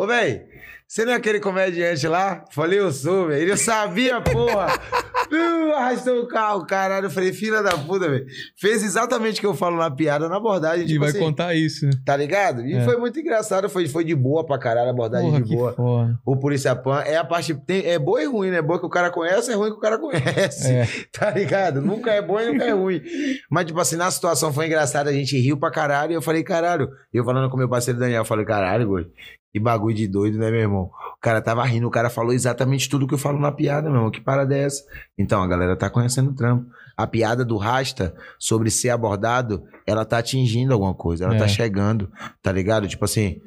Ô, 0.00 0.06
velho, 0.06 0.40
você 0.88 1.04
não 1.04 1.12
é 1.12 1.16
aquele 1.16 1.38
comediante 1.40 2.08
lá? 2.08 2.42
Falei, 2.52 2.78
eu 2.78 2.90
sou, 2.90 3.26
velho. 3.28 3.42
Ele 3.42 3.56
sabia, 3.58 4.18
porra. 4.22 4.68
Uh, 5.30 5.72
arrastou 5.74 6.22
o 6.22 6.26
carro, 6.26 6.66
caralho. 6.66 7.06
Eu 7.06 7.10
falei, 7.10 7.32
filha 7.32 7.62
da 7.62 7.78
puta, 7.78 8.08
velho. 8.08 8.26
Fez 8.58 8.82
exatamente 8.82 9.36
o 9.38 9.40
que 9.40 9.46
eu 9.46 9.54
falo 9.54 9.76
na 9.76 9.88
piada, 9.88 10.28
na 10.28 10.38
abordagem. 10.38 10.84
E 10.84 10.88
tipo 10.88 11.00
vai 11.00 11.10
assim, 11.10 11.20
contar 11.20 11.54
isso. 11.54 11.88
Tá 12.04 12.16
ligado? 12.16 12.66
E 12.66 12.74
É. 12.74 12.82
foi 12.82 12.96
muito 12.96 13.20
engraçado, 13.20 13.70
foi, 13.70 13.86
foi 13.86 14.02
de 14.02 14.12
boa 14.12 14.44
pra 14.44 14.58
caralho, 14.58 14.88
a 14.88 14.90
abordagem 14.90 15.30
Porra, 15.30 15.42
de 15.42 15.54
boa. 15.54 15.72
foda. 15.74 16.18
O 16.26 16.36
polícia 16.36 16.74
pan 16.74 17.02
é 17.02 17.16
a 17.16 17.22
parte. 17.24 17.54
Tem, 17.54 17.86
é 17.86 17.96
boa 17.96 18.20
e 18.20 18.26
ruim, 18.26 18.50
né? 18.50 18.60
Boa 18.60 18.80
que 18.80 18.86
o 18.86 18.90
cara 18.90 19.08
conhece, 19.08 19.52
é 19.52 19.54
ruim 19.54 19.70
que 19.70 19.76
o 19.76 19.80
cara 19.80 19.98
conhece. 19.98 20.68
É. 20.72 20.88
Tá 21.16 21.30
ligado? 21.30 21.80
Nunca 21.80 22.10
é 22.10 22.20
bom 22.20 22.40
e 22.40 22.46
nunca 22.46 22.64
é 22.64 22.72
ruim. 22.72 23.00
Mas, 23.48 23.66
tipo 23.66 23.78
assim, 23.78 23.94
na 23.94 24.10
situação 24.10 24.52
foi 24.52 24.66
engraçada, 24.66 25.10
a 25.10 25.12
gente 25.12 25.38
riu 25.38 25.56
pra 25.56 25.70
caralho. 25.70 26.10
E 26.10 26.14
eu 26.16 26.22
falei, 26.22 26.42
caralho. 26.42 26.88
Eu 27.14 27.24
falando 27.24 27.48
com 27.48 27.56
meu 27.56 27.68
parceiro 27.68 28.00
Daniel, 28.00 28.22
eu 28.22 28.24
falei, 28.24 28.44
caralho, 28.44 28.84
goi. 28.88 29.06
Que 29.52 29.58
bagulho 29.58 29.94
de 29.96 30.06
doido, 30.06 30.38
né, 30.38 30.50
meu 30.50 30.60
irmão? 30.60 30.90
O 31.16 31.20
cara 31.20 31.42
tava 31.42 31.64
rindo, 31.64 31.86
o 31.86 31.90
cara 31.90 32.08
falou 32.08 32.32
exatamente 32.32 32.88
tudo 32.88 33.06
que 33.06 33.14
eu 33.14 33.18
falo 33.18 33.38
na 33.38 33.50
piada, 33.50 33.88
meu 33.88 33.96
irmão. 33.98 34.10
Que 34.10 34.20
parada 34.20 34.56
é 34.56 34.62
essa? 34.62 34.84
Então, 35.18 35.42
a 35.42 35.46
galera 35.46 35.76
tá 35.76 35.90
conhecendo 35.90 36.30
o 36.30 36.34
trampo. 36.34 36.70
A 36.96 37.06
piada 37.06 37.44
do 37.44 37.56
Rasta 37.56 38.14
sobre 38.38 38.70
ser 38.70 38.90
abordado, 38.90 39.64
ela 39.86 40.04
tá 40.04 40.18
atingindo 40.18 40.72
alguma 40.72 40.94
coisa, 40.94 41.24
ela 41.24 41.34
É. 41.34 41.38
tá 41.38 41.48
chegando, 41.48 42.10
tá 42.42 42.52
ligado? 42.52 42.86
Tipo 42.86 43.04
assim, 43.06 43.40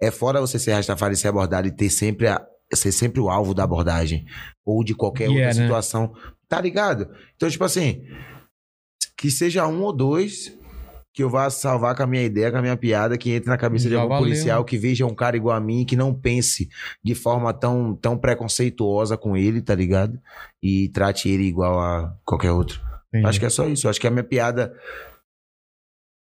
é 0.00 0.10
fora 0.10 0.40
você 0.40 0.58
ser 0.58 0.72
Rastafari 0.72 1.14
e 1.14 1.16
ser 1.16 1.28
abordado 1.28 1.66
e 1.66 1.72
ter 1.72 1.90
sempre 1.90 2.28
a, 2.28 2.40
ser 2.72 2.92
sempre 2.92 3.20
o 3.20 3.28
alvo 3.28 3.52
da 3.52 3.64
abordagem. 3.64 4.24
Ou 4.64 4.84
de 4.84 4.94
qualquer 4.94 5.24
é, 5.24 5.28
outra 5.28 5.44
né? 5.46 5.52
situação. 5.54 6.12
Tá 6.48 6.60
ligado? 6.60 7.08
Então, 7.36 7.50
tipo 7.50 7.64
assim, 7.64 8.02
que 9.16 9.30
seja 9.30 9.66
um 9.66 9.82
ou 9.82 9.92
dois 9.92 10.56
que 11.14 11.22
eu 11.22 11.28
vá 11.30 11.50
salvar 11.50 11.96
com 11.96 12.02
a 12.02 12.06
minha 12.06 12.22
ideia, 12.22 12.50
com 12.50 12.58
a 12.58 12.62
minha 12.62 12.76
piada, 12.76 13.18
que 13.18 13.32
entre 13.32 13.48
na 13.48 13.56
cabeça 13.58 13.86
de 13.88 13.94
Já 13.94 14.00
algum 14.00 14.14
valeu. 14.14 14.24
policial, 14.28 14.64
que 14.64 14.78
veja 14.78 15.04
um 15.04 15.14
cara 15.14 15.36
igual 15.36 15.56
a 15.56 15.60
mim, 15.60 15.84
que 15.84 15.96
não 15.96 16.14
pense 16.14 16.68
de 17.02 17.14
forma 17.14 17.52
tão, 17.52 17.94
tão 17.96 18.16
preconceituosa 18.16 19.16
com 19.16 19.36
ele, 19.36 19.60
tá 19.60 19.74
ligado? 19.74 20.18
E 20.62 20.88
trate 20.90 21.28
ele 21.28 21.44
igual 21.44 21.80
a 21.80 22.14
qualquer 22.24 22.52
outro. 22.52 22.80
Entendi. 23.08 23.26
Acho 23.26 23.40
que 23.40 23.46
é 23.46 23.50
só 23.50 23.66
isso. 23.66 23.88
Acho 23.88 24.00
que 24.00 24.06
a 24.06 24.10
minha 24.10 24.22
piada 24.22 24.72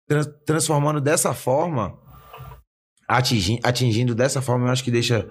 trans- 0.07 0.29
transformando 0.45 0.99
dessa 1.01 1.33
forma, 1.33 1.97
atingi- 3.07 3.59
atingindo 3.63 4.13
dessa 4.13 4.41
forma, 4.41 4.67
eu 4.67 4.71
acho 4.71 4.83
que 4.83 4.91
deixa, 4.91 5.25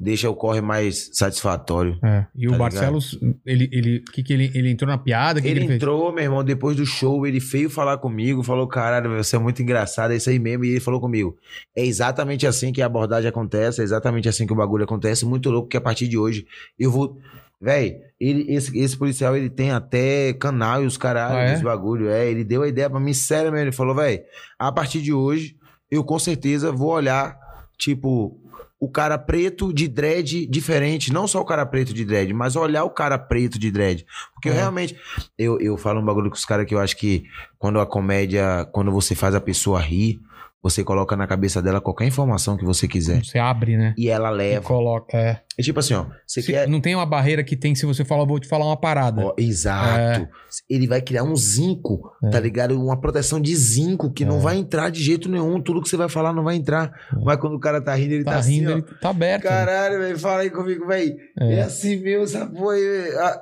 deixa 0.00 0.30
o 0.30 0.34
corre 0.34 0.60
mais 0.60 1.10
satisfatório. 1.12 1.98
É. 2.02 2.26
E 2.34 2.48
o 2.48 2.52
Tá 2.52 2.58
Barcelos, 2.58 3.18
ele, 3.44 3.68
ele, 3.72 4.02
que 4.12 4.22
que 4.22 4.32
ele, 4.32 4.50
ele 4.54 4.70
entrou 4.70 4.90
na 4.90 4.96
piada? 4.98 5.40
Que 5.40 5.46
Ele 5.48 5.54
que 5.54 5.60
ele 5.60 5.66
fez? 5.68 5.76
entrou, 5.76 6.12
meu 6.12 6.24
irmão, 6.24 6.42
depois 6.42 6.76
do 6.76 6.86
show, 6.86 7.26
ele 7.26 7.38
veio 7.40 7.68
falar 7.68 7.98
comigo, 7.98 8.42
falou, 8.42 8.66
caralho, 8.66 9.10
você 9.16 9.36
é 9.36 9.38
muito 9.38 9.62
engraçado, 9.62 10.12
é 10.12 10.16
isso 10.16 10.30
aí 10.30 10.38
mesmo. 10.38 10.64
E 10.64 10.70
ele 10.70 10.80
falou 10.80 11.00
comigo, 11.00 11.36
é 11.76 11.84
exatamente 11.84 12.46
assim 12.46 12.72
que 12.72 12.80
a 12.80 12.86
abordagem 12.86 13.28
acontece, 13.28 13.80
é 13.80 13.84
exatamente 13.84 14.28
assim 14.28 14.46
que 14.46 14.52
o 14.52 14.56
bagulho 14.56 14.84
acontece. 14.84 15.26
Muito 15.26 15.50
louco 15.50 15.68
que 15.68 15.76
a 15.76 15.80
partir 15.80 16.08
de 16.08 16.16
hoje 16.16 16.46
eu 16.78 16.90
vou... 16.90 17.18
Véi, 17.60 17.96
ele, 18.20 18.46
esse, 18.54 18.78
esse 18.78 18.96
policial, 18.96 19.36
ele 19.36 19.50
tem 19.50 19.72
até 19.72 20.32
canal 20.32 20.84
e 20.84 20.86
os 20.86 20.96
caralho, 20.96 21.36
Ah, 21.38 21.58
é? 21.58 21.60
bagulho. 21.60 22.08
É, 22.08 22.30
ele 22.30 22.44
deu 22.44 22.62
a 22.62 22.68
ideia 22.68 22.88
pra 22.88 23.00
mim, 23.00 23.12
sério 23.12 23.50
mesmo. 23.50 23.64
Ele 23.64 23.72
falou, 23.72 23.96
véi, 23.96 24.22
a 24.56 24.70
partir 24.70 25.02
de 25.02 25.12
hoje, 25.12 25.56
eu 25.90 26.04
com 26.04 26.18
certeza 26.18 26.70
vou 26.72 26.90
olhar, 26.90 27.38
tipo, 27.76 28.38
o 28.80 28.88
cara 28.88 29.18
preto 29.18 29.72
de 29.72 29.88
dread 29.88 30.46
diferente. 30.46 31.12
Não 31.12 31.26
só 31.26 31.40
o 31.40 31.44
cara 31.44 31.66
preto 31.66 31.92
de 31.92 32.04
dread, 32.04 32.32
mas 32.32 32.54
olhar 32.56 32.84
o 32.84 32.90
cara 32.90 33.18
preto 33.18 33.58
de 33.58 33.70
dread. 33.70 34.06
Porque 34.34 34.48
eu 34.48 34.52
É. 34.52 34.56
realmente. 34.56 34.96
Eu, 35.36 35.58
eu 35.60 35.76
falo 35.76 36.00
um 36.00 36.04
bagulho 36.04 36.30
com 36.30 36.36
os 36.36 36.44
caras 36.44 36.66
que 36.66 36.74
eu 36.74 36.78
acho 36.78 36.96
que 36.96 37.24
quando 37.58 37.80
a 37.80 37.86
comédia, 37.86 38.68
quando 38.72 38.92
você 38.92 39.14
faz 39.14 39.34
a 39.34 39.40
pessoa 39.40 39.80
rir, 39.80 40.20
você 40.62 40.82
coloca 40.82 41.16
na 41.16 41.26
cabeça 41.26 41.62
dela 41.62 41.80
qualquer 41.80 42.04
informação 42.06 42.56
que 42.56 42.64
você 42.64 42.88
quiser. 42.88 43.24
Você 43.24 43.38
abre, 43.38 43.76
né? 43.76 43.94
E 43.96 44.08
ela 44.08 44.30
E 44.30 44.36
leva. 44.36 44.64
coloca. 44.64 45.16
É. 45.16 45.40
É 45.56 45.62
tipo 45.62 45.78
assim, 45.80 45.94
ó. 45.94 46.06
Você 46.26 46.42
Se- 46.42 46.52
quer. 46.52 46.68
Não 46.68 46.80
tem 46.80 46.94
uma 46.94 47.06
barreira 47.06 47.42
que 47.44 47.56
tem 47.56 47.74
se 47.74 47.86
você 47.86 48.04
falar, 48.04 48.24
vou 48.24 48.38
te 48.40 48.48
falar 48.48 48.64
uma 48.66 48.76
parada. 48.76 49.24
Ó, 49.26 49.34
exato. 49.38 49.98
É. 50.22 50.28
Ele 50.68 50.86
vai 50.86 51.00
criar 51.00 51.22
um 51.24 51.34
zinco, 51.36 52.10
tá 52.30 52.40
ligado? 52.40 52.80
Uma 52.80 53.00
proteção 53.00 53.40
de 53.40 53.54
zinco 53.54 54.12
que 54.12 54.24
É. 54.24 54.26
não 54.26 54.40
vai 54.40 54.56
entrar 54.56 54.90
de 54.90 55.02
jeito 55.02 55.28
nenhum. 55.28 55.60
Tudo 55.60 55.80
que 55.82 55.88
você 55.88 55.96
vai 55.96 56.08
falar 56.08 56.32
não 56.32 56.42
vai 56.44 56.56
entrar. 56.56 56.92
Mas 57.24 57.38
quando 57.38 57.54
o 57.54 57.60
cara 57.60 57.80
tá 57.80 57.94
rindo, 57.94 58.14
ele 58.14 58.24
tá, 58.24 58.32
tá 58.32 58.38
assim, 58.38 58.58
rindo, 58.60 58.70
ó. 58.70 58.72
ele 58.78 58.82
tá 59.00 59.10
aberto. 59.10 59.42
Caralho, 59.44 59.98
velho, 60.00 60.18
fala 60.18 60.42
aí 60.42 60.50
comigo, 60.50 60.86
velho. 60.86 61.16
É. 61.40 61.54
É. 61.54 61.62
assim 61.62 61.96
mesmo, 62.00 62.24
essa 62.24 62.46
porra 62.46 62.74
aí. 62.74 63.14
Ah, 63.18 63.40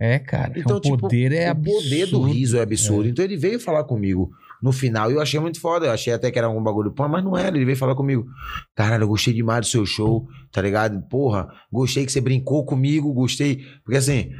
É, 0.00 0.18
cara. 0.18 0.52
Então, 0.56 0.76
o 0.78 0.80
tipo, 0.80 0.96
poder 0.98 1.32
é 1.32 1.48
o 1.48 1.50
absurdo. 1.52 1.82
poder 1.82 2.06
do 2.06 2.22
riso 2.22 2.58
é 2.58 2.62
absurdo. 2.62 3.08
Então 3.08 3.24
ele 3.24 3.36
veio 3.36 3.60
falar 3.60 3.84
comigo 3.84 4.30
no 4.62 4.70
final 4.72 5.10
e 5.10 5.14
eu 5.14 5.20
achei 5.20 5.40
muito 5.40 5.60
foda. 5.60 5.86
Eu 5.86 5.92
achei 5.92 6.12
até 6.12 6.30
que 6.30 6.38
era 6.38 6.46
algum 6.46 6.62
bagulho 6.62 6.92
pô, 6.92 7.08
mas 7.08 7.24
não 7.24 7.36
era. 7.36 7.56
Ele 7.56 7.64
veio 7.64 7.76
falar 7.76 7.94
comigo. 7.96 8.24
Caralho, 8.76 9.02
eu 9.04 9.08
gostei 9.08 9.34
demais 9.34 9.66
do 9.66 9.70
seu 9.70 9.84
show, 9.84 10.28
tá 10.52 10.62
ligado? 10.62 11.02
Porra, 11.08 11.48
gostei 11.70 12.06
que 12.06 12.12
você 12.12 12.20
brincou 12.20 12.64
comigo, 12.64 13.12
gostei. 13.12 13.64
Porque 13.84 13.96
assim. 13.98 14.30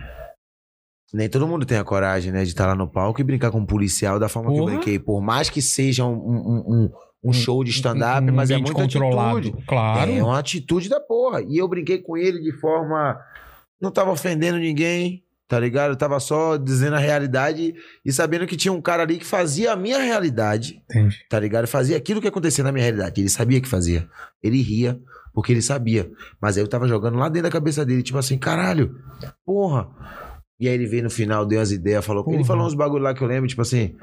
Nem 1.15 1.29
todo 1.29 1.47
mundo 1.47 1.67
tem 1.67 1.77
a 1.77 1.85
coragem, 1.85 2.33
né, 2.33 2.43
de 2.43 2.49
estar 2.49 2.67
lá 2.67 2.75
no 2.75 2.89
palco 2.91 3.21
e 3.21 3.25
brincar 3.25 3.51
com 3.51 3.59
um 3.59 3.67
policial 3.67 4.19
da 4.19 4.31
forma 4.31 4.51
que 4.51 4.57
eu 4.59 4.63
Porra. 4.63 4.77
brinquei. 4.77 4.99
Por 4.99 5.21
mais 5.21 5.51
que 5.51 5.61
seja 5.61 6.07
um, 6.07 6.15
um, 6.15 6.65
um, 6.67 6.91
um 7.25 7.33
show 7.35 7.63
de 7.63 7.71
stand-up, 7.71 8.27
Um 8.31 8.35
mas 8.35 8.51
é 8.51 8.57
muito 8.57 8.73
controlado. 8.73 9.37
atitude. 9.37 9.67
Claro. 9.67 10.11
É 10.11 10.23
uma 10.23 10.39
atitude 10.39 10.89
da 10.89 10.99
porra. 10.99 11.43
E 11.43 11.59
eu 11.59 11.69
brinquei 11.69 11.99
com 11.99 12.17
ele 12.17 12.41
de 12.41 12.53
forma. 12.59 13.19
Não 13.79 13.91
tava 13.91 14.11
ofendendo 14.11 14.57
ninguém, 14.59 15.23
tá 15.53 15.61
ligado? 15.61 15.91
Eu 15.91 15.97
tava 15.97 16.19
só 16.19 16.57
dizendo 16.57 16.97
a 16.97 16.99
realidade 16.99 17.75
e 18.03 18.11
sabendo 18.11 18.47
que 18.47 18.57
tinha 18.57 18.73
um 18.73 18.81
cara 18.81 19.03
ali 19.03 19.19
que 19.19 19.27
fazia 19.27 19.71
a 19.71 19.77
minha 19.77 19.99
realidade, 19.99 20.83
Entendi. 20.91 21.15
tá 21.29 21.39
ligado? 21.39 21.67
Fazia 21.67 21.95
aquilo 21.95 22.23
que 22.23 22.27
acontecia 22.29 22.65
na 22.65 22.73
minha 22.73 22.83
realidade. 22.83 23.21
Ele 23.21 23.29
sabia 23.29 23.61
que 23.61 23.69
fazia. 23.69 24.09
Ele 24.43 24.63
ria, 24.63 24.99
porque 25.35 25.53
ele 25.53 25.61
sabia. 25.61 26.11
Mas 26.41 26.57
aí 26.57 26.63
eu 26.63 26.69
tava 26.69 26.89
jogando 26.89 27.19
lá 27.19 27.29
dentro 27.29 27.51
da 27.51 27.53
cabeça 27.53 27.85
dele, 27.85 28.03
tipo 28.03 28.17
assim, 28.17 28.39
caralho, 28.39 28.97
porra. 29.45 29.89
E 30.59 30.67
aí 30.67 30.73
ele 30.73 30.87
veio 30.87 31.03
no 31.03 31.11
final, 31.11 31.45
deu 31.45 31.61
as 31.61 31.71
ideias, 31.71 32.03
falou. 32.03 32.25
Ele 32.33 32.45
falou 32.45 32.67
uns 32.67 32.73
bagulho 32.73 33.03
lá 33.05 33.13
que 33.13 33.21
eu 33.23 33.29
lembro, 33.29 33.47
tipo 33.47 33.61
assim. 33.61 33.95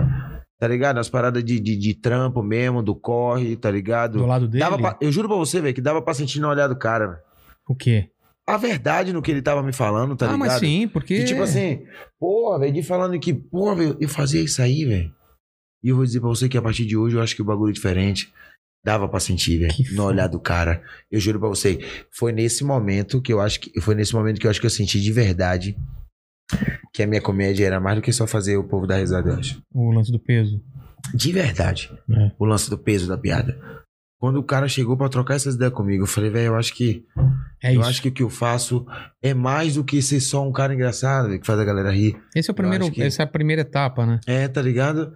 Tá 0.59 0.67
ligado? 0.67 0.99
As 0.99 1.09
paradas 1.09 1.43
de, 1.43 1.59
de, 1.59 1.75
de 1.75 1.95
trampo 1.95 2.43
mesmo, 2.43 2.83
do 2.83 2.93
corre, 2.93 3.55
tá 3.55 3.71
ligado? 3.71 4.19
Do 4.19 4.25
lado 4.27 4.47
dele. 4.47 4.63
Dava 4.63 4.77
pra- 4.77 4.97
eu 5.01 5.11
juro 5.11 5.27
pra 5.27 5.37
você, 5.37 5.59
velho, 5.59 5.73
que 5.73 5.81
dava 5.81 5.99
pra 5.99 6.13
sentir 6.13 6.39
na 6.39 6.49
olhada 6.49 6.75
do 6.75 6.79
cara, 6.79 7.07
velho. 7.07 7.19
O 7.67 7.73
quê? 7.75 8.09
A 8.49 8.57
verdade 8.57 9.13
no 9.13 9.21
que 9.21 9.31
ele 9.31 9.41
tava 9.41 9.61
me 9.61 9.71
falando, 9.71 10.15
tá 10.15 10.25
ah, 10.25 10.33
ligado? 10.33 10.39
mas 10.39 10.59
sim, 10.59 10.87
porque. 10.87 11.15
E 11.15 11.25
tipo 11.25 11.41
assim, 11.41 11.85
porra, 12.19 12.59
velho, 12.59 12.73
de 12.73 12.83
falando 12.83 13.19
que, 13.19 13.33
porra, 13.33 13.75
velho, 13.75 13.97
eu 13.99 14.09
fazia 14.09 14.41
isso 14.41 14.61
aí, 14.61 14.85
velho. 14.85 15.13
E 15.83 15.89
eu 15.89 15.95
vou 15.95 16.05
dizer 16.05 16.19
pra 16.19 16.29
você 16.29 16.49
que 16.49 16.57
a 16.57 16.61
partir 16.61 16.85
de 16.85 16.97
hoje 16.97 17.15
eu 17.15 17.21
acho 17.21 17.35
que 17.35 17.41
o 17.41 17.45
bagulho 17.45 17.69
é 17.69 17.73
diferente. 17.73 18.33
Dava 18.83 19.09
pra 19.09 19.19
sentir, 19.19 19.59
velho. 19.59 19.73
No 19.93 20.05
olhar 20.05 20.27
do 20.27 20.39
cara. 20.39 20.81
Eu 21.11 21.19
juro 21.19 21.39
pra 21.39 21.49
você. 21.49 21.79
Foi 22.11 22.31
nesse 22.31 22.63
momento 22.63 23.21
que 23.21 23.31
eu 23.31 23.39
acho 23.39 23.59
que. 23.59 23.79
Foi 23.81 23.93
nesse 23.93 24.13
momento 24.13 24.39
que 24.39 24.47
eu 24.47 24.51
acho 24.51 24.59
que 24.59 24.65
eu 24.65 24.71
senti 24.71 24.99
de 24.99 25.11
verdade 25.11 25.75
que 26.93 27.03
a 27.03 27.07
minha 27.07 27.21
comédia 27.21 27.65
era 27.65 27.79
mais 27.79 27.97
do 27.97 28.01
que 28.01 28.11
só 28.11 28.25
fazer 28.25 28.57
o 28.57 28.63
povo 28.63 28.87
dar 28.87 28.97
risada, 28.97 29.29
eu 29.29 29.35
acho. 29.35 29.61
O 29.73 29.91
lance 29.91 30.11
do 30.11 30.19
peso. 30.19 30.61
De 31.13 31.31
verdade. 31.31 31.91
É. 32.09 32.31
O 32.39 32.45
lance 32.45 32.69
do 32.69 32.77
peso 32.77 33.07
da 33.07 33.17
piada. 33.17 33.57
Quando 34.19 34.37
o 34.37 34.43
cara 34.43 34.67
chegou 34.67 34.97
pra 34.97 35.07
trocar 35.07 35.35
essas 35.35 35.55
ideias 35.55 35.73
comigo, 35.73 36.03
eu 36.03 36.07
falei, 36.07 36.29
velho, 36.29 36.47
eu 36.47 36.55
acho 36.55 36.73
que. 36.75 37.05
É 37.63 37.73
eu 37.73 37.79
isso. 37.79 37.89
acho 37.89 38.01
que 38.01 38.09
o 38.09 38.11
que 38.11 38.23
eu 38.23 38.29
faço 38.29 38.85
é 39.21 39.33
mais 39.33 39.75
do 39.75 39.83
que 39.83 40.01
ser 40.01 40.19
só 40.19 40.45
um 40.45 40.51
cara 40.51 40.73
engraçado, 40.73 41.39
que 41.39 41.45
faz 41.47 41.57
a 41.59 41.63
galera 41.65 41.89
rir. 41.91 42.17
Esse 42.35 42.49
é 42.49 42.51
o 42.51 42.55
primeiro, 42.55 42.91
que- 42.91 43.01
Essa 43.01 43.23
é 43.23 43.25
a 43.25 43.27
primeira 43.27 43.61
etapa, 43.61 44.05
né? 44.05 44.19
É, 44.27 44.47
tá 44.47 44.61
ligado? 44.61 45.13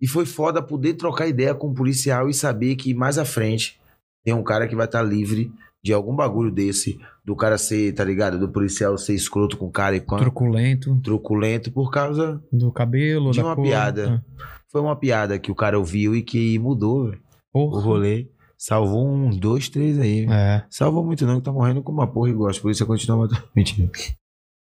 E 0.00 0.06
foi 0.06 0.24
foda 0.24 0.62
poder 0.62 0.94
trocar 0.94 1.26
ideia 1.26 1.52
com 1.54 1.68
um 1.70 1.74
policial 1.74 2.28
e 2.28 2.34
saber 2.34 2.76
que 2.76 2.94
mais 2.94 3.18
à 3.18 3.24
frente 3.24 3.76
tem 4.24 4.32
um 4.32 4.44
cara 4.44 4.68
que 4.68 4.76
vai 4.76 4.86
estar 4.86 5.02
livre 5.02 5.50
de 5.82 5.92
algum 5.92 6.14
bagulho 6.14 6.50
desse, 6.52 6.96
do 7.24 7.34
cara 7.34 7.58
ser, 7.58 7.92
tá 7.94 8.04
ligado? 8.04 8.38
Do 8.38 8.48
policial 8.48 8.96
ser 8.98 9.14
escroto 9.14 9.56
com 9.56 9.66
o 9.66 9.70
cara 9.72 9.96
e 9.96 10.00
pã, 10.00 10.16
Truculento, 10.18 11.00
truculento 11.02 11.72
por 11.72 11.90
causa. 11.90 12.40
do 12.52 12.70
cabelo, 12.70 13.32
De 13.32 13.40
uma 13.40 13.56
cor. 13.56 13.64
piada. 13.64 14.24
Foi 14.70 14.80
uma 14.80 14.94
piada 14.94 15.38
que 15.40 15.50
o 15.50 15.54
cara 15.56 15.76
ouviu 15.78 16.14
e 16.14 16.22
que 16.22 16.56
mudou 16.60 17.10
velho, 17.10 17.20
Ah, 17.60 17.64
o 17.64 17.70
Porra. 17.70 17.82
rolê. 17.82 18.28
Salvou 18.56 19.08
uns 19.08 19.36
dois, 19.38 19.68
três 19.68 19.98
aí. 19.98 20.26
É. 20.28 20.64
Salvou 20.68 21.04
muito 21.04 21.24
não, 21.24 21.38
que 21.38 21.44
tá 21.44 21.52
morrendo 21.52 21.82
com 21.82 21.92
uma 21.92 22.10
porra 22.12 22.30
e 22.30 22.32
gosta, 22.32 22.60
por 22.60 22.70
isso 22.72 22.82
eu 22.82 22.86
continuo 22.88 23.18
matando. 23.20 23.48
Mentira. 23.54 23.88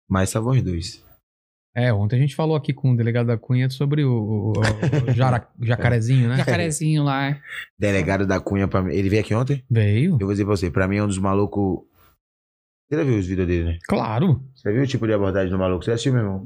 Mas 0.10 0.30
salvou 0.30 0.54
os 0.54 0.62
dois. 0.62 1.04
É, 1.76 1.92
ontem 1.94 2.18
a 2.18 2.20
gente 2.20 2.36
falou 2.36 2.56
aqui 2.56 2.74
com 2.74 2.92
o 2.92 2.98
delegado 2.98 3.28
da 3.28 3.38
Cunha 3.38 3.70
sobre 3.70 4.04
o, 4.04 4.12
o- 4.12 4.52
o 4.60 4.62
jara- 5.16 5.48
jacarezinho, 5.62 6.28
né? 6.30 6.38
Jacarezinho 6.38 7.04
lá. 7.04 7.38
Delegado 7.80 8.26
da 8.28 8.40
Cunha 8.42 8.68
pra 8.68 8.82
mim. 8.82 8.94
Ele 8.94 9.10
veio 9.10 9.22
aqui 9.22 9.34
ontem? 9.34 9.64
Veio. 9.70 10.14
Eu 10.20 10.20
vou 10.28 10.32
dizer 10.32 10.44
pra 10.46 10.56
você, 10.56 10.70
pra 10.72 10.88
mim 10.88 10.98
é 10.98 11.04
um 11.04 11.08
dos 11.08 11.18
malucos. 11.18 11.80
Você 12.90 12.98
já 12.98 13.04
viu 13.06 13.18
os 13.18 13.26
vídeos 13.26 13.48
dele, 13.48 13.64
né? 13.74 13.80
Claro. 13.88 14.44
Você 14.54 14.72
viu 14.72 14.84
o 14.84 14.88
tipo 14.88 15.08
de 15.08 15.14
abordagem 15.14 15.50
do 15.50 15.58
maluco? 15.58 15.84
Você 15.84 15.92
assistiu, 15.92 16.12
meu 16.14 16.22
irmão? 16.24 16.46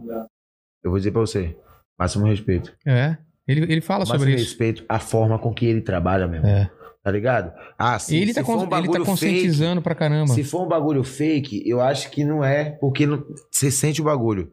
Eu 0.84 0.91
vou 0.91 0.97
dizer 0.99 1.11
pra 1.11 1.22
você. 1.22 1.57
Máximo 1.97 2.26
respeito. 2.26 2.76
É. 2.85 3.17
Ele, 3.47 3.72
ele 3.72 3.81
fala 3.81 3.99
Máximo 3.99 4.19
sobre 4.19 4.34
isso. 4.35 4.43
respeito 4.45 4.84
à 4.89 4.99
forma 4.99 5.38
com 5.39 5.53
que 5.53 5.65
ele 5.65 5.81
trabalha, 5.81 6.27
meu 6.27 6.38
irmão. 6.38 6.51
É. 6.51 6.72
Tá 7.03 7.11
ligado? 7.11 7.53
Ah, 7.77 7.99
se, 7.99 8.15
ele, 8.17 8.34
se 8.34 8.39
tá 8.39 8.43
for 8.43 8.57
con- 8.57 8.65
um 8.76 8.77
ele 8.80 8.89
tá 8.89 8.99
conscientizando 9.05 9.80
pra 9.80 9.93
fake, 9.93 9.99
caramba. 9.99 10.34
se 10.34 10.43
for 10.43 10.63
um 10.63 10.67
bagulho 10.67 11.03
fake, 11.03 11.61
eu 11.69 11.80
acho 11.80 12.09
que 12.09 12.26
não 12.26 12.43
é, 12.43 12.72
porque 12.81 13.05
não- 13.05 13.23
você 13.51 13.69
sente 13.69 14.01
o 14.01 14.05
bagulho. 14.05 14.51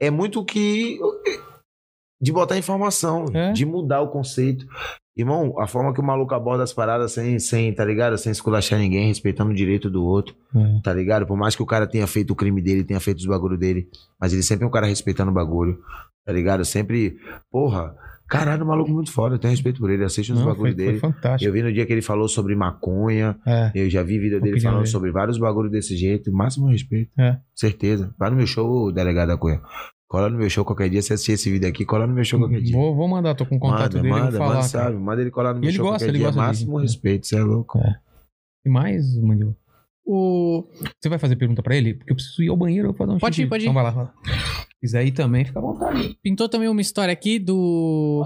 É 0.00 0.08
muito 0.10 0.44
que. 0.44 0.98
De 2.20 2.30
botar 2.30 2.56
informação, 2.56 3.24
É. 3.34 3.52
de 3.52 3.66
mudar 3.66 4.00
o 4.00 4.08
conceito. 4.10 4.64
Irmão, 5.16 5.58
a 5.60 5.66
forma 5.66 5.92
que 5.92 6.00
o 6.00 6.04
maluco 6.04 6.32
aborda 6.34 6.62
as 6.62 6.72
paradas 6.72 7.12
sem, 7.12 7.38
sem 7.40 7.74
tá 7.74 7.84
ligado? 7.84 8.16
Sem 8.16 8.30
esculachar 8.30 8.78
ninguém, 8.78 9.08
respeitando 9.08 9.50
o 9.50 9.54
direito 9.54 9.90
do 9.90 10.04
outro. 10.04 10.34
É. 10.54 10.80
tá 10.84 10.94
ligado? 10.94 11.26
Por 11.26 11.36
mais 11.36 11.56
que 11.56 11.62
o 11.62 11.66
cara 11.66 11.86
tenha 11.86 12.06
feito 12.06 12.30
o 12.30 12.36
crime 12.36 12.62
dele, 12.62 12.84
tenha 12.84 13.00
feito 13.00 13.18
os 13.18 13.26
bagulho 13.26 13.58
dele, 13.58 13.88
mas 14.20 14.32
ele 14.32 14.42
sempre 14.44 14.64
é 14.64 14.68
um 14.68 14.70
cara 14.70 14.86
respeitando 14.86 15.30
o 15.32 15.34
bagulho, 15.34 15.80
tá 16.24 16.32
ligado? 16.32 16.64
Sempre, 16.64 17.18
porra, 17.50 17.94
caralho, 18.38 18.64
o 18.64 18.66
maluco 18.66 18.90
muito 18.90 19.12
foda, 19.12 19.34
eu 19.34 19.38
tenho 19.38 19.50
respeito 19.52 19.78
por 19.80 19.90
ele, 19.90 20.04
assisto 20.04 20.32
os 20.32 20.38
Não, 20.40 20.46
bagulho 20.46 20.72
foi, 20.72 20.74
foi 20.74 20.86
dele. 20.86 20.98
fantástico. 20.98 21.48
Eu 21.48 21.52
vi 21.52 21.62
no 21.62 21.72
dia 21.72 21.84
que 21.86 21.92
ele 21.92 22.02
falou 22.02 22.28
sobre 22.28 22.54
maconha, 22.54 23.36
É. 23.46 23.70
eu 23.74 23.88
já 23.90 24.02
vi 24.02 24.18
vídeo 24.18 24.40
dele 24.40 24.60
falando 24.60 24.78
dele. 24.80 24.90
sobre 24.90 25.10
vários 25.10 25.38
bagulhos 25.38 25.70
desse 25.70 25.96
jeito, 25.96 26.32
máximo 26.32 26.68
respeito. 26.68 27.10
É. 27.18 27.38
Certeza. 27.54 28.14
Vai 28.18 28.30
no 28.30 28.36
meu 28.36 28.46
show, 28.46 28.90
delegado 28.92 29.28
da 29.28 29.36
Cunha. 29.36 29.60
Cola 30.08 30.28
no 30.28 30.36
meu 30.38 30.50
show 30.50 30.62
qualquer 30.64 30.90
dia, 30.90 31.00
se 31.00 31.12
assistir 31.14 31.32
esse 31.32 31.50
vídeo 31.50 31.66
aqui, 31.68 31.84
cola 31.86 32.06
no 32.06 32.12
meu 32.14 32.22
show 32.24 32.38
qualquer 32.38 32.60
dia. 32.60 32.76
Vou, 32.76 32.94
vou 32.94 33.08
mandar, 33.08 33.34
tô 33.34 33.46
com 33.46 33.58
contato 33.58 33.94
manda, 33.96 34.02
dele, 34.02 34.08
manda, 34.10 34.30
vou 34.30 34.38
falar. 34.38 34.54
manda, 34.56 34.62
sabe? 34.68 34.96
Manda 34.98 35.20
ele 35.22 35.30
colar 35.30 35.54
no 35.54 35.60
meu 35.60 35.68
ele 35.70 35.76
show 35.76 35.86
gosta, 35.86 35.98
qualquer 36.00 36.08
ele 36.10 36.18
dia, 36.18 36.26
gosta 36.26 36.40
máximo 36.42 36.78
respeito, 36.78 37.26
você 37.26 37.36
é 37.36 37.42
louco. 37.42 37.78
E 38.64 38.68
mais, 38.68 39.16
Mandil? 39.22 39.56
O... 40.04 40.64
Você 41.00 41.08
vai 41.08 41.18
fazer 41.18 41.36
pergunta 41.36 41.62
pra 41.62 41.76
ele? 41.76 41.94
Porque 41.94 42.12
eu 42.12 42.16
preciso 42.16 42.42
ir 42.42 42.48
ao 42.48 42.56
banheiro 42.56 42.88
eu 42.88 42.92
vou 42.92 42.98
fazer 42.98 43.12
um 43.12 43.18
Pode 43.18 43.36
xixi. 43.36 43.46
ir, 43.46 43.48
pode 43.48 43.62
ir. 43.64 43.66
Então 43.66 43.74
vai 43.74 43.84
lá, 43.84 43.90
vai 43.90 44.04
lá. 44.04 44.14
Se 44.24 44.80
quiser 44.80 45.06
ir 45.06 45.12
também, 45.12 45.44
fica 45.44 45.58
à 45.58 45.62
vontade. 45.62 46.18
Pintou 46.22 46.48
também 46.48 46.68
uma 46.68 46.80
história 46.80 47.12
aqui 47.12 47.38
do. 47.38 48.24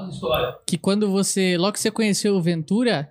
Que 0.66 0.78
quando 0.78 1.11
você. 1.11 1.57
Logo 1.59 1.73
que 1.74 1.81
você 1.81 1.90
conheceu 1.90 2.35
o 2.35 2.40
Ventura, 2.40 3.11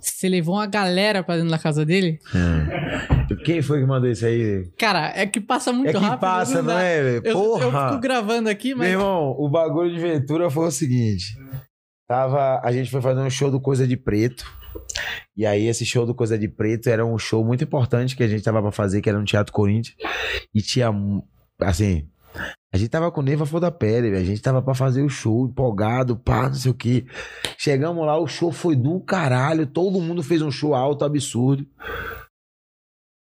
você 0.00 0.28
levou 0.28 0.54
uma 0.54 0.66
galera 0.66 1.22
pra 1.24 1.36
dentro 1.36 1.50
da 1.50 1.58
casa 1.58 1.84
dele. 1.84 2.18
É. 2.34 3.34
Quem 3.44 3.60
foi 3.62 3.80
que 3.80 3.86
mandou 3.86 4.08
isso 4.08 4.24
aí? 4.24 4.70
Cara, 4.78 5.12
é 5.14 5.26
que 5.26 5.40
passa 5.40 5.72
muito 5.72 5.88
é 5.88 5.92
que 5.92 5.98
rápido. 5.98 6.20
passa, 6.20 6.62
não 6.62 6.66
dá. 6.66 6.80
é, 6.80 7.02
velho? 7.02 7.22
Eu, 7.24 7.32
eu 7.32 7.70
Porra! 7.70 7.88
fico 7.88 8.00
gravando 8.00 8.48
aqui, 8.48 8.74
mas. 8.74 8.88
Meu 8.88 9.00
irmão, 9.00 9.34
o 9.38 9.48
bagulho 9.48 9.92
de 9.92 9.98
Ventura 9.98 10.48
foi 10.50 10.68
o 10.68 10.70
seguinte. 10.70 11.26
Tava, 12.06 12.60
a 12.62 12.70
gente 12.70 12.90
foi 12.90 13.00
fazer 13.02 13.20
um 13.20 13.30
show 13.30 13.50
do 13.50 13.60
Coisa 13.60 13.86
de 13.88 13.96
Preto. 13.96 14.44
E 15.36 15.44
aí 15.44 15.66
esse 15.66 15.84
show 15.84 16.06
do 16.06 16.14
Coisa 16.14 16.38
de 16.38 16.48
Preto 16.48 16.88
era 16.88 17.04
um 17.04 17.18
show 17.18 17.44
muito 17.44 17.64
importante 17.64 18.16
que 18.16 18.22
a 18.22 18.28
gente 18.28 18.42
tava 18.42 18.62
pra 18.62 18.70
fazer, 18.70 19.00
que 19.00 19.08
era 19.08 19.18
no 19.18 19.24
Teatro 19.24 19.52
Corinthians. 19.52 19.96
E 20.54 20.62
tinha, 20.62 20.90
assim, 21.60 22.08
a 22.72 22.76
gente 22.76 22.88
tava 22.88 23.10
com 23.12 23.22
neva 23.22 23.46
flor 23.46 23.60
da 23.60 23.70
pele. 23.70 24.16
A 24.16 24.24
gente 24.24 24.42
tava 24.42 24.60
pra 24.60 24.74
fazer 24.74 25.02
o 25.02 25.08
show, 25.08 25.46
empolgado, 25.46 26.16
pá, 26.16 26.48
não 26.48 26.54
sei 26.54 26.70
o 26.70 26.74
quê. 26.74 27.06
Chegamos 27.56 28.04
lá, 28.04 28.18
o 28.18 28.26
show 28.26 28.50
foi 28.50 28.74
do 28.74 29.00
caralho. 29.00 29.66
Todo 29.66 30.00
mundo 30.00 30.22
fez 30.22 30.42
um 30.42 30.50
show 30.50 30.74
alto, 30.74 31.04
absurdo. 31.04 31.66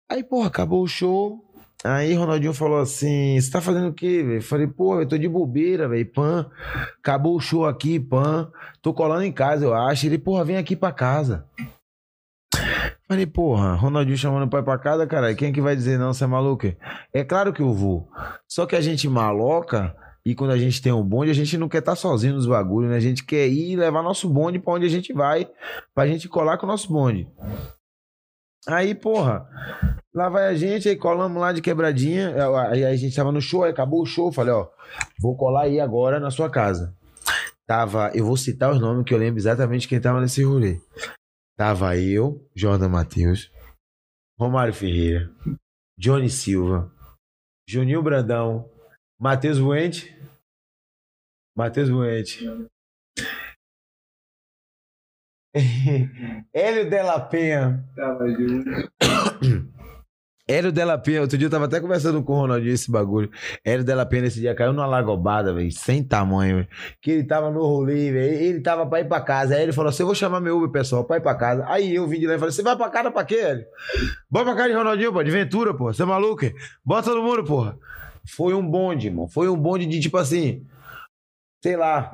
Aí, 0.09 0.23
porra, 0.23 0.47
acabou 0.47 0.83
o 0.83 0.87
show. 0.87 1.50
Aí 1.83 2.13
Ronaldinho 2.13 2.53
falou 2.53 2.79
assim: 2.79 3.39
Você 3.39 3.49
tá 3.49 3.59
fazendo 3.59 3.89
o 3.89 3.93
quê, 3.93 4.23
velho? 4.23 4.41
Falei, 4.41 4.67
pô, 4.67 4.99
eu 4.99 5.07
tô 5.07 5.17
de 5.17 5.27
bobeira, 5.27 5.87
velho. 5.87 6.05
Pan. 6.11 6.49
Acabou 6.99 7.35
o 7.35 7.39
show 7.39 7.65
aqui, 7.65 7.99
pan. 7.99 8.51
Tô 8.81 8.93
colando 8.93 9.23
em 9.23 9.31
casa, 9.31 9.65
eu 9.65 9.73
acho. 9.73 10.05
Ele, 10.05 10.17
porra, 10.17 10.45
vem 10.45 10.57
aqui 10.57 10.75
pra 10.75 10.91
casa. 10.91 11.45
Falei, 13.07 13.25
porra, 13.25 13.73
Ronaldinho 13.73 14.17
chamando 14.17 14.45
o 14.45 14.49
pai 14.49 14.63
pra 14.63 14.77
casa, 14.77 15.05
cara. 15.07 15.33
Quem 15.35 15.49
é 15.49 15.51
que 15.51 15.59
vai 15.59 15.75
dizer 15.75 15.97
não, 15.97 16.13
você 16.13 16.23
é 16.23 16.27
maluco? 16.27 16.67
É 17.13 17.23
claro 17.23 17.51
que 17.51 17.61
eu 17.61 17.73
vou. 17.73 18.07
Só 18.47 18.65
que 18.65 18.75
a 18.75 18.81
gente 18.81 19.09
maloca. 19.09 19.95
E 20.23 20.35
quando 20.35 20.51
a 20.51 20.57
gente 20.57 20.81
tem 20.81 20.93
um 20.93 21.03
bonde, 21.03 21.31
a 21.31 21.33
gente 21.33 21.57
não 21.57 21.67
quer 21.67 21.79
estar 21.79 21.95
sozinho 21.95 22.35
nos 22.35 22.45
bagulhos, 22.45 22.91
né? 22.91 22.97
A 22.97 23.01
gente 23.01 23.25
quer 23.25 23.47
ir 23.47 23.75
levar 23.75 24.03
nosso 24.03 24.29
bonde 24.29 24.59
pra 24.59 24.73
onde 24.73 24.85
a 24.85 24.89
gente 24.89 25.11
vai, 25.11 25.49
pra 25.95 26.07
gente 26.07 26.29
colar 26.29 26.59
com 26.59 26.67
o 26.67 26.69
nosso 26.69 26.87
bonde. 26.93 27.27
Aí, 28.67 28.93
porra, 28.93 29.49
lá 30.13 30.29
vai 30.29 30.47
a 30.47 30.55
gente, 30.55 30.89
aí 30.89 30.95
colamos 30.95 31.41
lá 31.41 31.51
de 31.51 31.61
quebradinha. 31.61 32.35
Aí 32.69 32.85
a 32.85 32.95
gente 32.95 33.15
tava 33.15 33.31
no 33.31 33.41
show, 33.41 33.63
aí 33.63 33.71
acabou 33.71 34.01
o 34.01 34.05
show. 34.05 34.31
Falei, 34.31 34.53
ó, 34.53 34.69
vou 35.19 35.35
colar 35.35 35.63
aí 35.63 35.79
agora 35.79 36.19
na 36.19 36.29
sua 36.29 36.49
casa. 36.49 36.95
Tava, 37.65 38.11
eu 38.13 38.25
vou 38.25 38.35
citar 38.35 38.71
os 38.71 38.81
nomes 38.81 39.05
que 39.05 39.13
eu 39.13 39.17
lembro 39.17 39.39
exatamente 39.39 39.87
quem 39.87 40.01
tava 40.01 40.19
nesse 40.19 40.43
rolê. 40.43 40.81
Tava 41.57 41.97
eu, 41.97 42.45
Jordan 42.55 42.89
Matheus, 42.89 43.51
Romário 44.37 44.73
Ferreira, 44.73 45.31
Johnny 45.97 46.29
Silva, 46.29 46.91
Juninho 47.67 48.03
Brandão, 48.03 48.69
Matheus 49.19 49.59
Buente, 49.59 50.13
Matheus 51.55 51.89
Buente. 51.89 52.45
Hélio 56.53 56.89
Della 56.89 57.19
Penha. 57.19 57.85
Hélio 60.51 60.71
Della 60.71 60.97
Penha, 60.97 61.21
outro 61.21 61.37
dia 61.37 61.47
eu 61.47 61.51
tava 61.51 61.65
até 61.65 61.79
conversando 61.79 62.21
com 62.21 62.33
o 62.33 62.35
Ronaldinho 62.35 62.73
esse 62.73 62.91
bagulho. 62.91 63.31
Hélio 63.63 63.85
Della 63.85 64.05
Penha 64.05 64.23
nesse 64.23 64.39
dia 64.41 64.53
caiu 64.53 64.73
numa 64.73 64.85
lagobada, 64.85 65.53
velho, 65.53 65.71
sem 65.71 66.03
tamanho, 66.03 66.57
velho. 66.57 66.67
Que 67.01 67.11
ele 67.11 67.23
tava 67.23 67.49
no 67.49 67.61
rolê, 67.61 68.11
velho. 68.11 68.33
Ele 68.33 68.59
tava 68.59 68.85
pra 68.85 68.99
ir 68.99 69.05
pra 69.05 69.21
casa. 69.21 69.55
Aí 69.55 69.63
ele 69.63 69.71
falou 69.71 69.89
assim: 69.89 70.03
eu 70.03 70.07
vou 70.07 70.15
chamar 70.15 70.41
meu 70.41 70.57
Uber, 70.57 70.69
pessoal, 70.69 71.05
pra 71.05 71.17
ir 71.17 71.21
pra 71.21 71.35
casa. 71.35 71.63
Aí 71.67 71.95
eu 71.95 72.05
vim 72.07 72.19
de 72.19 72.27
lá 72.27 72.35
e 72.35 72.39
falei: 72.39 72.51
você 72.51 72.61
vai 72.61 72.75
pra 72.75 72.89
casa 72.89 73.09
pra 73.09 73.23
quê, 73.23 73.35
Hélio? 73.35 73.65
Bora 74.29 74.45
pra 74.45 74.55
casa 74.55 74.69
de 74.69 74.75
Ronaldinho, 74.75 75.13
pô, 75.13 75.23
de 75.23 75.31
Ventura, 75.31 75.73
pô. 75.73 75.93
Você 75.93 76.03
é 76.03 76.05
maluco? 76.05 76.45
Bota 76.83 77.09
todo 77.09 77.23
mundo, 77.23 77.43
porra. 77.43 77.77
Foi 78.35 78.53
um 78.53 78.67
bonde, 78.67 79.07
irmão. 79.07 79.27
Foi 79.27 79.47
um 79.47 79.57
bonde 79.57 79.85
de 79.85 79.99
tipo 79.99 80.17
assim. 80.17 80.65
Sei 81.63 81.77
lá. 81.77 82.11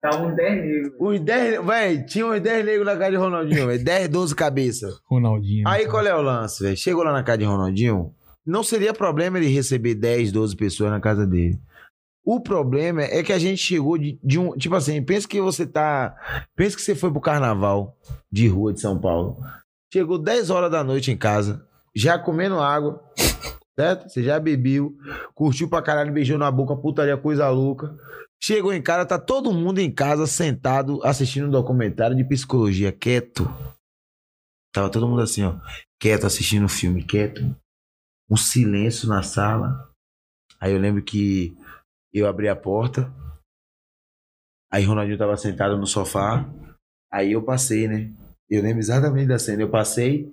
Tá 0.00 0.16
um 0.16 0.34
10 0.34 0.64
negros. 0.64 0.92
Os 0.98 1.20
10. 1.20 1.64
Véi, 1.66 2.04
tinha 2.04 2.26
uns 2.26 2.40
10 2.40 2.64
negros 2.64 2.86
na 2.86 2.96
casa 2.96 3.10
de 3.10 3.16
Ronaldinho, 3.16 3.66
velho. 3.66 3.84
10, 3.84 4.08
12 4.08 4.34
cabeças. 4.34 4.98
Ronaldinho. 5.04 5.68
Aí 5.68 5.86
qual 5.86 6.06
é 6.06 6.14
o 6.14 6.22
lance, 6.22 6.62
velho? 6.62 6.76
Chegou 6.76 7.02
lá 7.02 7.12
na 7.12 7.22
casa 7.22 7.38
de 7.38 7.44
Ronaldinho, 7.44 8.14
não 8.46 8.62
seria 8.62 8.94
problema 8.94 9.38
ele 9.38 9.48
receber 9.48 9.94
10, 9.94 10.32
12 10.32 10.56
pessoas 10.56 10.90
na 10.90 11.00
casa 11.00 11.26
dele. 11.26 11.60
O 12.24 12.40
problema 12.40 13.02
é 13.02 13.22
que 13.22 13.32
a 13.32 13.38
gente 13.38 13.58
chegou 13.58 13.98
de, 13.98 14.18
de 14.22 14.38
um. 14.38 14.56
Tipo 14.56 14.74
assim, 14.74 15.02
pensa 15.02 15.28
que 15.28 15.40
você 15.40 15.66
tá. 15.66 16.14
Pensa 16.56 16.76
que 16.76 16.82
você 16.82 16.94
foi 16.94 17.10
pro 17.10 17.20
carnaval 17.20 17.96
de 18.30 18.48
rua 18.48 18.72
de 18.72 18.80
São 18.80 18.98
Paulo. 18.98 19.38
Chegou 19.92 20.18
10 20.18 20.50
horas 20.50 20.70
da 20.70 20.84
noite 20.84 21.10
em 21.10 21.16
casa, 21.16 21.66
já 21.94 22.18
comendo 22.18 22.60
água, 22.60 23.02
certo? 23.78 24.08
Você 24.08 24.22
já 24.22 24.38
bebeu, 24.38 24.94
curtiu 25.34 25.68
pra 25.68 25.82
caralho, 25.82 26.12
beijou 26.12 26.38
na 26.38 26.50
boca, 26.50 26.76
putaria, 26.76 27.16
coisa 27.16 27.48
louca. 27.48 27.94
Chegou 28.42 28.72
em 28.72 28.82
casa, 28.82 29.06
tá 29.06 29.18
todo 29.18 29.52
mundo 29.52 29.80
em 29.80 29.92
casa 29.92 30.26
sentado 30.26 31.04
assistindo 31.04 31.46
um 31.46 31.50
documentário 31.50 32.16
de 32.16 32.24
psicologia, 32.24 32.90
quieto. 32.90 33.44
Tava 34.72 34.90
todo 34.90 35.06
mundo 35.06 35.20
assim, 35.20 35.44
ó, 35.44 35.60
quieto 36.00 36.26
assistindo 36.26 36.64
o 36.64 36.68
filme, 36.68 37.04
quieto. 37.04 37.42
Um 38.30 38.36
silêncio 38.36 39.08
na 39.08 39.22
sala. 39.22 39.92
Aí 40.58 40.72
eu 40.72 40.78
lembro 40.78 41.02
que 41.02 41.54
eu 42.14 42.26
abri 42.26 42.48
a 42.48 42.56
porta. 42.56 43.12
Aí 44.72 44.84
Ronaldinho 44.84 45.18
tava 45.18 45.36
sentado 45.36 45.76
no 45.76 45.86
sofá. 45.86 46.48
Aí 47.12 47.32
eu 47.32 47.42
passei, 47.42 47.88
né? 47.88 48.10
Eu 48.48 48.62
lembro 48.62 48.78
exatamente 48.78 49.26
da 49.26 49.38
cena. 49.38 49.62
Eu 49.62 49.70
passei. 49.70 50.32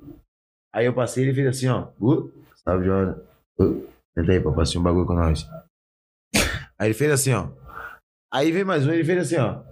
Aí 0.74 0.86
eu 0.86 0.94
passei 0.94 1.24
e 1.24 1.28
ele 1.28 1.36
fez 1.36 1.48
assim, 1.48 1.68
ó. 1.68 1.92
Uh, 2.00 2.32
salve, 2.56 2.86
Jordan. 2.86 3.20
Uh, 3.60 3.90
senta 4.14 4.32
aí, 4.32 4.40
papai, 4.40 4.66
um 4.78 4.84
bagulho 4.84 5.08
com 5.08 5.14
nós. 5.14 5.46
Aí 6.78 6.88
ele 6.88 6.94
fez 6.94 7.12
assim, 7.12 7.34
ó. 7.34 7.50
Aí 8.32 8.52
veio 8.52 8.66
mais 8.66 8.86
um, 8.86 8.92
ele 8.92 9.04
fez 9.04 9.20
assim, 9.20 9.38
ó. 9.38 9.64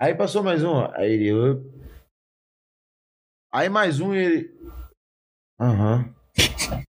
Aí 0.00 0.14
passou 0.14 0.42
mais 0.42 0.62
um, 0.62 0.70
ó. 0.70 0.90
Aí 0.94 1.12
ele. 1.12 1.32
uh. 1.32 1.78
Aí 3.52 3.68
mais 3.68 4.00
um, 4.00 4.14
ele. 4.14 4.50
Aham. 5.60 6.14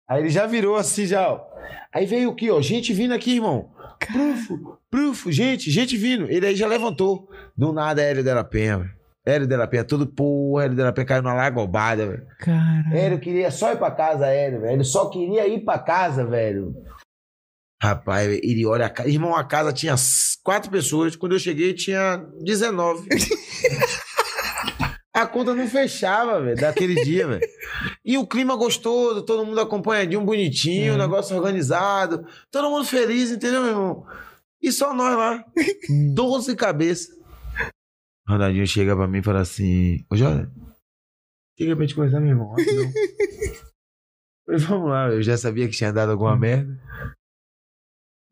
Aí 0.08 0.20
ele 0.22 0.30
já 0.30 0.46
virou 0.46 0.76
assim, 0.76 1.06
já, 1.06 1.32
ó. 1.32 1.46
Aí 1.92 2.06
veio 2.06 2.30
o 2.30 2.34
que, 2.34 2.50
ó? 2.50 2.60
Gente 2.60 2.92
vindo 2.92 3.14
aqui, 3.14 3.36
irmão. 3.36 3.72
Prufo, 4.12 4.78
prufo, 4.90 5.32
gente, 5.32 5.70
gente 5.70 5.96
vindo. 5.96 6.30
Ele 6.30 6.46
aí 6.46 6.56
já 6.56 6.66
levantou. 6.66 7.28
Do 7.56 7.72
nada, 7.72 8.02
Hélio 8.02 8.22
de 8.22 8.32
la 8.34 8.44
Penha, 8.44 8.78
velho. 8.78 8.94
Hélio 9.26 9.46
de 9.46 9.56
la 9.56 9.66
Penha, 9.66 9.84
tudo, 9.84 10.06
pô, 10.06 10.60
Hélio 10.60 10.76
de 10.76 10.82
la 10.82 10.92
Penha 10.92 11.06
caiu 11.06 11.22
numa 11.22 11.34
lagobada, 11.34 12.06
velho. 12.06 12.26
Cara. 12.38 12.84
Hélio 12.92 13.18
queria 13.18 13.50
só 13.50 13.72
ir 13.72 13.78
pra 13.78 13.90
casa, 13.90 14.26
Hélio, 14.26 14.60
velho. 14.60 14.74
Ele 14.74 14.84
só 14.84 15.08
queria 15.08 15.46
ir 15.46 15.64
pra 15.64 15.78
casa, 15.78 16.26
velho. 16.26 16.74
Rapaz, 17.84 18.40
ele 18.42 18.64
olha 18.64 18.86
a 18.86 18.88
casa. 18.88 19.10
Irmão, 19.10 19.36
a 19.36 19.44
casa 19.44 19.70
tinha 19.70 19.94
quatro 20.42 20.70
pessoas. 20.70 21.14
Quando 21.16 21.32
eu 21.32 21.38
cheguei, 21.38 21.74
tinha 21.74 22.16
19. 22.40 23.06
a 25.12 25.26
conta 25.26 25.54
não 25.54 25.68
fechava, 25.68 26.40
velho, 26.40 26.56
daquele 26.56 27.04
dia, 27.04 27.26
velho. 27.26 27.46
E 28.02 28.16
o 28.16 28.26
clima 28.26 28.56
gostoso, 28.56 29.20
todo 29.20 29.44
mundo 29.44 29.60
acompanhadinho, 29.60 30.24
bonitinho, 30.24 30.94
o 30.94 30.96
negócio 30.96 31.36
organizado. 31.36 32.26
Todo 32.50 32.70
mundo 32.70 32.86
feliz, 32.86 33.30
entendeu, 33.30 33.60
meu 33.60 33.70
irmão? 33.72 34.06
E 34.62 34.72
só 34.72 34.94
nós 34.94 35.14
lá. 35.14 35.44
12 36.14 36.56
cabeças. 36.56 37.14
Ronaldinho 38.26 38.66
chega 38.66 38.96
pra 38.96 39.06
mim 39.06 39.18
e 39.18 39.22
fala 39.22 39.40
assim: 39.40 40.06
Ô, 40.10 40.16
Jordan, 40.16 40.50
chega 41.58 41.76
pra 41.76 41.84
gente 41.84 41.94
conversar, 41.94 42.20
meu 42.20 42.30
irmão. 42.30 42.48
rapidão." 42.48 42.90
Falei, 44.46 44.60
vamos 44.60 44.88
lá, 44.88 45.08
eu 45.08 45.22
já 45.22 45.36
sabia 45.36 45.68
que 45.68 45.76
tinha 45.76 45.92
dado 45.92 46.12
alguma 46.12 46.34
merda. 46.34 46.80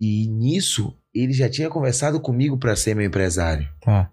E 0.02 0.26
nisso, 0.26 0.98
ele 1.14 1.32
já 1.32 1.48
tinha 1.48 1.70
conversado 1.70 2.20
comigo 2.20 2.58
pra 2.58 2.74
ser 2.74 2.96
meu 2.96 3.06
empresário. 3.06 3.68
Tá. 3.80 4.10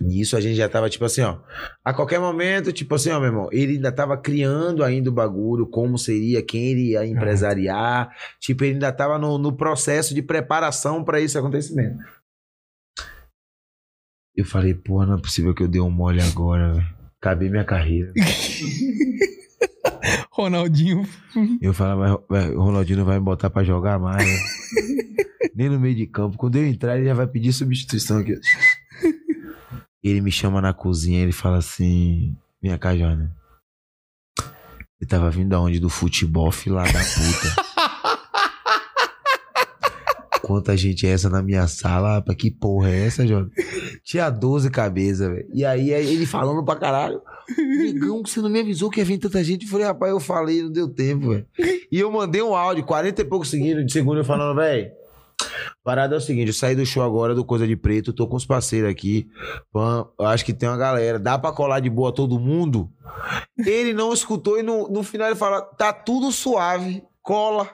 Nisso 0.00 0.36
a 0.36 0.40
gente 0.40 0.56
já 0.56 0.68
tava 0.68 0.90
tipo 0.90 1.04
assim, 1.04 1.20
ó. 1.20 1.38
A 1.84 1.94
qualquer 1.94 2.18
momento, 2.18 2.72
tipo 2.72 2.96
assim, 2.96 3.10
ó, 3.10 3.20
meu 3.20 3.28
irmão, 3.28 3.48
ele 3.52 3.74
ainda 3.74 3.92
tava 3.92 4.16
criando 4.16 4.82
ainda 4.82 5.08
o 5.08 5.12
bagulho, 5.12 5.68
como 5.68 5.96
seria, 5.96 6.42
quem 6.42 6.72
ele 6.72 6.90
ia 6.90 7.06
empresariar. 7.06 8.10
Tipo, 8.40 8.64
ele 8.64 8.74
ainda 8.74 8.92
tava 8.92 9.16
no, 9.16 9.38
no 9.38 9.56
processo 9.56 10.12
de 10.12 10.20
preparação 10.20 11.04
pra 11.04 11.20
esse 11.20 11.38
acontecimento. 11.38 12.02
Eu 14.34 14.44
falei, 14.44 14.74
pô, 14.74 15.06
não 15.06 15.14
é 15.14 15.20
possível 15.20 15.54
que 15.54 15.62
eu 15.62 15.68
dei 15.68 15.80
um 15.80 15.90
mole 15.90 16.20
agora, 16.20 16.72
velho. 16.72 16.94
Acabei 17.20 17.48
minha 17.48 17.64
carreira. 17.64 18.12
Ronaldinho. 20.30 21.06
Eu 21.60 21.72
falava, 21.72 22.22
"Vai, 22.28 22.50
o 22.50 22.62
Ronaldinho 22.62 22.98
não 22.98 23.04
vai 23.04 23.18
me 23.18 23.24
botar 23.24 23.50
pra 23.50 23.64
jogar 23.64 23.98
mais. 23.98 24.24
né?" 24.26 24.38
Nem 25.54 25.68
no 25.68 25.78
meio 25.78 25.94
de 25.94 26.06
campo. 26.06 26.36
Quando 26.36 26.56
eu 26.56 26.66
entrar, 26.66 26.96
ele 26.96 27.06
já 27.06 27.14
vai 27.14 27.26
pedir 27.26 27.52
substituição 27.52 28.18
aqui. 28.18 28.38
Ele 30.02 30.20
me 30.20 30.32
chama 30.32 30.60
na 30.60 30.72
cozinha, 30.74 31.20
ele 31.22 31.32
fala 31.32 31.58
assim: 31.58 32.36
Vem 32.60 32.76
cá. 32.76 32.90
Você 34.98 35.06
tava 35.06 35.30
vindo 35.30 35.54
aonde? 35.54 35.78
Do 35.78 35.88
futebol, 35.88 36.50
filha 36.50 36.76
da 36.76 36.84
puta. 36.84 37.73
Quanta 40.44 40.76
gente 40.76 41.06
é 41.06 41.10
essa 41.10 41.30
na 41.30 41.42
minha 41.42 41.66
sala? 41.66 42.16
Rapaz, 42.16 42.36
que 42.36 42.50
porra 42.50 42.90
é 42.90 43.06
essa, 43.06 43.26
Jordan? 43.26 43.50
Tinha 44.02 44.30
12 44.30 44.70
cabeças, 44.70 45.28
velho. 45.28 45.48
E 45.52 45.64
aí 45.64 45.90
ele 45.90 46.26
falando 46.26 46.64
pra 46.64 46.76
caralho. 46.76 47.20
Negão, 47.58 48.22
você 48.24 48.40
não 48.40 48.48
me 48.48 48.60
avisou 48.60 48.90
que 48.90 49.00
ia 49.00 49.04
vir 49.04 49.18
tanta 49.18 49.42
gente. 49.42 49.64
Eu 49.64 49.70
falei, 49.70 49.86
rapaz, 49.86 50.12
eu 50.12 50.20
falei, 50.20 50.62
não 50.62 50.70
deu 50.70 50.88
tempo, 50.88 51.30
velho. 51.30 51.46
E 51.90 51.98
eu 51.98 52.10
mandei 52.10 52.42
um 52.42 52.54
áudio, 52.54 52.84
40 52.84 53.20
e 53.20 53.24
poucos 53.24 53.50
seguidos 53.50 53.84
de 53.84 53.92
segundo, 53.92 54.18
eu 54.18 54.24
falando, 54.24 54.56
velho. 54.56 54.90
Parada 55.82 56.14
é 56.14 56.18
o 56.18 56.20
seguinte, 56.20 56.48
eu 56.48 56.54
saí 56.54 56.74
do 56.74 56.86
show 56.86 57.02
agora 57.02 57.34
do 57.34 57.44
Coisa 57.44 57.66
de 57.66 57.76
Preto, 57.76 58.12
tô 58.12 58.26
com 58.26 58.36
os 58.36 58.46
parceiros 58.46 58.88
aqui. 58.88 59.28
Pã, 59.72 60.06
acho 60.20 60.44
que 60.44 60.54
tem 60.54 60.68
uma 60.68 60.78
galera. 60.78 61.18
Dá 61.18 61.38
pra 61.38 61.52
colar 61.52 61.80
de 61.80 61.90
boa 61.90 62.12
todo 62.12 62.40
mundo? 62.40 62.90
Ele 63.58 63.92
não 63.92 64.12
escutou 64.12 64.58
e 64.58 64.62
no, 64.62 64.88
no 64.88 65.02
final 65.02 65.28
ele 65.28 65.36
fala: 65.36 65.60
tá 65.60 65.92
tudo 65.92 66.32
suave, 66.32 67.02
cola. 67.22 67.68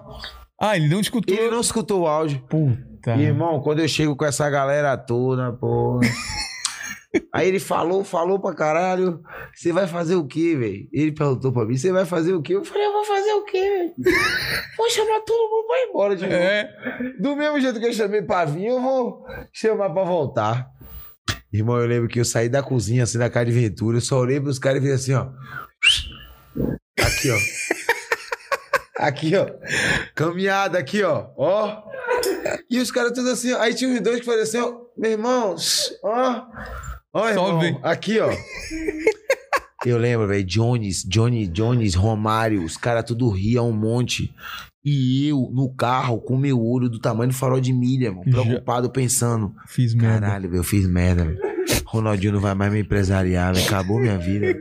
Ah, 0.60 0.76
ele 0.76 0.88
não 0.88 1.00
escutou. 1.00 1.34
Ele 1.34 1.50
não 1.50 1.60
escutou 1.60 2.02
o 2.02 2.06
áudio. 2.06 2.40
Puta. 2.48 3.16
Irmão, 3.16 3.60
quando 3.60 3.80
eu 3.80 3.88
chego 3.88 4.14
com 4.14 4.26
essa 4.26 4.48
galera 4.50 4.96
toda, 4.96 5.52
porra. 5.52 6.00
Aí 7.34 7.48
ele 7.48 7.58
falou, 7.58 8.04
falou 8.04 8.38
pra 8.38 8.54
caralho. 8.54 9.20
Você 9.52 9.72
vai 9.72 9.86
fazer 9.86 10.14
o 10.14 10.26
quê, 10.26 10.54
velho? 10.54 10.88
Ele 10.92 11.10
perguntou 11.10 11.50
pra 11.50 11.64
mim: 11.64 11.76
você 11.76 11.90
vai 11.90 12.04
fazer 12.04 12.34
o 12.34 12.42
quê? 12.42 12.54
Eu 12.54 12.64
falei: 12.64 12.86
eu 12.86 12.92
vou 12.92 13.04
fazer 13.04 13.32
o 13.32 13.44
quê, 13.44 13.58
velho? 13.58 14.16
Vou 14.76 14.90
chamar 14.90 15.20
todo 15.20 15.50
mundo 15.50 15.66
pra 15.66 15.76
ir 15.78 15.88
embora 15.88 16.16
de 16.16 16.22
novo. 16.22 16.34
É. 16.34 16.68
Do 17.18 17.34
mesmo 17.34 17.60
jeito 17.60 17.80
que 17.80 17.86
eu 17.86 17.92
chamei 17.92 18.22
pra 18.22 18.44
vir, 18.44 18.66
eu 18.66 18.80
vou 18.80 19.24
chamar 19.52 19.90
pra 19.90 20.04
voltar. 20.04 20.68
Irmão, 21.52 21.78
eu 21.80 21.86
lembro 21.86 22.08
que 22.08 22.20
eu 22.20 22.24
saí 22.24 22.48
da 22.48 22.62
cozinha, 22.62 23.02
assim, 23.02 23.18
da 23.18 23.28
casa 23.28 23.46
de 23.46 23.52
Ventura, 23.52 23.96
eu 23.96 24.00
só 24.00 24.20
olhei 24.20 24.40
pros 24.40 24.58
caras 24.58 24.80
e 24.80 24.86
fiz 24.86 24.94
assim, 24.94 25.14
ó. 25.14 25.30
Aqui, 26.96 27.30
ó. 27.30 27.79
Aqui, 29.00 29.32
ó. 29.36 29.46
Caminhada 30.14 30.78
aqui, 30.78 31.02
ó. 31.02 31.26
Ó. 31.36 31.82
E 32.68 32.78
os 32.78 32.90
caras 32.90 33.12
todos 33.12 33.30
assim, 33.30 33.52
ó. 33.52 33.60
Aí 33.60 33.74
tinha 33.74 33.90
uns 33.90 34.00
dois 34.00 34.20
que 34.20 34.26
faziam 34.26 34.42
assim, 34.42 34.58
ó. 34.58 34.80
Meu 34.96 35.12
irmão, 35.12 35.56
ó. 36.02 36.42
Ó, 37.14 37.28
irmão. 37.28 37.58
vem. 37.60 37.78
Aqui, 37.82 38.18
ó. 38.20 38.30
Eu 39.86 39.96
lembro, 39.96 40.26
velho, 40.28 40.44
Jones, 40.44 41.02
Johnny, 41.08 41.46
Jones, 41.46 41.94
Romário, 41.94 42.62
os 42.62 42.76
caras 42.76 43.02
tudo 43.02 43.30
riam 43.30 43.70
um 43.70 43.72
monte. 43.72 44.30
E 44.84 45.28
eu, 45.28 45.50
no 45.54 45.72
carro, 45.74 46.20
com 46.20 46.36
meu 46.36 46.60
olho 46.62 46.90
do 46.90 46.98
tamanho 46.98 47.30
do 47.30 47.34
farol 47.36 47.60
de 47.60 47.72
milha. 47.72 48.12
Já- 48.26 48.42
Preocupado, 48.42 48.90
pensando. 48.90 49.54
Fiz 49.66 49.94
merda. 49.94 50.20
Caralho, 50.26 50.50
velho, 50.50 50.60
eu 50.60 50.64
fiz 50.64 50.86
merda, 50.86 51.24
velho. 51.24 51.38
Ronaldinho 51.86 52.34
não 52.34 52.40
vai 52.40 52.54
mais 52.54 52.70
me 52.70 52.80
empresariar, 52.80 53.54
velho. 53.54 53.66
Acabou 53.66 53.98
minha 54.00 54.18
vida. 54.18 54.54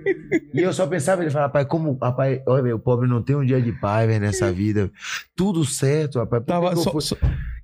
E 0.53 0.60
eu 0.61 0.72
só 0.73 0.85
pensava, 0.88 1.22
ele 1.22 1.31
falava, 1.31 1.47
rapaz, 1.47 1.68
como, 1.68 1.97
rapaz, 2.01 2.41
olha, 2.47 2.64
velho, 2.64 2.76
o 2.76 2.80
pobre 2.80 3.07
não 3.07 3.22
tem 3.23 3.35
um 3.35 3.45
dia 3.45 3.61
de 3.61 3.72
paz, 3.73 4.07
velho, 4.07 4.19
nessa 4.22 4.51
vida. 4.51 4.91
Tudo 5.35 5.64
certo, 5.65 6.19
rapaz. 6.19 6.43
Tava 6.45 6.72
eu 6.72 6.77
só, 6.77 6.99
só- 6.99 7.15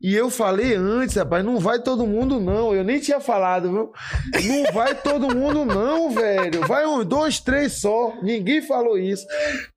E 0.02 0.14
eu 0.16 0.30
falei 0.30 0.76
antes, 0.76 1.16
rapaz, 1.16 1.44
não 1.44 1.60
vai 1.60 1.80
todo 1.82 2.06
mundo, 2.08 2.40
não. 2.40 2.74
Eu 2.74 2.84
nem 2.84 3.00
tinha 3.00 3.20
falado, 3.20 3.70
viu? 3.72 3.92
Não 4.48 4.74
vai 4.74 4.96
todo 4.96 5.36
mundo, 5.36 5.66
não, 5.66 6.12
velho. 6.12 6.62
Vai 6.68 6.86
uns 6.86 7.06
dois, 7.06 7.40
três 7.40 7.74
só. 7.82 8.14
Ninguém 8.22 8.62
falou 8.62 8.98
isso. 8.98 9.26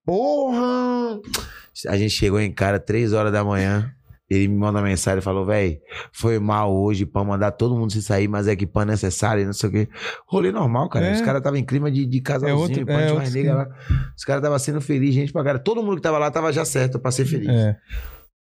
Porra! 0.05 1.21
A 1.87 1.97
gente 1.97 2.11
chegou 2.11 2.41
em 2.41 2.53
cara 2.53 2.79
três 2.81 3.13
horas 3.13 3.33
da 3.33 3.45
manhã. 3.45 3.91
Ele 4.31 4.47
me 4.49 4.57
manda 4.57 4.79
uma 4.79 4.85
mensagem 4.87 5.21
e 5.21 5.23
falou, 5.23 5.47
velho, 5.47 5.79
foi 6.13 6.39
mal 6.39 6.75
hoje 6.75 7.07
pra 7.07 7.25
mandar 7.25 7.51
todo 7.53 7.75
mundo 7.77 7.91
se 7.93 8.03
sair, 8.03 8.29
mas 8.29 8.47
é 8.47 8.55
que 8.55 8.67
pan 8.67 8.85
necessário, 8.85 9.47
não 9.47 9.55
sei 9.55 9.69
o 9.69 9.73
quê. 9.73 9.89
Rolê 10.27 10.53
normal, 10.53 10.89
cara. 10.91 11.07
É. 11.07 11.13
Os 11.15 11.21
caras 11.23 11.39
estavam 11.39 11.59
em 11.59 11.65
clima 11.65 11.91
de, 11.91 12.05
de 12.05 12.21
casalzinho, 12.21 12.59
outro- 12.59 12.85
pan 12.87 12.93
é 13.01 13.07
de 13.07 13.13
mais 13.15 13.33
negra 13.35 13.55
lá. 13.55 13.69
Os 14.17 14.25
caras 14.25 14.41
estavam 14.43 14.59
sendo 14.59 14.81
felizes, 14.83 15.15
gente 15.15 15.33
pra 15.33 15.43
cara. 15.43 15.59
Todo 15.59 15.83
mundo 15.83 15.97
que 15.97 16.03
tava 16.03 16.19
lá 16.19 16.31
tava 16.31 16.53
já 16.53 16.65
certo 16.65 16.99
pra 16.99 17.11
ser 17.11 17.25
feliz. 17.25 17.49
é. 17.49 17.77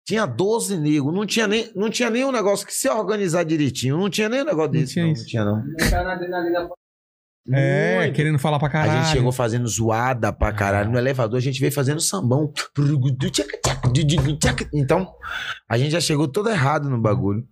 Tinha 0.06 0.24
12 0.24 0.78
negros, 0.78 1.12
não 1.14 1.26
tinha 1.26 1.46
nem, 1.46 1.70
não 1.76 1.90
tinha 1.90 2.08
nem 2.08 2.24
um 2.24 2.32
negócio 2.32 2.66
que 2.66 2.72
se 2.72 2.88
organizar 2.88 3.42
direitinho, 3.44 3.98
não 3.98 4.08
tinha 4.08 4.26
nem 4.28 4.40
um 4.40 4.44
negócio 4.46 4.72
Não 4.72 4.80
desse. 4.80 4.92
tinha 4.94 5.04
não, 5.04 5.12
isso. 5.12 5.22
não 5.22 5.28
tinha 5.28 5.44
não. 5.44 5.62
É, 7.50 7.98
Muito. 8.00 8.14
querendo 8.14 8.38
falar 8.38 8.58
pra 8.58 8.68
caralho. 8.68 9.00
A 9.00 9.02
gente 9.04 9.12
chegou 9.16 9.32
fazendo 9.32 9.66
zoada 9.66 10.32
pra 10.32 10.52
caralho. 10.52 10.90
No 10.90 10.98
elevador 10.98 11.38
a 11.38 11.40
gente 11.42 11.60
veio 11.60 11.72
fazendo 11.72 12.00
sambão. 12.00 12.52
Então, 14.74 15.14
a 15.68 15.78
gente 15.78 15.90
já 15.92 16.00
chegou 16.00 16.28
todo 16.28 16.50
errado 16.50 16.88
no 16.90 17.00
bagulho. 17.00 17.46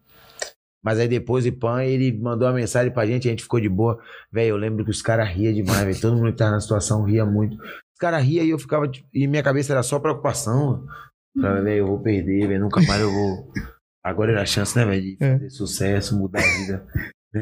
Mas 0.85 1.01
aí 1.01 1.09
depois 1.09 1.45
o 1.45 1.49
Ipan, 1.49 1.83
ele 1.83 2.17
mandou 2.17 2.47
uma 2.47 2.55
mensagem 2.55 2.93
pra 2.93 3.07
gente, 3.07 3.27
a 3.27 3.31
gente 3.31 3.43
ficou 3.43 3.59
de 3.61 3.69
boa. 3.69 3.99
Velho, 4.31 4.51
eu 4.51 4.57
lembro 4.57 4.85
que 4.85 4.91
os 4.91 5.03
caras 5.03 5.29
riam 5.29 5.53
demais, 5.53 5.81
velho. 5.85 6.01
Todo 6.01 6.17
mundo 6.17 6.31
que 6.31 6.39
tava 6.39 6.53
na 6.53 6.61
situação 6.61 7.03
ria 7.03 7.25
muito. 7.27 7.57
Os 7.57 7.99
caras 7.99 8.23
riam 8.23 8.45
e 8.45 8.51
eu 8.51 8.59
ficava. 8.59 8.87
tipo, 8.87 9.09
E 9.13 9.27
minha 9.27 9.43
cabeça 9.43 9.73
era 9.73 9.83
só 9.83 9.99
preocupação. 9.99 10.87
Falei, 11.41 11.63
velho, 11.63 11.79
eu 11.79 11.87
vou 11.87 11.99
perder, 12.01 12.47
velho. 12.47 12.61
Nunca 12.61 12.81
mais 12.83 13.01
eu 13.01 13.11
vou. 13.11 13.51
Agora 14.05 14.31
era 14.31 14.43
a 14.43 14.47
chance, 14.47 14.77
né, 14.77 14.85
velho, 14.85 15.03
de 15.03 15.17
É. 15.19 15.33
fazer 15.33 15.51
sucesso, 15.51 16.17
mudar 16.17 16.39
a 16.39 16.59
vida. 16.59 16.87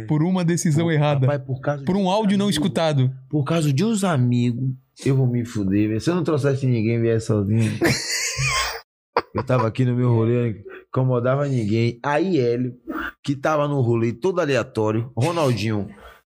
Por 0.06 0.22
uma 0.22 0.44
decisão 0.44 0.90
errada. 0.90 1.26
Rapaz, 1.26 1.42
por, 1.46 1.60
causa 1.60 1.84
Por 1.84 1.96
um 1.96 2.08
áudio 2.10 2.36
não 2.38 2.50
escutado. 2.50 3.10
Por 3.28 3.44
causa 3.44 3.72
de 3.72 3.84
uns 3.84 4.04
amigos, 4.04 4.70
eu 5.04 5.16
vou 5.16 5.26
me 5.26 5.44
fuder. 5.44 6.00
Se 6.00 6.10
eu 6.10 6.14
não 6.14 6.24
trouxesse 6.24 6.66
ninguém, 6.66 7.00
viesse 7.00 7.26
sozinho. 7.26 7.72
eu 9.34 9.42
tava 9.44 9.66
aqui 9.66 9.84
no 9.84 9.94
meu 9.96 10.12
rolê, 10.12 10.64
incomodava 10.88 11.46
ninguém. 11.46 11.98
Aí 12.02 12.38
Hélio, 12.38 12.74
que 13.22 13.34
tava 13.34 13.66
no 13.68 13.80
rolê 13.80 14.12
todo 14.12 14.40
aleatório, 14.40 15.10
Ronaldinho, 15.16 15.88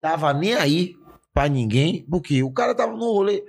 tava 0.01 0.33
nem 0.33 0.53
aí 0.53 0.95
pra 1.33 1.47
ninguém, 1.49 2.05
porque 2.09 2.41
o 2.43 2.51
cara 2.51 2.73
tava 2.73 2.93
no 2.93 3.11
rolê. 3.11 3.43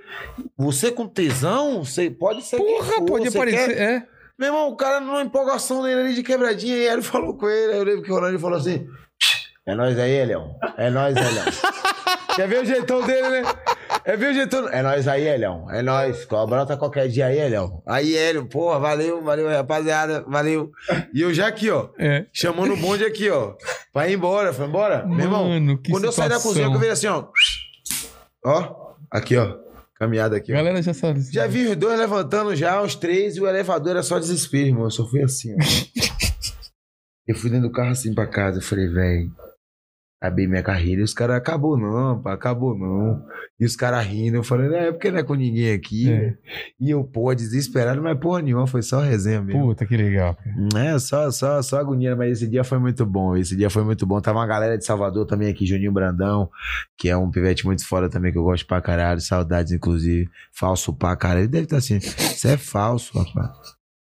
Você 0.56 0.90
com 0.90 1.06
tesão, 1.06 1.84
você 1.84 2.10
pode 2.10 2.42
ser. 2.42 2.56
Porra, 2.56 2.92
for, 2.94 3.04
pode 3.06 3.28
aparecer. 3.28 3.76
quer- 3.76 3.80
É. 3.80 4.06
Meu 4.38 4.48
irmão, 4.48 4.68
o 4.68 4.76
cara 4.76 5.00
numa 5.00 5.22
empolgação 5.22 5.82
dele 5.82 6.00
ali 6.00 6.14
de 6.14 6.22
quebradinha, 6.22 6.76
e 6.76 6.86
Hélio 6.86 7.02
falou 7.02 7.34
com 7.38 7.48
ele. 7.48 7.72
Aí 7.72 7.78
eu 7.78 7.84
lembro 7.84 8.02
que 8.02 8.10
o 8.10 8.14
Ronaldinho 8.14 8.40
falou 8.40 8.58
assim: 8.58 8.86
É 9.66 9.74
nós 9.74 9.98
aí, 9.98 10.12
Elião. 10.12 10.56
É 10.76 10.88
nós, 10.90 11.16
Elião. 11.16 11.44
Quer 12.36 12.46
ver 12.48 12.62
o 12.62 12.64
jeitão 12.64 13.04
dele, 13.04 13.28
né? 13.28 13.42
É 14.04 14.16
ver 14.16 14.30
o 14.30 14.34
jeitão. 14.34 14.68
É 14.68 14.82
nós 14.82 15.08
aí, 15.08 15.26
Elião. 15.26 15.68
É 15.70 15.82
nós. 15.82 16.24
Brota 16.26 16.76
qualquer 16.76 17.08
dia 17.08 17.26
aí, 17.26 17.38
Elião. 17.38 17.82
Aí, 17.86 18.16
Hélio, 18.16 18.46
porra, 18.46 18.78
valeu, 18.78 19.22
valeu, 19.24 19.48
rapaziada, 19.48 20.22
valeu. 20.28 20.70
E 21.12 21.20
eu 21.22 21.34
já 21.34 21.48
aqui, 21.48 21.70
ó. 21.70 21.88
É. 21.98 22.26
Chamando 22.32 22.74
o 22.74 22.76
bonde 22.76 23.04
aqui, 23.04 23.28
ó. 23.30 23.54
Pra 23.92 24.08
ir 24.08 24.14
embora, 24.14 24.52
foi 24.52 24.66
embora? 24.66 25.04
Meu 25.06 25.20
irmão, 25.20 25.48
Mano, 25.48 25.78
que 25.82 25.90
quando 25.90 26.04
eu 26.04 26.12
saí 26.12 26.28
da 26.28 26.36
situação. 26.38 26.62
cozinha, 26.62 26.76
eu 26.76 26.78
vejo 26.78 26.92
assim, 26.92 27.06
ó. 27.08 27.26
Ó, 28.44 28.94
aqui, 29.10 29.36
ó. 29.36 29.56
Caminhada 29.98 30.36
aqui, 30.36 30.52
A 30.52 30.54
ó. 30.54 30.58
galera 30.58 30.82
já 30.82 30.92
sabe. 30.94 31.20
Já 31.32 31.46
vi 31.46 31.66
os 31.66 31.74
dois 31.76 31.98
levantando 31.98 32.54
já, 32.54 32.80
os 32.82 32.94
três, 32.94 33.36
e 33.36 33.40
o 33.40 33.48
elevador 33.48 33.92
era 33.92 34.02
só 34.02 34.18
desespero, 34.18 34.68
irmão. 34.68 34.84
Eu 34.84 34.90
só 34.90 35.08
fui 35.08 35.22
assim, 35.24 35.54
ó. 35.54 35.56
eu 37.26 37.34
fui 37.34 37.50
dentro 37.50 37.68
do 37.68 37.72
carro 37.72 37.90
assim 37.90 38.14
pra 38.14 38.26
casa. 38.26 38.58
Eu 38.58 38.62
falei, 38.62 38.86
velho, 38.88 39.30
acabei 40.20 40.46
minha 40.46 40.62
carreira. 40.62 41.00
E 41.00 41.04
os 41.04 41.14
caras, 41.14 41.36
acabou 41.36 41.76
não, 41.76 42.20
pá, 42.20 42.32
acabou 42.32 42.76
não. 42.76 43.22
E 43.58 43.64
os 43.64 43.76
caras 43.76 44.04
rindo. 44.04 44.36
Eu 44.36 44.42
falei, 44.42 44.68
não, 44.68 44.76
é 44.76 44.92
porque 44.92 45.10
não 45.10 45.18
é 45.18 45.22
com 45.22 45.34
ninguém 45.34 45.72
aqui. 45.72 46.10
É. 46.10 46.18
né? 46.18 46.34
E 46.80 46.90
eu, 46.90 47.04
pô, 47.04 47.34
desesperado, 47.34 48.02
mas 48.02 48.18
porra 48.18 48.42
nenhuma, 48.42 48.66
foi 48.66 48.82
só 48.82 49.00
resenha 49.00 49.40
mesmo. 49.40 49.68
Puta, 49.68 49.86
que 49.86 49.96
legal. 49.96 50.34
cara. 50.34 50.88
É, 50.88 50.98
só, 50.98 51.30
só, 51.30 51.62
só 51.62 51.78
agonia, 51.78 52.16
mas 52.16 52.32
esse 52.32 52.48
dia 52.48 52.64
foi 52.64 52.78
muito 52.78 53.04
bom. 53.04 53.36
Esse 53.36 53.56
dia 53.56 53.70
foi 53.70 53.84
muito 53.84 54.06
bom. 54.06 54.20
Tava 54.20 54.38
uma 54.38 54.46
galera 54.46 54.76
de 54.76 54.84
Salvador 54.84 55.26
também 55.26 55.48
aqui, 55.48 55.66
Juninho 55.66 55.92
Brandão, 55.92 56.50
que 56.96 57.08
é 57.08 57.16
um 57.16 57.30
pivete 57.30 57.64
muito 57.64 57.86
fora 57.86 58.08
também, 58.08 58.32
que 58.32 58.38
eu 58.38 58.44
gosto 58.44 58.66
pra 58.66 58.80
caralho. 58.80 59.20
Saudades, 59.20 59.72
inclusive. 59.72 60.28
Falso 60.52 60.92
pra 60.92 61.16
caralho. 61.16 61.40
Ele 61.42 61.48
deve 61.48 61.64
estar 61.64 61.76
assim. 61.76 62.00
Você 62.00 62.48
é 62.48 62.56
falso, 62.56 63.18
rapaz. 63.18 63.75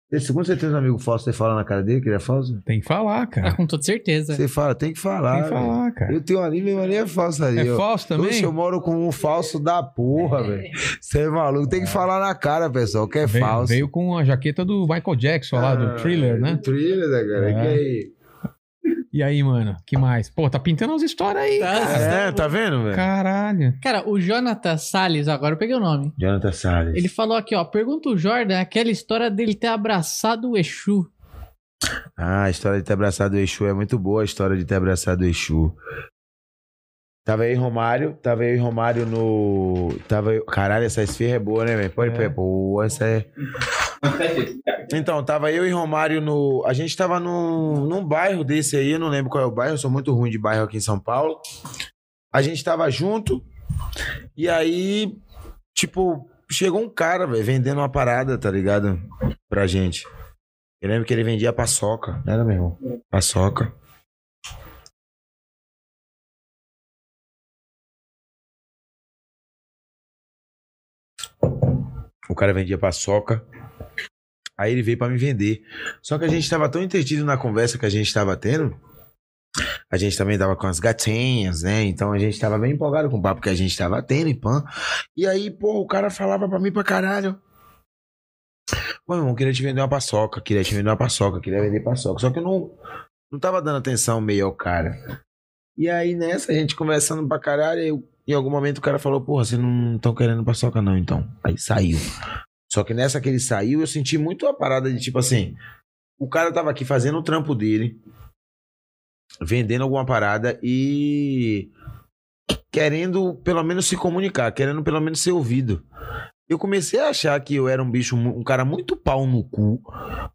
Esse, 0.09 0.31
você 0.31 0.55
tem 0.55 0.69
um 0.69 0.75
amigo 0.77 0.97
falso, 0.97 1.25
você 1.25 1.33
fala 1.33 1.53
na 1.53 1.65
cara 1.65 1.83
dele 1.83 1.99
que 1.99 2.07
ele 2.07 2.15
é 2.15 2.19
falso? 2.19 2.61
Tem 2.65 2.79
que 2.79 2.85
falar, 2.85 3.23
Ah, 3.23 3.27
cara. 3.27 3.53
com 3.55 3.67
toda 3.67 3.83
certeza. 3.83 4.33
Você 4.35 4.47
fala, 4.47 4.73
tem 4.73 4.93
que 4.93 4.99
falar. 4.99 5.33
Tem 5.33 5.43
que 5.43 5.49
velho. 5.49 5.61
falar, 5.65 5.91
cara. 5.91 6.13
Eu 6.13 6.21
tenho 6.21 6.41
ali, 6.41 6.61
meu 6.61 6.81
ali 6.81 6.95
é 6.95 7.05
falso 7.05 7.43
ali. 7.43 7.67
É 7.67 7.71
ó. 7.73 7.75
falso 7.75 8.07
também? 8.07 8.27
Oxe, 8.27 8.41
eu 8.43 8.53
moro 8.53 8.79
com 8.79 9.05
um 9.05 9.11
falso 9.11 9.59
da 9.59 9.83
porra, 9.83 10.41
velho. 10.43 10.69
Você 11.01 11.19
é 11.19 11.29
maluco. 11.29 11.67
Tem 11.67 11.81
que 11.81 11.89
falar 11.89 12.21
na 12.25 12.33
cara, 12.33 12.69
pessoal, 12.69 13.05
que 13.05 13.19
é 13.19 13.25
Veio, 13.27 13.43
falso. 13.45 13.67
veio 13.73 13.89
com 13.89 14.17
a 14.17 14.23
jaqueta 14.23 14.63
do 14.63 14.87
Michael 14.87 15.15
Jackson 15.17 15.57
lá, 15.57 15.75
do 15.75 15.85
Ah, 15.87 15.95
thriller, 15.95 16.39
né? 16.39 16.53
Do 16.53 16.61
thriller, 16.61 17.09
né, 17.09 17.23
cara? 17.33 17.49
É. 17.49 17.53
Que 17.53 17.67
aí? 17.67 18.16
E 19.11 19.23
aí, 19.23 19.41
mano? 19.41 19.75
Que 19.85 19.97
mais? 19.97 20.29
Pô, 20.29 20.49
tá 20.49 20.59
pintando 20.59 20.93
umas 20.93 21.01
histórias 21.01 21.43
aí. 21.43 21.59
Tá, 21.59 21.79
cara. 21.87 22.03
É, 22.03 22.31
tá 22.31 22.47
vendo, 22.47 22.83
velho? 22.83 22.95
Caralho. 22.95 23.73
Cara, 23.81 24.07
o 24.07 24.19
Jonathan 24.19 24.77
Salles, 24.77 25.27
agora 25.27 25.55
eu 25.55 25.57
peguei 25.57 25.75
o 25.75 25.79
nome. 25.79 26.13
Jonathan 26.17 26.51
Salles. 26.51 26.95
Ele 26.95 27.07
falou 27.07 27.35
aqui, 27.37 27.55
ó. 27.55 27.63
Pergunta 27.65 28.09
o 28.09 28.17
Jordan 28.17 28.59
aquela 28.59 28.91
história 28.91 29.31
dele 29.31 29.55
ter 29.55 29.67
abraçado 29.67 30.51
o 30.51 30.57
Exu. 30.57 31.09
Ah, 32.17 32.43
a 32.43 32.49
história 32.49 32.79
de 32.79 32.85
ter 32.85 32.93
abraçado 32.93 33.33
o 33.33 33.39
Exu 33.39 33.65
é 33.65 33.73
muito 33.73 33.97
boa, 33.97 34.21
a 34.21 34.25
história 34.25 34.55
de 34.57 34.65
ter 34.65 34.75
abraçado 34.75 35.21
o 35.21 35.25
Exu. 35.25 35.73
Tava 37.25 37.43
aí 37.43 37.55
Romário, 37.55 38.13
tava 38.21 38.43
aí 38.43 38.55
Romário 38.55 39.05
no. 39.05 39.89
Tava 40.07 40.31
aí... 40.31 40.41
Caralho, 40.45 40.85
essa 40.85 41.03
esfirra 41.03 41.35
é 41.35 41.39
boa, 41.39 41.65
né, 41.65 41.75
velho? 41.75 41.89
Pode, 41.89 42.21
É. 42.21 42.29
pô, 42.29 42.81
essa 42.81 43.05
é. 43.05 43.25
Então, 44.93 45.23
tava 45.23 45.51
eu 45.51 45.67
e 45.67 45.71
Romário 45.71 46.21
no. 46.21 46.63
A 46.65 46.73
gente 46.73 46.95
tava 46.95 47.19
num, 47.19 47.85
num 47.85 48.05
bairro 48.05 48.43
desse 48.43 48.77
aí, 48.77 48.91
eu 48.91 48.99
não 48.99 49.09
lembro 49.09 49.29
qual 49.29 49.43
é 49.43 49.47
o 49.47 49.51
bairro, 49.51 49.73
eu 49.73 49.77
sou 49.77 49.91
muito 49.91 50.13
ruim 50.13 50.29
de 50.29 50.37
bairro 50.37 50.63
aqui 50.63 50.77
em 50.77 50.81
São 50.81 50.99
Paulo. 50.99 51.41
A 52.33 52.41
gente 52.41 52.63
tava 52.63 52.89
junto, 52.89 53.43
e 54.35 54.47
aí, 54.47 55.17
tipo, 55.75 56.29
chegou 56.51 56.81
um 56.81 56.89
cara, 56.89 57.25
velho, 57.25 57.43
vendendo 57.43 57.79
uma 57.79 57.89
parada, 57.89 58.37
tá 58.37 58.51
ligado? 58.51 58.99
Pra 59.49 59.67
gente. 59.67 60.05
Eu 60.81 60.89
lembro 60.89 61.05
que 61.05 61.13
ele 61.13 61.23
vendia 61.23 61.51
paçoca, 61.51 62.21
não 62.25 62.33
era, 62.33 62.43
meu 62.43 62.55
irmão? 62.55 63.01
Paçoca. 63.09 63.73
O 72.29 72.35
cara 72.35 72.53
vendia 72.53 72.77
paçoca. 72.77 73.43
Aí 74.57 74.71
ele 74.71 74.81
veio 74.81 74.97
pra 74.97 75.07
me 75.07 75.17
vender. 75.17 75.61
Só 76.01 76.17
que 76.17 76.25
a 76.25 76.27
gente 76.27 76.49
tava 76.49 76.67
tão 76.69 76.81
entretido 76.81 77.23
na 77.23 77.37
conversa 77.37 77.77
que 77.77 77.85
a 77.85 77.89
gente 77.89 78.11
tava 78.13 78.35
tendo. 78.35 78.75
A 79.91 79.97
gente 79.97 80.17
também 80.17 80.37
tava 80.37 80.55
com 80.55 80.67
as 80.67 80.79
gatinhas, 80.79 81.61
né? 81.63 81.83
Então 81.83 82.11
a 82.11 82.17
gente 82.17 82.39
tava 82.39 82.57
bem 82.57 82.73
empolgado 82.73 83.09
com 83.09 83.17
o 83.17 83.21
papo 83.21 83.41
que 83.41 83.49
a 83.49 83.55
gente 83.55 83.77
tava 83.77 84.01
tendo 84.01 84.29
e 84.29 84.35
pã. 84.35 84.63
E 85.15 85.27
aí, 85.27 85.49
pô, 85.49 85.79
o 85.79 85.87
cara 85.87 86.09
falava 86.09 86.47
pra 86.49 86.59
mim 86.59 86.71
pra 86.71 86.83
caralho. 86.83 87.39
Pô, 89.05 89.13
meu 89.13 89.19
irmão, 89.19 89.35
queria 89.35 89.53
te 89.53 89.63
vender 89.63 89.79
uma 89.79 89.87
paçoca, 89.87 90.41
queria 90.41 90.63
te 90.63 90.75
vender 90.75 90.89
uma 90.89 90.97
paçoca, 90.97 91.39
queria 91.39 91.61
vender 91.61 91.79
paçoca. 91.79 92.19
Só 92.19 92.29
que 92.29 92.39
eu 92.39 92.43
não, 92.43 92.71
não 93.31 93.39
tava 93.39 93.61
dando 93.61 93.77
atenção 93.77 94.19
meio 94.19 94.45
ao 94.45 94.53
cara. 94.53 95.21
E 95.77 95.89
aí 95.89 96.15
nessa, 96.15 96.51
a 96.51 96.55
gente 96.55 96.75
conversando 96.75 97.27
pra 97.27 97.39
caralho, 97.39 97.81
eu, 97.81 98.03
em 98.27 98.33
algum 98.33 98.49
momento 98.49 98.79
o 98.79 98.81
cara 98.81 98.99
falou, 98.99 99.21
porra, 99.21 99.45
vocês 99.45 99.61
não 99.61 99.95
estão 99.95 100.13
querendo 100.13 100.43
paçoca 100.43 100.81
não, 100.81 100.97
então. 100.97 101.27
Aí 101.43 101.57
saiu. 101.57 101.97
Só 102.77 102.83
que 102.83 102.93
nessa 102.93 103.19
que 103.19 103.27
ele 103.27 103.39
saiu, 103.39 103.81
eu 103.81 103.87
senti 103.87 104.19
muito 104.19 104.45
a 104.45 104.53
parada 104.53 104.93
de 104.93 104.99
tipo 104.99 105.17
assim, 105.17 105.55
o 106.19 106.29
cara 106.29 106.53
tava 106.53 106.69
aqui 106.69 106.85
fazendo 106.85 107.17
o 107.17 107.23
trampo 107.23 107.55
dele, 107.55 107.99
vendendo 109.41 109.81
alguma 109.81 110.05
parada 110.05 110.59
e 110.61 111.71
querendo 112.71 113.33
pelo 113.37 113.63
menos 113.63 113.87
se 113.87 113.97
comunicar, 113.97 114.51
querendo 114.51 114.83
pelo 114.83 115.01
menos 115.01 115.21
ser 115.21 115.31
ouvido. 115.31 115.83
Eu 116.47 116.59
comecei 116.59 116.99
a 116.99 117.09
achar 117.09 117.39
que 117.41 117.55
eu 117.55 117.67
era 117.67 117.81
um 117.81 117.89
bicho, 117.89 118.15
um 118.15 118.43
cara 118.43 118.63
muito 118.63 118.95
pau 118.95 119.25
no 119.25 119.43
cu, 119.43 119.81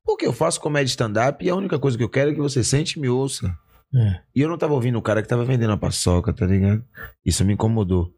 porque 0.04 0.26
eu 0.26 0.32
faço 0.32 0.60
comédia 0.60 0.90
stand-up 0.90 1.44
e 1.44 1.48
a 1.48 1.54
única 1.54 1.78
coisa 1.78 1.96
que 1.96 2.02
eu 2.02 2.10
quero 2.10 2.32
é 2.32 2.34
que 2.34 2.40
você 2.40 2.64
sente 2.64 2.98
e 2.98 3.00
me 3.00 3.08
ouça. 3.08 3.56
É. 3.94 4.20
E 4.34 4.40
eu 4.40 4.48
não 4.48 4.58
tava 4.58 4.74
ouvindo 4.74 4.98
o 4.98 5.02
cara 5.02 5.22
que 5.22 5.28
tava 5.28 5.44
vendendo 5.44 5.74
a 5.74 5.78
paçoca, 5.78 6.32
tá 6.32 6.44
ligado? 6.44 6.84
Isso 7.24 7.44
me 7.44 7.52
incomodou. 7.52 8.12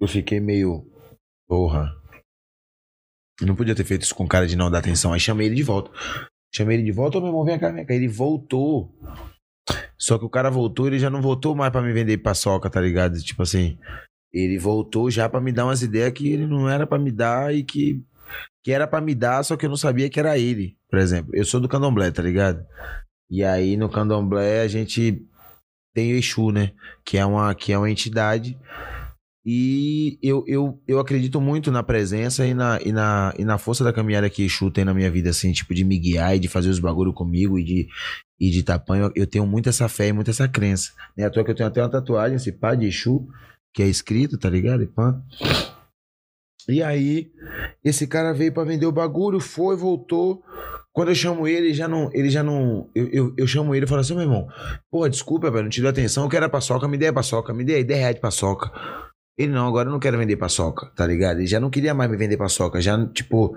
Eu 0.00 0.08
fiquei 0.08 0.40
meio. 0.40 0.84
Porra. 1.46 1.96
Não 3.40 3.54
podia 3.54 3.74
ter 3.74 3.84
feito 3.84 4.02
isso 4.02 4.14
com 4.14 4.26
cara 4.26 4.46
de 4.46 4.56
não 4.56 4.70
dar 4.70 4.78
atenção. 4.78 5.12
Aí 5.12 5.20
chamei 5.20 5.46
ele 5.46 5.56
de 5.56 5.62
volta. 5.62 5.90
Chamei 6.54 6.76
ele 6.76 6.84
de 6.84 6.92
volta, 6.92 7.18
meu 7.18 7.28
irmão, 7.28 7.44
vem 7.44 7.58
cá, 7.58 7.70
vem 7.70 7.84
cá. 7.84 7.94
Ele 7.94 8.08
voltou. 8.08 8.92
Só 9.98 10.18
que 10.18 10.24
o 10.24 10.30
cara 10.30 10.50
voltou, 10.50 10.86
ele 10.86 10.98
já 10.98 11.10
não 11.10 11.20
voltou 11.20 11.54
mais 11.54 11.70
pra 11.70 11.82
me 11.82 11.92
vender 11.92 12.18
paçoca, 12.18 12.70
tá 12.70 12.80
ligado? 12.80 13.18
Tipo 13.20 13.42
assim. 13.42 13.78
Ele 14.32 14.58
voltou 14.58 15.10
já 15.10 15.28
pra 15.28 15.40
me 15.40 15.52
dar 15.52 15.64
umas 15.66 15.82
ideias 15.82 16.12
que 16.12 16.32
ele 16.32 16.46
não 16.46 16.68
era 16.68 16.86
pra 16.86 16.98
me 16.98 17.10
dar 17.10 17.54
e 17.54 17.62
que. 17.62 18.02
Que 18.62 18.72
era 18.72 18.86
pra 18.86 19.00
me 19.00 19.14
dar, 19.14 19.42
só 19.42 19.56
que 19.56 19.64
eu 19.64 19.70
não 19.70 19.76
sabia 19.76 20.10
que 20.10 20.20
era 20.20 20.36
ele. 20.36 20.76
Por 20.90 20.98
exemplo, 20.98 21.30
eu 21.34 21.44
sou 21.44 21.60
do 21.60 21.68
candomblé, 21.68 22.10
tá 22.10 22.22
ligado? 22.22 22.64
E 23.30 23.44
aí 23.44 23.76
no 23.76 23.88
candomblé 23.88 24.62
a 24.62 24.68
gente 24.68 25.22
tem 25.94 26.12
o 26.12 26.16
Exu, 26.16 26.50
né? 26.50 26.72
Que 27.04 27.18
é 27.18 27.24
uma, 27.24 27.54
que 27.54 27.72
é 27.72 27.78
uma 27.78 27.90
entidade. 27.90 28.58
E 29.50 30.18
eu, 30.22 30.44
eu, 30.46 30.78
eu 30.86 30.98
acredito 30.98 31.40
muito 31.40 31.72
na 31.72 31.82
presença 31.82 32.46
e 32.46 32.52
na, 32.52 32.78
e, 32.84 32.92
na, 32.92 33.32
e 33.38 33.46
na 33.46 33.56
força 33.56 33.82
da 33.82 33.94
caminhada 33.94 34.28
que 34.28 34.44
Exu 34.44 34.70
tem 34.70 34.84
na 34.84 34.92
minha 34.92 35.10
vida, 35.10 35.30
assim, 35.30 35.50
tipo, 35.52 35.72
de 35.74 35.84
me 35.84 35.98
guiar 35.98 36.36
e 36.36 36.38
de 36.38 36.48
fazer 36.48 36.68
os 36.68 36.78
bagulho 36.78 37.14
comigo 37.14 37.58
e 37.58 37.64
de, 37.64 37.88
e 38.38 38.50
de 38.50 38.62
tapanho. 38.62 39.06
Eu, 39.06 39.12
eu 39.22 39.26
tenho 39.26 39.46
muito 39.46 39.70
essa 39.70 39.88
fé 39.88 40.08
e 40.08 40.12
muito 40.12 40.30
essa 40.30 40.46
crença. 40.46 40.92
Né? 41.16 41.24
À 41.24 41.30
toa 41.30 41.42
que 41.42 41.50
eu 41.50 41.54
tenho 41.54 41.66
até 41.66 41.80
uma 41.80 41.88
tatuagem, 41.88 42.36
esse 42.36 42.52
pá 42.52 42.74
de 42.74 42.88
Exu, 42.88 43.26
que 43.72 43.82
é 43.82 43.86
escrito, 43.86 44.36
tá 44.36 44.50
ligado? 44.50 44.82
E 44.82 44.86
pã. 44.86 45.18
E 46.68 46.82
aí, 46.82 47.30
esse 47.82 48.06
cara 48.06 48.34
veio 48.34 48.52
pra 48.52 48.64
vender 48.64 48.84
o 48.84 48.92
bagulho, 48.92 49.40
foi, 49.40 49.74
voltou. 49.74 50.42
Quando 50.92 51.08
eu 51.08 51.14
chamo 51.14 51.48
ele, 51.48 51.72
já 51.72 51.88
não. 51.88 52.10
Ele 52.12 52.28
já 52.28 52.42
não. 52.42 52.90
Eu, 52.94 53.08
eu, 53.08 53.34
eu 53.34 53.46
chamo 53.46 53.74
ele 53.74 53.86
e 53.86 53.88
falo 53.88 54.02
assim, 54.02 54.12
meu 54.12 54.24
irmão, 54.24 54.46
porra, 54.90 55.08
desculpa, 55.08 55.50
velho, 55.50 55.62
não 55.62 55.70
te 55.70 55.86
atenção, 55.86 56.24
eu 56.24 56.28
quero 56.28 56.44
a 56.44 56.50
paçoca, 56.50 56.86
me 56.86 56.98
dê 56.98 57.06
a 57.06 57.14
paçoca, 57.14 57.54
me 57.54 57.64
dê 57.64 57.76
aí 57.76 57.84
10 57.84 57.98
reais 57.98 58.14
de 58.16 58.20
paçoca. 58.20 58.70
Ele, 59.38 59.52
não, 59.52 59.68
agora 59.68 59.88
eu 59.88 59.92
não 59.92 60.00
quero 60.00 60.18
vender 60.18 60.36
paçoca, 60.36 60.86
tá 60.96 61.06
ligado? 61.06 61.38
Ele 61.38 61.46
já 61.46 61.60
não 61.60 61.70
queria 61.70 61.94
mais 61.94 62.10
me 62.10 62.16
vender 62.16 62.36
paçoca, 62.36 62.80
já, 62.80 63.06
tipo. 63.10 63.56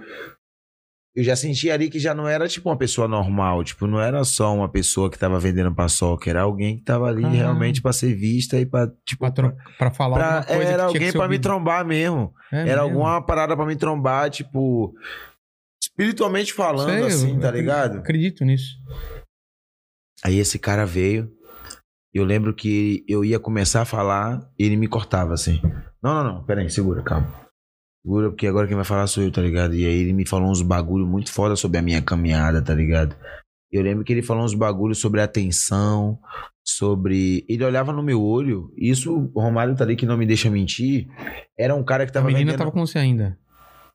Eu 1.14 1.26
já 1.26 1.36
senti 1.36 1.70
ali 1.70 1.90
que 1.90 2.00
já 2.00 2.14
não 2.14 2.26
era, 2.26 2.48
tipo, 2.48 2.70
uma 2.70 2.78
pessoa 2.78 3.06
normal, 3.06 3.66
tipo, 3.66 3.86
não 3.86 4.00
era 4.00 4.24
só 4.24 4.56
uma 4.56 4.70
pessoa 4.72 5.10
que 5.12 5.20
tava 5.20 5.38
vendendo 5.42 5.74
paçoca, 5.76 6.30
era 6.30 6.44
alguém 6.44 6.78
que 6.78 6.84
tava 6.86 7.06
ali 7.08 7.22
realmente 7.26 7.82
pra 7.82 7.92
ser 7.92 8.14
vista 8.16 8.58
e 8.58 8.66
pra, 8.66 8.88
tipo, 9.06 9.20
Pra, 9.20 9.32
tro- 9.32 9.54
pra 9.78 9.92
falar 9.92 10.16
pra- 10.16 10.38
alguma 10.38 10.56
coisa 10.56 10.72
era 10.72 10.84
alguém 10.86 11.12
pra 11.12 11.22
me 11.22 11.26
ouvido. 11.26 11.42
trombar 11.42 11.86
mesmo. 11.86 12.34
É 12.50 12.60
Era 12.60 12.66
mesmo? 12.68 12.82
alguma 12.84 13.22
parada 13.26 13.58
pra 13.58 13.66
me 13.66 13.76
trombar, 13.76 14.30
tipo. 14.30 14.94
Espiritualmente 15.84 16.54
falando, 16.54 16.90
Sei, 16.92 17.02
eu 17.02 17.08
assim, 17.08 17.40
tá 17.40 17.52
ligado? 17.52 17.98
Acredito 17.98 18.46
nisso. 18.46 18.78
Aí 20.24 20.38
esse 20.40 20.58
cara 20.58 20.86
veio. 20.86 21.30
Eu 22.14 22.26
lembro 22.26 22.54
que 22.54 23.06
eu 23.08 23.24
ia 23.24 23.40
começar 23.40 23.82
a 23.82 23.86
falar 23.86 24.42
e 24.60 24.66
ele 24.66 24.76
me 24.76 24.88
cortava 24.88 25.34
assim. 25.34 25.62
Não, 26.04 26.14
não, 26.16 26.24
não, 26.24 26.44
pera 26.44 26.62
aí, 26.62 26.70
segura, 26.70 27.02
calma. 27.02 27.34
Segura, 28.04 28.30
porque 28.30 28.48
agora 28.48 28.68
quem 28.68 28.76
vai 28.76 28.84
falar 28.84 29.08
sou 29.08 29.24
eu, 29.24 29.32
tá 29.32 29.42
ligado? 29.42 29.76
E 29.76 29.86
aí 29.86 30.00
ele 30.00 30.12
me 30.14 30.28
falou 30.28 30.50
uns 30.50 30.62
bagulho 30.62 31.06
muito 31.06 31.32
foda 31.32 31.56
sobre 31.56 31.78
a 31.78 31.82
minha 31.82 32.02
caminhada, 32.02 32.62
tá 32.62 32.74
ligado? 32.74 33.16
Eu 33.72 33.82
lembro 33.84 34.04
que 34.04 34.12
ele 34.12 34.22
falou 34.22 34.44
uns 34.44 34.54
bagulho 34.54 34.94
sobre 34.94 35.22
atenção, 35.22 36.20
sobre. 36.66 37.46
Ele 37.48 37.64
olhava 37.64 37.94
no 37.94 38.04
meu 38.04 38.22
olho, 38.22 38.74
e 38.76 38.90
isso, 38.90 39.32
o 39.34 39.40
Romário 39.42 39.76
tá 39.76 39.84
ali 39.86 39.96
que 39.96 40.06
não 40.06 40.18
me 40.18 40.26
deixa 40.26 40.50
mentir. 40.50 41.08
Era 41.58 41.74
um 41.74 41.84
cara 41.84 42.06
que 42.06 42.10
A 42.12 42.14
tava 42.16 42.28
menina 42.28 42.46
vendendo. 42.46 42.58
tava 42.58 42.72
com 42.72 42.86
você 42.86 42.98
ainda. 42.98 43.38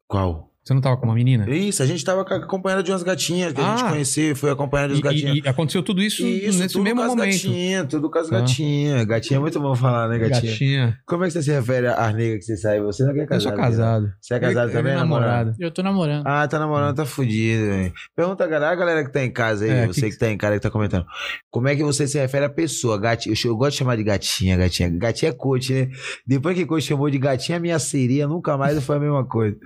Qual? 0.08 0.50
Você 0.66 0.74
não 0.74 0.80
tava 0.80 0.96
com 0.96 1.04
uma 1.06 1.14
menina? 1.14 1.48
Isso, 1.48 1.80
a 1.80 1.86
gente 1.86 2.04
tava 2.04 2.22
acompanhando 2.22 2.82
de 2.82 2.90
umas 2.90 3.04
gatinhas 3.04 3.52
que 3.52 3.60
a 3.60 3.70
gente 3.76 3.84
Ah. 3.84 3.90
conheceu, 3.90 4.34
foi 4.34 4.50
acompanhando 4.50 4.94
de 4.94 5.00
E, 5.00 5.02
umas 5.04 5.12
gatinhas. 5.14 5.36
e- 5.36 5.40
e 5.44 5.48
aconteceu 5.48 5.80
tudo 5.80 6.02
isso, 6.02 6.26
Isso, 6.26 6.58
nesse 6.58 6.72
tudo 6.74 6.82
mesmo 6.82 6.96
com 6.98 7.02
as 7.06 7.08
momento. 7.14 7.32
gatinhas, 7.32 7.86
tudo 7.88 8.10
com 8.10 8.18
as 8.18 8.26
Ah. 8.32 8.40
gatinhas. 8.40 9.04
Gatinha 9.04 9.36
é 9.36 9.40
muito 9.40 9.60
bom 9.60 9.76
falar, 9.76 10.08
né, 10.08 10.18
gatinha? 10.18 10.50
Gatinha. 10.50 10.98
Como 11.06 11.22
é 11.22 11.28
que 11.28 11.34
você 11.34 11.42
se 11.44 11.52
refere 11.52 11.86
às 11.86 12.12
negras 12.16 12.38
que 12.40 12.46
você 12.46 12.56
sai? 12.56 12.80
Você 12.80 13.04
não 13.04 13.12
é 13.12 13.22
Eu 13.22 13.26
casado? 13.28 13.42
sou 13.42 13.52
né? 13.52 13.56
casado. 13.58 14.12
Você 14.20 14.34
é 14.34 14.40
casado 14.40 14.64
Ele- 14.64 14.72
também, 14.72 14.92
ele 14.92 14.98
é 14.98 15.02
namorado? 15.04 15.28
namorado. 15.30 15.56
Eu 15.60 15.70
tô 15.70 15.82
namorando. 15.84 16.26
Ah, 16.26 16.48
tá 16.48 16.58
namorando, 16.58 16.96
tá 16.96 17.06
fudido, 17.06 17.64
velho. 17.66 17.92
Pergunta 18.16 18.42
a 18.42 18.46
galera, 18.48 18.72
a 18.72 18.74
galera 18.74 19.04
que 19.04 19.12
tá 19.12 19.24
em 19.24 19.30
casa 19.30 19.64
aí, 19.66 19.70
É, 19.70 19.86
você 19.86 20.00
que- 20.06 20.10
que, 20.10 20.18
tá 20.18 20.28
em 20.32 20.36
casa 20.36 20.54
que 20.54 20.60
tá 20.60 20.70
comentando. 20.70 21.06
Como 21.48 21.68
é 21.68 21.76
que 21.76 21.84
você 21.84 22.08
se 22.08 22.18
refere 22.18 22.44
à 22.44 22.50
pessoa? 22.50 22.98
Gatinha, 22.98 23.32
eu, 23.44 23.50
eu 23.52 23.56
gosto 23.56 23.70
de 23.70 23.76
chamar 23.78 23.94
de 23.96 24.02
gatinha, 24.02 24.56
gatinha. 24.56 24.88
Gatinha 24.88 25.30
é 25.30 25.32
coach, 25.32 25.72
né? 25.72 25.90
Depois 26.26 26.56
que 26.56 26.66
coach 26.66 26.82
chamou 26.84 27.08
de 27.08 27.18
gatinha, 27.18 27.60
minha 27.60 27.78
seria 27.78 28.26
nunca 28.26 28.56
mais 28.56 28.82
foi 28.84 28.96
a 28.96 28.98
mesma 28.98 29.24
coisa. 29.24 29.56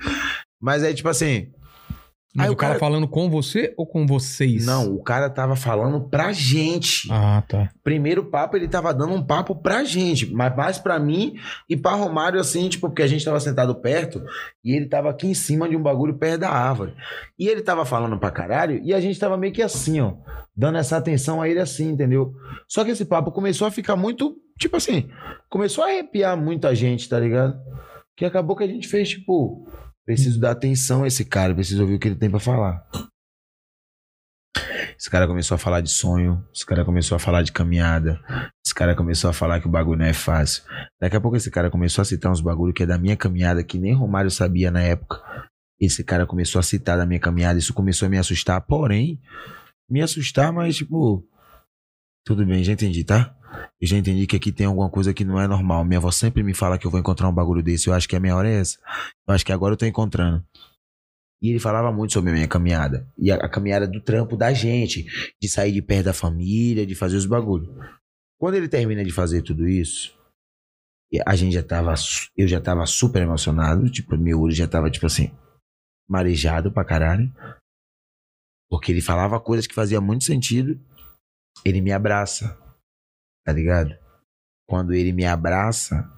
Mas 0.61 0.83
é 0.83 0.93
tipo 0.93 1.09
assim. 1.09 1.49
Mas 2.33 2.47
Aí 2.47 2.53
o 2.53 2.57
cara 2.57 2.75
cara- 2.75 2.79
falando 2.79 3.09
com 3.09 3.29
você 3.29 3.75
ou 3.77 3.85
com 3.85 4.07
vocês? 4.07 4.65
Não, 4.65 4.95
o 4.95 5.03
cara 5.03 5.29
tava 5.29 5.57
falando 5.57 6.09
pra 6.09 6.33
gente. 6.33 7.09
Ah, 7.11 7.43
tá. 7.49 7.71
Primeiro 7.83 8.25
papo, 8.27 8.57
ele 8.57 8.69
tava 8.69 8.95
dando 8.95 9.15
um 9.15 9.23
papo 9.23 9.57
pra 9.57 9.83
gente, 9.83 10.33
mas 10.33 10.55
mais 10.55 10.79
pra 10.79 10.97
mim 11.01 11.35
e 11.69 11.77
pra 11.77 11.91
Romário, 11.91 12.39
assim, 12.39 12.69
tipo, 12.69 12.87
porque 12.89 13.03
a 13.03 13.07
gente 13.09 13.25
tava 13.25 13.41
sentado 13.41 13.75
perto 13.75 14.23
e 14.65 14.77
ele 14.77 14.87
tava 14.87 15.11
aqui 15.11 15.27
em 15.27 15.35
cima 15.35 15.69
de 15.69 15.77
um 15.77 15.83
bagulho 15.83 16.19
perto 16.19 16.43
da 16.43 16.51
árvore. 16.51 16.95
E 17.37 17.49
ele 17.49 17.63
tava 17.63 17.85
falando 17.85 18.17
pra 18.17 18.31
caralho 18.31 18.81
e 18.85 18.95
a 18.95 19.01
gente 19.01 19.19
tava 19.19 19.37
meio 19.37 19.53
que 19.53 19.61
assim, 19.63 20.01
ó, 20.01 20.13
dando 20.57 20.79
essa 20.79 20.97
atenção 20.99 21.43
a 21.43 21.49
ele 21.49 21.59
assim, 21.59 21.89
entendeu? 21.91 22.33
Só 22.69 22.85
que 22.85 22.93
esse 22.93 23.05
papo 23.05 23.33
começou 23.33 23.67
a 23.67 23.73
ficar 23.73 23.97
muito, 23.97 24.37
tipo 24.57 24.77
assim, 24.77 25.11
começou 25.49 25.83
a 25.83 25.89
arrepiar 25.89 26.37
muita 26.37 26.77
gente, 26.77 27.09
tá 27.09 27.19
ligado? 27.19 27.59
Que 28.17 28.25
acabou 28.25 28.55
que 28.55 28.63
a 28.63 28.69
gente 28.69 28.87
fez, 28.87 29.09
tipo, 29.09 29.67
preciso 30.07 30.41
dar 30.41 30.53
atenção 30.53 31.05
a 31.05 31.07
esse 31.07 31.25
cara, 31.25 31.55
preciso 31.55 31.83
ouvir 31.83 31.95
o 31.95 31.99
que 31.99 32.09
ele 32.09 32.17
tem 32.17 32.31
pra 32.31 32.41
falar. 32.41 32.87
Esse 34.99 35.09
cara 35.09 35.27
começou 35.27 35.55
a 35.55 35.59
falar 35.59 35.81
de 35.81 35.91
sonho, 35.91 36.45
esse 36.55 36.67
cara 36.67 36.85
começou 36.85 37.17
a 37.17 37.19
falar 37.19 37.43
de 37.43 37.53
caminhada, 37.53 38.21
esse 38.65 38.75
cara 38.75 38.95
começou 38.95 39.31
a 39.31 39.33
falar 39.33 39.59
que 39.59 39.67
o 39.67 39.71
bagulho 39.71 39.99
não 39.99 40.05
é 40.05 40.13
fácil. 40.13 40.63
Daqui 41.01 41.17
a 41.17 41.21
pouco 41.21 41.39
esse 41.39 41.51
cara 41.51 41.71
começou 41.71 42.03
a 42.03 42.05
citar 42.05 42.31
uns 42.31 42.43
bagulho 42.43 42.75
que 42.75 42.83
é 42.83 42.87
da 42.87 42.99
minha 42.99 43.17
caminhada, 43.17 43.65
que 43.65 43.79
nem 43.79 43.95
Romário 43.95 44.31
sabia 44.31 44.71
na 44.71 44.83
época. 44.83 45.23
Esse 45.81 46.05
cara 46.05 46.27
começou 46.27 46.59
a 46.59 46.63
citar 46.63 46.99
da 46.99 47.07
minha 47.07 47.19
caminhada, 47.19 47.59
isso 47.59 47.73
começou 47.73 48.07
a 48.07 48.11
me 48.11 48.19
assustar, 48.19 48.61
porém, 48.61 49.19
me 49.89 50.03
assustar, 50.03 50.53
mas 50.53 50.77
tipo, 50.77 51.27
tudo 52.31 52.47
bem, 52.47 52.63
já 52.63 52.73
entendi, 52.73 53.03
tá? 53.03 53.37
Eu 53.81 53.89
já 53.89 53.97
entendi 53.97 54.25
que 54.25 54.37
aqui 54.37 54.53
tem 54.53 54.65
alguma 54.65 54.89
coisa 54.89 55.13
que 55.13 55.25
não 55.25 55.41
é 55.41 55.49
normal. 55.49 55.85
Minha 55.85 55.99
avó 55.99 56.13
sempre 56.13 56.45
me 56.45 56.55
fala 56.55 56.79
que 56.79 56.87
eu 56.87 56.91
vou 56.91 57.01
encontrar 57.01 57.29
um 57.29 57.35
bagulho 57.35 57.61
desse, 57.61 57.89
eu 57.89 57.93
acho 57.93 58.09
que 58.09 58.15
a 58.15 58.21
minha 58.21 58.37
hora 58.37 58.49
é 58.49 58.61
essa. 58.61 58.79
Eu 59.27 59.35
acho 59.35 59.45
que 59.45 59.51
agora 59.51 59.73
eu 59.75 59.77
tô 59.77 59.85
encontrando. 59.85 60.45
E 61.43 61.51
ele 61.51 61.59
falava 61.59 61.91
muito 61.91 62.13
sobre 62.13 62.31
a 62.31 62.35
minha 62.35 62.47
caminhada. 62.47 63.05
E 63.19 63.33
a, 63.33 63.35
a 63.35 63.49
caminhada 63.49 63.89
do 63.89 64.01
trampo 64.01 64.37
da 64.37 64.53
gente. 64.53 65.07
De 65.43 65.49
sair 65.49 65.73
de 65.73 65.83
perto 65.83 66.05
da 66.05 66.13
família, 66.13 66.87
de 66.87 66.95
fazer 66.95 67.17
os 67.17 67.27
bagulhos. 67.27 67.69
Quando 68.39 68.55
ele 68.55 68.69
termina 68.69 69.05
de 69.05 69.11
fazer 69.11 69.43
tudo 69.43 69.67
isso, 69.67 70.17
a 71.27 71.35
gente 71.35 71.55
já 71.55 71.65
tava. 71.65 71.95
Eu 72.37 72.47
já 72.47 72.61
tava 72.61 72.87
super 72.87 73.23
emocionado. 73.23 73.91
Tipo, 73.91 74.17
meu 74.17 74.41
olho 74.41 74.55
já 74.55 74.69
tava, 74.69 74.89
tipo 74.89 75.07
assim, 75.07 75.33
marejado 76.09 76.71
pra 76.71 76.85
caralho. 76.85 77.29
Porque 78.71 78.93
ele 78.93 79.01
falava 79.01 79.41
coisas 79.41 79.67
que 79.67 79.75
faziam 79.75 80.01
muito 80.01 80.23
sentido. 80.23 80.79
Ele 81.65 81.81
me 81.81 81.93
abraça. 81.93 82.59
Tá 83.45 83.53
ligado? 83.53 83.97
Quando 84.69 84.93
ele 84.93 85.13
me 85.13 85.25
abraça, 85.25 86.09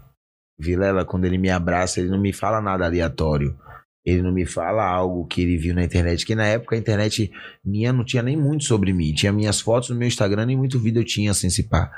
Vilela, 0.58 1.04
quando 1.04 1.24
ele 1.24 1.38
me 1.38 1.50
abraça, 1.50 2.00
ele 2.00 2.10
não 2.10 2.20
me 2.20 2.32
fala 2.32 2.60
nada 2.60 2.84
aleatório. 2.84 3.58
Ele 4.04 4.20
não 4.20 4.32
me 4.32 4.44
fala 4.44 4.84
algo 4.84 5.26
que 5.26 5.42
ele 5.42 5.56
viu 5.56 5.74
na 5.74 5.84
internet, 5.84 6.26
que 6.26 6.34
na 6.34 6.44
época 6.44 6.74
a 6.74 6.78
internet 6.78 7.32
minha 7.64 7.92
não 7.92 8.04
tinha 8.04 8.22
nem 8.22 8.36
muito 8.36 8.64
sobre 8.64 8.92
mim. 8.92 9.14
Tinha 9.14 9.32
minhas 9.32 9.60
fotos 9.60 9.90
no 9.90 9.96
meu 9.96 10.08
Instagram, 10.08 10.46
nem 10.46 10.56
muito 10.56 10.78
vídeo 10.78 11.00
eu 11.00 11.04
tinha 11.04 11.30
assim, 11.30 11.48
se 11.48 11.68
pá. 11.68 11.90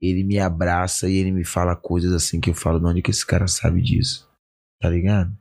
Ele 0.00 0.24
me 0.24 0.38
abraça 0.38 1.08
e 1.08 1.16
ele 1.16 1.30
me 1.30 1.44
fala 1.44 1.76
coisas 1.76 2.12
assim 2.12 2.40
que 2.40 2.50
eu 2.50 2.54
falo, 2.54 2.78
de 2.78 2.86
onde 2.86 3.02
que 3.02 3.10
esse 3.10 3.26
cara 3.26 3.46
sabe 3.46 3.82
disso? 3.82 4.28
Tá 4.80 4.88
ligado? 4.88 5.36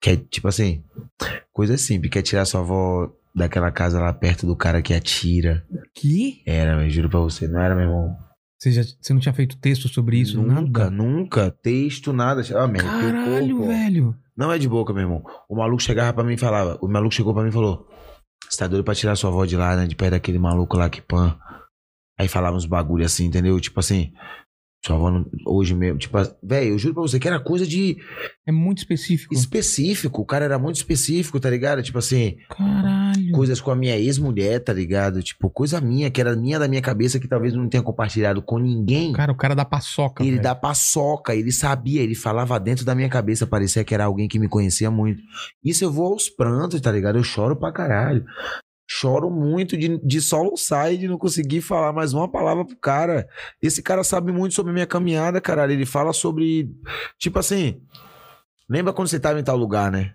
Que 0.00 0.10
é 0.10 0.16
tipo 0.16 0.48
assim, 0.48 0.82
coisa 1.52 1.76
simples, 1.76 2.12
quer 2.12 2.22
tirar 2.22 2.44
sua 2.44 2.60
avó 2.60 3.12
daquela 3.36 3.70
casa 3.70 4.00
lá 4.00 4.12
perto 4.12 4.46
do 4.46 4.56
cara 4.56 4.80
que 4.80 4.94
atira. 4.94 5.62
Que? 5.94 6.42
Era, 6.46 6.82
eu 6.82 6.90
juro 6.90 7.10
pra 7.10 7.20
você, 7.20 7.46
não 7.46 7.60
era, 7.60 7.74
meu 7.74 7.84
irmão. 7.84 8.16
Você, 8.58 8.72
já, 8.72 8.82
você 8.82 9.12
não 9.12 9.20
tinha 9.20 9.34
feito 9.34 9.58
texto 9.58 9.86
sobre 9.88 10.18
isso? 10.18 10.40
nunca, 10.40 10.84
nada? 10.84 10.90
nunca, 10.90 11.50
texto, 11.50 12.12
nada. 12.12 12.40
Ah, 12.56 12.66
merda, 12.66 12.88
Caralho, 12.88 13.62
ó. 13.62 13.66
velho. 13.66 14.16
Não 14.34 14.50
é 14.50 14.58
de 14.58 14.68
boca, 14.68 14.92
meu 14.94 15.02
irmão. 15.02 15.22
O 15.48 15.56
maluco 15.56 15.82
chegava 15.82 16.12
pra 16.12 16.24
mim 16.24 16.34
e 16.34 16.38
falava. 16.38 16.78
O 16.80 16.88
maluco 16.88 17.14
chegou 17.14 17.34
pra 17.34 17.42
mim 17.42 17.50
e 17.50 17.52
falou: 17.52 17.86
Você 18.48 18.58
tá 18.58 18.66
doido 18.66 18.84
pra 18.84 18.94
tirar 18.94 19.14
sua 19.16 19.30
avó 19.30 19.44
de 19.44 19.56
lá, 19.56 19.76
né? 19.76 19.86
De 19.86 19.94
perto 19.94 20.12
daquele 20.12 20.38
maluco 20.38 20.76
lá 20.76 20.88
que 20.88 21.02
pan. 21.02 21.38
Aí 22.18 22.28
falava 22.28 22.56
uns 22.56 22.64
bagulho 22.64 23.04
assim, 23.04 23.26
entendeu? 23.26 23.60
Tipo 23.60 23.80
assim. 23.80 24.12
Não, 24.88 25.24
hoje 25.46 25.74
mesmo. 25.74 25.98
Tipo, 25.98 26.18
velho, 26.42 26.70
eu 26.70 26.78
juro 26.78 26.94
pra 26.94 27.02
você 27.02 27.18
que 27.18 27.26
era 27.28 27.40
coisa 27.40 27.66
de 27.66 27.96
É 28.46 28.52
muito 28.52 28.78
específico. 28.78 29.34
específico. 29.34 30.22
O 30.22 30.24
cara 30.24 30.44
era 30.44 30.58
muito 30.58 30.76
específico, 30.76 31.40
tá 31.40 31.50
ligado? 31.50 31.82
Tipo 31.82 31.98
assim, 31.98 32.36
Caralho. 32.48 33.32
coisas 33.32 33.60
com 33.60 33.70
a 33.70 33.76
minha 33.76 33.96
ex-mulher, 33.96 34.60
tá 34.60 34.72
ligado? 34.72 35.22
Tipo, 35.22 35.48
coisa 35.50 35.80
minha, 35.80 36.10
que 36.10 36.20
era 36.20 36.36
minha 36.36 36.58
da 36.58 36.68
minha 36.68 36.82
cabeça, 36.82 37.18
que 37.18 37.28
talvez 37.28 37.54
não 37.54 37.68
tenha 37.68 37.82
compartilhado 37.82 38.42
com 38.42 38.58
ninguém. 38.58 39.12
Cara, 39.12 39.32
o 39.32 39.36
cara 39.36 39.54
da 39.54 39.64
paçoca. 39.64 40.22
Ele 40.22 40.32
velho. 40.32 40.42
dá 40.42 40.54
paçoca, 40.54 41.34
ele 41.34 41.52
sabia, 41.52 42.02
ele 42.02 42.14
falava 42.14 42.58
dentro 42.60 42.84
da 42.84 42.94
minha 42.94 43.08
cabeça, 43.08 43.46
parecia 43.46 43.84
que 43.84 43.94
era 43.94 44.04
alguém 44.04 44.28
que 44.28 44.38
me 44.38 44.48
conhecia 44.48 44.90
muito. 44.90 45.20
Isso 45.64 45.84
eu 45.84 45.90
vou 45.92 46.12
aos 46.12 46.28
prantos, 46.28 46.80
tá 46.80 46.92
ligado? 46.92 47.16
Eu 47.18 47.24
choro 47.24 47.56
pra 47.56 47.72
caralho. 47.72 48.24
Choro 48.88 49.30
muito 49.30 49.76
de, 49.76 49.98
de 49.98 50.20
soluçar 50.20 50.94
de 50.96 51.08
não 51.08 51.18
conseguir 51.18 51.60
falar 51.60 51.92
mais 51.92 52.14
uma 52.14 52.30
palavra 52.30 52.64
pro 52.64 52.76
cara. 52.76 53.28
Esse 53.60 53.82
cara 53.82 54.04
sabe 54.04 54.30
muito 54.30 54.54
sobre 54.54 54.72
minha 54.72 54.86
caminhada, 54.86 55.40
caralho. 55.40 55.72
Ele 55.72 55.86
fala 55.86 56.12
sobre. 56.12 56.70
Tipo 57.18 57.38
assim. 57.38 57.80
Lembra 58.68 58.92
quando 58.92 59.08
você 59.08 59.18
tava 59.18 59.40
em 59.40 59.44
tal 59.44 59.56
lugar, 59.56 59.90
né? 59.90 60.14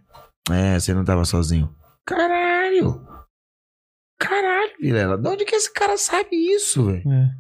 É, 0.50 0.80
você 0.80 0.94
não 0.94 1.04
tava 1.04 1.26
sozinho. 1.26 1.74
Caralho! 2.06 3.06
Caralho, 4.20 4.72
Vilela. 4.80 5.18
De 5.18 5.28
onde 5.28 5.46
que 5.46 5.56
esse 5.56 5.72
cara 5.72 5.98
sabe 5.98 6.36
isso, 6.36 6.86
velho? 6.86 7.12
É. 7.12 7.32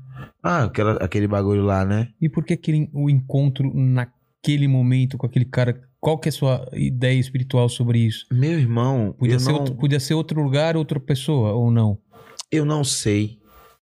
Ah, 0.42 0.64
aquela, 0.64 0.94
aquele 0.94 1.28
bagulho 1.28 1.64
lá, 1.64 1.86
né? 1.86 2.10
E 2.20 2.28
por 2.28 2.44
que 2.44 2.54
aquele, 2.54 2.90
o 2.94 3.10
encontro 3.10 3.72
naquele 3.74 4.68
momento 4.68 5.18
com 5.18 5.26
aquele 5.26 5.46
cara? 5.46 5.80
Qual 6.02 6.18
que 6.18 6.28
é 6.28 6.32
a 6.32 6.34
sua 6.34 6.68
ideia 6.74 7.18
espiritual 7.20 7.70
sobre 7.70 8.00
isso? 8.00 8.26
Meu 8.32 8.60
irmão, 8.60 9.14
Podia, 9.18 9.38
ser 9.40 9.50
não, 9.52 9.60
outro, 9.60 9.76
podia 9.76 10.00
ser 10.00 10.14
outro 10.16 10.42
lugar, 10.42 10.76
outra 10.76 11.00
pessoa, 11.00 11.54
ou 11.54 11.70
não? 11.72 11.98
eu 12.52 12.66
não 12.66 12.84
sei. 12.84 13.40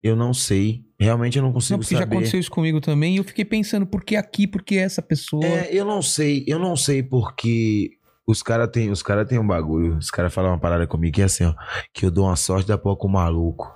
Eu 0.02 0.16
não 0.16 0.32
sei. 0.32 0.84
Realmente 0.98 1.36
eu 1.36 1.42
não 1.44 1.52
consigo 1.52 1.74
Não, 1.74 1.80
porque 1.80 1.94
já 1.94 2.00
saber. 2.00 2.14
aconteceu 2.16 2.40
isso 2.40 2.50
comigo 2.50 2.80
também. 2.80 3.14
E 3.14 3.18
eu 3.18 3.24
fiquei 3.24 3.44
pensando, 3.44 3.86
por 3.86 4.02
que 4.02 4.16
aqui? 4.16 4.46
Por 4.46 4.62
que 4.62 4.76
essa 4.78 5.02
pessoa? 5.02 5.44
É, 5.44 5.68
eu 5.72 5.84
não 5.84 6.00
sei. 6.02 6.44
Eu 6.46 6.58
não 6.58 6.76
sei 6.76 7.02
porque 7.02 7.90
os 8.26 8.42
caras 8.42 8.68
têm 8.72 8.90
os 8.90 9.02
cara 9.02 9.24
tem 9.24 9.38
um 9.38 9.46
bagulho. 9.46 9.96
Os 9.98 10.10
caras 10.10 10.32
falam 10.32 10.52
uma 10.52 10.58
parada 10.58 10.86
comigo 10.86 11.14
que 11.14 11.22
é 11.22 11.24
assim, 11.26 11.44
ó. 11.44 11.54
Que 11.92 12.06
eu 12.06 12.10
dou 12.10 12.24
uma 12.24 12.36
sorte 12.36 12.66
da 12.66 12.78
pouco 12.78 13.06
maluco. 13.08 13.70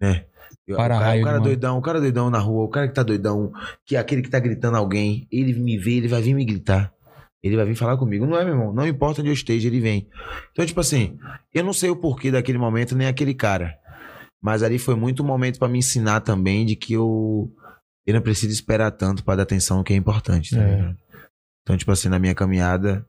Né? 0.00 0.26
Eu- 0.66 0.76
Para 0.76 0.96
o 0.96 0.98
cara, 0.98 1.10
raio 1.10 1.22
o 1.22 1.24
cara 1.24 1.38
doidão, 1.40 1.78
o 1.78 1.82
cara 1.82 2.00
doidão 2.00 2.30
na 2.30 2.38
rua, 2.38 2.64
o 2.64 2.68
cara 2.68 2.86
que 2.88 2.94
tá 2.94 3.02
doidão, 3.02 3.52
que 3.86 3.96
é 3.96 3.98
aquele 3.98 4.22
que 4.22 4.30
tá 4.30 4.38
gritando 4.38 4.76
alguém, 4.76 5.26
ele 5.32 5.52
me 5.54 5.76
vê, 5.78 5.94
ele 5.94 6.08
vai 6.08 6.20
vir 6.22 6.34
me 6.34 6.44
gritar. 6.44 6.92
Ele 7.42 7.56
vai 7.56 7.64
vir 7.64 7.74
falar 7.74 7.96
comigo. 7.96 8.26
Não 8.26 8.36
é, 8.38 8.44
meu 8.44 8.54
irmão? 8.54 8.72
Não 8.72 8.86
importa 8.86 9.20
onde 9.20 9.30
eu 9.30 9.34
esteja, 9.34 9.66
ele 9.68 9.80
vem. 9.80 10.08
Então, 10.52 10.64
tipo 10.66 10.80
assim, 10.80 11.18
eu 11.54 11.64
não 11.64 11.72
sei 11.72 11.88
o 11.90 11.96
porquê 11.96 12.30
daquele 12.30 12.58
momento, 12.58 12.94
nem 12.94 13.06
aquele 13.06 13.32
cara. 13.34 13.78
Mas 14.42 14.62
ali 14.62 14.78
foi 14.78 14.94
muito 14.94 15.22
um 15.22 15.26
momento 15.26 15.58
pra 15.58 15.68
me 15.68 15.78
ensinar 15.78 16.20
também 16.20 16.64
de 16.66 16.76
que 16.76 16.92
eu, 16.94 17.50
eu 18.06 18.14
não 18.14 18.20
preciso 18.22 18.52
esperar 18.52 18.90
tanto 18.90 19.24
pra 19.24 19.36
dar 19.36 19.42
atenção 19.44 19.78
ao 19.78 19.84
que 19.84 19.92
é 19.92 19.96
importante, 19.96 20.54
tá 20.54 20.62
É. 20.62 20.76
ligado? 20.76 20.96
Então, 21.62 21.76
tipo 21.76 21.92
assim, 21.92 22.08
na 22.08 22.18
minha 22.18 22.34
caminhada, 22.34 23.06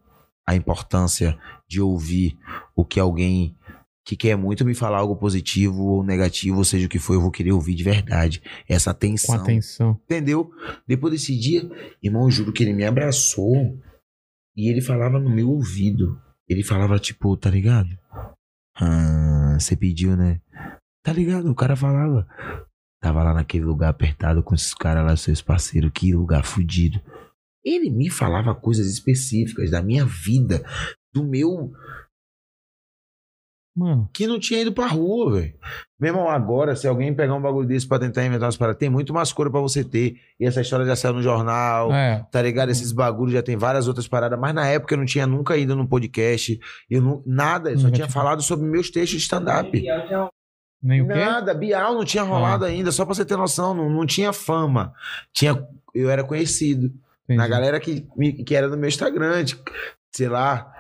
a 0.48 0.56
importância 0.56 1.38
de 1.68 1.82
ouvir 1.82 2.38
o 2.76 2.84
que 2.86 3.00
alguém 3.00 3.56
que 4.04 4.16
quer 4.16 4.36
muito 4.36 4.66
me 4.66 4.74
falar 4.74 4.98
algo 4.98 5.16
positivo 5.16 5.84
ou 5.84 6.04
negativo, 6.04 6.58
ou 6.58 6.64
seja 6.66 6.86
o 6.86 6.90
que 6.90 7.00
for, 7.00 7.14
eu 7.14 7.22
vou 7.22 7.32
querer 7.32 7.52
ouvir 7.52 7.76
de 7.76 7.84
verdade. 7.84 8.42
Essa 8.68 8.92
com 8.92 8.98
atenção. 8.98 9.36
atenção. 9.36 10.00
Entendeu? 10.06 10.52
Depois 10.88 11.14
desse 11.14 11.38
dia, 11.38 11.70
irmão, 12.02 12.24
eu 12.24 12.32
juro 12.32 12.52
que 12.52 12.64
ele 12.64 12.74
me 12.74 12.84
abraçou 12.84 13.78
e 14.56 14.70
ele 14.70 14.82
falava 14.82 15.20
no 15.20 15.30
meu 15.30 15.50
ouvido. 15.50 16.20
Ele 16.48 16.64
falava, 16.64 17.00
tipo, 17.00 17.36
tá 17.38 17.50
ligado? 17.50 17.90
Ah, 18.76 19.58
você 19.60 19.76
pediu, 19.76 20.18
né? 20.18 20.42
Tá 21.04 21.14
ligado? 21.14 21.50
O 21.50 21.56
cara 21.56 21.76
falava. 21.76 22.28
Tava 23.02 23.24
lá 23.24 23.34
naquele 23.34 23.66
lugar 23.66 23.90
apertado 23.90 24.44
com 24.44 24.54
esses 24.54 24.74
caras 24.74 25.04
lá, 25.04 25.16
seus 25.16 25.42
parceiros, 25.42 25.92
que 25.94 26.14
lugar 26.14 26.44
fudido. 26.44 27.02
Ele 27.64 27.90
me 27.90 28.10
falava 28.10 28.54
coisas 28.54 28.88
específicas 28.88 29.72
da 29.72 29.82
minha 29.82 30.06
vida, 30.06 30.64
do 31.14 31.24
meu. 31.24 31.72
Mano, 33.74 34.10
que 34.12 34.28
não 34.28 34.38
tinha 34.38 34.62
ido 34.62 34.74
pra 34.74 34.86
rua, 34.88 35.40
velho. 35.40 35.54
Meu 35.98 36.10
irmão, 36.14 36.30
agora, 36.30 36.76
se 36.76 36.88
alguém 36.88 37.14
pegar 37.14 37.34
um 37.36 37.42
bagulho 37.42 37.68
desse 37.68 37.88
pra 37.88 37.98
tentar 38.00 38.26
inventar 38.26 38.48
umas 38.48 38.58
paradas, 38.58 38.80
tem 38.80 38.90
muito 38.90 39.14
mais 39.14 39.32
cor 39.32 39.50
pra 39.50 39.62
você 39.62 39.82
ter. 39.84 40.18
E 40.38 40.46
essa 40.46 40.60
história 40.60 40.86
já 40.86 40.96
saiu 40.96 41.14
no 41.14 41.22
jornal, 41.24 41.92
é. 41.94 42.26
tá 42.30 42.42
ligado? 42.42 42.70
Esses 42.70 42.92
bagulhos 42.92 43.34
já 43.34 43.42
tem 43.42 43.56
várias 43.56 43.88
outras 43.88 44.08
paradas. 44.10 44.38
Mas 44.38 44.54
na 44.54 44.68
época 44.68 44.94
eu 44.94 44.98
não 44.98 45.06
tinha 45.06 45.26
nunca 45.26 45.56
ido 45.56 45.74
num 45.76 45.88
podcast. 45.88 46.60
Eu 46.90 47.02
não, 47.02 47.24
nada, 47.26 47.72
eu 47.72 47.78
só 47.78 47.84
Nunca 47.86 47.96
tinha 47.96 48.10
falado 48.10 48.42
sobre 48.42 48.66
meus 48.68 48.90
textos 48.90 49.20
de 49.20 49.24
stand-up. 49.24 49.72
Nem 50.84 51.02
o 51.04 51.08
quê? 51.08 51.14
Nada, 51.14 51.54
Bial 51.54 51.94
não 51.94 52.04
tinha 52.04 52.24
rolado 52.24 52.66
Ah. 52.66 52.68
ainda, 52.68 52.92
só 52.92 53.06
pra 53.06 53.14
você 53.14 53.24
ter 53.24 53.38
noção, 53.38 53.74
não, 53.74 53.90
não 53.90 54.06
tinha 54.06 54.34
fama. 54.34 54.94
Tinha, 55.32 55.66
eu 55.94 56.10
era 56.10 56.24
conhecido. 56.24 56.92
Entendi. 57.24 57.38
Na 57.38 57.48
galera 57.48 57.80
que, 57.80 58.02
que 58.44 58.56
era 58.56 58.68
do 58.68 58.76
meu 58.76 58.90
Instagram, 58.90 59.44
de, 59.44 59.58
sei 60.12 60.28
lá, 60.28 60.74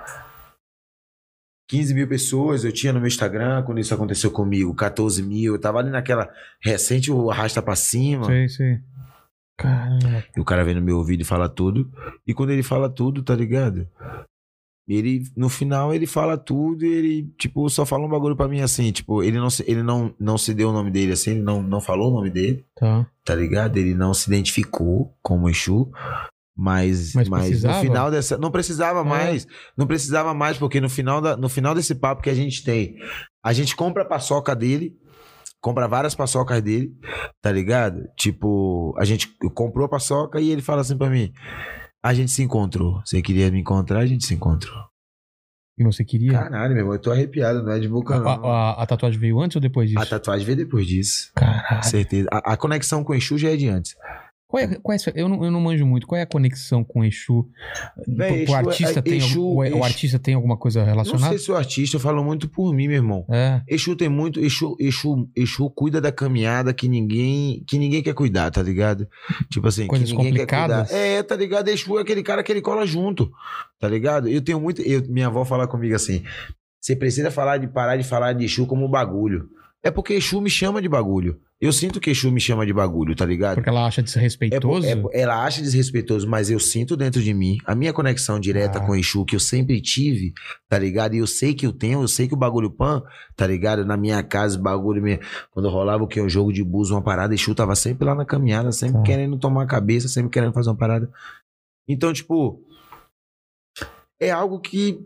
15 1.71 1.93
mil 1.93 2.07
pessoas 2.07 2.65
eu 2.65 2.71
tinha 2.71 2.91
no 2.91 2.99
meu 2.99 3.07
Instagram 3.07 3.63
quando 3.63 3.79
isso 3.79 3.93
aconteceu 3.93 4.29
comigo, 4.29 4.75
14 4.75 5.23
mil. 5.23 5.53
Eu 5.53 5.59
tava 5.59 5.79
ali 5.79 5.89
naquela 5.89 6.29
recente, 6.61 7.09
o 7.09 7.31
arrasta 7.31 7.61
pra 7.61 7.75
cima. 7.75 8.25
Sei, 8.25 8.49
sei. 8.49 8.79
Caramba. 9.57 10.23
E 10.35 10.39
o 10.39 10.43
cara 10.45 10.65
vem 10.65 10.75
no 10.75 10.81
meu 10.81 10.97
ouvido 10.97 11.21
e 11.21 11.25
fala 11.25 11.47
tudo. 11.47 11.89
E 12.27 12.33
quando 12.33 12.49
ele 12.49 12.61
fala 12.63 12.89
tudo, 12.89 13.23
tá 13.23 13.33
ligado? 13.35 13.87
Ele, 14.87 15.23
no 15.37 15.47
final, 15.47 15.93
ele 15.93 16.05
fala 16.05 16.37
tudo 16.37 16.83
e 16.83 16.91
ele, 16.91 17.33
tipo, 17.37 17.69
só 17.69 17.85
fala 17.85 18.05
um 18.05 18.09
bagulho 18.09 18.35
pra 18.35 18.47
mim 18.49 18.59
assim, 18.59 18.91
tipo, 18.91 19.23
ele 19.23 19.37
não 19.37 19.49
se, 19.49 19.63
ele 19.65 19.81
não, 19.83 20.13
não 20.19 20.37
se 20.37 20.53
deu 20.53 20.69
o 20.69 20.73
nome 20.73 20.91
dele 20.91 21.13
assim, 21.13 21.31
ele 21.31 21.41
não, 21.41 21.61
não 21.63 21.79
falou 21.79 22.11
o 22.11 22.15
nome 22.15 22.29
dele, 22.29 22.65
Tá. 22.75 23.07
tá 23.23 23.33
ligado? 23.35 23.77
Ele 23.77 23.93
não 23.93 24.13
se 24.13 24.27
identificou 24.29 25.15
como 25.21 25.47
Exu, 25.47 25.89
mas, 26.55 27.13
Mas 27.13 27.29
mas, 27.29 27.63
no 27.63 27.73
final 27.75 28.11
dessa. 28.11 28.37
Não 28.37 28.51
precisava 28.51 28.99
É. 28.99 29.03
mais. 29.03 29.47
Não 29.77 29.87
precisava 29.87 30.33
mais, 30.33 30.57
porque 30.57 30.81
no 30.81 30.89
final, 30.89 31.21
da, 31.21 31.35
no 31.37 31.47
final 31.49 31.73
desse 31.73 31.95
papo 31.95 32.21
que 32.21 32.29
a 32.29 32.33
gente 32.35 32.63
tem, 32.63 32.95
a 33.43 33.53
gente 33.53 33.75
compra 33.75 34.03
a 34.03 34.07
paçoca 34.07 34.55
dele, 34.55 34.93
compra 35.61 35.87
várias 35.87 36.13
paçocas 36.15 36.61
dele, 36.61 36.91
tá 37.41 37.51
ligado? 37.51 38.03
Tipo, 38.17 38.93
a 38.97 39.05
gente 39.05 39.27
comprou 39.55 39.85
a 39.85 39.89
paçoca 39.89 40.39
e 40.41 40.49
ele 40.51 40.61
fala 40.61 40.81
assim 40.81 40.97
pra 40.97 41.09
mim: 41.09 41.31
a 42.03 42.13
gente 42.13 42.31
se 42.31 42.43
encontrou. 42.43 43.01
Você 43.05 43.21
queria 43.21 43.49
me 43.49 43.59
encontrar, 43.59 43.99
a 43.99 44.05
gente 44.05 44.25
se 44.25 44.33
encontrou. 44.33 44.75
E 45.79 45.83
você 45.85 46.03
queria? 46.03 46.33
Caralho, 46.33 46.73
meu 46.73 46.81
irmão, 46.81 46.93
eu 46.93 46.99
tô 46.99 47.11
arrepiado, 47.11 47.63
não 47.63 47.71
é 47.71 47.79
de 47.79 47.87
boca 47.87 48.15
a, 48.15 48.19
não. 48.19 48.45
a- 48.45 48.83
a 48.83 48.85
tatuagem 48.85 49.19
veio 49.19 49.39
antes 49.39 49.55
ou 49.55 49.61
depois 49.61 49.89
disso? 49.89 50.01
A 50.01 50.05
tatuagem 50.05 50.45
veio 50.45 50.57
depois 50.57 50.85
disso. 50.85 51.31
Caralho. 51.33 51.83
Certeza. 51.85 52.27
A, 52.31 52.53
a 52.53 52.57
conexão 52.57 53.03
com 53.03 53.13
o 53.13 53.15
Exu 53.15 53.37
já 53.37 53.49
é 53.49 53.55
de 53.55 53.67
antes. 53.69 53.95
Qual 54.51 54.61
é, 54.61 54.67
qual 54.83 54.93
é 54.93 54.99
eu, 55.15 55.29
não, 55.29 55.45
eu 55.45 55.49
não 55.49 55.61
manjo 55.61 55.85
muito. 55.85 56.05
Qual 56.05 56.19
é 56.19 56.23
a 56.23 56.25
conexão 56.25 56.83
com 56.83 57.05
Exu? 57.05 57.47
Véi, 58.05 58.45
o, 58.45 58.51
é- 58.51 58.55
artista 58.57 59.01
tem, 59.01 59.17
Exu- 59.17 59.41
o, 59.41 59.55
o 59.77 59.81
artista 59.83 60.19
tem 60.19 60.33
alguma 60.33 60.57
coisa 60.57 60.81
Não 60.81 60.85
relacionada? 60.87 61.29
sei 61.29 61.37
se 61.39 61.49
o 61.49 61.55
artista, 61.55 61.95
eu 61.95 62.01
falo 62.01 62.21
muito 62.21 62.49
por 62.49 62.73
mim, 62.73 62.89
meu 62.89 62.97
irmão. 62.97 63.25
É. 63.29 63.61
Exu 63.65 63.95
tem 63.95 64.09
muito. 64.09 64.41
Exu, 64.41 64.75
Exu, 64.77 65.29
Exu 65.33 65.69
cuida 65.69 66.01
da 66.01 66.11
caminhada 66.11 66.73
que 66.73 66.89
ninguém, 66.89 67.63
que 67.65 67.79
ninguém 67.79 68.03
quer 68.03 68.13
cuidar, 68.13 68.51
tá 68.51 68.61
ligado? 68.61 69.07
Tipo 69.49 69.69
assim, 69.69 69.87
Coisas 69.87 70.09
que 70.11 70.17
ninguém 70.17 70.31
complicadas? 70.33 70.89
quer 70.89 70.95
cuidar. 70.97 71.05
É, 71.07 71.23
tá 71.23 71.35
ligado? 71.37 71.69
Exu 71.69 71.97
é 71.97 72.01
aquele 72.01 72.21
cara 72.21 72.43
que 72.43 72.51
ele 72.51 72.61
cola 72.61 72.85
junto, 72.85 73.31
tá 73.79 73.87
ligado? 73.87 74.27
Eu 74.27 74.41
tenho 74.41 74.59
muito. 74.59 74.81
eu- 74.81 75.01
minha 75.07 75.27
avó 75.27 75.45
fala 75.45 75.65
comigo 75.65 75.95
assim: 75.95 76.23
você 76.81 76.93
precisa 76.93 77.31
falar 77.31 77.57
de 77.57 77.67
parar 77.67 77.95
de 77.95 78.03
falar 78.03 78.33
de 78.33 78.43
Exu 78.43 78.67
como 78.67 78.85
bagulho. 78.89 79.47
É 79.83 79.89
porque 79.89 80.13
Exu 80.13 80.39
me 80.39 80.49
chama 80.49 80.79
de 80.79 80.87
bagulho. 80.87 81.41
Eu 81.59 81.71
sinto 81.73 81.99
que 81.99 82.11
Exu 82.11 82.31
me 82.31 82.39
chama 82.39 82.65
de 82.67 82.73
bagulho, 82.73 83.15
tá 83.15 83.25
ligado? 83.25 83.55
Porque 83.55 83.69
ela 83.69 83.85
acha 83.87 84.01
É, 84.01 84.03
desrespeitoso? 84.03 84.85
é 84.87 84.95
por- 84.95 85.09
ela 85.13 85.43
acha 85.43 85.59
desrespeitoso, 85.61 86.27
mas 86.27 86.51
eu 86.51 86.59
sinto 86.59 86.95
dentro 86.95 87.21
de 87.21 87.33
mim 87.33 87.57
a 87.65 87.73
minha 87.73 87.91
conexão 87.91 88.39
direta 88.39 88.77
Ah. 88.77 88.85
com 88.85 88.95
Exu, 88.95 89.25
que 89.25 89.35
eu 89.35 89.39
sempre 89.39 89.81
tive, 89.81 90.33
tá 90.69 90.77
ligado? 90.77 91.15
E 91.15 91.17
eu 91.17 91.25
sei 91.25 91.55
que 91.55 91.65
eu 91.65 91.73
tenho, 91.73 92.01
eu 92.03 92.07
sei 92.07 92.27
que 92.27 92.33
o 92.35 92.37
bagulho 92.37 92.69
pan, 92.69 93.01
tá 93.35 93.47
ligado? 93.47 93.83
Na 93.83 93.97
minha 93.97 94.21
casa, 94.21 94.57
o 94.57 94.61
bagulho, 94.61 95.01
minha... 95.01 95.19
quando 95.49 95.67
rolava 95.69 96.03
o 96.03 96.07
que? 96.07 96.21
Um 96.21 96.29
jogo 96.29 96.53
de 96.53 96.63
bus, 96.63 96.91
uma 96.91 97.01
parada, 97.01 97.33
Exu 97.33 97.53
tava 97.55 97.75
sempre 97.75 98.05
lá 98.05 98.13
na 98.13 98.25
caminhada, 98.25 98.71
sempre 98.71 98.97
Tá. 98.99 99.03
querendo 99.03 99.37
tomar 99.39 99.63
a 99.63 99.67
cabeça, 99.67 100.07
sempre 100.07 100.29
querendo 100.29 100.53
fazer 100.53 100.69
uma 100.69 100.77
parada. 100.77 101.11
Então, 101.87 102.13
tipo, 102.13 102.63
é 104.19 104.29
algo 104.29 104.59
que, 104.59 105.03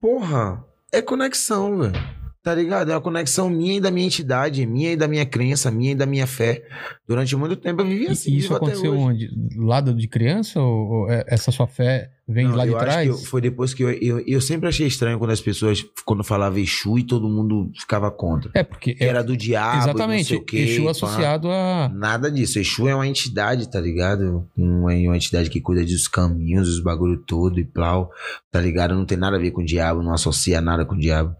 porra, 0.00 0.64
é 0.90 1.02
conexão, 1.02 1.78
velho. 1.78 2.23
Tá 2.44 2.54
ligado? 2.54 2.90
É 2.90 2.94
uma 2.94 3.00
conexão 3.00 3.48
minha 3.48 3.78
e 3.78 3.80
da 3.80 3.90
minha 3.90 4.04
entidade, 4.06 4.66
minha 4.66 4.92
e 4.92 4.96
da 4.96 5.08
minha 5.08 5.24
crença, 5.24 5.70
minha 5.70 5.92
e 5.92 5.94
da 5.94 6.04
minha 6.04 6.26
fé. 6.26 6.62
Durante 7.08 7.34
muito 7.34 7.56
tempo 7.56 7.80
eu 7.80 7.86
vivi 7.86 8.06
assim. 8.08 8.32
e 8.32 8.36
isso 8.36 8.54
aconteceu 8.54 8.94
onde? 8.98 9.30
Lado 9.56 9.94
de 9.94 10.06
criança? 10.06 10.60
Ou, 10.60 11.10
é- 11.10 11.24
essa 11.26 11.50
sua 11.50 11.66
fé 11.66 12.10
vem 12.28 12.46
Não, 12.46 12.54
lá 12.54 12.66
de 12.66 12.72
trás? 12.72 13.08
eu- 13.08 13.16
foi 13.16 13.40
depois 13.40 13.72
que 13.72 13.82
eu, 13.82 13.90
eu, 13.92 14.22
eu 14.26 14.42
sempre 14.42 14.68
achei 14.68 14.86
estranho 14.86 15.18
quando 15.18 15.30
as 15.30 15.40
pessoas, 15.40 15.82
quando 16.04 16.22
falava 16.22 16.60
Exu 16.60 16.98
e 16.98 17.02
todo 17.02 17.26
mundo 17.30 17.70
ficava 17.80 18.10
contra. 18.10 18.50
É, 18.52 18.62
porque. 18.62 18.94
Era 19.00 19.24
do 19.24 19.34
diabo, 19.34 19.78
exatamente. 19.78 20.34
não 20.34 20.44
quê. 20.44 20.58
Exu 20.58 20.84
pá. 20.84 20.90
associado 20.90 21.48
a. 21.50 21.88
Nada 21.94 22.30
disso. 22.30 22.58
Exu 22.58 22.86
é 22.86 22.94
uma 22.94 23.08
entidade, 23.08 23.70
tá 23.70 23.80
ligado? 23.80 24.46
Uma, 24.54 24.92
uma 24.92 25.16
entidade 25.16 25.48
que 25.48 25.62
cuida 25.62 25.82
dos 25.82 26.06
caminhos, 26.06 26.68
dos 26.68 26.80
bagulho 26.80 27.16
todo 27.26 27.58
e 27.58 27.64
plau, 27.64 28.10
tá 28.52 28.60
ligado? 28.60 28.94
Não 28.94 29.06
tem 29.06 29.16
nada 29.16 29.36
a 29.38 29.40
ver 29.40 29.50
com 29.50 29.62
o 29.62 29.64
diabo, 29.64 30.02
não 30.02 30.12
associa 30.12 30.60
nada 30.60 30.84
com 30.84 30.94
o 30.94 30.98
diabo. 31.00 31.34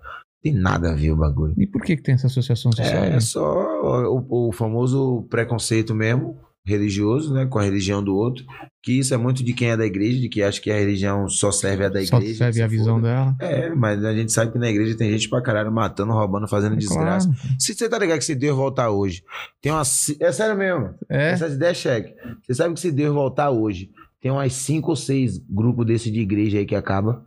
Tem 0.44 0.52
nada 0.52 0.90
a 0.92 0.94
ver 0.94 1.10
o 1.10 1.16
bagulho. 1.16 1.54
E 1.56 1.66
por 1.66 1.82
que, 1.82 1.96
que 1.96 2.02
tem 2.02 2.14
essa 2.14 2.26
associação 2.26 2.70
social? 2.70 3.02
É 3.04 3.18
só 3.18 3.42
o, 3.82 4.48
o 4.48 4.52
famoso 4.52 5.26
preconceito 5.30 5.94
mesmo, 5.94 6.36
religioso, 6.66 7.32
né? 7.32 7.46
Com 7.46 7.58
a 7.58 7.62
religião 7.62 8.04
do 8.04 8.14
outro. 8.14 8.44
Que 8.82 8.98
isso 8.98 9.14
é 9.14 9.16
muito 9.16 9.42
de 9.42 9.54
quem 9.54 9.70
é 9.70 9.76
da 9.78 9.86
igreja, 9.86 10.20
de 10.20 10.28
que 10.28 10.42
acha 10.42 10.60
que 10.60 10.70
a 10.70 10.76
religião 10.76 11.26
só 11.30 11.50
serve 11.50 11.86
a 11.86 11.88
da 11.88 12.04
Só 12.04 12.18
igreja. 12.18 12.36
serve 12.36 12.58
que 12.58 12.62
a 12.62 12.66
visão 12.66 12.96
foda. 12.96 13.08
dela. 13.08 13.36
É, 13.40 13.74
mas 13.74 14.04
a 14.04 14.12
gente 14.12 14.30
sabe 14.32 14.52
que 14.52 14.58
na 14.58 14.68
igreja 14.68 14.94
tem 14.94 15.10
gente 15.10 15.30
pra 15.30 15.40
caralho 15.40 15.72
matando, 15.72 16.12
roubando, 16.12 16.46
fazendo 16.46 16.74
É 16.74 16.76
desgraça. 16.78 17.26
claro. 17.28 17.56
Se 17.58 17.72
você 17.74 17.88
tá 17.88 17.98
ligado 17.98 18.18
que 18.18 18.24
se 18.26 18.34
Deus 18.34 18.54
voltar 18.54 18.90
hoje, 18.90 19.22
tem 19.62 19.72
umas. 19.72 20.14
É 20.20 20.30
sério 20.30 20.58
mesmo. 20.58 20.90
É. 21.08 21.30
Essas 21.30 21.54
ideias 21.54 21.78
cheque. 21.78 22.14
Você 22.42 22.52
sabe 22.54 22.74
que 22.74 22.80
se 22.80 22.92
Deus 22.92 23.14
voltar 23.14 23.48
hoje, 23.50 23.90
tem 24.20 24.30
umas 24.30 24.52
cinco 24.52 24.90
ou 24.90 24.96
seis 24.96 25.38
grupos 25.38 25.86
desse 25.86 26.10
de 26.10 26.20
igreja 26.20 26.58
aí 26.58 26.66
que 26.66 26.74
acaba. 26.76 27.24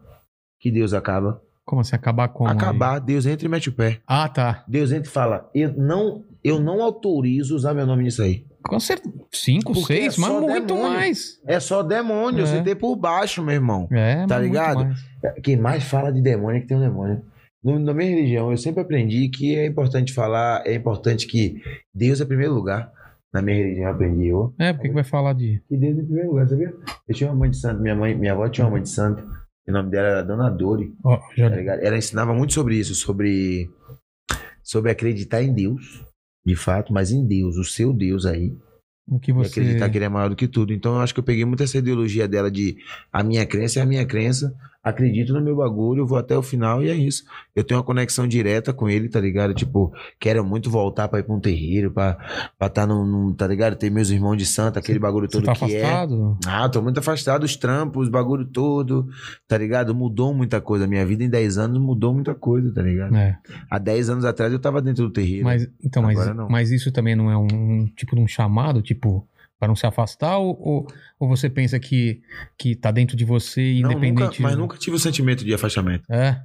Que 0.60 0.70
Deus 0.70 0.94
acaba. 0.94 1.42
Como 1.68 1.82
assim? 1.82 1.96
Acabar 1.98 2.30
com. 2.30 2.48
Acabar, 2.48 2.98
Deus 3.00 3.26
entra 3.26 3.46
e 3.46 3.50
mete 3.50 3.68
o 3.68 3.74
pé. 3.74 4.00
Ah, 4.08 4.30
tá. 4.30 4.64
Deus 4.68 4.90
entra 4.92 5.10
e 5.10 5.12
fala: 5.12 5.50
Eu 5.54 5.74
não, 5.78 6.24
eu 6.42 6.62
não 6.62 6.82
autorizo 6.82 7.54
usar 7.56 7.74
meu 7.74 7.86
nome 7.86 8.04
nisso 8.06 8.22
aí. 8.24 8.46
Com 8.64 8.80
certeza. 8.80 9.14
Cinco, 9.34 9.74
Porque 9.74 9.94
seis, 9.94 10.18
é 10.18 10.22
mas 10.22 10.32
muito 10.32 10.66
demônio. 10.68 10.90
mais. 10.98 11.40
É 11.46 11.60
só 11.60 11.84
demônio, 11.84 12.44
É. 12.44 12.46
você 12.46 12.62
tem 12.64 12.74
por 12.76 12.96
baixo, 12.96 13.44
meu 13.44 13.54
irmão. 13.56 13.86
É, 13.92 14.26
Tá 14.26 14.40
ligado? 14.40 14.86
mais. 14.86 15.00
Quem 15.44 15.58
mais 15.58 15.84
fala 15.84 16.10
de 16.12 16.22
demônio 16.22 16.58
é 16.58 16.62
que 16.62 16.68
tem 16.68 16.78
um 16.78 16.82
demônio. 16.82 17.22
No- 17.64 17.78
Na 17.80 17.94
minha 17.94 18.10
religião, 18.12 18.50
eu 18.50 18.58
sempre 18.58 18.82
aprendi 18.82 19.28
que 19.30 19.54
é 19.58 19.66
importante 19.66 20.14
falar, 20.14 20.64
é 20.66 20.74
importante 20.74 21.28
que 21.28 21.62
Deus 21.94 22.22
é 22.22 22.26
primeiro 22.26 22.54
lugar. 22.54 22.90
Na 23.34 23.42
minha 23.42 23.58
religião, 23.58 23.88
eu 23.90 23.94
aprendi 23.94 24.28
eu. 24.28 24.54
É, 24.58 24.72
por 24.72 24.82
que 24.84 24.88
que 24.88 24.94
vai 24.94 25.04
falar 25.04 25.34
de. 25.34 25.62
Que 25.68 25.76
Deus 25.76 25.98
é 26.00 26.02
primeiro 26.02 26.30
lugar, 26.30 26.48
sabia? 26.48 26.74
Eu 27.10 27.14
tinha 27.16 27.30
uma 27.30 27.36
mãe 27.40 27.50
de 27.50 27.58
santo, 27.58 27.82
minha 27.82 27.96
mãe, 27.96 28.16
minha 28.16 28.32
avó 28.32 28.48
tinha 28.48 28.66
uma 28.66 28.72
mãe 28.72 28.82
de 28.82 28.90
santo. 28.90 29.22
O 29.68 29.72
nome 29.72 29.90
dela 29.90 30.08
era 30.08 30.22
Dona 30.24 30.50
Dori, 30.50 30.94
Ó, 31.04 31.20
já... 31.36 31.50
tá? 31.50 31.58
Ela 31.58 31.98
ensinava 31.98 32.34
muito 32.34 32.54
sobre 32.54 32.78
isso, 32.78 32.96
sobre, 32.96 33.70
sobre 34.64 34.92
acreditar 34.92 35.42
em 35.44 35.54
Deus, 35.54 36.06
de 36.46 36.56
fato, 36.56 36.94
mas 36.94 37.12
em 37.12 37.26
Deus, 37.28 37.58
o 37.58 37.64
seu 37.66 37.92
Deus 37.92 38.26
aí. 38.26 38.56
O 39.10 39.20
que 39.20 39.32
E 39.32 39.34
você. 39.34 39.60
acreditar 39.60 39.90
que 39.90 39.98
ele 39.98 40.06
é 40.06 40.10
maior 40.10 40.30
do 40.30 40.36
que 40.36 40.48
tudo. 40.48 40.74
Então 40.74 40.96
eu 40.96 41.02
acho 41.02 41.14
que 41.14 41.20
eu 41.20 41.24
peguei 41.24 41.46
muito 41.46 41.64
essa 41.64 41.78
ideologia 41.78 42.28
dela 42.28 42.50
de 42.52 42.78
a 43.12 43.24
minha 43.24 43.46
crença 43.46 43.80
é 43.80 43.84
a 43.84 43.86
minha 43.86 44.06
crença, 44.06 44.54
acredito 44.90 45.34
no 45.34 45.42
meu 45.42 45.56
bagulho, 45.56 46.06
vou 46.06 46.18
até 46.18 46.38
o 46.38 46.42
final 46.42 46.84
e 46.84 46.90
é 46.90 46.94
isso. 46.96 47.24
Eu 47.56 47.64
tenho 47.64 47.80
uma 47.80 47.86
conexão 47.86 48.28
direta 48.28 48.72
com 48.74 48.90
ele, 48.90 49.10
tá 49.10 49.20
ligado? 49.20 49.54
Tipo, 49.54 49.94
quero 50.20 50.44
muito 50.46 50.70
voltar 50.70 51.08
pra 51.08 51.20
ir 51.20 51.24
pra 51.24 51.34
um 51.36 51.40
terreiro, 51.40 51.92
pra 51.92 52.18
estar 52.54 52.70
tá 52.70 52.88
num, 52.88 53.06
num- 53.06 53.34
tá 53.34 53.48
ligado? 53.48 53.76
Ter 53.76 53.90
meus 53.90 54.10
irmãos 54.10 54.36
de 54.36 54.46
santo, 54.46 54.78
aquele 54.80 55.00
bagulho 55.00 55.28
Você 55.28 55.34
todo 55.38 55.46
tá 55.46 55.54
que 55.56 55.76
é. 55.76 55.82
afastado? 55.84 56.38
Ah, 56.46 56.70
tô 56.70 56.82
muito 56.82 57.00
afastado, 57.00 57.44
os 57.44 57.56
trampos, 57.56 58.04
os 58.04 58.10
bagulho 58.10 58.46
todo, 58.46 59.08
tá 59.48 59.58
ligado? 59.58 59.94
Mudou 59.94 60.34
muita 60.34 60.62
coisa. 60.62 60.88
Minha 60.88 61.06
vida 61.06 61.24
em 61.24 61.30
10 61.30 61.58
anos 61.58 61.80
mudou 61.80 62.14
muita 62.14 62.34
coisa, 62.36 62.72
tá 62.74 62.82
ligado? 62.82 63.16
É. 63.16 63.38
Há 63.70 63.78
10 63.78 64.10
anos 64.10 64.26
atrás 64.26 64.52
eu 64.52 64.60
tava 64.60 64.82
dentro 64.82 65.04
do 65.06 65.12
terreiro. 65.12 65.44
Mas, 65.44 65.68
então, 65.84 66.04
mas, 66.04 66.18
mas 66.50 66.72
isso 66.72 66.92
também 66.92 67.16
não 67.16 67.30
é 67.32 67.38
um, 67.38 67.48
um 67.52 67.86
tipo 67.96 68.16
de 68.16 68.22
um 68.22 68.28
chamado, 68.28 68.82
tipo, 68.82 69.28
para 69.60 69.68
não 69.68 69.76
se 69.76 69.86
afastar? 69.86 70.38
Ou, 70.38 70.58
ou, 70.60 70.88
ou 71.19 71.27
você 71.27 71.50
pensa 71.50 71.80
que, 71.80 72.22
que 72.58 72.76
tá 72.76 72.92
dentro 72.92 73.16
de 73.18 73.26
você, 73.26 73.80
Não, 73.82 73.92
independente. 73.92 74.22
nunca, 74.22 74.42
mas 74.44 74.56
nunca 74.58 74.77
tive 74.77 74.95
o 74.95 75.00
sentimento 75.00 75.44
de 75.44 75.53
afastamento. 75.53 76.03
É, 76.11 76.40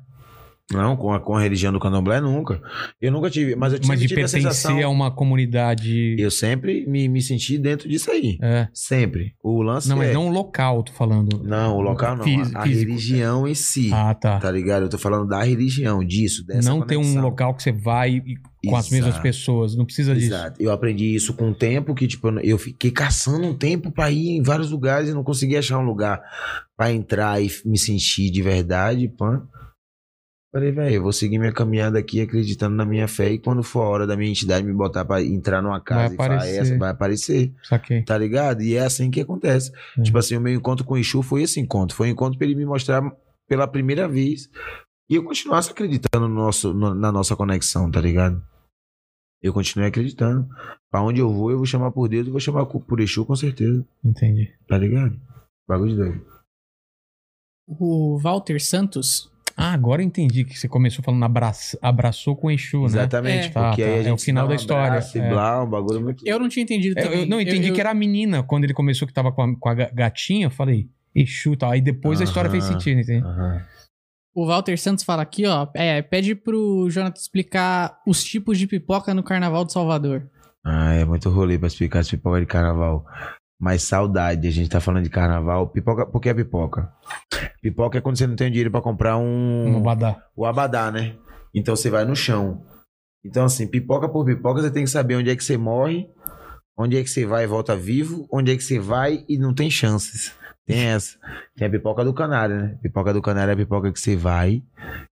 Não, 0.72 0.96
com 0.96 1.12
a, 1.12 1.20
com 1.20 1.36
a 1.36 1.40
religião 1.42 1.70
do 1.72 1.78
candomblé, 1.80 2.20
nunca. 2.20 2.62
Eu 3.00 3.12
nunca 3.12 3.28
tive, 3.28 3.54
mas 3.54 3.72
eu 3.74 3.78
mas 3.80 3.86
sempre 3.88 4.02
de 4.02 4.08
tive 4.08 4.20
a 4.20 4.24
pertencer 4.24 4.42
sensação... 4.42 4.82
a 4.82 4.88
uma 4.88 5.10
comunidade. 5.10 6.16
Eu 6.18 6.30
sempre 6.30 6.86
me, 6.86 7.08
me 7.08 7.20
senti 7.20 7.58
dentro 7.58 7.88
disso 7.88 8.10
aí. 8.10 8.38
É. 8.42 8.68
Sempre. 8.72 9.34
O 9.42 9.60
lance 9.60 9.88
Não, 9.88 9.96
mas 9.98 10.08
é... 10.08 10.12
não 10.14 10.28
o 10.28 10.30
local, 10.30 10.82
tô 10.82 10.92
falando. 10.92 11.42
Não, 11.44 11.76
o 11.76 11.80
local 11.82 12.16
não. 12.16 12.24
Fí- 12.24 12.40
a, 12.54 12.60
a 12.60 12.62
físico. 12.62 12.88
religião 12.90 13.46
em 13.46 13.54
si. 13.54 13.90
Ah, 13.92 14.14
tá. 14.14 14.38
Tá 14.38 14.50
ligado? 14.50 14.84
Eu 14.84 14.88
tô 14.88 14.96
falando 14.98 15.28
da 15.28 15.42
religião, 15.42 16.02
disso, 16.02 16.46
dessa 16.46 16.66
não 16.70 16.80
ter 16.86 16.96
um 16.96 17.00
conexão. 17.02 17.22
local 17.22 17.54
que 17.54 17.62
você 17.62 17.72
vai 17.72 18.12
e- 18.24 18.36
com 18.64 18.76
as 18.76 18.90
mesmas 18.90 19.10
Exato. 19.10 19.22
pessoas. 19.22 19.74
Não 19.76 19.84
precisa 19.84 20.14
disso. 20.14 20.26
Exato. 20.28 20.62
Eu 20.62 20.70
aprendi 20.70 21.14
isso 21.14 21.34
com 21.34 21.50
o 21.50 21.54
tempo 21.54 21.94
que, 21.94 22.06
tipo, 22.06 22.28
eu 22.40 22.56
fiquei 22.58 22.90
caçando 22.90 23.46
um 23.46 23.56
tempo 23.56 23.90
pra 23.90 24.10
ir 24.10 24.28
em 24.30 24.42
vários 24.42 24.70
lugares 24.70 25.08
e 25.08 25.14
não 25.14 25.24
conseguia 25.24 25.58
achar 25.58 25.78
um 25.78 25.84
lugar 25.84 26.22
pra 26.76 26.92
entrar 26.92 27.42
e 27.42 27.48
me 27.64 27.78
sentir 27.78 28.30
de 28.30 28.42
verdade, 28.42 29.08
pã. 29.08 29.46
Falei, 30.54 30.70
velho, 30.70 30.96
eu 30.96 31.02
vou 31.02 31.12
seguir 31.14 31.38
minha 31.38 31.50
caminhada 31.52 31.98
aqui 31.98 32.20
acreditando 32.20 32.76
na 32.76 32.84
minha 32.84 33.08
fé 33.08 33.32
e 33.32 33.38
quando 33.38 33.62
for 33.62 33.80
a 33.84 33.88
hora 33.88 34.06
da 34.06 34.14
minha 34.14 34.30
entidade 34.30 34.66
me 34.66 34.72
botar 34.74 35.02
pra 35.02 35.22
entrar 35.22 35.62
numa 35.62 35.80
casa 35.80 36.12
e 36.12 36.16
falar 36.18 36.34
aparecer. 36.34 36.60
essa, 36.60 36.76
vai 36.78 36.90
aparecer, 36.90 37.54
Saquei. 37.62 38.02
tá 38.02 38.18
ligado? 38.18 38.60
E 38.62 38.74
é 38.76 38.80
assim 38.84 39.10
que 39.10 39.22
acontece. 39.22 39.72
Uhum. 39.96 40.02
Tipo 40.02 40.18
assim, 40.18 40.36
o 40.36 40.40
meu 40.42 40.52
encontro 40.52 40.84
com 40.84 40.92
o 40.92 40.98
Exu 40.98 41.22
foi 41.22 41.42
esse 41.44 41.58
encontro. 41.58 41.96
Foi 41.96 42.08
um 42.08 42.10
encontro 42.10 42.36
pra 42.38 42.46
ele 42.46 42.54
me 42.54 42.66
mostrar 42.66 43.02
pela 43.48 43.66
primeira 43.66 44.06
vez 44.06 44.50
e 45.08 45.14
eu 45.14 45.24
continuasse 45.24 45.70
acreditando 45.70 46.28
no 46.28 46.34
nosso, 46.34 46.74
no- 46.74 46.94
na 46.94 47.10
nossa 47.10 47.34
conexão, 47.34 47.90
tá 47.90 48.00
ligado? 48.02 48.42
Eu 49.42 49.52
continuei 49.52 49.88
acreditando. 49.88 50.48
Pra 50.90 51.02
onde 51.02 51.20
eu 51.20 51.32
vou, 51.32 51.50
eu 51.50 51.56
vou 51.56 51.66
chamar 51.66 51.90
por 51.90 52.08
Deus, 52.08 52.26
eu 52.26 52.32
vou 52.32 52.40
chamar 52.40 52.64
por 52.66 53.00
Exu 53.00 53.24
com 53.26 53.34
certeza, 53.34 53.84
Entendi. 54.04 54.52
tá 54.68 54.78
ligado? 54.78 55.18
Bagulho 55.68 55.90
de 55.90 55.96
doido. 55.96 56.26
O 57.66 58.18
Walter 58.18 58.60
Santos. 58.60 59.30
Ah, 59.56 59.72
agora 59.72 60.00
eu 60.02 60.06
entendi 60.06 60.44
que 60.44 60.58
você 60.58 60.66
começou 60.66 61.04
falando 61.04 61.22
abraça, 61.24 61.78
abraçou 61.82 62.34
com 62.34 62.50
Exu, 62.50 62.80
né? 62.80 62.86
Exatamente, 62.86 63.46
É. 63.48 63.50
porque 63.50 63.82
Tá, 63.82 63.88
aí 63.88 64.02
tá. 64.02 64.08
a 64.08 64.10
É 64.10 64.12
o 64.12 64.18
final 64.18 64.46
um 64.46 64.48
da 64.48 64.54
história, 64.54 64.86
abraço 64.88 65.18
E 65.18 65.20
é. 65.20 65.28
blá, 65.28 65.62
um 65.64 65.68
bagulho 65.68 66.00
muito. 66.00 66.26
Eu 66.26 66.38
não 66.40 66.48
tinha 66.48 66.62
entendido 66.62 66.98
Eu, 66.98 67.04
também. 67.04 67.20
eu 67.20 67.26
não 67.26 67.40
entendi 67.40 67.68
eu, 67.68 67.74
que 67.74 67.80
era 67.80 67.90
a 67.90 67.94
menina. 67.94 68.42
Quando 68.42 68.64
ele 68.64 68.72
começou 68.74 69.06
que 69.06 69.12
tava 69.14 69.30
com 69.30 69.42
a, 69.42 69.56
com 69.56 69.68
a 69.68 69.74
ga- 69.74 69.90
gatinha, 69.92 70.46
eu 70.46 70.50
falei, 70.50 70.88
Exu 71.14 71.52
e 71.52 71.56
tal. 71.56 71.70
Aí 71.70 71.80
depois 71.82 72.20
a 72.20 72.24
história 72.24 72.50
fez 72.50 72.64
sentido, 72.64 73.00
entende? 73.00 73.24
Aham. 73.24 73.62
O 74.34 74.46
Walter 74.46 74.78
Santos 74.78 75.04
fala 75.04 75.22
aqui, 75.22 75.46
ó. 75.46 75.68
É, 75.74 76.00
pede 76.00 76.34
pro 76.34 76.88
Jonathan 76.90 77.20
explicar 77.20 77.98
os 78.06 78.24
tipos 78.24 78.58
de 78.58 78.66
pipoca 78.66 79.12
no 79.12 79.22
Carnaval 79.22 79.64
de 79.64 79.72
Salvador. 79.72 80.26
Ah, 80.64 80.94
é 80.94 81.04
muito 81.04 81.28
rolê 81.28 81.58
pra 81.58 81.66
explicar 81.66 82.00
as 82.00 82.10
pipoca 82.10 82.40
de 82.40 82.46
carnaval. 82.46 83.04
Mas 83.60 83.82
saudade, 83.82 84.48
a 84.48 84.50
gente 84.50 84.70
tá 84.70 84.80
falando 84.80 85.04
de 85.04 85.10
carnaval. 85.10 85.68
Pipoca, 85.68 86.06
por 86.06 86.20
que 86.20 86.28
é 86.28 86.34
pipoca? 86.34 86.92
Pipoca 87.60 87.98
é 87.98 88.00
quando 88.00 88.16
você 88.16 88.26
não 88.26 88.36
tem 88.36 88.50
dinheiro 88.50 88.70
pra 88.70 88.80
comprar 88.80 89.16
um. 89.16 89.76
Um 89.76 89.82
badá. 89.82 90.20
O 90.36 90.46
abadá, 90.46 90.90
né? 90.90 91.14
Então 91.54 91.76
você 91.76 91.90
vai 91.90 92.04
no 92.04 92.16
chão. 92.16 92.64
Então, 93.24 93.44
assim, 93.44 93.66
pipoca 93.66 94.08
por 94.08 94.24
pipoca, 94.24 94.62
você 94.62 94.70
tem 94.70 94.84
que 94.84 94.90
saber 94.90 95.16
onde 95.16 95.30
é 95.30 95.36
que 95.36 95.44
você 95.44 95.56
morre, 95.56 96.08
onde 96.76 96.96
é 96.96 97.02
que 97.02 97.10
você 97.10 97.24
vai 97.24 97.44
e 97.44 97.46
volta 97.46 97.76
vivo, 97.76 98.26
onde 98.32 98.50
é 98.50 98.56
que 98.56 98.64
você 98.64 98.80
vai 98.80 99.24
e 99.28 99.38
não 99.38 99.54
tem 99.54 99.70
chances. 99.70 100.34
Tem 100.72 100.86
essa. 100.86 101.18
Tem 101.56 101.66
a 101.66 101.70
pipoca 101.70 102.04
do 102.04 102.12
canário, 102.12 102.56
né? 102.56 102.78
Pipoca 102.82 103.12
do 103.12 103.22
canário 103.22 103.50
é 103.50 103.54
a 103.54 103.56
pipoca 103.56 103.92
que 103.92 104.00
você 104.00 104.16
vai 104.16 104.62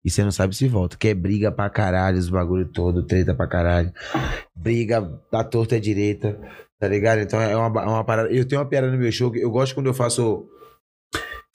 e 0.05 0.11
você 0.11 0.23
não 0.23 0.31
sabe 0.31 0.55
se 0.55 0.69
volta. 0.69 0.97
Que 0.97 1.09
é 1.09 1.15
briga 1.15 1.51
pra 1.51 1.71
caralho, 1.71 2.19
os 2.19 2.29
bagulho 2.29 2.67
todo, 2.67 3.07
treta 3.07 3.35
pra 3.35 3.47
caralho. 3.47 3.93
Briga 4.55 5.01
da 5.33 5.43
torta 5.43 5.77
à 5.77 5.81
direita, 5.81 6.39
tá 6.79 6.89
ligado? 6.89 7.21
Então 7.21 7.41
é 7.41 7.57
uma, 7.57 7.83
é 7.83 7.87
uma 7.87 8.05
parada. 8.05 8.31
Eu 8.31 8.47
tenho 8.47 8.61
uma 8.61 8.69
piada 8.69 8.91
no 8.91 8.99
meu 8.99 9.11
show, 9.11 9.31
que 9.31 9.41
eu 9.41 9.51
gosto 9.51 9.75
quando 9.75 9.87
eu 9.87 9.95
faço 9.95 10.49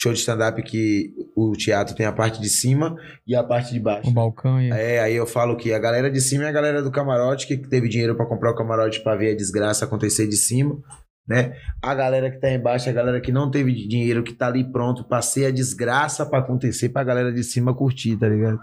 show 0.02 0.14
de 0.14 0.20
stand-up 0.20 0.62
que 0.64 1.14
o 1.36 1.52
teatro 1.54 1.94
tem 1.94 2.06
a 2.06 2.12
parte 2.12 2.40
de 2.40 2.50
cima 2.50 2.96
e 3.28 3.36
a 3.36 3.44
parte 3.44 3.74
de 3.74 3.80
baixo. 3.80 4.10
O 4.10 4.14
balcão 4.14 4.62
e. 4.62 4.72
É, 4.72 5.02
aí 5.02 5.16
eu 5.16 5.28
falo 5.28 5.58
que 5.58 5.74
a 5.74 5.80
galera 5.80 6.10
de 6.10 6.22
cima 6.22 6.46
é 6.46 6.48
a 6.48 6.52
galera 6.52 6.82
do 6.82 6.90
camarote 6.90 7.46
que 7.46 7.58
teve 7.58 7.90
dinheiro 7.90 8.16
pra 8.16 8.26
comprar 8.26 8.52
o 8.52 8.56
camarote 8.56 9.02
pra 9.02 9.16
ver 9.16 9.32
a 9.32 9.36
desgraça 9.36 9.86
acontecer 9.86 10.28
de 10.28 10.38
cima, 10.38 10.82
né? 11.30 11.56
A 11.80 11.94
galera 11.94 12.32
que 12.32 12.40
tá 12.40 12.52
embaixo 12.52 12.90
é 12.90 12.92
a 12.92 12.96
galera 12.96 13.22
que 13.22 13.32
não 13.32 13.52
teve 13.52 13.72
dinheiro, 13.88 14.24
que 14.24 14.34
tá 14.34 14.48
ali 14.48 14.64
pronto 14.64 15.04
pra 15.04 15.22
ser 15.22 15.46
a 15.46 15.52
desgraça 15.52 16.26
pra 16.26 16.40
acontecer 16.40 16.90
pra 16.90 17.04
galera 17.04 17.32
de 17.32 17.44
cima 17.44 17.74
curtir, 17.74 18.18
tá 18.18 18.28
ligado? 18.28 18.60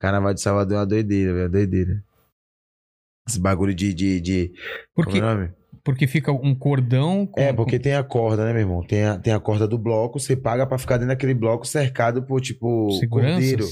Carnaval 0.00 0.32
de 0.32 0.40
Salvador 0.40 0.76
é 0.76 0.80
uma 0.80 0.86
doideira, 0.86 1.32
velho, 1.32 1.44
uma 1.44 1.50
doideira. 1.50 2.04
Esse 3.28 3.40
bagulho 3.40 3.74
de. 3.74 3.92
de, 3.92 4.20
de 4.20 4.52
Porque, 4.94 5.18
como 5.18 5.24
é 5.24 5.34
o 5.34 5.36
nome? 5.36 5.52
porque 5.82 6.06
fica 6.06 6.30
um 6.30 6.54
cordão 6.54 7.26
com. 7.26 7.40
É, 7.40 7.52
porque 7.52 7.78
tem 7.78 7.94
a 7.94 8.04
corda, 8.04 8.44
né, 8.44 8.52
meu 8.52 8.62
irmão? 8.62 8.82
Tem 8.82 9.04
a, 9.04 9.18
tem 9.18 9.32
a 9.32 9.40
corda 9.40 9.66
do 9.66 9.76
bloco, 9.76 10.20
você 10.20 10.36
paga 10.36 10.66
pra 10.66 10.78
ficar 10.78 10.96
dentro 10.96 11.08
daquele 11.08 11.34
bloco 11.34 11.66
cercado 11.66 12.22
por, 12.22 12.40
tipo, 12.40 12.90
seguranças. 12.92 13.34
cordeiro. 13.34 13.66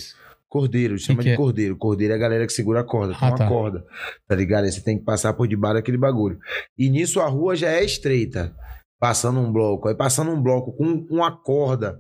Cordeiro, 0.53 0.99
chama 0.99 1.21
que 1.23 1.29
de 1.29 1.31
é? 1.31 1.37
cordeiro. 1.37 1.77
Cordeiro 1.79 2.13
é 2.13 2.17
a 2.17 2.19
galera 2.19 2.47
que 2.47 2.53
segura 2.53 2.81
a 2.81 2.85
corda, 2.85 3.17
Ah, 3.19 3.29
uma 3.29 3.37
tá. 3.39 3.49
corda, 3.49 3.83
tá 4.29 4.35
ligado? 4.37 4.65
Aí 4.65 4.71
você 4.71 4.83
tem 4.83 4.99
que 4.99 5.05
passar 5.05 5.33
por 5.33 5.49
debaixo 5.49 5.77
daquele 5.77 5.97
bagulho. 5.97 6.39
E 6.77 6.91
nisso 6.91 7.21
a 7.21 7.27
rua 7.27 7.57
já 7.57 7.69
é 7.71 7.83
estreita, 7.83 8.55
passando 9.01 9.41
um 9.41 9.51
bloco. 9.51 9.89
Aí 9.89 9.95
passando 9.95 10.31
um 10.31 10.43
bloco 10.43 10.73
com 10.77 11.07
uma 11.11 11.31
corda, 11.35 11.99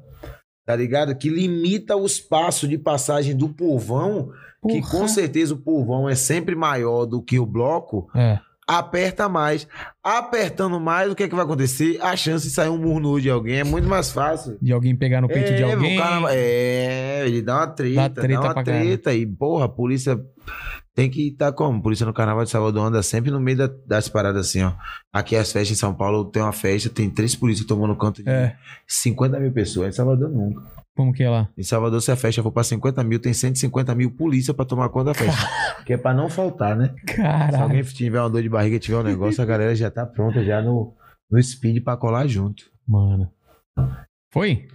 tá 0.66 0.76
ligado? 0.76 1.16
Que 1.16 1.30
limita 1.30 1.96
o 1.96 2.04
espaço 2.04 2.68
de 2.68 2.76
passagem 2.76 3.34
do 3.34 3.48
povão, 3.48 4.28
que 4.68 4.80
Porra. 4.82 4.90
com 4.90 5.08
certeza 5.08 5.54
o 5.54 5.58
povão 5.62 6.06
é 6.06 6.14
sempre 6.14 6.54
maior 6.54 7.06
do 7.06 7.22
que 7.22 7.38
o 7.38 7.46
bloco, 7.46 8.06
É. 8.14 8.38
aperta 8.66 9.28
mais. 9.28 9.66
Apertando 10.02 10.78
mais, 10.80 11.10
o 11.10 11.14
que 11.14 11.22
é 11.24 11.28
que 11.28 11.34
vai 11.34 11.44
acontecer? 11.44 11.98
A 12.00 12.16
chance 12.16 12.46
de 12.48 12.52
sair 12.52 12.68
um 12.68 12.78
murnu 12.78 13.20
de 13.20 13.30
alguém 13.30 13.58
é 13.60 13.64
muito 13.64 13.88
mais 13.88 14.10
fácil. 14.10 14.56
De 14.60 14.72
alguém 14.72 14.96
pegar 14.96 15.20
no 15.20 15.28
peito 15.28 15.52
é, 15.52 15.56
de 15.56 15.62
alguém. 15.62 15.98
Cara, 15.98 16.26
é, 16.34 17.24
ele 17.26 17.42
dá 17.42 17.56
uma 17.58 17.66
treta, 17.68 17.94
Dá 17.96 18.08
dá, 18.08 18.22
treta 18.22 18.40
uma 18.40 18.54
pra 18.54 18.64
caralho. 18.64 18.84
treta. 18.86 19.14
E, 19.14 19.26
porra, 19.26 19.66
a 19.66 19.68
polícia 19.68 20.20
tem 20.94 21.08
que 21.10 21.28
estar 21.28 21.52
como? 21.52 21.78
A 21.78 21.82
polícia 21.82 22.04
no 22.04 22.12
Carnaval 22.12 22.44
de 22.44 22.50
Salvador 22.50 22.86
anda 22.86 23.02
sempre 23.02 23.30
no 23.30 23.40
meio 23.40 23.56
da- 23.58 23.70
das 23.86 24.08
paradas 24.08 24.48
assim, 24.48 24.62
ó. 24.62 24.72
Aqui 25.12 25.36
as 25.36 25.50
festas 25.52 25.76
em 25.76 25.80
São 25.80 25.94
Paulo 25.94 26.24
tem 26.26 26.42
uma 26.42 26.52
festa, 26.52 26.90
tem 26.90 27.08
três 27.08 27.34
polícias 27.34 27.66
tomando 27.66 27.96
canto 27.96 28.22
de 28.22 28.28
É. 28.28 28.56
50 28.86 29.38
mil 29.40 29.52
pessoas. 29.52 29.88
Em 29.88 29.92
Salvador 29.92 30.28
nunca. 30.28 30.62
Como 30.94 31.12
que 31.12 31.22
é 31.22 31.30
lá? 31.30 31.48
Em 31.56 31.62
Salvador, 31.62 32.02
se 32.02 32.12
a 32.12 32.16
festa 32.16 32.42
for 32.42 32.52
pra 32.52 32.62
50 32.62 33.02
mil, 33.04 33.18
tem 33.18 33.32
150 33.32 33.94
mil 33.94 34.10
polícia 34.10 34.52
pra 34.52 34.64
tomar 34.64 34.88
conta 34.90 35.06
da 35.06 35.14
festa. 35.14 35.48
que 35.86 35.92
é 35.94 35.96
pra 35.96 36.12
não 36.12 36.28
faltar, 36.28 36.76
né? 36.76 36.94
Se 37.08 37.16
Caralho. 37.16 37.62
alguém 37.62 37.82
tiver 37.82 38.20
uma 38.20 38.28
dor 38.28 38.42
de 38.42 38.48
barriga, 38.48 38.78
tiver 38.78 38.98
um 38.98 39.02
negócio, 39.02 39.42
a 39.42 39.46
galera 39.46 39.74
já 39.74 39.90
tá 39.90 40.04
pronta 40.04 40.44
já 40.44 40.60
no, 40.60 40.94
no 41.30 41.42
speed 41.42 41.82
pra 41.82 41.96
colar 41.96 42.26
junto. 42.26 42.64
Mano. 42.86 43.30
Foi? 44.32 44.66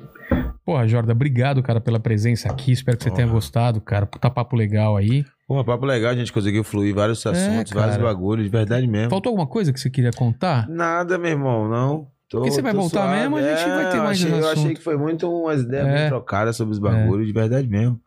Porra, 0.65 0.87
Jorda, 0.87 1.13
obrigado, 1.13 1.63
cara, 1.63 1.79
pela 1.79 1.99
presença 1.99 2.49
aqui. 2.49 2.71
Espero 2.71 2.97
que 2.97 3.03
você 3.03 3.09
Porra. 3.09 3.21
tenha 3.21 3.31
gostado, 3.31 3.79
cara. 3.79 4.05
Puta 4.05 4.29
papo 4.29 4.55
legal 4.55 4.97
aí. 4.97 5.23
Pô, 5.47 5.63
papo 5.63 5.85
legal, 5.85 6.11
a 6.11 6.15
gente 6.15 6.33
conseguiu 6.33 6.63
fluir 6.63 6.93
vários 6.93 7.25
assuntos, 7.25 7.71
É, 7.71 7.75
vários 7.75 7.97
bagulhos, 7.97 8.43
de 8.43 8.51
verdade 8.51 8.85
mesmo. 8.85 9.09
Faltou 9.09 9.29
alguma 9.29 9.47
coisa 9.47 9.71
que 9.71 9.79
você 9.79 9.89
queria 9.89 10.11
contar? 10.11 10.67
Nada, 10.67 11.17
meu 11.17 11.31
irmão, 11.31 11.69
não. 11.69 12.07
Tô, 12.30 12.39
Porque 12.39 12.51
você 12.51 12.61
vai 12.61 12.73
voltar 12.73 13.03
suave. 13.03 13.19
mesmo, 13.22 13.38
a 13.38 13.41
gente 13.41 13.69
vai 13.69 13.89
ter 13.91 13.97
eu 13.97 14.03
mais 14.03 14.17
achei, 14.22 14.33
um 14.33 14.38
Eu 14.39 14.49
achei 14.49 14.73
que 14.73 14.83
foi 14.83 14.97
muito 14.97 15.31
umas 15.31 15.61
ideias 15.61 15.88
É. 15.88 15.93
bem 15.93 16.07
trocadas 16.09 16.56
sobre 16.57 16.73
os 16.73 16.80
bagulhos, 16.80 17.25
de 17.25 17.31
verdade 17.33 17.67
mesmo. 17.69 17.99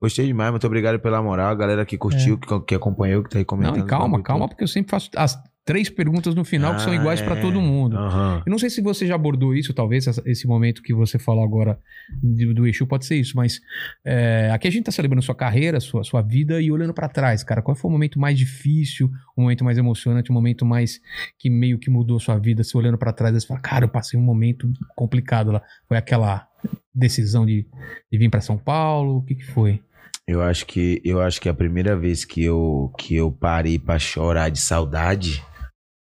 Gostei 0.00 0.26
demais, 0.26 0.50
muito 0.50 0.66
obrigado 0.66 0.98
pela 0.98 1.22
moral, 1.22 1.50
a 1.50 1.54
galera 1.54 1.84
que 1.84 1.98
curtiu, 1.98 2.38
que, 2.38 2.60
que 2.60 2.74
acompanhou, 2.74 3.22
que 3.22 3.30
tá 3.30 3.38
aí 3.38 3.44
comentando. 3.44 3.76
É. 3.76 3.78
Não, 3.80 3.86
calma, 3.86 4.22
calma, 4.22 4.48
porque 4.48 4.64
eu 4.64 4.68
sempre 4.68 4.90
faço 4.90 5.10
as 5.16 5.38
três 5.66 5.90
perguntas 5.90 6.34
no 6.34 6.44
final 6.44 6.76
que 6.76 6.80
são 6.82 6.92
Ah, 6.92 6.96
iguais 6.96 7.20
é. 7.20 7.40
todo 7.40 7.60
mundo. 7.60 7.98
Aham. 7.98 8.42
Eu 8.46 8.50
não 8.50 8.58
sei 8.58 8.70
se 8.70 8.80
você 8.80 9.04
já 9.04 9.16
abordou 9.16 9.52
isso, 9.52 9.74
talvez 9.74 10.06
esse 10.24 10.46
momento 10.46 10.80
que 10.80 10.94
você 10.94 11.18
falou 11.18 11.42
agora 11.44 11.76
do, 12.22 12.54
do 12.54 12.66
Exu 12.68 12.86
pode 12.86 13.04
ser 13.04 13.16
isso, 13.16 13.36
mas 13.36 13.60
é, 14.04 14.48
aqui 14.54 14.68
a 14.68 14.70
gente 14.70 14.84
tá 14.84 14.92
celebrando 14.92 15.22
sua 15.22 15.34
carreira, 15.34 15.80
sua, 15.80 16.04
sua 16.04 16.22
vida 16.22 16.62
e 16.62 16.70
olhando 16.70 16.94
pra 16.94 17.08
trás, 17.08 17.42
cara. 17.42 17.60
Qual 17.60 17.74
foi 17.74 17.88
o 17.90 17.92
momento 17.92 18.18
mais 18.18 18.38
difícil, 18.38 19.10
o 19.36 19.42
momento 19.42 19.64
mais 19.64 19.76
emocionante, 19.76 20.30
o 20.30 20.32
momento 20.32 20.64
mais 20.64 21.00
que 21.36 21.50
meio 21.50 21.78
que 21.80 21.90
mudou 21.90 22.20
sua 22.20 22.38
vida? 22.38 22.62
Você 22.62 22.78
olhando 22.78 22.96
pra 22.96 23.12
trás, 23.12 23.34
você 23.34 23.46
fala, 23.46 23.58
cara, 23.60 23.84
eu 23.84 23.88
passei 23.88 24.18
um 24.18 24.22
momento 24.22 24.72
complicado 24.94 25.50
lá. 25.50 25.60
Foi 25.88 25.96
aquela 25.98 26.46
decisão 26.94 27.44
de, 27.44 27.66
de 28.10 28.18
vir 28.18 28.30
pra 28.30 28.40
São 28.40 28.56
Paulo? 28.56 29.16
O 29.18 29.22
que, 29.22 29.34
que 29.34 29.44
foi? 29.46 29.80
Eu 30.28 30.42
acho 30.42 30.64
que 30.66 31.00
eu 31.04 31.20
acho 31.20 31.40
que 31.40 31.48
a 31.48 31.54
primeira 31.54 31.96
vez 31.96 32.24
que 32.24 32.42
eu 32.42 32.92
que 32.98 33.14
eu 33.14 33.30
parei 33.30 33.78
pra 33.78 33.96
chorar 33.98 34.48
de 34.48 34.60
saudade, 34.60 35.42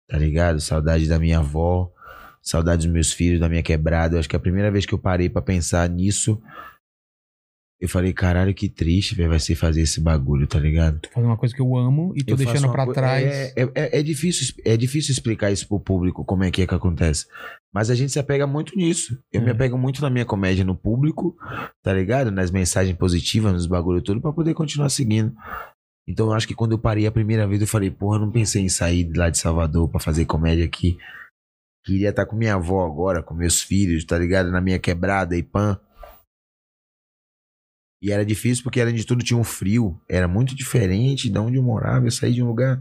tá 0.08 0.18
ligado? 0.18 0.60
Saudade 0.60 1.06
da 1.08 1.18
minha 1.18 1.38
avó, 1.38 1.92
saudade 2.42 2.84
dos 2.86 2.92
meus 2.92 3.12
filhos, 3.12 3.40
da 3.40 3.48
minha 3.48 3.62
quebrada. 3.62 4.16
Eu 4.16 4.20
acho 4.20 4.28
que 4.28 4.36
a 4.36 4.40
primeira 4.40 4.70
vez 4.70 4.86
que 4.86 4.94
eu 4.94 4.98
parei 4.98 5.28
pra 5.28 5.42
pensar 5.42 5.88
nisso, 5.88 6.40
eu 7.80 7.88
falei, 7.88 8.12
caralho, 8.12 8.52
que 8.52 8.68
triste, 8.68 9.14
velho, 9.14 9.28
vai 9.28 9.38
ser 9.38 9.54
fazer 9.54 9.82
esse 9.82 10.00
bagulho, 10.00 10.48
tá 10.48 10.58
ligado? 10.58 10.98
Tô 10.98 11.10
fazendo 11.10 11.28
uma 11.30 11.36
coisa 11.36 11.54
que 11.54 11.60
eu 11.62 11.76
amo 11.76 12.12
e 12.16 12.24
tô 12.24 12.32
Eu 12.32 12.36
deixando 12.36 12.72
pra 12.72 12.84
trás. 12.92 13.24
É, 13.24 13.52
é, 13.56 13.70
é- 13.74 13.98
é 14.00 14.02
difícil, 14.02 14.52
é 14.64 14.76
difícil 14.76 15.12
explicar 15.12 15.52
isso 15.52 15.68
pro 15.68 15.78
público, 15.78 16.24
como 16.24 16.42
é 16.42 16.50
que 16.50 16.60
é 16.62 16.66
que 16.66 16.74
acontece. 16.74 17.26
Mas 17.72 17.88
a 17.88 17.94
gente 17.94 18.10
se 18.10 18.18
apega 18.18 18.48
muito 18.48 18.76
nisso. 18.76 19.16
Eu 19.32 19.42
É. 19.42 19.44
me 19.44 19.50
apego 19.52 19.78
muito 19.78 20.02
na 20.02 20.10
minha 20.10 20.24
comédia 20.24 20.64
no 20.64 20.74
público, 20.74 21.36
tá 21.80 21.92
ligado? 21.92 22.32
Nas 22.32 22.50
mensagens 22.50 22.96
positivas, 22.96 23.52
nos 23.52 23.66
bagulho 23.68 24.02
tudo, 24.02 24.20
pra 24.20 24.32
poder 24.32 24.54
continuar 24.54 24.88
seguindo. 24.88 25.32
Então 26.08 26.28
eu 26.28 26.32
acho 26.32 26.48
que 26.48 26.54
quando 26.54 26.72
eu 26.72 26.78
parei 26.78 27.06
a 27.06 27.12
primeira 27.12 27.46
vez, 27.46 27.60
eu 27.60 27.66
falei, 27.66 27.90
porra, 27.90 28.18
não 28.18 28.32
pensei 28.32 28.62
em 28.62 28.68
sair 28.70 29.04
de 29.04 29.18
lá 29.18 29.28
de 29.28 29.36
Salvador 29.36 29.90
pra 29.90 30.00
fazer 30.00 30.24
comédia 30.24 30.64
aqui. 30.64 30.96
Queria 31.84 32.08
estar 32.08 32.24
com 32.24 32.34
minha 32.34 32.54
avó 32.54 32.86
agora, 32.86 33.22
com 33.22 33.34
meus 33.34 33.60
filhos, 33.60 34.06
tá 34.06 34.16
ligado? 34.16 34.50
Na 34.50 34.58
minha 34.58 34.78
quebrada 34.78 35.36
e 35.36 35.42
pan. 35.42 35.78
E 38.00 38.10
era 38.10 38.24
difícil 38.24 38.64
porque, 38.64 38.80
além 38.80 38.94
de 38.94 39.04
tudo, 39.04 39.22
tinha 39.22 39.38
um 39.38 39.44
frio. 39.44 40.00
Era 40.08 40.26
muito 40.26 40.54
diferente 40.54 41.28
de 41.28 41.38
onde 41.38 41.58
eu 41.58 41.62
morava. 41.62 42.06
Eu 42.06 42.10
saí 42.10 42.32
de 42.32 42.42
um 42.42 42.46
lugar, 42.46 42.80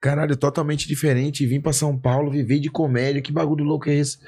caralho, 0.00 0.34
totalmente 0.34 0.88
diferente. 0.88 1.46
Vim 1.46 1.60
pra 1.60 1.74
São 1.74 1.98
Paulo 1.98 2.30
viver 2.30 2.58
de 2.58 2.70
comédia. 2.70 3.20
Que 3.20 3.32
bagulho 3.32 3.64
louco 3.64 3.90
é 3.90 3.94
esse? 3.96 4.18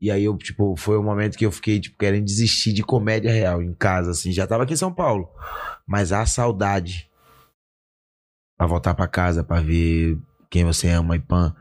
E 0.00 0.10
aí, 0.10 0.24
eu, 0.24 0.34
tipo, 0.38 0.76
foi 0.76 0.96
o 0.96 1.02
momento 1.02 1.36
que 1.36 1.44
eu 1.44 1.52
fiquei, 1.52 1.78
tipo, 1.78 1.98
querendo 1.98 2.24
desistir 2.24 2.72
de 2.72 2.82
comédia 2.82 3.30
real 3.30 3.62
em 3.62 3.74
casa, 3.74 4.12
assim. 4.12 4.32
Já 4.32 4.46
tava 4.46 4.62
aqui 4.62 4.72
em 4.72 4.78
São 4.78 4.94
Paulo. 4.94 5.28
Mas 5.86 6.10
a 6.10 6.24
saudade 6.24 7.09
pra 8.60 8.66
voltar 8.66 8.92
pra 8.94 9.06
casa, 9.08 9.42
pra 9.42 9.58
ver 9.62 10.18
quem 10.50 10.66
você 10.66 10.90
ama 10.90 11.16
e 11.16 11.18
pan. 11.18 11.54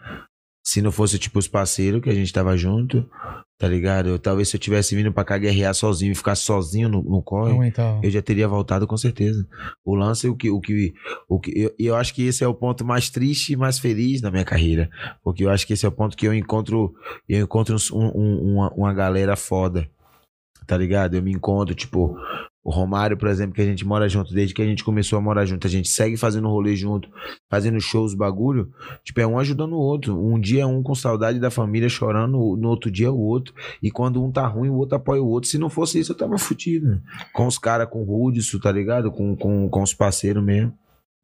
Se 0.61 0.81
não 0.81 0.91
fosse, 0.91 1.17
tipo, 1.17 1.39
os 1.39 1.47
parceiros 1.47 2.01
que 2.01 2.09
a 2.09 2.13
gente 2.13 2.33
tava 2.33 2.57
junto, 2.57 3.09
tá 3.57 3.69
ligado? 3.69 4.09
Eu, 4.09 4.19
talvez 4.19 4.49
se 4.49 4.57
eu 4.57 4.59
tivesse 4.59 4.93
vindo 4.97 5.09
pra 5.13 5.23
cá 5.23 5.37
guerrear 5.37 5.73
sozinho 5.73 6.11
e 6.11 6.15
ficar 6.15 6.35
sozinho 6.35 6.89
no, 6.89 7.01
no 7.01 7.23
corre, 7.23 7.53
Aguentar. 7.53 8.01
eu 8.03 8.11
já 8.11 8.21
teria 8.21 8.49
voltado 8.49 8.85
com 8.85 8.97
certeza. 8.97 9.47
O 9.85 9.95
lance, 9.95 10.27
o 10.27 10.35
que, 10.35 10.49
o 10.49 10.59
que, 10.59 10.93
o 11.29 11.39
que 11.39 11.53
eu, 11.57 11.73
eu 11.79 11.95
acho 11.95 12.13
que 12.13 12.23
esse 12.27 12.43
é 12.43 12.47
o 12.49 12.53
ponto 12.53 12.83
mais 12.83 13.09
triste 13.09 13.53
e 13.53 13.55
mais 13.55 13.79
feliz 13.79 14.19
da 14.19 14.29
minha 14.29 14.43
carreira, 14.43 14.89
porque 15.23 15.45
eu 15.45 15.49
acho 15.49 15.65
que 15.65 15.71
esse 15.71 15.85
é 15.85 15.89
o 15.89 15.93
ponto 15.93 16.17
que 16.17 16.27
eu 16.27 16.33
encontro, 16.33 16.93
eu 17.29 17.41
encontro 17.41 17.77
um- 17.93 18.11
um- 18.13 18.53
uma, 18.55 18.69
uma 18.73 18.93
galera 18.93 19.37
foda, 19.37 19.89
tá 20.69 20.77
ligado? 20.77 21.15
Eu 21.15 21.23
me 21.23 21.31
encontro, 21.31 21.73
tipo, 21.73 22.15
o 22.63 22.69
Romário, 22.71 23.17
por 23.17 23.27
exemplo, 23.27 23.55
que 23.55 23.61
a 23.61 23.65
gente 23.65 23.83
mora 23.83 24.07
junto, 24.07 24.31
desde 24.31 24.53
que 24.53 24.61
a 24.61 24.65
gente 24.65 24.83
começou 24.83 25.17
a 25.17 25.21
morar 25.21 25.43
junto, 25.43 25.65
a 25.65 25.69
gente 25.69 25.89
segue 25.89 26.15
fazendo 26.15 26.47
rolê 26.47 26.75
junto, 26.75 27.09
fazendo 27.49 27.81
shows, 27.81 28.13
bagulho, 28.13 28.71
tipo, 29.03 29.19
é 29.19 29.25
um 29.25 29.39
ajudando 29.39 29.73
o 29.73 29.79
outro. 29.79 30.15
Um 30.23 30.39
dia 30.39 30.67
um 30.67 30.83
com 30.83 30.93
saudade 30.93 31.39
da 31.39 31.49
família, 31.49 31.89
chorando, 31.89 32.37
no 32.55 32.69
outro 32.69 32.91
dia 32.91 33.11
o 33.11 33.19
outro. 33.19 33.51
E 33.81 33.89
quando 33.89 34.23
um 34.23 34.31
tá 34.31 34.45
ruim, 34.45 34.69
o 34.69 34.75
outro 34.75 34.95
apoia 34.97 35.21
o 35.23 35.27
outro. 35.27 35.49
Se 35.49 35.57
não 35.57 35.69
fosse 35.71 35.99
isso, 35.99 36.11
eu 36.11 36.17
tava 36.17 36.37
fudido. 36.37 37.01
Com 37.33 37.47
os 37.47 37.57
caras, 37.57 37.89
com 37.89 38.03
o 38.03 38.27
Hudson, 38.27 38.59
tá 38.59 38.71
ligado? 38.71 39.11
Com, 39.11 39.35
com, 39.35 39.67
com 39.67 39.81
os 39.81 39.93
parceiros 39.95 40.43
mesmo. 40.43 40.71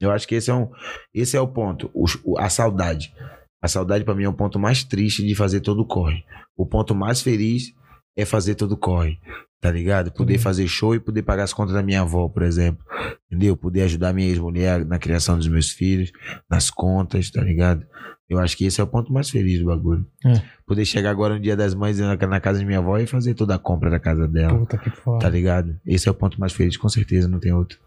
Eu 0.01 0.09
acho 0.11 0.27
que 0.27 0.33
esse 0.33 0.49
é, 0.49 0.53
um, 0.55 0.67
esse 1.13 1.37
é 1.37 1.39
o 1.39 1.47
ponto, 1.47 1.89
o- 1.93 2.37
a 2.39 2.49
saudade. 2.49 3.13
A 3.61 3.67
saudade 3.67 4.03
pra 4.03 4.15
mim 4.15 4.23
é 4.23 4.29
o 4.29 4.33
ponto 4.33 4.57
mais 4.59 4.83
triste 4.83 5.23
de 5.25 5.35
fazer 5.35 5.59
todo 5.61 5.81
o 5.81 5.85
corre. 5.85 6.23
O 6.57 6.65
ponto 6.65 6.95
mais 6.95 7.21
feliz 7.21 7.73
é 8.15 8.25
fazer 8.25 8.55
todo 8.55 8.77
corre, 8.77 9.19
tá 9.59 9.69
ligado? 9.71 10.11
Poder 10.11 10.35
Uhum. 10.35 10.39
fazer 10.39 10.67
show 10.67 10.95
e 10.95 10.99
poder 10.99 11.21
pagar 11.23 11.43
as 11.43 11.53
contas 11.53 11.73
da 11.73 11.83
minha 11.83 12.01
avó, 12.01 12.27
por 12.29 12.43
exemplo. 12.43 12.83
Entendeu? 13.29 13.57
Poder 13.57 13.81
ajudar 13.81 14.13
minha 14.13 14.27
ex-mulher 14.29 14.85
na 14.85 14.97
criação 14.99 15.37
dos 15.37 15.47
meus 15.47 15.69
filhos, 15.71 16.11
nas 16.49 16.69
contas, 16.69 17.29
tá 17.29 17.41
ligado? 17.41 17.85
Eu 18.29 18.39
acho 18.39 18.57
que 18.57 18.65
esse 18.65 18.79
é 18.81 18.83
o 18.83 18.87
ponto 18.87 19.11
mais 19.13 19.29
feliz 19.29 19.59
do 19.59 19.65
bagulho. 19.65 20.05
É. 20.25 20.41
Poder 20.65 20.83
chegar 20.85 21.11
agora 21.11 21.35
no 21.35 21.39
dia 21.39 21.55
das 21.55 21.75
mães 21.75 21.99
na, 21.99 22.15
na 22.15 22.39
casa 22.39 22.57
de 22.59 22.65
minha 22.65 22.79
avó 22.79 22.97
e 22.97 23.05
fazer 23.05 23.33
toda 23.35 23.53
a 23.55 23.59
compra 23.59 23.89
da 23.89 23.99
casa 23.99 24.27
dela. 24.27 24.57
Puta 24.57 24.77
que 24.77 24.89
foda. 24.89 25.19
Tá 25.19 25.29
ligado? 25.29 25.79
Esse 25.85 26.07
é 26.07 26.11
o 26.11 26.15
ponto 26.15 26.39
mais 26.39 26.53
feliz, 26.53 26.75
com 26.77 26.89
certeza, 26.89 27.27
não 27.27 27.39
tem 27.39 27.51
outro. 27.53 27.77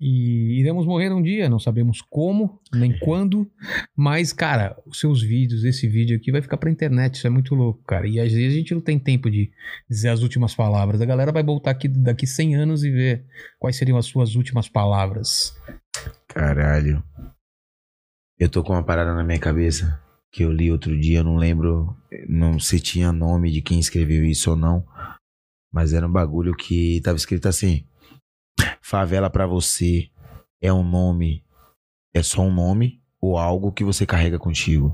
E 0.00 0.58
iremos 0.58 0.86
morrer 0.86 1.12
um 1.12 1.20
dia, 1.20 1.48
não 1.48 1.58
sabemos 1.58 2.00
como, 2.00 2.58
nem 2.72 2.98
quando, 3.00 3.46
mas, 3.94 4.32
cara, 4.32 4.74
os 4.86 4.98
seus 4.98 5.22
vídeos, 5.22 5.62
esse 5.62 5.86
vídeo 5.86 6.16
aqui 6.16 6.32
vai 6.32 6.40
ficar 6.40 6.56
pra 6.56 6.70
internet, 6.70 7.16
isso 7.16 7.26
é 7.26 7.30
muito 7.30 7.54
louco, 7.54 7.82
cara. 7.84 8.08
E 8.08 8.18
às 8.18 8.32
vezes 8.32 8.54
a 8.54 8.58
gente 8.58 8.74
não 8.74 8.80
tem 8.80 8.98
tempo 8.98 9.30
de 9.30 9.50
dizer 9.88 10.08
as 10.08 10.22
últimas 10.22 10.54
palavras. 10.54 11.02
A 11.02 11.04
galera 11.06 11.30
vai 11.30 11.42
voltar 11.42 11.72
aqui 11.72 11.86
daqui 11.86 12.26
100 12.26 12.56
anos 12.56 12.82
e 12.82 12.90
ver 12.90 13.26
quais 13.58 13.76
seriam 13.76 13.98
as 13.98 14.06
suas 14.06 14.36
últimas 14.36 14.70
palavras. 14.70 15.54
Caralho. 16.26 17.04
Eu 18.38 18.48
tô 18.48 18.64
com 18.64 18.72
uma 18.72 18.82
parada 18.82 19.14
na 19.14 19.22
minha 19.22 19.38
cabeça 19.38 20.02
que 20.32 20.44
eu 20.44 20.50
li 20.50 20.70
outro 20.70 20.98
dia, 20.98 21.18
eu 21.18 21.24
não 21.24 21.36
lembro 21.36 21.94
não 22.28 22.58
se 22.58 22.80
tinha 22.80 23.12
nome 23.12 23.50
de 23.50 23.60
quem 23.60 23.78
escreveu 23.78 24.24
isso 24.24 24.50
ou 24.50 24.56
não, 24.56 24.86
mas 25.72 25.92
era 25.92 26.06
um 26.06 26.12
bagulho 26.12 26.54
que 26.54 27.00
tava 27.02 27.16
escrito 27.16 27.48
assim: 27.48 27.84
Favela 28.90 29.30
pra 29.30 29.46
você 29.46 30.08
é 30.60 30.72
um 30.72 30.82
nome, 30.82 31.44
é 32.12 32.24
só 32.24 32.42
um 32.42 32.52
nome 32.52 33.00
ou 33.20 33.38
algo 33.38 33.70
que 33.70 33.84
você 33.84 34.04
carrega 34.04 34.36
contigo. 34.36 34.92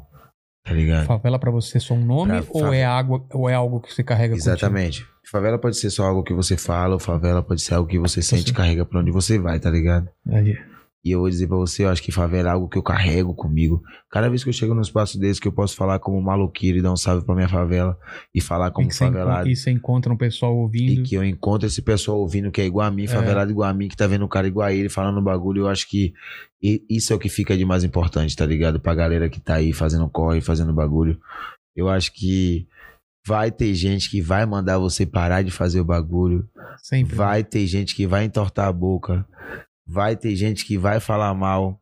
Tá 0.62 0.75
ligado? 0.75 1.07
Favela 1.07 1.39
pra 1.39 1.50
você 1.50 1.78
é 1.78 1.81
só 1.81 1.94
um 1.94 2.05
nome 2.05 2.28
Pra 2.33 2.41
ou, 2.50 2.60
favela. 2.60 2.76
é 2.76 2.84
água, 2.84 3.25
ou 3.33 3.49
é 3.49 3.55
algo 3.55 3.81
que 3.81 3.91
você 3.94 4.05
carrega 4.05 4.34
contigo? 4.34 4.50
Exatamente. 4.50 5.07
Favela 5.31 5.58
pode 5.58 5.78
ser 5.78 5.89
só 5.89 6.05
algo 6.05 6.23
que 6.23 6.34
você 6.34 6.58
fala, 6.58 6.92
ou 6.92 6.99
favela 7.00 7.42
pode 7.42 7.62
ser 7.62 7.73
algo 7.73 7.89
que 7.89 7.99
você 7.99 8.20
sente 8.20 8.50
e 8.50 8.55
carrega 8.55 8.84
pra 8.84 9.00
onde 9.00 9.10
você 9.10 9.39
vai, 9.39 9.58
tá 9.58 9.70
ligado? 9.70 10.10
Aí. 10.28 10.55
E 11.07 11.12
eu 11.12 11.20
vou 11.20 11.31
dizer 11.31 11.47
pra 11.47 11.57
você, 11.57 11.85
eu 11.85 11.89
acho 11.89 12.02
que 12.02 12.10
favela 12.10 12.49
é 12.49 12.52
algo 12.52 12.68
que 12.68 12.76
eu 12.76 12.83
carrego 12.83 13.33
comigo. 13.33 13.81
Cada 14.10 14.28
vez 14.28 14.43
que 14.43 14.49
eu 14.49 14.52
chego 14.52 14.75
num 14.75 14.81
espaço 14.81 15.20
desse, 15.20 15.41
que 15.41 15.47
eu 15.47 15.52
posso 15.52 15.76
falar 15.76 16.01
como 16.01 16.20
maluqueiro 16.20 16.78
e 16.78 16.83
dar 16.83 16.93
um 16.93 16.97
salve 16.97 17.25
pra 17.25 17.33
minha 17.33 17.49
favela 17.49 17.97
e 18.35 18.41
falar 18.41 18.68
E 18.68 18.70
como 18.73 18.89
encontra, 18.89 19.07
favelado. 19.07 19.49
e 19.49 19.55
você 19.55 19.70
encontra 19.70 20.12
um 20.12 20.17
pessoal 20.17 20.57
ouvindo. 20.57 21.01
E 21.01 21.02
que 21.05 21.15
eu 21.15 21.23
encontro 21.23 21.65
esse 21.65 21.81
pessoal 21.81 22.18
ouvindo 22.18 22.51
que 22.51 22.60
é 22.60 22.67
igual 22.67 22.89
a 22.89 22.91
mim, 22.91 23.07
favelado 23.07 23.52
igual 23.52 23.70
a 23.70 23.73
mim, 23.73 23.86
que 23.86 23.97
tá 23.97 24.09
vendo 24.09 24.25
o 24.25 24.28
cara 24.28 24.49
igual 24.49 24.67
a 24.67 24.73
ele, 24.73 24.89
falando 24.89 25.23
bagulho. 25.23 25.60
Eu 25.62 25.68
acho 25.68 25.89
que 25.89 26.12
isso 26.91 27.12
é 27.12 27.17
o 27.17 27.20
que 27.20 27.28
fica 27.28 27.57
de 27.57 27.65
mais 27.65 27.85
importante, 27.85 28.35
tá 28.35 28.44
ligado? 28.44 28.81
Pra 28.81 28.93
galera 28.93 29.28
que 29.28 29.39
tá 29.39 29.55
aí 29.55 29.73
fazendo 29.73 30.09
corre, 30.09 30.41
fazendo 30.41 30.73
bagulho. 30.73 31.20
Eu 31.76 31.89
acho 31.89 32.12
que 32.12 32.67
vai 33.25 33.52
ter 33.52 33.75
gente 33.75 34.10
que 34.10 34.20
vai 34.20 34.44
mandar 34.44 34.78
você 34.78 35.07
parar 35.07 35.43
de 35.43 35.52
fazer 35.52 35.81
o 35.81 35.85
bagulho. 35.85 36.49
Sempre. 36.83 37.15
Vai 37.15 37.44
ter 37.44 37.65
gente 37.67 37.94
que 37.94 38.07
vai 38.09 38.25
entortar 38.25 38.67
a 38.67 38.73
boca. 38.73 39.25
Vai 39.86 40.16
ter 40.16 40.34
gente 40.36 40.65
que 40.65 40.76
vai 40.76 40.98
falar 41.00 41.32
mal. 41.34 41.81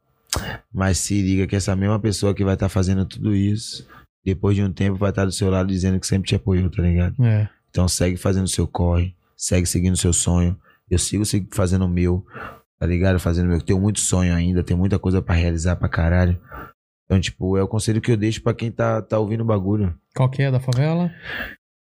Mas 0.73 0.99
se 0.99 1.21
liga 1.23 1.47
que 1.47 1.55
essa 1.57 1.75
mesma 1.77 1.99
pessoa 1.99 2.35
que 2.35 2.45
vai 2.45 2.55
estar 2.55 2.69
fazendo 2.69 3.05
tudo 3.05 3.35
isso, 3.35 3.87
depois 4.25 4.57
de 4.57 4.63
um 4.63 4.73
tempo 4.73 4.97
vai 4.99 5.11
estar 5.11 5.25
do 5.25 5.33
seu 5.33 5.49
lado 5.49 5.69
dizendo 5.69 5.99
que 6.01 6.07
sempre 6.07 6.29
te 6.29 6.35
apoiou, 6.35 6.69
tá 6.71 6.83
ligado? 6.83 7.15
É. 7.25 7.49
Então 7.71 7.87
segue 7.89 8.17
fazendo 8.17 8.45
o 8.45 8.49
seu 8.49 8.67
corre, 8.67 9.15
segue 9.37 9.67
seguindo 9.67 9.97
seu 9.97 10.13
sonho. 10.13 10.59
Eu 10.91 10.99
sigo 10.99 11.25
fazendo 11.53 11.85
o 11.85 11.89
meu, 11.89 12.25
tá 12.79 12.87
ligado? 12.87 13.19
Fazendo 13.19 13.47
o 13.47 13.49
meu. 13.51 13.61
Tenho 13.61 13.81
muito 13.81 14.01
sonho 14.01 14.35
ainda, 14.35 14.63
tenho 14.63 14.79
muita 14.79 14.99
coisa 14.99 15.23
pra 15.23 15.35
realizar 15.35 15.77
pra 15.77 15.89
caralho. 15.89 16.39
Então, 17.07 17.21
tipo, 17.21 17.57
é 17.57 17.63
o 17.63 17.69
conselho 17.69 18.01
que 18.01 18.11
eu 18.11 18.17
deixo 18.17 18.43
pra 18.43 18.55
quem 18.55 18.71
tá, 18.73 19.01
tá 19.03 19.19
ouvindo 19.19 19.43
o 19.43 19.47
bagulho. 19.47 19.95
Qual 20.17 20.29
que 20.31 20.43
é 20.43 20.51
da 20.51 20.59
favela? 20.61 21.11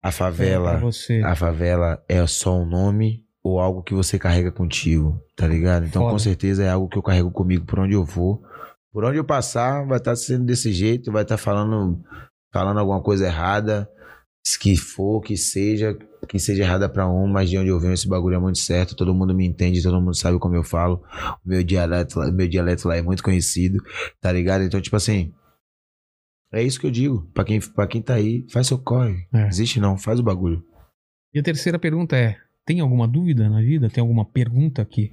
A 0.02 0.10
É, 0.10 0.12
favela. 0.12 0.78
você. 0.78 1.22
A 1.24 1.36
favela 1.36 2.04
é 2.08 2.26
só 2.26 2.58
um 2.58 2.66
nome 2.66 3.24
ou 3.44 3.60
algo 3.60 3.82
que 3.84 3.94
você 3.94 4.20
carrega 4.20 4.52
contigo, 4.52 5.20
tá 5.36 5.48
ligado? 5.48 5.86
Então, 5.86 6.02
Foda. 6.04 6.14
com 6.14 6.20
certeza 6.20 6.64
é 6.64 6.70
algo 6.70 6.88
que 6.90 6.98
eu 6.98 7.04
carrego 7.04 7.32
comigo 7.32 7.66
por 7.66 7.80
onde 7.80 7.94
eu 7.94 8.04
vou. 8.04 8.44
Por 8.92 9.04
onde 9.06 9.18
eu 9.18 9.24
passar, 9.24 9.86
vai 9.86 9.98
estar 9.98 10.16
sendo 10.16 10.46
desse 10.46 10.72
jeito, 10.74 11.12
vai 11.12 11.24
estar 11.24 11.38
falando, 11.38 12.04
falando 12.52 12.80
alguma 12.80 13.02
coisa 13.02 13.26
errada, 13.28 13.90
que 14.60 14.76
for, 14.76 15.22
que 15.22 15.38
seja, 15.38 15.96
que 16.28 16.40
seja 16.40 16.64
errada 16.64 16.90
pra 16.90 17.08
um, 17.08 17.28
mas 17.28 17.50
de 17.50 17.58
onde 17.58 17.70
eu 17.70 17.80
venho 17.80 17.94
esse 17.94 18.08
bagulho 18.08 18.36
é 18.36 18.40
muito 18.40 18.58
certo, 18.58 18.96
todo 18.96 19.14
mundo 19.14 19.34
me 19.34 19.46
entende, 19.46 19.82
todo 19.84 20.02
mundo 20.02 20.16
sabe 20.16 20.40
como 20.40 20.56
eu 20.56 20.64
falo. 20.64 21.04
O 21.46 21.50
meu 21.50 21.64
dialeto, 21.64 22.20
lá- 22.20 22.32
meu 22.32 22.48
dialeto 22.48 22.88
lá 22.88 22.98
é 22.98 23.02
muito 23.02 23.22
conhecido, 23.24 23.78
tá 24.20 24.32
ligado? 24.32 24.64
Então, 24.64 24.82
tipo 24.82 24.96
assim, 24.96 25.32
é 26.52 26.64
isso 26.64 26.80
que 26.80 26.88
eu 26.88 26.92
digo, 26.92 27.30
pra 27.34 27.44
quem, 27.44 27.60
pra 27.62 27.86
quem 27.88 28.02
tá 28.02 28.16
aí, 28.16 28.46
faz 28.52 28.66
seu 28.68 28.80
corre. 28.80 29.28
É. 29.34 29.48
Existe 29.48 29.80
não, 29.80 29.98
faz 29.98 30.20
o 30.20 30.24
bagulho. 30.24 30.64
E 31.34 31.40
a 31.40 31.44
terceira 31.44 31.78
pergunta 31.78 32.18
é: 32.18 32.38
tem 32.70 32.82
alguma 32.82 33.08
dúvida 33.08 33.50
na 33.50 33.62
vida? 33.62 33.90
Tem 33.90 34.00
alguma 34.00 34.24
pergunta 34.24 34.86
que 34.86 35.12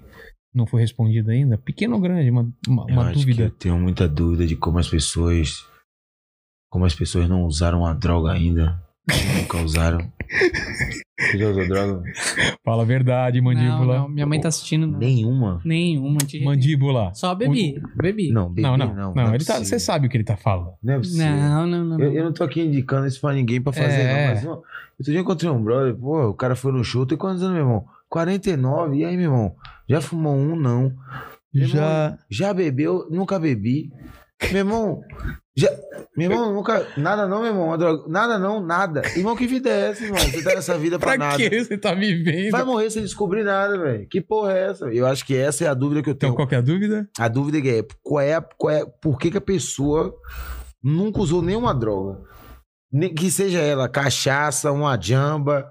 não 0.54 0.66
foi 0.66 0.82
respondida 0.82 1.32
ainda? 1.32 1.56
Pequena 1.56 1.94
ou 1.94 2.00
grande? 2.02 2.28
Uma, 2.28 2.42
uma, 2.68 2.82
Eu 2.86 2.92
uma 2.92 3.12
dúvida. 3.14 3.44
eu 3.44 3.50
tenho 3.50 3.78
muita 3.78 4.06
dúvida 4.06 4.46
de 4.46 4.54
como 4.54 4.78
as 4.78 4.86
pessoas. 4.90 5.66
Como 6.70 6.84
as 6.84 6.94
pessoas 6.94 7.26
não 7.30 7.44
usaram 7.44 7.86
a 7.86 7.94
droga 7.94 8.30
ainda. 8.30 8.78
Nunca 9.08 9.58
usaram. 9.58 9.98
Já 11.36 11.52
droga? 11.52 12.02
Fala 12.64 12.82
a 12.82 12.86
verdade, 12.86 13.40
mandíbula. 13.40 13.94
Não, 13.94 14.02
não, 14.02 14.08
minha 14.08 14.26
mãe 14.26 14.40
tá 14.40 14.48
assistindo. 14.48 14.86
Não. 14.86 14.98
Nenhuma. 14.98 15.60
Nenhuma. 15.64 16.18
de- 16.18 16.44
Mandíbula. 16.44 17.14
Só 17.14 17.34
bebi. 17.34 17.80
Bebi. 17.96 18.30
Não, 18.32 18.48
bebê, 18.48 18.62
Não, 18.62 18.76
não. 18.76 18.86
não. 18.88 18.94
Não, 18.94 19.14
Não, 19.14 19.32
é 19.32 19.34
ele 19.36 19.44
tá, 19.44 19.58
você 19.58 19.78
sabe 19.78 20.06
o 20.06 20.10
que 20.10 20.16
ele 20.16 20.24
tá 20.24 20.36
falando. 20.36 20.72
Não 20.82 20.94
é. 20.94 21.00
Não, 21.40 21.66
não, 21.66 21.84
não. 21.84 22.00
Eu, 22.00 22.12
eu 22.12 22.24
não 22.24 22.32
tô 22.32 22.44
aqui 22.44 22.60
indicando 22.60 23.06
isso 23.06 23.20
pra 23.20 23.32
ninguém 23.32 23.60
pra 23.62 23.72
fazer, 23.72 24.00
É. 24.02 24.26
não. 24.26 24.34
Mas, 24.34 24.44
ó, 24.46 24.50
outro 24.50 24.64
dia 25.04 25.16
eu 25.16 25.22
encontrei 25.22 25.50
um 25.50 25.62
brother, 25.62 25.94
pô, 25.94 26.28
o 26.28 26.34
cara 26.34 26.54
foi 26.56 26.72
no 26.72 26.82
show, 26.84 27.06
tem 27.06 27.16
quantos 27.16 27.42
anos, 27.42 27.54
meu 27.54 27.64
irmão? 27.64 27.84
49. 28.08 28.96
E 28.98 29.04
aí, 29.04 29.16
meu 29.16 29.26
irmão? 29.32 29.54
Já 29.88 30.00
fumou 30.00 30.34
um? 30.36 30.56
Não. 30.56 30.92
Meu 31.54 31.68
irmão, 31.68 32.18
já 32.30 32.52
bebeu? 32.52 33.06
Nunca 33.10 33.38
bebi. 33.38 33.90
Meu 34.50 34.58
irmão, 34.58 35.00
já, 35.56 35.70
meu 36.16 36.30
irmão, 36.30 36.52
nunca. 36.52 36.86
Nada 36.96 37.26
não, 37.26 37.38
meu 37.40 37.48
irmão. 37.48 37.76
droga- 37.78 38.04
Nada 38.06 38.38
não, 38.38 38.60
nada. 38.60 39.00
Irmão, 39.16 39.34
que 39.34 39.46
vida 39.46 39.70
é 39.70 39.90
essa, 39.90 40.04
irmão? 40.04 40.18
Você 40.20 40.42
tá 40.42 40.54
nessa 40.54 40.76
vida 40.76 40.98
pra, 40.98 41.16
Pra 41.16 41.18
nada. 41.18 41.36
que 41.36 41.64
você 41.64 41.78
tá 41.78 41.94
vivendo? 41.94 42.50
Vai 42.50 42.62
morrer 42.64 42.90
sem 42.90 43.02
descobrir 43.02 43.42
nada, 43.42 43.78
velho. 43.78 44.06
Que 44.08 44.20
porra 44.20 44.52
é 44.52 44.70
essa? 44.70 44.84
Eu 44.86 45.06
acho 45.06 45.24
que 45.24 45.34
essa 45.34 45.64
é 45.64 45.68
a 45.68 45.74
dúvida 45.74 46.02
que 46.02 46.10
eu 46.10 46.12
Então, 46.12 46.28
tenho. 46.28 46.36
qual 46.36 46.46
que 46.46 46.54
é 46.54 46.58
a 46.58 46.62
dúvida? 46.62 47.08
A 47.18 47.28
dúvida 47.28 47.60
que 47.62 47.70
é, 47.70 47.84
qual 48.02 48.20
é, 48.20 48.40
qual 48.58 48.70
é 48.74 48.84
por 49.00 49.18
que, 49.18 49.30
que 49.30 49.38
a 49.38 49.40
pessoa 49.40 50.14
nunca 50.84 51.20
usou 51.20 51.40
nenhuma 51.40 51.74
droga? 51.74 52.20
Que 53.14 53.30
seja 53.30 53.58
ela 53.58 53.88
cachaça, 53.88 54.70
uma 54.72 54.98
jamba, 55.00 55.68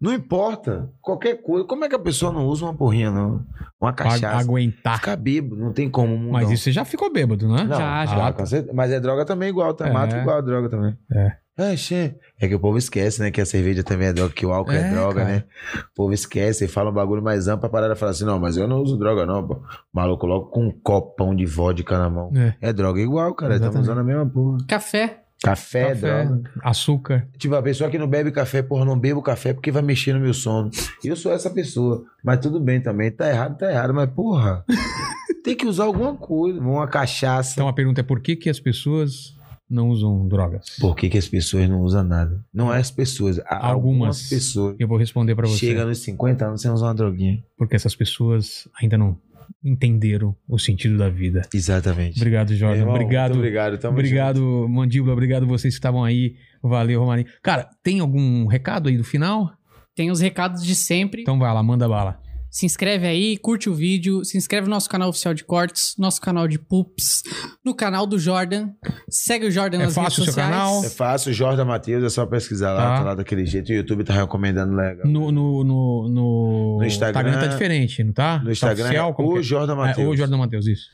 não 0.00 0.12
importa. 0.12 0.90
Qualquer 1.00 1.40
coisa. 1.42 1.64
Como 1.66 1.84
é 1.84 1.88
que 1.88 1.94
a 1.94 1.98
pessoa 1.98 2.32
não 2.32 2.46
usa 2.46 2.64
uma 2.64 2.74
porrinha, 2.74 3.10
não? 3.10 3.44
Uma 3.80 3.92
Pra 3.92 4.06
cachaça. 4.06 4.38
aguentar. 4.40 4.96
Fica 4.96 5.14
bêbado, 5.14 5.56
não 5.56 5.72
tem 5.72 5.88
como. 5.90 6.16
Mundão. 6.16 6.32
Mas 6.32 6.50
isso 6.50 6.64
você 6.64 6.72
já 6.72 6.84
ficou 6.84 7.12
bêbado, 7.12 7.46
né? 7.46 7.64
Não, 7.64 7.76
Já, 7.76 8.00
ah, 8.00 8.06
já. 8.06 8.46
certeza. 8.46 8.72
Mas 8.74 8.90
é 8.90 8.98
droga 8.98 9.24
também 9.24 9.50
igual, 9.50 9.74
tá? 9.74 9.86
É. 9.88 9.92
Mata 9.92 10.16
igual 10.16 10.38
a 10.38 10.40
droga 10.40 10.68
também. 10.68 10.96
É. 11.12 11.36
É, 11.56 11.76
che. 11.76 12.16
é 12.40 12.48
que 12.48 12.54
o 12.56 12.58
povo 12.58 12.76
esquece, 12.78 13.20
né? 13.20 13.30
Que 13.30 13.40
a 13.40 13.46
cerveja 13.46 13.84
também 13.84 14.08
é 14.08 14.12
droga, 14.12 14.32
que 14.34 14.44
o 14.44 14.52
álcool 14.52 14.72
é, 14.72 14.88
É, 14.88 14.90
droga, 14.90 15.20
cara. 15.20 15.28
né? 15.36 15.44
O 15.92 15.94
povo 15.94 16.12
esquece 16.12 16.64
e 16.64 16.68
fala 16.68 16.90
um 16.90 16.94
bagulho 16.94 17.22
mais 17.22 17.46
amplo, 17.46 17.66
a 17.66 17.70
parada 17.70 17.94
fala 17.94 18.10
assim, 18.10 18.24
não, 18.24 18.40
mas 18.40 18.56
eu 18.56 18.66
não 18.66 18.80
uso 18.82 18.98
droga 18.98 19.24
não, 19.24 19.46
pô. 19.46 19.54
O 19.54 19.60
maluco 19.92 20.26
logo 20.26 20.46
com 20.46 20.64
um 20.66 20.70
copão 20.82 21.32
de 21.36 21.46
vodka 21.46 21.96
na 21.96 22.10
mão. 22.10 22.32
É. 22.34 22.56
É 22.60 22.72
droga 22.72 23.00
igual, 23.00 23.32
cara. 23.34 23.54
Estamos 23.54 23.78
usando 23.82 23.98
a 24.00 24.02
mesma 24.02 24.26
porra. 24.26 24.58
Café. 24.66 25.20
Café, 25.44 25.88
Café, 25.90 26.24
droga. 26.24 26.50
açúcar. 26.62 27.28
Tipo, 27.36 27.54
a 27.54 27.62
pessoa 27.62 27.90
que 27.90 27.98
não 27.98 28.08
bebe 28.08 28.32
café, 28.32 28.62
porra, 28.62 28.84
não 28.84 28.98
bebo 28.98 29.20
café 29.20 29.52
porque 29.52 29.70
vai 29.70 29.82
mexer 29.82 30.14
no 30.14 30.20
meu 30.20 30.32
sono. 30.32 30.70
Eu 31.04 31.14
sou 31.14 31.32
essa 31.32 31.50
pessoa. 31.50 32.02
Mas 32.24 32.38
tudo 32.40 32.58
bem 32.58 32.80
também. 32.80 33.10
Tá 33.10 33.28
errado, 33.28 33.58
tá 33.58 33.70
errado. 33.70 33.92
Mas, 33.92 34.08
porra, 34.10 34.64
tem 35.44 35.54
que 35.54 35.66
usar 35.66 35.84
alguma 35.84 36.16
coisa. 36.16 36.58
Uma 36.58 36.88
cachaça. 36.88 37.52
Então 37.52 37.68
a 37.68 37.72
pergunta 37.74 38.00
é 38.00 38.04
por 38.04 38.20
que, 38.20 38.36
que 38.36 38.48
as 38.48 38.58
pessoas 38.58 39.36
não 39.68 39.88
usam 39.90 40.26
drogas? 40.26 40.76
Por 40.80 40.96
que, 40.96 41.10
que 41.10 41.18
as 41.18 41.28
pessoas 41.28 41.68
não 41.68 41.80
usam 41.82 42.02
nada? 42.04 42.42
Não 42.52 42.72
é 42.72 42.78
as 42.78 42.90
pessoas. 42.90 43.38
Algumas. 43.40 43.64
Algumas 43.70 44.28
pessoas. 44.28 44.76
Eu 44.78 44.88
vou 44.88 44.96
responder 44.96 45.34
pra 45.34 45.46
você. 45.46 45.66
Chega 45.66 45.84
nos 45.84 45.98
50 45.98 46.46
anos 46.46 46.62
sem 46.62 46.70
usar 46.70 46.86
uma 46.86 46.94
droguinha. 46.94 47.44
Porque 47.58 47.76
essas 47.76 47.94
pessoas 47.94 48.66
ainda 48.80 48.96
não 48.96 49.18
entenderam 49.64 50.36
o 50.46 50.58
sentido 50.58 50.98
da 50.98 51.08
vida. 51.08 51.42
Exatamente. 51.52 52.18
Obrigado, 52.18 52.54
Jordan. 52.54 52.80
Irmão, 52.80 52.94
obrigado. 52.94 53.30
Muito 53.30 53.38
obrigado. 53.40 53.78
Tamo 53.78 53.94
obrigado, 53.94 54.68
Mandíbula. 54.68 55.12
Obrigado 55.12 55.46
vocês 55.46 55.74
que 55.74 55.78
estavam 55.78 56.04
aí. 56.04 56.36
Valeu, 56.62 57.00
Romarinho. 57.00 57.28
Cara, 57.42 57.68
tem 57.82 58.00
algum 58.00 58.46
recado 58.46 58.88
aí 58.88 58.96
do 58.96 59.04
final? 59.04 59.50
Tem 59.94 60.10
os 60.10 60.20
recados 60.20 60.64
de 60.64 60.74
sempre. 60.74 61.22
Então 61.22 61.38
vai 61.38 61.52
lá, 61.54 61.62
manda 61.62 61.88
bala. 61.88 62.20
Se 62.56 62.64
inscreve 62.64 63.04
aí, 63.04 63.36
curte 63.36 63.68
o 63.68 63.74
vídeo, 63.74 64.24
se 64.24 64.38
inscreve 64.38 64.68
no 64.68 64.70
nosso 64.70 64.88
canal 64.88 65.08
oficial 65.08 65.34
de 65.34 65.42
cortes, 65.42 65.96
nosso 65.98 66.20
canal 66.20 66.46
de 66.46 66.56
pups, 66.56 67.24
no 67.64 67.74
canal 67.74 68.06
do 68.06 68.16
Jordan. 68.16 68.68
Segue 69.10 69.46
o 69.46 69.50
Jordan 69.50 69.78
É 69.78 69.84
nas 69.86 69.94
fácil 69.94 70.22
o 70.22 70.24
redes 70.24 70.34
seu 70.34 70.42
sociais. 70.44 70.50
canal? 70.50 70.84
É 70.84 70.88
fácil, 70.88 71.32
Jordan 71.32 71.64
Matheus, 71.64 72.04
é 72.04 72.08
só 72.08 72.24
pesquisar 72.24 72.72
lá, 72.72 72.90
Tá. 72.90 72.98
tá 72.98 73.04
lá 73.06 73.14
daquele 73.16 73.44
jeito. 73.44 73.70
O 73.70 73.72
YouTube 73.72 74.04
tá 74.04 74.14
recomendando 74.14 74.72
legal. 74.72 75.04
No, 75.04 75.32
no, 75.32 75.64
no, 75.64 76.08
no, 76.08 76.76
No 76.78 76.84
Instagram- 76.86 77.40
tá 77.40 77.46
diferente, 77.48 78.04
não 78.04 78.12
tá? 78.12 78.38
No 78.38 78.44
Tá 78.44 78.52
Instagram 78.52 78.84
oficial, 78.84 79.16
é 79.18 79.22
o 79.22 79.38
é? 79.38 79.42
Jordan 79.42 79.72
É, 79.72 79.76
Matheus. 79.76 80.08
o 80.14 80.16
Jordan 80.16 80.36
Matheus, 80.36 80.66
isso. 80.68 80.84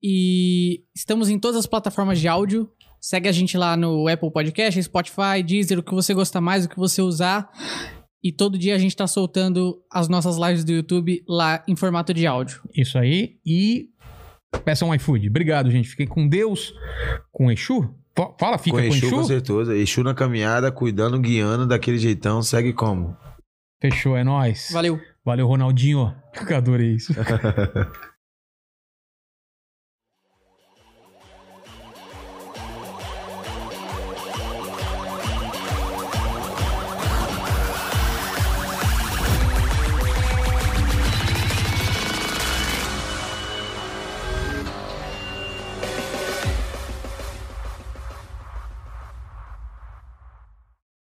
E 0.00 0.84
estamos 0.94 1.28
em 1.28 1.40
todas 1.40 1.56
as 1.56 1.66
plataformas 1.66 2.20
de 2.20 2.28
áudio. 2.28 2.70
Segue 3.00 3.28
a 3.28 3.32
gente 3.32 3.56
lá 3.58 3.76
no 3.76 4.06
Apple 4.06 4.30
Podcast, 4.30 4.80
Spotify, 4.80 5.42
Deezer, 5.44 5.78
o 5.78 5.82
que 5.82 5.92
você 5.92 6.14
gosta 6.14 6.40
mais, 6.40 6.66
o 6.66 6.68
que 6.68 6.76
você 6.76 7.02
usar. 7.02 7.50
E 8.22 8.30
todo 8.32 8.58
dia 8.58 8.74
a 8.74 8.78
gente 8.78 8.94
tá 8.96 9.06
soltando 9.06 9.82
as 9.90 10.08
nossas 10.08 10.36
lives 10.36 10.62
do 10.64 10.72
YouTube 10.72 11.24
lá 11.28 11.62
em 11.66 11.74
formato 11.74 12.12
de 12.12 12.26
áudio. 12.26 12.60
Isso 12.74 12.98
aí. 12.98 13.36
E 13.46 13.88
peça 14.64 14.84
um 14.84 14.94
iFood. 14.94 15.28
Obrigado, 15.28 15.70
gente. 15.70 15.88
Fiquei 15.88 16.06
com 16.06 16.28
Deus, 16.28 16.74
com 17.32 17.50
Exu. 17.50 17.94
Fa- 18.16 18.34
Fala, 18.38 18.58
fica 18.58 18.76
com 18.76 18.82
com, 18.82 18.88
Exu, 18.94 19.06
Exu. 19.06 19.16
com 19.16 19.24
certeza. 19.24 19.76
Exu 19.76 20.02
na 20.02 20.12
caminhada, 20.14 20.70
cuidando, 20.70 21.18
guiando 21.18 21.66
daquele 21.66 21.96
jeitão. 21.98 22.42
Segue 22.42 22.72
como? 22.72 23.16
Fechou, 23.80 24.16
é 24.16 24.22
nóis. 24.24 24.68
Valeu! 24.72 25.00
Valeu, 25.24 25.46
Ronaldinho. 25.46 26.14
Adorei 26.54 26.96
isso. 26.96 27.14